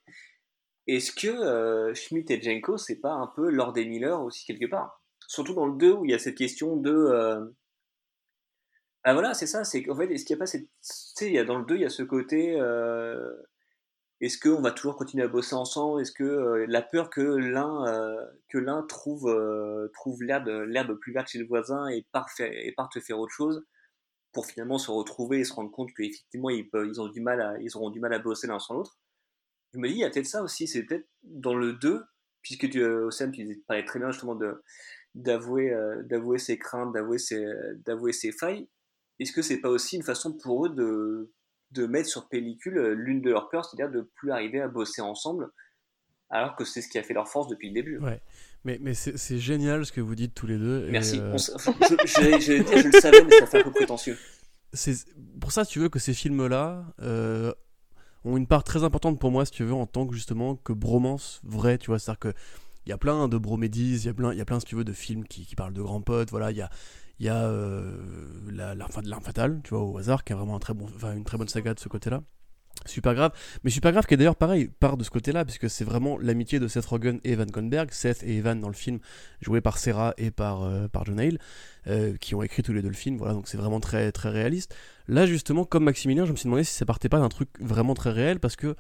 est-ce 0.88 1.12
que 1.12 1.28
euh, 1.28 1.94
Schmidt 1.94 2.34
et 2.34 2.42
Jenko, 2.42 2.78
c'est 2.78 3.00
pas 3.00 3.14
un 3.14 3.28
peu 3.28 3.50
Lord 3.50 3.78
et 3.78 3.86
Miller 3.86 4.22
aussi 4.22 4.46
quelque 4.46 4.70
part? 4.70 5.02
Surtout 5.28 5.54
dans 5.54 5.66
le 5.66 5.78
2 5.78 5.92
où 5.94 6.06
il 6.06 6.12
y 6.12 6.14
a 6.14 6.20
cette 6.20 6.38
question 6.38 6.78
de 6.78 6.92
euh, 6.92 7.46
ah 9.04 9.14
voilà, 9.14 9.34
c'est 9.34 9.48
ça, 9.48 9.64
c'est 9.64 9.82
qu'en 9.82 9.96
fait, 9.96 10.12
est-ce 10.12 10.26
qu'il 10.26 10.36
n'y 10.36 10.40
a 10.40 10.44
pas 10.44 10.46
cette. 10.46 10.68
Tu 11.18 11.34
sais, 11.34 11.44
dans 11.44 11.58
le 11.58 11.66
2, 11.66 11.76
il 11.76 11.82
y 11.82 11.86
a 11.86 11.90
ce 11.90 12.04
côté. 12.04 12.60
Euh... 12.60 13.36
Est-ce 14.22 14.38
qu'on 14.38 14.62
va 14.62 14.72
toujours 14.72 14.96
continuer 14.96 15.24
à 15.24 15.28
bosser 15.28 15.56
ensemble? 15.56 16.02
Est-ce 16.02 16.12
que 16.12 16.24
euh, 16.24 16.66
la 16.68 16.84
peur 16.84 17.10
que 17.10 17.22
l'un 17.22 17.88
euh, 17.88 18.24
que 18.50 18.60
l'un 18.60 18.84
trouve 18.84 19.28
euh, 19.28 19.90
trouve 19.94 20.22
l'herbe 20.22 20.48
l'herbe 20.68 20.96
plus 21.00 21.12
verte 21.12 21.28
chez 21.30 21.40
le 21.40 21.48
voisin 21.48 21.88
et 21.88 22.06
part 22.12 22.28
et 22.40 22.72
parte 22.74 23.00
faire 23.00 23.20
autre 23.20 23.34
chose 23.34 23.66
pour 24.32 24.46
finalement 24.46 24.78
se 24.78 24.92
retrouver 24.92 25.40
et 25.40 25.44
se 25.44 25.54
rendre 25.54 25.72
compte 25.72 25.90
qu'effectivement 25.98 26.52
ils 26.52 26.70
ils 26.74 27.02
ont 27.02 27.08
du 27.08 27.20
mal 27.20 27.58
ils 27.62 27.76
auront 27.76 27.90
du 27.90 28.00
mal 28.00 28.14
à 28.14 28.20
bosser 28.20 28.48
l'un 28.48 28.60
sans 28.60 28.76
l'autre? 28.76 29.00
Je 29.74 29.80
me 29.80 29.88
dis 29.88 29.96
il 29.96 30.00
y 30.00 30.04
a 30.04 30.10
peut-être 30.10 30.28
ça 30.28 30.44
aussi, 30.44 30.68
c'est 30.68 30.84
peut-être 30.84 31.08
dans 31.24 31.56
le 31.56 31.74
2 31.74 32.04
puisque 32.44 32.70
tu 32.70 32.84
Sam 33.12 33.32
tu 33.32 33.64
parlais 33.68 33.86
très 33.86 34.00
bien 34.00 34.12
justement 34.12 34.36
de 34.36 34.64
d'avouer 35.16 35.76
d'avouer 36.06 36.38
ses 36.38 36.60
craintes, 36.60 36.94
d'avouer 36.94 37.18
ses 37.18 37.46
d'avouer 37.86 38.14
ses 38.14 38.32
failles 38.32 38.68
est-ce 39.22 39.34
que 39.34 39.44
c'est 39.44 39.62
pas 39.62 39.70
aussi 39.70 39.98
une 39.98 40.04
façon 40.04 40.34
pour 40.34 40.66
eux 40.66 40.70
de, 40.70 41.32
de 41.72 41.86
mettre 41.86 42.10
sur 42.10 42.28
pellicule 42.28 42.78
euh, 42.78 42.94
l'une 42.94 43.22
de 43.22 43.30
leurs 43.30 43.50
peurs, 43.50 43.66
c'est-à-dire 43.66 43.92
de 43.92 44.02
plus 44.16 44.32
arriver 44.32 44.62
à 44.62 44.68
bosser 44.68 45.02
ensemble, 45.02 45.50
alors 46.30 46.56
que 46.56 46.66
c'est 46.66 46.82
ce 46.82 46.90
qui 46.90 46.98
a 46.98 47.04
fait 47.04 47.14
leur 47.14 47.28
force 47.28 47.48
depuis 47.48 47.70
le 47.70 47.74
début 47.74 47.98
Ouais, 48.00 48.22
mais, 48.64 48.78
mais 48.82 48.94
c'est 48.94 49.40
génial 49.40 49.86
ce 49.86 49.92
que 49.92 50.02
vous 50.02 50.16
dites 50.16 50.34
tous 50.34 50.48
les 50.48 50.58
deux. 50.58 50.88
Merci, 50.90 51.20
euh... 51.20 51.38
je, 51.38 51.52
je, 52.06 52.38
je, 52.40 52.88
le 52.88 53.00
savais, 53.00 53.24
mais 53.24 53.40
ça 53.40 53.48
fait 53.48 53.60
un 53.60 53.64
peu 53.64 53.72
prétentieux. 53.72 54.18
Pour 55.40 55.52
ça, 55.52 55.66
si 55.66 55.74
tu 55.74 55.80
veux, 55.80 55.90
que 55.90 56.00
ces 56.00 56.14
films-là 56.14 56.86
euh, 57.02 57.54
ont 58.24 58.38
une 58.38 58.48
part 58.48 58.64
très 58.64 58.84
importante 58.84 59.20
pour 59.20 59.32
moi, 59.32 59.46
si 59.46 59.52
tu 59.52 59.64
veux, 59.64 59.74
en 59.74 59.88
tant 59.88 60.08
que 60.08 60.14
justement 60.14 60.56
que 60.56 60.74
bromance 60.74 61.42
vraie, 61.44 61.78
tu 61.78 61.88
vois, 61.88 62.00
c'est-à-dire 62.00 62.20
que 62.20 62.34
il 62.86 62.90
y 62.90 62.94
a 62.94 62.98
plein 62.98 63.28
de 63.28 63.38
bromédies, 63.38 63.96
il 63.96 64.06
y 64.06 64.10
a 64.10 64.14
plein, 64.14 64.32
il 64.32 64.38
y 64.38 64.42
a 64.42 64.46
plein, 64.46 64.60
si 64.60 64.66
tu 64.66 64.76
veux, 64.76 64.84
de 64.84 64.94
films 64.94 65.26
qui, 65.26 65.46
qui 65.46 65.56
parlent 65.56 65.74
de 65.74 65.82
grands 65.82 66.02
potes, 66.02 66.32
voilà, 66.32 66.52
il 66.52 66.58
y 66.58 66.62
a, 66.62 66.70
il 67.22 67.26
y 67.26 67.30
a 67.30 67.44
euh, 67.44 67.86
l'arme 68.50 69.22
fatale, 69.22 69.62
tu 69.64 69.76
vois, 69.76 69.84
au 69.84 69.96
hasard, 70.00 70.24
qui 70.24 70.34
est 70.34 70.36
vraiment 70.36 70.56
un 70.56 70.60
très 70.60 70.74
bon, 70.74 70.88
une 71.16 71.24
très 71.24 71.38
bonne 71.38 71.48
saga 71.48 71.76
de 71.76 71.80
ce 71.80 71.88
côté-là. 71.88 72.24
Super 72.88 73.14
grave, 73.14 73.32
mais 73.64 73.70
super 73.70 73.92
grave 73.92 74.08
qui 74.08 74.16
est 74.16 74.18
d'ailleurs 74.18 74.36
pareil, 74.36 74.72
part 74.80 74.98
de 74.98 75.04
ce 75.04 75.12
côté-là, 75.12 75.46
puisque 75.46 75.70
c'est 75.70 75.84
vraiment 75.84 76.18
l'amitié 76.18 76.60
de 76.60 76.68
Seth 76.68 76.84
Rogen 76.84 77.20
et 77.24 77.34
Evan 77.34 77.48
Goldberg, 77.48 77.92
Seth 77.92 78.24
et 78.24 78.38
Evan 78.38 78.60
dans 78.60 78.70
le 78.70 78.74
film, 78.74 78.98
joués 79.40 79.62
par 79.62 79.78
Sarah 79.78 80.16
et 80.18 80.32
par, 80.32 80.64
euh, 80.64 80.88
par 80.88 81.06
John 81.06 81.20
Hale, 81.20 81.38
euh, 81.86 82.18
qui 82.18 82.34
ont 82.34 82.42
écrit 82.42 82.64
tous 82.64 82.74
les 82.74 82.82
deux 82.82 82.88
le 82.88 82.96
film, 82.96 83.18
voilà, 83.18 83.36
donc 83.36 83.48
c'est 83.48 83.58
vraiment 83.58 83.80
très, 83.80 84.12
très 84.12 84.30
réaliste. 84.30 84.76
Là, 85.08 85.28
justement, 85.28 85.64
comme 85.64 85.84
Maximilien, 85.84 86.26
je 86.26 86.32
me 86.32 86.38
suis 86.38 86.46
demandé 86.46 86.64
si 86.64 86.74
ça 86.74 86.88
partait 86.88 87.10
pas 87.10 87.20
d'un 87.20 87.30
truc 87.30 87.50
vraiment 87.60 87.94
très 87.94 88.10
réel, 88.10 88.40
parce 88.40 88.56
que 88.56 88.76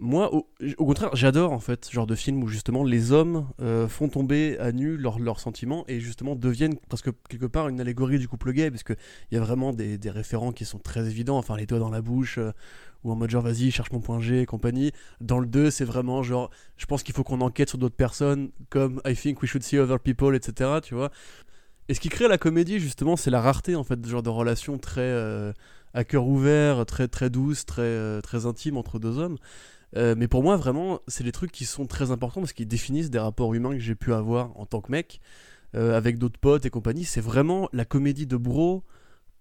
moi, 0.00 0.32
au, 0.32 0.46
contraire, 0.86 1.10
j'adore 1.14 1.52
en 1.52 1.58
fait 1.58 1.86
ce 1.86 1.92
genre 1.92 2.06
de 2.06 2.14
film 2.14 2.42
où 2.42 2.48
justement 2.48 2.84
les 2.84 3.10
hommes 3.10 3.48
euh, 3.60 3.88
font 3.88 4.08
tomber 4.08 4.56
à 4.58 4.70
nu 4.70 4.96
leurs 4.96 5.40
sentiments 5.40 5.84
et 5.88 5.98
justement 5.98 6.36
deviennent 6.36 6.76
parce 6.88 7.02
que 7.02 7.10
quelque 7.28 7.46
part 7.46 7.68
une 7.68 7.80
allégorie 7.80 8.18
du 8.18 8.28
couple 8.28 8.52
gay, 8.52 8.70
parce 8.70 8.84
qu'il 8.84 8.96
y 9.32 9.36
a 9.36 9.40
vraiment 9.40 9.72
des, 9.72 9.98
des, 9.98 10.10
référents 10.10 10.52
qui 10.52 10.64
sont 10.64 10.78
très 10.78 11.08
évidents, 11.08 11.36
enfin 11.36 11.56
les 11.56 11.66
doigts 11.66 11.80
dans 11.80 11.90
la 11.90 12.00
bouche, 12.00 12.38
euh, 12.38 12.52
ou 13.02 13.10
en 13.10 13.16
mode 13.16 13.30
genre 13.30 13.42
vas-y, 13.42 13.70
cherche 13.72 13.90
mon 13.90 14.00
point 14.00 14.20
G 14.20 14.42
et 14.42 14.46
compagnie. 14.46 14.92
Dans 15.20 15.40
le 15.40 15.46
2, 15.46 15.70
c'est 15.70 15.84
vraiment 15.84 16.22
genre 16.22 16.50
je 16.76 16.86
pense 16.86 17.02
qu'il 17.02 17.14
faut 17.14 17.24
qu'on 17.24 17.40
enquête 17.40 17.68
sur 17.68 17.78
d'autres 17.78 17.96
personnes, 17.96 18.50
comme 18.70 19.00
I 19.04 19.16
think 19.16 19.42
we 19.42 19.50
should 19.50 19.64
see 19.64 19.78
other 19.78 19.98
people, 19.98 20.36
etc. 20.36 20.78
Tu 20.82 20.94
vois. 20.94 21.10
Et 21.88 21.94
ce 21.94 22.00
qui 22.00 22.08
crée 22.08 22.28
la 22.28 22.38
comédie, 22.38 22.78
justement, 22.78 23.16
c'est 23.16 23.30
la 23.30 23.40
rareté 23.40 23.74
en 23.74 23.82
fait 23.82 24.00
de 24.00 24.08
genre 24.08 24.22
de 24.22 24.30
relation 24.30 24.78
très 24.78 25.00
euh, 25.00 25.52
à 25.92 26.04
cœur 26.04 26.26
ouvert, 26.26 26.86
très 26.86 27.08
très 27.08 27.30
douce, 27.30 27.66
très, 27.66 28.22
très 28.22 28.46
intime 28.46 28.76
entre 28.76 29.00
deux 29.00 29.18
hommes. 29.18 29.38
Euh, 29.96 30.14
mais 30.16 30.28
pour 30.28 30.42
moi, 30.42 30.56
vraiment, 30.56 31.00
c'est 31.08 31.24
des 31.24 31.32
trucs 31.32 31.52
qui 31.52 31.64
sont 31.64 31.86
très 31.86 32.10
importants 32.10 32.40
parce 32.40 32.52
qu'ils 32.52 32.68
définissent 32.68 33.10
des 33.10 33.18
rapports 33.18 33.54
humains 33.54 33.72
que 33.72 33.78
j'ai 33.78 33.94
pu 33.94 34.12
avoir 34.12 34.56
en 34.58 34.66
tant 34.66 34.80
que 34.80 34.90
mec, 34.90 35.20
euh, 35.74 35.96
avec 35.96 36.18
d'autres 36.18 36.38
potes 36.38 36.66
et 36.66 36.70
compagnie. 36.70 37.04
C'est 37.04 37.20
vraiment 37.20 37.68
la 37.72 37.84
comédie 37.84 38.26
de 38.26 38.36
bro 38.36 38.84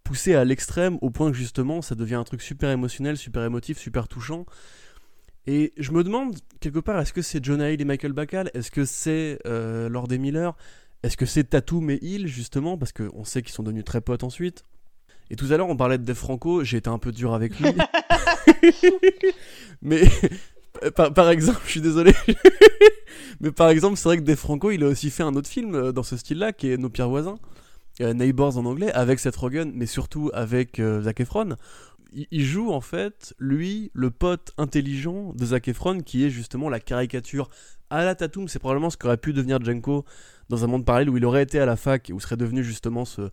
poussée 0.04 0.36
à 0.36 0.46
l'extrême 0.46 0.98
au 1.02 1.10
point 1.10 1.32
que 1.32 1.38
justement 1.38 1.82
ça 1.82 1.94
devient 1.94 2.16
un 2.16 2.24
truc 2.24 2.42
super 2.42 2.70
émotionnel, 2.70 3.18
super 3.18 3.44
émotif, 3.44 3.78
super 3.78 4.08
touchant. 4.08 4.46
Et 5.48 5.74
je 5.78 5.92
me 5.92 6.04
demande, 6.04 6.36
quelque 6.60 6.80
part, 6.80 7.00
est-ce 7.00 7.14
que 7.14 7.22
c'est 7.22 7.44
John 7.44 7.62
Hale 7.62 7.80
et 7.82 7.86
Michael 7.86 8.12
Bacall 8.14 8.52
Est-ce 8.54 8.70
que 8.70 8.84
c'est 8.84 9.40
euh, 9.46 9.88
Lord 9.88 10.12
et 10.12 10.18
Miller 10.18 10.56
Est-ce 11.04 11.16
que 11.16 11.26
c'est 11.26 11.46
Tatum 11.46 11.90
et 11.90 12.00
Hill, 12.02 12.28
justement? 12.28 12.78
Parce 12.78 12.92
qu'on 12.92 13.24
sait 13.24 13.42
qu'ils 13.42 13.54
sont 13.54 13.64
devenus 13.64 13.86
très 13.86 14.02
potes 14.02 14.24
ensuite. 14.24 14.66
Et 15.30 15.36
tout 15.36 15.48
à 15.52 15.58
l'heure, 15.58 15.70
on 15.70 15.76
parlait 15.76 15.98
de 15.98 16.04
Dave 16.04 16.16
Franco, 16.16 16.64
j'ai 16.64 16.78
été 16.78 16.90
un 16.90 17.00
peu 17.00 17.12
dur 17.12 17.34
avec 17.34 17.60
lui. 17.60 17.70
mais 19.82 20.04
par, 20.96 21.30
exemple, 21.30 21.60
je 21.66 21.72
suis 21.72 21.82
désolé. 21.82 22.14
mais 23.40 23.52
par 23.52 23.70
exemple, 23.70 23.98
c'est 23.98 24.10
vrai 24.10 24.18
que 24.18 24.24
Dave 24.24 24.38
Franco, 24.38 24.72
il 24.72 24.84
a 24.84 24.88
aussi 24.88 25.10
fait 25.10 25.24
un 25.24 25.36
autre 25.36 25.50
film 25.50 25.76
euh, 25.76 25.92
dans 25.92 26.04
ce 26.04 26.18
style-là, 26.18 26.54
qui 26.54 26.70
est 26.70 26.78
Nos 26.78 26.90
pires 26.90 27.10
voisins, 27.10 27.40
euh, 28.02 28.14
Neighbors 28.14 28.58
en 28.58 28.66
anglais, 28.66 28.92
avec 28.92 29.20
Seth 29.20 29.36
Rogen, 29.36 29.72
mais 29.74 29.86
surtout 29.86 30.30
avec 30.34 30.80
euh, 30.80 31.02
Zac 31.02 31.20
Efron. 31.20 31.56
Il, 32.32 32.46
joue 32.46 32.72
en 32.72 32.80
fait, 32.80 33.36
lui, 33.38 33.92
le 33.94 34.12
pote 34.12 34.54
intelligent 34.58 35.34
de 35.34 35.46
Zac 35.46 35.68
Efron, 35.68 36.00
qui 36.00 36.26
est 36.26 36.30
justement 36.30 36.70
la 36.70 36.80
caricature 36.80 37.50
à 37.90 38.06
la 38.06 38.16
Tatum. 38.16 38.48
C'est 38.48 38.60
probablement 38.60 38.90
ce 38.90 38.98
qu'aurait 38.98 39.18
pu 39.18 39.34
devenir 39.34 39.64
Jenko 39.64 40.06
dans 40.50 40.64
un 40.64 40.68
monde 40.68 40.86
parallèle 40.86 41.10
où 41.10 41.18
il 41.18 41.26
aurait 41.26 41.44
été 41.44 41.60
à 41.60 41.66
la 41.66 41.76
fac, 41.76 42.10
où 42.14 42.20
serait 42.22 42.38
devenu 42.38 42.64
justement 42.64 43.04
ce 43.04 43.30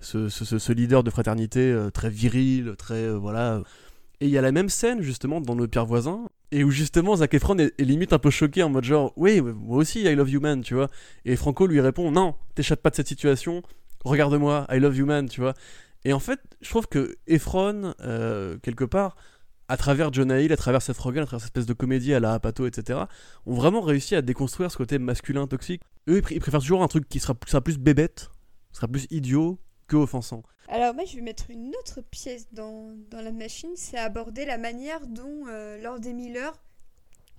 ce, 0.00 0.72
leader 0.72 1.02
de 1.02 1.10
fraternité 1.10 1.72
euh, 1.72 1.90
très 1.90 2.10
viril, 2.10 2.74
très 2.78 2.94
euh, 2.94 3.18
voilà. 3.18 3.62
Et 4.20 4.26
il 4.26 4.30
y 4.30 4.38
a 4.38 4.42
la 4.42 4.52
même 4.52 4.68
scène 4.68 5.02
justement 5.02 5.40
dans 5.40 5.54
Nos 5.54 5.68
pires 5.68 5.86
voisins, 5.86 6.26
et 6.52 6.64
où 6.64 6.70
justement 6.70 7.16
Zac 7.16 7.34
Efron 7.34 7.58
est, 7.58 7.78
limite 7.80 8.12
un 8.12 8.18
peu 8.18 8.30
choqué 8.30 8.62
en 8.62 8.68
mode 8.68 8.84
genre 8.84 9.12
oui 9.16 9.40
moi 9.40 9.78
aussi 9.78 10.02
I 10.02 10.14
love 10.14 10.30
you 10.30 10.40
man 10.40 10.62
tu 10.62 10.74
vois 10.74 10.88
et 11.24 11.36
Franco 11.36 11.66
lui 11.66 11.80
répond 11.80 12.10
non 12.10 12.34
t'échappes 12.54 12.82
pas 12.82 12.90
de 12.90 12.94
cette 12.94 13.08
situation 13.08 13.62
regarde-moi 14.04 14.66
I 14.70 14.78
love 14.78 14.96
you 14.96 15.06
man 15.06 15.28
tu 15.28 15.40
vois 15.40 15.54
et 16.04 16.12
en 16.12 16.20
fait 16.20 16.38
je 16.60 16.70
trouve 16.70 16.86
que 16.86 17.16
Efron 17.26 17.94
euh, 18.00 18.58
quelque 18.62 18.84
part 18.84 19.16
à 19.68 19.76
travers 19.76 20.12
John 20.12 20.30
Hill, 20.30 20.52
à 20.52 20.56
travers 20.56 20.80
Seth 20.80 20.98
Rogen, 20.98 21.24
à 21.24 21.26
travers 21.26 21.40
cette 21.40 21.48
espèce 21.48 21.66
de 21.66 21.72
comédie 21.72 22.14
à 22.14 22.20
la 22.20 22.34
Apato, 22.34 22.66
etc., 22.66 23.00
ont 23.46 23.54
vraiment 23.54 23.80
réussi 23.80 24.14
à 24.14 24.22
déconstruire 24.22 24.70
ce 24.70 24.76
côté 24.76 25.00
masculin 25.00 25.48
toxique. 25.48 25.82
Eux, 26.08 26.22
ils, 26.30 26.40
préfèrent 26.40 26.60
toujours 26.60 26.84
un 26.84 26.88
truc 26.88 27.08
qui 27.08 27.18
sera, 27.18 27.34
sera 27.46 27.60
plus 27.60 27.76
bébête, 27.76 28.30
sera 28.70 28.86
plus 28.86 29.08
idiot, 29.10 29.58
que 29.86 29.96
offensant. 29.96 30.42
Alors 30.68 30.94
moi 30.94 31.04
je 31.04 31.16
vais 31.16 31.22
mettre 31.22 31.50
une 31.50 31.74
autre 31.76 32.00
pièce 32.00 32.48
dans, 32.52 32.92
dans 33.10 33.22
la 33.22 33.32
machine, 33.32 33.70
c'est 33.76 33.98
aborder 33.98 34.44
la 34.44 34.58
manière 34.58 35.06
dont 35.06 35.46
euh, 35.46 35.80
Lord 35.80 36.00
et 36.04 36.12
Miller 36.12 36.52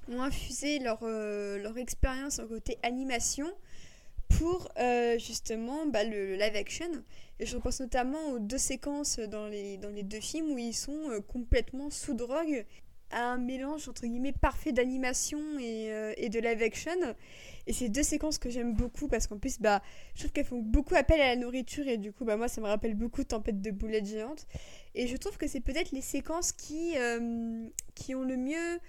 ont 0.10 0.22
infusé 0.22 0.80
leur, 0.80 0.99
euh, 1.03 1.57
leur 1.60 1.78
expérience 1.78 2.40
en 2.40 2.48
côté 2.48 2.78
animation 2.84 3.48
pour 4.30 4.69
euh, 4.78 5.18
justement 5.18 5.86
bah, 5.86 6.03
le, 6.03 6.36
live 6.36 6.56
action. 6.56 6.90
Et 7.40 7.45
je 7.45 7.56
repense 7.56 7.80
notamment 7.80 8.32
aux 8.32 8.40
deux 8.40 8.57
séquences 8.57 9.19
dans 9.19 9.48
les, 9.48 9.78
dans 9.78 9.90
les 9.90 10.03
deux 10.03 10.19
films 10.19 10.52
où 10.52 10.57
ils 10.57 10.74
sont 10.74 11.10
euh, 11.10 11.22
complètement 11.22 11.90
sous 11.90 12.14
drogue 12.14 12.65
à 13.11 13.24
un 13.24 13.38
mélange 13.38 13.88
entre 13.88 14.06
guillemets 14.06 14.34
parfait 14.34 14.74
d'animation 14.74 15.40
et, 15.60 15.94
et, 16.18 16.28
de 16.28 16.40
live 16.40 16.61
action. 16.61 16.91
Et 17.68 17.73
c'est 17.73 17.89
deux 17.89 18.03
séquences 18.03 18.38
que 18.38 18.49
j'aime 18.49 18.73
beaucoup 18.73 19.10
parce 19.10 19.27
qu'en 19.27 19.38
plus, 19.38 19.60
bah, 19.60 19.81
je 20.15 20.22
trouve 20.22 20.31
qu'elles 20.31 20.45
font 20.45 20.61
beaucoup 20.61 20.95
appel 20.95 21.19
à 21.19 21.27
la 21.27 21.35
nourriture 21.35 21.85
et 21.88 21.98
du 21.98 22.14
coup, 22.14 22.23
bah, 22.23 22.38
moi, 22.38 22.48
ça 22.48 22.61
me 22.61 22.65
rappelle 22.65 22.95
beaucoup 22.95 23.26
Tempête 23.26 23.61
de 23.61 23.72
boulettes 23.72 24.06
géantes. 24.06 24.48
Et 24.95 25.07
je 25.07 25.18
trouve 25.18 25.38
que 25.38 25.48
c'est 25.48 25.60
peut-être 25.60 25.91
les 25.91 26.02
séquences 26.02 26.53
qui, 26.53 26.98
euh, 26.98 27.68
qui 27.94 28.15
ont 28.15 28.23
le 28.23 28.38
mieux 28.38 28.80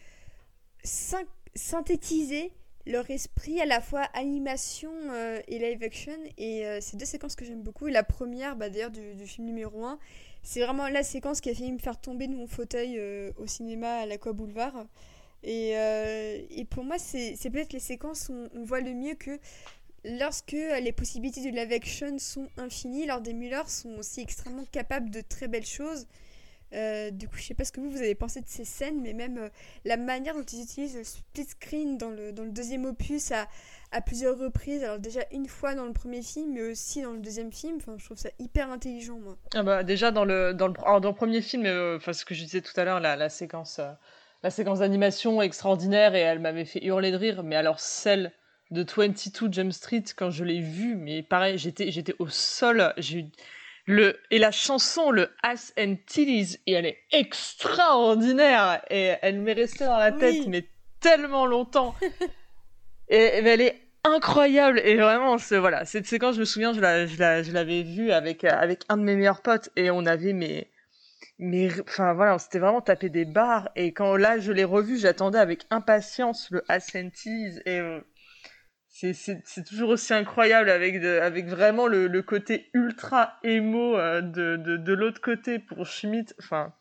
synthétisé 1.55 2.53
leur 2.87 3.11
esprit 3.11 3.61
à 3.61 3.67
la 3.67 3.81
fois 3.81 4.03
animation 4.15 4.91
et 5.47 5.59
live 5.59 5.83
action. 5.83 6.17
Et 6.39 6.65
c'est 6.81 6.97
deux 6.97 7.05
séquences 7.05 7.35
que 7.35 7.45
j'aime 7.45 7.63
beaucoup. 7.63 7.89
Et 7.89 7.93
la 7.93 8.05
première, 8.05 8.57
bah, 8.57 8.71
d'ailleurs, 8.71 8.93
du, 8.93 9.27
film 9.27 9.47
numéro 9.47 9.85
1, 9.85 9.99
c'est 10.43 10.63
vraiment 10.63 10.89
la 10.89 11.03
séquence 11.03 11.41
qui 11.41 11.51
a 11.51 11.55
fini 11.55 11.73
me 11.73 11.79
faire 11.79 12.01
tomber 12.01 12.29
de 12.29 12.35
mon 12.35 12.47
fauteuil 12.47 12.99
au 13.37 13.47
cinéma 13.47 13.97
à 13.97 14.07
l'Aqua 14.07 14.33
Boulevard. 14.33 14.87
Et, 15.45 15.71
et, 16.51 16.65
pour 16.65 16.85
moi, 16.85 16.99
c'est 16.99 17.37
peut-être 17.51 17.73
les 17.73 17.79
séquences 17.79 18.29
où 18.29 18.49
on 18.55 18.65
voit 18.65 18.81
le 18.81 18.93
mieux 18.93 19.15
que 19.15 19.39
lorsque 20.05 20.53
les 20.53 20.93
possibilités 20.93 21.41
de 21.41 21.57
live 21.57 21.73
action 21.73 22.19
sont 22.19 22.49
infinies, 22.57 23.07
Lord 23.07 23.21
des 23.21 23.33
Muller 23.33 23.63
sont 23.67 23.95
aussi 23.99 24.21
extrêmement 24.21 24.65
capables 24.71 25.11
de 25.11 25.21
très 25.21 25.49
belles 25.49 25.67
choses. 25.67 26.07
Euh, 26.75 27.11
du 27.11 27.29
coup, 27.29 27.37
je 27.37 27.45
sais 27.45 27.55
pas 27.55 27.65
ce 27.65 27.73
que 27.73 27.81
vous, 27.81 27.91
vous 27.91 28.03
avez 28.03 28.15
pensé 28.15 28.41
de 28.41 28.49
ces 28.49 28.65
scènes, 28.65 29.01
mais 29.01 29.15
même 29.15 29.39
euh, 29.39 29.49
la 29.87 29.97
manière 29.97 30.35
dont 30.35 30.43
ils 30.43 30.63
utilisent 30.63 30.97
le 30.97 31.05
split 31.05 31.45
screen 31.45 31.97
dans 31.97 32.11
le, 32.11 32.31
dans 32.33 32.43
le 32.43 32.51
deuxième 32.51 32.85
opus 32.85 33.33
à, 33.33 33.49
à, 33.91 34.03
plusieurs 34.03 34.37
reprises. 34.37 34.85
Alors 34.85 34.99
déjà 34.99 35.21
une 35.33 35.47
fois 35.47 35.75
dans 35.75 35.87
le 35.87 35.95
premier 35.95 36.21
film, 36.21 36.53
mais 36.53 36.63
aussi 36.63 37.01
dans 37.01 37.13
le 37.13 37.21
deuxième 37.21 37.53
film. 37.53 37.79
Je 37.97 38.05
trouve 38.05 38.19
ça 38.19 38.29
hyper 38.39 38.71
intelligent. 38.71 39.19
Ah 39.55 39.63
bah 39.63 39.83
déjà 39.83 40.11
dans 40.11 40.27
le 40.27 40.53
dans 40.53 40.69
le, 40.69 41.01
dans 41.01 41.15
premier 41.15 41.41
film, 41.41 41.65
euh, 41.65 41.99
ce 41.99 42.25
que 42.27 42.35
je 42.35 42.45
disais 42.45 42.61
tout 42.61 42.79
à 42.79 42.85
l'heure, 42.85 43.01
la, 43.01 43.17
la 43.17 43.31
séquence 43.31 43.81
la 44.43 44.51
séquence 44.51 44.81
d'animation 44.81 45.43
extraordinaire 45.43 46.15
et 46.15 46.21
elle 46.21 46.39
m'avait 46.39 46.65
fait 46.65 46.85
hurler 46.85 47.11
de 47.11 47.17
rire. 47.17 47.43
Mais 47.43 47.57
alors 47.57 47.81
celle 47.81 48.33
de 48.71 48.85
22 48.85 49.53
Jump 49.53 49.73
Street 49.73 50.05
quand 50.17 50.31
je 50.31 50.45
l'ai 50.45 50.61
vue, 50.61 50.95
mais 50.95 51.23
pareil, 51.23 51.59
j'étais 51.59 51.91
j'étais 51.91 52.15
au 52.19 52.29
sol. 52.29 52.93
J'ai 52.99 53.27
le, 53.89 54.21
et 54.31 54.39
la 54.39 54.51
chanson, 54.51 55.11
le 55.11 55.31
Ass 55.43 55.73
and 55.79 55.97
Titties, 56.07 56.59
et 56.67 56.73
elle 56.73 56.85
est 56.85 56.99
extraordinaire. 57.11 58.83
Et 58.91 59.15
elle 59.23 59.41
m'est 59.41 59.55
restée 59.55 59.87
dans 59.87 59.97
la 59.97 60.13
tête, 60.13 60.47
mais 60.47 60.69
tellement 61.01 61.47
longtemps. 61.47 61.95
et, 63.09 63.17
elle 63.17 63.63
est 63.63 63.81
incroyable. 64.05 64.79
Et 64.85 64.97
vraiment, 64.97 65.37
voilà, 65.53 65.87
cette 65.87 66.07
séquence, 66.07 66.35
je 66.35 66.41
me 66.41 66.45
souviens, 66.45 66.75
je, 66.75 66.81
la, 66.81 67.07
je, 67.07 67.51
l'avais 67.51 67.83
vue 67.83 68.13
avec, 68.13 68.45
avec 68.45 68.83
un 68.91 68.99
de 68.99 69.03
mes 69.05 69.17
meilleurs 69.17 69.41
potes, 69.41 69.71
et 69.75 69.91
on 69.91 70.05
avait 70.05 70.35
mes. 70.35 70.69
Mais 71.39 71.69
enfin 71.83 72.15
voilà, 72.15 72.35
on 72.35 72.39
s'était 72.39 72.59
vraiment 72.59 72.81
tapé 72.81 73.11
des 73.11 73.25
barres 73.25 73.71
et 73.77 73.93
quand 73.93 74.17
là 74.17 74.39
je 74.41 74.51
l'ai 74.51 74.65
revu, 74.65 74.99
j'attendais 74.99 75.39
avec 75.39 75.67
impatience 75.71 76.51
le 76.51 76.65
Titties 76.81 77.61
et 77.65 77.79
euh, 77.79 78.01
c'est 78.89 79.65
toujours 79.65 79.91
aussi 79.91 80.13
incroyable 80.13 80.69
avec, 80.69 80.97
avec 80.97 81.47
vraiment 81.47 81.87
le, 81.87 82.09
le 82.09 82.23
côté 82.23 82.71
ultra 82.75 83.39
émo 83.45 83.97
euh, 83.97 84.21
de, 84.21 84.57
de, 84.57 84.77
de 84.77 84.93
l'autre 84.93 85.21
côté 85.21 85.61
pour 85.61 85.87
Schmidt. 85.87 86.35
Enfin, 86.41 86.73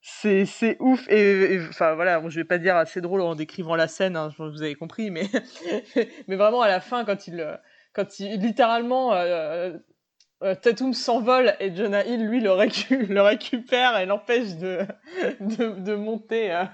c'est 0.00 0.76
ouf. 0.80 1.08
Et, 1.08 1.60
enfin, 1.68 1.94
voilà, 1.94 2.20
je 2.28 2.40
vais 2.40 2.44
pas 2.44 2.58
dire 2.58 2.76
assez 2.76 3.00
drôle 3.00 3.20
en 3.20 3.36
décrivant 3.36 3.76
la 3.76 3.86
scène, 3.86 4.16
hein, 4.16 4.30
vous 4.38 4.62
avez 4.62 4.74
compris, 4.74 5.10
mais, 5.10 5.28
mais 6.28 6.36
vraiment 6.36 6.62
à 6.62 6.68
la 6.68 6.80
fin, 6.80 7.04
quand 7.04 7.28
il, 7.28 7.60
quand 7.92 8.18
il 8.18 8.40
littéralement. 8.40 9.14
Euh, 9.14 9.78
euh, 10.42 10.54
Tatum 10.54 10.92
s'envole 10.92 11.54
et 11.60 11.74
Jonah 11.74 12.04
Hill, 12.04 12.26
lui, 12.26 12.40
le, 12.40 13.20
récupère 13.20 13.98
et 13.98 14.06
l'empêche 14.06 14.56
de, 14.56 14.80
de, 15.40 15.94
monter 15.94 16.64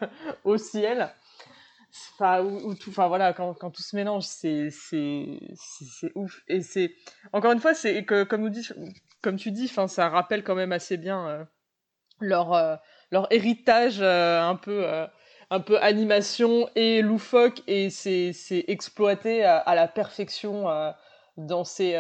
au 0.45 0.57
ciel. 0.57 1.11
Enfin 2.15 2.43
ou, 2.43 2.75
tout 2.75 2.93
voilà 2.93 3.33
quand, 3.33 3.55
tout 3.55 3.83
se 3.83 3.97
mélange 3.97 4.25
c'est 4.25 4.71
ouf. 6.15 6.41
Et 6.47 6.63
c'est 6.63 6.95
encore 7.33 7.53
une 7.53 7.61
fois 7.61 7.75
c'est 7.75 8.05
comme 8.05 8.51
comme 9.23 9.37
tu 9.37 9.51
dis 9.51 9.69
ça 9.69 10.09
rappelle 10.09 10.43
quand 10.43 10.55
même 10.55 10.73
assez 10.73 10.97
bien 10.97 11.29
euh, 11.29 11.45
leur 12.21 12.53
euh, 12.53 12.77
leur 13.11 13.33
héritage 13.33 13.99
euh, 14.01 14.41
un 14.41 14.57
peu 14.57 14.87
un 15.51 15.61
peu 15.61 15.81
animation 15.83 16.69
et 16.77 17.03
loufoque. 17.03 17.63
Et 17.67 17.91
c'est 17.91 18.33
c'est 18.33 18.65
exploité 18.69 19.45
à, 19.45 19.75
la 19.75 19.89
perfection 19.89 20.67
dans 21.37 21.65
ces 21.65 21.99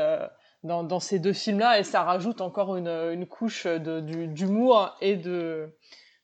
dans, 0.63 1.01
ces 1.01 1.19
deux 1.19 1.33
films 1.33 1.59
là 1.59 1.79
et 1.79 1.85
ça 1.85 2.03
rajoute 2.03 2.41
encore 2.41 2.77
une, 2.77 3.27
couche 3.27 3.67
d'humour 3.67 4.95
et 5.01 5.17
de 5.17 5.71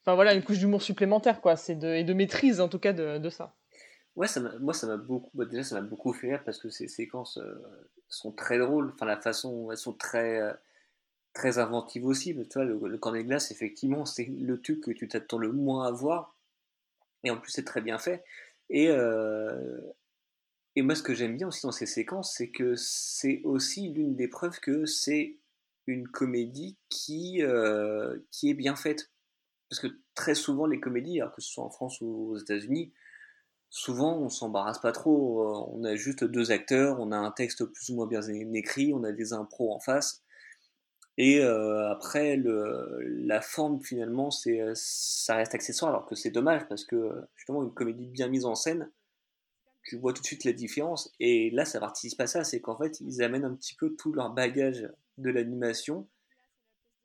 enfin 0.02 0.14
voilà 0.14 0.34
une 0.34 0.42
couche 0.42 0.58
d'humour 0.58 0.82
supplémentaire 0.82 1.40
quoi. 1.40 1.54
De 1.54 1.94
et 1.94 2.04
de 2.04 2.12
maîtrise 2.12 2.60
en 2.60 2.68
tout 2.68 2.78
cas 2.78 2.92
de, 2.92 3.30
ça. 3.30 3.54
Ouais 4.14 4.26
moi 4.60 4.74
ça 4.74 4.86
m'a 4.86 4.96
beaucoup 4.96 5.30
bah, 5.34 5.44
déjà 5.44 5.62
ça 5.62 5.80
m'a 5.80 5.86
beaucoup 5.86 6.12
fait 6.12 6.28
rire 6.28 6.42
parce 6.44 6.58
que 6.58 6.68
ces 6.68 6.88
séquences 6.88 7.38
euh, 7.38 7.62
sont 8.08 8.32
très 8.32 8.58
drôles. 8.58 8.92
Enfin 8.94 9.06
la 9.06 9.16
façon 9.16 9.70
elles 9.70 9.78
sont 9.78 9.94
très 9.94 10.40
euh, 10.40 10.52
très 11.32 11.58
inventives 11.58 12.06
aussi. 12.06 12.34
Tu 12.34 12.46
vois 12.54 12.64
le, 12.64 12.78
le 12.78 12.98
cornet 12.98 13.22
de 13.22 13.28
glace 13.28 13.50
effectivement 13.50 14.04
c'est 14.04 14.26
le 14.26 14.60
truc 14.60 14.82
que 14.82 14.90
tu 14.90 15.08
t'attends 15.08 15.38
le 15.38 15.52
moins 15.52 15.86
à 15.86 15.90
voir. 15.90 16.36
Et 17.24 17.30
en 17.30 17.38
plus 17.38 17.50
c'est 17.50 17.64
très 17.64 17.80
bien 17.80 17.98
fait. 17.98 18.22
Et 18.68 18.90
euh, 18.90 19.80
et 20.76 20.82
moi 20.82 20.94
ce 20.94 21.02
que 21.02 21.14
j'aime 21.14 21.36
bien 21.36 21.48
aussi 21.48 21.62
dans 21.62 21.72
ces 21.72 21.86
séquences 21.86 22.34
c'est 22.36 22.50
que 22.50 22.74
c'est 22.76 23.40
aussi 23.44 23.88
l'une 23.88 24.14
des 24.14 24.28
preuves 24.28 24.60
que 24.60 24.86
c'est 24.86 25.36
une 25.86 26.08
comédie 26.08 26.76
qui 26.88 27.42
qui 28.30 28.50
est 28.50 28.54
bien 28.54 28.76
faite 28.76 29.10
parce 29.68 29.80
que 29.80 29.88
très 30.14 30.34
souvent, 30.34 30.66
les 30.66 30.80
comédies, 30.80 31.20
que 31.34 31.42
ce 31.42 31.50
soit 31.50 31.64
en 31.64 31.70
France 31.70 32.00
ou 32.00 32.32
aux 32.32 32.38
États-Unis, 32.38 32.92
souvent 33.70 34.16
on 34.18 34.28
s'embarrasse 34.28 34.80
pas 34.80 34.92
trop. 34.92 35.42
Euh, 35.42 35.66
on 35.72 35.84
a 35.84 35.96
juste 35.96 36.24
deux 36.24 36.52
acteurs, 36.52 37.00
on 37.00 37.12
a 37.12 37.16
un 37.16 37.30
texte 37.30 37.64
plus 37.64 37.90
ou 37.90 37.96
moins 37.96 38.06
bien 38.06 38.22
écrit, 38.54 38.92
on 38.94 39.04
a 39.04 39.12
des 39.12 39.32
impros 39.32 39.72
en 39.72 39.80
face. 39.80 40.22
Et 41.18 41.40
euh, 41.40 41.90
après, 41.90 42.36
la 42.36 43.40
forme 43.40 43.80
finalement, 43.82 44.30
ça 44.30 45.34
reste 45.34 45.54
accessoire, 45.54 45.90
alors 45.90 46.06
que 46.06 46.14
c'est 46.14 46.30
dommage 46.30 46.68
parce 46.68 46.84
que 46.84 47.10
justement, 47.36 47.62
une 47.62 47.72
comédie 47.72 48.06
bien 48.06 48.28
mise 48.28 48.44
en 48.44 48.54
scène, 48.54 48.90
tu 49.86 49.96
vois 49.96 50.12
tout 50.12 50.22
de 50.22 50.26
suite 50.26 50.44
la 50.44 50.52
différence. 50.52 51.12
Et 51.20 51.50
là, 51.50 51.64
ça 51.64 51.80
participe 51.80 52.20
à 52.20 52.26
ça, 52.26 52.44
c'est 52.44 52.60
qu'en 52.60 52.76
fait, 52.76 53.00
ils 53.00 53.22
amènent 53.22 53.44
un 53.44 53.54
petit 53.54 53.74
peu 53.76 53.94
tout 53.94 54.12
leur 54.12 54.30
bagage 54.30 54.90
de 55.18 55.30
l'animation 55.30 56.08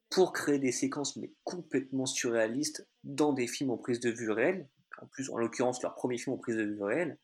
pour 0.10 0.34
créer 0.34 0.60
des 0.60 0.74
séquences 0.74 1.16
mais 1.16 1.32
complètement 1.44 2.06
surréalistes 2.06 2.88
dans 3.04 3.34
des 3.34 3.48
films 3.48 3.72
en 3.72 3.78
prise 3.78 4.00
de 4.00 4.10
vue 4.10 4.32
réelle. 4.32 4.68
En 5.02 5.08
plus, 5.08 5.30
en 5.30 5.38
l'occurrence, 5.38 5.82
leur 5.82 5.96
premier 5.96 6.18
film 6.18 6.36
en 6.36 6.38
prise 6.38 6.58
de 6.58 6.64
vue 6.64 6.84
réelle. 6.84 7.18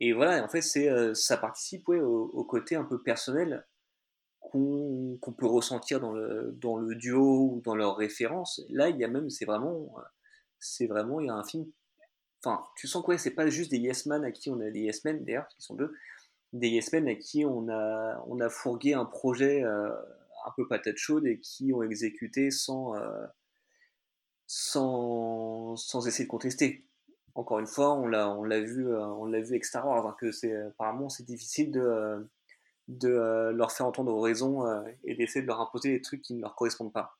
Et 0.00 0.12
voilà, 0.12 0.44
en 0.44 0.48
fait, 0.48 0.62
c'est, 0.62 0.88
euh, 0.90 1.14
ça 1.14 1.36
participe 1.36 1.88
au, 1.88 2.44
côté 2.44 2.76
un 2.76 2.84
peu 2.84 3.02
personnel 3.02 3.66
qu'on, 4.40 5.18
peut 5.38 5.46
ressentir 5.46 6.00
dans 6.00 6.12
le, 6.12 6.52
dans 6.60 6.76
le 6.76 6.94
duo 6.94 7.52
ou 7.52 7.60
dans 7.64 7.74
leurs 7.74 7.96
références. 7.96 8.60
Là, 8.68 8.88
il 8.88 8.98
y 8.98 9.04
a 9.04 9.08
même, 9.08 9.30
c'est 9.30 9.46
vraiment, 9.46 9.94
c'est 10.58 10.86
vraiment, 10.86 11.20
il 11.20 11.26
y 11.26 11.30
a 11.30 11.34
un 11.34 11.44
film. 11.44 11.66
Enfin, 12.46 12.64
tu 12.76 12.86
sens 12.86 13.02
quoi 13.02 13.18
C'est 13.18 13.32
pas 13.32 13.48
juste 13.48 13.70
des 13.72 13.78
Yes 13.78 14.06
Men 14.06 14.24
à 14.24 14.30
qui 14.30 14.50
on 14.50 14.60
a 14.60 14.70
des 14.70 14.80
Yes 14.80 15.02
d'ailleurs, 15.04 15.48
qui 15.48 15.60
sont 15.60 15.74
deux, 15.74 15.92
des 16.52 16.68
Yes 16.68 16.94
à 16.94 17.14
qui 17.16 17.44
on 17.44 17.68
a, 17.68 18.24
on 18.28 18.40
a 18.40 18.48
fourgué 18.48 18.94
un 18.94 19.04
projet. 19.04 19.64
Euh, 19.64 19.90
un 20.46 20.52
peu 20.56 20.66
patate 20.68 20.96
chaude 20.96 21.26
et 21.26 21.40
qui 21.40 21.72
ont 21.72 21.82
exécuté 21.82 22.50
sans, 22.50 22.94
euh, 22.94 23.26
sans, 24.46 25.76
sans 25.76 26.06
essayer 26.06 26.24
de 26.24 26.30
contester. 26.30 26.86
Encore 27.34 27.58
une 27.58 27.66
fois, 27.66 27.94
on 27.94 28.06
l'a, 28.06 28.30
on 28.30 28.44
l'a 28.44 28.60
vu, 28.60 28.88
euh, 28.88 29.04
on 29.04 29.26
l'a 29.26 29.40
vu 29.40 29.60
Star 29.62 29.86
Wars, 29.86 30.06
hein, 30.06 30.16
que 30.20 30.30
c'est, 30.30 30.54
apparemment, 30.56 31.08
c'est 31.08 31.24
difficile 31.24 31.72
de, 31.72 32.30
de 32.86 33.50
leur 33.54 33.72
faire 33.72 33.86
entendre 33.86 34.16
raison 34.20 34.64
et 35.04 35.16
d'essayer 35.16 35.42
de 35.42 35.48
leur 35.48 35.60
imposer 35.60 35.90
des 35.90 36.00
trucs 36.00 36.22
qui 36.22 36.34
ne 36.34 36.40
leur 36.40 36.54
correspondent 36.54 36.92
pas. 36.92 37.18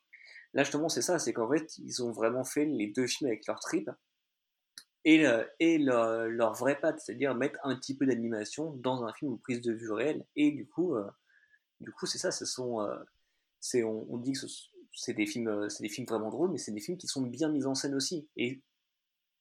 Là, 0.55 0.63
justement, 0.63 0.89
c'est 0.89 1.03
ça, 1.03 1.19
c'est 1.19 1.33
qu'en 1.33 1.51
fait, 1.51 1.77
ils 1.79 2.03
ont 2.03 2.13
vraiment 2.13 2.45
fait 2.45 2.65
les 2.65 2.87
deux 2.87 3.07
films 3.07 3.29
avec 3.29 3.47
leur 3.47 3.59
trip 3.61 3.91
et, 5.07 5.25
et 5.61 5.79
leur, 5.79 6.27
leur 6.27 6.53
vraie 6.53 6.79
patte, 6.79 7.01
c'est-à-dire 7.01 7.35
mettre 7.35 7.59
un 7.65 7.75
petit 7.77 7.97
peu 7.97 8.05
d'animation 8.05 8.73
dans 8.75 9.05
un 9.05 9.13
film 9.15 9.33
en 9.33 9.37
prise 9.39 9.63
de 9.63 9.73
vue 9.73 9.91
réelle. 9.91 10.27
Et 10.37 10.51
du 10.51 10.67
coup, 10.67 10.95
du 11.81 11.93
coup, 11.93 12.05
c'est 12.05 12.19
ça, 12.19 12.31
ce 12.31 12.45
sont, 12.45 12.87
on, 13.75 14.19
dit 14.19 14.33
que 14.33 14.47
c'est 14.93 15.15
des 15.15 15.27
films, 15.27 15.49
euh, 15.49 15.69
c'est 15.69 15.83
des 15.83 15.89
films 15.89 16.07
vraiment 16.07 16.31
drôles, 16.31 16.51
mais 16.51 16.59
c'est 16.59 16.73
des 16.73 16.81
films 16.81 16.99
qui 16.99 17.07
sont 17.07 17.23
bien 17.23 17.51
mis 17.51 17.67
en 17.67 17.75
scène 17.75 17.95
aussi. 17.95 18.29
Et 18.37 18.63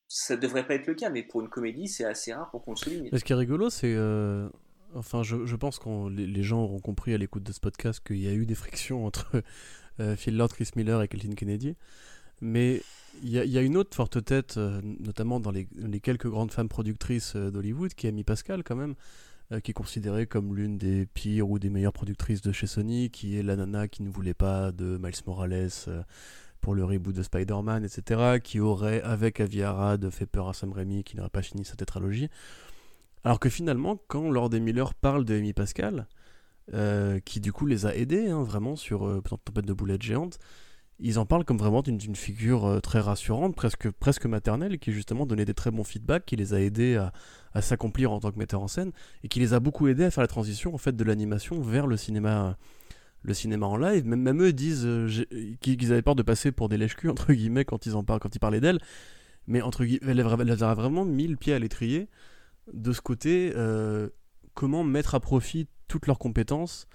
ça 0.07 0.37
devrait 0.37 0.67
pas 0.67 0.75
être 0.75 0.87
le 0.87 0.95
cas, 0.95 1.09
mais 1.09 1.23
pour 1.23 1.41
une 1.41 1.49
comédie, 1.49 1.87
c'est 1.87 2.05
assez 2.05 2.33
rare 2.33 2.49
pour 2.51 2.63
qu'on 2.63 2.71
le 2.71 2.77
souligne. 2.77 3.09
ce 3.11 3.23
qui 3.23 3.33
est 3.33 3.35
rigolo, 3.35 3.69
c'est 3.69 3.93
euh, 3.95 4.49
Enfin, 4.93 5.23
je, 5.23 5.55
pense 5.55 5.77
que 5.79 6.09
les, 6.09 6.43
gens 6.43 6.63
auront 6.63 6.79
compris 6.79 7.13
à 7.13 7.17
l'écoute 7.17 7.43
de 7.43 7.51
ce 7.51 7.59
podcast 7.59 8.01
qu'il 8.05 8.19
y 8.19 8.27
a 8.27 8.33
eu 8.33 8.45
des 8.45 8.55
frictions 8.55 9.05
entre 9.05 9.43
euh, 9.99 10.15
Phil 10.15 10.37
Lord, 10.37 10.49
Chris 10.49 10.69
Miller 10.75 11.01
et 11.01 11.07
Kathleen 11.07 11.35
Kennedy. 11.35 11.75
Mais 12.41 12.81
il 13.23 13.29
y, 13.29 13.57
a 13.57 13.61
une 13.61 13.77
autre 13.77 13.95
forte 13.95 14.23
tête, 14.25 14.57
notamment 14.57 15.39
dans 15.39 15.51
les, 15.51 15.67
quelques 16.01 16.27
grandes 16.27 16.51
femmes 16.51 16.67
productrices 16.67 17.35
d'Hollywood, 17.35 17.93
qui 17.93 18.07
est 18.07 18.09
Amy 18.09 18.25
Pascal 18.25 18.63
quand 18.63 18.75
même, 18.75 18.95
euh, 19.51 19.59
qui 19.61 19.71
est 19.71 19.73
considérée 19.75 20.27
comme 20.27 20.55
l'une 20.55 20.77
des 20.77 21.05
pires 21.05 21.49
ou 21.49 21.59
des 21.59 21.69
meilleures 21.69 21.93
productrices 21.93 22.41
de 22.41 22.51
chez 22.51 22.67
Sony, 22.67 23.09
qui 23.09 23.37
est 23.37 23.43
la 23.43 23.55
nana 23.55 23.87
qui 23.87 24.03
ne 24.03 24.09
voulait 24.09 24.33
pas 24.33 24.71
de 24.71 24.97
Miles 25.01 25.13
Morales 25.27 25.69
euh, 25.87 26.03
pour 26.61 26.75
le 26.75 26.83
reboot 26.83 27.15
de 27.15 27.23
Spider-Man, 27.23 27.85
etc., 27.85 28.39
qui 28.43 28.59
aurait, 28.59 29.01
avec 29.03 29.39
Aviara, 29.39 29.97
fait 30.11 30.25
peur 30.25 30.49
à 30.49 30.53
Sam 30.53 30.73
Raimi, 30.73 31.03
qui 31.03 31.15
n'aurait 31.15 31.29
pas 31.29 31.43
fini 31.43 31.63
sa 31.63 31.75
tétralogie. 31.75 32.29
Alors 33.23 33.39
que 33.39 33.49
finalement, 33.49 33.99
quand 34.07 34.29
Lord 34.29 34.53
et 34.55 34.59
Miller 34.59 34.93
parle 34.93 35.25
de 35.25 35.35
Amy 35.35 35.53
Pascal, 35.53 36.07
euh, 36.73 37.19
qui 37.19 37.39
du 37.39 37.53
coup 37.53 37.67
les 37.67 37.85
a 37.85 37.95
aidés 37.95 38.29
hein, 38.29 38.41
vraiment 38.41 38.75
sur 38.75 39.05
euh, 39.05 39.21
Tempête 39.21 39.65
de 39.65 39.73
boulettes 39.73 40.01
géantes, 40.01 40.39
ils 40.99 41.19
en 41.19 41.25
parlent 41.25 41.43
comme 41.43 41.57
vraiment 41.57 41.81
d'une 41.81 42.15
figure 42.15 42.79
très 42.81 42.99
rassurante, 42.99 43.55
presque, 43.55 43.89
presque 43.91 44.25
maternelle, 44.25 44.79
qui 44.79 44.91
justement 44.91 45.25
donnait 45.25 45.45
des 45.45 45.53
très 45.53 45.71
bons 45.71 45.83
feedbacks, 45.83 46.25
qui 46.25 46.35
les 46.35 46.53
a 46.53 46.61
aidés 46.61 46.95
à, 47.53 47.61
s'accomplir 47.61 48.11
en 48.11 48.19
tant 48.19 48.31
que 48.31 48.37
metteur 48.37 48.61
en 48.61 48.67
scène 48.67 48.91
et 49.23 49.27
qui 49.27 49.39
les 49.39 49.53
a 49.53 49.59
beaucoup 49.59 49.87
aidés 49.87 50.05
à 50.05 50.11
faire 50.11 50.23
la 50.23 50.27
transition 50.27 50.73
en 50.73 50.77
fait 50.77 50.95
de 50.95 51.03
l'animation 51.03 51.61
vers 51.61 51.87
le 51.87 51.97
cinéma 51.97 52.57
le 53.25 53.33
cinéma 53.33 53.65
en 53.65 53.77
live. 53.77 54.05
Même, 54.05 54.41
eux 54.41 54.53
disent 54.53 54.85
euh, 54.85 55.09
qu'ils 55.59 55.91
avaient 55.91 56.01
peur 56.01 56.15
de 56.15 56.23
passer 56.23 56.51
pour 56.51 56.69
des 56.69 56.77
lèches-culs 56.77 57.09
entre 57.09 57.33
guillemets 57.33 57.65
quand 57.65 57.85
ils 57.85 57.95
en 57.95 58.03
parlent 58.03 58.19
quand 58.19 58.35
ils 58.35 58.39
parlaient 58.39 58.61
d'elle. 58.61 58.79
Mais 59.47 59.61
entre 59.61 59.83
guillemets 59.83 60.11
elle, 60.11 60.63
a 60.63 60.73
vraiment 60.73 61.05
mis 61.05 61.27
le 61.27 61.35
pied 61.35 61.53
à 61.53 61.59
l'étrier 61.59 62.07
de 62.71 62.91
ce 62.91 63.01
côté 63.01 63.51
euh, 63.55 64.09
comment 64.53 64.83
mettre 64.83 65.15
à 65.15 65.19
profit 65.19 65.67
toutes 65.87 66.07
leurs 66.07 66.19
compétences 66.19 66.87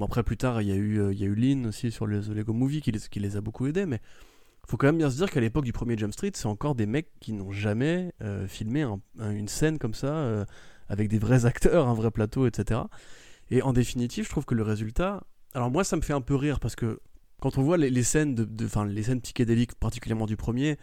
bon 0.00 0.06
après 0.06 0.24
plus 0.24 0.36
tard 0.36 0.60
il 0.60 0.68
y 0.68 0.72
a 0.72 0.74
eu 0.74 0.98
euh, 0.98 1.34
Lynn 1.34 1.66
aussi 1.66 1.92
sur 1.92 2.06
le 2.06 2.18
Lego 2.20 2.52
Movie 2.52 2.80
qui 2.80 2.90
les, 2.90 3.00
les 3.14 3.36
a 3.36 3.40
beaucoup 3.40 3.68
aidés 3.68 3.86
mais 3.86 4.00
faut 4.70 4.76
quand 4.76 4.86
même 4.86 4.98
bien 4.98 5.10
se 5.10 5.16
dire 5.16 5.30
qu'à 5.30 5.40
l'époque 5.40 5.64
du 5.64 5.72
premier 5.72 5.98
Jump 5.98 6.12
Street, 6.12 6.30
c'est 6.34 6.46
encore 6.46 6.74
des 6.74 6.86
mecs 6.86 7.08
qui 7.18 7.32
n'ont 7.32 7.50
jamais 7.50 8.12
euh, 8.22 8.46
filmé 8.46 8.86
une 9.18 9.48
scène 9.48 9.78
comme 9.78 9.94
ça, 9.94 10.14
euh, 10.14 10.44
avec 10.88 11.08
des 11.08 11.18
vrais 11.18 11.44
acteurs, 11.46 11.88
un 11.88 11.94
vrai 11.94 12.10
plateau, 12.10 12.46
etc. 12.46 12.80
Et 13.50 13.62
en 13.62 13.72
définitive, 13.72 14.24
je 14.24 14.30
trouve 14.30 14.44
que 14.44 14.54
le 14.54 14.62
résultat. 14.62 15.24
Alors, 15.54 15.70
moi, 15.70 15.82
ça 15.82 15.96
me 15.96 16.02
fait 16.02 16.12
un 16.12 16.20
peu 16.20 16.36
rire 16.36 16.60
parce 16.60 16.76
que 16.76 17.00
quand 17.40 17.58
on 17.58 17.62
voit 17.62 17.78
les, 17.78 18.02
scènes 18.04 18.34
de, 18.34 18.46
les 18.84 19.02
scènes 19.02 19.20
psychédéliques, 19.20 19.74
particulièrement 19.74 20.26
du 20.26 20.36
premier, 20.36 20.78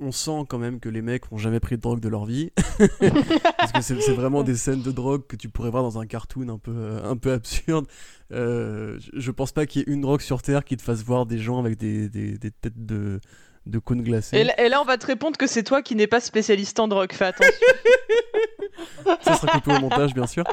on, 0.00 0.12
sent 0.12 0.44
quand 0.48 0.58
même 0.58 0.80
que 0.80 0.88
les 0.88 1.02
mecs 1.02 1.30
n'ont 1.30 1.38
jamais 1.38 1.60
pris 1.60 1.76
de 1.76 1.80
drogue 1.80 2.00
de 2.00 2.08
leur 2.08 2.24
vie. 2.24 2.50
Parce 3.58 3.72
que 3.72 3.82
c'est 3.82 4.12
vraiment 4.12 4.42
des 4.42 4.56
scènes 4.56 4.82
de 4.82 4.90
drogue 4.90 5.26
que 5.26 5.36
tu 5.36 5.48
pourrais 5.48 5.70
voir 5.70 5.82
dans 5.82 5.98
un 5.98 6.06
cartoon 6.06 6.48
un 6.48 6.58
peu, 6.58 6.74
euh, 6.74 7.04
un 7.04 7.16
peu 7.16 7.32
absurde. 7.32 7.86
Euh, 8.32 8.98
je 9.14 9.30
pense 9.30 9.52
pas 9.52 9.66
qu'il 9.66 9.82
y 9.82 9.84
ait 9.90 9.92
une 9.92 10.00
drogue 10.00 10.20
sur 10.20 10.42
Terre 10.42 10.64
qui 10.64 10.76
te 10.76 10.82
fasse 10.82 11.02
voir 11.02 11.26
des 11.26 11.38
gens 11.38 11.58
avec 11.58 11.78
des, 11.78 12.08
des, 12.08 12.38
têtes 12.50 12.84
de, 12.84 13.20
de 13.66 13.78
cônes 13.78 14.02
glacés. 14.02 14.36
Et 14.58 14.68
là, 14.68 14.80
on 14.80 14.84
va 14.84 14.98
te 14.98 15.06
répondre 15.06 15.36
que 15.36 15.46
c'est 15.46 15.62
toi 15.62 15.82
qui 15.82 15.94
n'es 15.94 16.06
pas 16.06 16.20
spécialiste 16.20 16.80
en 16.80 16.88
drogue. 16.88 17.12
Fais 17.12 17.26
attention. 17.26 17.52
Ça 19.22 19.34
sera 19.34 19.52
coupé 19.52 19.76
au 19.76 19.80
montage, 19.80 20.14
bien 20.14 20.26
sûr. 20.26 20.44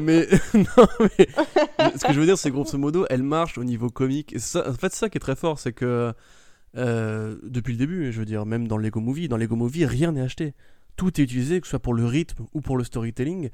Mais, 0.00 0.28
non, 0.54 0.86
mais 1.00 1.28
ce 1.96 2.06
que 2.06 2.12
je 2.12 2.20
veux 2.20 2.26
dire, 2.26 2.38
c'est 2.38 2.50
grosso 2.50 2.76
modo, 2.78 3.06
elle 3.10 3.22
marche 3.22 3.58
au 3.58 3.64
niveau 3.64 3.90
comique. 3.90 4.32
Et 4.32 4.38
ça, 4.38 4.68
en 4.68 4.74
fait, 4.74 4.94
ça 4.94 5.08
qui 5.08 5.18
est 5.18 5.20
très 5.20 5.36
fort, 5.36 5.58
c'est 5.58 5.72
que 5.72 6.12
euh, 6.76 7.36
depuis 7.42 7.72
le 7.72 7.78
début, 7.78 8.12
je 8.12 8.18
veux 8.18 8.24
dire, 8.24 8.46
même 8.46 8.68
dans 8.68 8.76
Lego 8.76 9.00
Movie, 9.00 9.28
dans 9.28 9.36
Lego 9.36 9.56
Movie, 9.56 9.86
rien 9.86 10.12
n'est 10.12 10.20
acheté. 10.20 10.54
Tout 10.96 11.20
est 11.20 11.24
utilisé, 11.24 11.60
que 11.60 11.66
ce 11.66 11.70
soit 11.70 11.78
pour 11.78 11.94
le 11.94 12.06
rythme 12.06 12.46
ou 12.54 12.60
pour 12.60 12.76
le 12.76 12.84
storytelling. 12.84 13.50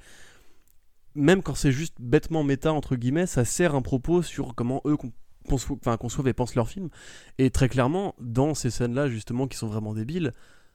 Même 1.14 1.42
quand 1.42 1.54
c'est 1.54 1.72
juste 1.72 1.96
bêtement 2.00 2.42
méta, 2.42 2.72
entre 2.72 2.96
guillemets, 2.96 3.26
ça 3.26 3.44
sert 3.44 3.74
un 3.74 3.82
propos 3.82 4.22
sur 4.22 4.54
comment 4.54 4.80
eux 4.86 4.96
conçoivent, 5.48 6.28
et 6.28 6.32
pensent 6.32 6.54
leur 6.54 6.68
film. 6.68 6.88
Et 7.38 7.50
très 7.50 7.68
clairement, 7.68 8.14
dans 8.20 8.54
ces 8.54 8.70
scènes-là, 8.70 9.08
justement, 9.08 9.46
qui 9.46 9.56
sont 9.56 9.66
vraiment 9.66 9.92
débiles, 9.92 10.32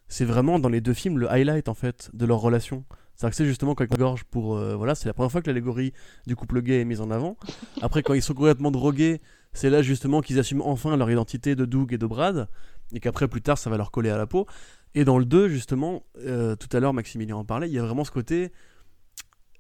c'est 0.08 0.26
vraiment 0.26 0.60
dans 0.60 0.70
les 0.70 0.82
deux 0.82 0.94
films 0.94 1.18
le 1.18 1.32
highlight, 1.32 1.70
en 1.70 1.74
fait, 1.74 2.12
de 2.14 2.26
leur 2.26 2.40
relation. 2.40 2.86
C'est-à-dire 3.16 3.32
que 3.32 3.38
c'est 3.38 3.46
justement 3.46 3.74
quand 3.74 3.86
ils 3.90 3.98
gorge 3.98 4.24
pour. 4.26 4.58
Euh, 4.58 4.76
voilà, 4.76 4.94
c'est 4.94 5.08
la 5.08 5.14
première 5.14 5.32
fois 5.32 5.42
que 5.42 5.48
l'allégorie 5.48 5.92
du 6.28 6.36
couple 6.36 6.62
gay 6.62 6.82
est 6.82 6.86
mise 6.86 7.02
en 7.02 7.10
avant. 7.10 7.36
Après, 7.82 8.04
quand 8.04 8.14
ils 8.14 8.22
sont 8.22 8.36
complètement 8.36 8.70
drogués, 8.70 9.22
c'est 9.58 9.70
là 9.70 9.82
justement 9.82 10.22
qu'ils 10.22 10.40
assument 10.40 10.62
enfin 10.62 10.96
leur 10.96 11.10
identité 11.10 11.56
de 11.56 11.66
Doug 11.66 11.94
et 11.94 11.98
de 11.98 12.06
Brad, 12.06 12.48
et 12.94 13.00
qu'après, 13.00 13.28
plus 13.28 13.42
tard, 13.42 13.58
ça 13.58 13.70
va 13.70 13.78
leur 13.78 13.92
coller 13.92 14.10
à 14.10 14.18
la 14.18 14.28
peau. 14.28 14.48
Et 14.96 15.04
dans 15.04 15.18
le 15.20 15.26
2, 15.26 15.50
justement, 15.50 16.04
euh, 16.20 16.56
tout 16.56 16.70
à 16.76 16.80
l'heure, 16.80 16.94
Maximilien 16.94 17.36
en 17.36 17.46
parlait, 17.46 17.68
il 17.68 17.74
y 17.74 17.80
a 17.80 17.84
vraiment 17.84 18.04
ce 18.04 18.12
côté 18.12 18.52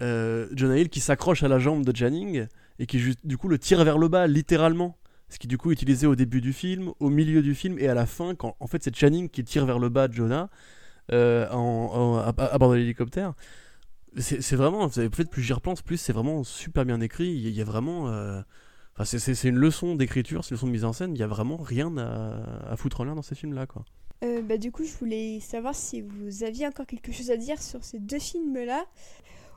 euh, 0.01 0.47
John 0.53 0.75
Hill 0.75 0.89
qui 0.89 0.99
s'accroche 0.99 1.43
à 1.43 1.47
la 1.47 1.59
jambe 1.59 1.83
de 1.83 1.95
Janning 1.95 2.47
et 2.79 2.85
qui, 2.85 3.15
du 3.23 3.37
coup, 3.37 3.47
le 3.47 3.59
tire 3.59 3.83
vers 3.83 3.97
le 3.97 4.07
bas, 4.07 4.27
littéralement. 4.27 4.97
Ce 5.29 5.39
qui, 5.39 5.47
du 5.47 5.57
coup, 5.57 5.71
est 5.71 5.73
utilisé 5.73 6.07
au 6.07 6.15
début 6.15 6.39
du 6.39 6.53
film, 6.53 6.91
au 6.99 7.09
milieu 7.09 7.41
du 7.41 7.53
film 7.53 7.77
et 7.79 7.89
à 7.89 7.93
la 7.93 8.05
fin, 8.05 8.33
quand 8.33 8.55
en 8.61 8.67
fait, 8.67 8.81
c'est 8.81 8.95
Channing 8.95 9.29
qui 9.29 9.43
tire 9.43 9.65
vers 9.65 9.77
le 9.77 9.89
bas 9.89 10.07
Jonah 10.09 10.49
euh, 11.11 11.49
en, 11.49 12.17
à, 12.17 12.57
bord 12.57 12.71
de 12.71 12.77
l'hélicoptère. 12.77 13.33
C'est 14.17 14.55
vraiment, 14.55 14.87
vous 14.87 14.99
avez 14.99 15.09
fait 15.09 15.29
plus 15.29 15.43
j'y 15.43 15.53
repense, 15.53 15.81
plus 15.81 15.97
c'est 15.97 16.13
vraiment 16.13 16.43
super 16.43 16.85
bien 16.85 17.01
écrit. 17.01 17.27
Il 17.27 17.49
y, 17.49 17.61
a 17.61 17.65
vraiment. 17.65 18.07
C'est 19.05 19.43
une 19.43 19.57
leçon 19.57 19.95
d'écriture, 19.95 20.43
c'est 20.43 20.51
une 20.51 20.55
leçon 20.55 20.67
de 20.67 20.71
mise 20.71 20.85
en 20.85 20.93
scène. 20.93 21.13
Il 21.15 21.19
y 21.19 21.23
a 21.23 21.27
vraiment 21.27 21.57
rien 21.57 21.95
à, 21.97 22.75
foutre 22.77 23.01
en 23.01 23.03
l'air 23.03 23.15
dans 23.15 23.21
ces 23.21 23.35
films-là, 23.35 23.67
quoi. 23.67 23.85
Euh, 24.23 24.41
bah, 24.41 24.57
du 24.57 24.71
coup, 24.71 24.83
je 24.83 24.93
voulais 24.97 25.39
savoir 25.39 25.75
si 25.75 26.01
vous 26.01 26.43
aviez 26.43 26.65
encore 26.65 26.87
quelque 26.87 27.11
chose 27.11 27.29
à 27.29 27.37
dire 27.37 27.61
sur 27.61 27.83
ces 27.83 27.99
deux 27.99 28.17
films-là. 28.17 28.85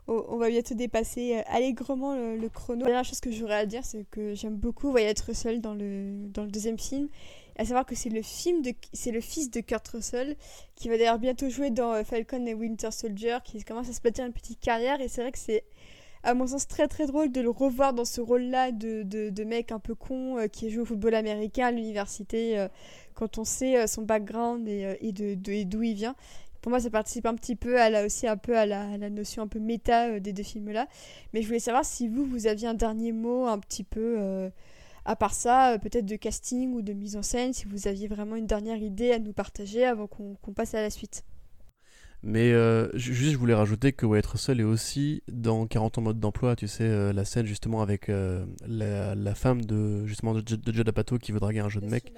on 0.07 0.37
va 0.37 0.51
bientôt 0.51 0.75
dépasser 0.75 1.39
euh, 1.39 1.43
allègrement 1.47 2.15
le, 2.15 2.49
chrono. 2.51 2.81
La 2.81 2.87
dernière 2.87 3.05
chose 3.05 3.21
que 3.21 3.33
j'aurais 3.33 3.55
à 3.55 3.67
dire, 3.67 3.85
c'est 3.85 4.05
que 4.11 4.35
j'aime 4.35 4.57
beaucoup 4.57 4.97
être 4.99 5.21
Russell 5.21 5.63
dans 5.63 5.75
le, 5.75 6.27
dans 6.29 6.43
le 6.43 6.51
deuxième 6.51 6.79
film. 6.79 7.09
À 7.57 7.65
savoir 7.65 7.85
que 7.85 7.95
c'est 7.95 8.11
le 8.11 8.23
film 8.23 8.63
de, 8.63 8.73
c'est 8.93 9.11
le 9.11 9.21
fils 9.21 9.51
de 9.51 9.61
Kurt 9.61 9.87
Russell 9.89 10.37
qui 10.77 10.89
va 10.89 10.97
d'ailleurs 10.97 11.19
bientôt 11.19 11.49
jouer 11.49 11.71
dans 11.71 11.93
euh, 11.93 12.05
Falcon 12.05 12.47
et 12.47 12.55
Winter 12.55 12.91
Soldier, 12.91 13.39
qui 13.45 13.63
commence 13.65 13.89
à 13.89 13.93
se 13.93 14.01
bâtir 14.01 14.27
une 14.27 14.33
petite 14.33 14.61
carrière. 14.61 15.01
Et 15.01 15.09
c'est 15.09 15.23
vrai 15.23 15.33
que 15.33 15.39
c'est, 15.39 15.65
à 16.23 16.35
mon 16.35 16.47
sens, 16.47 16.67
très 16.67 16.89
très 16.89 17.07
drôle 17.07 17.33
de 17.33 17.41
le 17.41 17.51
revoir 17.51 17.95
dans 17.95 18.05
ce 18.05 18.21
rôle-là 18.21 18.73
de, 18.73 19.03
de, 19.03 19.45
mec 19.45 19.73
un 19.73 19.79
peu 19.79 19.95
con 19.95 20.39
euh, 20.39 20.47
qui 20.49 20.71
joue 20.71 20.83
au 20.83 20.85
football 20.85 21.15
américain 21.15 21.67
à 21.67 21.71
l'université 21.71 22.59
euh, 22.59 22.69
quand 23.15 23.39
on 23.39 23.45
sait 23.45 23.87
son 23.87 24.03
background 24.03 24.69
et, 24.69 24.97
et 25.01 25.13
de, 25.13 25.35
d'où 25.65 25.83
il 25.83 25.95
vient. 25.95 26.15
Pour 26.61 26.71
moi, 26.71 26.81
ça 26.81 26.91
participe 26.91 27.25
un 27.25 27.35
petit 27.35 27.57
peu 27.57 27.81
à 27.81 27.89
la, 27.89 28.05
aussi 28.05 28.27
un 28.27 28.37
peu 28.37 28.57
à 28.57 28.67
la, 28.67 28.99
la 28.99 29.09
notion 29.09 29.43
un 29.43 29.47
peu 29.47 29.59
méta 29.59 30.21
des 30.21 30.33
deux 30.35 30.43
films-là. 30.43 30.89
Mais 31.33 31.41
je 31.41 31.47
voulais 31.47 31.59
savoir 31.59 31.85
si 31.85 32.07
vous, 32.07 32.25
vous 32.25 32.47
aviez 32.47 32.69
un 32.69 32.75
dernier 32.75 33.13
mot 33.13 33.47
un 33.47 33.59
petit 33.59 33.85
peu 33.85 34.51
à 35.05 35.17
part 35.17 35.35
ça, 35.35 35.73
euh, 35.73 35.79
peut-être 35.79 36.07
de 36.07 36.17
casting 36.17 36.73
ou 36.75 36.83
de 36.83 36.93
mise 36.93 37.17
en 37.17 37.23
scène, 37.23 37.53
si 37.53 37.65
vous 37.67 37.89
aviez 37.89 38.09
vraiment 38.09 38.37
une 38.37 38.47
dernière 38.47 38.79
idée 38.79 39.13
à 39.13 39.19
nous 39.19 39.33
partager 39.33 39.85
avant 39.85 40.07
qu'on 40.07 40.53
passe 40.55 40.75
à 40.75 40.83
la 40.83 40.91
suite. 40.91 41.25
Mais 42.23 42.53
euh, 42.53 42.89
juste, 42.97 43.33
je 43.33 43.37
voulais 43.39 43.55
rajouter 43.55 43.93
que 43.93 44.05
Wyatt 44.05 44.27
Russell 44.27 44.61
est 44.61 44.65
aussi 44.65 45.23
dans 45.31 45.67
40 45.67 45.99
ans 45.99 46.03
mode 46.03 46.21
d'emploi, 46.21 46.55
tu 46.55 46.69
sais, 46.69 46.85
euh, 46.85 47.13
la 47.13 47.25
scène 47.25 47.47
justement 47.47 47.81
avec 47.81 48.11
la, 48.67 49.35
femme 49.35 49.65
de 49.65 50.05
justement 50.07 50.35
de, 50.35 50.41
de 50.41 50.73
Judd 50.73 50.89
Apatow 50.89 51.19
qui 51.19 51.33
veut 51.33 51.41
draguer 51.41 51.61
un 51.61 51.69
jeune 51.69 51.89
mec. 51.89 52.13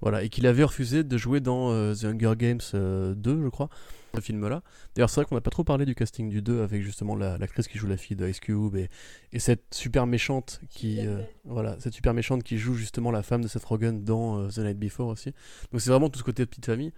Voilà, 0.00 0.22
et 0.22 0.28
qu'il 0.28 0.46
avait 0.46 0.62
refusé 0.62 1.02
de 1.02 1.18
jouer 1.18 1.40
dans 1.40 1.72
The 1.92 2.04
Hunger 2.04 2.34
Games 2.36 2.60
2, 2.72 3.14
je 3.42 3.48
crois 3.48 3.68
ce 4.14 4.20
film-là. 4.20 4.62
D'ailleurs, 4.94 5.10
c'est 5.10 5.20
vrai 5.20 5.28
qu'on 5.28 5.34
n'a 5.34 5.40
pas 5.40 5.50
trop 5.50 5.64
parlé 5.64 5.84
du 5.84 5.94
casting 5.94 6.28
du 6.28 6.42
2 6.42 6.62
avec 6.62 6.82
justement 6.82 7.16
l'actrice 7.16 7.68
qui 7.68 7.78
joue 7.78 7.86
la 7.86 7.96
fille 7.96 8.16
de 8.16 8.26
Ice 8.28 8.40
Cube 8.40 8.76
et, 8.76 8.88
et 9.32 9.38
cette 9.38 9.74
super 9.74 10.06
méchante 10.06 10.60
qui 10.70 11.06
euh, 11.06 11.20
voilà 11.44 11.76
cette 11.80 11.94
super 11.94 12.14
méchante 12.14 12.42
qui 12.42 12.58
joue 12.58 12.74
justement 12.74 13.10
la 13.10 13.22
femme 13.22 13.42
de 13.42 13.48
Seth 13.48 13.64
Rogen 13.64 14.04
dans 14.04 14.40
euh, 14.40 14.48
The 14.48 14.58
Night 14.58 14.78
Before 14.78 15.08
aussi. 15.08 15.32
Donc 15.72 15.80
c'est 15.80 15.90
vraiment 15.90 16.08
tout 16.08 16.18
ce 16.18 16.24
côté 16.24 16.44
de 16.44 16.48
petite 16.48 16.66
famille. 16.66 16.92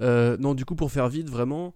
Euh, 0.00 0.36
non, 0.38 0.54
du 0.54 0.64
coup, 0.64 0.74
pour 0.74 0.92
faire 0.92 1.08
vite, 1.08 1.30
vraiment, 1.30 1.74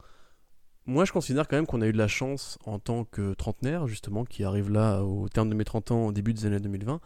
moi 0.86 1.04
je 1.04 1.12
considère 1.12 1.48
quand 1.48 1.56
même 1.56 1.66
qu'on 1.66 1.80
a 1.80 1.86
eu 1.86 1.92
de 1.92 1.98
la 1.98 2.08
chance 2.08 2.58
en 2.64 2.78
tant 2.78 3.04
que 3.04 3.34
trentenaire, 3.34 3.86
justement, 3.86 4.24
qui 4.24 4.44
arrive 4.44 4.70
là 4.70 5.02
au 5.02 5.28
terme 5.28 5.48
de 5.48 5.54
mes 5.54 5.64
30 5.64 5.90
ans, 5.90 6.06
au 6.06 6.12
début 6.12 6.34
des 6.34 6.46
années 6.46 6.60
2020. 6.60 7.00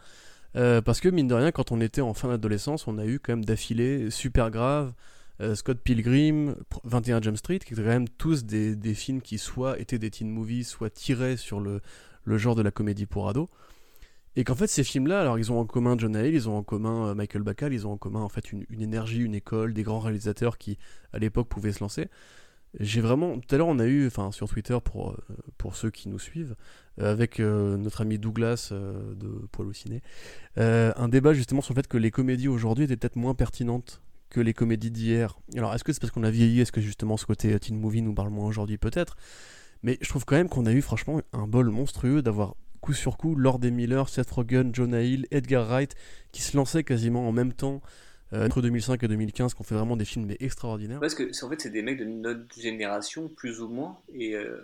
parce 0.81 0.99
que 0.99 1.09
mine 1.09 1.27
de 1.27 1.35
rien, 1.35 1.51
quand 1.51 1.71
on 1.71 1.81
était 1.81 2.01
en 2.01 2.13
fin 2.13 2.29
d'adolescence, 2.29 2.87
on 2.87 2.97
a 2.97 3.05
eu 3.05 3.19
quand 3.19 3.33
même 3.33 3.45
d'affilée 3.45 4.09
super 4.09 4.51
grave 4.51 4.93
euh, 5.41 5.55
Scott 5.55 5.79
Pilgrim, 5.83 6.55
21 6.85 7.21
Jump 7.21 7.37
Street, 7.37 7.59
qui 7.59 7.73
étaient 7.73 7.83
quand 7.83 7.89
même 7.89 8.09
tous 8.09 8.45
des, 8.45 8.93
films 8.93 9.21
qui 9.21 9.37
soit 9.37 9.79
étaient 9.79 9.99
des 9.99 10.09
teen 10.09 10.29
movies, 10.29 10.67
soit 10.67 10.89
tirés 10.89 11.37
sur 11.37 11.59
le, 11.59 11.81
le 12.23 12.37
genre 12.37 12.55
de 12.55 12.61
la 12.61 12.71
comédie 12.71 13.05
pour 13.05 13.27
ados. 13.27 13.49
Et 14.35 14.43
qu'en 14.43 14.55
fait, 14.55 14.67
ces 14.67 14.83
films-là, 14.83 15.21
alors 15.21 15.39
ils 15.39 15.51
ont 15.51 15.59
en 15.59 15.65
commun 15.65 15.95
John 15.97 16.15
Hale, 16.15 16.33
ils 16.33 16.49
ont 16.49 16.57
en 16.57 16.63
commun 16.63 17.07
euh, 17.07 17.15
Michael 17.15 17.43
Bacall, 17.43 17.73
ils 17.73 17.87
ont 17.87 17.93
en 17.93 17.97
commun 17.97 18.21
en 18.21 18.29
fait 18.29 18.51
une, 18.51 18.65
énergie, 18.81 19.21
une 19.21 19.35
école, 19.35 19.73
des 19.73 19.83
grands 19.83 19.99
réalisateurs 19.99 20.57
qui, 20.57 20.77
à 21.13 21.19
l'époque, 21.19 21.47
pouvaient 21.47 21.71
se 21.71 21.79
lancer. 21.79 22.09
J'ai 22.81 22.99
vraiment. 22.99 23.39
Tout 23.39 23.55
à 23.55 23.57
l'heure, 23.57 23.67
on 23.67 23.79
a 23.79 23.85
eu, 23.85 24.05
enfin, 24.07 24.33
sur 24.33 24.49
Twitter, 24.49 24.77
pour, 24.83 25.11
euh, 25.11 25.17
pour 25.57 25.77
ceux 25.77 25.89
qui 25.89 26.09
nous 26.09 26.19
suivent, 26.19 26.55
avec 26.97 27.39
notre 27.39 28.01
ami 28.01 28.17
Douglas 28.17 28.71
de 28.71 29.27
Poil 29.51 29.67
au 29.67 29.73
Ciné, 29.73 30.01
un 30.55 31.09
débat 31.09 31.33
justement 31.33 31.59
sur 31.59 31.73
le 31.73 31.81
fait 31.81 31.87
que 31.87 31.97
les 31.97 32.09
comédies 32.09 32.47
aujourd'hui 32.47 32.85
étaient 32.85 32.95
peut-être 32.95 33.17
moins 33.17 33.33
pertinentes 33.33 34.01
que 34.29 34.39
les 34.39 34.53
comédies 34.53 34.91
d'hier. 34.91 35.37
Alors, 35.55 35.73
est-ce 35.73 35.83
que 35.83 35.93
c'est 35.93 35.99
parce 35.99 36.11
qu'on 36.11 36.23
a 36.23 36.31
vieilli? 36.31 36.61
Est-ce 36.61 36.71
que 36.71 36.81
justement 36.81 37.17
ce 37.17 37.25
côté 37.25 37.57
teen 37.59 37.77
movie 37.77 38.01
nous 38.01 38.13
parle 38.13 38.29
moins 38.29 38.45
aujourd'hui? 38.47 38.77
Peut-être. 38.77 39.15
Mais 39.83 39.97
je 40.01 40.09
trouve 40.09 40.25
quand 40.25 40.35
même 40.35 40.49
qu'on 40.49 40.65
a 40.65 40.71
eu 40.71 40.81
franchement 40.81 41.21
un 41.31 41.47
bol 41.47 41.69
monstrueux 41.69 42.21
d'avoir 42.21 42.55
coup 42.85 42.93
sur 42.93 43.17
coup 43.17 43.33
Lord 43.33 43.61
Miller, 43.61 44.07
Seth 44.07 44.29
Rogen, 44.29 44.69
Jonah 44.71 45.01
Hill, 45.01 45.25
Edgar 45.31 45.67
Wright 45.67 45.95
qui 46.31 46.43
se 46.43 46.55
lançaient 46.55 46.83
quasiment 46.83 47.27
en 47.27 47.31
même 47.31 47.51
temps 47.51 47.81
euh, 48.31 48.45
entre 48.45 48.61
2005 48.61 49.01
et 49.01 49.07
2015 49.07 49.55
qu'on 49.55 49.63
fait 49.63 49.73
vraiment 49.73 49.97
des 49.97 50.05
films 50.05 50.31
extraordinaires. 50.39 50.99
Parce 50.99 51.15
que 51.15 51.23
en 51.43 51.49
fait 51.49 51.61
c'est 51.61 51.71
des 51.71 51.81
mecs 51.81 51.97
de 51.97 52.05
notre 52.05 52.61
génération 52.61 53.27
plus 53.27 53.59
ou 53.59 53.69
moins 53.69 53.97
et 54.13 54.35
euh, 54.35 54.61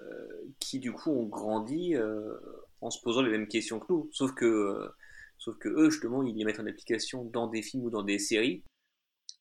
qui 0.59 0.77
du 0.77 0.91
coup 0.91 1.09
ont 1.09 1.25
grandi 1.25 1.95
euh, 1.95 2.35
en 2.81 2.91
se 2.91 3.01
posant 3.01 3.23
les 3.23 3.31
mêmes 3.31 3.47
questions 3.47 3.79
que 3.79 3.87
nous. 3.89 4.07
Sauf 4.11 4.35
que 4.35 4.91
sauf 5.39 5.57
que 5.57 5.69
eux 5.69 5.89
justement 5.89 6.21
ils 6.21 6.35
les 6.35 6.45
mettent 6.45 6.59
en 6.59 6.67
application 6.67 7.25
dans 7.25 7.47
des 7.47 7.63
films 7.63 7.85
ou 7.85 7.89
dans 7.89 8.03
des 8.03 8.19
séries 8.19 8.63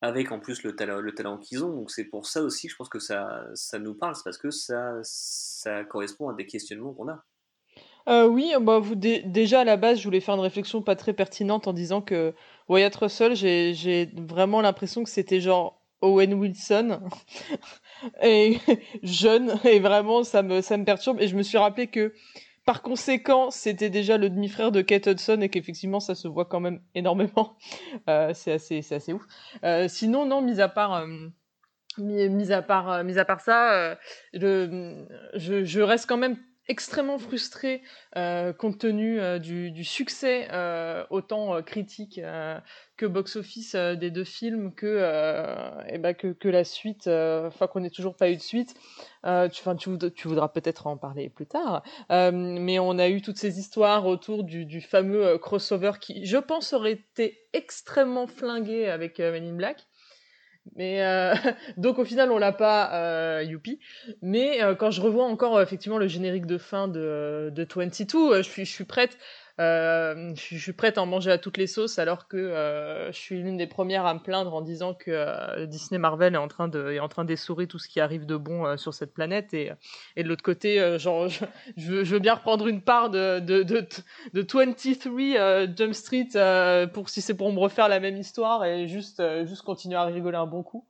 avec 0.00 0.32
en 0.32 0.40
plus 0.40 0.62
le 0.62 0.74
talent, 0.74 1.00
le 1.00 1.12
talent 1.12 1.36
qu'ils 1.36 1.62
ont. 1.62 1.74
Donc 1.74 1.90
c'est 1.90 2.04
pour 2.04 2.26
ça 2.26 2.42
aussi, 2.42 2.70
je 2.70 2.76
pense 2.76 2.88
que 2.88 2.98
ça, 2.98 3.44
ça 3.54 3.78
nous 3.78 3.92
parle, 3.92 4.14
c'est 4.16 4.24
parce 4.24 4.38
que 4.38 4.50
ça, 4.50 4.98
ça 5.02 5.84
correspond 5.84 6.30
à 6.30 6.34
des 6.34 6.46
questionnements 6.46 6.94
qu'on 6.94 7.08
a. 7.08 7.22
Euh, 8.08 8.26
oui, 8.26 8.52
bah, 8.60 8.78
vous, 8.78 8.94
déjà 8.94 9.60
à 9.60 9.64
la 9.64 9.76
base, 9.76 9.98
je 9.98 10.04
voulais 10.04 10.20
faire 10.20 10.34
une 10.34 10.40
réflexion 10.40 10.82
pas 10.82 10.96
très 10.96 11.12
pertinente 11.12 11.68
en 11.68 11.72
disant 11.72 12.00
que 12.00 12.34
Wyatt 12.68 12.94
Russell, 12.96 13.34
j'ai 13.34 14.10
vraiment 14.14 14.60
l'impression 14.60 15.04
que 15.04 15.10
c'était 15.10 15.40
genre 15.40 15.80
Owen 16.00 16.34
Wilson. 16.34 17.00
Et 18.22 18.58
jeune 19.02 19.58
et 19.64 19.78
vraiment 19.78 20.24
ça 20.24 20.42
me 20.42 20.62
ça 20.62 20.78
me 20.78 20.84
perturbe. 20.84 21.20
Et 21.20 21.28
je 21.28 21.36
me 21.36 21.42
suis 21.42 21.58
rappelé 21.58 21.86
que 21.88 22.14
par 22.64 22.80
conséquent 22.80 23.50
c'était 23.50 23.90
déjà 23.90 24.16
le 24.16 24.30
demi-frère 24.30 24.72
de 24.72 24.80
Kate 24.80 25.06
Hudson 25.06 25.40
et 25.42 25.50
qu'effectivement 25.50 26.00
ça 26.00 26.14
se 26.14 26.26
voit 26.26 26.46
quand 26.46 26.60
même 26.60 26.80
énormément. 26.94 27.56
Euh, 28.08 28.32
c'est 28.34 28.52
assez 28.52 28.80
c'est 28.80 28.94
assez 28.94 29.12
ouf. 29.12 29.22
Euh, 29.64 29.86
sinon 29.86 30.24
non 30.24 30.40
mis 30.40 30.60
à 30.60 30.68
part 30.68 31.06
mis, 31.98 32.52
à 32.52 32.62
part 32.62 33.04
mis 33.04 33.18
à 33.18 33.24
part 33.26 33.40
ça 33.40 33.98
je 34.32 35.80
reste 35.80 36.06
quand 36.06 36.16
même 36.16 36.38
extrêmement 36.70 37.18
frustré 37.18 37.82
euh, 38.16 38.52
compte 38.52 38.78
tenu 38.78 39.20
euh, 39.20 39.40
du, 39.40 39.84
succès 39.84 40.46
euh, 40.52 41.04
autant 41.10 41.60
critique 41.62 42.20
que 42.96 43.06
box-office 43.06 43.74
des 43.74 44.10
deux 44.10 44.24
films 44.24 44.72
que, 44.74 45.84
et 45.88 45.98
bah, 45.98 46.14
que, 46.14 46.28
que, 46.28 46.48
la 46.48 46.64
suite, 46.64 47.08
enfin 47.08 47.66
qu'on 47.66 47.80
n'ait 47.80 47.90
toujours 47.90 48.14
pas 48.14 48.30
eu 48.30 48.36
de 48.36 48.40
suite. 48.40 48.74
tu, 49.24 49.62
tu, 49.78 50.12
tu, 50.14 50.28
voudras 50.28 50.48
peut-être 50.48 50.86
en 50.86 50.96
parler 50.96 51.28
plus 51.28 51.46
tard, 51.46 51.82
mais 52.10 52.78
on 52.78 52.98
a 52.98 53.08
eu 53.08 53.20
toutes 53.20 53.38
ces 53.38 53.58
histoires 53.58 54.06
autour 54.06 54.44
du, 54.44 54.64
du, 54.64 54.80
fameux 54.80 55.38
crossover 55.38 55.92
qui, 56.00 56.24
je 56.24 56.36
pense, 56.36 56.72
aurait 56.72 56.92
été 56.92 57.38
extrêmement 57.52 58.26
flingué 58.26 58.86
avec 58.86 59.18
Men 59.18 59.44
in 59.44 59.54
Black. 59.54 59.86
Mais 60.76 61.02
euh, 61.02 61.34
donc 61.76 61.98
au 61.98 62.04
final 62.04 62.30
on 62.30 62.38
l'a 62.38 62.52
pas, 62.52 62.92
euh, 62.94 63.42
youpi. 63.42 63.78
Mais 64.22 64.62
euh, 64.62 64.74
quand 64.74 64.90
je 64.90 65.00
revois 65.00 65.24
encore 65.24 65.60
effectivement 65.60 65.98
le 65.98 66.08
générique 66.08 66.46
de 66.46 66.58
fin 66.58 66.88
de, 66.88 67.50
de 67.54 67.66
22, 67.74 68.42
je 68.42 68.48
suis, 68.48 68.64
je 68.64 68.70
suis 68.70 68.84
prête 68.84 69.18
euh, 69.60 70.32
je 70.36 70.56
suis 70.56 70.72
prête 70.72 70.96
à 70.96 71.02
en 71.02 71.06
manger 71.06 71.30
à 71.30 71.36
toutes 71.36 71.58
les 71.58 71.66
sauces 71.66 71.98
alors 71.98 72.28
que 72.28 72.38
euh, 72.38 73.12
je 73.12 73.18
suis 73.18 73.42
l'une 73.42 73.58
des 73.58 73.66
premières 73.66 74.06
à 74.06 74.14
me 74.14 74.20
plaindre 74.20 74.54
en 74.54 74.62
disant 74.62 74.94
que 74.94 75.10
euh, 75.10 75.66
Disney 75.66 75.98
Marvel 75.98 76.34
est 76.34 76.38
en 76.38 76.48
train 76.48 76.66
de 76.66 76.92
est 76.92 77.00
en 77.00 77.08
train 77.08 77.26
d'essorer 77.26 77.66
tout 77.66 77.78
ce 77.78 77.86
qui 77.86 78.00
arrive 78.00 78.24
de 78.24 78.36
bon 78.36 78.78
sur 78.78 78.94
cette 78.94 79.12
planète 79.12 79.52
et, 79.52 79.72
et 80.16 80.22
de 80.22 80.28
l'autre 80.28 80.42
côté 80.42 80.98
genre 80.98 81.28
je, 81.28 81.44
veux, 82.02 82.18
bien 82.20 82.34
reprendre 82.34 82.68
une 82.68 82.80
part 82.80 83.10
de 83.10 83.38
de, 83.40 83.62
de, 83.62 83.86
de 84.32 84.46
23 84.50 85.76
Jump 85.76 85.94
Street 85.94 86.88
pour 86.94 87.10
si 87.10 87.20
c'est 87.20 87.34
pour 87.34 87.52
me 87.52 87.58
refaire 87.58 87.88
la 87.88 88.00
même 88.00 88.16
histoire 88.16 88.64
et 88.64 88.88
juste 88.88 89.22
juste 89.44 89.62
continuer 89.62 89.96
à 89.96 90.04
rigoler 90.04 90.38
un 90.38 90.46
bon 90.46 90.62
coup. 90.62 90.86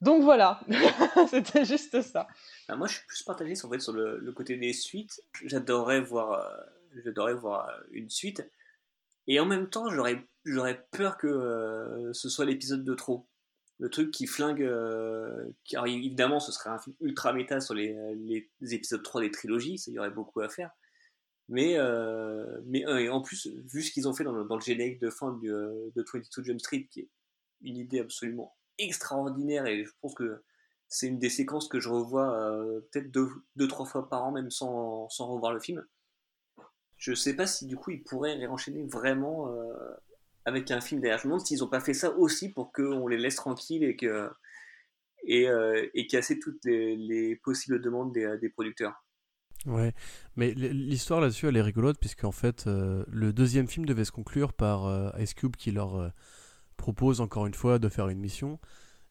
Donc 0.00 0.22
voilà, 0.22 0.60
c'était 1.30 1.64
juste 1.64 2.02
ça. 2.02 2.28
Bah, 2.68 2.76
moi, 2.76 2.86
je 2.86 2.94
suis 2.94 3.06
plus 3.06 3.22
partagé 3.22 3.54
en 3.64 3.70
fait, 3.70 3.80
sur 3.80 3.94
le, 3.94 4.18
le 4.18 4.32
côté 4.32 4.58
des 4.58 4.74
suites. 4.74 5.22
J'adorerais 5.46 6.00
voir 6.00 6.46
j'adorerais 7.02 7.34
voir 7.34 7.70
une 7.90 8.10
suite. 8.10 8.44
Et 9.26 9.40
en 9.40 9.46
même 9.46 9.68
temps, 9.68 9.88
j'aurais, 9.90 10.26
j'aurais 10.44 10.86
peur 10.90 11.16
que 11.16 11.26
euh, 11.26 12.12
ce 12.12 12.28
soit 12.28 12.44
l'épisode 12.44 12.84
de 12.84 12.94
trop. 12.94 13.26
Le 13.78 13.88
truc 13.88 14.10
qui 14.10 14.26
flingue. 14.26 14.62
Euh, 14.62 15.50
qui, 15.64 15.76
évidemment, 15.76 16.40
ce 16.40 16.52
serait 16.52 16.70
un 16.70 16.78
film 16.78 16.94
ultra 17.00 17.32
méta 17.32 17.60
sur 17.60 17.74
les, 17.74 17.96
les, 18.16 18.74
épisodes 18.74 19.02
3 19.02 19.22
des 19.22 19.30
trilogies, 19.30 19.78
ça 19.78 19.90
y 19.90 19.98
aurait 19.98 20.10
beaucoup 20.10 20.40
à 20.40 20.48
faire. 20.48 20.70
Mais, 21.48 21.74
euh, 21.76 22.60
mais 22.66 22.86
en 23.08 23.20
plus, 23.20 23.48
vu 23.48 23.82
ce 23.82 23.92
qu'ils 23.92 24.08
ont 24.08 24.14
fait 24.14 24.24
dans 24.24 24.32
le, 24.32 24.44
dans 24.44 24.56
le 24.56 24.62
générique 24.62 25.00
de 25.00 25.10
fin 25.10 25.32
de 25.32 25.92
22 25.94 26.44
Jump 26.44 26.60
Street, 26.60 26.88
qui 26.90 27.00
est 27.00 27.08
une 27.62 27.76
idée 27.76 28.00
absolument 28.00 28.56
extraordinaire, 28.78 29.66
et 29.66 29.84
je 29.84 29.90
pense 30.00 30.14
que 30.14 30.42
c'est 30.88 31.06
une 31.06 31.18
des 31.18 31.28
séquences 31.28 31.68
que 31.68 31.80
je 31.80 31.88
revois 31.88 32.32
peut-être 32.90 33.10
deux, 33.10 33.28
deux, 33.56 33.68
trois 33.68 33.84
fois 33.84 34.08
par 34.08 34.24
an, 34.24 34.32
même 34.32 34.50
sans, 34.50 35.08
sans 35.10 35.26
revoir 35.26 35.52
le 35.52 35.60
film 35.60 35.84
je 36.98 37.14
sais 37.14 37.34
pas 37.34 37.46
si 37.46 37.66
du 37.66 37.76
coup 37.76 37.90
ils 37.90 38.02
pourraient 38.02 38.34
réenchaîner 38.34 38.84
vraiment 38.84 39.52
euh, 39.52 39.72
avec 40.44 40.70
un 40.70 40.80
film 40.80 41.00
derrière. 41.00 41.18
Je 41.18 41.24
me 41.24 41.32
demande 41.32 41.46
s'ils 41.46 41.60
n'ont 41.60 41.68
pas 41.68 41.80
fait 41.80 41.94
ça 41.94 42.10
aussi 42.16 42.50
pour 42.50 42.72
qu'on 42.72 43.06
les 43.06 43.18
laisse 43.18 43.36
tranquilles 43.36 43.84
et 43.84 43.96
que 43.96 44.30
et, 45.26 45.48
euh, 45.48 45.86
casser 46.10 46.38
toutes 46.38 46.64
les, 46.64 47.36
possibles 47.42 47.80
demandes 47.80 48.12
des, 48.12 48.36
des, 48.40 48.50
producteurs. 48.50 49.04
Ouais, 49.64 49.94
mais 50.36 50.52
l'histoire 50.52 51.22
là-dessus 51.22 51.46
elle 51.46 51.56
est 51.56 51.62
rigolote 51.62 51.98
puisque 51.98 52.24
en 52.24 52.32
fait 52.32 52.66
euh, 52.66 53.04
le 53.08 53.32
deuxième 53.32 53.66
film 53.66 53.86
devait 53.86 54.04
se 54.04 54.12
conclure 54.12 54.52
par 54.52 55.18
Ice 55.18 55.34
Cube 55.34 55.56
qui 55.56 55.70
leur 55.70 56.12
propose 56.76 57.20
encore 57.20 57.46
une 57.46 57.54
fois 57.54 57.78
de 57.78 57.88
faire 57.88 58.08
une 58.08 58.20
mission. 58.20 58.60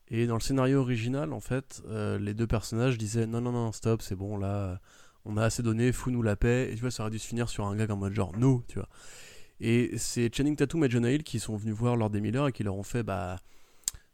Et 0.10 0.28
dans 0.28 0.36
le 0.36 0.42
scénario 0.42 0.82
original, 0.82 1.34
en 1.34 1.40
fait, 1.40 1.82
les 1.90 2.34
deux 2.36 2.46
personnages 2.46 2.98
disaient 3.00 3.26
non, 3.26 3.42
non, 3.42 3.52
non, 3.52 3.72
stop, 3.72 4.02
c'est 4.04 4.16
bon, 4.16 4.38
là, 4.38 4.80
on 5.26 5.38
a 5.38 5.44
assez 5.44 5.64
donné, 5.64 5.91
fous-nous 5.91 6.22
la 6.22 6.36
paix. 6.36 6.70
Et 6.72 6.76
tu 6.76 6.82
vois, 6.82 6.91
ça 6.91 7.04
aurait 7.04 7.12
dû 7.12 7.20
se 7.20 7.28
finir 7.28 7.50
sur 7.50 7.66
un 7.66 7.76
gag 7.76 7.91
en 7.91 7.98
mode 7.98 8.14
genre, 8.14 8.38
no, 8.38 8.64
tu 8.68 8.80
vois. 8.80 8.90
Et 9.60 9.98
c'est 9.98 10.34
Channing 10.36 10.56
Tatum 10.56 10.84
et 10.84 10.90
John 10.90 11.06
Hill 11.06 11.24
qui 11.24 11.40
sont 11.40 11.56
venus 11.56 11.76
voir 11.76 11.95
Lord 11.95 12.10
des 12.10 12.22
Miller 12.22 12.48
et 12.48 12.52
qui 12.52 12.64
leur 12.64 12.76
ont 12.76 12.84
fait, 12.84 13.04
bah, 13.04 13.38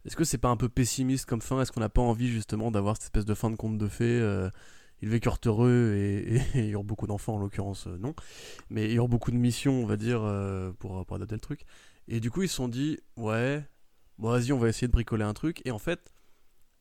est-ce 0.06 0.16
que 0.16 0.24
c'est 0.24 0.38
pas 0.38 0.50
un 0.50 0.58
peu 0.58 0.70
pessimiste 0.70 1.26
comme 1.26 1.42
fin? 1.42 1.62
Est-ce 1.62 1.72
qu'on 1.72 1.80
n'a 1.80 1.90
pas 1.90 2.02
envie 2.02 2.30
justement 2.30 2.72
d'avoir 2.72 2.96
cette 2.96 3.06
espèce 3.06 3.26
de 3.26 3.34
fin 3.34 3.50
de 3.50 3.56
conte 3.56 3.78
de 3.78 3.88
fées 3.88 4.20
euh, 4.22 4.50
Ils 5.02 5.10
vécurent 5.10 5.40
heureux 5.46 5.94
et, 5.96 6.42
ils 6.56 6.70
eurent 6.72 6.84
beaucoup 6.84 7.08
d'enfants 7.08 7.36
en 7.36 7.40
l'occurrence, 7.40 7.88
euh, 7.88 7.98
non. 7.98 8.14
Mais 8.70 8.92
ils 8.92 9.00
ont 9.00 9.10
beaucoup 9.10 9.32
de 9.32 9.38
missions, 9.38 9.82
on 9.82 9.86
va 9.86 9.98
dire, 9.98 10.22
euh, 10.24 10.72
pour, 10.80 11.06
pour 11.06 11.16
adapter 11.16 11.36
le 11.36 11.42
truc. 11.42 11.62
Et 12.08 12.20
du 12.20 12.32
coup, 12.32 12.44
ils 12.44 12.50
se 12.50 12.56
sont 12.56 12.68
dit, 12.68 13.00
ouais, 13.18 13.64
bon, 14.18 14.30
vas-y, 14.30 14.52
on 14.52 14.60
va 14.60 14.70
essayer 14.70 14.88
de 14.88 14.94
bricoler 14.94 15.24
un 15.24 15.34
truc. 15.34 15.62
Et 15.66 15.72
en 15.72 15.80
fait, 15.80 16.12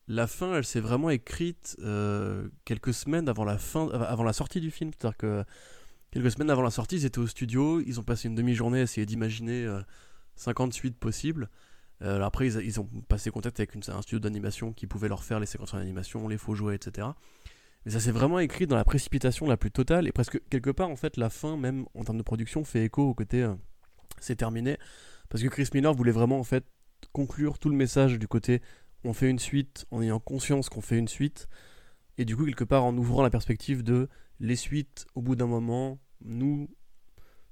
la 0.08 0.26
fin, 0.26 0.54
elle 0.54 0.64
s'est 0.64 0.80
vraiment 0.80 1.10
écrite 1.10 1.76
euh, 1.80 2.48
quelques 2.64 2.94
semaines 2.94 3.28
avant 3.28 3.44
la 3.44 3.58
fin, 3.58 3.88
avant 3.90 4.24
la 4.24 4.32
sortie 4.32 4.60
du 4.60 4.70
film. 4.70 4.90
C'est-à-dire 4.90 5.18
que 5.18 5.44
quelques 6.10 6.32
semaines 6.32 6.50
avant 6.50 6.62
la 6.62 6.70
sortie, 6.70 6.96
ils 6.96 7.04
étaient 7.04 7.18
au 7.18 7.26
studio, 7.26 7.80
ils 7.80 8.00
ont 8.00 8.02
passé 8.02 8.28
une 8.28 8.34
demi-journée 8.34 8.80
à 8.80 8.82
essayer 8.82 9.06
d'imaginer 9.06 9.68
50 10.36 10.70
euh, 10.70 10.72
suites 10.72 10.98
possibles. 10.98 11.50
Euh, 12.00 12.22
après, 12.22 12.46
ils, 12.46 12.80
ont 12.80 12.88
passé 13.08 13.30
contact 13.30 13.60
avec 13.60 13.76
un 13.76 14.02
studio 14.02 14.18
d'animation 14.18 14.72
qui 14.72 14.86
pouvait 14.86 15.08
leur 15.08 15.24
faire 15.24 15.40
les 15.40 15.46
séquences 15.46 15.74
d'animation, 15.74 16.26
les 16.26 16.38
faux 16.38 16.54
jouets, 16.54 16.76
etc. 16.76 17.08
Mais 17.84 17.92
ça 17.92 18.00
s'est 18.00 18.12
vraiment 18.12 18.38
écrit 18.38 18.66
dans 18.66 18.76
la 18.76 18.84
précipitation 18.84 19.46
la 19.46 19.56
plus 19.56 19.70
totale 19.70 20.08
et 20.08 20.12
presque 20.12 20.40
quelque 20.48 20.70
part, 20.70 20.88
en 20.88 20.96
fait, 20.96 21.16
la 21.18 21.28
fin, 21.28 21.56
même 21.56 21.84
en 21.94 22.04
termes 22.04 22.18
de 22.18 22.22
production, 22.22 22.64
fait 22.64 22.84
écho 22.84 23.02
au 23.02 23.14
côté 23.14 23.46
c'est 24.20 24.36
terminé. 24.36 24.78
Parce 25.28 25.42
que 25.42 25.48
Chris 25.48 25.68
Miller 25.74 25.92
voulait 25.92 26.12
vraiment, 26.12 26.38
en 26.38 26.44
fait, 26.44 26.64
conclure 27.12 27.58
tout 27.58 27.68
le 27.68 27.76
message 27.76 28.18
du 28.18 28.26
côté 28.26 28.62
on 29.04 29.12
fait 29.12 29.30
une 29.30 29.38
suite 29.38 29.86
en 29.90 30.02
ayant 30.02 30.20
conscience 30.20 30.68
qu'on 30.68 30.80
fait 30.80 30.98
une 30.98 31.08
suite, 31.08 31.48
et 32.18 32.24
du 32.24 32.36
coup, 32.36 32.44
quelque 32.44 32.64
part, 32.64 32.84
en 32.84 32.96
ouvrant 32.96 33.22
la 33.22 33.30
perspective 33.30 33.82
de 33.82 34.08
les 34.40 34.56
suites, 34.56 35.06
au 35.14 35.22
bout 35.22 35.36
d'un 35.36 35.46
moment, 35.46 35.98
nous, 36.24 36.68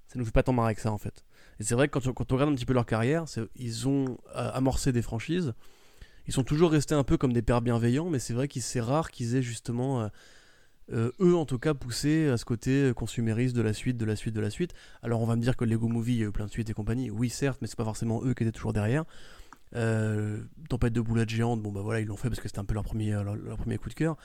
ça 0.09 0.19
nous 0.19 0.25
fait 0.25 0.33
pas 0.33 0.43
tant 0.43 0.53
marrer 0.53 0.75
que 0.75 0.81
ça, 0.81 0.93
en 0.93 0.99
fait. 0.99 1.25
Et 1.61 1.65
c'est 1.65 1.75
vrai 1.75 1.89
que 1.89 1.99
quand, 1.99 2.33
on 2.33 2.35
regarde 2.35 2.51
un 2.51 2.55
petit 2.55 2.67
peu 2.67 2.75
leur 2.75 2.87
carrière, 2.87 3.25
ils 3.55 3.89
ont 3.89 4.19
euh, 4.35 4.51
amorcé 4.53 4.93
des 4.93 5.03
franchises, 5.03 5.55
ils 6.27 6.33
sont 6.33 6.43
toujours 6.43 6.73
restés 6.73 6.95
un 6.95 7.05
peu 7.05 7.17
comme 7.17 7.33
des 7.33 7.43
pères 7.43 7.63
bienveillants, 7.63 8.11
mais 8.11 8.19
c'est 8.19 8.35
vrai 8.35 8.49
qu'il 8.49 8.63
c'est 8.63 8.81
rare 8.81 9.11
qu'ils 9.11 9.37
aient 9.37 9.43
justement... 9.43 10.03
Euh, 10.03 10.09
euh, 10.93 11.11
eux 11.19 11.35
en 11.35 11.47
tout 11.47 11.59
cas 11.59 11.75
poussé 11.75 12.29
à 12.29 12.37
ce 12.37 12.45
côté 12.45 12.93
consumériste 12.95 13.57
de 13.57 13.63
la 13.63 13.73
suite, 13.73 13.97
de 13.97 14.05
la 14.05 14.15
suite, 14.15 14.35
de 14.35 14.41
la 14.41 14.51
suite. 14.51 14.73
Alors 15.03 15.21
on 15.21 15.27
va 15.27 15.35
me 15.35 15.43
dire 15.43 15.57
que 15.57 15.65
Lego 15.65 15.89
Movie, 15.89 16.15
il 16.15 16.21
y 16.21 16.23
a 16.23 16.27
eu 16.29 16.31
plein 16.31 16.47
de 16.47 16.51
suites 16.51 16.71
et 16.71 16.75
compagnie, 16.75 17.11
oui 17.11 17.29
certes, 17.29 17.59
mais 17.61 17.67
c'est 17.67 17.77
pas 17.77 17.85
forcément 17.85 18.25
eux 18.25 18.35
qui 18.35 18.45
étaient 18.45 18.53
toujours 18.53 18.73
derrière. 18.73 19.05
Euh, 19.77 20.43
Tempête 20.69 20.93
de 20.93 21.01
boulettes 21.01 21.29
géantes, 21.29 21.63
bon 21.63 21.71
bah 21.71 21.83
voilà, 21.83 22.01
ils 22.01 22.07
l'ont 22.07 22.17
fait 22.17 22.29
parce 22.29 22.41
que 22.41 22.49
c'était 22.49 22.59
un 22.59 22.65
peu 22.65 22.75
leur 22.75 22.83
premier, 22.83 23.13
euh, 23.13 23.23
leur, 23.23 23.57
premier 23.57 23.79
coup 23.79 23.89
de 23.89 23.95
cœur. 23.95 24.17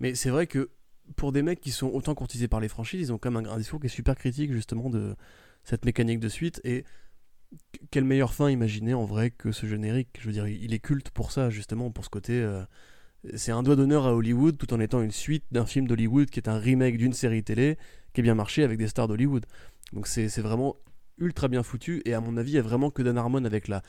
Mais 0.00 0.14
c'est 0.14 0.30
vrai 0.30 0.46
que 0.46 0.70
pour 1.16 1.32
des 1.32 1.42
mecs 1.42 1.60
qui 1.60 1.70
sont 1.70 1.88
autant 1.88 2.14
courtisés 2.14 2.48
par 2.48 2.60
les 2.60 2.68
franchises, 2.68 3.08
ils 3.08 3.12
ont 3.12 3.18
quand 3.18 3.30
même 3.30 3.46
un, 3.46 3.56
discours 3.56 3.80
qui 3.80 3.86
est 3.86 3.90
super 3.90 4.16
critique 4.16 4.52
justement 4.52 4.90
de 4.90 5.16
cette 5.64 5.84
mécanique 5.84 6.20
de 6.20 6.28
suite. 6.28 6.60
Et 6.64 6.84
quelle 7.90 8.04
meilleure 8.04 8.34
fin 8.34 8.50
imaginer 8.50 8.92
en 8.92 9.04
vrai 9.04 9.30
que 9.30 9.52
ce 9.52 9.66
générique? 9.66 10.18
Je 10.20 10.26
veux 10.26 10.32
dire, 10.32 10.46
il 10.46 10.74
est 10.74 10.78
culte 10.78 11.10
pour 11.10 11.32
ça, 11.32 11.48
justement, 11.48 11.90
pour 11.90 12.04
ce 12.04 12.10
côté. 12.10 12.34
Euh, 12.34 12.62
c'est 13.34 13.52
un 13.52 13.62
doigt 13.62 13.76
d'honneur 13.76 14.06
à 14.06 14.14
Hollywood 14.14 14.58
tout 14.58 14.72
en 14.74 14.80
étant 14.80 15.00
une 15.00 15.10
suite 15.10 15.44
d'un 15.50 15.66
film 15.66 15.86
d'Hollywood 15.86 16.28
qui 16.28 16.38
est 16.38 16.48
un 16.48 16.58
remake 16.58 16.98
d'une 16.98 17.12
série 17.12 17.42
télé 17.42 17.78
qui 18.12 18.20
est 18.20 18.22
bien 18.22 18.34
marché 18.34 18.62
avec 18.62 18.78
des 18.78 18.88
stars 18.88 19.08
d'Hollywood. 19.08 19.46
Donc 19.92 20.06
c'est 20.06 20.28
vraiment 20.40 20.76
ultra 21.18 21.48
bien 21.48 21.62
foutu 21.62 22.02
et 22.04 22.14
à 22.14 22.20
mon 22.20 22.36
avis 22.36 22.52
il 22.52 22.54
y 22.54 22.58
a 22.58 22.62
vraiment 22.62 22.90
que 22.90 23.02
Dan 23.02 23.18
Harmon 23.18 23.44
avec 23.44 23.68
la, 23.68 23.82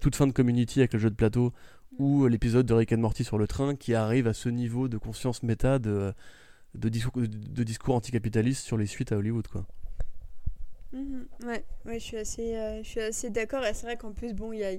toute 0.00 0.16
fin 0.16 0.26
de 0.26 0.32
Community 0.32 0.80
avec 0.80 0.92
le 0.92 0.98
jeu 0.98 1.10
de 1.10 1.14
plateau 1.14 1.52
ou 1.98 2.26
l'épisode 2.26 2.66
de 2.66 2.74
Rick 2.74 2.92
and 2.92 2.98
Morty 2.98 3.24
sur 3.24 3.38
le 3.38 3.46
train 3.46 3.76
qui 3.76 3.94
arrive 3.94 4.26
à 4.26 4.34
ce 4.34 4.48
niveau 4.48 4.88
de 4.88 4.98
conscience 4.98 5.42
méta 5.42 5.78
de, 5.78 6.12
de, 6.74 6.88
discours, 6.88 7.22
de 7.22 7.62
discours 7.62 7.94
anticapitaliste 7.94 8.64
sur 8.64 8.76
les 8.76 8.86
suites 8.86 9.12
à 9.12 9.16
Hollywood 9.16 9.46
quoi. 9.48 9.66
Mhm. 10.92 11.26
ouais, 11.44 11.64
je 11.94 11.98
suis 11.98 12.16
assez, 12.16 12.56
euh, 12.56 13.08
assez 13.08 13.30
d'accord 13.30 13.64
et 13.64 13.74
c'est 13.74 13.86
vrai 13.86 13.96
qu'en 13.96 14.12
plus 14.12 14.32
bon 14.32 14.52
il 14.52 14.60
y 14.60 14.64
a 14.64 14.72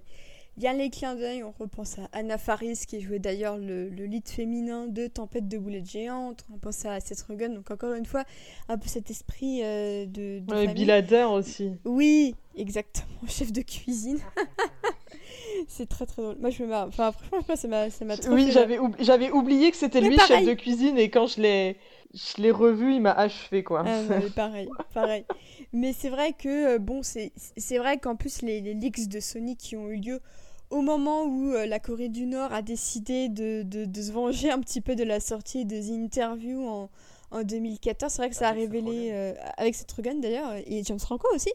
il 0.58 0.64
y 0.64 0.68
a 0.68 0.74
les 0.74 0.90
clins 0.90 1.16
d'œil, 1.16 1.44
on 1.44 1.54
repense 1.60 2.00
à 2.00 2.08
Anna 2.14 2.38
Faris 2.38 2.80
qui 2.88 3.02
jouait 3.02 3.20
d'ailleurs 3.20 3.58
le, 3.58 3.90
le, 3.90 4.06
lead 4.06 4.28
féminin 4.28 4.88
de 4.88 5.08
Tempête 5.08 5.50
de 5.50 5.58
boulettes 5.58 5.90
géantes, 5.90 6.46
on 6.54 6.58
pense 6.58 6.86
à 6.86 7.00
Seth 7.02 7.22
Rogen, 7.28 7.54
donc 7.54 7.70
encore 7.72 7.94
une 7.94 8.06
fois, 8.06 8.24
un 8.70 8.78
peu 8.78 8.88
cet 8.88 9.12
esprit 9.12 9.62
euh, 9.64 10.06
de, 10.06 10.40
de. 10.40 10.54
Ouais, 10.54 11.26
aussi. 11.26 11.74
Oui, 11.84 12.36
exactement, 12.56 13.28
chef 13.28 13.52
de 13.52 13.62
cuisine. 13.62 14.20
c'est 15.68 15.90
très 15.90 16.06
très 16.06 16.22
drôle. 16.22 16.38
Moi 16.40 16.52
je 16.52 16.64
me 16.64 16.70
marre. 16.70 16.88
Enfin, 16.88 17.12
franchement, 17.12 17.56
ça 17.56 17.68
m'a, 17.68 17.90
ça 17.90 18.06
m'a 18.06 18.16
trop 18.16 18.32
Oui, 18.32 18.50
j'avais, 18.52 18.80
j'avais 19.00 19.32
oublié 19.32 19.72
que 19.72 19.78
c'était 19.78 20.00
lui, 20.00 20.18
chef 20.20 20.46
de 20.46 20.54
cuisine, 20.54 20.98
et 20.98 21.10
quand 21.10 21.28
je 21.28 21.42
l'ai, 21.42 21.78
je 22.14 22.42
l'ai 22.42 22.52
revu, 22.52 22.94
il 22.94 23.02
m'a 23.02 23.12
achevé 23.12 23.64
quoi. 23.66 23.84
Ah, 23.86 24.02
pareil, 24.36 24.70
pareil. 24.94 25.26
Mais 25.74 25.92
c'est 25.92 26.10
vrai 26.10 26.32
que, 26.32 26.76
euh, 26.76 26.80
bon, 26.80 27.04
c'est, 27.04 27.34
c'est 27.36 27.78
vrai 27.78 27.98
qu'en 27.98 28.16
plus, 28.16 28.42
les, 28.42 28.62
les 28.62 28.74
leaks 28.74 29.10
de 29.10 29.20
Sony 29.20 29.58
qui 29.58 29.76
ont 29.76 29.90
eu 29.90 29.98
lieu 29.98 30.22
au 30.70 30.82
moment 30.82 31.26
où 31.26 31.52
la 31.52 31.80
Corée 31.80 32.10
du 32.10 32.26
Nord 32.26 32.52
a 32.54 32.62
décidé 32.62 33.30
de, 33.30 33.64
de, 33.64 34.02
se 34.02 34.12
venger 34.12 34.52
un 34.52 34.60
petit 34.60 34.82
peu 34.82 34.96
de 34.96 35.04
la 35.04 35.20
sortie 35.20 35.66
de 35.66 35.80
The 35.80 35.92
Interview 35.92 36.68
en, 36.68 36.90
en 37.32 37.44
2014. 37.44 38.12
C'est 38.12 38.22
vrai 38.22 38.30
que 38.30 38.36
ça 38.36 38.50
a 38.50 38.52
révélé, 38.52 39.12
avec 39.58 39.76
cette 39.76 39.92
Rogen 39.92 40.20
d'ailleurs, 40.20 40.54
et 40.56 40.84
James 40.84 41.00
Franco 41.00 41.28
aussi, 41.34 41.52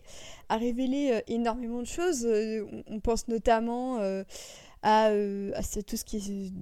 a 0.49 0.57
révélé 0.57 1.23
énormément 1.27 1.81
de 1.81 1.87
choses. 1.87 2.27
on 2.89 3.01
pense 3.01 3.28
notamment 3.28 3.99
à, 4.82 5.07
à 5.07 5.62
tout 5.87 5.97
ce 5.97 6.05
qui 6.05 6.16
est 6.16 6.53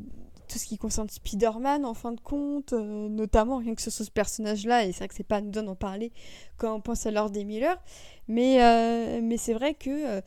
tout 0.49 0.59
ce 0.59 0.67
qui 0.67 0.79
concerne 0.79 1.09
Spider-Man 1.09 1.85
en 1.85 1.95
fin 1.95 2.13
de 2.13 2.21
compte, 2.21 2.73
euh, 2.73 3.09
notamment 3.09 3.59
rien 3.59 3.75
que 3.75 3.83
sur 3.83 3.93
ce 3.93 4.11
personnage-là, 4.11 4.85
et 4.85 4.93
c'est 4.93 4.99
vrai 4.99 5.09
que 5.09 5.15
c'est 5.15 5.23
pas 5.23 5.41
nous 5.41 5.51
d'en 5.51 5.75
parler 5.75 6.11
quand 6.57 6.75
on 6.75 6.81
pense 6.81 7.07
à 7.07 7.11
Lord 7.11 7.31
des 7.31 7.45
Miller, 7.45 7.77
mais, 8.27 8.63
euh, 8.63 9.21
mais 9.23 9.37
c'est 9.37 9.53
vrai 9.53 9.75
que 9.75 9.91
euh, 9.91 10.21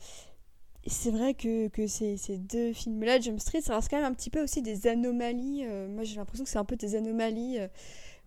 c'est 0.86 1.10
vrai 1.10 1.34
que, 1.34 1.68
que 1.68 1.86
ces, 1.86 2.16
ces, 2.16 2.38
deux 2.38 2.72
films-là, 2.72 3.20
Jump 3.20 3.40
Street, 3.40 3.60
ça 3.60 3.76
reste 3.76 3.88
quand 3.88 3.96
même 3.96 4.10
un 4.10 4.14
petit 4.14 4.30
peu 4.30 4.42
aussi 4.42 4.62
des 4.62 4.86
anomalies. 4.86 5.64
moi 5.88 6.04
j'ai 6.04 6.16
l'impression 6.16 6.44
que 6.44 6.50
c'est 6.50 6.58
un 6.58 6.64
peu 6.64 6.76
des 6.76 6.96
anomalies 6.96 7.58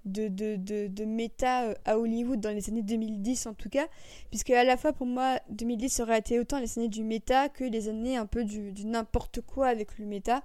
de, 0.05 0.27
de, 0.27 0.55
de, 0.55 0.87
de, 0.87 1.05
méta 1.05 1.73
à 1.83 1.97
Hollywood 1.97 2.39
dans 2.39 2.51
les 2.51 2.69
années 2.69 2.83
2010 2.83 3.47
en 3.47 3.53
tout 3.53 3.69
cas, 3.69 3.87
puisque 4.29 4.51
à 4.51 4.63
la 4.63 4.77
fois 4.77 4.93
pour 4.93 5.07
moi 5.07 5.39
2010 5.49 5.99
aurait 6.01 6.19
été 6.19 6.39
autant 6.39 6.59
les 6.59 6.77
années 6.77 6.87
du 6.87 7.03
méta 7.03 7.49
que 7.49 7.63
les 7.63 7.89
années 7.89 8.15
un 8.15 8.25
peu 8.25 8.43
du, 8.43 8.71
du 8.71 8.85
n'importe 8.85 9.41
quoi 9.41 9.67
avec 9.67 9.97
le 9.97 10.05
méta. 10.05 10.43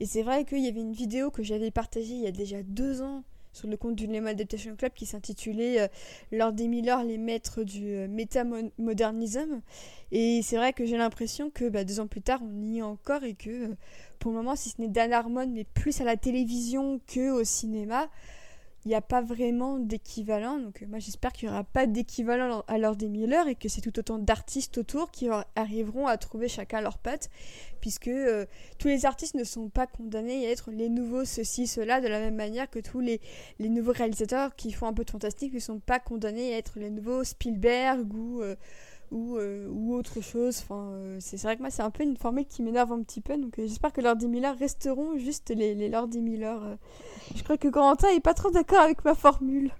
Et 0.00 0.06
c'est 0.06 0.22
vrai 0.22 0.44
qu'il 0.44 0.64
y 0.64 0.68
avait 0.68 0.80
une 0.80 0.92
vidéo 0.92 1.30
que 1.30 1.42
j'avais 1.42 1.70
partagée 1.70 2.14
il 2.14 2.20
y 2.20 2.26
a 2.26 2.32
déjà 2.32 2.62
deux 2.62 3.02
ans 3.02 3.24
sur 3.58 3.68
le 3.68 3.76
compte 3.76 3.96
du 3.96 4.06
Lemon 4.06 4.28
Adaptation 4.28 4.76
Club 4.76 4.92
qui 4.94 5.04
s'intitulait 5.04 5.80
euh, 5.80 5.88
Lord 6.30 6.52
des 6.52 6.68
Miller, 6.68 7.02
les 7.02 7.18
maîtres 7.18 7.64
du 7.64 7.88
euh, 7.88 8.08
métamodernisme. 8.08 9.62
Et 10.12 10.40
c'est 10.42 10.56
vrai 10.56 10.72
que 10.72 10.86
j'ai 10.86 10.96
l'impression 10.96 11.50
que 11.50 11.68
bah, 11.68 11.82
deux 11.82 11.98
ans 11.98 12.06
plus 12.06 12.22
tard, 12.22 12.40
on 12.42 12.62
y 12.62 12.78
est 12.78 12.82
encore 12.82 13.24
et 13.24 13.34
que 13.34 13.50
euh, 13.50 13.76
pour 14.20 14.30
le 14.30 14.36
moment, 14.36 14.54
si 14.54 14.70
ce 14.70 14.80
n'est 14.80 14.88
Dan 14.88 15.12
Harmon, 15.12 15.48
mais 15.48 15.64
plus 15.64 16.00
à 16.00 16.04
la 16.04 16.16
télévision 16.16 17.00
que 17.12 17.32
au 17.32 17.42
cinéma, 17.42 18.08
il 18.88 18.92
n'y 18.92 18.94
a 18.94 19.02
pas 19.02 19.20
vraiment 19.20 19.78
d'équivalent. 19.78 20.58
Donc 20.58 20.82
euh, 20.82 20.86
moi 20.88 20.98
j'espère 20.98 21.34
qu'il 21.34 21.46
n'y 21.46 21.54
aura 21.54 21.62
pas 21.62 21.86
d'équivalent 21.86 22.64
à 22.68 22.78
l'heure 22.78 22.96
des 22.96 23.10
Miller 23.10 23.46
et 23.46 23.54
que 23.54 23.68
c'est 23.68 23.82
tout 23.82 23.98
autant 23.98 24.18
d'artistes 24.18 24.78
autour 24.78 25.10
qui 25.10 25.28
arriveront 25.56 26.06
à 26.06 26.16
trouver 26.16 26.48
chacun 26.48 26.80
leur 26.80 26.96
patte, 26.96 27.28
puisque 27.82 28.08
euh, 28.08 28.46
tous 28.78 28.88
les 28.88 29.04
artistes 29.04 29.34
ne 29.34 29.44
sont 29.44 29.68
pas 29.68 29.86
condamnés 29.86 30.46
à 30.46 30.50
être 30.50 30.70
les 30.70 30.88
nouveaux 30.88 31.26
ceci, 31.26 31.66
cela, 31.66 32.00
de 32.00 32.08
la 32.08 32.18
même 32.18 32.36
manière 32.36 32.70
que 32.70 32.78
tous 32.78 33.00
les, 33.00 33.20
les 33.58 33.68
nouveaux 33.68 33.92
réalisateurs 33.92 34.56
qui 34.56 34.72
font 34.72 34.86
un 34.86 34.94
peu 34.94 35.04
de 35.04 35.10
fantastique 35.10 35.52
ne 35.52 35.58
sont 35.58 35.80
pas 35.80 35.98
condamnés 35.98 36.54
à 36.54 36.56
être 36.56 36.78
les 36.78 36.88
nouveaux 36.88 37.24
Spielberg 37.24 38.10
ou... 38.14 38.40
Euh, 38.40 38.56
ou, 39.10 39.38
ou, 39.38 39.94
autre 39.94 40.20
chose. 40.20 40.60
Enfin, 40.62 40.92
c'est 41.20 41.40
vrai 41.42 41.56
que 41.56 41.62
moi, 41.62 41.70
c'est 41.70 41.82
un 41.82 41.90
peu 41.90 42.02
une 42.02 42.16
formule 42.16 42.46
qui 42.46 42.62
m'énerve 42.62 42.92
un 42.92 43.02
petit 43.02 43.20
peu. 43.20 43.36
Donc, 43.36 43.54
j'espère 43.56 43.92
que 43.92 44.00
Lord 44.00 44.16
des 44.16 44.28
Miller 44.28 44.56
resteront 44.58 45.18
juste 45.18 45.50
les, 45.50 45.74
les 45.74 45.88
Lord 45.88 46.08
des 46.08 46.20
Miller 46.20 46.78
je 47.34 47.42
crois 47.42 47.58
que 47.58 47.68
Corentin 47.68 48.08
est 48.08 48.20
pas 48.20 48.34
trop 48.34 48.50
d'accord 48.50 48.80
avec 48.80 49.04
ma 49.04 49.14
formule. 49.14 49.70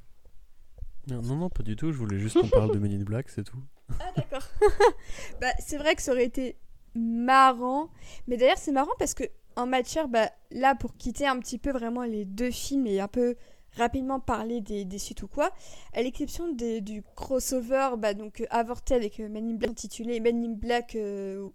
Non, 1.08 1.22
non, 1.22 1.48
pas 1.48 1.62
du 1.62 1.76
tout. 1.76 1.92
Je 1.92 1.98
voulais 1.98 2.18
juste 2.18 2.38
qu'on 2.38 2.48
parle 2.48 2.72
de 2.72 2.78
Men 2.78 2.92
in 2.92 3.04
Black, 3.04 3.28
c'est 3.30 3.44
tout. 3.44 3.62
Ah, 4.00 4.12
d'accord. 4.14 4.46
bah, 5.40 5.48
c'est 5.58 5.78
vrai 5.78 5.94
que 5.94 6.02
ça 6.02 6.12
aurait 6.12 6.26
été 6.26 6.56
marrant. 6.94 7.88
Mais 8.26 8.36
d'ailleurs, 8.36 8.58
c'est 8.58 8.72
marrant 8.72 8.92
parce 8.98 9.14
que 9.14 9.24
en 9.56 9.66
matière, 9.66 10.08
bah, 10.08 10.30
là, 10.50 10.74
pour 10.74 10.96
quitter 10.96 11.26
un 11.26 11.38
petit 11.38 11.58
peu 11.58 11.70
vraiment 11.70 12.02
les 12.02 12.24
deux 12.24 12.50
films 12.50 12.86
et 12.86 13.00
un 13.00 13.08
peu 13.08 13.36
rapidement 13.78 14.20
parler 14.20 14.60
des, 14.60 14.84
des 14.84 14.98
suites 14.98 15.22
ou 15.22 15.28
quoi, 15.28 15.52
à 15.92 16.02
l'exception 16.02 16.52
du 16.52 17.02
crossover 17.14 17.90
bah, 17.98 18.14
donc, 18.14 18.44
avorté 18.50 18.94
avec 18.94 19.20
euh, 19.20 19.28
Men 19.28 19.48
in 19.48 19.54
Black 19.54 19.70
intitulé 19.70 20.20
Men 20.20 20.44
in 20.44 20.52
Black 20.52 20.94
20 20.94 21.00
euh, 21.00 21.48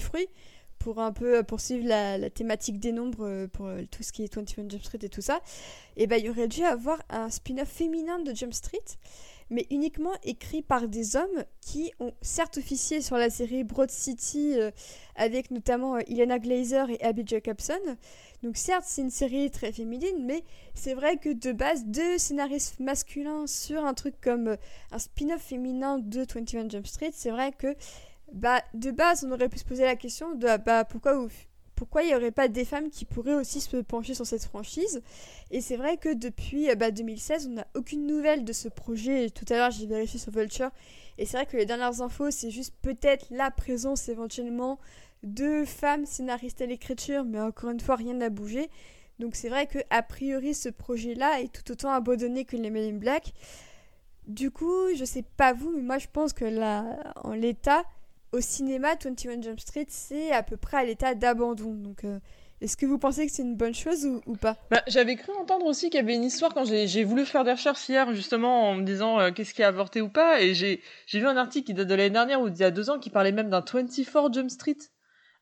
Fruits, 0.00 0.28
pour 0.84 1.00
un 1.00 1.12
peu 1.12 1.42
poursuivre 1.42 1.88
la, 1.88 2.18
la 2.18 2.28
thématique 2.28 2.78
des 2.78 2.92
nombres 2.92 3.26
euh, 3.26 3.48
pour 3.48 3.66
euh, 3.66 3.84
tout 3.90 4.02
ce 4.02 4.12
qui 4.12 4.22
est 4.22 4.34
21 4.34 4.68
Jump 4.68 4.82
Street 4.82 4.98
et 5.00 5.08
tout 5.08 5.22
ça, 5.22 5.40
et 5.96 6.06
ben 6.06 6.16
il 6.16 6.26
y 6.26 6.28
aurait 6.28 6.46
dû 6.46 6.62
avoir 6.62 7.02
un 7.08 7.30
spin-off 7.30 7.70
féminin 7.70 8.18
de 8.18 8.34
Jump 8.34 8.52
Street, 8.52 8.84
mais 9.54 9.66
uniquement 9.70 10.12
écrit 10.22 10.62
par 10.62 10.88
des 10.88 11.16
hommes 11.16 11.44
qui 11.60 11.92
ont 12.00 12.12
certes 12.20 12.58
officié 12.58 13.00
sur 13.00 13.16
la 13.16 13.30
série 13.30 13.64
Broad 13.64 13.90
City 13.90 14.54
euh, 14.58 14.70
avec 15.16 15.50
notamment 15.50 15.98
Ilana 15.98 16.38
Glazer 16.38 16.90
et 16.90 17.02
Abby 17.02 17.22
Jacobson. 17.24 17.80
Donc 18.42 18.56
certes 18.56 18.84
c'est 18.86 19.02
une 19.02 19.10
série 19.10 19.50
très 19.50 19.72
féminine, 19.72 20.24
mais 20.26 20.44
c'est 20.74 20.94
vrai 20.94 21.16
que 21.16 21.32
de 21.32 21.52
base 21.52 21.84
deux 21.86 22.18
scénaristes 22.18 22.80
masculins 22.80 23.46
sur 23.46 23.84
un 23.84 23.94
truc 23.94 24.20
comme 24.20 24.56
un 24.90 24.98
spin-off 24.98 25.40
féminin 25.40 25.98
de 25.98 26.26
21 26.28 26.68
Jump 26.68 26.86
Street, 26.86 27.12
c'est 27.14 27.30
vrai 27.30 27.52
que 27.52 27.74
bah, 28.32 28.62
de 28.74 28.90
base, 28.90 29.24
on 29.24 29.32
aurait 29.32 29.48
pu 29.48 29.58
se 29.58 29.64
poser 29.64 29.84
la 29.84 29.96
question 29.96 30.34
de 30.34 30.56
bah, 30.64 30.84
pourquoi, 30.84 31.18
pourquoi 31.74 32.02
il 32.02 32.08
n'y 32.08 32.14
aurait 32.14 32.30
pas 32.30 32.48
des 32.48 32.64
femmes 32.64 32.90
qui 32.90 33.04
pourraient 33.04 33.34
aussi 33.34 33.60
se 33.60 33.76
pencher 33.78 34.14
sur 34.14 34.26
cette 34.26 34.44
franchise? 34.44 35.02
Et 35.50 35.60
c'est 35.60 35.76
vrai 35.76 35.96
que 35.96 36.12
depuis 36.12 36.74
bah, 36.76 36.90
2016, 36.90 37.48
on 37.48 37.54
n'a 37.54 37.66
aucune 37.74 38.06
nouvelle 38.06 38.44
de 38.44 38.52
ce 38.52 38.68
projet. 38.68 39.30
Tout 39.30 39.44
à 39.50 39.56
l'heure, 39.56 39.70
j'ai 39.70 39.86
vérifié 39.86 40.18
sur 40.18 40.32
Vulture. 40.32 40.70
Et 41.18 41.26
c'est 41.26 41.36
vrai 41.36 41.46
que 41.46 41.56
les 41.56 41.66
dernières 41.66 42.02
infos, 42.02 42.30
c'est 42.30 42.50
juste 42.50 42.74
peut-être 42.82 43.26
la 43.30 43.50
présence 43.50 44.08
éventuellement 44.08 44.78
de 45.22 45.64
femmes 45.64 46.06
scénaristes 46.06 46.60
à 46.60 46.66
l'écriture, 46.66 47.24
mais 47.24 47.40
encore 47.40 47.70
une 47.70 47.80
fois, 47.80 47.96
rien 47.96 48.14
n'a 48.14 48.30
bougé. 48.30 48.68
Donc 49.18 49.36
c'est 49.36 49.48
vrai 49.48 49.66
que 49.66 49.78
a 49.90 50.02
priori, 50.02 50.54
ce 50.54 50.68
projet-là 50.68 51.40
est 51.40 51.52
tout 51.52 51.72
autant 51.72 51.90
abandonné 51.90 52.44
que 52.44 52.56
les 52.56 52.92
Black. 52.92 53.32
Du 54.26 54.50
coup, 54.50 54.94
je 54.96 55.04
sais 55.04 55.24
pas 55.36 55.52
vous, 55.52 55.70
mais 55.70 55.82
moi 55.82 55.98
je 55.98 56.08
pense 56.12 56.32
que 56.32 56.44
là, 56.44 56.96
en 57.22 57.32
l'état, 57.32 57.84
au 58.34 58.40
cinéma, 58.40 58.96
21 59.02 59.40
Jump 59.40 59.60
Street, 59.60 59.86
c'est 59.88 60.32
à 60.32 60.42
peu 60.42 60.56
près 60.56 60.78
à 60.78 60.84
l'état 60.84 61.14
d'abandon. 61.14 61.72
Donc, 61.72 62.04
euh, 62.04 62.18
est-ce 62.60 62.76
que 62.76 62.84
vous 62.84 62.98
pensez 62.98 63.26
que 63.26 63.32
c'est 63.32 63.42
une 63.42 63.56
bonne 63.56 63.74
chose 63.74 64.06
ou, 64.26 64.36
pas? 64.36 64.56
Bah, 64.70 64.82
J'avais 64.88 65.14
cru 65.16 65.32
entendre 65.40 65.66
aussi 65.66 65.88
qu'il 65.88 66.00
y 66.00 66.02
avait 66.02 66.14
une 66.14 66.24
histoire 66.24 66.52
quand 66.52 66.64
j'ai 66.64 67.04
voulu 67.04 67.24
faire 67.24 67.44
des 67.44 67.52
recherches 67.52 67.88
hier, 67.88 68.12
justement, 68.12 68.70
en 68.70 68.74
me 68.74 68.82
disant 68.82 69.20
euh, 69.20 69.30
qu'est-ce 69.30 69.54
qui 69.54 69.62
a 69.62 69.68
avorté 69.68 70.00
ou 70.00 70.08
pas. 70.08 70.42
Et 70.42 70.54
j'ai 70.54 70.80
vu 71.12 71.26
un 71.26 71.36
article 71.36 71.66
qui 71.66 71.74
date 71.74 71.86
de 71.86 71.94
l'année 71.94 72.10
dernière 72.10 72.40
ou 72.40 72.50
d'il 72.50 72.60
y 72.60 72.64
a 72.64 72.70
deux 72.70 72.90
ans 72.90 72.98
qui 72.98 73.10
parlait 73.10 73.32
même 73.32 73.50
d'un 73.50 73.64
24 73.72 74.32
Jump 74.34 74.50
Street. 74.50 74.78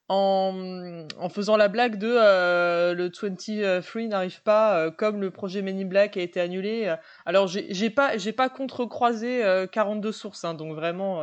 En, 0.09 1.07
faisant 1.31 1.57
la 1.57 1.69
blague 1.69 1.97
de 1.97 2.15
euh, 2.15 2.93
le 2.93 3.11
23 3.11 4.03
n'arrive 4.09 4.43
pas 4.43 4.91
comme 4.91 5.23
le 5.23 5.31
projet 5.31 5.63
Men 5.63 5.79
in 5.79 5.87
Black 5.87 6.19
a 6.19 6.21
été 6.21 6.39
annulé. 6.39 6.95
Alors 7.25 7.47
j'ai 7.47 7.89
pas 7.89 8.11
pas 8.37 8.49
contre-croisé 8.51 9.43
42 9.73 10.13
sources, 10.13 10.45
hein, 10.45 10.53
donc 10.53 10.75
vraiment 10.75 11.23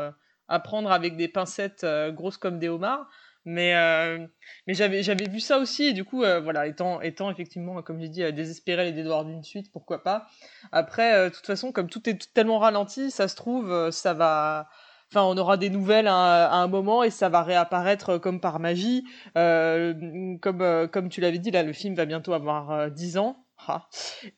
à 0.50 0.60
prendre 0.60 0.92
avec 0.92 1.16
des 1.16 1.28
pincettes 1.28 1.84
euh, 1.84 2.12
grosses 2.12 2.38
comme 2.38 2.60
des 2.60 2.68
homards. 2.68 3.08
Mais, 3.46 3.74
euh, 3.76 4.28
mais 4.68 4.74
j'avais, 4.74 5.02
j'avais 5.02 5.28
vu 5.28 5.40
ça 5.40 5.60
aussi, 5.60 5.86
et 5.86 5.94
du 5.94 6.04
coup, 6.04 6.24
euh, 6.24 6.42
voilà, 6.42 6.68
étant, 6.68 7.00
étant 7.00 7.32
effectivement, 7.32 7.82
comme 7.82 8.00
j'ai 8.00 8.10
dit, 8.10 8.34
désespéré 8.34 8.84
les 8.84 8.92
dédoirs 8.92 9.24
d'une 9.24 9.44
suite, 9.44 9.72
pourquoi 9.72 10.04
pas. 10.04 10.28
Après, 10.72 11.30
de 11.30 11.34
toute 11.34 11.46
façon, 11.46 11.72
comme 11.72 11.90
tout 11.90 12.08
est 12.10 12.34
tellement 12.34 12.60
ralenti, 12.60 13.12
ça 13.12 13.28
se 13.28 13.36
trouve, 13.36 13.92
ça 13.92 14.14
va. 14.14 14.68
Enfin, 15.12 15.24
on 15.24 15.38
aura 15.38 15.58
des 15.58 15.72
nouvelles 15.72 16.08
à, 16.08 16.54
un 16.54 16.68
moment 16.68 17.02
et 17.02 17.10
ça 17.10 17.30
va 17.30 17.42
réapparaître 17.42 18.18
comme 18.20 18.40
par 18.40 18.60
magie. 18.60 19.06
comme, 19.34 20.88
comme 20.92 21.10
tu 21.10 21.22
l'avais 21.22 21.40
dit, 21.40 21.50
là, 21.50 21.64
le 21.64 21.74
film 21.74 21.96
va 21.96 22.06
bientôt 22.06 22.34
avoir 22.34 22.92
10 22.92 23.18
ans. 23.18 23.46
Ah. 23.68 23.88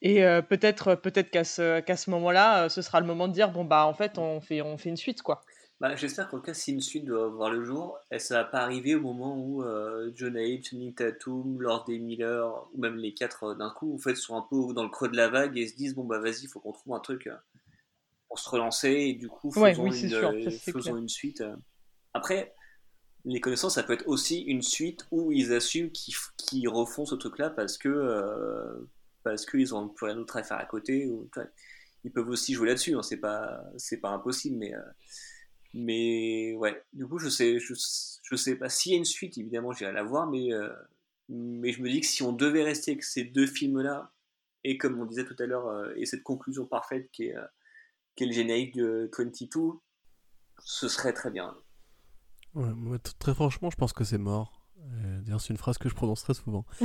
Et 0.02 0.22
peut-être, 0.48 0.96
peut-être 0.96 1.32
qu'à 1.32 1.44
ce, 1.44 1.80
qu'à 1.82 1.98
ce 1.98 2.10
moment-là, 2.12 2.70
ce 2.70 2.82
sera 2.82 3.02
le 3.02 3.08
moment 3.08 3.28
de 3.28 3.34
dire 3.34 3.52
bon 3.52 3.66
bah 3.66 3.86
en 3.86 3.94
fait 3.94 4.18
on 4.18 4.40
fait, 4.42 4.62
on 4.62 4.78
fait 4.78 4.90
une 4.90 4.98
suite 4.98 5.22
quoi. 5.22 5.42
Bah, 5.82 5.96
J'espère 5.96 6.30
qu'en 6.30 6.40
cas, 6.40 6.54
si 6.54 6.74
une 6.74 6.80
suite 6.80 7.06
doit 7.06 7.28
voir 7.28 7.50
le 7.50 7.66
jour, 7.66 7.98
et 8.12 8.20
ça 8.20 8.36
va 8.36 8.44
pas 8.44 8.60
arriver 8.60 8.94
au 8.94 9.02
moment 9.02 9.36
où 9.36 9.64
euh, 9.64 10.12
John 10.14 10.36
H, 10.36 10.70
Channing 10.70 10.94
Tatum, 10.94 11.60
Lord 11.60 11.86
des 11.86 11.98
Miller, 11.98 12.68
ou 12.72 12.80
même 12.80 12.98
les 12.98 13.16
quatre 13.16 13.46
euh, 13.46 13.56
d'un 13.56 13.72
coup, 13.72 13.96
en 13.96 13.98
fait, 13.98 14.14
sont 14.14 14.38
un 14.38 14.46
peu 14.48 14.76
dans 14.76 14.84
le 14.84 14.90
creux 14.90 15.10
de 15.10 15.18
la 15.18 15.28
vague 15.28 15.58
et 15.58 15.68
se 15.68 15.76
disent 15.76 15.96
bon 15.96 16.04
bah 16.04 16.20
vas-y, 16.20 16.44
il 16.44 16.50
faut 16.50 16.60
qu'on 16.60 16.72
trouve 16.72 16.94
un 16.94 17.00
truc 17.00 17.26
euh, 17.26 17.36
pour 18.28 18.38
se 18.38 18.48
relancer 18.48 18.92
et 18.92 19.14
du 19.14 19.28
coup 19.28 19.52
faisons, 19.52 19.88
une, 19.88 20.98
une, 21.00 21.10
suite. 21.10 21.44
Après, 22.14 22.54
les 23.26 23.42
connaissances, 23.42 23.74
ça 23.74 23.82
peut 23.82 23.94
être 23.94 24.08
aussi 24.08 24.42
une 24.42 24.62
suite 24.62 25.08
où 25.10 25.32
ils 25.32 25.52
assument 25.52 25.90
qu'ils 25.90 26.70
refont 26.70 27.08
ce 27.08 27.16
truc-là 27.16 27.50
parce 27.50 27.80
que 27.80 28.88
parce 29.24 29.48
qu'ils 29.48 29.74
ont 29.74 29.90
plus 29.90 30.06
rien 30.06 30.16
d'autre 30.16 30.38
à 30.38 30.44
faire 30.44 30.58
à 30.58 30.66
côté. 30.66 31.08
Ou, 31.08 31.28
ils 32.04 32.12
peuvent 32.12 32.30
aussi 32.30 32.54
jouer 32.54 32.68
là-dessus, 32.68 32.94
hein, 32.94 33.02
c'est 33.02 33.18
pas 33.18 33.64
c'est 33.78 33.98
pas 33.98 34.10
impossible, 34.10 34.58
mais 34.58 34.74
mais 35.74 36.54
ouais, 36.56 36.84
du 36.94 37.08
coup, 37.08 37.18
je 37.18 37.30
sais, 37.30 37.60
je, 37.60 37.74
je 38.24 38.36
sais 38.36 38.56
pas. 38.56 38.70
S'il 38.70 38.92
y 38.92 38.96
a 38.96 38.98
une 38.98 39.06
suite, 39.06 39.38
évidemment, 39.38 39.72
j'irai 39.72 39.94
la 39.94 40.04
voir, 40.04 40.28
mais, 40.28 40.54
euh, 40.54 40.70
mais 41.30 41.72
je 41.72 41.82
me 41.82 41.90
dis 41.90 42.02
que 42.02 42.08
si 42.08 42.24
on 42.24 42.34
devait 42.34 42.64
rester 42.64 42.92
avec 42.92 43.04
ces 43.04 43.24
deux 43.24 43.48
films-là, 43.48 44.12
et 44.64 44.78
comme 44.78 45.00
on 45.00 45.06
disait 45.06 45.26
tout 45.26 45.36
à 45.40 45.46
l'heure, 45.46 45.68
euh, 45.68 45.94
et 45.96 46.06
cette 46.06 46.24
conclusion 46.24 46.66
parfaite 46.66 47.10
qui 47.12 47.26
est, 47.26 47.36
euh, 47.36 47.46
qui 48.16 48.24
est 48.26 48.28
le 48.28 48.34
générique 48.34 48.76
de 48.76 49.10
22, 49.18 49.80
ce 50.60 50.88
serait 50.88 51.14
très 51.14 51.32
bien. 51.32 51.56
Ouais, 52.54 53.00
très 53.20 53.34
franchement, 53.34 53.70
je 53.70 53.78
pense 53.78 53.94
que 53.94 54.04
c'est 54.04 54.18
mort. 54.18 54.58
D'ailleurs, 55.24 55.40
c'est 55.40 55.54
une 55.54 55.58
phrase 55.58 55.78
que 55.78 55.88
je 55.88 55.94
prononce 55.94 56.24
très 56.24 56.34
souvent. 56.34 56.66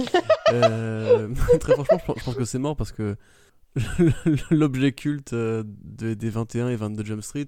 très 0.46 1.74
franchement, 1.74 2.14
je 2.16 2.24
pense 2.24 2.34
que 2.36 2.44
c'est 2.44 2.58
mort 2.58 2.76
parce 2.76 2.92
que 2.92 3.16
l'objet 4.50 4.92
culte 4.92 5.34
des 5.34 6.30
21 6.30 6.68
et 6.68 6.76
22 6.76 7.04
Jump 7.04 7.22
Street, 7.22 7.46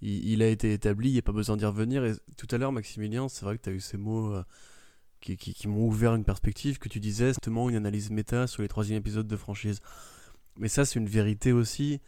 il, 0.00 0.42
a 0.42 0.48
été 0.48 0.72
établi, 0.72 1.08
il 1.08 1.12
n'y 1.12 1.18
a 1.18 1.22
pas 1.22 1.32
besoin 1.32 1.56
d'y 1.56 1.64
revenir. 1.64 2.04
Et 2.04 2.12
tout 2.36 2.48
à 2.50 2.58
l'heure, 2.58 2.72
Maximilien, 2.72 3.28
c'est 3.28 3.44
vrai 3.44 3.56
que 3.56 3.62
tu 3.62 3.70
as 3.70 3.72
eu 3.72 3.80
ces 3.80 3.96
mots, 3.96 4.34
euh, 4.34 4.44
qui, 5.20 5.68
m'ont 5.68 5.86
ouvert 5.86 6.14
une 6.14 6.24
perspective 6.24 6.78
que 6.78 6.88
tu 6.88 7.00
disais, 7.00 7.28
justement 7.28 7.70
une 7.70 7.76
analyse 7.76 8.10
méta 8.10 8.46
sur 8.46 8.62
les 8.62 8.68
troisième 8.68 8.98
épisodes 8.98 9.26
de 9.26 9.36
franchise. 9.36 9.80
Mais 10.58 10.68
ça, 10.68 10.84
c'est 10.84 10.98
une 10.98 11.08
vérité 11.08 11.52
aussi 11.52 12.00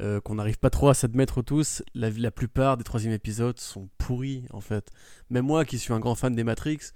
euh, 0.00 0.20
qu'on 0.20 0.36
n'arrive 0.36 0.58
pas 0.58 0.70
trop 0.70 0.88
à 0.88 0.94
s'admettre 0.94 1.42
tous. 1.42 1.82
La, 1.94 2.30
plupart 2.30 2.76
des 2.76 2.84
troisième 2.84 3.12
épisodes 3.12 3.58
sont 3.58 3.88
pourris, 3.98 4.44
en 4.50 4.60
fait. 4.60 4.90
Même 5.30 5.46
moi, 5.46 5.64
qui 5.64 5.78
suis 5.78 5.92
un 5.92 6.00
grand 6.00 6.14
fan 6.14 6.34
des 6.34 6.44
Matrix, 6.44 6.92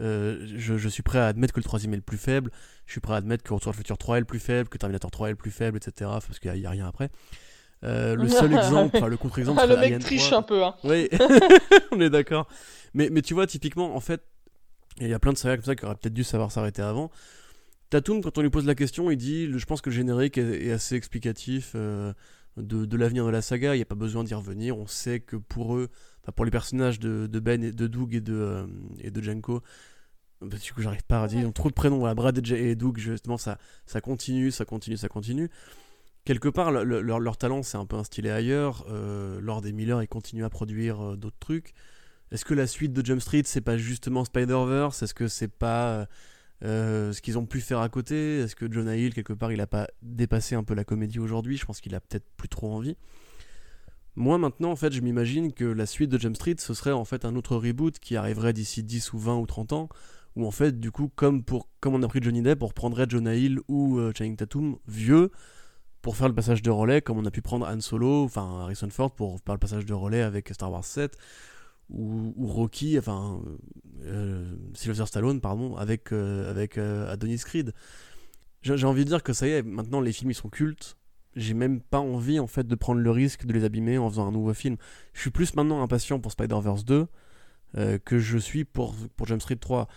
euh, 0.00 0.44
je, 0.56 0.88
suis 0.88 1.02
prêt 1.02 1.18
à 1.18 1.26
admettre 1.26 1.52
que 1.52 1.60
le 1.60 1.64
troisième 1.64 1.92
est 1.92 1.96
le 1.96 2.02
plus 2.02 2.18
faible. 2.18 2.50
Je 2.86 2.92
suis 2.92 3.00
prêt 3.00 3.14
à 3.14 3.16
admettre 3.16 3.44
que 3.44 3.52
Retour 3.52 3.70
à 3.70 3.72
le 3.72 3.76
futur 3.76 3.98
3 3.98 4.16
est 4.16 4.20
le 4.20 4.26
plus 4.26 4.40
faible, 4.40 4.68
que 4.68 4.78
Terminator 4.78 5.10
3 5.10 5.28
est 5.28 5.32
le 5.32 5.36
plus 5.36 5.50
faible, 5.50 5.76
etc. 5.76 6.10
Parce 6.26 6.38
qu'il 6.38 6.52
n'y 6.52 6.66
a, 6.66 6.70
rien 6.70 6.86
après. 6.86 7.10
Euh, 7.84 8.14
le 8.14 8.28
seul 8.28 8.52
exemple, 8.52 9.04
le 9.04 9.16
contre-exemple. 9.16 9.58
Ah, 9.60 9.66
le 9.66 9.76
mec 9.76 9.98
triche 9.98 10.32
un 10.32 10.42
peu, 10.42 10.62
hein. 10.62 10.74
Oui, 10.84 11.08
on 11.92 12.00
est 12.00 12.10
d'accord. 12.10 12.46
Mais, 12.94 13.08
mais 13.10 13.22
tu 13.22 13.34
vois, 13.34 13.46
typiquement, 13.46 13.96
en 13.96 14.00
fait, 14.00 14.22
il 15.00 15.08
y 15.08 15.14
a 15.14 15.18
plein 15.18 15.32
de 15.32 15.38
sagas 15.38 15.56
comme 15.56 15.64
ça 15.64 15.74
qui 15.74 15.84
auraient 15.84 15.96
peut-être 15.96 16.14
dû 16.14 16.24
savoir 16.24 16.52
s'arrêter 16.52 16.82
avant. 16.82 17.10
Tatum, 17.90 18.22
quand 18.22 18.38
on 18.38 18.42
lui 18.42 18.50
pose 18.50 18.66
la 18.66 18.74
question, 18.74 19.10
il 19.10 19.16
dit 19.16 19.50
Je 19.50 19.66
pense 19.66 19.80
que 19.80 19.90
le 19.90 19.96
générique 19.96 20.38
est, 20.38 20.70
assez 20.70 20.94
explicatif 20.94 21.72
euh, 21.74 22.12
de, 22.56 22.84
de 22.84 22.96
l'avenir 22.96 23.26
de 23.26 23.30
la 23.30 23.42
saga. 23.42 23.74
Il 23.74 23.78
n'y 23.78 23.82
a 23.82 23.86
pas 23.86 23.94
besoin 23.94 24.24
d'y 24.24 24.34
revenir. 24.34 24.78
On 24.78 24.86
sait 24.86 25.20
que 25.20 25.36
pour 25.36 25.76
eux, 25.76 25.88
pour 26.34 26.44
les 26.44 26.50
personnages 26.50 27.00
de, 27.00 27.26
de, 27.26 27.40
Ben 27.40 27.62
et 27.64 27.72
de 27.72 27.86
Doug 27.86 28.14
et 28.14 28.20
de, 28.20 28.34
euh, 28.34 28.66
et 29.00 29.10
de 29.10 29.20
Janko, 29.20 29.62
bah, 30.40 30.56
du 30.56 30.72
coup, 30.72 30.82
j'arrive 30.82 31.04
pas 31.04 31.22
à 31.22 31.26
dire. 31.26 31.40
Ils 31.40 31.46
ont 31.46 31.52
trop 31.52 31.68
de 31.68 31.74
prénoms. 31.74 31.98
Voilà, 31.98 32.14
Brad 32.14 32.38
et 32.52 32.76
Doug, 32.76 32.98
justement, 32.98 33.38
ça, 33.38 33.58
ça 33.86 34.00
continue, 34.00 34.50
ça 34.50 34.64
continue, 34.64 34.96
ça 34.96 35.08
continue 35.08 35.50
quelque 36.24 36.48
part, 36.48 36.70
leur, 36.70 37.36
talent 37.36 37.62
s'est 37.62 37.78
un 37.78 37.86
peu 37.86 37.96
instillé 37.96 38.30
ailleurs. 38.30 38.84
Euh, 38.88 39.40
Lord 39.40 39.66
et 39.66 39.72
Miller, 39.72 40.02
ils 40.02 40.08
continuent 40.08 40.44
à 40.44 40.50
produire 40.50 41.00
euh, 41.00 41.16
d'autres 41.16 41.38
trucs. 41.40 41.74
Est-ce 42.30 42.44
que 42.44 42.54
la 42.54 42.66
suite 42.66 42.92
de 42.92 43.04
Jump 43.04 43.20
Street, 43.20 43.42
c'est 43.44 43.60
pas 43.60 43.76
justement 43.76 44.24
Spider-Verse? 44.24 45.02
Est-ce 45.02 45.14
que 45.14 45.28
c'est 45.28 45.48
pas 45.52 46.08
euh, 46.64 47.12
ce 47.12 47.20
qu'ils 47.20 47.38
ont 47.38 47.44
pu 47.44 47.60
faire 47.60 47.80
à 47.80 47.88
côté? 47.88 48.38
Est-ce 48.38 48.56
que 48.56 48.70
Jonah 48.70 48.96
Hill, 48.96 49.12
quelque 49.12 49.34
part, 49.34 49.52
il 49.52 49.60
a 49.60 49.66
pas 49.66 49.88
dépassé 50.00 50.54
un 50.54 50.64
peu 50.64 50.74
la 50.74 50.84
comédie 50.84 51.18
aujourd'hui? 51.18 51.56
Je 51.56 51.66
pense 51.66 51.80
qu'il 51.80 51.94
a 51.94 52.00
peut-être 52.00 52.26
plus 52.36 52.48
trop 52.48 52.72
envie. 52.72 52.96
Moi, 54.14 54.38
maintenant, 54.38 54.70
en 54.70 54.76
fait, 54.76 54.92
je 54.92 55.00
m'imagine 55.00 55.52
que 55.52 55.64
la 55.64 55.86
suite 55.86 56.10
de 56.10 56.18
Jump 56.18 56.36
Street, 56.36 56.56
ce 56.58 56.74
serait 56.74 56.92
en 56.92 57.04
fait 57.04 57.24
un 57.24 57.34
autre 57.36 57.56
reboot 57.56 57.98
qui 57.98 58.16
arriverait 58.16 58.52
d'ici 58.52 58.82
10 58.82 59.12
ou 59.14 59.18
20 59.18 59.36
ou 59.38 59.46
30 59.46 59.72
ans, 59.72 59.88
où 60.36 60.46
en 60.46 60.50
fait, 60.50 60.80
du 60.80 60.90
coup, 60.90 61.10
comme, 61.14 61.42
pour, 61.44 61.68
comme 61.80 61.94
on 61.94 62.02
a 62.02 62.08
pris 62.08 62.22
Johnny 62.22 62.40
Depp, 62.40 62.62
on 62.62 62.66
reprendrait 62.66 63.06
Jonah 63.08 63.34
Hill 63.34 63.60
ou 63.68 64.00
Channing 64.16 64.36
Tatum 64.36 64.76
vieux, 64.86 65.30
pour 66.02 66.16
faire 66.16 66.28
le 66.28 66.34
passage 66.34 66.62
de 66.62 66.70
relais, 66.70 67.00
comme 67.00 67.18
on 67.18 67.24
a 67.24 67.30
pu 67.30 67.42
prendre 67.42 67.66
Han 67.66 67.80
Solo, 67.80 68.24
enfin 68.24 68.60
Harrison 68.62 68.90
Ford 68.90 69.12
pour 69.12 69.38
faire 69.40 69.54
le 69.54 69.60
passage 69.60 69.86
de 69.86 69.94
relais 69.94 70.22
avec 70.22 70.48
Star 70.52 70.70
Wars 70.70 70.84
7, 70.84 71.16
ou, 71.90 72.34
Rocky, 72.40 72.98
enfin 72.98 73.40
euh, 74.02 74.54
Sylvester 74.74 75.06
Stallone, 75.06 75.40
pardon, 75.40 75.76
avec, 75.76 76.12
euh, 76.12 76.50
avec 76.50 76.78
euh, 76.78 77.10
Adonis 77.10 77.38
Creed. 77.38 77.72
J'ai 78.62 78.86
envie 78.86 79.04
de 79.04 79.08
dire 79.08 79.22
que 79.22 79.32
ça 79.32 79.48
y 79.48 79.50
est, 79.50 79.62
maintenant 79.62 80.00
les 80.00 80.12
films 80.12 80.30
ils 80.30 80.34
sont 80.34 80.48
cultes. 80.48 80.96
J'ai 81.34 81.54
même 81.54 81.80
pas 81.80 81.98
envie 81.98 82.38
en 82.38 82.46
fait 82.46 82.66
de 82.66 82.74
prendre 82.74 83.00
le 83.00 83.10
risque 83.10 83.46
de 83.46 83.52
les 83.52 83.64
abîmer 83.64 83.98
en 83.98 84.08
faisant 84.08 84.28
un 84.28 84.32
nouveau 84.32 84.54
film. 84.54 84.76
Je 85.14 85.20
suis 85.20 85.30
plus 85.30 85.54
maintenant 85.54 85.82
impatient 85.82 86.20
pour 86.20 86.30
Spider-Verse 86.32 86.84
2 86.84 87.06
que 88.04 88.18
je 88.18 88.36
suis 88.36 88.66
pour, 88.66 88.94
pour 89.16 89.26
Jump 89.26 89.40
Street 89.40 89.56
3 89.56 89.88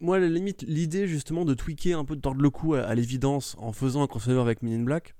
moi, 0.00 0.16
à 0.16 0.18
la 0.18 0.28
limite, 0.28 0.62
l'idée 0.62 1.06
justement 1.08 1.44
de 1.44 1.54
tweaker 1.54 1.98
un 1.98 2.04
peu, 2.04 2.16
de 2.16 2.20
tordre 2.20 2.42
le 2.42 2.50
cou 2.50 2.74
à, 2.74 2.94
l'évidence 2.94 3.56
en 3.58 3.72
faisant 3.72 4.02
un 4.02 4.06
crossover 4.06 4.40
avec 4.40 4.62
Men 4.62 4.84
Black, 4.84 5.14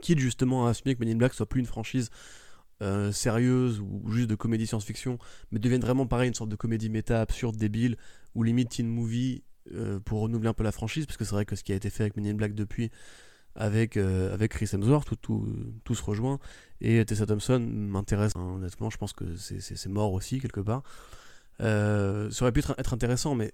quitte 0.00 0.18
justement 0.18 0.66
à 0.66 0.70
assumer 0.70 0.94
que 0.94 1.00
Men 1.00 1.14
in 1.14 1.16
Black 1.16 1.34
soit 1.34 1.46
plus 1.46 1.60
une 1.60 1.66
franchise 1.66 2.10
euh, 2.82 3.10
sérieuse 3.10 3.80
ou 3.80 4.02
juste 4.12 4.28
de 4.28 4.34
comédie 4.34 4.66
science-fiction, 4.66 5.18
mais 5.50 5.58
devienne 5.58 5.80
vraiment 5.80 6.06
pareil, 6.06 6.28
une 6.28 6.34
sorte 6.34 6.50
de 6.50 6.56
comédie 6.56 6.90
méta 6.90 7.22
absurde, 7.22 7.56
débile, 7.56 7.96
ou 8.34 8.42
limite 8.42 8.68
teen 8.68 8.86
movie 8.86 9.44
euh, 9.72 9.98
pour 10.00 10.20
renouveler 10.20 10.50
un 10.50 10.54
peu 10.54 10.62
la 10.62 10.72
franchise, 10.72 11.06
parce 11.06 11.16
que 11.16 11.24
c'est 11.24 11.34
vrai 11.34 11.46
que 11.46 11.56
ce 11.56 11.64
qui 11.64 11.72
a 11.72 11.74
été 11.74 11.88
fait 11.88 12.02
avec 12.02 12.16
Men 12.16 12.26
in 12.26 12.34
Black 12.34 12.54
depuis, 12.54 12.90
avec, 13.54 13.96
euh, 13.96 14.34
avec 14.34 14.52
Chris 14.52 14.68
Hemsworth, 14.70 15.08
tout, 15.08 15.16
tout, 15.16 15.48
tout, 15.84 15.94
se 15.94 16.02
rejoint, 16.02 16.38
et 16.82 17.02
Tessa 17.06 17.24
Thompson 17.24 17.60
m'intéresse, 17.60 18.32
hein, 18.36 18.56
honnêtement, 18.56 18.90
je 18.90 18.98
pense 18.98 19.14
que 19.14 19.24
c'est 19.36 19.88
mort 19.88 20.12
aussi, 20.12 20.38
quelque 20.40 20.60
part. 20.60 20.82
ça 21.58 22.42
aurait 22.42 22.52
pu 22.52 22.60
être 22.60 22.92
intéressant, 22.92 23.34
mais 23.34 23.52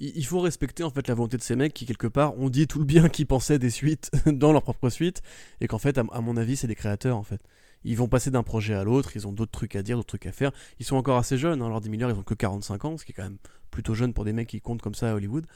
il 0.00 0.24
faut 0.24 0.40
respecter 0.40 0.82
en 0.82 0.90
fait 0.90 1.08
la 1.08 1.14
volonté 1.14 1.36
de 1.36 1.42
ces 1.42 1.56
mecs 1.56 1.74
qui 1.74 1.86
quelque 1.86 2.06
part 2.06 2.38
ont 2.38 2.48
dit 2.48 2.66
tout 2.66 2.78
le 2.78 2.84
bien 2.84 3.08
qu'ils 3.08 3.26
pensaient 3.26 3.58
des 3.58 3.70
suites 3.70 4.10
dans 4.26 4.52
leur 4.52 4.62
propre 4.62 4.88
suite 4.90 5.22
et 5.60 5.66
qu'en 5.66 5.78
fait 5.78 5.98
à, 5.98 6.20
mon 6.20 6.36
avis 6.36 6.56
c'est 6.56 6.66
des 6.66 6.74
créateurs 6.74 7.16
en 7.16 7.22
fait. 7.22 7.40
Ils 7.84 7.96
vont 7.96 8.08
passer 8.08 8.30
d'un 8.30 8.42
projet 8.42 8.74
à 8.74 8.84
l'autre 8.84 9.16
ils 9.16 9.26
ont 9.26 9.32
d'autres 9.32 9.52
trucs 9.52 9.76
à 9.76 9.82
dire 9.82 9.96
d'autres 9.96 10.08
trucs 10.08 10.26
à 10.26 10.32
faire. 10.32 10.52
Ils 10.78 10.86
sont 10.86 10.96
encore 10.96 11.18
assez 11.18 11.38
jeunes 11.38 11.62
hein, 11.62 11.68
lors 11.68 11.80
des 11.80 11.88
milliards 11.88 12.10
ils 12.10 12.18
ont 12.18 12.22
que 12.22 12.34
45 12.34 12.84
ans 12.84 12.96
ce 12.96 13.04
qui 13.04 13.12
est 13.12 13.14
quand 13.14 13.24
même 13.24 13.38
plutôt 13.70 13.94
jeune 13.94 14.12
pour 14.12 14.24
des 14.24 14.32
mecs 14.32 14.48
qui 14.48 14.60
comptent 14.60 14.82
comme 14.82 14.94
ça 14.94 15.10
à 15.10 15.14
Hollywood. 15.14 15.46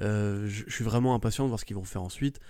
Euh, 0.00 0.46
je 0.48 0.70
suis 0.70 0.84
vraiment 0.84 1.14
impatient 1.14 1.44
de 1.44 1.48
voir 1.48 1.58
ce 1.58 1.64
qu'ils 1.64 1.76
vont 1.76 1.84
faire 1.84 2.02
ensuite 2.02 2.40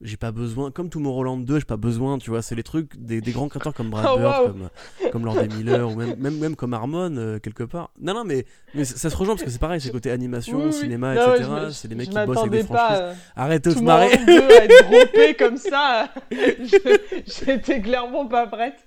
j'ai 0.00 0.16
pas 0.16 0.30
besoin, 0.30 0.70
comme 0.70 0.90
Tomorrowland 0.90 1.38
2, 1.38 1.58
j'ai 1.58 1.64
pas 1.64 1.76
besoin, 1.76 2.18
tu 2.18 2.30
vois, 2.30 2.40
c'est 2.40 2.54
les 2.54 2.62
trucs 2.62 2.96
des, 2.96 3.20
des, 3.20 3.32
grands 3.32 3.48
créateurs 3.48 3.74
comme 3.74 3.90
Brad 3.90 4.06
oh, 4.08 4.18
Bird, 4.18 4.46
comme, 4.46 5.10
comme 5.10 5.24
Lord 5.24 5.36
Miller, 5.56 5.90
ou 5.90 5.96
même, 5.96 6.14
même, 6.18 6.38
même 6.38 6.56
comme 6.56 6.72
Harmon, 6.72 7.16
euh, 7.16 7.38
quelque 7.40 7.64
part. 7.64 7.90
Non, 8.00 8.14
non, 8.14 8.24
mais, 8.24 8.44
mais 8.74 8.84
ça 8.84 9.10
se 9.10 9.16
rejoint 9.16 9.34
parce 9.34 9.44
que 9.44 9.50
c'est 9.50 9.58
parais 9.58 9.80
c'est 9.80 9.90
côté 9.90 10.10
animation, 10.10 10.70
cinéma, 10.70 11.14
etc. 11.14 11.48
c'est 11.72 11.88
des 11.88 11.96
mecs 11.96 12.10
qui 12.10 12.26
bossent 12.26 12.38
avec 12.38 12.50
des 12.52 12.62
franchises. 12.62 12.98
Euh, 13.00 13.14
Arrête 13.34 13.64
de 13.64 13.72
te 13.72 13.80
marrer. 13.80 14.16
2 14.24 14.32
à 14.32 14.64
être 14.64 14.84
groupé 14.90 15.34
comme 15.34 15.56
ça, 15.56 16.08
j'étais 16.30 17.80
clairement 17.80 18.26
pas 18.26 18.46
prête. 18.46 18.78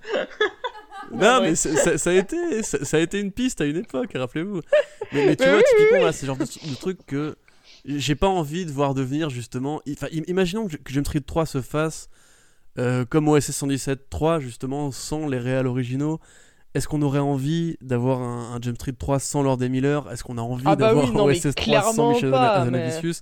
non, 1.11 1.41
mais 1.41 1.55
ça, 1.55 1.97
ça, 1.97 2.09
a 2.09 2.13
été, 2.13 2.63
ça, 2.63 2.97
a 2.97 2.99
été 3.01 3.19
une 3.19 3.33
piste 3.33 3.59
à 3.59 3.65
une 3.65 3.77
époque, 3.77 4.11
rappelez-vous. 4.13 4.61
Mais, 5.11 5.25
mais 5.25 5.35
tu 5.35 5.43
vois, 5.43 5.61
typiquement, 5.61 6.05
là, 6.05 6.13
c'est 6.13 6.25
genre 6.25 6.37
de, 6.37 6.45
de 6.45 6.75
truc 6.75 6.99
que 7.05 7.35
j'ai 7.85 8.15
pas 8.15 8.27
envie 8.27 8.65
de 8.65 8.71
voir 8.71 8.93
devenir 8.93 9.29
justement. 9.29 9.81
Enfin, 9.89 10.07
imaginons 10.27 10.67
que, 10.67 10.77
Jump 10.87 11.05
Street 11.05 11.21
3 11.21 11.45
se 11.45 11.61
fasse 11.61 12.09
euh, 12.77 13.05
comme 13.05 13.27
OSS 13.27 13.51
117 13.51 14.09
3, 14.09 14.39
justement, 14.39 14.91
sans 14.91 15.27
les 15.27 15.37
réels 15.37 15.67
originaux. 15.67 16.19
Est-ce 16.73 16.87
qu'on 16.87 17.01
aurait 17.01 17.19
envie 17.19 17.75
d'avoir 17.81 18.21
un, 18.21 18.57
Jump 18.61 18.75
Street 18.75 18.93
3 18.97 19.19
sans 19.19 19.41
Lord 19.41 19.59
Miller 19.59 20.09
Est-ce 20.11 20.23
qu'on 20.23 20.37
a 20.37 20.41
envie 20.41 20.63
ah 20.65 20.75
bah 20.75 20.93
d'avoir 20.93 21.25
OSS 21.25 21.55
3 21.55 21.93
sans 21.93 22.13
Michel 22.13 22.33
Hazanavicius 22.33 23.19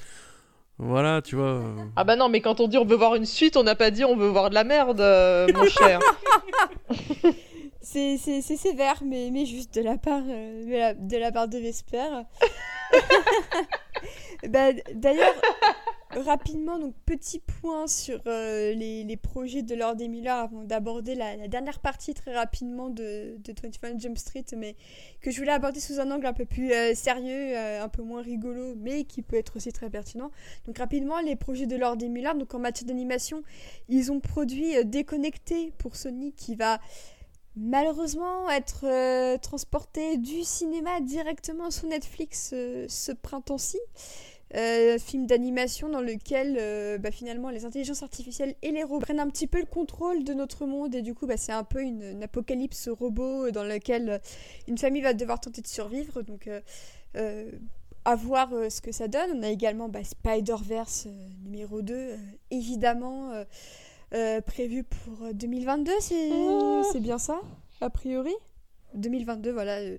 Voilà, 0.77 1.22
tu 1.22 1.36
vois. 1.36 1.45
Euh. 1.45 1.76
Ah 1.95 2.03
bah 2.03 2.15
non, 2.15 2.30
mais 2.30 2.41
quand 2.41 2.60
on 2.60 2.68
dit 2.68 2.77
on 2.77 2.86
veut 2.86 2.95
voir 2.95 3.15
une 3.15 3.26
suite, 3.26 3.57
on 3.57 3.64
n'a 3.64 3.76
pas 3.76 3.90
dit 3.90 4.06
on 4.06 4.15
veut 4.15 4.27
voir 4.27 4.49
de 4.49 4.56
la 4.56 4.64
merde, 4.64 5.02
euh, 5.02 5.48
mon 5.53 5.65
cher. 5.65 5.99
c'est 7.81 8.18
sévère, 8.18 9.02
mais, 9.03 9.30
mais 9.31 9.45
juste 9.45 9.73
de 9.73 9.81
la 9.81 9.98
part, 9.98 10.22
de, 10.22 10.72
la, 10.72 10.94
de 10.94 11.18
la 11.18 11.31
part 11.31 11.48
de 11.48 11.57
Vesper. 11.57 12.07
bah, 14.48 14.72
D'ailleurs, 14.94 15.34
rapidement, 16.11 16.80
donc 16.80 16.95
petit 17.06 17.40
point 17.40 17.88
sur 17.88 18.22
euh, 18.26 18.74
les, 18.74 19.18
projets 19.18 19.61
de 19.61 19.76
Lord 19.76 19.98
Miller 19.98 20.36
avant 20.36 20.64
d'aborder 20.64 21.14
la, 21.14 21.48
dernière 21.48 21.80
partie 21.80 22.14
très 22.14 22.36
rapidement 22.36 22.90
de, 22.90 23.38
de 23.44 23.53
21 23.61 23.99
Jump 23.99 24.18
Street, 24.18 24.45
mais 24.57 24.76
que 25.22 25.30
je 25.30 25.38
voulais 25.38 25.52
aborder 25.52 25.80
sous 25.80 25.99
un 25.99 26.10
angle 26.10 26.26
un 26.26 26.34
peu 26.34 26.45
plus 26.45 26.72
euh, 26.72 26.95
sérieux, 26.95 27.56
euh, 27.56 27.84
un 27.84 27.90
peu 27.90 28.02
moins 28.02 28.22
rigolo, 28.22 28.76
mais 28.76 29.03
qui 29.03 29.22
peut 29.22 29.36
être 29.36 29.57
aussi 29.57 29.72
très 29.72 29.90
pertinent. 29.90 30.32
Donc 30.66 30.78
rapidement, 30.78 31.20
les 31.20 31.36
projets 31.36 31.68
de 31.68 31.76
Lord 31.76 31.98
Miller, 31.98 32.36
donc 32.36 32.53
en 32.53 32.60
matière 32.60 32.88
d'animation, 32.88 33.44
ils 33.88 34.11
ont 34.11 34.20
produit 34.20 34.84
Déconnecté 34.86 35.72
pour 35.78 35.95
Sony 35.95 36.34
qui 36.34 36.56
va 36.56 36.80
malheureusement 37.56 38.50
être 38.50 38.86
euh, 38.86 39.38
transporté 39.38 40.18
du 40.18 40.44
cinéma 40.44 41.02
directement 41.02 41.72
sur 41.72 41.88
Netflix 41.88 42.52
euh, 42.54 42.86
ce 42.88 43.12
printemps-ci. 43.12 43.80
Euh, 44.56 44.98
film 44.98 45.28
d'animation 45.28 45.90
dans 45.90 46.02
lequel 46.02 47.00
bah, 47.00 47.12
finalement 47.12 47.52
les 47.52 47.66
intelligences 47.66 48.02
artificielles 48.02 48.56
et 48.64 48.72
les 48.72 48.82
robots 48.82 49.02
prennent 49.02 49.20
un 49.20 49.30
petit 49.30 49.46
peu 49.46 49.60
le 49.60 49.68
contrôle 49.68 50.24
de 50.24 50.34
notre 50.34 50.66
monde 50.66 50.96
et 50.96 51.04
du 51.04 51.14
coup 51.14 51.28
bah, 51.28 51.38
c'est 51.38 51.52
un 51.52 51.64
peu 51.64 51.84
une, 51.84 52.24
apocalypse 52.24 52.90
robot 52.90 53.52
dans 53.52 53.64
laquelle 53.64 54.20
une 54.68 54.80
famille 54.80 55.04
va 55.04 55.14
devoir 55.14 55.40
tenter 55.40 55.62
de 55.62 55.68
survivre 55.68 56.24
donc 56.24 56.50
à 57.14 58.16
voir 58.16 58.50
ce 58.72 58.82
que 58.82 58.92
ça 58.92 59.08
donne 59.08 59.30
on 59.36 59.44
a 59.44 59.50
également 59.50 59.88
bah, 59.88 60.04
Spider-Verse 60.04 61.10
numéro 61.44 61.84
2 61.84 62.16
évidemment 62.50 63.32
euh, 64.14 64.41
prévu 64.41 64.84
pour 64.84 65.34
2022, 65.34 65.91
ah. 65.91 66.81
c'est 66.91 66.99
bien 66.99 67.18
ça, 67.18 67.40
a 67.81 67.90
priori? 67.90 68.34
2022, 68.95 69.52
voilà. 69.52 69.77
Euh, 69.77 69.98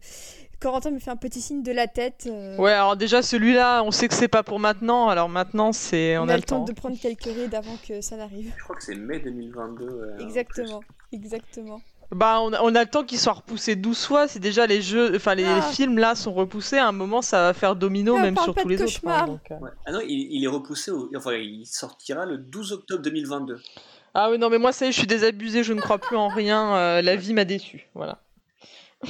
Corentin 0.61 0.91
me 0.91 0.99
fait 0.99 1.11
un 1.11 1.16
petit 1.16 1.41
signe 1.41 1.62
de 1.62 1.73
la 1.73 1.87
tête. 1.87 2.28
Euh. 2.31 2.57
Ouais, 2.57 2.73
alors 2.73 2.97
déjà 2.97 3.23
celui-là, 3.23 3.82
on 3.82 3.91
sait 3.91 4.09
que 4.09 4.15
c'est 4.15 4.28
pas 4.28 4.43
pour 4.43 4.59
maintenant, 4.59 5.09
alors 5.09 5.28
maintenant 5.28 5.73
c'est 5.73 6.19
on, 6.19 6.28
a, 6.28 6.37
le 6.37 6.43
temps. 6.43 6.65
de 6.65 6.73
prendre 6.73 6.99
quelques 6.99 7.24
rides 7.24 7.55
avant 7.55 7.77
que 7.87 8.01
ça 8.01 8.16
n'arrive. 8.16 8.53
Je 8.57 8.65
crois 8.65 8.77
que 8.77 8.82
c'est 8.82 8.97
mai 8.97 9.20
2022. 9.20 10.16
exactement, 10.20 10.81
exactement. 11.12 11.81
Bah, 12.12 12.41
on 12.43 12.53
a, 12.53 12.61
on 12.62 12.74
a, 12.74 12.82
le 12.82 12.91
temps 12.91 13.05
qu'il 13.05 13.20
soit 13.20 13.35
repoussé 13.35 13.77
12 13.77 14.05
fois. 14.05 14.27
Si 14.27 14.41
déjà 14.41 14.66
les 14.66 14.82
jeux, 14.82 15.15
enfin 15.15 15.37
les, 15.37 15.45
ah. 15.45 15.62
films 15.62 15.97
là 15.97 16.16
sont 16.16 16.32
repoussés, 16.32 16.77
à 16.77 16.89
un 16.89 16.93
moment 16.93 17.23
ça 17.23 17.43
va 17.43 17.55
faire 17.55 17.77
domino 17.77 18.19
même 18.19 18.37
sur 18.37 18.55
tous 18.55 18.66
les 18.66 18.82
autres. 18.82 19.01
Hein, 19.07 19.39
Ah 19.87 19.93
non, 19.93 20.01
il, 20.03 20.28
il 20.32 20.45
est 20.45 20.49
repoussé, 20.49 20.91
enfin 21.16 21.35
il 21.35 21.65
sortira 21.66 22.27
le 22.27 22.37
12 22.37 22.73
octobre 22.73 23.03
2022. 23.03 23.61
Ah 24.15 24.31
oui, 24.31 24.39
non, 24.39 24.51
mais 24.51 24.59
moi, 24.59 24.73
ça 24.73 24.87
y 24.87 24.89
est, 24.89 24.93
je 24.93 24.99
suis 24.99 25.07
désabusée, 25.07 25.62
je 25.62 25.73
ne 25.73 25.81
crois 25.81 25.99
plus 25.99 26.16
en 26.16 26.28
rien. 26.28 26.74
Euh, 26.77 27.03
la 27.03 27.16
vie 27.16 27.32
m'a 27.35 27.45
déçu. 27.45 27.89
Voilà. 27.95 28.19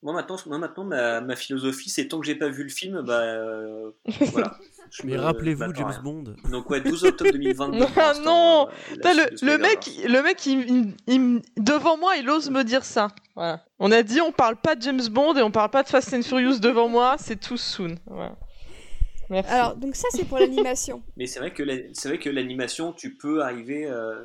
Moi 0.00 0.12
maintenant, 0.12 0.36
moi, 0.46 0.58
maintenant 0.58 0.84
ma, 0.84 1.20
ma 1.20 1.34
philosophie, 1.34 1.90
c'est 1.90 2.06
tant 2.06 2.20
que 2.20 2.26
j'ai 2.26 2.36
pas 2.36 2.48
vu 2.48 2.62
le 2.62 2.68
film, 2.68 3.02
bah 3.02 3.18
euh, 3.20 3.90
voilà. 4.32 4.56
Je 4.92 5.02
Mais 5.04 5.14
me- 5.14 5.18
rappelez-vous 5.20 5.58
m'attends 5.58 5.72
à 5.72 5.74
James 5.74 5.88
rien. 5.90 6.00
Bond. 6.02 6.24
Donc 6.52 6.70
ouais, 6.70 6.80
12 6.80 7.04
octobre 7.04 7.32
2022. 7.32 7.78
pour 7.80 7.90
Ah 7.96 8.00
l'instant, 8.06 8.22
non 8.24 8.68
euh, 8.68 8.70
la 8.90 8.94
Putain, 8.94 9.12
suite 9.12 9.18
le, 9.18 9.24
de 9.24 9.30
le 9.30 9.36
Spider-Man. 9.36 9.60
mec, 9.60 10.08
le 10.08 10.22
mec, 10.22 10.46
il, 10.46 10.70
il- 10.70 10.94
il- 11.08 11.42
devant 11.64 11.96
moi, 11.98 12.14
il 12.16 12.30
ose 12.30 12.48
me 12.48 12.62
dire 12.62 12.84
ça. 12.84 13.08
Voilà. 13.34 13.64
On 13.80 13.90
a 13.90 14.04
dit, 14.04 14.20
on 14.20 14.30
parle 14.30 14.54
pas 14.54 14.76
de 14.76 14.82
James 14.82 15.04
Bond 15.10 15.34
et 15.34 15.42
on 15.42 15.50
parle 15.50 15.70
pas 15.70 15.82
de 15.82 15.88
Fast 15.88 16.14
and 16.14 16.22
Furious 16.22 16.60
devant 16.60 16.88
moi. 16.88 17.16
C'est 17.18 17.40
tout 17.40 17.56
soon. 17.56 17.96
Voilà. 18.06 18.36
Merci. 19.30 19.50
Alors, 19.52 19.74
donc 19.74 19.96
ça, 19.96 20.06
c'est 20.12 20.24
pour 20.26 20.38
l'animation. 20.38 21.02
Mais 21.16 21.26
c'est 21.26 21.40
vrai 21.40 21.52
que 21.52 21.64
la- 21.64 21.92
c'est 21.92 22.08
vrai 22.08 22.18
que 22.18 22.30
l'animation, 22.30 22.92
tu 22.92 23.16
peux 23.16 23.42
arriver 23.42 23.84
euh, 23.86 24.24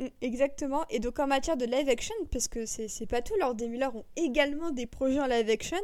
Mm, 0.00 0.06
Exactement. 0.20 0.84
Et 0.90 0.98
donc 1.00 1.18
en 1.18 1.26
matière 1.26 1.56
de 1.56 1.64
live 1.64 1.88
action, 1.88 2.14
parce 2.30 2.48
que 2.48 2.66
c'est 2.66 3.06
pas 3.06 3.22
tout, 3.22 3.34
Lord 3.40 3.54
des 3.54 3.68
Miller 3.68 3.94
ont 3.94 4.04
également 4.16 4.70
des 4.70 4.86
projets 4.86 5.20
en 5.20 5.26
live 5.26 5.48
action. 5.50 5.78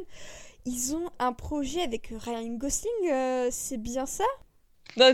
Ils 0.65 0.95
ont 0.95 1.11
un 1.19 1.33
projet 1.33 1.83
avec 1.83 2.13
Ryan 2.19 2.55
Gosling, 2.55 3.11
euh, 3.11 3.49
c'est 3.51 3.79
bien 3.79 4.07
ça? 4.07 4.25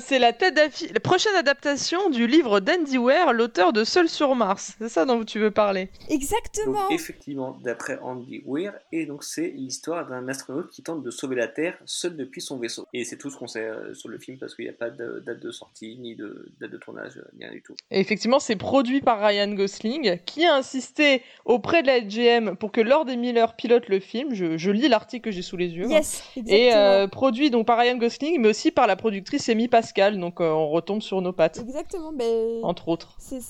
C'est 0.00 0.18
la 0.18 0.32
tête 0.32 0.54
d'affiche, 0.54 0.90
la 0.92 1.00
prochaine 1.00 1.34
adaptation 1.36 2.10
du 2.10 2.26
livre 2.26 2.60
d'Andy 2.60 2.98
Weir, 2.98 3.32
l'auteur 3.32 3.72
de 3.72 3.84
Seul 3.84 4.08
sur 4.08 4.34
Mars. 4.34 4.74
C'est 4.78 4.88
ça 4.88 5.04
dont 5.04 5.24
tu 5.24 5.38
veux 5.38 5.50
parler. 5.50 5.88
Exactement. 6.08 6.82
Donc 6.88 6.92
effectivement, 6.92 7.58
d'après 7.62 7.98
Andy 8.02 8.42
Weir, 8.46 8.72
et 8.92 9.06
donc 9.06 9.24
c'est 9.24 9.48
l'histoire 9.48 10.06
d'un 10.08 10.28
astronaute 10.28 10.70
qui 10.70 10.82
tente 10.82 11.02
de 11.02 11.10
sauver 11.10 11.36
la 11.36 11.48
Terre 11.48 11.78
seul 11.86 12.16
depuis 12.16 12.40
son 12.40 12.58
vaisseau. 12.58 12.86
Et 12.92 13.04
c'est 13.04 13.16
tout 13.16 13.30
ce 13.30 13.36
qu'on 13.36 13.46
sait 13.46 13.64
euh, 13.64 13.94
sur 13.94 14.08
le 14.08 14.18
film 14.18 14.38
parce 14.38 14.54
qu'il 14.54 14.64
n'y 14.64 14.70
a 14.70 14.74
pas 14.74 14.90
de 14.90 15.22
date 15.24 15.40
de 15.40 15.50
sortie, 15.50 15.96
ni 15.98 16.14
de 16.16 16.50
date 16.60 16.70
de 16.70 16.76
tournage, 16.78 17.16
euh, 17.16 17.22
ni 17.38 17.44
rien 17.44 17.52
du 17.54 17.62
tout. 17.62 17.74
Et 17.90 18.00
effectivement, 18.00 18.40
c'est 18.40 18.56
produit 18.56 19.00
par 19.00 19.20
Ryan 19.20 19.48
Gosling, 19.54 20.18
qui 20.26 20.44
a 20.44 20.54
insisté 20.54 21.22
auprès 21.44 21.82
de 21.82 21.86
la 21.86 22.00
GM 22.00 22.56
pour 22.56 22.72
que 22.72 22.80
Lord 22.80 23.08
et 23.08 23.16
Miller 23.16 23.54
pilotent 23.56 23.88
le 23.88 24.00
film. 24.00 24.34
Je, 24.34 24.56
je 24.58 24.70
lis 24.70 24.88
l'article 24.88 25.24
que 25.26 25.30
j'ai 25.30 25.42
sous 25.42 25.56
les 25.56 25.68
yeux. 25.68 25.84
hein. 25.86 25.90
Yes, 25.90 26.22
exactement. 26.36 26.56
Et 26.58 26.74
euh, 26.74 27.06
produit 27.06 27.50
donc 27.50 27.66
par 27.66 27.78
Ryan 27.78 27.96
Gosling, 27.96 28.40
mais 28.40 28.48
aussi 28.48 28.70
par 28.70 28.86
la 28.86 28.96
productrice 28.96 29.48
Amy 29.48 29.67
Pascal. 29.68 30.18
Donc 30.18 30.40
euh, 30.40 30.50
on 30.50 30.68
retombe 30.70 31.00
sur 31.02 31.20
nos 31.22 31.32
pattes, 31.32 31.58
Exactement. 31.58 32.12
Ben, 32.12 32.64
entre 32.64 32.88
autres. 32.88 33.16
c'est 33.18 33.40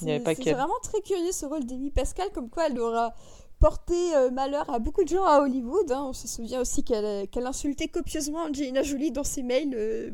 qu'elle. 0.45 0.55
vraiment 0.55 0.78
très 0.82 1.01
curieux 1.01 1.32
ce 1.32 1.47
rôle 1.47 1.65
d'Amy 1.65 1.90
Pascal, 1.90 2.28
comme 2.35 2.49
quoi 2.51 2.66
elle 2.69 2.78
aura 2.78 3.15
porté 3.61 3.95
euh, 4.15 4.31
malheur 4.31 4.69
à 4.73 4.78
beaucoup 4.78 5.03
de 5.03 5.09
gens 5.09 5.24
à 5.24 5.40
Hollywood. 5.40 5.90
hein. 5.90 6.05
On 6.09 6.12
se 6.12 6.28
souvient 6.28 6.61
aussi 6.61 6.85
qu'elle 6.85 7.27
qu'elle 7.28 7.47
insultait 7.47 7.89
copieusement 7.89 8.40
Angelina 8.49 8.82
Jolie 8.82 9.11
dans 9.11 9.24
ses 9.24 9.43
mails. 9.43 9.74
euh, 9.74 10.11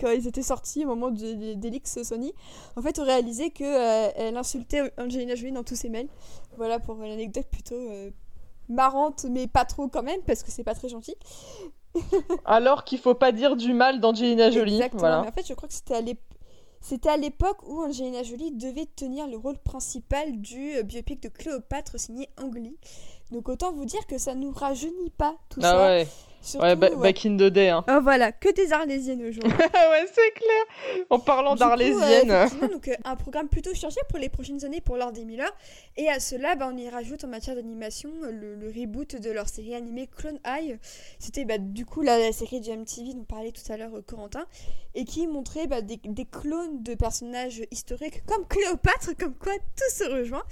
quand 0.00 0.12
ils 0.12 0.28
étaient 0.28 0.42
sortis 0.44 0.84
au 0.84 0.88
moment 0.88 1.10
de- 1.10 1.32
de- 1.34 1.54
des 1.54 1.70
leaks 1.70 1.88
Sony, 1.88 2.32
en 2.76 2.82
fait, 2.82 3.00
on 3.00 3.04
réalisait 3.04 3.50
que 3.50 3.64
euh, 3.64 4.12
elle 4.14 4.36
insultait 4.36 4.92
Angelina 4.96 5.34
Jolie 5.34 5.50
dans 5.50 5.64
tous 5.64 5.74
ses 5.74 5.88
mails. 5.88 6.06
Voilà 6.56 6.78
pour 6.78 7.02
une 7.02 7.10
anecdote 7.10 7.46
plutôt 7.50 7.74
euh, 7.74 8.10
marrante, 8.68 9.26
mais 9.28 9.48
pas 9.48 9.64
trop 9.64 9.88
quand 9.88 10.04
même, 10.04 10.20
parce 10.24 10.44
que 10.44 10.52
c'est 10.52 10.62
pas 10.62 10.74
très 10.76 10.88
gentil. 10.88 11.16
Alors 12.44 12.84
qu'il 12.84 12.98
faut 12.98 13.14
pas 13.14 13.32
dire 13.32 13.56
du 13.56 13.72
mal 13.72 14.00
d'Angelina 14.00 14.50
Jolie. 14.50 14.74
Exactement. 14.74 15.00
Voilà. 15.00 15.22
Mais 15.22 15.28
en 15.28 15.32
fait, 15.32 15.46
je 15.46 15.54
crois 15.54 15.68
que 15.68 15.74
c'était 15.74 17.08
à 17.08 17.16
l'époque 17.16 17.58
où 17.66 17.82
Angelina 17.82 18.22
Jolie 18.22 18.52
devait 18.52 18.86
tenir 18.86 19.26
le 19.26 19.36
rôle 19.36 19.58
principal 19.58 20.40
du 20.40 20.76
euh, 20.76 20.82
biopic 20.82 21.22
de 21.22 21.28
Cléopâtre 21.28 21.98
signé 21.98 22.28
Ang 22.40 22.54
Lee. 22.54 22.76
Donc 23.32 23.48
autant 23.48 23.72
vous 23.72 23.84
dire 23.84 24.06
que 24.06 24.16
ça 24.18 24.34
nous 24.34 24.50
rajeunit 24.52 25.10
pas 25.16 25.36
tout 25.48 25.60
Ah 25.62 25.70
ça. 25.70 25.86
ouais, 25.86 26.08
Surtout, 26.40 26.64
ouais, 26.64 26.76
ba- 26.76 26.90
ouais. 26.90 26.96
back 27.02 27.26
in 27.26 27.36
the 27.36 27.50
day. 27.50 27.68
Hein. 27.68 27.84
Oh, 27.90 27.98
voilà, 28.02 28.32
que 28.32 28.50
des 28.52 28.72
Arlésiennes 28.72 29.22
aujourd'hui. 29.26 29.52
ouais, 29.58 30.06
c'est 30.12 30.30
clair. 30.32 31.04
En 31.10 31.18
parlant 31.18 31.54
Du 31.54 31.62
coup, 31.62 31.68
euh, 32.62 32.68
donc, 32.68 32.88
euh, 32.88 32.94
un 33.04 33.16
programme 33.16 33.48
plutôt 33.48 33.74
chargé 33.74 34.00
pour 34.08 34.18
les 34.18 34.28
prochaines 34.28 34.64
années 34.64 34.80
pour 34.80 34.96
Lord 34.96 35.12
et 35.18 35.24
Miller. 35.24 35.50
Et 35.96 36.08
à 36.08 36.20
cela, 36.20 36.54
bah, 36.54 36.70
on 36.72 36.76
y 36.76 36.88
rajoute 36.88 37.24
en 37.24 37.28
matière 37.28 37.56
d'animation 37.56 38.10
le, 38.22 38.54
le 38.54 38.68
reboot 38.68 39.16
de 39.16 39.30
leur 39.30 39.48
série 39.48 39.74
animée 39.74 40.06
Clone 40.16 40.38
High. 40.46 40.78
C'était 41.18 41.44
bah, 41.44 41.58
du 41.58 41.84
coup 41.84 42.02
la, 42.02 42.18
la 42.18 42.32
série 42.32 42.60
de 42.60 42.70
MTV 42.72 43.14
dont 43.14 43.24
parlait 43.24 43.52
tout 43.52 43.70
à 43.72 43.76
l'heure 43.76 43.94
euh, 43.96 44.02
Corentin. 44.02 44.46
Et 44.94 45.04
qui 45.04 45.26
montrait 45.26 45.66
bah, 45.66 45.82
des, 45.82 46.00
des 46.04 46.24
clones 46.24 46.82
de 46.82 46.94
personnages 46.94 47.62
historiques 47.70 48.24
comme 48.26 48.46
Cléopâtre, 48.46 49.16
comme 49.18 49.34
quoi 49.34 49.52
tout 49.54 49.90
se 49.94 50.04
rejoint. 50.04 50.44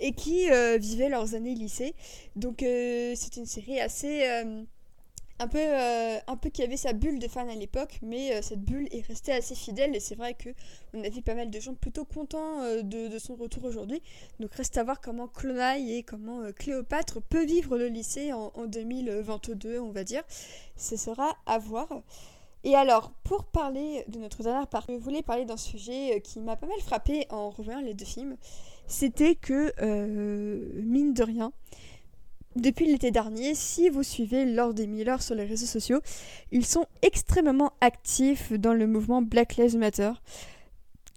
Et 0.00 0.12
qui 0.12 0.48
vivaient 0.78 1.08
leurs 1.08 1.34
années 1.34 1.54
lycée. 1.54 1.94
Donc 2.36 2.58
c'est 2.60 3.36
une 3.36 3.46
série 3.46 3.80
assez... 3.80 4.24
un 5.42 5.48
peu, 5.48 5.58
euh, 5.58 6.18
un 6.26 6.36
peu 6.36 6.50
qui 6.50 6.62
avait 6.62 6.76
sa 6.76 6.92
bulle 6.92 7.18
de 7.18 7.26
fan 7.26 7.48
à 7.50 7.54
l'époque, 7.54 7.98
mais 8.00 8.32
euh, 8.32 8.42
cette 8.42 8.60
bulle 8.60 8.88
est 8.92 9.04
restée 9.06 9.32
assez 9.32 9.56
fidèle 9.56 9.94
et 9.96 10.00
c'est 10.00 10.14
vrai 10.14 10.34
que 10.34 10.50
on 10.94 11.02
a 11.02 11.08
vu 11.08 11.20
pas 11.20 11.34
mal 11.34 11.50
de 11.50 11.60
gens 11.60 11.74
plutôt 11.74 12.04
contents 12.04 12.62
euh, 12.62 12.82
de, 12.82 13.18
son 13.18 13.34
retour 13.34 13.64
aujourd'hui. 13.64 14.00
Donc 14.38 14.54
reste 14.54 14.78
à 14.78 14.84
voir 14.84 15.00
comment 15.00 15.26
Clonaille 15.26 15.96
et 15.96 16.02
comment 16.04 16.40
Cléopâtre 16.56 17.20
peut 17.22 17.44
vivre 17.44 17.76
le 17.76 17.88
lycée 17.88 18.32
en, 18.32 18.52
en 18.54 18.66
2022, 18.66 19.80
on 19.80 19.90
va 19.90 20.04
dire. 20.04 20.22
Ce 20.76 20.96
sera 20.96 21.36
à 21.46 21.58
voir. 21.58 21.88
Et 22.64 22.76
alors, 22.76 23.10
pour 23.24 23.44
parler 23.44 24.04
de 24.06 24.20
notre 24.20 24.44
dernière 24.44 24.68
partie, 24.68 24.94
je 24.94 25.00
voulais 25.00 25.22
parler 25.22 25.44
d'un 25.44 25.56
sujet 25.56 26.20
qui 26.22 26.38
m'a 26.38 26.54
pas 26.54 26.66
mal 26.66 26.80
frappé 26.80 27.26
en 27.30 27.50
revoyant 27.50 27.80
les 27.80 27.94
deux 27.94 28.04
films. 28.04 28.36
C'était 28.86 29.34
que, 29.34 29.72
mine 30.80 31.12
de 31.12 31.24
rien, 31.24 31.52
depuis 32.56 32.86
l'été 32.86 33.10
dernier, 33.10 33.54
si 33.54 33.88
vous 33.88 34.02
suivez 34.02 34.44
Lord 34.44 34.74
et 34.78 34.86
Miller 34.86 35.22
sur 35.22 35.34
les 35.34 35.44
réseaux 35.44 35.66
sociaux, 35.66 36.00
ils 36.50 36.66
sont 36.66 36.86
extrêmement 37.02 37.72
actifs 37.80 38.52
dans 38.52 38.74
le 38.74 38.86
mouvement 38.86 39.22
Black 39.22 39.56
Lives 39.56 39.76
Matter, 39.76 40.12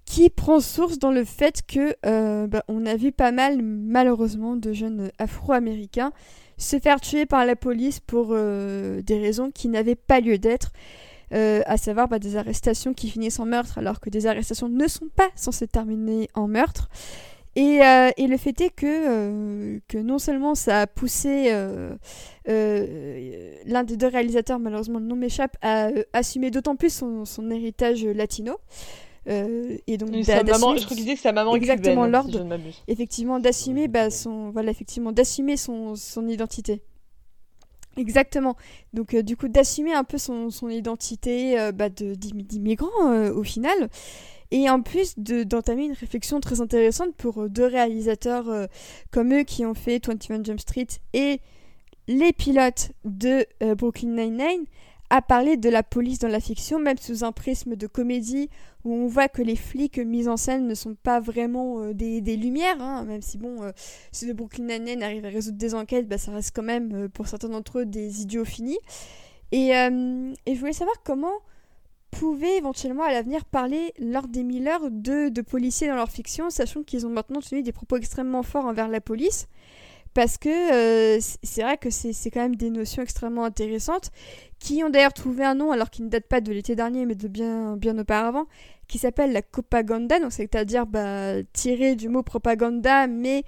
qui 0.05 0.29
prend 0.29 0.59
source 0.59 0.99
dans 0.99 1.11
le 1.11 1.23
fait 1.25 1.61
que 1.67 1.95
euh, 2.05 2.47
bah, 2.47 2.63
on 2.67 2.85
a 2.85 2.95
vu 2.95 3.11
pas 3.11 3.31
mal, 3.31 3.61
malheureusement, 3.61 4.55
de 4.55 4.73
jeunes 4.73 5.11
Afro-Américains 5.19 6.11
se 6.57 6.79
faire 6.79 7.01
tuer 7.01 7.25
par 7.25 7.45
la 7.45 7.55
police 7.55 7.99
pour 7.99 8.29
euh, 8.31 9.01
des 9.01 9.19
raisons 9.19 9.51
qui 9.51 9.67
n'avaient 9.67 9.95
pas 9.95 10.21
lieu 10.21 10.37
d'être. 10.37 10.71
euh, 11.33 11.61
à 11.65 11.77
savoir 11.77 12.07
bah, 12.07 12.19
des 12.19 12.37
arrestations 12.37 12.93
qui 12.93 13.09
finissent 13.09 13.39
en 13.39 13.45
meurtre 13.45 13.77
alors 13.77 13.99
que 13.99 14.09
des 14.09 14.27
arrestations 14.27 14.69
ne 14.69 14.87
sont 14.87 15.09
pas 15.15 15.29
censées 15.35 15.67
terminer 15.67 16.29
en 16.33 16.47
meurtre. 16.47 16.89
Et, 17.57 17.81
euh, 17.81 18.09
et 18.17 18.27
le 18.27 18.35
fait 18.37 18.59
est 18.59 18.69
que, 18.69 18.85
euh, 18.85 19.79
que 19.87 19.97
non 19.97 20.19
seulement 20.19 20.55
ça 20.55 20.81
a 20.81 20.87
poussé 20.87 21.47
euh, 21.51 21.95
l'un 23.65 23.83
des 23.83 23.95
deux 23.95 24.07
réalisateurs, 24.07 24.59
malheureusement 24.59 24.99
le 24.99 25.05
nom 25.05 25.15
m'échappe, 25.15 25.55
à 25.61 25.89
assumer 26.13 26.51
d'autant 26.51 26.75
plus 26.75 26.93
son, 26.93 27.23
son 27.25 27.49
héritage 27.51 28.03
latino. 28.05 28.57
Et 29.27 29.97
donc 29.97 30.11
d'a- 30.11 30.23
sa 30.23 30.43
maman, 30.43 30.75
je 30.75 30.85
crois 30.85 30.95
qu'il 30.95 30.97
disait 31.05 31.15
que 31.15 31.21
sa 31.21 31.31
maman 31.31 31.55
Exactement, 31.55 32.05
cubaine, 32.05 32.11
Lord. 32.11 32.25
si 32.71 32.81
effectivement 32.87 33.39
d'assumer 33.39 33.87
bah, 33.87 34.09
son 34.11 34.51
voilà 34.51 34.69
effectivement 34.69 35.11
d'assumer 35.11 35.57
son, 35.57 35.95
son 35.95 36.27
identité 36.27 36.83
exactement 37.97 38.55
donc 38.93 39.13
euh, 39.15 39.23
du 39.23 39.35
coup 39.37 39.47
d'assumer 39.47 39.93
un 39.93 40.03
peu 40.03 40.17
son, 40.19 40.51
son 40.51 40.69
identité 40.69 41.59
euh, 41.59 41.71
bah, 41.71 41.89
d'immigrant 41.89 42.89
euh, 43.09 43.33
au 43.33 43.41
final 43.41 43.89
et 44.55 44.69
en 44.69 44.81
plus 44.81 45.19
de- 45.19 45.43
d'entamer 45.43 45.83
une 45.83 45.91
réflexion 45.91 46.39
très 46.39 46.61
intéressante 46.61 47.13
pour 47.17 47.41
euh, 47.41 47.49
deux 47.49 47.65
réalisateurs 47.65 48.47
euh, 48.47 48.67
comme 49.11 49.33
eux 49.33 49.43
qui 49.43 49.65
ont 49.65 49.73
fait 49.73 49.99
21 50.07 50.45
Jump 50.45 50.61
Street 50.61 50.87
et 51.11 51.41
les 52.07 52.31
pilotes 52.31 52.93
de 53.03 53.45
euh, 53.61 53.75
Brooklyn 53.75 54.15
Nine-Nine 54.15 54.63
à 55.09 55.21
parler 55.21 55.57
de 55.57 55.67
la 55.67 55.83
police 55.83 56.19
dans 56.19 56.29
la 56.29 56.39
fiction, 56.39 56.79
même 56.79 56.97
sous 56.97 57.25
un 57.25 57.33
prisme 57.33 57.75
de 57.75 57.85
comédie 57.85 58.49
où 58.85 58.93
on 58.93 59.07
voit 59.07 59.27
que 59.27 59.41
les 59.41 59.57
flics 59.57 59.97
mis 59.97 60.29
en 60.29 60.37
scène 60.37 60.67
ne 60.67 60.73
sont 60.73 60.95
pas 60.95 61.19
vraiment 61.19 61.91
des, 61.91 62.21
lumières, 62.37 62.81
hein, 62.81 63.03
même 63.03 63.21
si 63.21 63.37
bon, 63.37 63.61
euh, 63.61 63.71
ceux 64.13 64.27
de 64.27 64.33
Brooklyn 64.33 64.67
Nine-Nine 64.67 65.03
arrivent 65.03 65.25
à 65.25 65.29
résoudre 65.29 65.57
des 65.57 65.75
enquêtes, 65.75 66.07
bah, 66.07 66.17
ça 66.17 66.31
reste 66.31 66.55
quand 66.55 66.63
même 66.63 67.09
pour 67.09 67.27
certains 67.27 67.49
d'entre 67.49 67.79
eux 67.79 67.85
des 67.85 68.21
idiots 68.21 68.45
finis. 68.45 68.79
Et 69.51 69.71
je 69.73 70.59
voulais 70.59 70.73
savoir 70.73 70.95
comment 71.03 71.33
pouvaient 72.19 72.57
éventuellement 72.57 73.03
à 73.03 73.11
l'avenir 73.11 73.45
parler 73.45 73.93
lors 73.99 74.27
des 74.27 74.43
Miller 74.43 74.79
de, 74.91 75.29
de 75.29 75.41
policiers 75.41 75.87
dans 75.87 75.95
leur 75.95 76.09
fiction, 76.09 76.49
sachant 76.49 76.83
qu'ils 76.83 77.05
ont 77.05 77.09
maintenant 77.09 77.41
tenu 77.41 77.61
des 77.61 77.71
propos 77.73 77.97
extrêmement 77.97 78.43
forts 78.43 78.65
envers 78.65 78.87
la 78.87 79.01
police. 79.01 79.47
Parce 80.13 80.37
que 80.37 80.49
euh, 80.49 81.19
c'est- 81.43 81.61
vrai 81.61 81.77
que 81.77 81.89
c'est 81.89 82.31
quand 82.31 82.39
même 82.39 82.55
des 82.55 82.69
notions 82.69 83.03
extrêmement 83.03 83.43
intéressantes 83.43 84.11
qui 84.59 84.81
ont 84.83 84.89
d'ailleurs 84.89 85.11
trouvé 85.13 85.43
un 85.43 85.55
nom 85.55 85.71
alors 85.71 85.89
qu'il 85.89 86.05
ne 86.05 86.09
date 86.09 86.25
pas 86.27 86.39
de 86.39 86.53
l'été 86.53 86.73
dernier 86.75 87.05
mais 87.05 87.15
de 87.15 87.27
bien, 87.27 87.75
bien 87.75 87.97
auparavant 87.99 88.45
qui 88.87 88.97
s'appelle 88.97 89.33
la 89.33 89.41
propaganda, 89.41 90.19
donc 90.19 90.31
c'est-à-dire 90.31 90.85
bah, 90.85 91.43
tiré 91.53 91.95
du 91.95 92.07
mot 92.07 92.23
propaganda 92.23 93.07
mais 93.07 93.43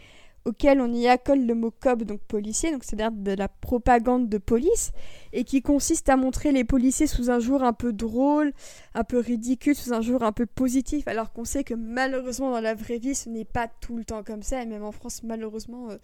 auquel 0.47 0.79
on 0.79 0.93
y 0.93 1.07
accole 1.07 1.45
le 1.45 1.53
mot 1.53 1.71
cop, 1.71 2.03
donc 2.03 2.21
policier, 2.21 2.71
donc 2.71 2.85
c'est-à-dire 2.85 3.11
de 3.11 3.33
la 3.33 3.49
propagande 3.49 4.29
de 4.29 4.37
police, 4.37 4.91
et 5.33 5.43
qui 5.43 5.61
consiste 5.61 6.07
à 6.07 6.15
montrer 6.15 6.53
les 6.53 6.63
policiers 6.63 7.05
sous 7.05 7.29
un 7.29 7.39
jour 7.39 7.63
un 7.63 7.73
peu 7.73 7.91
drôle, 7.91 8.53
un 8.95 9.03
peu 9.03 9.19
ridicule, 9.19 9.75
sous 9.75 9.93
un 9.93 9.99
jour 9.99 10.23
un 10.23 10.31
peu 10.31 10.45
positif, 10.45 11.05
alors 11.09 11.33
qu'on 11.33 11.43
sait 11.43 11.65
que 11.65 11.73
malheureusement 11.73 12.49
dans 12.51 12.61
la 12.61 12.75
vraie 12.75 12.97
vie 12.97 13.13
ce 13.13 13.27
n'est 13.27 13.45
pas 13.45 13.67
tout 13.67 13.97
le 13.97 14.05
temps 14.05 14.23
comme 14.23 14.41
ça, 14.41 14.61
et 14.61 14.65
même 14.65 14.85
en 14.85 14.93
France 14.93 15.21
malheureusement 15.21 15.89
euh, 15.89 15.97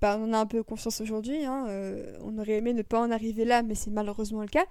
bah, 0.00 0.16
on 0.20 0.30
en 0.30 0.32
a 0.34 0.38
un 0.38 0.46
peu 0.46 0.62
conscience 0.62 1.00
aujourd'hui, 1.00 1.44
hein, 1.44 1.66
euh, 1.68 2.16
on 2.22 2.38
aurait 2.38 2.58
aimé 2.58 2.72
ne 2.72 2.82
pas 2.82 3.00
en 3.00 3.10
arriver 3.10 3.44
là, 3.44 3.62
mais 3.62 3.74
c'est 3.74 3.90
malheureusement 3.90 4.42
le 4.42 4.48
cas. 4.48 4.64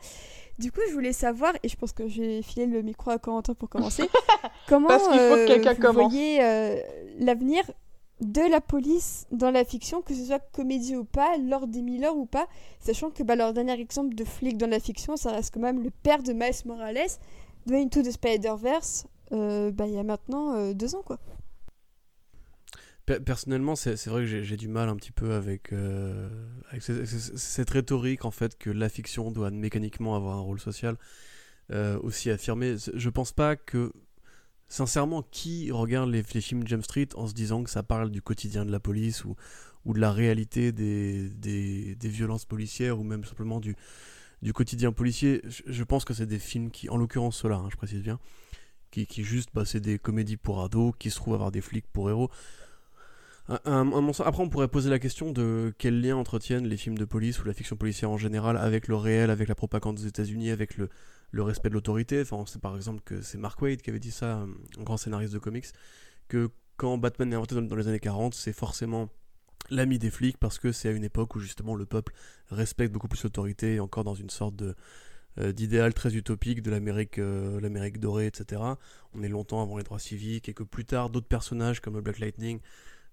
Du 0.60 0.72
coup 0.72 0.82
je 0.88 0.94
voulais 0.94 1.14
savoir, 1.14 1.54
et 1.62 1.68
je 1.68 1.76
pense 1.76 1.92
que 1.92 2.08
je 2.08 2.22
vais 2.22 2.42
filer 2.42 2.68
le 2.68 2.82
micro 2.84 3.12
à 3.12 3.18
Corentin 3.20 3.54
pour 3.54 3.68
commencer, 3.68 4.04
comment 4.70 4.88
Parce 4.88 5.10
qu'il 5.10 5.20
faut 5.20 5.36
que 5.36 5.40
euh, 5.42 5.48
quelqu'un 5.48 5.74
vous 5.74 5.82
commence. 5.82 6.14
voyez 6.14 6.82
l'avenir 7.20 7.64
de 8.22 8.42
la 8.50 8.62
police 8.62 9.26
dans 9.32 9.52
la 9.52 9.64
fiction, 9.64 10.02
que 10.02 10.14
ce 10.14 10.26
soit 10.26 10.40
comédie 10.52 10.96
ou 10.96 11.06
pas, 11.06 11.38
Lord 11.38 11.68
des 11.68 11.82
Miller 11.82 12.16
ou 12.16 12.26
pas, 12.26 12.48
sachant 12.80 13.12
que 13.12 13.24
bah, 13.24 13.36
leur 13.36 13.54
dernier 13.54 13.80
exemple 13.80 14.16
de 14.16 14.24
flic 14.24 14.58
dans 14.58 14.70
la 14.70 14.80
fiction, 14.80 15.16
ça 15.16 15.32
reste 15.32 15.54
quand 15.54 15.62
même 15.62 15.84
le 15.84 15.90
père 15.90 16.22
de 16.24 16.34
Miles 16.34 16.66
Morales, 16.66 16.98
de 17.66 17.76
Into 17.76 18.02
the 18.02 18.12
Spider-Verse, 18.12 19.08
euh, 19.32 19.72
bah, 19.72 19.88
il 19.88 19.94
y 19.94 19.98
a 19.98 20.04
maintenant 20.04 20.56
euh, 20.56 20.74
deux 20.74 20.96
ans, 20.96 21.04
quoi. 21.04 21.20
Personnellement, 23.26 23.76
c'est 23.76 24.06
vrai 24.06 24.22
que 24.22 24.44
j'ai 24.44 24.58
du 24.58 24.68
mal 24.68 24.88
un 24.88 24.96
petit 24.96 25.12
peu 25.12 25.34
avec, 25.34 25.74
euh, 25.74 26.30
avec 26.70 26.84
cette 26.84 27.70
rhétorique 27.72 28.24
en 28.24 28.30
fait 28.30 28.56
que 28.56 28.70
la 28.70 28.88
fiction 28.88 29.32
doit 29.32 29.50
mécaniquement 29.50 30.16
avoir 30.16 30.38
un 30.38 30.42
rôle 30.42 30.60
social 30.60 30.96
aussi 32.04 32.30
affirmé. 32.30 32.76
Je 32.94 33.10
pense 33.10 33.32
pas 33.32 33.56
que 33.56 33.92
sincèrement, 34.70 35.24
qui 35.24 35.72
regarde 35.72 36.10
les, 36.10 36.24
films 36.24 36.66
James 36.68 36.84
Street 36.84 37.10
en 37.16 37.28
se 37.28 37.34
disant 37.34 37.64
que 37.64 37.70
ça 37.70 37.84
parle 37.84 38.12
du 38.12 38.22
quotidien 38.22 38.66
de 38.66 38.72
la 38.72 38.80
police 38.80 39.26
ou, 39.26 39.36
de 39.86 40.00
la 40.00 40.12
réalité 40.12 40.72
des, 40.72 41.98
violences 42.04 42.46
policières 42.46 43.00
ou 43.00 43.04
même 43.04 43.26
simplement 43.26 43.60
du, 43.60 43.76
quotidien 44.54 44.92
policier? 44.92 45.42
Je, 45.66 45.84
pense 45.84 46.06
que 46.06 46.14
c'est 46.14 46.28
des 46.28 46.40
films 46.40 46.70
qui, 46.70 46.88
en 46.90 46.98
l'occurrence 46.98 47.38
ceux-là, 47.38 47.56
hein, 47.56 47.68
je 47.72 47.76
précise 47.76 48.02
bien, 48.02 48.20
qui, 48.92 49.08
qui 49.08 49.24
juste, 49.24 49.50
bah, 49.54 49.66
c'est 49.66 49.82
des 49.82 49.98
comédies 49.98 50.38
pour 50.38 50.64
ados 50.64 50.94
qui 51.00 51.10
se 51.10 51.16
trouvent 51.16 51.34
avoir 51.34 51.52
des 51.52 51.62
flics 51.62 51.88
pour 51.92 52.10
héros. 52.10 52.30
Après, 53.50 54.44
on 54.44 54.50
pourrait 54.50 54.68
poser 54.68 54.92
la 54.92 55.00
question 55.00 55.32
de 55.32 55.74
quel 55.80 56.02
lien 56.02 56.16
entretiennent 56.16 56.68
les 56.68 56.78
films 56.78 57.00
de 57.00 57.06
police 57.06 57.42
ou 57.42 57.46
la 57.46 57.54
fiction 57.54 57.76
policière 57.76 58.12
en 58.12 58.18
général 58.18 58.58
avec 58.58 58.88
le 58.88 58.96
réel, 58.96 59.32
avec 59.32 59.50
la 59.50 59.56
propagande 59.56 59.96
des 59.96 60.06
États-Unis, 60.06 60.52
avec 60.52 60.78
le, 60.78 60.90
le 61.32 61.44
respect 61.44 61.70
de 61.70 61.74
l'autorité. 61.74 62.22
Enfin, 62.22 62.38
on 62.38 62.46
sait 62.46 62.60
par 62.60 62.76
exemple 62.76 63.02
que 63.04 63.22
c'est 63.22 63.38
Mark 63.38 63.62
Waid 63.62 63.82
qui 63.82 63.90
avait 63.90 64.00
dit 64.00 64.12
ça, 64.12 64.46
un 64.78 64.84
grand 64.84 64.98
scénariste 64.98 65.34
de 65.34 65.40
comics, 65.40 65.68
que 66.28 66.50
quand 66.78 66.98
Batman 66.98 67.32
est 67.34 67.36
inventé 67.36 67.56
dans, 67.56 67.76
les 67.76 67.88
années 67.88 68.00
40, 68.00 68.34
c'est 68.34 68.54
forcément 68.54 69.10
l'ami 69.70 70.00
des 70.00 70.10
flics 70.10 70.38
parce 70.38 70.58
que 70.58 70.72
c'est 70.72 70.90
à 70.90 70.92
une 70.92 71.04
époque 71.04 71.36
où 71.36 71.40
justement 71.40 71.76
le 71.76 71.86
peuple 71.86 72.14
respecte 72.50 72.92
beaucoup 72.94 73.08
plus 73.08 73.24
l'autorité 73.24 73.80
encore 73.80 74.04
dans 74.04 74.16
une 74.16 74.30
sorte 74.30 74.56
de 74.56 74.76
euh, 75.38 75.52
d'idéal 75.52 75.94
très 75.94 76.16
utopique 76.16 76.64
de 76.64 76.72
l'Amérique 76.72 77.20
euh, 77.20 77.60
l'Amérique 77.60 78.00
dorée, 78.00 78.26
etc. 78.26 78.62
On 79.14 79.22
est 79.22 79.28
longtemps 79.28 79.62
avant 79.62 79.78
les 79.78 79.84
droits 79.84 80.00
civiques 80.00 80.50
et 80.50 80.54
que 80.54 80.64
plus 80.64 80.86
tard 80.86 81.10
d'autres 81.10 81.28
personnages 81.28 81.82
comme 81.82 82.00
Black 82.00 82.20
Lightning 82.20 82.62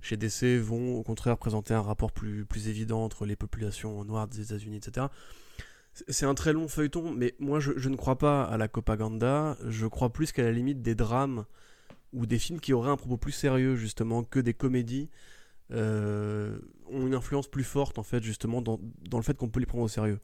chez 0.00 0.16
DC 0.16 0.60
vont 0.60 0.96
au 0.96 1.02
contraire 1.02 1.36
présenter 1.36 1.74
un 1.74 1.82
rapport 1.82 2.12
plus, 2.12 2.44
plus 2.44 2.68
évident 2.68 3.04
entre 3.04 3.26
les 3.26 3.36
populations 3.36 4.04
noires 4.04 4.28
des 4.28 4.40
États-Unis, 4.40 4.76
etc. 4.76 5.06
C'est 6.08 6.26
un 6.26 6.34
très 6.34 6.52
long 6.52 6.68
feuilleton, 6.68 7.10
mais 7.12 7.34
moi 7.38 7.58
je, 7.58 7.88
ne 7.88 7.96
crois 7.96 8.18
pas 8.18 8.44
à 8.44 8.58
la 8.58 8.68
propaganda, 8.68 9.56
je 9.66 9.86
crois 9.86 10.12
plus 10.12 10.30
qu'à 10.30 10.42
la 10.42 10.52
limite 10.52 10.82
des 10.82 10.94
drames 10.94 11.46
ou 12.12 12.26
des 12.26 12.38
films 12.38 12.60
qui 12.60 12.74
auraient 12.74 12.90
un 12.90 12.96
propos 12.96 13.16
plus 13.16 13.32
sérieux 13.32 13.76
justement 13.76 14.22
que 14.22 14.38
des 14.38 14.52
comédies 14.52 15.10
euh, 15.72 16.58
ont 16.90 17.06
une 17.06 17.14
influence 17.14 17.48
plus 17.48 17.64
forte 17.64 17.98
en 17.98 18.02
fait 18.02 18.22
justement 18.22 18.60
dans, 18.60 18.78
le 19.10 19.22
fait 19.22 19.36
qu'on 19.36 19.48
peut 19.48 19.60
les 19.60 19.66
prendre 19.66 19.84
au 19.84 19.88
sérieux. 19.88 20.20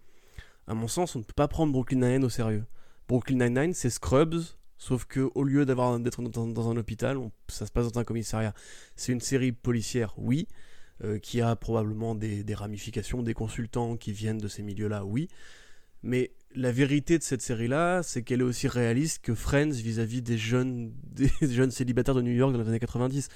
À 0.67 0.75
mon 0.75 0.89
sens, 0.89 1.17
on 1.17 1.21
ne 1.21 1.25
peut 1.25 1.33
pas 1.35 1.49
prendre 1.49 1.73
Brooklyn 1.73 2.01
Nine-Nine 2.01 2.25
au 2.25 2.29
sérieux. 2.29 2.65
Brooklyn 3.09 3.39
Nine-Nine, 3.39 3.73
c'est 3.73 3.91
Scrubs, 3.91 4.43
sauf 4.77 5.07
que 5.07 5.31
au 5.35 5.43
lieu 5.43 5.65
d'avoir 5.65 5.99
d'être 5.99 6.23
dans, 6.23 6.71
un 6.71 6.77
hôpital, 6.77 7.19
ça 7.49 7.67
se 7.67 7.73
passe 7.73 7.91
dans 7.91 7.99
un 7.99 8.05
commissariat. 8.05 8.55
C'est 8.95 9.13
une 9.13 9.21
série 9.21 9.53
policière, 9.53 10.13
oui, 10.19 10.49
euh, 11.03 11.19
qui 11.19 11.41
a 11.41 11.57
probablement 11.57 12.15
des, 12.15 12.45
des, 12.45 12.55
ramifications, 12.55 13.23
des 13.23 13.35
consultants 13.35 13.97
qui 13.97 14.13
viennent 14.13 14.39
de 14.39 14.49
ces 14.49 14.63
milieux-là, 14.63 15.05
oui, 15.05 15.29
mais 16.03 16.33
la 16.55 16.73
vérité 16.73 17.19
de 17.19 17.23
cette 17.23 17.43
série-là, 17.43 18.03
c'est 18.03 18.23
qu'elle 18.23 18.41
est 18.41 18.45
aussi 18.45 18.69
réaliste 18.69 19.23
que 19.23 19.35
Friends 19.35 19.71
vis-à-vis 19.71 20.23
des 20.23 20.39
jeunes, 20.39 20.93
des 21.05 21.31
jeunes 21.41 21.71
célibataires 21.71 22.15
de 22.15 22.23
New 22.23 22.33
York 22.33 22.53
dans 22.53 22.61
les 22.61 22.69
années 22.69 22.81
90, 22.81 23.29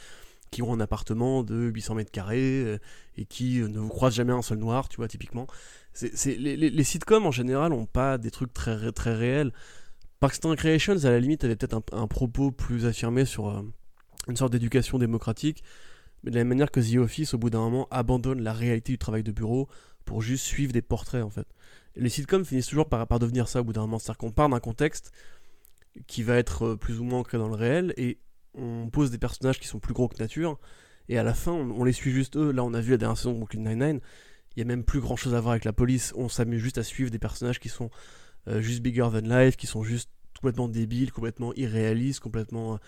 qui 0.51 0.62
ont 0.62 0.73
un 0.73 0.81
appartement 0.81 1.43
de 1.43 1.55
800 1.57 1.95
mètres 1.97 2.11
carrés 2.11 2.62
euh, 2.65 2.78
et 3.17 3.25
qui 3.25 3.61
euh, 3.61 3.69
ne 3.69 3.78
vous 3.78 3.89
croisent 3.89 4.15
jamais 4.15 4.33
un 4.33 4.43
seul 4.43 4.59
noir, 4.59 4.89
tu 4.89 4.97
vois, 4.97 5.09
typiquement. 5.09 5.47
Les, 6.25 6.85
sitcoms 6.85 7.27
en 7.27 7.31
général 7.31 7.70
n'ont 7.70 7.86
pas 7.86 8.19
des 8.19 8.31
trucs 8.31 8.53
très, 8.53 8.93
très 8.93 9.15
réels. 9.15 9.53
Parks 10.20 10.39
Creations, 10.57 11.05
à 11.05 11.11
la 11.11 11.20
limite, 11.20 11.45
avait 11.45 11.57
peut-être 11.57 11.81
un, 11.93 12.07
propos 12.07 12.51
plus 12.51 12.86
affirmé 12.86 13.25
sur 13.25 13.49
euh, 13.49 13.62
une 14.28 14.36
sorte 14.36 14.53
d'éducation 14.53 14.99
démocratique, 14.99 15.65
mais 16.23 16.31
de 16.31 16.36
la 16.36 16.41
même 16.41 16.49
manière 16.49 16.70
que 16.70 16.81
The 16.81 16.97
Office, 16.99 17.35
au 17.35 17.39
bout 17.39 17.51
d'un 17.51 17.61
moment, 17.61 17.89
abandonne 17.91 18.43
la 18.43 18.53
réalité 18.53 18.93
du 18.93 18.99
travail 18.99 19.23
de 19.23 19.33
bureau 19.33 19.69
pour 20.05 20.23
juste 20.23 20.45
suivre 20.45 20.73
des 20.73 20.83
portraits, 20.83 21.23
en 21.23 21.31
fait 21.31 21.47
les 21.97 22.08
sitcoms 22.08 22.44
finissent 22.44 22.66
toujours 22.66 22.89
par, 22.89 23.07
devenir 23.18 23.49
ça 23.49 23.60
au 23.60 23.65
bout 23.65 23.73
d'un 23.73 23.83
moment. 23.83 23.99
C'est-à-dire 23.99 24.18
qu'on 24.18 24.33
part 24.33 24.49
d'un 24.49 24.60
contexte 24.60 25.12
qui 26.07 26.23
va 26.23 26.36
être 26.36 26.66
euh, 26.66 26.76
plus 26.76 27.00
ou 27.00 27.05
moins 27.05 27.20
ancré 27.20 27.39
dans 27.39 27.49
le 27.49 27.55
réel 27.55 27.94
et 27.97 28.18
on 28.55 28.89
pose 28.91 29.10
des 29.10 29.18
personnages 29.18 29.58
qui 29.58 29.66
sont 29.66 29.78
plus 29.78 29.94
gros 29.94 30.08
que 30.08 30.18
nature 30.18 30.58
et 31.08 31.18
à 31.18 31.23
la 31.23 31.34
fin 31.34 31.52
on, 31.52 31.84
les 31.84 31.92
suit 31.92 32.10
juste 32.10 32.36
eux. 32.36 32.52
Là 32.52 32.65
on 32.65 32.75
a 32.75 32.81
vu 32.81 32.91
la 32.92 32.99
dernière 32.99 33.16
saison 33.16 33.33
de 33.33 33.39
Brooklyn 33.39 33.60
Nine-Nine, 33.60 34.00
il 34.55 34.58
y 34.58 34.62
a 34.62 34.65
même 34.66 34.84
plus 34.84 35.00
grand 35.00 35.16
chose 35.16 35.34
à 35.34 35.41
voir 35.41 35.52
avec 35.52 35.65
la 35.65 35.73
police, 35.73 36.12
on 36.16 36.28
s'amuse 36.28 36.60
juste 36.60 36.78
à 36.78 36.83
suivre 36.83 37.10
des 37.10 37.18
personnages 37.18 37.60
qui 37.60 37.70
sont 37.70 37.91
euh, 38.49 38.60
juste 38.60 38.83
bigger 38.83 39.08
than 39.12 39.20
life, 39.20 39.57
qui 39.57 39.66
sont 39.66 39.83
juste 39.83 40.10
complètement 40.39 40.68
débiles, 40.68 41.12
complètement 41.12 41.55
irréalistes, 41.55 42.20
complètement 42.20 42.78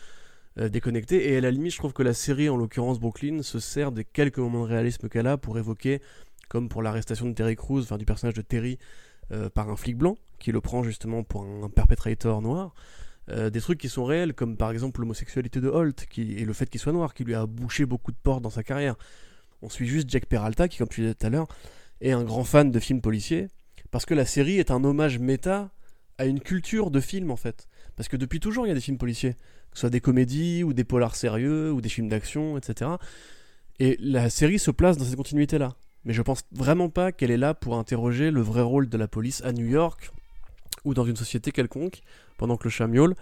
euh, 0.59 0.69
déconnectés 0.69 1.33
et 1.33 1.39
à 1.39 1.41
la 1.41 1.51
limite 1.51 1.73
je 1.73 1.79
trouve 1.79 1.95
que 1.95 2.03
la 2.03 2.15
série 2.15 2.51
en 2.51 2.57
l'occurrence 2.57 3.01
Brooklyn 3.01 3.43
se 3.43 3.59
sert 3.59 3.91
des 3.91 4.05
quelques 4.05 4.39
moments 4.39 4.65
de 4.65 4.69
réalisme 4.69 5.09
qu'elle 5.09 5.27
a 5.27 5.39
pour 5.39 5.57
évoquer 5.59 6.03
comme 6.49 6.69
pour 6.69 6.83
l'arrestation 6.83 7.27
de 7.27 7.33
Terry 7.33 7.57
Crews, 7.57 7.85
du 7.99 8.05
personnage 8.05 8.35
de 8.35 8.43
Terry 8.43 8.79
euh, 9.33 9.51
par 9.51 9.69
un 9.69 9.77
flic 9.77 9.97
blanc, 9.97 10.17
qui 10.39 10.53
le 10.53 10.61
prend 10.61 10.83
justement 10.83 11.23
pour 11.23 11.43
un, 11.43 11.69
perpetrator 11.69 12.41
noir. 12.43 12.75
Euh, 13.31 13.51
des 13.51 13.61
trucs 13.61 13.79
qui 13.79 13.91
sont 13.91 14.05
réels, 14.05 14.33
comme 14.33 14.57
par 14.57 14.71
exemple 14.71 15.01
l'homosexualité 15.01 15.61
de 15.61 15.69
Holt, 15.69 16.07
qui, 16.09 16.33
et 16.33 16.45
le 16.47 16.53
fait 16.55 16.69
qu'il 16.71 16.81
soit 16.81 16.93
noir, 16.93 17.13
qui 17.13 17.25
lui 17.25 17.35
a 17.35 17.45
bouché 17.47 17.85
beaucoup 17.85 18.11
de 18.11 18.17
portes 18.17 18.43
dans 18.43 18.51
sa 18.51 18.63
carrière. 18.63 18.97
On 19.61 19.69
suit 19.69 19.87
juste 19.87 20.09
Jack 20.09 20.27
Peralta, 20.27 20.69
qui, 20.69 20.79
comme 20.79 20.89
tu 20.89 21.03
disais 21.03 21.15
tout 21.15 21.27
à 21.27 21.31
l'heure, 21.31 21.49
est 22.01 22.13
un 22.13 22.25
grand 22.25 22.45
fan 22.45 22.71
de 22.71 22.81
films 22.81 23.03
policiers, 23.03 23.49
parce 23.91 24.07
que 24.07 24.15
la 24.15 24.25
série 24.25 24.59
est 24.59 24.71
un 24.71 24.83
hommage 24.83 25.19
méta 25.19 25.71
à 26.17 26.25
une 26.25 26.41
culture 26.41 26.91
de 26.91 27.01
films, 27.01 27.31
en 27.31 27.37
fait. 27.37 27.69
Parce 27.97 28.09
que 28.09 28.17
depuis 28.17 28.41
toujours, 28.41 28.67
il 28.67 28.71
y 28.71 28.73
a 28.73 28.75
des 28.75 28.81
films 28.81 28.99
policiers, 28.99 29.35
que 29.35 29.75
ce 29.75 29.81
soit 29.81 29.91
des 29.91 30.01
comédies, 30.01 30.65
ou 30.65 30.73
des 30.73 30.85
polars 30.85 31.15
sérieux, 31.15 31.71
ou 31.71 31.83
des 31.83 31.91
films 31.91 32.09
d'action, 32.09 32.57
etc. 32.57 32.93
Et 33.79 33.99
la 34.01 34.31
série 34.31 34.59
se 34.59 34.71
place 34.71 34.97
dans 34.97 35.05
cette 35.05 35.17
continuité-là 35.17 35.77
mais 36.09 36.15
je 36.15 36.23
pense 36.23 36.43
vraiment 36.53 36.89
pas 36.89 37.13
qu'elle 37.13 37.31
est 37.31 37.37
là 37.37 37.53
pour 37.53 37.77
interroger 37.77 38.31
le 38.31 38.41
vrai 38.41 38.63
rôle 38.63 38.89
de 38.89 38.97
la 38.97 39.07
police 39.07 39.43
à 39.45 39.53
New 39.53 39.67
York 39.67 40.11
ou 40.85 40.95
dans 40.95 41.05
une 41.05 41.17
société 41.17 41.53
quelconque 41.53 42.01
pendant 42.39 42.57
que 42.57 42.65
le 42.65 42.71
chat 42.71 42.87
miaule. 42.87 43.15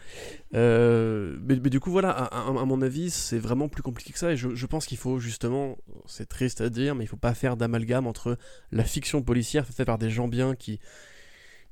Euh, 0.55 1.37
mais, 1.43 1.57
du 1.57 1.81
coup, 1.81 1.91
voilà, 1.91 2.11
à, 2.11 2.53
mon 2.53 2.81
avis, 2.83 3.11
c'est 3.11 3.41
vraiment 3.41 3.69
plus 3.69 3.83
compliqué 3.83 4.13
que 4.13 4.21
ça. 4.21 4.31
Et 4.31 4.37
je, 4.37 4.67
pense 4.67 4.87
qu'il 4.87 4.99
faut 4.99 5.19
justement, 5.19 5.77
c'est 6.07 6.29
triste 6.29 6.61
à 6.61 6.69
dire, 6.69 6.95
mais 6.95 7.03
il 7.03 7.09
faut 7.09 7.17
pas 7.17 7.35
faire 7.35 7.57
d'amalgame 7.57 8.07
entre 8.07 8.39
la 8.71 8.85
fiction 8.85 9.21
policière 9.21 9.67
faite 9.67 9.87
par 9.87 9.99
des 9.99 10.11
gens 10.11 10.29
bien 10.29 10.55
qui 10.55 10.79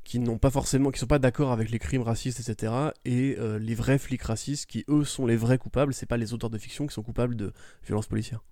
qui 0.03 0.19
n'ont 0.19 0.37
pas 0.37 0.51
forcément, 0.51 0.91
qui 0.91 0.99
sont 0.99 1.07
pas 1.07 1.19
d'accord 1.21 1.53
avec 1.53 1.71
les 1.71 1.79
crimes 1.79 2.03
racistes, 2.03 2.41
etc. 2.41 2.73
Et 3.07 3.37
euh, 3.39 3.59
les 3.59 3.75
vrais 3.75 3.99
flics 3.99 4.23
racistes 4.23 4.67
qui 4.67 4.85
eux 4.89 5.05
sont 5.05 5.27
les 5.27 5.37
vrais 5.37 5.59
coupables. 5.59 5.95
C'est 5.95 6.07
pas 6.07 6.19
les 6.19 6.35
auteurs 6.35 6.51
de 6.51 6.59
fiction 6.59 6.87
qui 6.87 6.93
sont 6.93 7.03
coupables 7.05 7.37
de 7.37 7.53
violences 7.87 8.09
policières. 8.09 8.43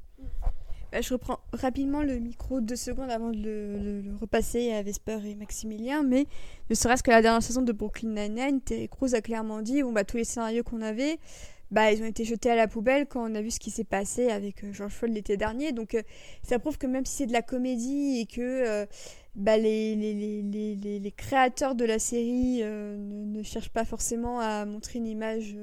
Bah, 0.93 1.01
je 1.01 1.15
reprends 1.15 1.39
rapidement 1.55 2.03
le 2.03 2.19
micro 2.19 2.61
deux 2.61 2.77
secondes 2.77 3.11
avant 3.11 3.31
de 3.31 3.39
le, 3.39 4.15
repasser 4.21 4.73
à 4.73 4.83
Vesper 4.83 5.21
et 5.25 5.35
Maximilien, 5.35 6.03
mais 6.03 6.27
ne 6.69 6.75
serait-ce 6.75 7.03
que 7.03 7.11
la 7.11 7.23
dernière 7.23 7.43
saison 7.43 7.63
de 7.63 7.73
Brooklyn 7.73 8.11
Nine-Nine, 8.11 8.61
Terry 8.61 8.91
Crews 8.91 9.15
a 9.15 9.23
clairement 9.23 9.63
dit 9.63 9.83
bon, 9.83 9.93
bah, 9.93 10.05
tous 10.05 10.19
les 10.19 10.25
scénarios 10.25 10.63
qu'on 10.63 10.83
avait, 10.83 11.19
bah, 11.71 11.91
ils 11.93 12.03
ont 12.03 12.07
été 12.07 12.27
jetés 12.27 12.51
à 12.51 12.57
la 12.57 12.69
poubelle 12.69 13.07
quand 13.07 13.27
on 13.27 13.35
a 13.35 13.41
vu 13.41 13.51
ce 13.51 13.59
qui 13.59 13.71
s'est 13.71 13.85
passé 13.85 14.29
avec 14.29 14.65
euh, 14.65 14.73
George 14.75 14.93
Floyd 14.93 15.15
l'été 15.15 15.39
dernier. 15.39 15.73
Donc 15.73 15.95
euh, 15.95 16.03
ça 16.43 16.59
prouve 16.59 16.77
que 16.77 16.87
même 16.87 17.07
si 17.07 17.15
c'est 17.15 17.27
de 17.27 17.33
la 17.33 17.41
comédie 17.41 18.21
et 18.21 18.27
que 18.27 18.43
euh, 18.43 18.85
bah, 19.35 19.57
les, 19.57 19.97
les, 19.97 20.43
les, 20.43 20.99
les, 20.99 21.13
créateurs 21.13 21.75
de 21.75 21.87
la 21.87 21.99
série 21.99 22.63
ne, 22.63 23.43
cherchent 23.43 23.71
pas 23.71 23.87
forcément 23.87 24.41
à 24.41 24.67
montrer 24.67 24.99
une 24.99 25.07
image 25.07 25.57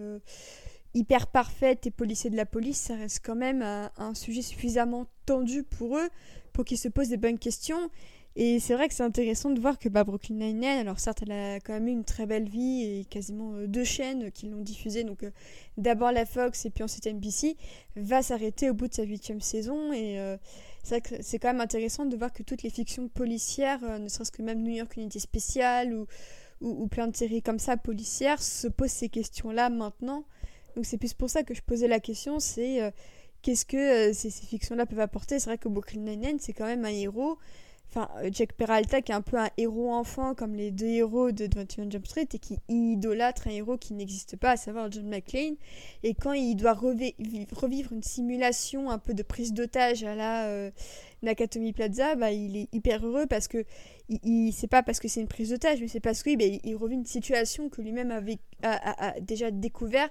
hyper 0.94 1.28
parfaite 1.28 1.86
et 1.88 1.92
policier 1.92 2.30
de 2.30 2.36
la 2.36 2.46
police, 2.46 2.78
ça 2.78 2.96
reste 2.96 3.22
quand 3.24 3.36
même 3.36 3.62
un, 3.62 4.14
sujet 4.14 4.42
suffisamment 4.42 5.06
tendu 5.26 5.64
pour 5.64 5.98
eux 5.98 6.10
pour 6.54 6.66
qu'ils 6.66 6.78
se 6.78 6.88
posent 6.88 7.10
des 7.10 7.18
bonnes 7.18 7.40
questions. 7.40 7.90
Et 8.36 8.60
c'est 8.60 8.74
vrai 8.74 8.88
que 8.88 8.94
c'est 8.94 9.04
intéressant 9.04 9.50
de 9.50 9.60
voir 9.60 9.80
que 9.80 9.90
bah, 9.90 10.04
Brooklyn 10.04 10.36
Nine-Nine, 10.36 10.80
alors 10.80 11.00
certes, 11.00 11.24
elle 11.24 11.32
a 11.32 11.60
quand 11.60 11.74
même 11.74 11.88
eu 11.88 11.92
une 11.92 12.06
très 12.06 12.26
belle 12.26 12.48
vie 12.48 12.84
et 12.84 13.06
quasiment 13.06 13.56
euh, 13.56 13.68
deux 13.68 13.84
chaînes 13.84 14.32
qui 14.32 14.48
l'ont 14.48 14.62
diffusée, 14.62 15.04
donc 15.04 15.24
euh, 15.24 15.32
d'abord 15.78 16.12
la 16.12 16.26
Fox 16.26 16.66
et 16.66 16.70
puis 16.70 16.84
ensuite 16.84 17.06
NBC, 17.06 17.58
va 17.96 18.22
s'arrêter 18.22 18.70
au 18.70 18.74
bout 18.74 18.88
de 18.88 18.94
sa 18.94 19.04
huitième 19.04 19.42
saison. 19.42 19.92
Et 19.92 20.20
euh, 20.20 20.38
c'est 20.84 21.00
vrai 21.00 21.02
que 21.02 21.24
c'est 21.24 21.40
quand 21.40 21.50
même 21.50 21.60
intéressant 21.60 22.06
de 22.06 22.16
voir 22.16 22.32
que 22.32 22.44
toutes 22.44 22.64
les 22.64 22.70
fictions 22.70 23.10
policières, 23.10 24.00
ne 24.00 24.08
serait-ce 24.08 24.32
que 24.32 24.42
même 24.42 24.62
New 24.62 24.74
York 24.74 24.96
Unité 24.96 25.20
Spéciale 25.20 25.94
ou, 25.94 26.06
ou, 26.62 26.88
plein 26.88 27.08
de 27.08 27.16
séries 27.16 27.42
comme 27.42 27.60
ça 27.60 27.78
policières, 27.78 28.42
se 28.42 28.68
posent 28.68 28.92
ces 28.92 29.10
questions-là 29.10 29.70
maintenant. 29.70 30.24
Donc 30.80 30.86
c'est 30.86 30.98
plus 30.98 31.14
pour 31.14 31.30
ça 31.30 31.44
que 31.44 31.54
je 31.54 31.62
posais 31.62 31.90
la 31.90 32.00
question, 32.00 32.40
c'est 32.40 32.82
euh, 32.82 32.90
qu'est-ce 33.42 33.66
que 33.66 34.12
euh, 34.12 34.14
ces, 34.14 34.30
fictions-là 34.32 34.86
peuvent 34.86 35.02
apporter? 35.02 35.38
C'est 35.38 35.50
vrai 35.50 35.58
que 35.58 35.68
Brooklyn 35.68 36.00
Nine-Nine, 36.00 36.38
c'est 36.40 36.54
quand 36.54 36.68
même 36.68 36.86
un 36.86 36.88
héros. 36.88 37.38
enfin 37.90 38.08
euh, 38.24 38.30
Jack 38.32 38.54
Peralta 38.54 39.02
qui 39.02 39.12
est 39.12 39.16
un 39.16 39.22
peu 39.22 39.36
un 39.36 39.50
héros 39.58 39.92
enfant 39.92 40.36
comme 40.36 40.56
les 40.56 40.72
deux 40.72 40.88
héros 40.88 41.34
de 41.34 41.50
21 41.54 41.90
Jump 41.90 42.08
Street 42.08 42.30
et 42.34 42.40
qui 42.40 42.60
idolâtre 42.70 43.50
un 43.50 43.52
héros 43.52 43.78
qui 43.78 43.94
n'existe 43.94 44.38
pas, 44.38 44.52
à 44.52 44.56
savoir 44.56 44.90
John 44.90 45.06
McClane. 45.10 45.58
Et 46.04 46.14
quand 46.14 46.32
il 46.32 46.56
doit 46.56 46.76
revivre 46.76 47.92
une 47.92 48.02
simulation 48.04 48.90
un 48.90 49.00
peu 49.00 49.14
de 49.14 49.22
prise 49.22 49.52
d'otage 49.52 50.06
à 50.06 50.16
la 50.16 50.46
euh, 50.46 50.72
Nakatomi 51.24 51.74
Plaza, 51.74 52.16
bah, 52.16 52.32
il 52.32 52.56
est 52.56 52.74
hyper 52.74 53.06
heureux 53.06 53.26
parce 53.26 53.50
que 53.50 53.66
il, 54.24 54.54
c'est 54.54 54.68
pas 54.68 54.82
parce 54.82 55.02
que 55.02 55.10
c'est 55.10 55.20
une 55.20 55.28
prise 55.28 55.50
d'otage, 55.50 55.82
mais 55.82 55.90
c'est 55.90 56.00
parce 56.00 56.24
que 56.24 56.34
bah, 56.38 56.46
il, 56.64 56.76
revit 56.78 56.96
une 56.96 57.06
situation 57.06 57.68
que 57.68 57.82
lui-même 57.82 58.12
avait 58.12 58.38
a 58.64 59.20
déjà 59.20 59.52
découvert 59.52 60.10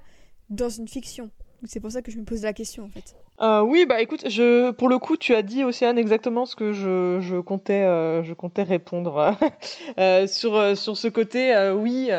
dans 0.50 0.68
une 0.68 0.88
fiction. 0.88 1.30
C'est 1.64 1.80
pour 1.80 1.90
ça 1.90 2.02
que 2.02 2.10
je 2.10 2.18
me 2.18 2.24
pose 2.24 2.42
la 2.42 2.52
question 2.52 2.84
en 2.84 2.88
fait. 2.88 3.16
Euh, 3.40 3.60
oui, 3.60 3.86
bah 3.86 4.00
écoute, 4.00 4.28
je, 4.28 4.72
pour 4.72 4.88
le 4.88 4.98
coup, 4.98 5.16
tu 5.16 5.32
as 5.32 5.42
dit, 5.42 5.62
Océane, 5.62 5.96
exactement 5.96 6.44
ce 6.44 6.56
que 6.56 6.72
je, 6.72 7.20
je 7.20 7.36
comptais, 7.36 7.84
euh, 7.84 8.24
je 8.24 8.34
comptais 8.34 8.64
répondre 8.64 9.36
euh, 9.98 10.26
sur, 10.26 10.56
euh, 10.56 10.74
sur 10.74 10.96
ce 10.96 11.06
côté. 11.06 11.54
Euh, 11.54 11.72
oui, 11.72 12.10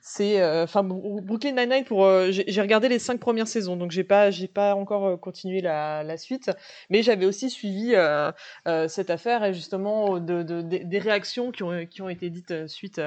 c'est, 0.00 0.62
enfin, 0.62 0.84
Brooklyn 0.84 1.52
Nine-Nine, 1.52 1.84
pour, 1.84 2.08
j'ai 2.30 2.60
regardé 2.60 2.88
les 2.88 2.98
cinq 3.00 3.18
premières 3.18 3.48
saisons, 3.48 3.76
donc 3.76 3.90
j'ai 3.90 4.04
pas, 4.04 4.30
j'ai 4.30 4.48
pas 4.48 4.74
encore 4.74 5.18
continué 5.18 5.60
la, 5.60 6.02
la 6.04 6.16
suite, 6.16 6.50
mais 6.90 7.02
j'avais 7.02 7.26
aussi 7.26 7.50
suivi 7.50 7.94
cette 8.88 9.10
affaire 9.10 9.44
et 9.44 9.54
justement 9.54 10.18
de, 10.18 10.42
de, 10.42 10.60
des 10.60 10.98
réactions 10.98 11.50
qui 11.50 11.62
ont, 11.62 11.86
qui 11.86 12.02
ont 12.02 12.08
été 12.08 12.30
dites 12.30 12.66
suite 12.66 13.00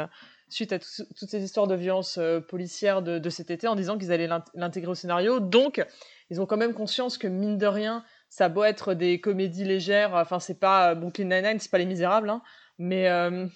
suite 0.50 0.74
à 0.74 0.80
toutes 0.80 1.30
ces 1.30 1.44
histoires 1.44 1.68
de 1.68 1.76
violence 1.76 2.20
policière 2.48 3.02
de, 3.02 3.20
de, 3.20 3.30
cet 3.30 3.50
été 3.50 3.68
en 3.68 3.76
disant 3.76 3.98
qu'ils 3.98 4.12
allaient 4.12 4.30
l'intégrer 4.54 4.92
au 4.92 4.96
scénario. 4.96 5.40
Donc, 5.40 5.86
ils 6.30 6.42
ont 6.42 6.46
quand 6.46 6.58
même 6.58 6.74
conscience 6.74 7.18
que 7.18 7.28
mine 7.28 7.58
de 7.58 7.68
rien, 7.68 8.04
ça 8.30 8.50
doit 8.50 8.70
être 8.70 8.94
des 8.94 9.20
comédies 9.20 9.64
légères. 9.64 10.14
Enfin, 10.14 10.40
c'est 10.40 10.60
pas 10.60 10.92
euh, 10.92 10.96
Brooklyn 10.96 11.26
Nine-Nine, 11.26 11.60
c'est 11.60 11.72
pas 11.72 11.78
Les 11.78 11.86
Misérables, 11.86 12.30
hein, 12.30 12.42
mais 12.78 13.10
euh, 13.10 13.48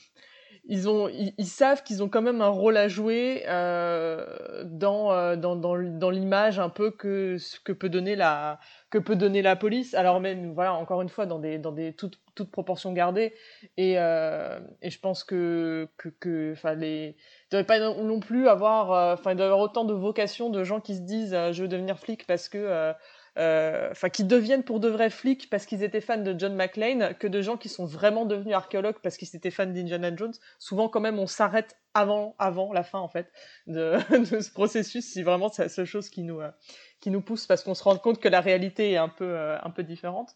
ils 0.65 0.87
ont, 0.87 1.09
ils, 1.09 1.47
savent 1.47 1.83
qu'ils 1.83 2.03
ont 2.03 2.09
quand 2.09 2.21
même 2.21 2.41
un 2.41 2.49
rôle 2.49 2.77
à 2.77 2.87
jouer 2.87 3.43
euh, 3.47 4.63
dans, 4.65 5.11
euh, 5.11 5.35
dans, 5.35 5.55
dans, 5.55 5.75
dans 5.77 6.09
l'image 6.11 6.59
un 6.59 6.69
peu 6.69 6.91
que 6.91 7.37
que 7.63 7.71
peut 7.71 7.89
donner 7.89 8.15
la 8.15 8.59
que 8.89 8.97
peut 8.97 9.15
donner 9.15 9.41
la 9.41 9.55
police. 9.55 9.93
Alors 9.93 10.19
même, 10.19 10.53
voilà, 10.53 10.73
encore 10.73 11.01
une 11.01 11.09
fois, 11.09 11.25
dans 11.25 11.39
des 11.39 11.57
dans 11.57 11.71
des 11.71 11.93
toutes 11.93 12.19
toutes 12.35 12.51
proportions 12.51 12.93
gardées. 12.93 13.33
Et 13.77 13.95
euh, 13.97 14.59
et 14.81 14.89
je 14.89 14.99
pense 14.99 15.23
que 15.23 15.87
que 15.97 16.09
que 16.19 16.55
les 16.75 17.15
il 17.17 17.51
devrait 17.51 17.65
pas 17.65 17.79
non 17.79 18.19
plus 18.19 18.47
avoir 18.47 18.91
euh, 18.91 19.13
enfin 19.13 19.31
il 19.31 19.37
doit 19.37 19.45
avoir 19.45 19.59
autant 19.59 19.85
de 19.85 19.93
vocations 19.93 20.49
de 20.49 20.63
gens 20.63 20.79
qui 20.79 20.95
se 20.95 21.01
disent 21.01 21.35
je 21.51 21.61
veux 21.61 21.67
devenir 21.67 21.99
flic 21.99 22.25
parce 22.25 22.49
que 22.49 22.57
euh, 22.57 22.93
enfin 23.39 24.09
qui 24.09 24.23
deviennent 24.23 24.63
pour 24.63 24.79
de 24.79 24.89
vrais 24.89 25.09
flics 25.09 25.49
parce 25.49 25.65
qu'ils 25.65 25.83
étaient 25.83 26.01
fans 26.01 26.17
de 26.17 26.37
John 26.37 26.55
McClane 26.55 27.15
que 27.15 27.27
de 27.27 27.41
gens 27.41 27.57
qui 27.57 27.69
sont 27.69 27.85
vraiment 27.85 28.25
devenus 28.25 28.55
archéologues 28.55 28.97
parce 29.01 29.17
qu'ils 29.17 29.33
étaient 29.35 29.51
fans 29.51 29.65
d'Indiana 29.65 30.15
Jones. 30.15 30.33
Souvent 30.59 30.89
quand 30.89 30.99
même 30.99 31.19
on 31.19 31.27
s'arrête 31.27 31.77
avant 31.93 32.35
avant 32.37 32.73
la 32.73 32.83
fin 32.83 32.99
en 32.99 33.07
fait 33.07 33.31
de, 33.67 33.97
ce 34.41 34.51
processus 34.51 35.05
si 35.05 35.23
vraiment 35.23 35.49
c'est 35.49 35.63
la 35.63 35.69
seule 35.69 35.85
chose 35.85 36.09
qui 36.09 36.23
nous 36.23 36.41
euh, 36.41 36.51
qui 36.99 37.11
nous 37.11 37.21
pousse 37.21 37.47
parce 37.47 37.63
qu'on 37.63 37.75
se 37.75 37.83
rend 37.83 37.97
compte 37.97 38.19
que 38.19 38.29
la 38.29 38.41
réalité 38.41 38.91
est 38.91 38.97
un 38.97 39.09
peu 39.09 39.25
euh, 39.25 39.57
un 39.61 39.69
peu 39.69 39.83
différente. 39.83 40.35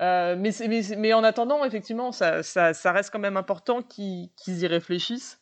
Euh, 0.00 0.36
mais, 0.36 1.12
en 1.12 1.24
attendant, 1.24 1.64
effectivement, 1.64 2.12
ça, 2.12 2.42
ça, 2.42 2.92
reste 2.92 3.10
quand 3.10 3.18
même 3.18 3.36
important 3.36 3.82
qu'ils 3.82 4.30
y 4.46 4.66
réfléchissent. 4.66 5.40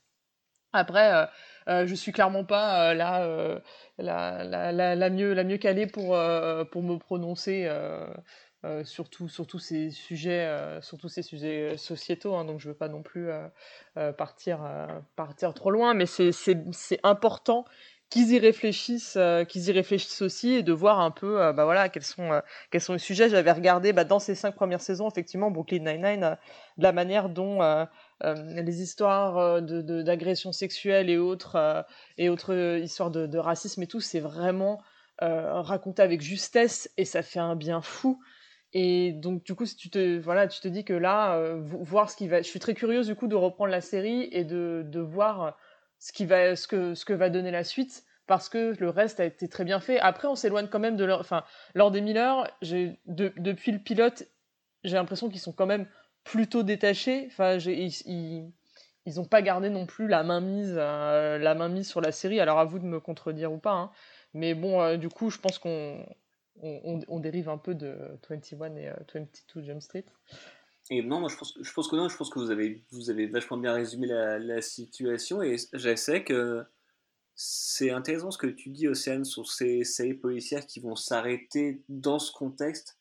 Après, 0.73 1.13
euh, 1.13 1.23
euh, 1.23 1.27
je 1.67 1.95
suis 1.95 2.13
clairement 2.13 2.45
pas 2.45 2.91
euh, 2.91 2.95
là 2.95 3.25
euh, 3.25 3.59
la, 3.99 5.11
mieux 5.11 5.35
la 5.35 5.45
mieux 5.45 5.57
calée 5.59 5.87
pour 5.87 6.15
euh, 6.15 6.65
pour 6.65 6.83
me 6.83 6.97
prononcer 6.97 7.69
sur, 8.83 9.09
tout, 9.09 9.29
sur 9.29 9.47
tous 9.47 9.61
ces 9.61 9.91
sujets 9.91 10.49
sur 10.81 10.99
tous 10.99 11.09
ces 11.09 11.23
sujets 11.23 11.77
sociétaux 11.77 12.35
hein, 12.35 12.45
donc 12.45 12.61
je 12.61 12.69
veux 12.69 12.75
pas 12.75 12.89
non 12.89 13.03
plus 13.03 13.29
partir 14.17 14.61
partir 15.15 15.55
trop 15.55 15.71
loin 15.71 15.95
mais 15.95 16.07
c'est 16.07 17.01
important 17.03 17.65
qu'ils 18.11 18.33
y 18.33 18.39
réfléchissent, 18.39 19.17
euh, 19.17 19.45
qu'ils 19.45 19.69
y 19.69 19.73
réfléchissent 19.73 20.23
aussi 20.23 20.53
et 20.53 20.63
de 20.63 20.73
voir 20.73 21.01
un 21.01 21.11
peu, 21.11 21.43
euh, 21.43 21.53
bah 21.53 21.65
voilà, 21.65 21.89
quels 21.89 22.05
sont 22.05 22.33
euh, 22.33 22.41
quels 22.71 22.81
sont 22.81 22.93
les 22.93 22.99
sujets. 22.99 23.29
J'avais 23.29 23.51
regardé 23.53 23.93
bah, 23.93 24.05
dans 24.05 24.21
ces 24.21 24.35
cinq 24.35 24.55
premières 24.55 24.81
saisons, 24.81 25.09
effectivement, 25.09 25.51
Brooklyn 25.51 25.81
Nine 25.81 26.03
Nine, 26.03 26.39
de 26.79 26.83
la 26.83 26.93
manière 26.93 27.29
dont 27.29 27.59
les 28.23 28.83
histoires 28.83 29.61
de 29.61 29.83
d'agressions 30.03 30.53
sexuelles 30.53 31.11
et 31.11 31.19
autres 31.19 31.85
et 32.17 32.29
autres 32.29 32.79
histoires 32.79 33.11
de, 33.11 33.39
racisme 33.39 33.83
et 33.83 33.87
tout, 33.87 34.01
c'est 34.01 34.21
vraiment 34.21 34.81
raconté 35.21 36.03
avec 36.03 36.23
justesse 36.23 36.91
et 36.97 37.05
ça 37.05 37.23
fait 37.23 37.41
un 37.41 37.57
bien 37.57 37.83
fou. 37.83 38.19
Et 38.73 39.13
donc 39.13 39.45
du 39.45 39.55
coup, 39.55 39.67
si 39.67 39.77
tu 39.77 39.91
te 39.91 40.19
voilà, 40.19 40.49
tu 40.49 40.61
te 40.61 40.69
dis 40.69 40.85
que 40.85 40.95
là, 40.95 41.57
voir 41.59 42.11
ce 42.11 42.17
qui 42.17 42.27
va, 42.29 42.43
je 42.43 42.49
suis 42.49 42.61
très 42.61 42.75
curieuse 42.75 43.07
du 43.07 43.15
coup 43.15 43.29
de 43.29 43.37
reprendre 43.37 43.71
la 43.71 43.81
série 43.81 44.29
et 44.33 44.45
de 44.45 44.83
de 44.87 45.01
voir 45.01 45.57
ce 45.99 46.13
qui 46.13 46.27
va 46.27 46.57
ce 46.57 46.67
que 46.67 46.95
ce 46.95 47.05
que 47.05 47.13
va 47.13 47.31
donner 47.31 47.51
la 47.51 47.65
suite 47.65 48.05
parce 48.27 48.49
que 48.49 48.75
le 48.79 48.91
reste 48.91 49.21
a 49.21 49.25
été 49.25 49.49
très 49.49 49.65
bien 49.65 49.81
fait. 49.81 49.99
Après, 50.01 50.29
on 50.29 50.35
s'éloigne 50.35 50.69
quand 50.69 50.79
même 50.79 50.97
de 50.97 51.09
enfin 51.11 51.45
lors 51.75 51.91
des 51.91 52.01
Miller, 52.01 52.51
de, 52.63 52.97
depuis 53.37 53.73
le 53.73 53.79
pilote, 53.79 54.25
j'ai 54.85 54.97
l'impression 54.97 55.29
qu'ils 55.29 55.41
sont 55.41 55.53
quand 55.53 55.67
même 55.67 55.87
plutôt 56.27 56.63
détachés. 56.63 57.25
Enfin, 57.29 57.57
ils, 57.57 58.53
ils 59.07 59.21
ont 59.21 59.25
pas 59.25 59.41
gardé 59.41 59.71
non 59.71 59.87
plus 59.87 60.09
la 60.09 60.23
main 60.25 60.41
mise 60.41 60.75
euh, 60.77 61.39
la 61.39 61.55
main 61.55 61.69
mise 61.69 61.89
sur 61.89 62.01
la 62.01 62.13
série. 62.13 62.41
Alors 62.41 62.59
à 62.59 62.65
vous 62.65 62.79
de 62.79 62.85
me 62.85 63.01
contredire 63.01 63.53
ou 63.53 63.59
pas 63.59 63.73
hein. 63.73 63.91
Mais 64.35 64.55
bon, 64.55 64.83
euh, 64.83 64.97
du 64.99 65.09
coup, 65.09 65.31
je 65.31 65.39
pense 65.39 65.59
qu'on 65.59 66.05
on, 66.61 67.21
dérive 67.21 67.49
un 67.49 67.57
peu 67.57 67.75
de 67.75 67.97
21 68.29 68.77
et 68.77 68.91
22 69.15 69.29
euh, 69.57 69.63
Jump 69.63 69.81
Street. 69.81 70.05
Et 70.91 71.03
non, 71.03 71.21
moi 71.21 71.31
je 71.31 71.37
pense, 71.37 71.57
je 71.59 71.73
pense 71.73 71.89
que 71.89 71.97
non, 71.97 72.09
je 72.09 72.17
pense 72.17 72.29
que 72.29 72.39
vous 72.39 72.51
avez, 72.51 72.85
vous 72.91 73.09
avez 73.09 73.27
vachement 73.29 73.57
bien 73.57 73.73
résumé 73.73 74.07
la, 74.07 74.39
la 74.39 74.61
situation 74.61 75.43
et 75.43 75.57
j'essaie 75.73 76.23
que 76.23 76.65
c'est 77.35 77.91
intéressant 77.91 78.31
ce 78.31 78.39
que 78.39 78.47
tu 78.47 78.71
dis, 78.71 78.89
Océane, 78.89 79.25
sur 79.25 79.51
ces 79.51 79.85
séries 79.85 80.15
policières 80.15 80.67
qui 80.67 80.81
vont 80.81 80.97
s'arrêter 80.97 81.83
dans 81.89 82.19
ce 82.19 82.33
contexte, 82.33 82.99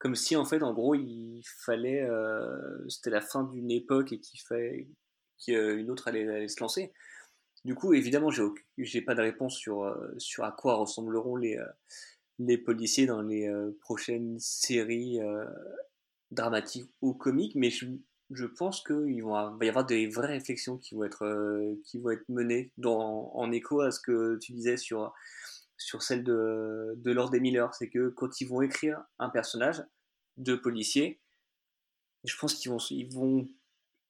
comme 0.00 0.14
si 0.14 0.34
en 0.34 0.46
fait, 0.46 0.62
en 0.62 0.72
gros, 0.72 0.94
il 0.94 1.42
fallait, 1.44 2.02
euh, 2.02 2.88
c'était 2.88 3.10
la 3.10 3.20
fin 3.20 3.44
d'une 3.44 3.70
époque 3.70 4.12
et 4.12 4.18
qu'il 4.18 4.40
fallait 4.40 4.88
qu'une 5.44 5.90
autre 5.90 6.08
allait, 6.08 6.48
se 6.48 6.58
lancer. 6.60 6.92
Du 7.66 7.74
coup, 7.74 7.92
évidemment, 7.92 8.30
j'ai, 8.30 8.42
j'ai 8.78 9.02
pas 9.02 9.14
de 9.14 9.20
réponse 9.20 9.56
sur, 9.56 9.84
euh, 9.84 10.14
sur 10.16 10.44
à 10.44 10.52
quoi 10.52 10.76
ressembleront 10.76 11.36
les, 11.36 11.58
euh, 11.58 11.66
les 12.38 12.56
policiers 12.56 13.04
dans 13.04 13.20
les 13.20 13.52
prochaines 13.82 14.38
séries 14.40 15.18
dramatique 16.30 16.90
ou 17.02 17.12
comique, 17.12 17.54
mais 17.54 17.68
je, 17.68 17.84
je 18.30 18.46
pense 18.46 18.82
qu'il 18.82 19.22
va 19.22 19.54
y 19.60 19.68
avoir 19.68 19.84
des 19.84 20.06
vraies 20.06 20.28
réflexions 20.28 20.78
qui 20.78 20.94
vont 20.94 21.04
être, 21.04 21.76
qui 21.84 21.98
vont 21.98 22.08
être 22.08 22.26
menées 22.30 22.72
dans, 22.78 23.30
en 23.34 23.52
écho 23.52 23.82
à 23.82 23.90
ce 23.90 24.00
que 24.00 24.38
tu 24.38 24.52
disais 24.52 24.78
sur, 24.78 25.12
sur 25.80 26.02
celle 26.02 26.22
de, 26.22 26.94
de 26.96 27.10
Lord 27.10 27.34
et 27.34 27.40
Miller. 27.40 27.74
C'est 27.74 27.88
que 27.88 28.10
quand 28.10 28.40
ils 28.40 28.46
vont 28.46 28.62
écrire 28.62 29.02
un 29.18 29.30
personnage 29.30 29.82
de 30.36 30.54
policier, 30.54 31.20
je 32.24 32.36
pense 32.36 32.54
qu'ils 32.54 32.70
vont, 32.70 32.78
ils 32.90 33.12
vont, 33.12 33.48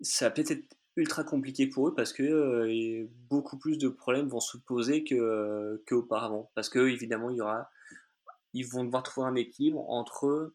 ça 0.01 0.27
va 0.27 0.31
peut-être 0.33 0.51
être 0.51 0.77
ultra 0.97 1.25
compliqué 1.25 1.69
pour 1.69 1.89
eux 1.89 1.95
parce 1.95 2.13
que 2.13 2.23
euh, 2.23 3.07
beaucoup 3.29 3.57
plus 3.57 3.79
de 3.79 3.89
problèmes 3.89 4.29
vont 4.29 4.41
se 4.41 4.59
poser 4.59 5.05
que 5.05 5.83
qu'auparavant. 5.87 6.51
Parce 6.55 6.69
que 6.69 6.81
évidemment, 6.89 7.31
ils 8.53 8.67
vont 8.67 8.85
devoir 8.85 9.03
trouver 9.05 9.29
un 9.29 9.37
équilibre 9.37 9.89
entre 9.89 10.53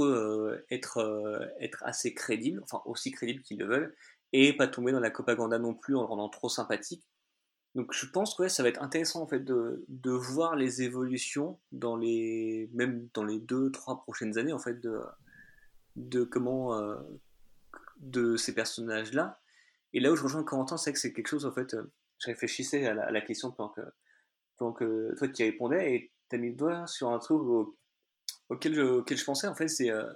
euh, 0.00 0.66
être, 0.70 0.98
euh, 0.98 1.46
assez 1.80 2.12
crédible, 2.12 2.60
enfin 2.62 2.82
aussi 2.84 3.10
crédible 3.10 3.42
qu'ils 3.42 3.58
le 3.58 3.66
veulent, 3.66 3.96
et 4.34 4.54
pas 4.54 4.68
tomber 4.68 4.92
dans 4.92 5.00
la 5.00 5.10
propagande 5.10 5.54
non 5.54 5.74
plus 5.74 5.96
en 5.96 6.06
rendant 6.06 6.28
trop 6.28 6.50
sympathique. 6.50 7.04
Donc 7.74 7.92
je 7.92 8.06
pense 8.06 8.34
que 8.34 8.48
ça 8.48 8.62
va 8.62 8.68
être 8.68 8.82
intéressant 8.82 9.22
en 9.22 9.26
fait 9.26 9.40
de, 9.40 9.84
de 9.88 10.10
voir 10.10 10.56
les 10.56 10.82
évolutions 10.82 11.58
dans 11.72 11.96
les 11.96 12.70
même 12.74 13.08
dans 13.14 13.24
les 13.24 13.38
deux 13.38 13.70
trois 13.70 14.02
prochaines 14.02 14.36
années 14.36 14.52
en 14.52 14.58
fait 14.58 14.78
de 14.80 15.00
de 15.96 16.24
comment 16.24 16.78
euh, 16.78 16.96
de 17.98 18.36
ces 18.36 18.54
personnages 18.54 19.12
là. 19.12 19.40
Et 19.94 20.00
là 20.00 20.12
où 20.12 20.16
je 20.16 20.22
rejoins 20.22 20.42
Corentin, 20.44 20.76
c'est 20.76 20.92
que 20.92 20.98
c'est 20.98 21.12
quelque 21.12 21.28
chose 21.28 21.46
en 21.46 21.52
fait. 21.52 21.74
je 22.18 22.26
réfléchissais 22.26 22.86
à 22.86 22.94
la, 22.94 23.20
question 23.20 23.52
pendant 23.52 24.72
que 24.72 25.14
toi 25.18 25.28
qui 25.28 25.44
répondais 25.44 25.94
et 25.94 26.12
t'as 26.28 26.38
mis 26.38 26.50
le 26.50 26.56
doigt 26.56 26.86
sur 26.86 27.10
un 27.10 27.18
truc 27.18 27.42
auquel 28.48 28.74
je, 28.74 28.82
auquel 28.82 29.18
je 29.18 29.24
pensais, 29.24 29.46
en 29.46 29.54
fait, 29.54 29.68
c'est 29.68 29.90
euh, 29.90 30.12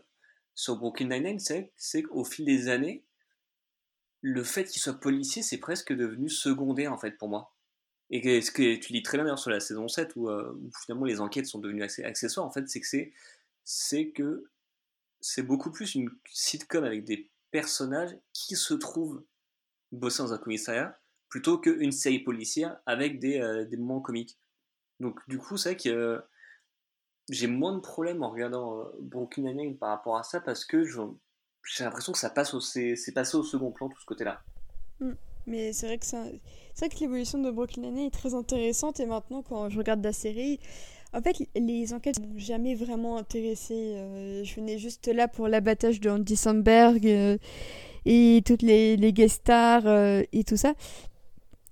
sur 0.54 0.76
Brooklyn 0.76 1.08
Nine-Nine, 1.08 1.38
c'est 1.76 2.02
qu'au 2.02 2.24
fil 2.24 2.44
des 2.44 2.68
années, 2.68 3.04
le 4.28 4.42
fait 4.42 4.64
qu'il 4.64 4.82
soit 4.82 4.98
policier, 4.98 5.40
c'est 5.42 5.58
presque 5.58 5.92
devenu 5.92 6.28
secondaire, 6.28 6.92
en 6.92 6.98
fait, 6.98 7.12
pour 7.12 7.28
moi. 7.28 7.54
Et 8.10 8.40
ce 8.40 8.50
que 8.50 8.74
tu 8.74 8.92
dis 8.92 9.02
très 9.04 9.22
bien 9.22 9.36
sur 9.36 9.50
la 9.50 9.60
saison 9.60 9.86
7, 9.86 10.16
où, 10.16 10.28
euh, 10.28 10.52
où, 10.60 10.70
finalement 10.82 11.04
les 11.04 11.20
enquêtes 11.20 11.46
sont 11.46 11.60
devenues 11.60 11.84
assez 11.84 12.02
accessoires, 12.02 12.44
en 12.44 12.50
fait, 12.50 12.68
c'est 12.68 12.80
que 14.12 14.44
c'est, 15.20 15.42
beaucoup 15.42 15.70
plus 15.70 15.94
une 15.94 16.10
sitcom 16.28 16.82
avec 16.82 17.04
des 17.04 17.30
personnages 17.52 18.18
qui 18.32 18.56
se 18.56 18.74
trouvent 18.74 19.24
bosser 19.92 20.24
dans 20.24 20.32
un 20.32 20.38
commissariat, 20.38 20.98
plutôt 21.28 21.58
qu'une 21.58 21.92
série 21.92 22.18
policière 22.18 22.80
avec 22.84 23.20
des, 23.20 23.40
euh, 23.40 23.64
moments 23.78 24.00
comiques. 24.00 24.36
Donc 24.98 25.20
du 25.28 25.38
coup, 25.38 25.56
c'est 25.56 25.74
vrai 25.74 25.76
que 25.76 26.20
j'ai 27.28 27.46
moins 27.46 27.74
de 27.74 27.80
problèmes 27.80 28.24
en 28.24 28.30
regardant 28.30 28.80
euh, 28.80 28.84
Brooklyn 28.98 29.44
Nine-Nine 29.44 29.78
par 29.78 29.90
rapport 29.90 30.16
à 30.16 30.24
ça 30.24 30.40
parce 30.40 30.64
que 30.64 30.84
j'ai 31.66 31.84
l'impression 31.84 32.12
que 32.12 32.18
ça 32.18 32.30
passe 32.30 32.56
c'est 32.60 33.12
passé 33.12 33.36
au 33.36 33.42
second 33.42 33.70
plan 33.70 33.88
tout 33.88 34.00
ce 34.00 34.06
côté-là. 34.06 34.40
Mm. 35.00 35.12
Mais 35.46 35.72
c'est 35.72 35.86
vrai 35.86 35.98
que 35.98 36.06
c'est 36.06 36.16
vrai 36.16 36.88
que 36.88 36.98
l'évolution 37.00 37.38
de 37.38 37.50
Brooklyn 37.50 37.82
Nine-Nine 37.82 38.06
est 38.06 38.10
très 38.10 38.34
intéressante 38.34 38.98
et 38.98 39.06
maintenant 39.06 39.42
quand 39.42 39.68
je 39.68 39.78
regarde 39.78 40.02
la 40.02 40.12
série, 40.12 40.58
en 41.12 41.22
fait 41.22 41.36
les 41.54 41.92
enquêtes 41.92 42.20
m'ont 42.20 42.38
jamais 42.38 42.74
vraiment 42.74 43.16
intéressé. 43.16 43.74
Euh, 43.74 44.44
je 44.44 44.54
venais 44.56 44.78
juste 44.78 45.06
là 45.06 45.28
pour 45.28 45.46
l'abattage 45.48 46.00
de 46.00 46.10
Andy 46.10 46.36
Samberg 46.36 47.06
euh, 47.06 47.38
et 48.04 48.42
toutes 48.44 48.62
les, 48.62 48.96
les 48.96 49.12
guest 49.12 49.36
stars 49.36 49.86
et 50.32 50.44
tout 50.44 50.56
ça. 50.56 50.74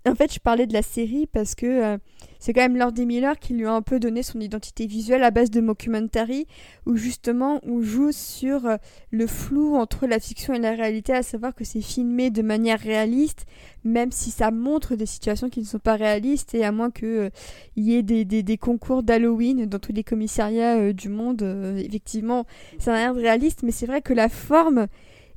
En 0.06 0.14
fait, 0.14 0.34
je 0.34 0.38
parlais 0.38 0.66
de 0.66 0.74
la 0.74 0.82
série 0.82 1.26
parce 1.26 1.54
que 1.54 1.64
euh, 1.64 1.98
c'est 2.38 2.52
quand 2.52 2.60
même 2.60 2.76
Lord 2.76 2.92
Miller 2.98 3.38
qui 3.38 3.54
lui 3.54 3.64
a 3.64 3.72
un 3.72 3.80
peu 3.80 3.98
donné 3.98 4.22
son 4.22 4.38
identité 4.38 4.86
visuelle 4.86 5.24
à 5.24 5.30
base 5.30 5.50
de 5.50 5.62
mockumentary, 5.62 6.46
où 6.84 6.96
justement 6.96 7.58
on 7.62 7.80
joue 7.80 8.12
sur 8.12 8.66
euh, 8.66 8.76
le 9.10 9.26
flou 9.26 9.76
entre 9.76 10.06
la 10.06 10.20
fiction 10.20 10.52
et 10.52 10.58
la 10.58 10.72
réalité, 10.72 11.14
à 11.14 11.22
savoir 11.22 11.54
que 11.54 11.64
c'est 11.64 11.80
filmé 11.80 12.28
de 12.28 12.42
manière 12.42 12.80
réaliste, 12.80 13.46
même 13.82 14.12
si 14.12 14.30
ça 14.30 14.50
montre 14.50 14.94
des 14.94 15.06
situations 15.06 15.48
qui 15.48 15.60
ne 15.60 15.64
sont 15.64 15.78
pas 15.78 15.96
réalistes, 15.96 16.54
et 16.54 16.64
à 16.64 16.72
moins 16.72 16.90
qu'il 16.90 17.08
euh, 17.08 17.30
y 17.76 17.94
ait 17.94 18.02
des, 18.02 18.26
des, 18.26 18.58
concours 18.58 19.02
d'Halloween 19.02 19.64
dans 19.64 19.78
tous 19.78 19.92
les 19.92 20.04
commissariats 20.04 20.92
du 20.92 21.08
monde, 21.08 21.42
effectivement, 21.78 22.44
ça 22.78 22.92
n'a 22.92 22.98
rien 22.98 23.14
de 23.14 23.20
réaliste, 23.20 23.62
mais 23.62 23.72
c'est 23.72 23.86
vrai 23.86 24.02
que 24.02 24.12
la 24.12 24.28
forme 24.28 24.86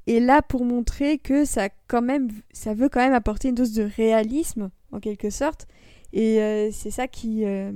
et 0.08 0.20
là 0.20 0.42
pour 0.42 0.66
montrer 0.66 1.20
que 1.20 1.46
ça 1.46 1.70
quand 1.88 2.02
même 2.02 2.30
ça 2.52 2.74
veut 2.74 2.90
quand 2.90 3.02
même 3.02 3.14
apporter 3.14 3.50
une 3.50 3.56
dose 3.56 3.74
de 3.74 3.84
réalisme 3.84 4.72
en 4.92 5.00
quelque 5.00 5.30
sorte. 5.30 5.68
Et 6.14 6.42
euh, 6.42 6.70
c'est 6.72 6.90
ça 6.90 7.08
qui, 7.08 7.44
euh, 7.44 7.72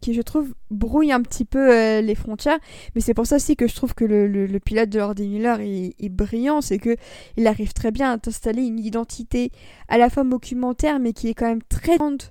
qui 0.00 0.12
je 0.12 0.20
trouve 0.20 0.54
brouille 0.70 1.12
un 1.12 1.22
petit 1.22 1.44
peu 1.44 1.72
euh, 1.72 2.00
les 2.00 2.16
frontières. 2.16 2.58
Mais 2.94 3.00
c'est 3.00 3.14
pour 3.14 3.26
ça 3.26 3.36
aussi 3.36 3.54
que 3.54 3.68
je 3.68 3.74
trouve 3.76 3.94
que 3.94 4.04
le, 4.04 4.26
le, 4.26 4.60
pilote 4.60 4.88
de 4.88 4.98
Lord 4.98 5.14
Miller 5.18 5.60
est, 5.60 6.08
brillant. 6.08 6.60
C'est 6.60 6.78
que 6.78 6.96
il 7.36 7.46
arrive 7.46 7.72
très 7.72 7.92
bien 7.92 8.12
à 8.12 8.28
installer 8.28 8.62
une 8.64 8.80
identité 8.80 9.52
à 9.88 9.98
la 9.98 10.10
fois 10.10 10.24
documentaire 10.24 10.98
mais 10.98 11.12
qui 11.12 11.28
est 11.28 11.34
quand 11.34 11.46
même 11.46 11.62
très 11.62 11.96
grande 11.96 12.22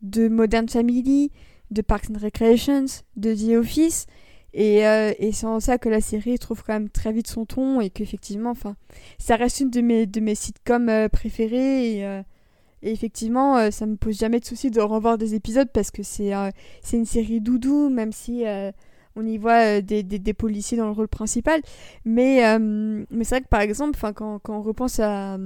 de 0.00 0.28
Modern 0.28 0.68
Family 0.68 1.30
de 1.70 1.82
Parks 1.82 2.10
and 2.10 2.18
Recreations 2.18 2.86
de 3.16 3.34
The 3.34 3.58
Office 3.58 4.06
et, 4.54 4.86
euh, 4.86 5.12
et 5.18 5.32
c'est 5.32 5.46
en 5.46 5.60
ça 5.60 5.78
que 5.78 5.88
la 5.88 6.00
série 6.00 6.38
trouve 6.38 6.62
quand 6.62 6.74
même 6.74 6.90
très 6.90 7.12
vite 7.12 7.26
son 7.26 7.46
ton 7.46 7.80
et 7.80 7.90
qu'effectivement, 7.90 8.50
enfin, 8.50 8.76
ça 9.18 9.36
reste 9.36 9.60
une 9.60 9.70
de 9.70 9.80
mes, 9.80 10.06
de 10.06 10.20
mes 10.20 10.34
sitcoms 10.34 10.88
euh, 10.88 11.08
préférés. 11.08 11.96
Et, 11.96 12.06
euh, 12.06 12.22
et 12.82 12.92
effectivement, 12.92 13.70
ça 13.70 13.86
me 13.86 13.94
pose 13.96 14.18
jamais 14.18 14.40
de 14.40 14.44
souci 14.44 14.70
de 14.70 14.80
revoir 14.80 15.16
des 15.16 15.36
épisodes 15.36 15.68
parce 15.72 15.92
que 15.92 16.02
c'est 16.02 16.32
c'est 16.82 16.96
une 16.96 17.04
série 17.04 17.40
doudou, 17.40 17.88
même 17.90 18.10
si 18.10 18.42
on 19.14 19.24
y 19.24 19.38
voit 19.38 19.80
des, 19.80 20.02
des, 20.02 20.18
des, 20.18 20.34
policiers 20.34 20.76
dans 20.76 20.86
le 20.86 20.90
rôle 20.92 21.06
principal. 21.06 21.62
Mais, 22.04 22.42
mais 22.58 23.22
c'est 23.22 23.36
vrai 23.36 23.42
que 23.42 23.48
par 23.48 23.60
exemple, 23.60 23.96
quand, 24.16 24.40
quand 24.40 24.58
on 24.58 24.62
repense 24.62 24.98
à 24.98 25.38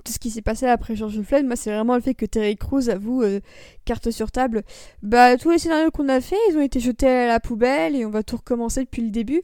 tout 0.00 0.12
ce 0.12 0.18
qui 0.18 0.30
s'est 0.30 0.42
passé 0.42 0.66
après 0.66 0.96
George 0.96 1.20
Floyd, 1.22 1.46
moi 1.46 1.56
c'est 1.56 1.70
vraiment 1.70 1.94
le 1.94 2.00
fait 2.00 2.14
que 2.14 2.26
Terry 2.26 2.56
Crews 2.56 2.88
avoue, 2.88 3.22
euh, 3.22 3.40
carte 3.84 4.10
sur 4.10 4.30
table, 4.30 4.62
bah 5.02 5.36
tous 5.36 5.50
les 5.50 5.58
scénarios 5.58 5.90
qu'on 5.90 6.08
a 6.08 6.20
fait, 6.20 6.36
ils 6.50 6.56
ont 6.56 6.62
été 6.62 6.80
jetés 6.80 7.08
à 7.08 7.26
la 7.26 7.40
poubelle 7.40 7.94
et 7.96 8.04
on 8.04 8.10
va 8.10 8.22
tout 8.22 8.36
recommencer 8.36 8.84
depuis 8.84 9.02
le 9.02 9.10
début. 9.10 9.42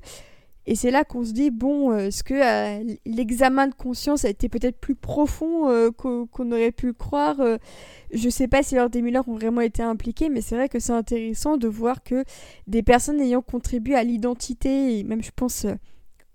Et 0.66 0.76
c'est 0.76 0.90
là 0.90 1.04
qu'on 1.04 1.24
se 1.24 1.32
dit, 1.32 1.50
bon, 1.50 1.90
euh, 1.90 2.08
est-ce 2.08 2.22
que 2.22 2.34
euh, 2.34 2.94
l'examen 3.06 3.66
de 3.66 3.74
conscience 3.74 4.24
a 4.24 4.28
été 4.28 4.48
peut-être 4.48 4.78
plus 4.78 4.94
profond 4.94 5.90
qu'on 5.96 6.52
aurait 6.52 6.70
pu 6.70 6.86
le 6.86 6.92
croire 6.92 7.40
Je 8.12 8.28
sais 8.28 8.46
pas 8.46 8.62
si 8.62 8.74
Lord 8.74 8.90
des 8.90 9.02
Miller 9.02 9.26
ont 9.28 9.34
vraiment 9.34 9.62
été 9.62 9.82
impliqués, 9.82 10.28
mais 10.28 10.42
c'est 10.42 10.54
vrai 10.54 10.68
que 10.68 10.78
c'est 10.78 10.92
intéressant 10.92 11.56
de 11.56 11.66
voir 11.66 12.02
que 12.04 12.24
des 12.66 12.82
personnes 12.82 13.20
ayant 13.20 13.42
contribué 13.42 13.94
à 13.94 14.04
l'identité, 14.04 15.02
même 15.04 15.22
je 15.22 15.30
pense 15.34 15.66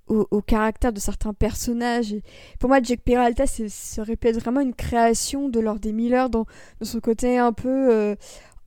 au, 0.08 0.42
caractère 0.42 0.94
de 0.94 1.00
certains 1.00 1.34
personnages. 1.34 2.16
pour 2.60 2.70
moi, 2.70 2.80
Jack 2.82 3.02
Peralta, 3.02 3.46
ça 3.48 4.04
répète 4.04 4.38
vraiment 4.38 4.62
une 4.62 4.74
création 4.74 5.50
de 5.50 5.60
Lord 5.60 5.80
des 5.80 5.94
Miller 5.94 6.30
dans, 6.30 6.46
son 6.82 7.00
côté 7.00 7.38
un 7.38 7.54
peu 7.54 7.92
euh, 7.92 8.16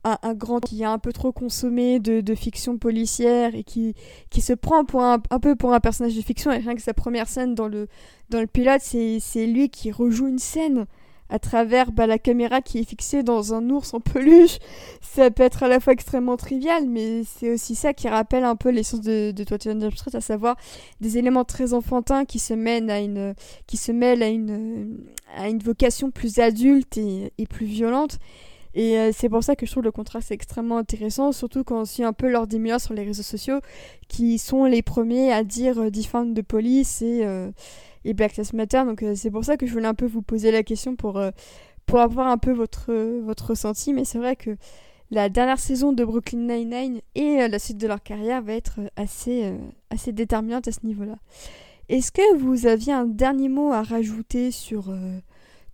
un, 0.03 0.33
grand 0.33 0.59
qui 0.59 0.83
a 0.83 0.91
un 0.91 0.99
peu 0.99 1.13
trop 1.13 1.31
consommé 1.31 1.99
de, 1.99 2.35
fiction 2.35 2.77
policière 2.77 3.55
et 3.55 3.63
qui, 3.63 3.95
qui 4.29 4.41
se 4.41 4.53
prend 4.53 4.85
pour 4.85 5.03
un, 5.03 5.21
un, 5.29 5.39
peu 5.39 5.55
pour 5.55 5.73
un 5.73 5.79
personnage 5.79 6.15
de 6.15 6.21
fiction. 6.21 6.51
Et 6.51 6.57
rien 6.57 6.75
que 6.75 6.81
sa 6.81 6.93
première 6.93 7.27
scène 7.27 7.55
dans 7.55 7.67
le, 7.67 7.87
dans 8.29 8.41
le 8.41 8.47
pilote, 8.47 8.81
c'est 8.81 9.45
lui 9.45 9.69
qui 9.69 9.91
rejoue 9.91 10.27
une 10.27 10.39
scène 10.39 10.85
à 11.29 11.39
travers 11.39 11.91
bah, 11.91 12.07
la 12.07 12.17
caméra 12.17 12.61
qui 12.61 12.79
est 12.79 12.83
fixée 12.83 13.23
dans 13.23 13.53
un 13.53 13.69
ours 13.69 13.93
en 13.93 13.99
peluche. 13.99 14.57
Ça 15.01 15.31
peut 15.31 15.43
être 15.43 15.63
à 15.63 15.67
la 15.67 15.79
fois 15.79 15.93
extrêmement 15.93 16.37
trivial, 16.37 16.87
mais 16.87 17.23
c'est 17.23 17.51
aussi 17.51 17.75
ça 17.75 17.93
qui 17.93 18.07
rappelle 18.07 18.43
un 18.43 18.55
peu 18.55 18.69
l'essence 18.69 19.01
de, 19.01 19.31
de 19.31 19.45
Jump 19.47 19.95
Street, 19.95 20.15
à 20.15 20.21
savoir 20.21 20.55
des 21.01 21.17
éléments 21.17 21.45
très 21.45 21.73
enfantins 21.73 22.25
qui 22.25 22.39
se 22.39 22.53
mènent 22.53 22.89
à 22.89 22.99
une, 22.99 23.33
qui 23.67 23.77
se 23.77 23.91
mêlent 23.91 24.23
à 24.23 24.27
une, 24.27 24.97
à 25.35 25.49
une 25.49 25.59
vocation 25.59 26.11
plus 26.11 26.39
adulte 26.39 26.97
et, 26.97 27.31
et 27.37 27.45
plus 27.47 27.65
violente. 27.65 28.19
Et 28.75 28.97
euh, 28.97 29.11
c'est 29.13 29.29
pour 29.29 29.43
ça 29.43 29.55
que 29.55 29.65
je 29.65 29.71
trouve 29.71 29.83
le 29.83 29.91
contraste 29.91 30.31
extrêmement 30.31 30.77
intéressant, 30.77 31.31
surtout 31.31 31.63
quand 31.63 31.81
on 31.81 31.85
suit 31.85 32.03
un 32.03 32.13
peu 32.13 32.29
leurs 32.29 32.47
sur 32.79 32.93
les 32.93 33.03
réseaux 33.03 33.23
sociaux, 33.23 33.59
qui 34.07 34.37
sont 34.37 34.65
les 34.65 34.81
premiers 34.81 35.33
à 35.33 35.43
dire 35.43 35.79
euh, 35.79 35.89
de 35.89 36.41
police 36.41 37.01
et 37.01 37.25
euh, 37.25 37.49
et 38.05 38.13
Black 38.13 38.37
Lives 38.37 38.53
Matter. 38.53 38.83
Donc 38.85 39.03
euh, 39.03 39.15
c'est 39.15 39.31
pour 39.31 39.43
ça 39.43 39.57
que 39.57 39.65
je 39.65 39.73
voulais 39.73 39.87
un 39.87 39.93
peu 39.93 40.05
vous 40.05 40.21
poser 40.21 40.51
la 40.51 40.63
question 40.63 40.95
pour, 40.95 41.17
euh, 41.17 41.31
pour 41.85 41.99
avoir 41.99 42.27
un 42.27 42.37
peu 42.37 42.51
votre, 42.51 42.93
votre 43.21 43.47
ressenti. 43.47 43.93
Mais 43.93 44.05
c'est 44.05 44.17
vrai 44.17 44.35
que 44.35 44.55
la 45.11 45.29
dernière 45.29 45.59
saison 45.59 45.91
de 45.91 46.03
Brooklyn 46.03 46.39
Nine-Nine 46.39 47.01
et 47.15 47.41
euh, 47.41 47.47
la 47.47 47.59
suite 47.59 47.77
de 47.77 47.87
leur 47.87 48.01
carrière 48.01 48.41
va 48.41 48.53
être 48.53 48.79
assez, 48.95 49.53
assez 49.89 50.11
déterminante 50.11 50.67
à 50.67 50.71
ce 50.71 50.85
niveau-là. 50.85 51.15
Est-ce 51.89 52.11
que 52.11 52.37
vous 52.37 52.67
aviez 52.67 52.93
un 52.93 53.05
dernier 53.05 53.49
mot 53.49 53.71
à 53.71 53.81
rajouter 53.81 54.51
sur 54.51 54.93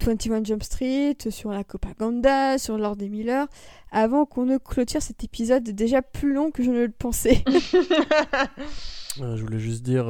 21 0.02 0.46
Jump 0.46 0.64
Street, 0.64 1.18
sur 1.30 1.52
la 1.52 1.66
propaganda, 1.66 2.58
sur 2.58 2.78
Lord 2.78 2.96
des 2.96 3.10
Miller, 3.10 3.48
avant 3.92 4.26
qu'on 4.26 4.46
ne 4.46 4.58
clôture 4.58 5.02
cet 5.02 5.26
épisode 5.26 5.64
déjà 5.64 6.02
plus 6.02 6.34
long 6.34 6.52
que 6.52 6.64
je 6.64 6.72
ne 6.72 6.86
le 6.86 6.92
pensais? 6.92 7.44
Je 9.18 9.42
voulais 9.42 9.60
juste 9.60 9.84
dire 9.84 10.06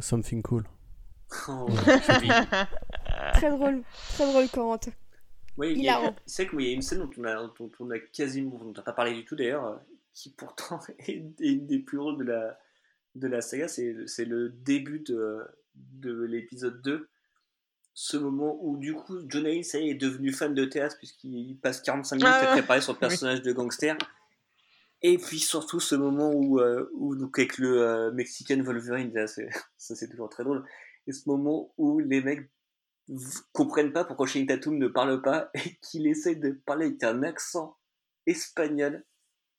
something 0.00 0.42
cool. 0.42 0.64
Oh, 1.48 1.66
très 3.34 3.50
drôle, 3.50 3.82
très 4.14 4.26
drôle, 4.26 4.48
Corentin. 4.48 4.92
Oui, 5.56 5.74
il 5.76 6.14
c'est 6.26 6.48
qu'il 6.48 6.60
y 6.62 6.70
a 6.70 6.72
une 6.72 6.82
scène 6.82 7.00
dont 7.00 7.10
on 7.18 7.24
a, 7.24 7.34
dont 7.34 7.70
on 7.80 7.90
a 7.90 7.98
quasiment, 7.98 8.58
dont 8.58 8.70
on 8.70 8.72
n'a 8.72 8.82
pas 8.82 8.92
parlé 8.92 9.14
du 9.14 9.24
tout 9.24 9.36
d'ailleurs, 9.36 9.80
qui 10.12 10.30
pourtant 10.30 10.80
est 10.98 11.24
une 11.40 11.66
des 11.66 11.78
plus 11.78 11.98
drôles 11.98 12.18
de 12.18 12.24
la, 12.24 12.58
de 13.14 13.28
la 13.28 13.40
saga, 13.40 13.68
c'est, 13.68 13.94
c'est 14.06 14.24
le 14.24 14.48
début 14.48 15.00
de, 15.00 15.44
de 15.74 16.22
l'épisode 16.22 16.80
2. 16.82 17.08
Ce 17.96 18.16
moment 18.16 18.58
où 18.60 18.76
du 18.76 18.94
coup 18.94 19.18
John 19.28 19.46
Hayes 19.46 19.68
est 19.74 19.94
devenu 19.94 20.32
fan 20.32 20.52
de 20.52 20.64
théâtre 20.64 20.96
puisqu'il 20.98 21.56
passe 21.58 21.80
45 21.80 22.16
minutes 22.16 22.28
à 22.28 22.50
ah, 22.50 22.52
préparer 22.52 22.80
son 22.80 22.94
personnage 22.94 23.42
de 23.42 23.52
gangster. 23.52 23.96
Et 25.02 25.18
puis 25.18 25.38
surtout 25.38 25.78
ce 25.78 25.94
moment 25.94 26.32
où, 26.32 26.58
euh, 26.58 26.90
où 26.94 27.14
donc 27.14 27.38
avec 27.38 27.58
le 27.58 27.82
euh, 27.82 28.10
Mexican 28.10 28.60
Wolverine, 28.62 29.12
ça 29.26 29.94
c'est 29.94 30.08
toujours 30.08 30.28
très 30.28 30.42
drôle 30.42 30.64
et 31.06 31.12
ce 31.12 31.28
moment 31.28 31.72
où 31.76 31.98
les 31.98 32.22
mecs 32.22 32.50
comprennent 33.52 33.92
pas 33.92 34.04
pourquoi 34.04 34.26
Shane 34.26 34.46
Tatum 34.46 34.78
ne 34.78 34.88
parle 34.88 35.20
pas 35.22 35.50
et 35.54 35.76
qu'il 35.82 36.06
essaie 36.06 36.34
de 36.34 36.50
parler 36.50 36.86
avec 36.86 37.02
un 37.02 37.22
accent 37.22 37.76
espagnol 38.26 39.04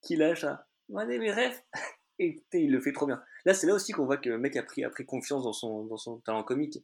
qui 0.02 0.16
lâche 0.16 0.44
un 0.44 0.60
ouais, 0.90 1.06
mes 1.06 1.32
rêves 1.32 1.62
et 2.20 2.44
il 2.54 2.72
le 2.72 2.82
fait 2.82 2.94
trop 2.94 3.06
bien. 3.06 3.22
Là, 3.46 3.54
c'est 3.54 3.68
là 3.68 3.74
aussi 3.74 3.92
qu'on 3.92 4.06
voit 4.06 4.18
que 4.18 4.30
le 4.30 4.38
mec 4.38 4.56
a 4.56 4.64
pris, 4.64 4.84
confiance 5.06 5.44
dans 5.44 5.54
son, 5.98 6.22
talent 6.26 6.44
comique. 6.44 6.84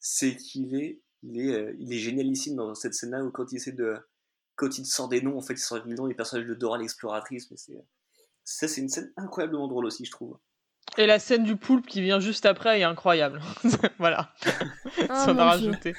C'est 0.00 0.36
qu'il 0.36 0.74
est, 0.74 1.00
il 1.22 1.40
est, 1.40 1.54
euh, 1.54 1.76
il 1.78 1.92
est 1.92 1.98
génialissime 1.98 2.56
dans 2.56 2.74
cette 2.74 2.94
scène-là 2.94 3.24
où 3.24 3.30
quand 3.30 3.50
il 3.52 3.56
essaie 3.56 3.72
de, 3.72 3.96
quand 4.56 4.78
il 4.78 4.86
sort 4.86 5.08
des 5.08 5.20
noms, 5.20 5.36
en 5.36 5.42
fait, 5.42 5.54
il 5.54 5.58
sort 5.58 5.84
des 5.84 5.94
noms 5.94 6.08
des 6.08 6.14
personnages 6.14 6.46
de 6.46 6.54
Dora 6.54 6.78
l'exploratrice. 6.78 7.48
C'est, 7.56 7.84
ça, 8.44 8.68
c'est 8.68 8.80
une 8.80 8.88
scène 8.88 9.12
incroyablement 9.16 9.68
drôle 9.68 9.86
aussi, 9.86 10.04
je 10.04 10.10
trouve. 10.10 10.38
Et 10.98 11.06
la 11.06 11.18
scène 11.18 11.44
du 11.44 11.56
poulpe 11.56 11.86
qui 11.86 12.00
vient 12.00 12.20
juste 12.20 12.46
après 12.46 12.80
est 12.80 12.84
incroyable. 12.84 13.40
voilà. 13.98 14.30
Oh, 15.10 15.32
rajouté. 15.36 15.94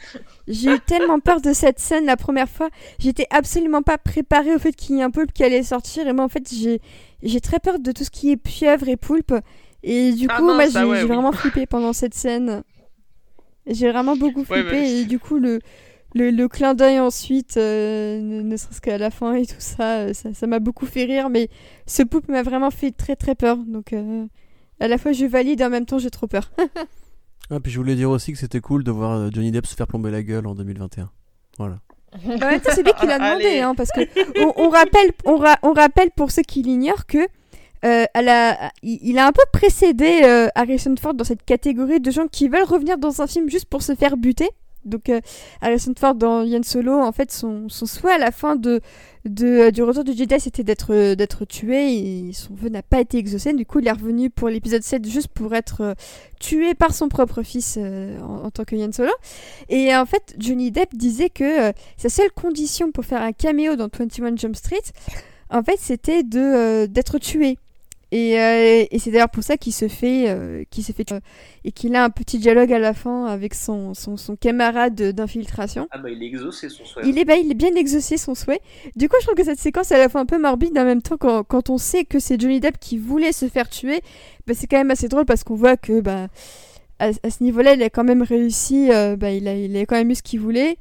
J'ai 0.47 0.73
eu 0.73 0.79
tellement 0.79 1.19
peur 1.19 1.39
de 1.39 1.53
cette 1.53 1.79
scène 1.79 2.05
la 2.05 2.17
première 2.17 2.49
fois. 2.49 2.69
J'étais 2.97 3.27
absolument 3.29 3.83
pas 3.83 3.99
préparée 3.99 4.55
au 4.55 4.59
fait 4.59 4.73
qu'il 4.73 4.95
y 4.95 4.99
ait 4.99 5.03
un 5.03 5.11
poulpe 5.11 5.33
qui 5.33 5.43
allait 5.43 5.61
sortir. 5.61 6.07
Et 6.07 6.13
moi, 6.13 6.25
en 6.25 6.29
fait, 6.29 6.51
j'ai, 6.51 7.41
très 7.41 7.59
peur 7.59 7.77
de 7.77 7.91
tout 7.91 8.03
ce 8.03 8.09
qui 8.09 8.31
est 8.31 8.37
pieuvre 8.37 8.87
et 8.87 8.97
poulpe. 8.97 9.35
Et 9.83 10.13
du 10.13 10.25
ah 10.29 10.37
coup, 10.37 10.45
moi, 10.45 10.65
j'ai, 10.67 11.03
vraiment 11.05 11.31
flippé 11.31 11.67
pendant 11.67 11.93
cette 11.93 12.15
scène. 12.15 12.63
J'ai 13.67 13.91
vraiment 13.91 14.15
beaucoup 14.15 14.45
flippé. 14.45 15.01
Et 15.01 15.05
du 15.05 15.19
coup, 15.19 15.37
le, 15.37 15.59
le, 16.15 16.31
le 16.31 16.47
clin 16.47 16.73
d'œil 16.73 16.99
ensuite, 16.99 17.57
euh, 17.57 18.19
ne, 18.19 18.57
serait-ce 18.57 18.81
qu'à 18.81 18.97
la 18.97 19.11
fin 19.11 19.35
et 19.35 19.45
tout 19.45 19.55
ça, 19.59 20.11
ça, 20.15 20.33
ça 20.33 20.47
m'a 20.47 20.57
beaucoup 20.57 20.87
fait 20.87 21.03
rire. 21.03 21.29
Mais 21.29 21.49
ce 21.85 22.01
poulpe 22.01 22.29
m'a 22.29 22.41
vraiment 22.41 22.71
fait 22.71 22.89
très 22.89 23.15
très 23.15 23.35
peur. 23.35 23.57
Donc. 23.57 23.93
Euh, 23.93 24.25
à 24.79 24.87
la 24.87 24.97
fois 24.97 25.11
je 25.11 25.25
valide 25.25 25.61
et 25.61 25.65
en 25.65 25.69
même 25.69 25.85
temps 25.85 25.99
j'ai 25.99 26.09
trop 26.09 26.27
peur. 26.27 26.51
ah, 27.49 27.59
puis 27.59 27.71
je 27.71 27.77
voulais 27.77 27.95
dire 27.95 28.09
aussi 28.09 28.31
que 28.31 28.37
c'était 28.37 28.61
cool 28.61 28.83
de 28.83 28.91
voir 28.91 29.13
euh, 29.13 29.29
Johnny 29.31 29.51
Depp 29.51 29.65
se 29.65 29.75
faire 29.75 29.87
plomber 29.87 30.11
la 30.11 30.23
gueule 30.23 30.47
en 30.47 30.55
2021. 30.55 31.09
Voilà. 31.57 31.79
Bah, 32.39 32.51
c'est 32.63 32.83
lui 32.83 32.93
qui 32.99 33.05
l'a 33.05 33.19
demandé, 33.19 33.59
hein, 33.59 33.75
parce 33.75 33.91
que 33.91 33.99
on, 34.57 34.69
rappelle, 34.69 35.11
on, 35.25 35.43
on, 35.61 35.73
rappelle 35.73 36.09
pour 36.15 36.31
ceux 36.31 36.41
qui 36.41 36.63
l'ignorent 36.63 37.05
que 37.05 37.17
euh, 37.85 38.05
elle 38.13 38.29
a, 38.29 38.71
il, 38.81 38.97
il 39.01 39.19
a 39.19 39.27
un 39.27 39.31
peu 39.31 39.43
précédé 39.51 40.21
euh, 40.23 40.47
Harrison 40.55 40.95
Ford 40.99 41.13
dans 41.13 41.25
cette 41.25 41.43
catégorie 41.43 41.99
de 41.99 42.09
gens 42.09 42.27
qui 42.27 42.47
veulent 42.47 42.63
revenir 42.63 42.97
dans 42.97 43.21
un 43.21 43.27
film 43.27 43.49
juste 43.49 43.65
pour 43.65 43.83
se 43.83 43.93
faire 43.93 44.17
buter. 44.17 44.49
Donc 44.87 45.09
euh, 45.09 45.21
Harrison 45.61 45.93
Ford 45.97 46.15
dans 46.15 46.43
Yann 46.43 46.63
Solo, 46.63 46.93
en 46.93 47.11
fait, 47.11 47.31
son, 47.31 47.67
souhait 47.69 48.13
à 48.13 48.17
la 48.17 48.31
fin 48.31 48.55
de, 48.55 48.81
de, 49.25 49.69
du 49.69 49.83
retour 49.83 50.03
du 50.03 50.13
Jedi, 50.13 50.39
c'était 50.39 50.63
d'être 50.63 50.93
euh, 50.93 51.15
d'être 51.15 51.45
tué. 51.45 52.31
Son 52.33 52.53
vœu 52.53 52.69
n'a 52.69 52.81
pas 52.81 52.99
été 52.99 53.17
exaucé. 53.17 53.53
Du 53.53 53.65
coup, 53.65 53.79
il 53.79 53.87
est 53.87 53.91
revenu 53.91 54.29
pour 54.29 54.49
l'épisode 54.49 54.83
7 54.83 55.07
juste 55.07 55.29
pour 55.29 55.53
être 55.53 55.81
euh, 55.81 55.93
tué 56.39 56.73
par 56.73 56.93
son 56.93 57.09
propre 57.09 57.43
fils 57.43 57.77
euh, 57.77 58.19
en, 58.21 58.49
tant 58.51 58.63
que 58.63 58.75
Yann 58.75 58.93
Solo. 58.93 59.11
Et 59.69 59.95
en 59.95 60.05
fait, 60.05 60.35
Johnny 60.37 60.71
Depp 60.71 60.95
disait 60.95 61.29
que 61.29 61.69
euh, 61.69 61.71
sa 61.97 62.09
seule 62.09 62.31
condition 62.31 62.91
pour 62.91 63.05
faire 63.05 63.21
un 63.21 63.33
caméo 63.33 63.75
dans 63.75 63.87
21 63.87 64.35
Jump 64.35 64.55
Street, 64.55 64.77
en 65.49 65.63
fait, 65.63 65.77
c'était 65.79 66.23
de 66.23 66.39
euh, 66.39 66.87
d'être 66.87 67.19
tué. 67.19 67.57
Et, 68.11 68.39
euh, 68.39 68.85
et 68.89 68.99
c'est 68.99 69.11
d'ailleurs 69.11 69.29
pour 69.29 69.43
ça 69.43 69.57
qu'il 69.57 69.73
se 69.73 69.89
fait, 69.89 70.29
euh, 70.29 70.63
qu'il 70.69 70.83
se 70.83 70.93
fait 70.93 71.11
euh, 71.11 71.19
et 71.65 71.73
qu'il 71.73 71.93
a 71.95 72.03
un 72.05 72.09
petit 72.09 72.39
dialogue 72.39 72.71
à 72.71 72.79
la 72.79 72.93
fin 72.93 73.25
avec 73.25 73.53
son, 73.53 73.93
son, 73.93 74.15
son 74.15 74.37
camarade 74.37 74.95
d'infiltration. 74.95 75.87
Ah 75.91 75.97
bah 75.97 76.09
il 76.09 76.23
a 76.23 76.25
exaucé 76.25 76.69
son 76.69 76.85
souhait. 76.85 77.03
Il 77.05 77.17
est, 77.19 77.25
bah, 77.25 77.35
il 77.35 77.51
est 77.51 77.55
bien 77.55 77.75
exaucé 77.75 78.15
son 78.17 78.33
souhait. 78.33 78.61
Du 78.95 79.09
coup, 79.09 79.17
je 79.19 79.25
trouve 79.25 79.35
que 79.35 79.43
cette 79.43 79.59
séquence 79.59 79.91
est 79.91 79.95
à 79.95 79.99
la 79.99 80.07
fois 80.07 80.21
un 80.21 80.25
peu 80.25 80.39
morbide 80.39 80.77
en 80.77 80.85
même 80.85 81.01
temps 81.01 81.17
quand, 81.17 81.43
quand 81.43 81.69
on 81.69 81.77
sait 81.77 82.05
que 82.05 82.19
c'est 82.19 82.39
Johnny 82.39 82.61
Depp 82.61 82.79
qui 82.79 82.97
voulait 82.97 83.33
se 83.33 83.49
faire 83.49 83.69
tuer. 83.69 84.01
Bah, 84.45 84.53
c'est 84.55 84.67
quand 84.67 84.77
même 84.77 84.91
assez 84.91 85.09
drôle 85.09 85.25
parce 85.25 85.43
qu'on 85.43 85.55
voit 85.55 85.75
que 85.75 85.99
bah, 85.99 86.27
à, 86.99 87.07
à 87.23 87.29
ce 87.29 87.43
niveau-là, 87.43 87.73
il 87.73 87.83
a 87.83 87.89
quand 87.89 88.05
même 88.05 88.21
réussi. 88.21 88.89
euh, 88.91 89.17
bah, 89.17 89.31
il, 89.31 89.49
a, 89.49 89.53
il 89.55 89.75
a 89.75 89.85
quand 89.85 89.95
même 89.97 90.11
eu 90.11 90.15
ce 90.15 90.23
qu'il 90.23 90.39
voulait. 90.39 90.77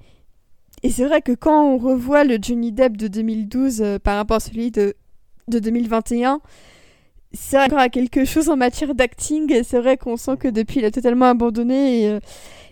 Et 0.85 0.91
c'est 0.91 1.05
vrai 1.05 1.23
que 1.23 1.33
quand 1.33 1.75
on 1.75 1.79
revoit 1.79 2.23
le 2.23 2.39
Johnny 2.41 2.71
Depp 2.71 2.97
de 2.97 3.09
2012 3.09 3.83
euh, 3.83 3.99
par 3.99 4.17
rapport 4.17 4.37
à 4.37 4.41
celui 4.41 4.71
de, 4.71 4.95
de 5.49 5.59
2021, 5.59 6.41
c'est 7.37 7.59
encore 7.59 7.79
à 7.79 7.89
quelque 7.89 8.25
chose 8.25 8.49
en 8.49 8.57
matière 8.57 8.95
d'acting. 8.95 9.53
et 9.53 9.63
C'est 9.63 9.79
vrai 9.79 9.97
qu'on 9.97 10.17
sent 10.17 10.37
que 10.39 10.49
depuis, 10.49 10.81
il 10.81 10.85
a 10.85 10.91
totalement 10.91 11.27
abandonné. 11.27 12.03
Et, 12.03 12.11
euh, 12.11 12.21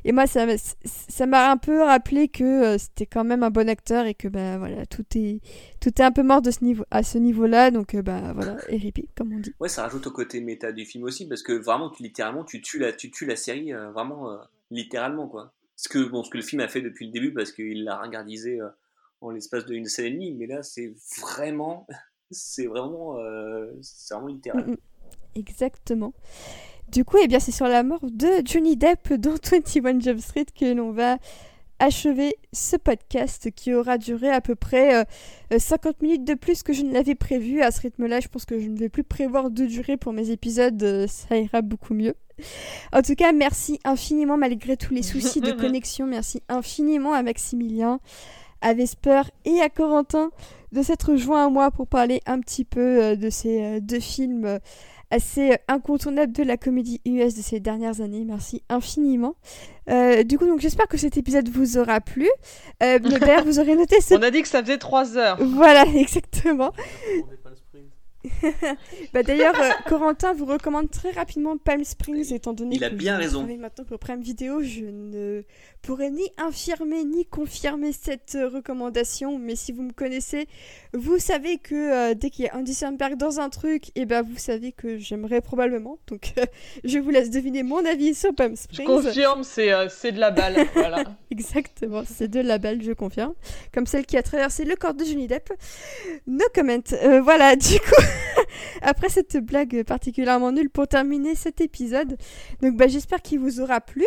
et 0.05 0.13
moi, 0.13 0.27
ça 0.27 0.45
m'a- 0.47 0.57
ça 0.85 1.51
un 1.51 1.57
peu 1.57 1.83
rappelé 1.83 2.29
que 2.29 2.45
euh, 2.45 2.79
c'était 2.79 3.07
quand 3.07 3.25
même 3.25 3.43
un 3.43 3.51
bon 3.51 3.69
acteur 3.69 4.07
et 4.07 4.15
que 4.15 4.29
bah, 4.29 4.59
voilà, 4.59 4.85
tout, 4.87 5.05
est, 5.15 5.41
tout 5.81 5.91
est 5.91 6.01
un 6.05 6.11
peu 6.13 6.23
mort 6.23 6.43
de 6.43 6.51
ce 6.51 6.65
niveau, 6.65 6.85
à 6.91 7.03
ce 7.03 7.19
niveau-là. 7.19 7.71
Donc, 7.71 7.95
euh, 7.95 8.03
bah, 8.03 8.33
voilà, 8.35 8.57
RIP, 8.69 9.09
comme 9.17 9.33
on 9.33 9.39
dit. 9.39 9.55
Ouais, 9.61 9.69
ça 9.69 9.83
rajoute 9.83 10.07
au 10.07 10.11
côté 10.11 10.41
méta 10.41 10.73
du 10.73 10.85
film 10.85 11.05
aussi, 11.05 11.27
parce 11.29 11.43
que 11.43 11.53
vraiment, 11.53 11.91
tu, 11.91 12.03
littéralement, 12.03 12.45
tu 12.45 12.61
tues 12.61 12.79
la, 12.79 12.93
tu 12.93 13.11
tues 13.11 13.27
la 13.27 13.37
série, 13.37 13.73
vraiment, 13.73 14.29
littéralement, 14.71 15.29
quoi. 15.29 15.53
Ce 15.77 15.89
que, 15.89 15.99
bon, 16.09 16.23
ce 16.23 16.31
que 16.31 16.37
le 16.39 16.43
film 16.43 16.61
a 16.61 16.69
fait 16.69 16.81
depuis 16.81 17.07
le 17.07 17.13
début, 17.13 17.33
parce 17.33 17.53
qu'il 17.53 17.85
l'a 17.85 17.97
regardisé 18.01 18.59
en 19.21 19.31
l'espace 19.31 19.65
d'une 19.65 19.87
scène 19.87 20.07
et 20.07 20.11
demie, 20.11 20.35
mais 20.35 20.47
là, 20.47 20.63
c'est 20.63 20.93
vraiment, 21.21 21.87
c'est 22.35 22.67
vraiment, 22.67 23.19
euh, 23.19 23.73
c'est 23.81 24.15
vraiment 24.15 24.29
littéral. 24.29 24.67
Mm, 24.67 24.71
mm. 24.73 24.77
Exactement. 25.37 26.13
Du 26.89 27.05
coup, 27.05 27.17
eh 27.23 27.27
bien, 27.27 27.41
c'est 27.41 27.53
sur 27.53 27.67
la 27.67 27.83
mort 27.83 28.05
de 28.05 28.29
Johnny 28.45 28.77
Depp 28.77 29.15
dans 29.15 29.35
21 29.51 30.01
Jump 30.01 30.21
Street 30.21 30.47
que 30.55 30.73
l'on 30.73 30.93
va 30.93 31.19
achever 31.79 32.37
ce 32.53 32.77
podcast 32.77 33.51
qui 33.51 33.75
aura 33.75 33.99
duré 33.99 34.31
à 34.31 34.41
peu 34.41 34.55
près 34.55 35.01
euh, 35.01 35.05
euh, 35.53 35.59
50 35.59 36.03
minutes 36.03 36.25
de 36.25 36.35
plus 36.35 36.63
que 36.63 36.73
je 36.73 36.83
ne 36.83 36.93
l'avais 36.93 37.15
prévu. 37.15 37.63
À 37.63 37.71
ce 37.71 37.81
rythme-là, 37.81 38.21
je 38.21 38.29
pense 38.29 38.45
que 38.45 38.59
je 38.59 38.69
ne 38.69 38.77
vais 38.77 38.89
plus 38.89 39.05
prévoir 39.05 39.51
de 39.51 39.67
durée 39.67 39.97
pour 39.97 40.13
mes 40.13 40.31
épisodes, 40.31 40.81
euh, 40.83 41.07
ça 41.07 41.37
ira 41.37 41.63
beaucoup 41.63 41.95
mieux. 41.95 42.15
En 42.93 43.03
tout 43.03 43.15
cas, 43.15 43.33
merci 43.33 43.79
infiniment 43.85 44.37
malgré 44.37 44.77
tous 44.77 44.95
les 44.95 45.03
soucis 45.03 45.41
de 45.41 45.53
connexion. 45.61 46.07
Merci 46.07 46.43
infiniment 46.49 47.13
à 47.13 47.23
Maximilien, 47.23 48.01
à 48.65 48.75
Vesper 48.75 49.23
et 49.45 49.61
à 49.61 49.69
Corentin 49.69 50.31
de 50.73 50.83
s'être 50.83 51.15
joints 51.15 51.47
à 51.47 51.51
moi 51.51 51.71
pour 51.71 51.87
parler 51.87 52.21
un 52.27 52.41
petit 52.41 52.65
peu 52.65 52.81
euh, 53.03 53.15
de 53.17 53.31
ces 53.31 53.63
euh, 53.63 53.81
deux 53.81 54.01
films 54.01 54.45
euh, 54.45 54.59
assez 55.11 55.57
incontournables 55.69 56.33
de 56.33 56.43
la 56.43 56.57
comédie 56.57 57.01
US 57.05 57.37
de 57.37 57.43
ces 57.43 57.61
dernières 57.61 58.01
années. 58.01 58.25
Merci 58.25 58.65
infiniment. 58.69 59.37
Euh, 59.89 60.25
du 60.25 60.39
coup, 60.39 60.47
donc 60.47 60.59
j'espère 60.61 60.89
que 60.89 60.97
cet 60.97 61.17
épisode 61.17 61.49
vous 61.49 61.79
aura 61.79 62.01
plu. 62.01 62.27
Euh, 62.83 62.99
D'ailleurs, 63.21 63.45
vous 63.45 63.61
aurez 63.61 63.77
noté 63.77 64.01
ce... 64.01 64.15
On 64.15 64.23
a 64.23 64.31
dit 64.33 64.43
que 64.43 64.49
ça 64.49 64.63
faisait 64.63 64.79
3 64.79 65.17
heures. 65.17 65.39
Voilà, 65.41 65.85
exactement. 65.95 66.73
Bah, 69.13 69.23
D'ailleurs, 69.23 69.55
euh, 69.61 69.71
Corentin 69.87 70.33
vous 70.33 70.47
recommande 70.47 70.91
très 70.91 71.11
rapidement 71.11 71.59
Palm 71.59 71.85
Springs, 71.85 72.33
étant 72.33 72.55
donné 72.55 72.77
Il 72.77 72.85
a 72.85 72.89
que 72.89 72.95
bien 72.95 73.19
raison. 73.19 73.47
maintenant 73.59 73.85
pour 73.85 73.99
Prime 73.99 74.23
Vidéo. 74.23 74.63
Je 74.63 74.85
ne 74.87 75.43
pourrais 75.85 76.11
ni 76.11 76.27
infirmer 76.39 77.05
ni 77.05 77.27
confirmer 77.27 77.93
cette 77.93 78.37
euh, 78.37 78.49
recommandation, 78.49 79.39
mais 79.39 79.55
si 79.55 79.71
vous 79.71 79.83
me 79.83 79.93
connaissez, 79.93 80.49
vous 80.95 81.19
savez 81.19 81.59
que 81.59 81.75
euh, 81.75 82.15
dès 82.15 82.31
qu'il 82.31 82.47
y 82.47 82.49
a 82.49 82.57
Andy 82.57 82.73
Samberg 82.73 83.17
dans 83.17 83.39
un 83.39 83.51
truc, 83.51 83.91
et 83.95 84.07
ben 84.07 84.23
vous 84.23 84.39
savez 84.39 84.73
que 84.73 84.97
j'aimerais 84.97 85.41
probablement. 85.41 85.99
Donc, 86.07 86.33
euh, 86.39 86.45
je 86.85 86.99
vous 86.99 87.11
laisse 87.11 87.31
deviner 87.31 87.63
mon 87.63 87.85
avis 87.85 88.15
sur 88.15 88.35
Palm 88.35 88.57
Je 88.57 88.63
Springs. 88.63 88.87
confirme, 88.87 89.45
c'est 89.45 89.73
euh, 89.73 89.87
de 89.87 90.19
la 90.19 90.31
balle. 90.31 90.67
voilà. 90.75 91.05
Exactement, 91.31 92.03
c'est 92.07 92.29
de 92.29 92.41
la 92.41 92.59
balle, 92.59 92.83
je 92.83 92.93
confirme. 92.93 93.35
Comme 93.73 93.87
celle 93.87 94.07
qui 94.07 94.17
a 94.17 94.23
traversé 94.23 94.65
le 94.65 94.77
corps 94.77 94.95
de 94.95 95.05
Johnny 95.05 95.27
Depp. 95.27 95.53
No 96.27 96.45
comment. 96.55 96.75
Voilà, 97.23 97.57
du 97.57 97.79
coup, 97.81 98.03
après 98.81 99.11
cette 99.11 99.37
blague 99.37 99.83
particulièrement 99.85 100.53
nulle 100.53 100.71
pour 100.71 100.89
terminer 100.89 101.35
cet 101.35 101.61
épisode, 101.61 102.17
donc 102.63 102.77
bah, 102.77 102.87
j'espère 102.89 103.21
qu'il 103.21 103.41
vous 103.41 103.61
aura 103.61 103.81
plu. 103.81 104.07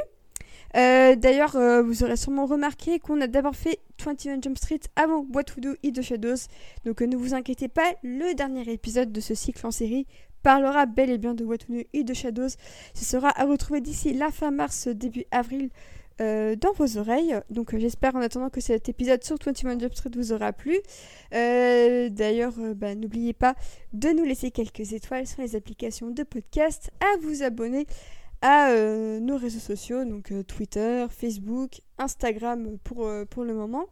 Euh, 0.75 1.15
D'ailleurs, 1.15 1.55
euh, 1.55 1.81
vous 1.81 2.03
aurez 2.03 2.17
sûrement 2.17 2.45
remarqué 2.45 2.99
qu'on 2.99 3.21
a 3.21 3.27
d'abord 3.27 3.55
fait 3.55 3.79
21 4.03 4.41
Jump 4.41 4.57
Street 4.57 4.79
avant 4.95 5.25
What 5.33 5.43
to 5.43 5.61
Do 5.61 5.75
Eat 5.83 5.95
the 5.95 6.01
Shadows. 6.01 6.47
Donc 6.85 7.01
euh, 7.01 7.07
ne 7.07 7.15
vous 7.15 7.33
inquiétez 7.33 7.67
pas, 7.67 7.93
le 8.03 8.33
dernier 8.33 8.69
épisode 8.71 9.11
de 9.11 9.21
ce 9.21 9.35
cycle 9.35 9.65
en 9.65 9.71
série 9.71 10.05
parlera 10.43 10.85
bel 10.85 11.09
et 11.09 11.17
bien 11.17 11.33
de 11.33 11.43
What 11.43 11.57
Do 11.69 11.75
Eat 11.93 12.07
the 12.07 12.13
Shadows. 12.13 12.49
Ce 12.93 13.05
sera 13.05 13.29
à 13.39 13.45
retrouver 13.45 13.81
d'ici 13.81 14.13
la 14.13 14.31
fin 14.31 14.51
mars, 14.51 14.87
début 14.87 15.25
avril 15.31 15.69
dans 16.19 16.73
vos 16.75 16.97
oreilles. 16.97 17.35
Donc 17.51 17.77
j'espère 17.77 18.15
en 18.15 18.21
attendant 18.21 18.49
que 18.49 18.59
cet 18.59 18.89
épisode 18.89 19.23
sur 19.23 19.35
21 19.43 19.77
Jump 19.77 19.93
Street 19.93 20.09
vous 20.15 20.31
aura 20.31 20.51
plu. 20.51 20.79
D'ailleurs, 21.31 22.53
bah, 22.75 22.95
n'oubliez 22.95 23.33
pas 23.33 23.53
de 23.93 24.09
nous 24.09 24.23
laisser 24.23 24.49
quelques 24.49 24.93
étoiles 24.93 25.27
sur 25.27 25.41
les 25.41 25.55
applications 25.55 26.09
de 26.09 26.23
podcast, 26.23 26.89
à 27.01 27.19
vous 27.21 27.43
abonner 27.43 27.85
à 28.41 28.69
euh, 28.69 29.19
nos 29.19 29.37
réseaux 29.37 29.59
sociaux, 29.59 30.05
donc 30.05 30.31
euh, 30.31 30.43
Twitter, 30.43 31.05
Facebook, 31.09 31.81
Instagram 31.97 32.77
pour, 32.83 33.07
euh, 33.07 33.25
pour 33.25 33.43
le 33.43 33.53
moment. 33.53 33.87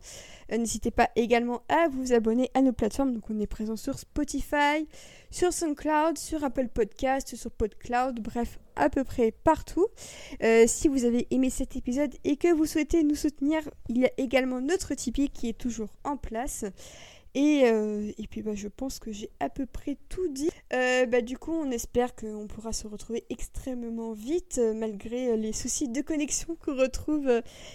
N'hésitez 0.52 0.92
pas 0.92 1.10
également 1.16 1.64
à 1.70 1.88
vous 1.88 2.14
abonner 2.14 2.52
à 2.54 2.62
nos 2.62 2.72
plateformes. 2.72 3.14
Donc 3.14 3.30
on 3.30 3.40
est 3.40 3.48
présent 3.48 3.76
sur 3.76 3.98
Spotify, 3.98 4.88
sur 5.32 5.52
SoundCloud, 5.52 6.18
sur 6.18 6.44
Apple 6.44 6.68
Podcast, 6.68 7.36
sur 7.36 7.50
PodCloud, 7.52 8.20
bref, 8.22 8.60
à 8.76 8.90
peu 8.90 9.04
près 9.04 9.32
partout. 9.32 9.88
Si 10.68 10.88
vous 10.88 11.06
avez 11.06 11.26
aimé 11.32 11.50
cet 11.50 11.76
épisode 11.76 12.14
et 12.24 12.36
que 12.38 12.54
vous 12.54 12.68
souhaitez 12.68 13.04
nous 13.04 13.16
soutenir, 13.16 13.62
il 13.90 13.98
y 13.98 14.06
a 14.06 14.12
également 14.18 14.62
notre 14.62 14.94
Tipeee 14.94 15.30
qui 15.30 15.50
est 15.50 15.58
toujours 15.58 15.96
en 16.04 16.16
place. 16.16 16.66
Et, 17.36 17.64
euh, 17.66 18.12
et 18.18 18.28
puis 18.28 18.42
bah, 18.42 18.56
je 18.56 18.70
pense 18.70 18.98
que 18.98 19.12
j'ai 19.12 19.30
à 19.42 19.50
peu 19.50 19.66
près 19.66 19.98
tout 20.08 20.30
dit. 20.30 20.50
Euh, 20.74 21.06
bah, 21.06 21.20
du 21.20 21.38
coup, 21.38 21.52
on 21.52 21.70
espère 21.70 22.16
qu'on 22.16 22.48
pourra 22.48 22.72
se 22.72 22.88
retrouver 22.88 23.26
extrêmement 23.30 24.14
vite, 24.14 24.58
euh, 24.58 24.74
malgré 24.74 25.36
les 25.36 25.52
soucis 25.52 25.90
de 25.90 26.02
connexion 26.02 26.56
qu'on 26.66 26.78
retrouve 26.78 27.30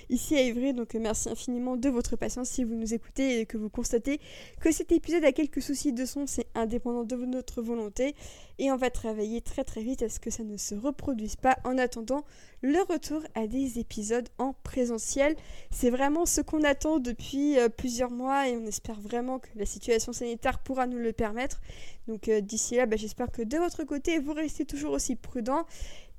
ici 0.09 0.35
à 0.35 0.43
Ivry. 0.43 0.73
Donc 0.73 0.95
merci 0.95 1.29
infiniment 1.29 1.77
de 1.77 1.91
votre 1.91 2.17
patience 2.17 2.49
si 2.49 2.65
vous 2.65 2.75
nous 2.75 2.95
écoutez 2.95 3.41
et 3.41 3.47
que 3.47 3.59
vous 3.59 3.69
constatez 3.69 4.19
que 4.61 4.73
cet 4.73 4.93
épisode 4.93 5.25
a 5.25 5.33
quelques 5.33 5.61
soucis 5.61 5.93
de 5.93 6.07
son. 6.07 6.27
C'est 6.27 6.47
indépendant 6.55 7.05
de 7.05 7.17
notre 7.17 7.61
volonté. 7.61 8.15
Et 8.59 8.73
on 8.73 8.77
va 8.77 8.91
travailler 8.91 9.43
très 9.43 9.65
très 9.65 9.83
vite 9.83 10.03
à 10.03 10.09
ce 10.09 10.21
que 10.21 10.31
ça 10.31 10.43
ne 10.43 10.57
se 10.57 10.75
reproduise 10.75 11.37
pas 11.37 11.59
en 11.65 11.77
attendant 11.77 12.25
le 12.63 12.81
retour 12.83 13.23
à 13.35 13.47
des 13.47 13.79
épisodes 13.79 14.29
en 14.39 14.55
présentiel. 14.63 15.37
C'est 15.71 15.91
vraiment 15.91 16.27
ce 16.27 16.41
qu'on 16.41 16.63
attend 16.63 16.99
depuis 16.99 17.59
euh, 17.59 17.69
plusieurs 17.69 18.11
mois 18.11 18.49
et 18.49 18.57
on 18.57 18.67
espère 18.67 19.01
vraiment 19.01 19.39
que 19.39 19.49
la 19.57 19.67
situation 19.67 20.13
sanitaire 20.13 20.59
pourra 20.59 20.87
nous 20.87 20.99
le 20.99 21.13
permettre. 21.13 21.61
Donc 22.09 22.29
euh, 22.29 22.41
d'ici 22.41 22.77
là, 22.77 22.87
bah, 22.87 22.97
j'espère 22.97 23.31
que 23.31 23.43
de 23.43 23.57
votre 23.57 23.85
côté, 23.85 24.19
vous 24.19 24.33
restez 24.33 24.65
toujours 24.65 24.93
aussi 24.93 25.17
prudent 25.17 25.67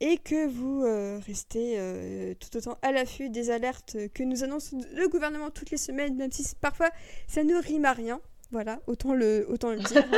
et 0.01 0.17
que 0.17 0.47
vous 0.47 0.83
euh, 0.83 1.19
restez 1.25 1.75
euh, 1.77 2.33
tout 2.39 2.57
autant 2.57 2.77
à 2.81 2.91
l'affût 2.91 3.29
des 3.29 3.51
alertes 3.51 3.95
que 4.13 4.23
nous 4.23 4.43
annonce 4.43 4.73
le 4.95 5.07
gouvernement 5.07 5.51
toutes 5.51 5.69
les 5.69 5.77
semaines, 5.77 6.15
même 6.15 6.31
si 6.31 6.43
parfois 6.59 6.89
ça 7.27 7.43
ne 7.43 7.55
rime 7.55 7.85
à 7.85 7.93
rien. 7.93 8.19
Voilà, 8.51 8.81
autant 8.85 9.13
le, 9.13 9.45
autant 9.49 9.69
le 9.69 9.77
dire. 9.79 10.05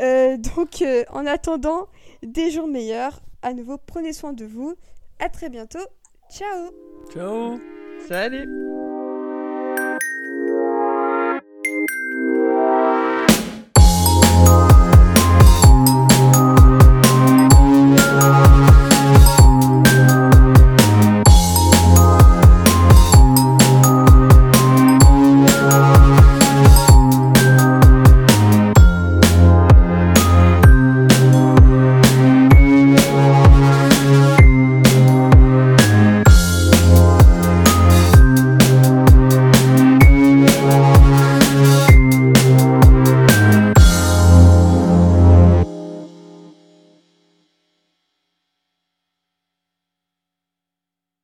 Euh, 0.00 0.36
donc, 0.36 0.80
euh, 0.80 1.02
en 1.10 1.26
attendant 1.26 1.88
des 2.22 2.52
jours 2.52 2.68
meilleurs, 2.68 3.20
à 3.42 3.52
nouveau, 3.52 3.78
prenez 3.78 4.12
soin 4.12 4.32
de 4.32 4.44
vous. 4.44 4.76
À 5.18 5.28
très 5.28 5.48
bientôt. 5.48 5.86
Ciao. 6.30 6.70
Ciao. 7.12 7.58
Salut 8.06 8.48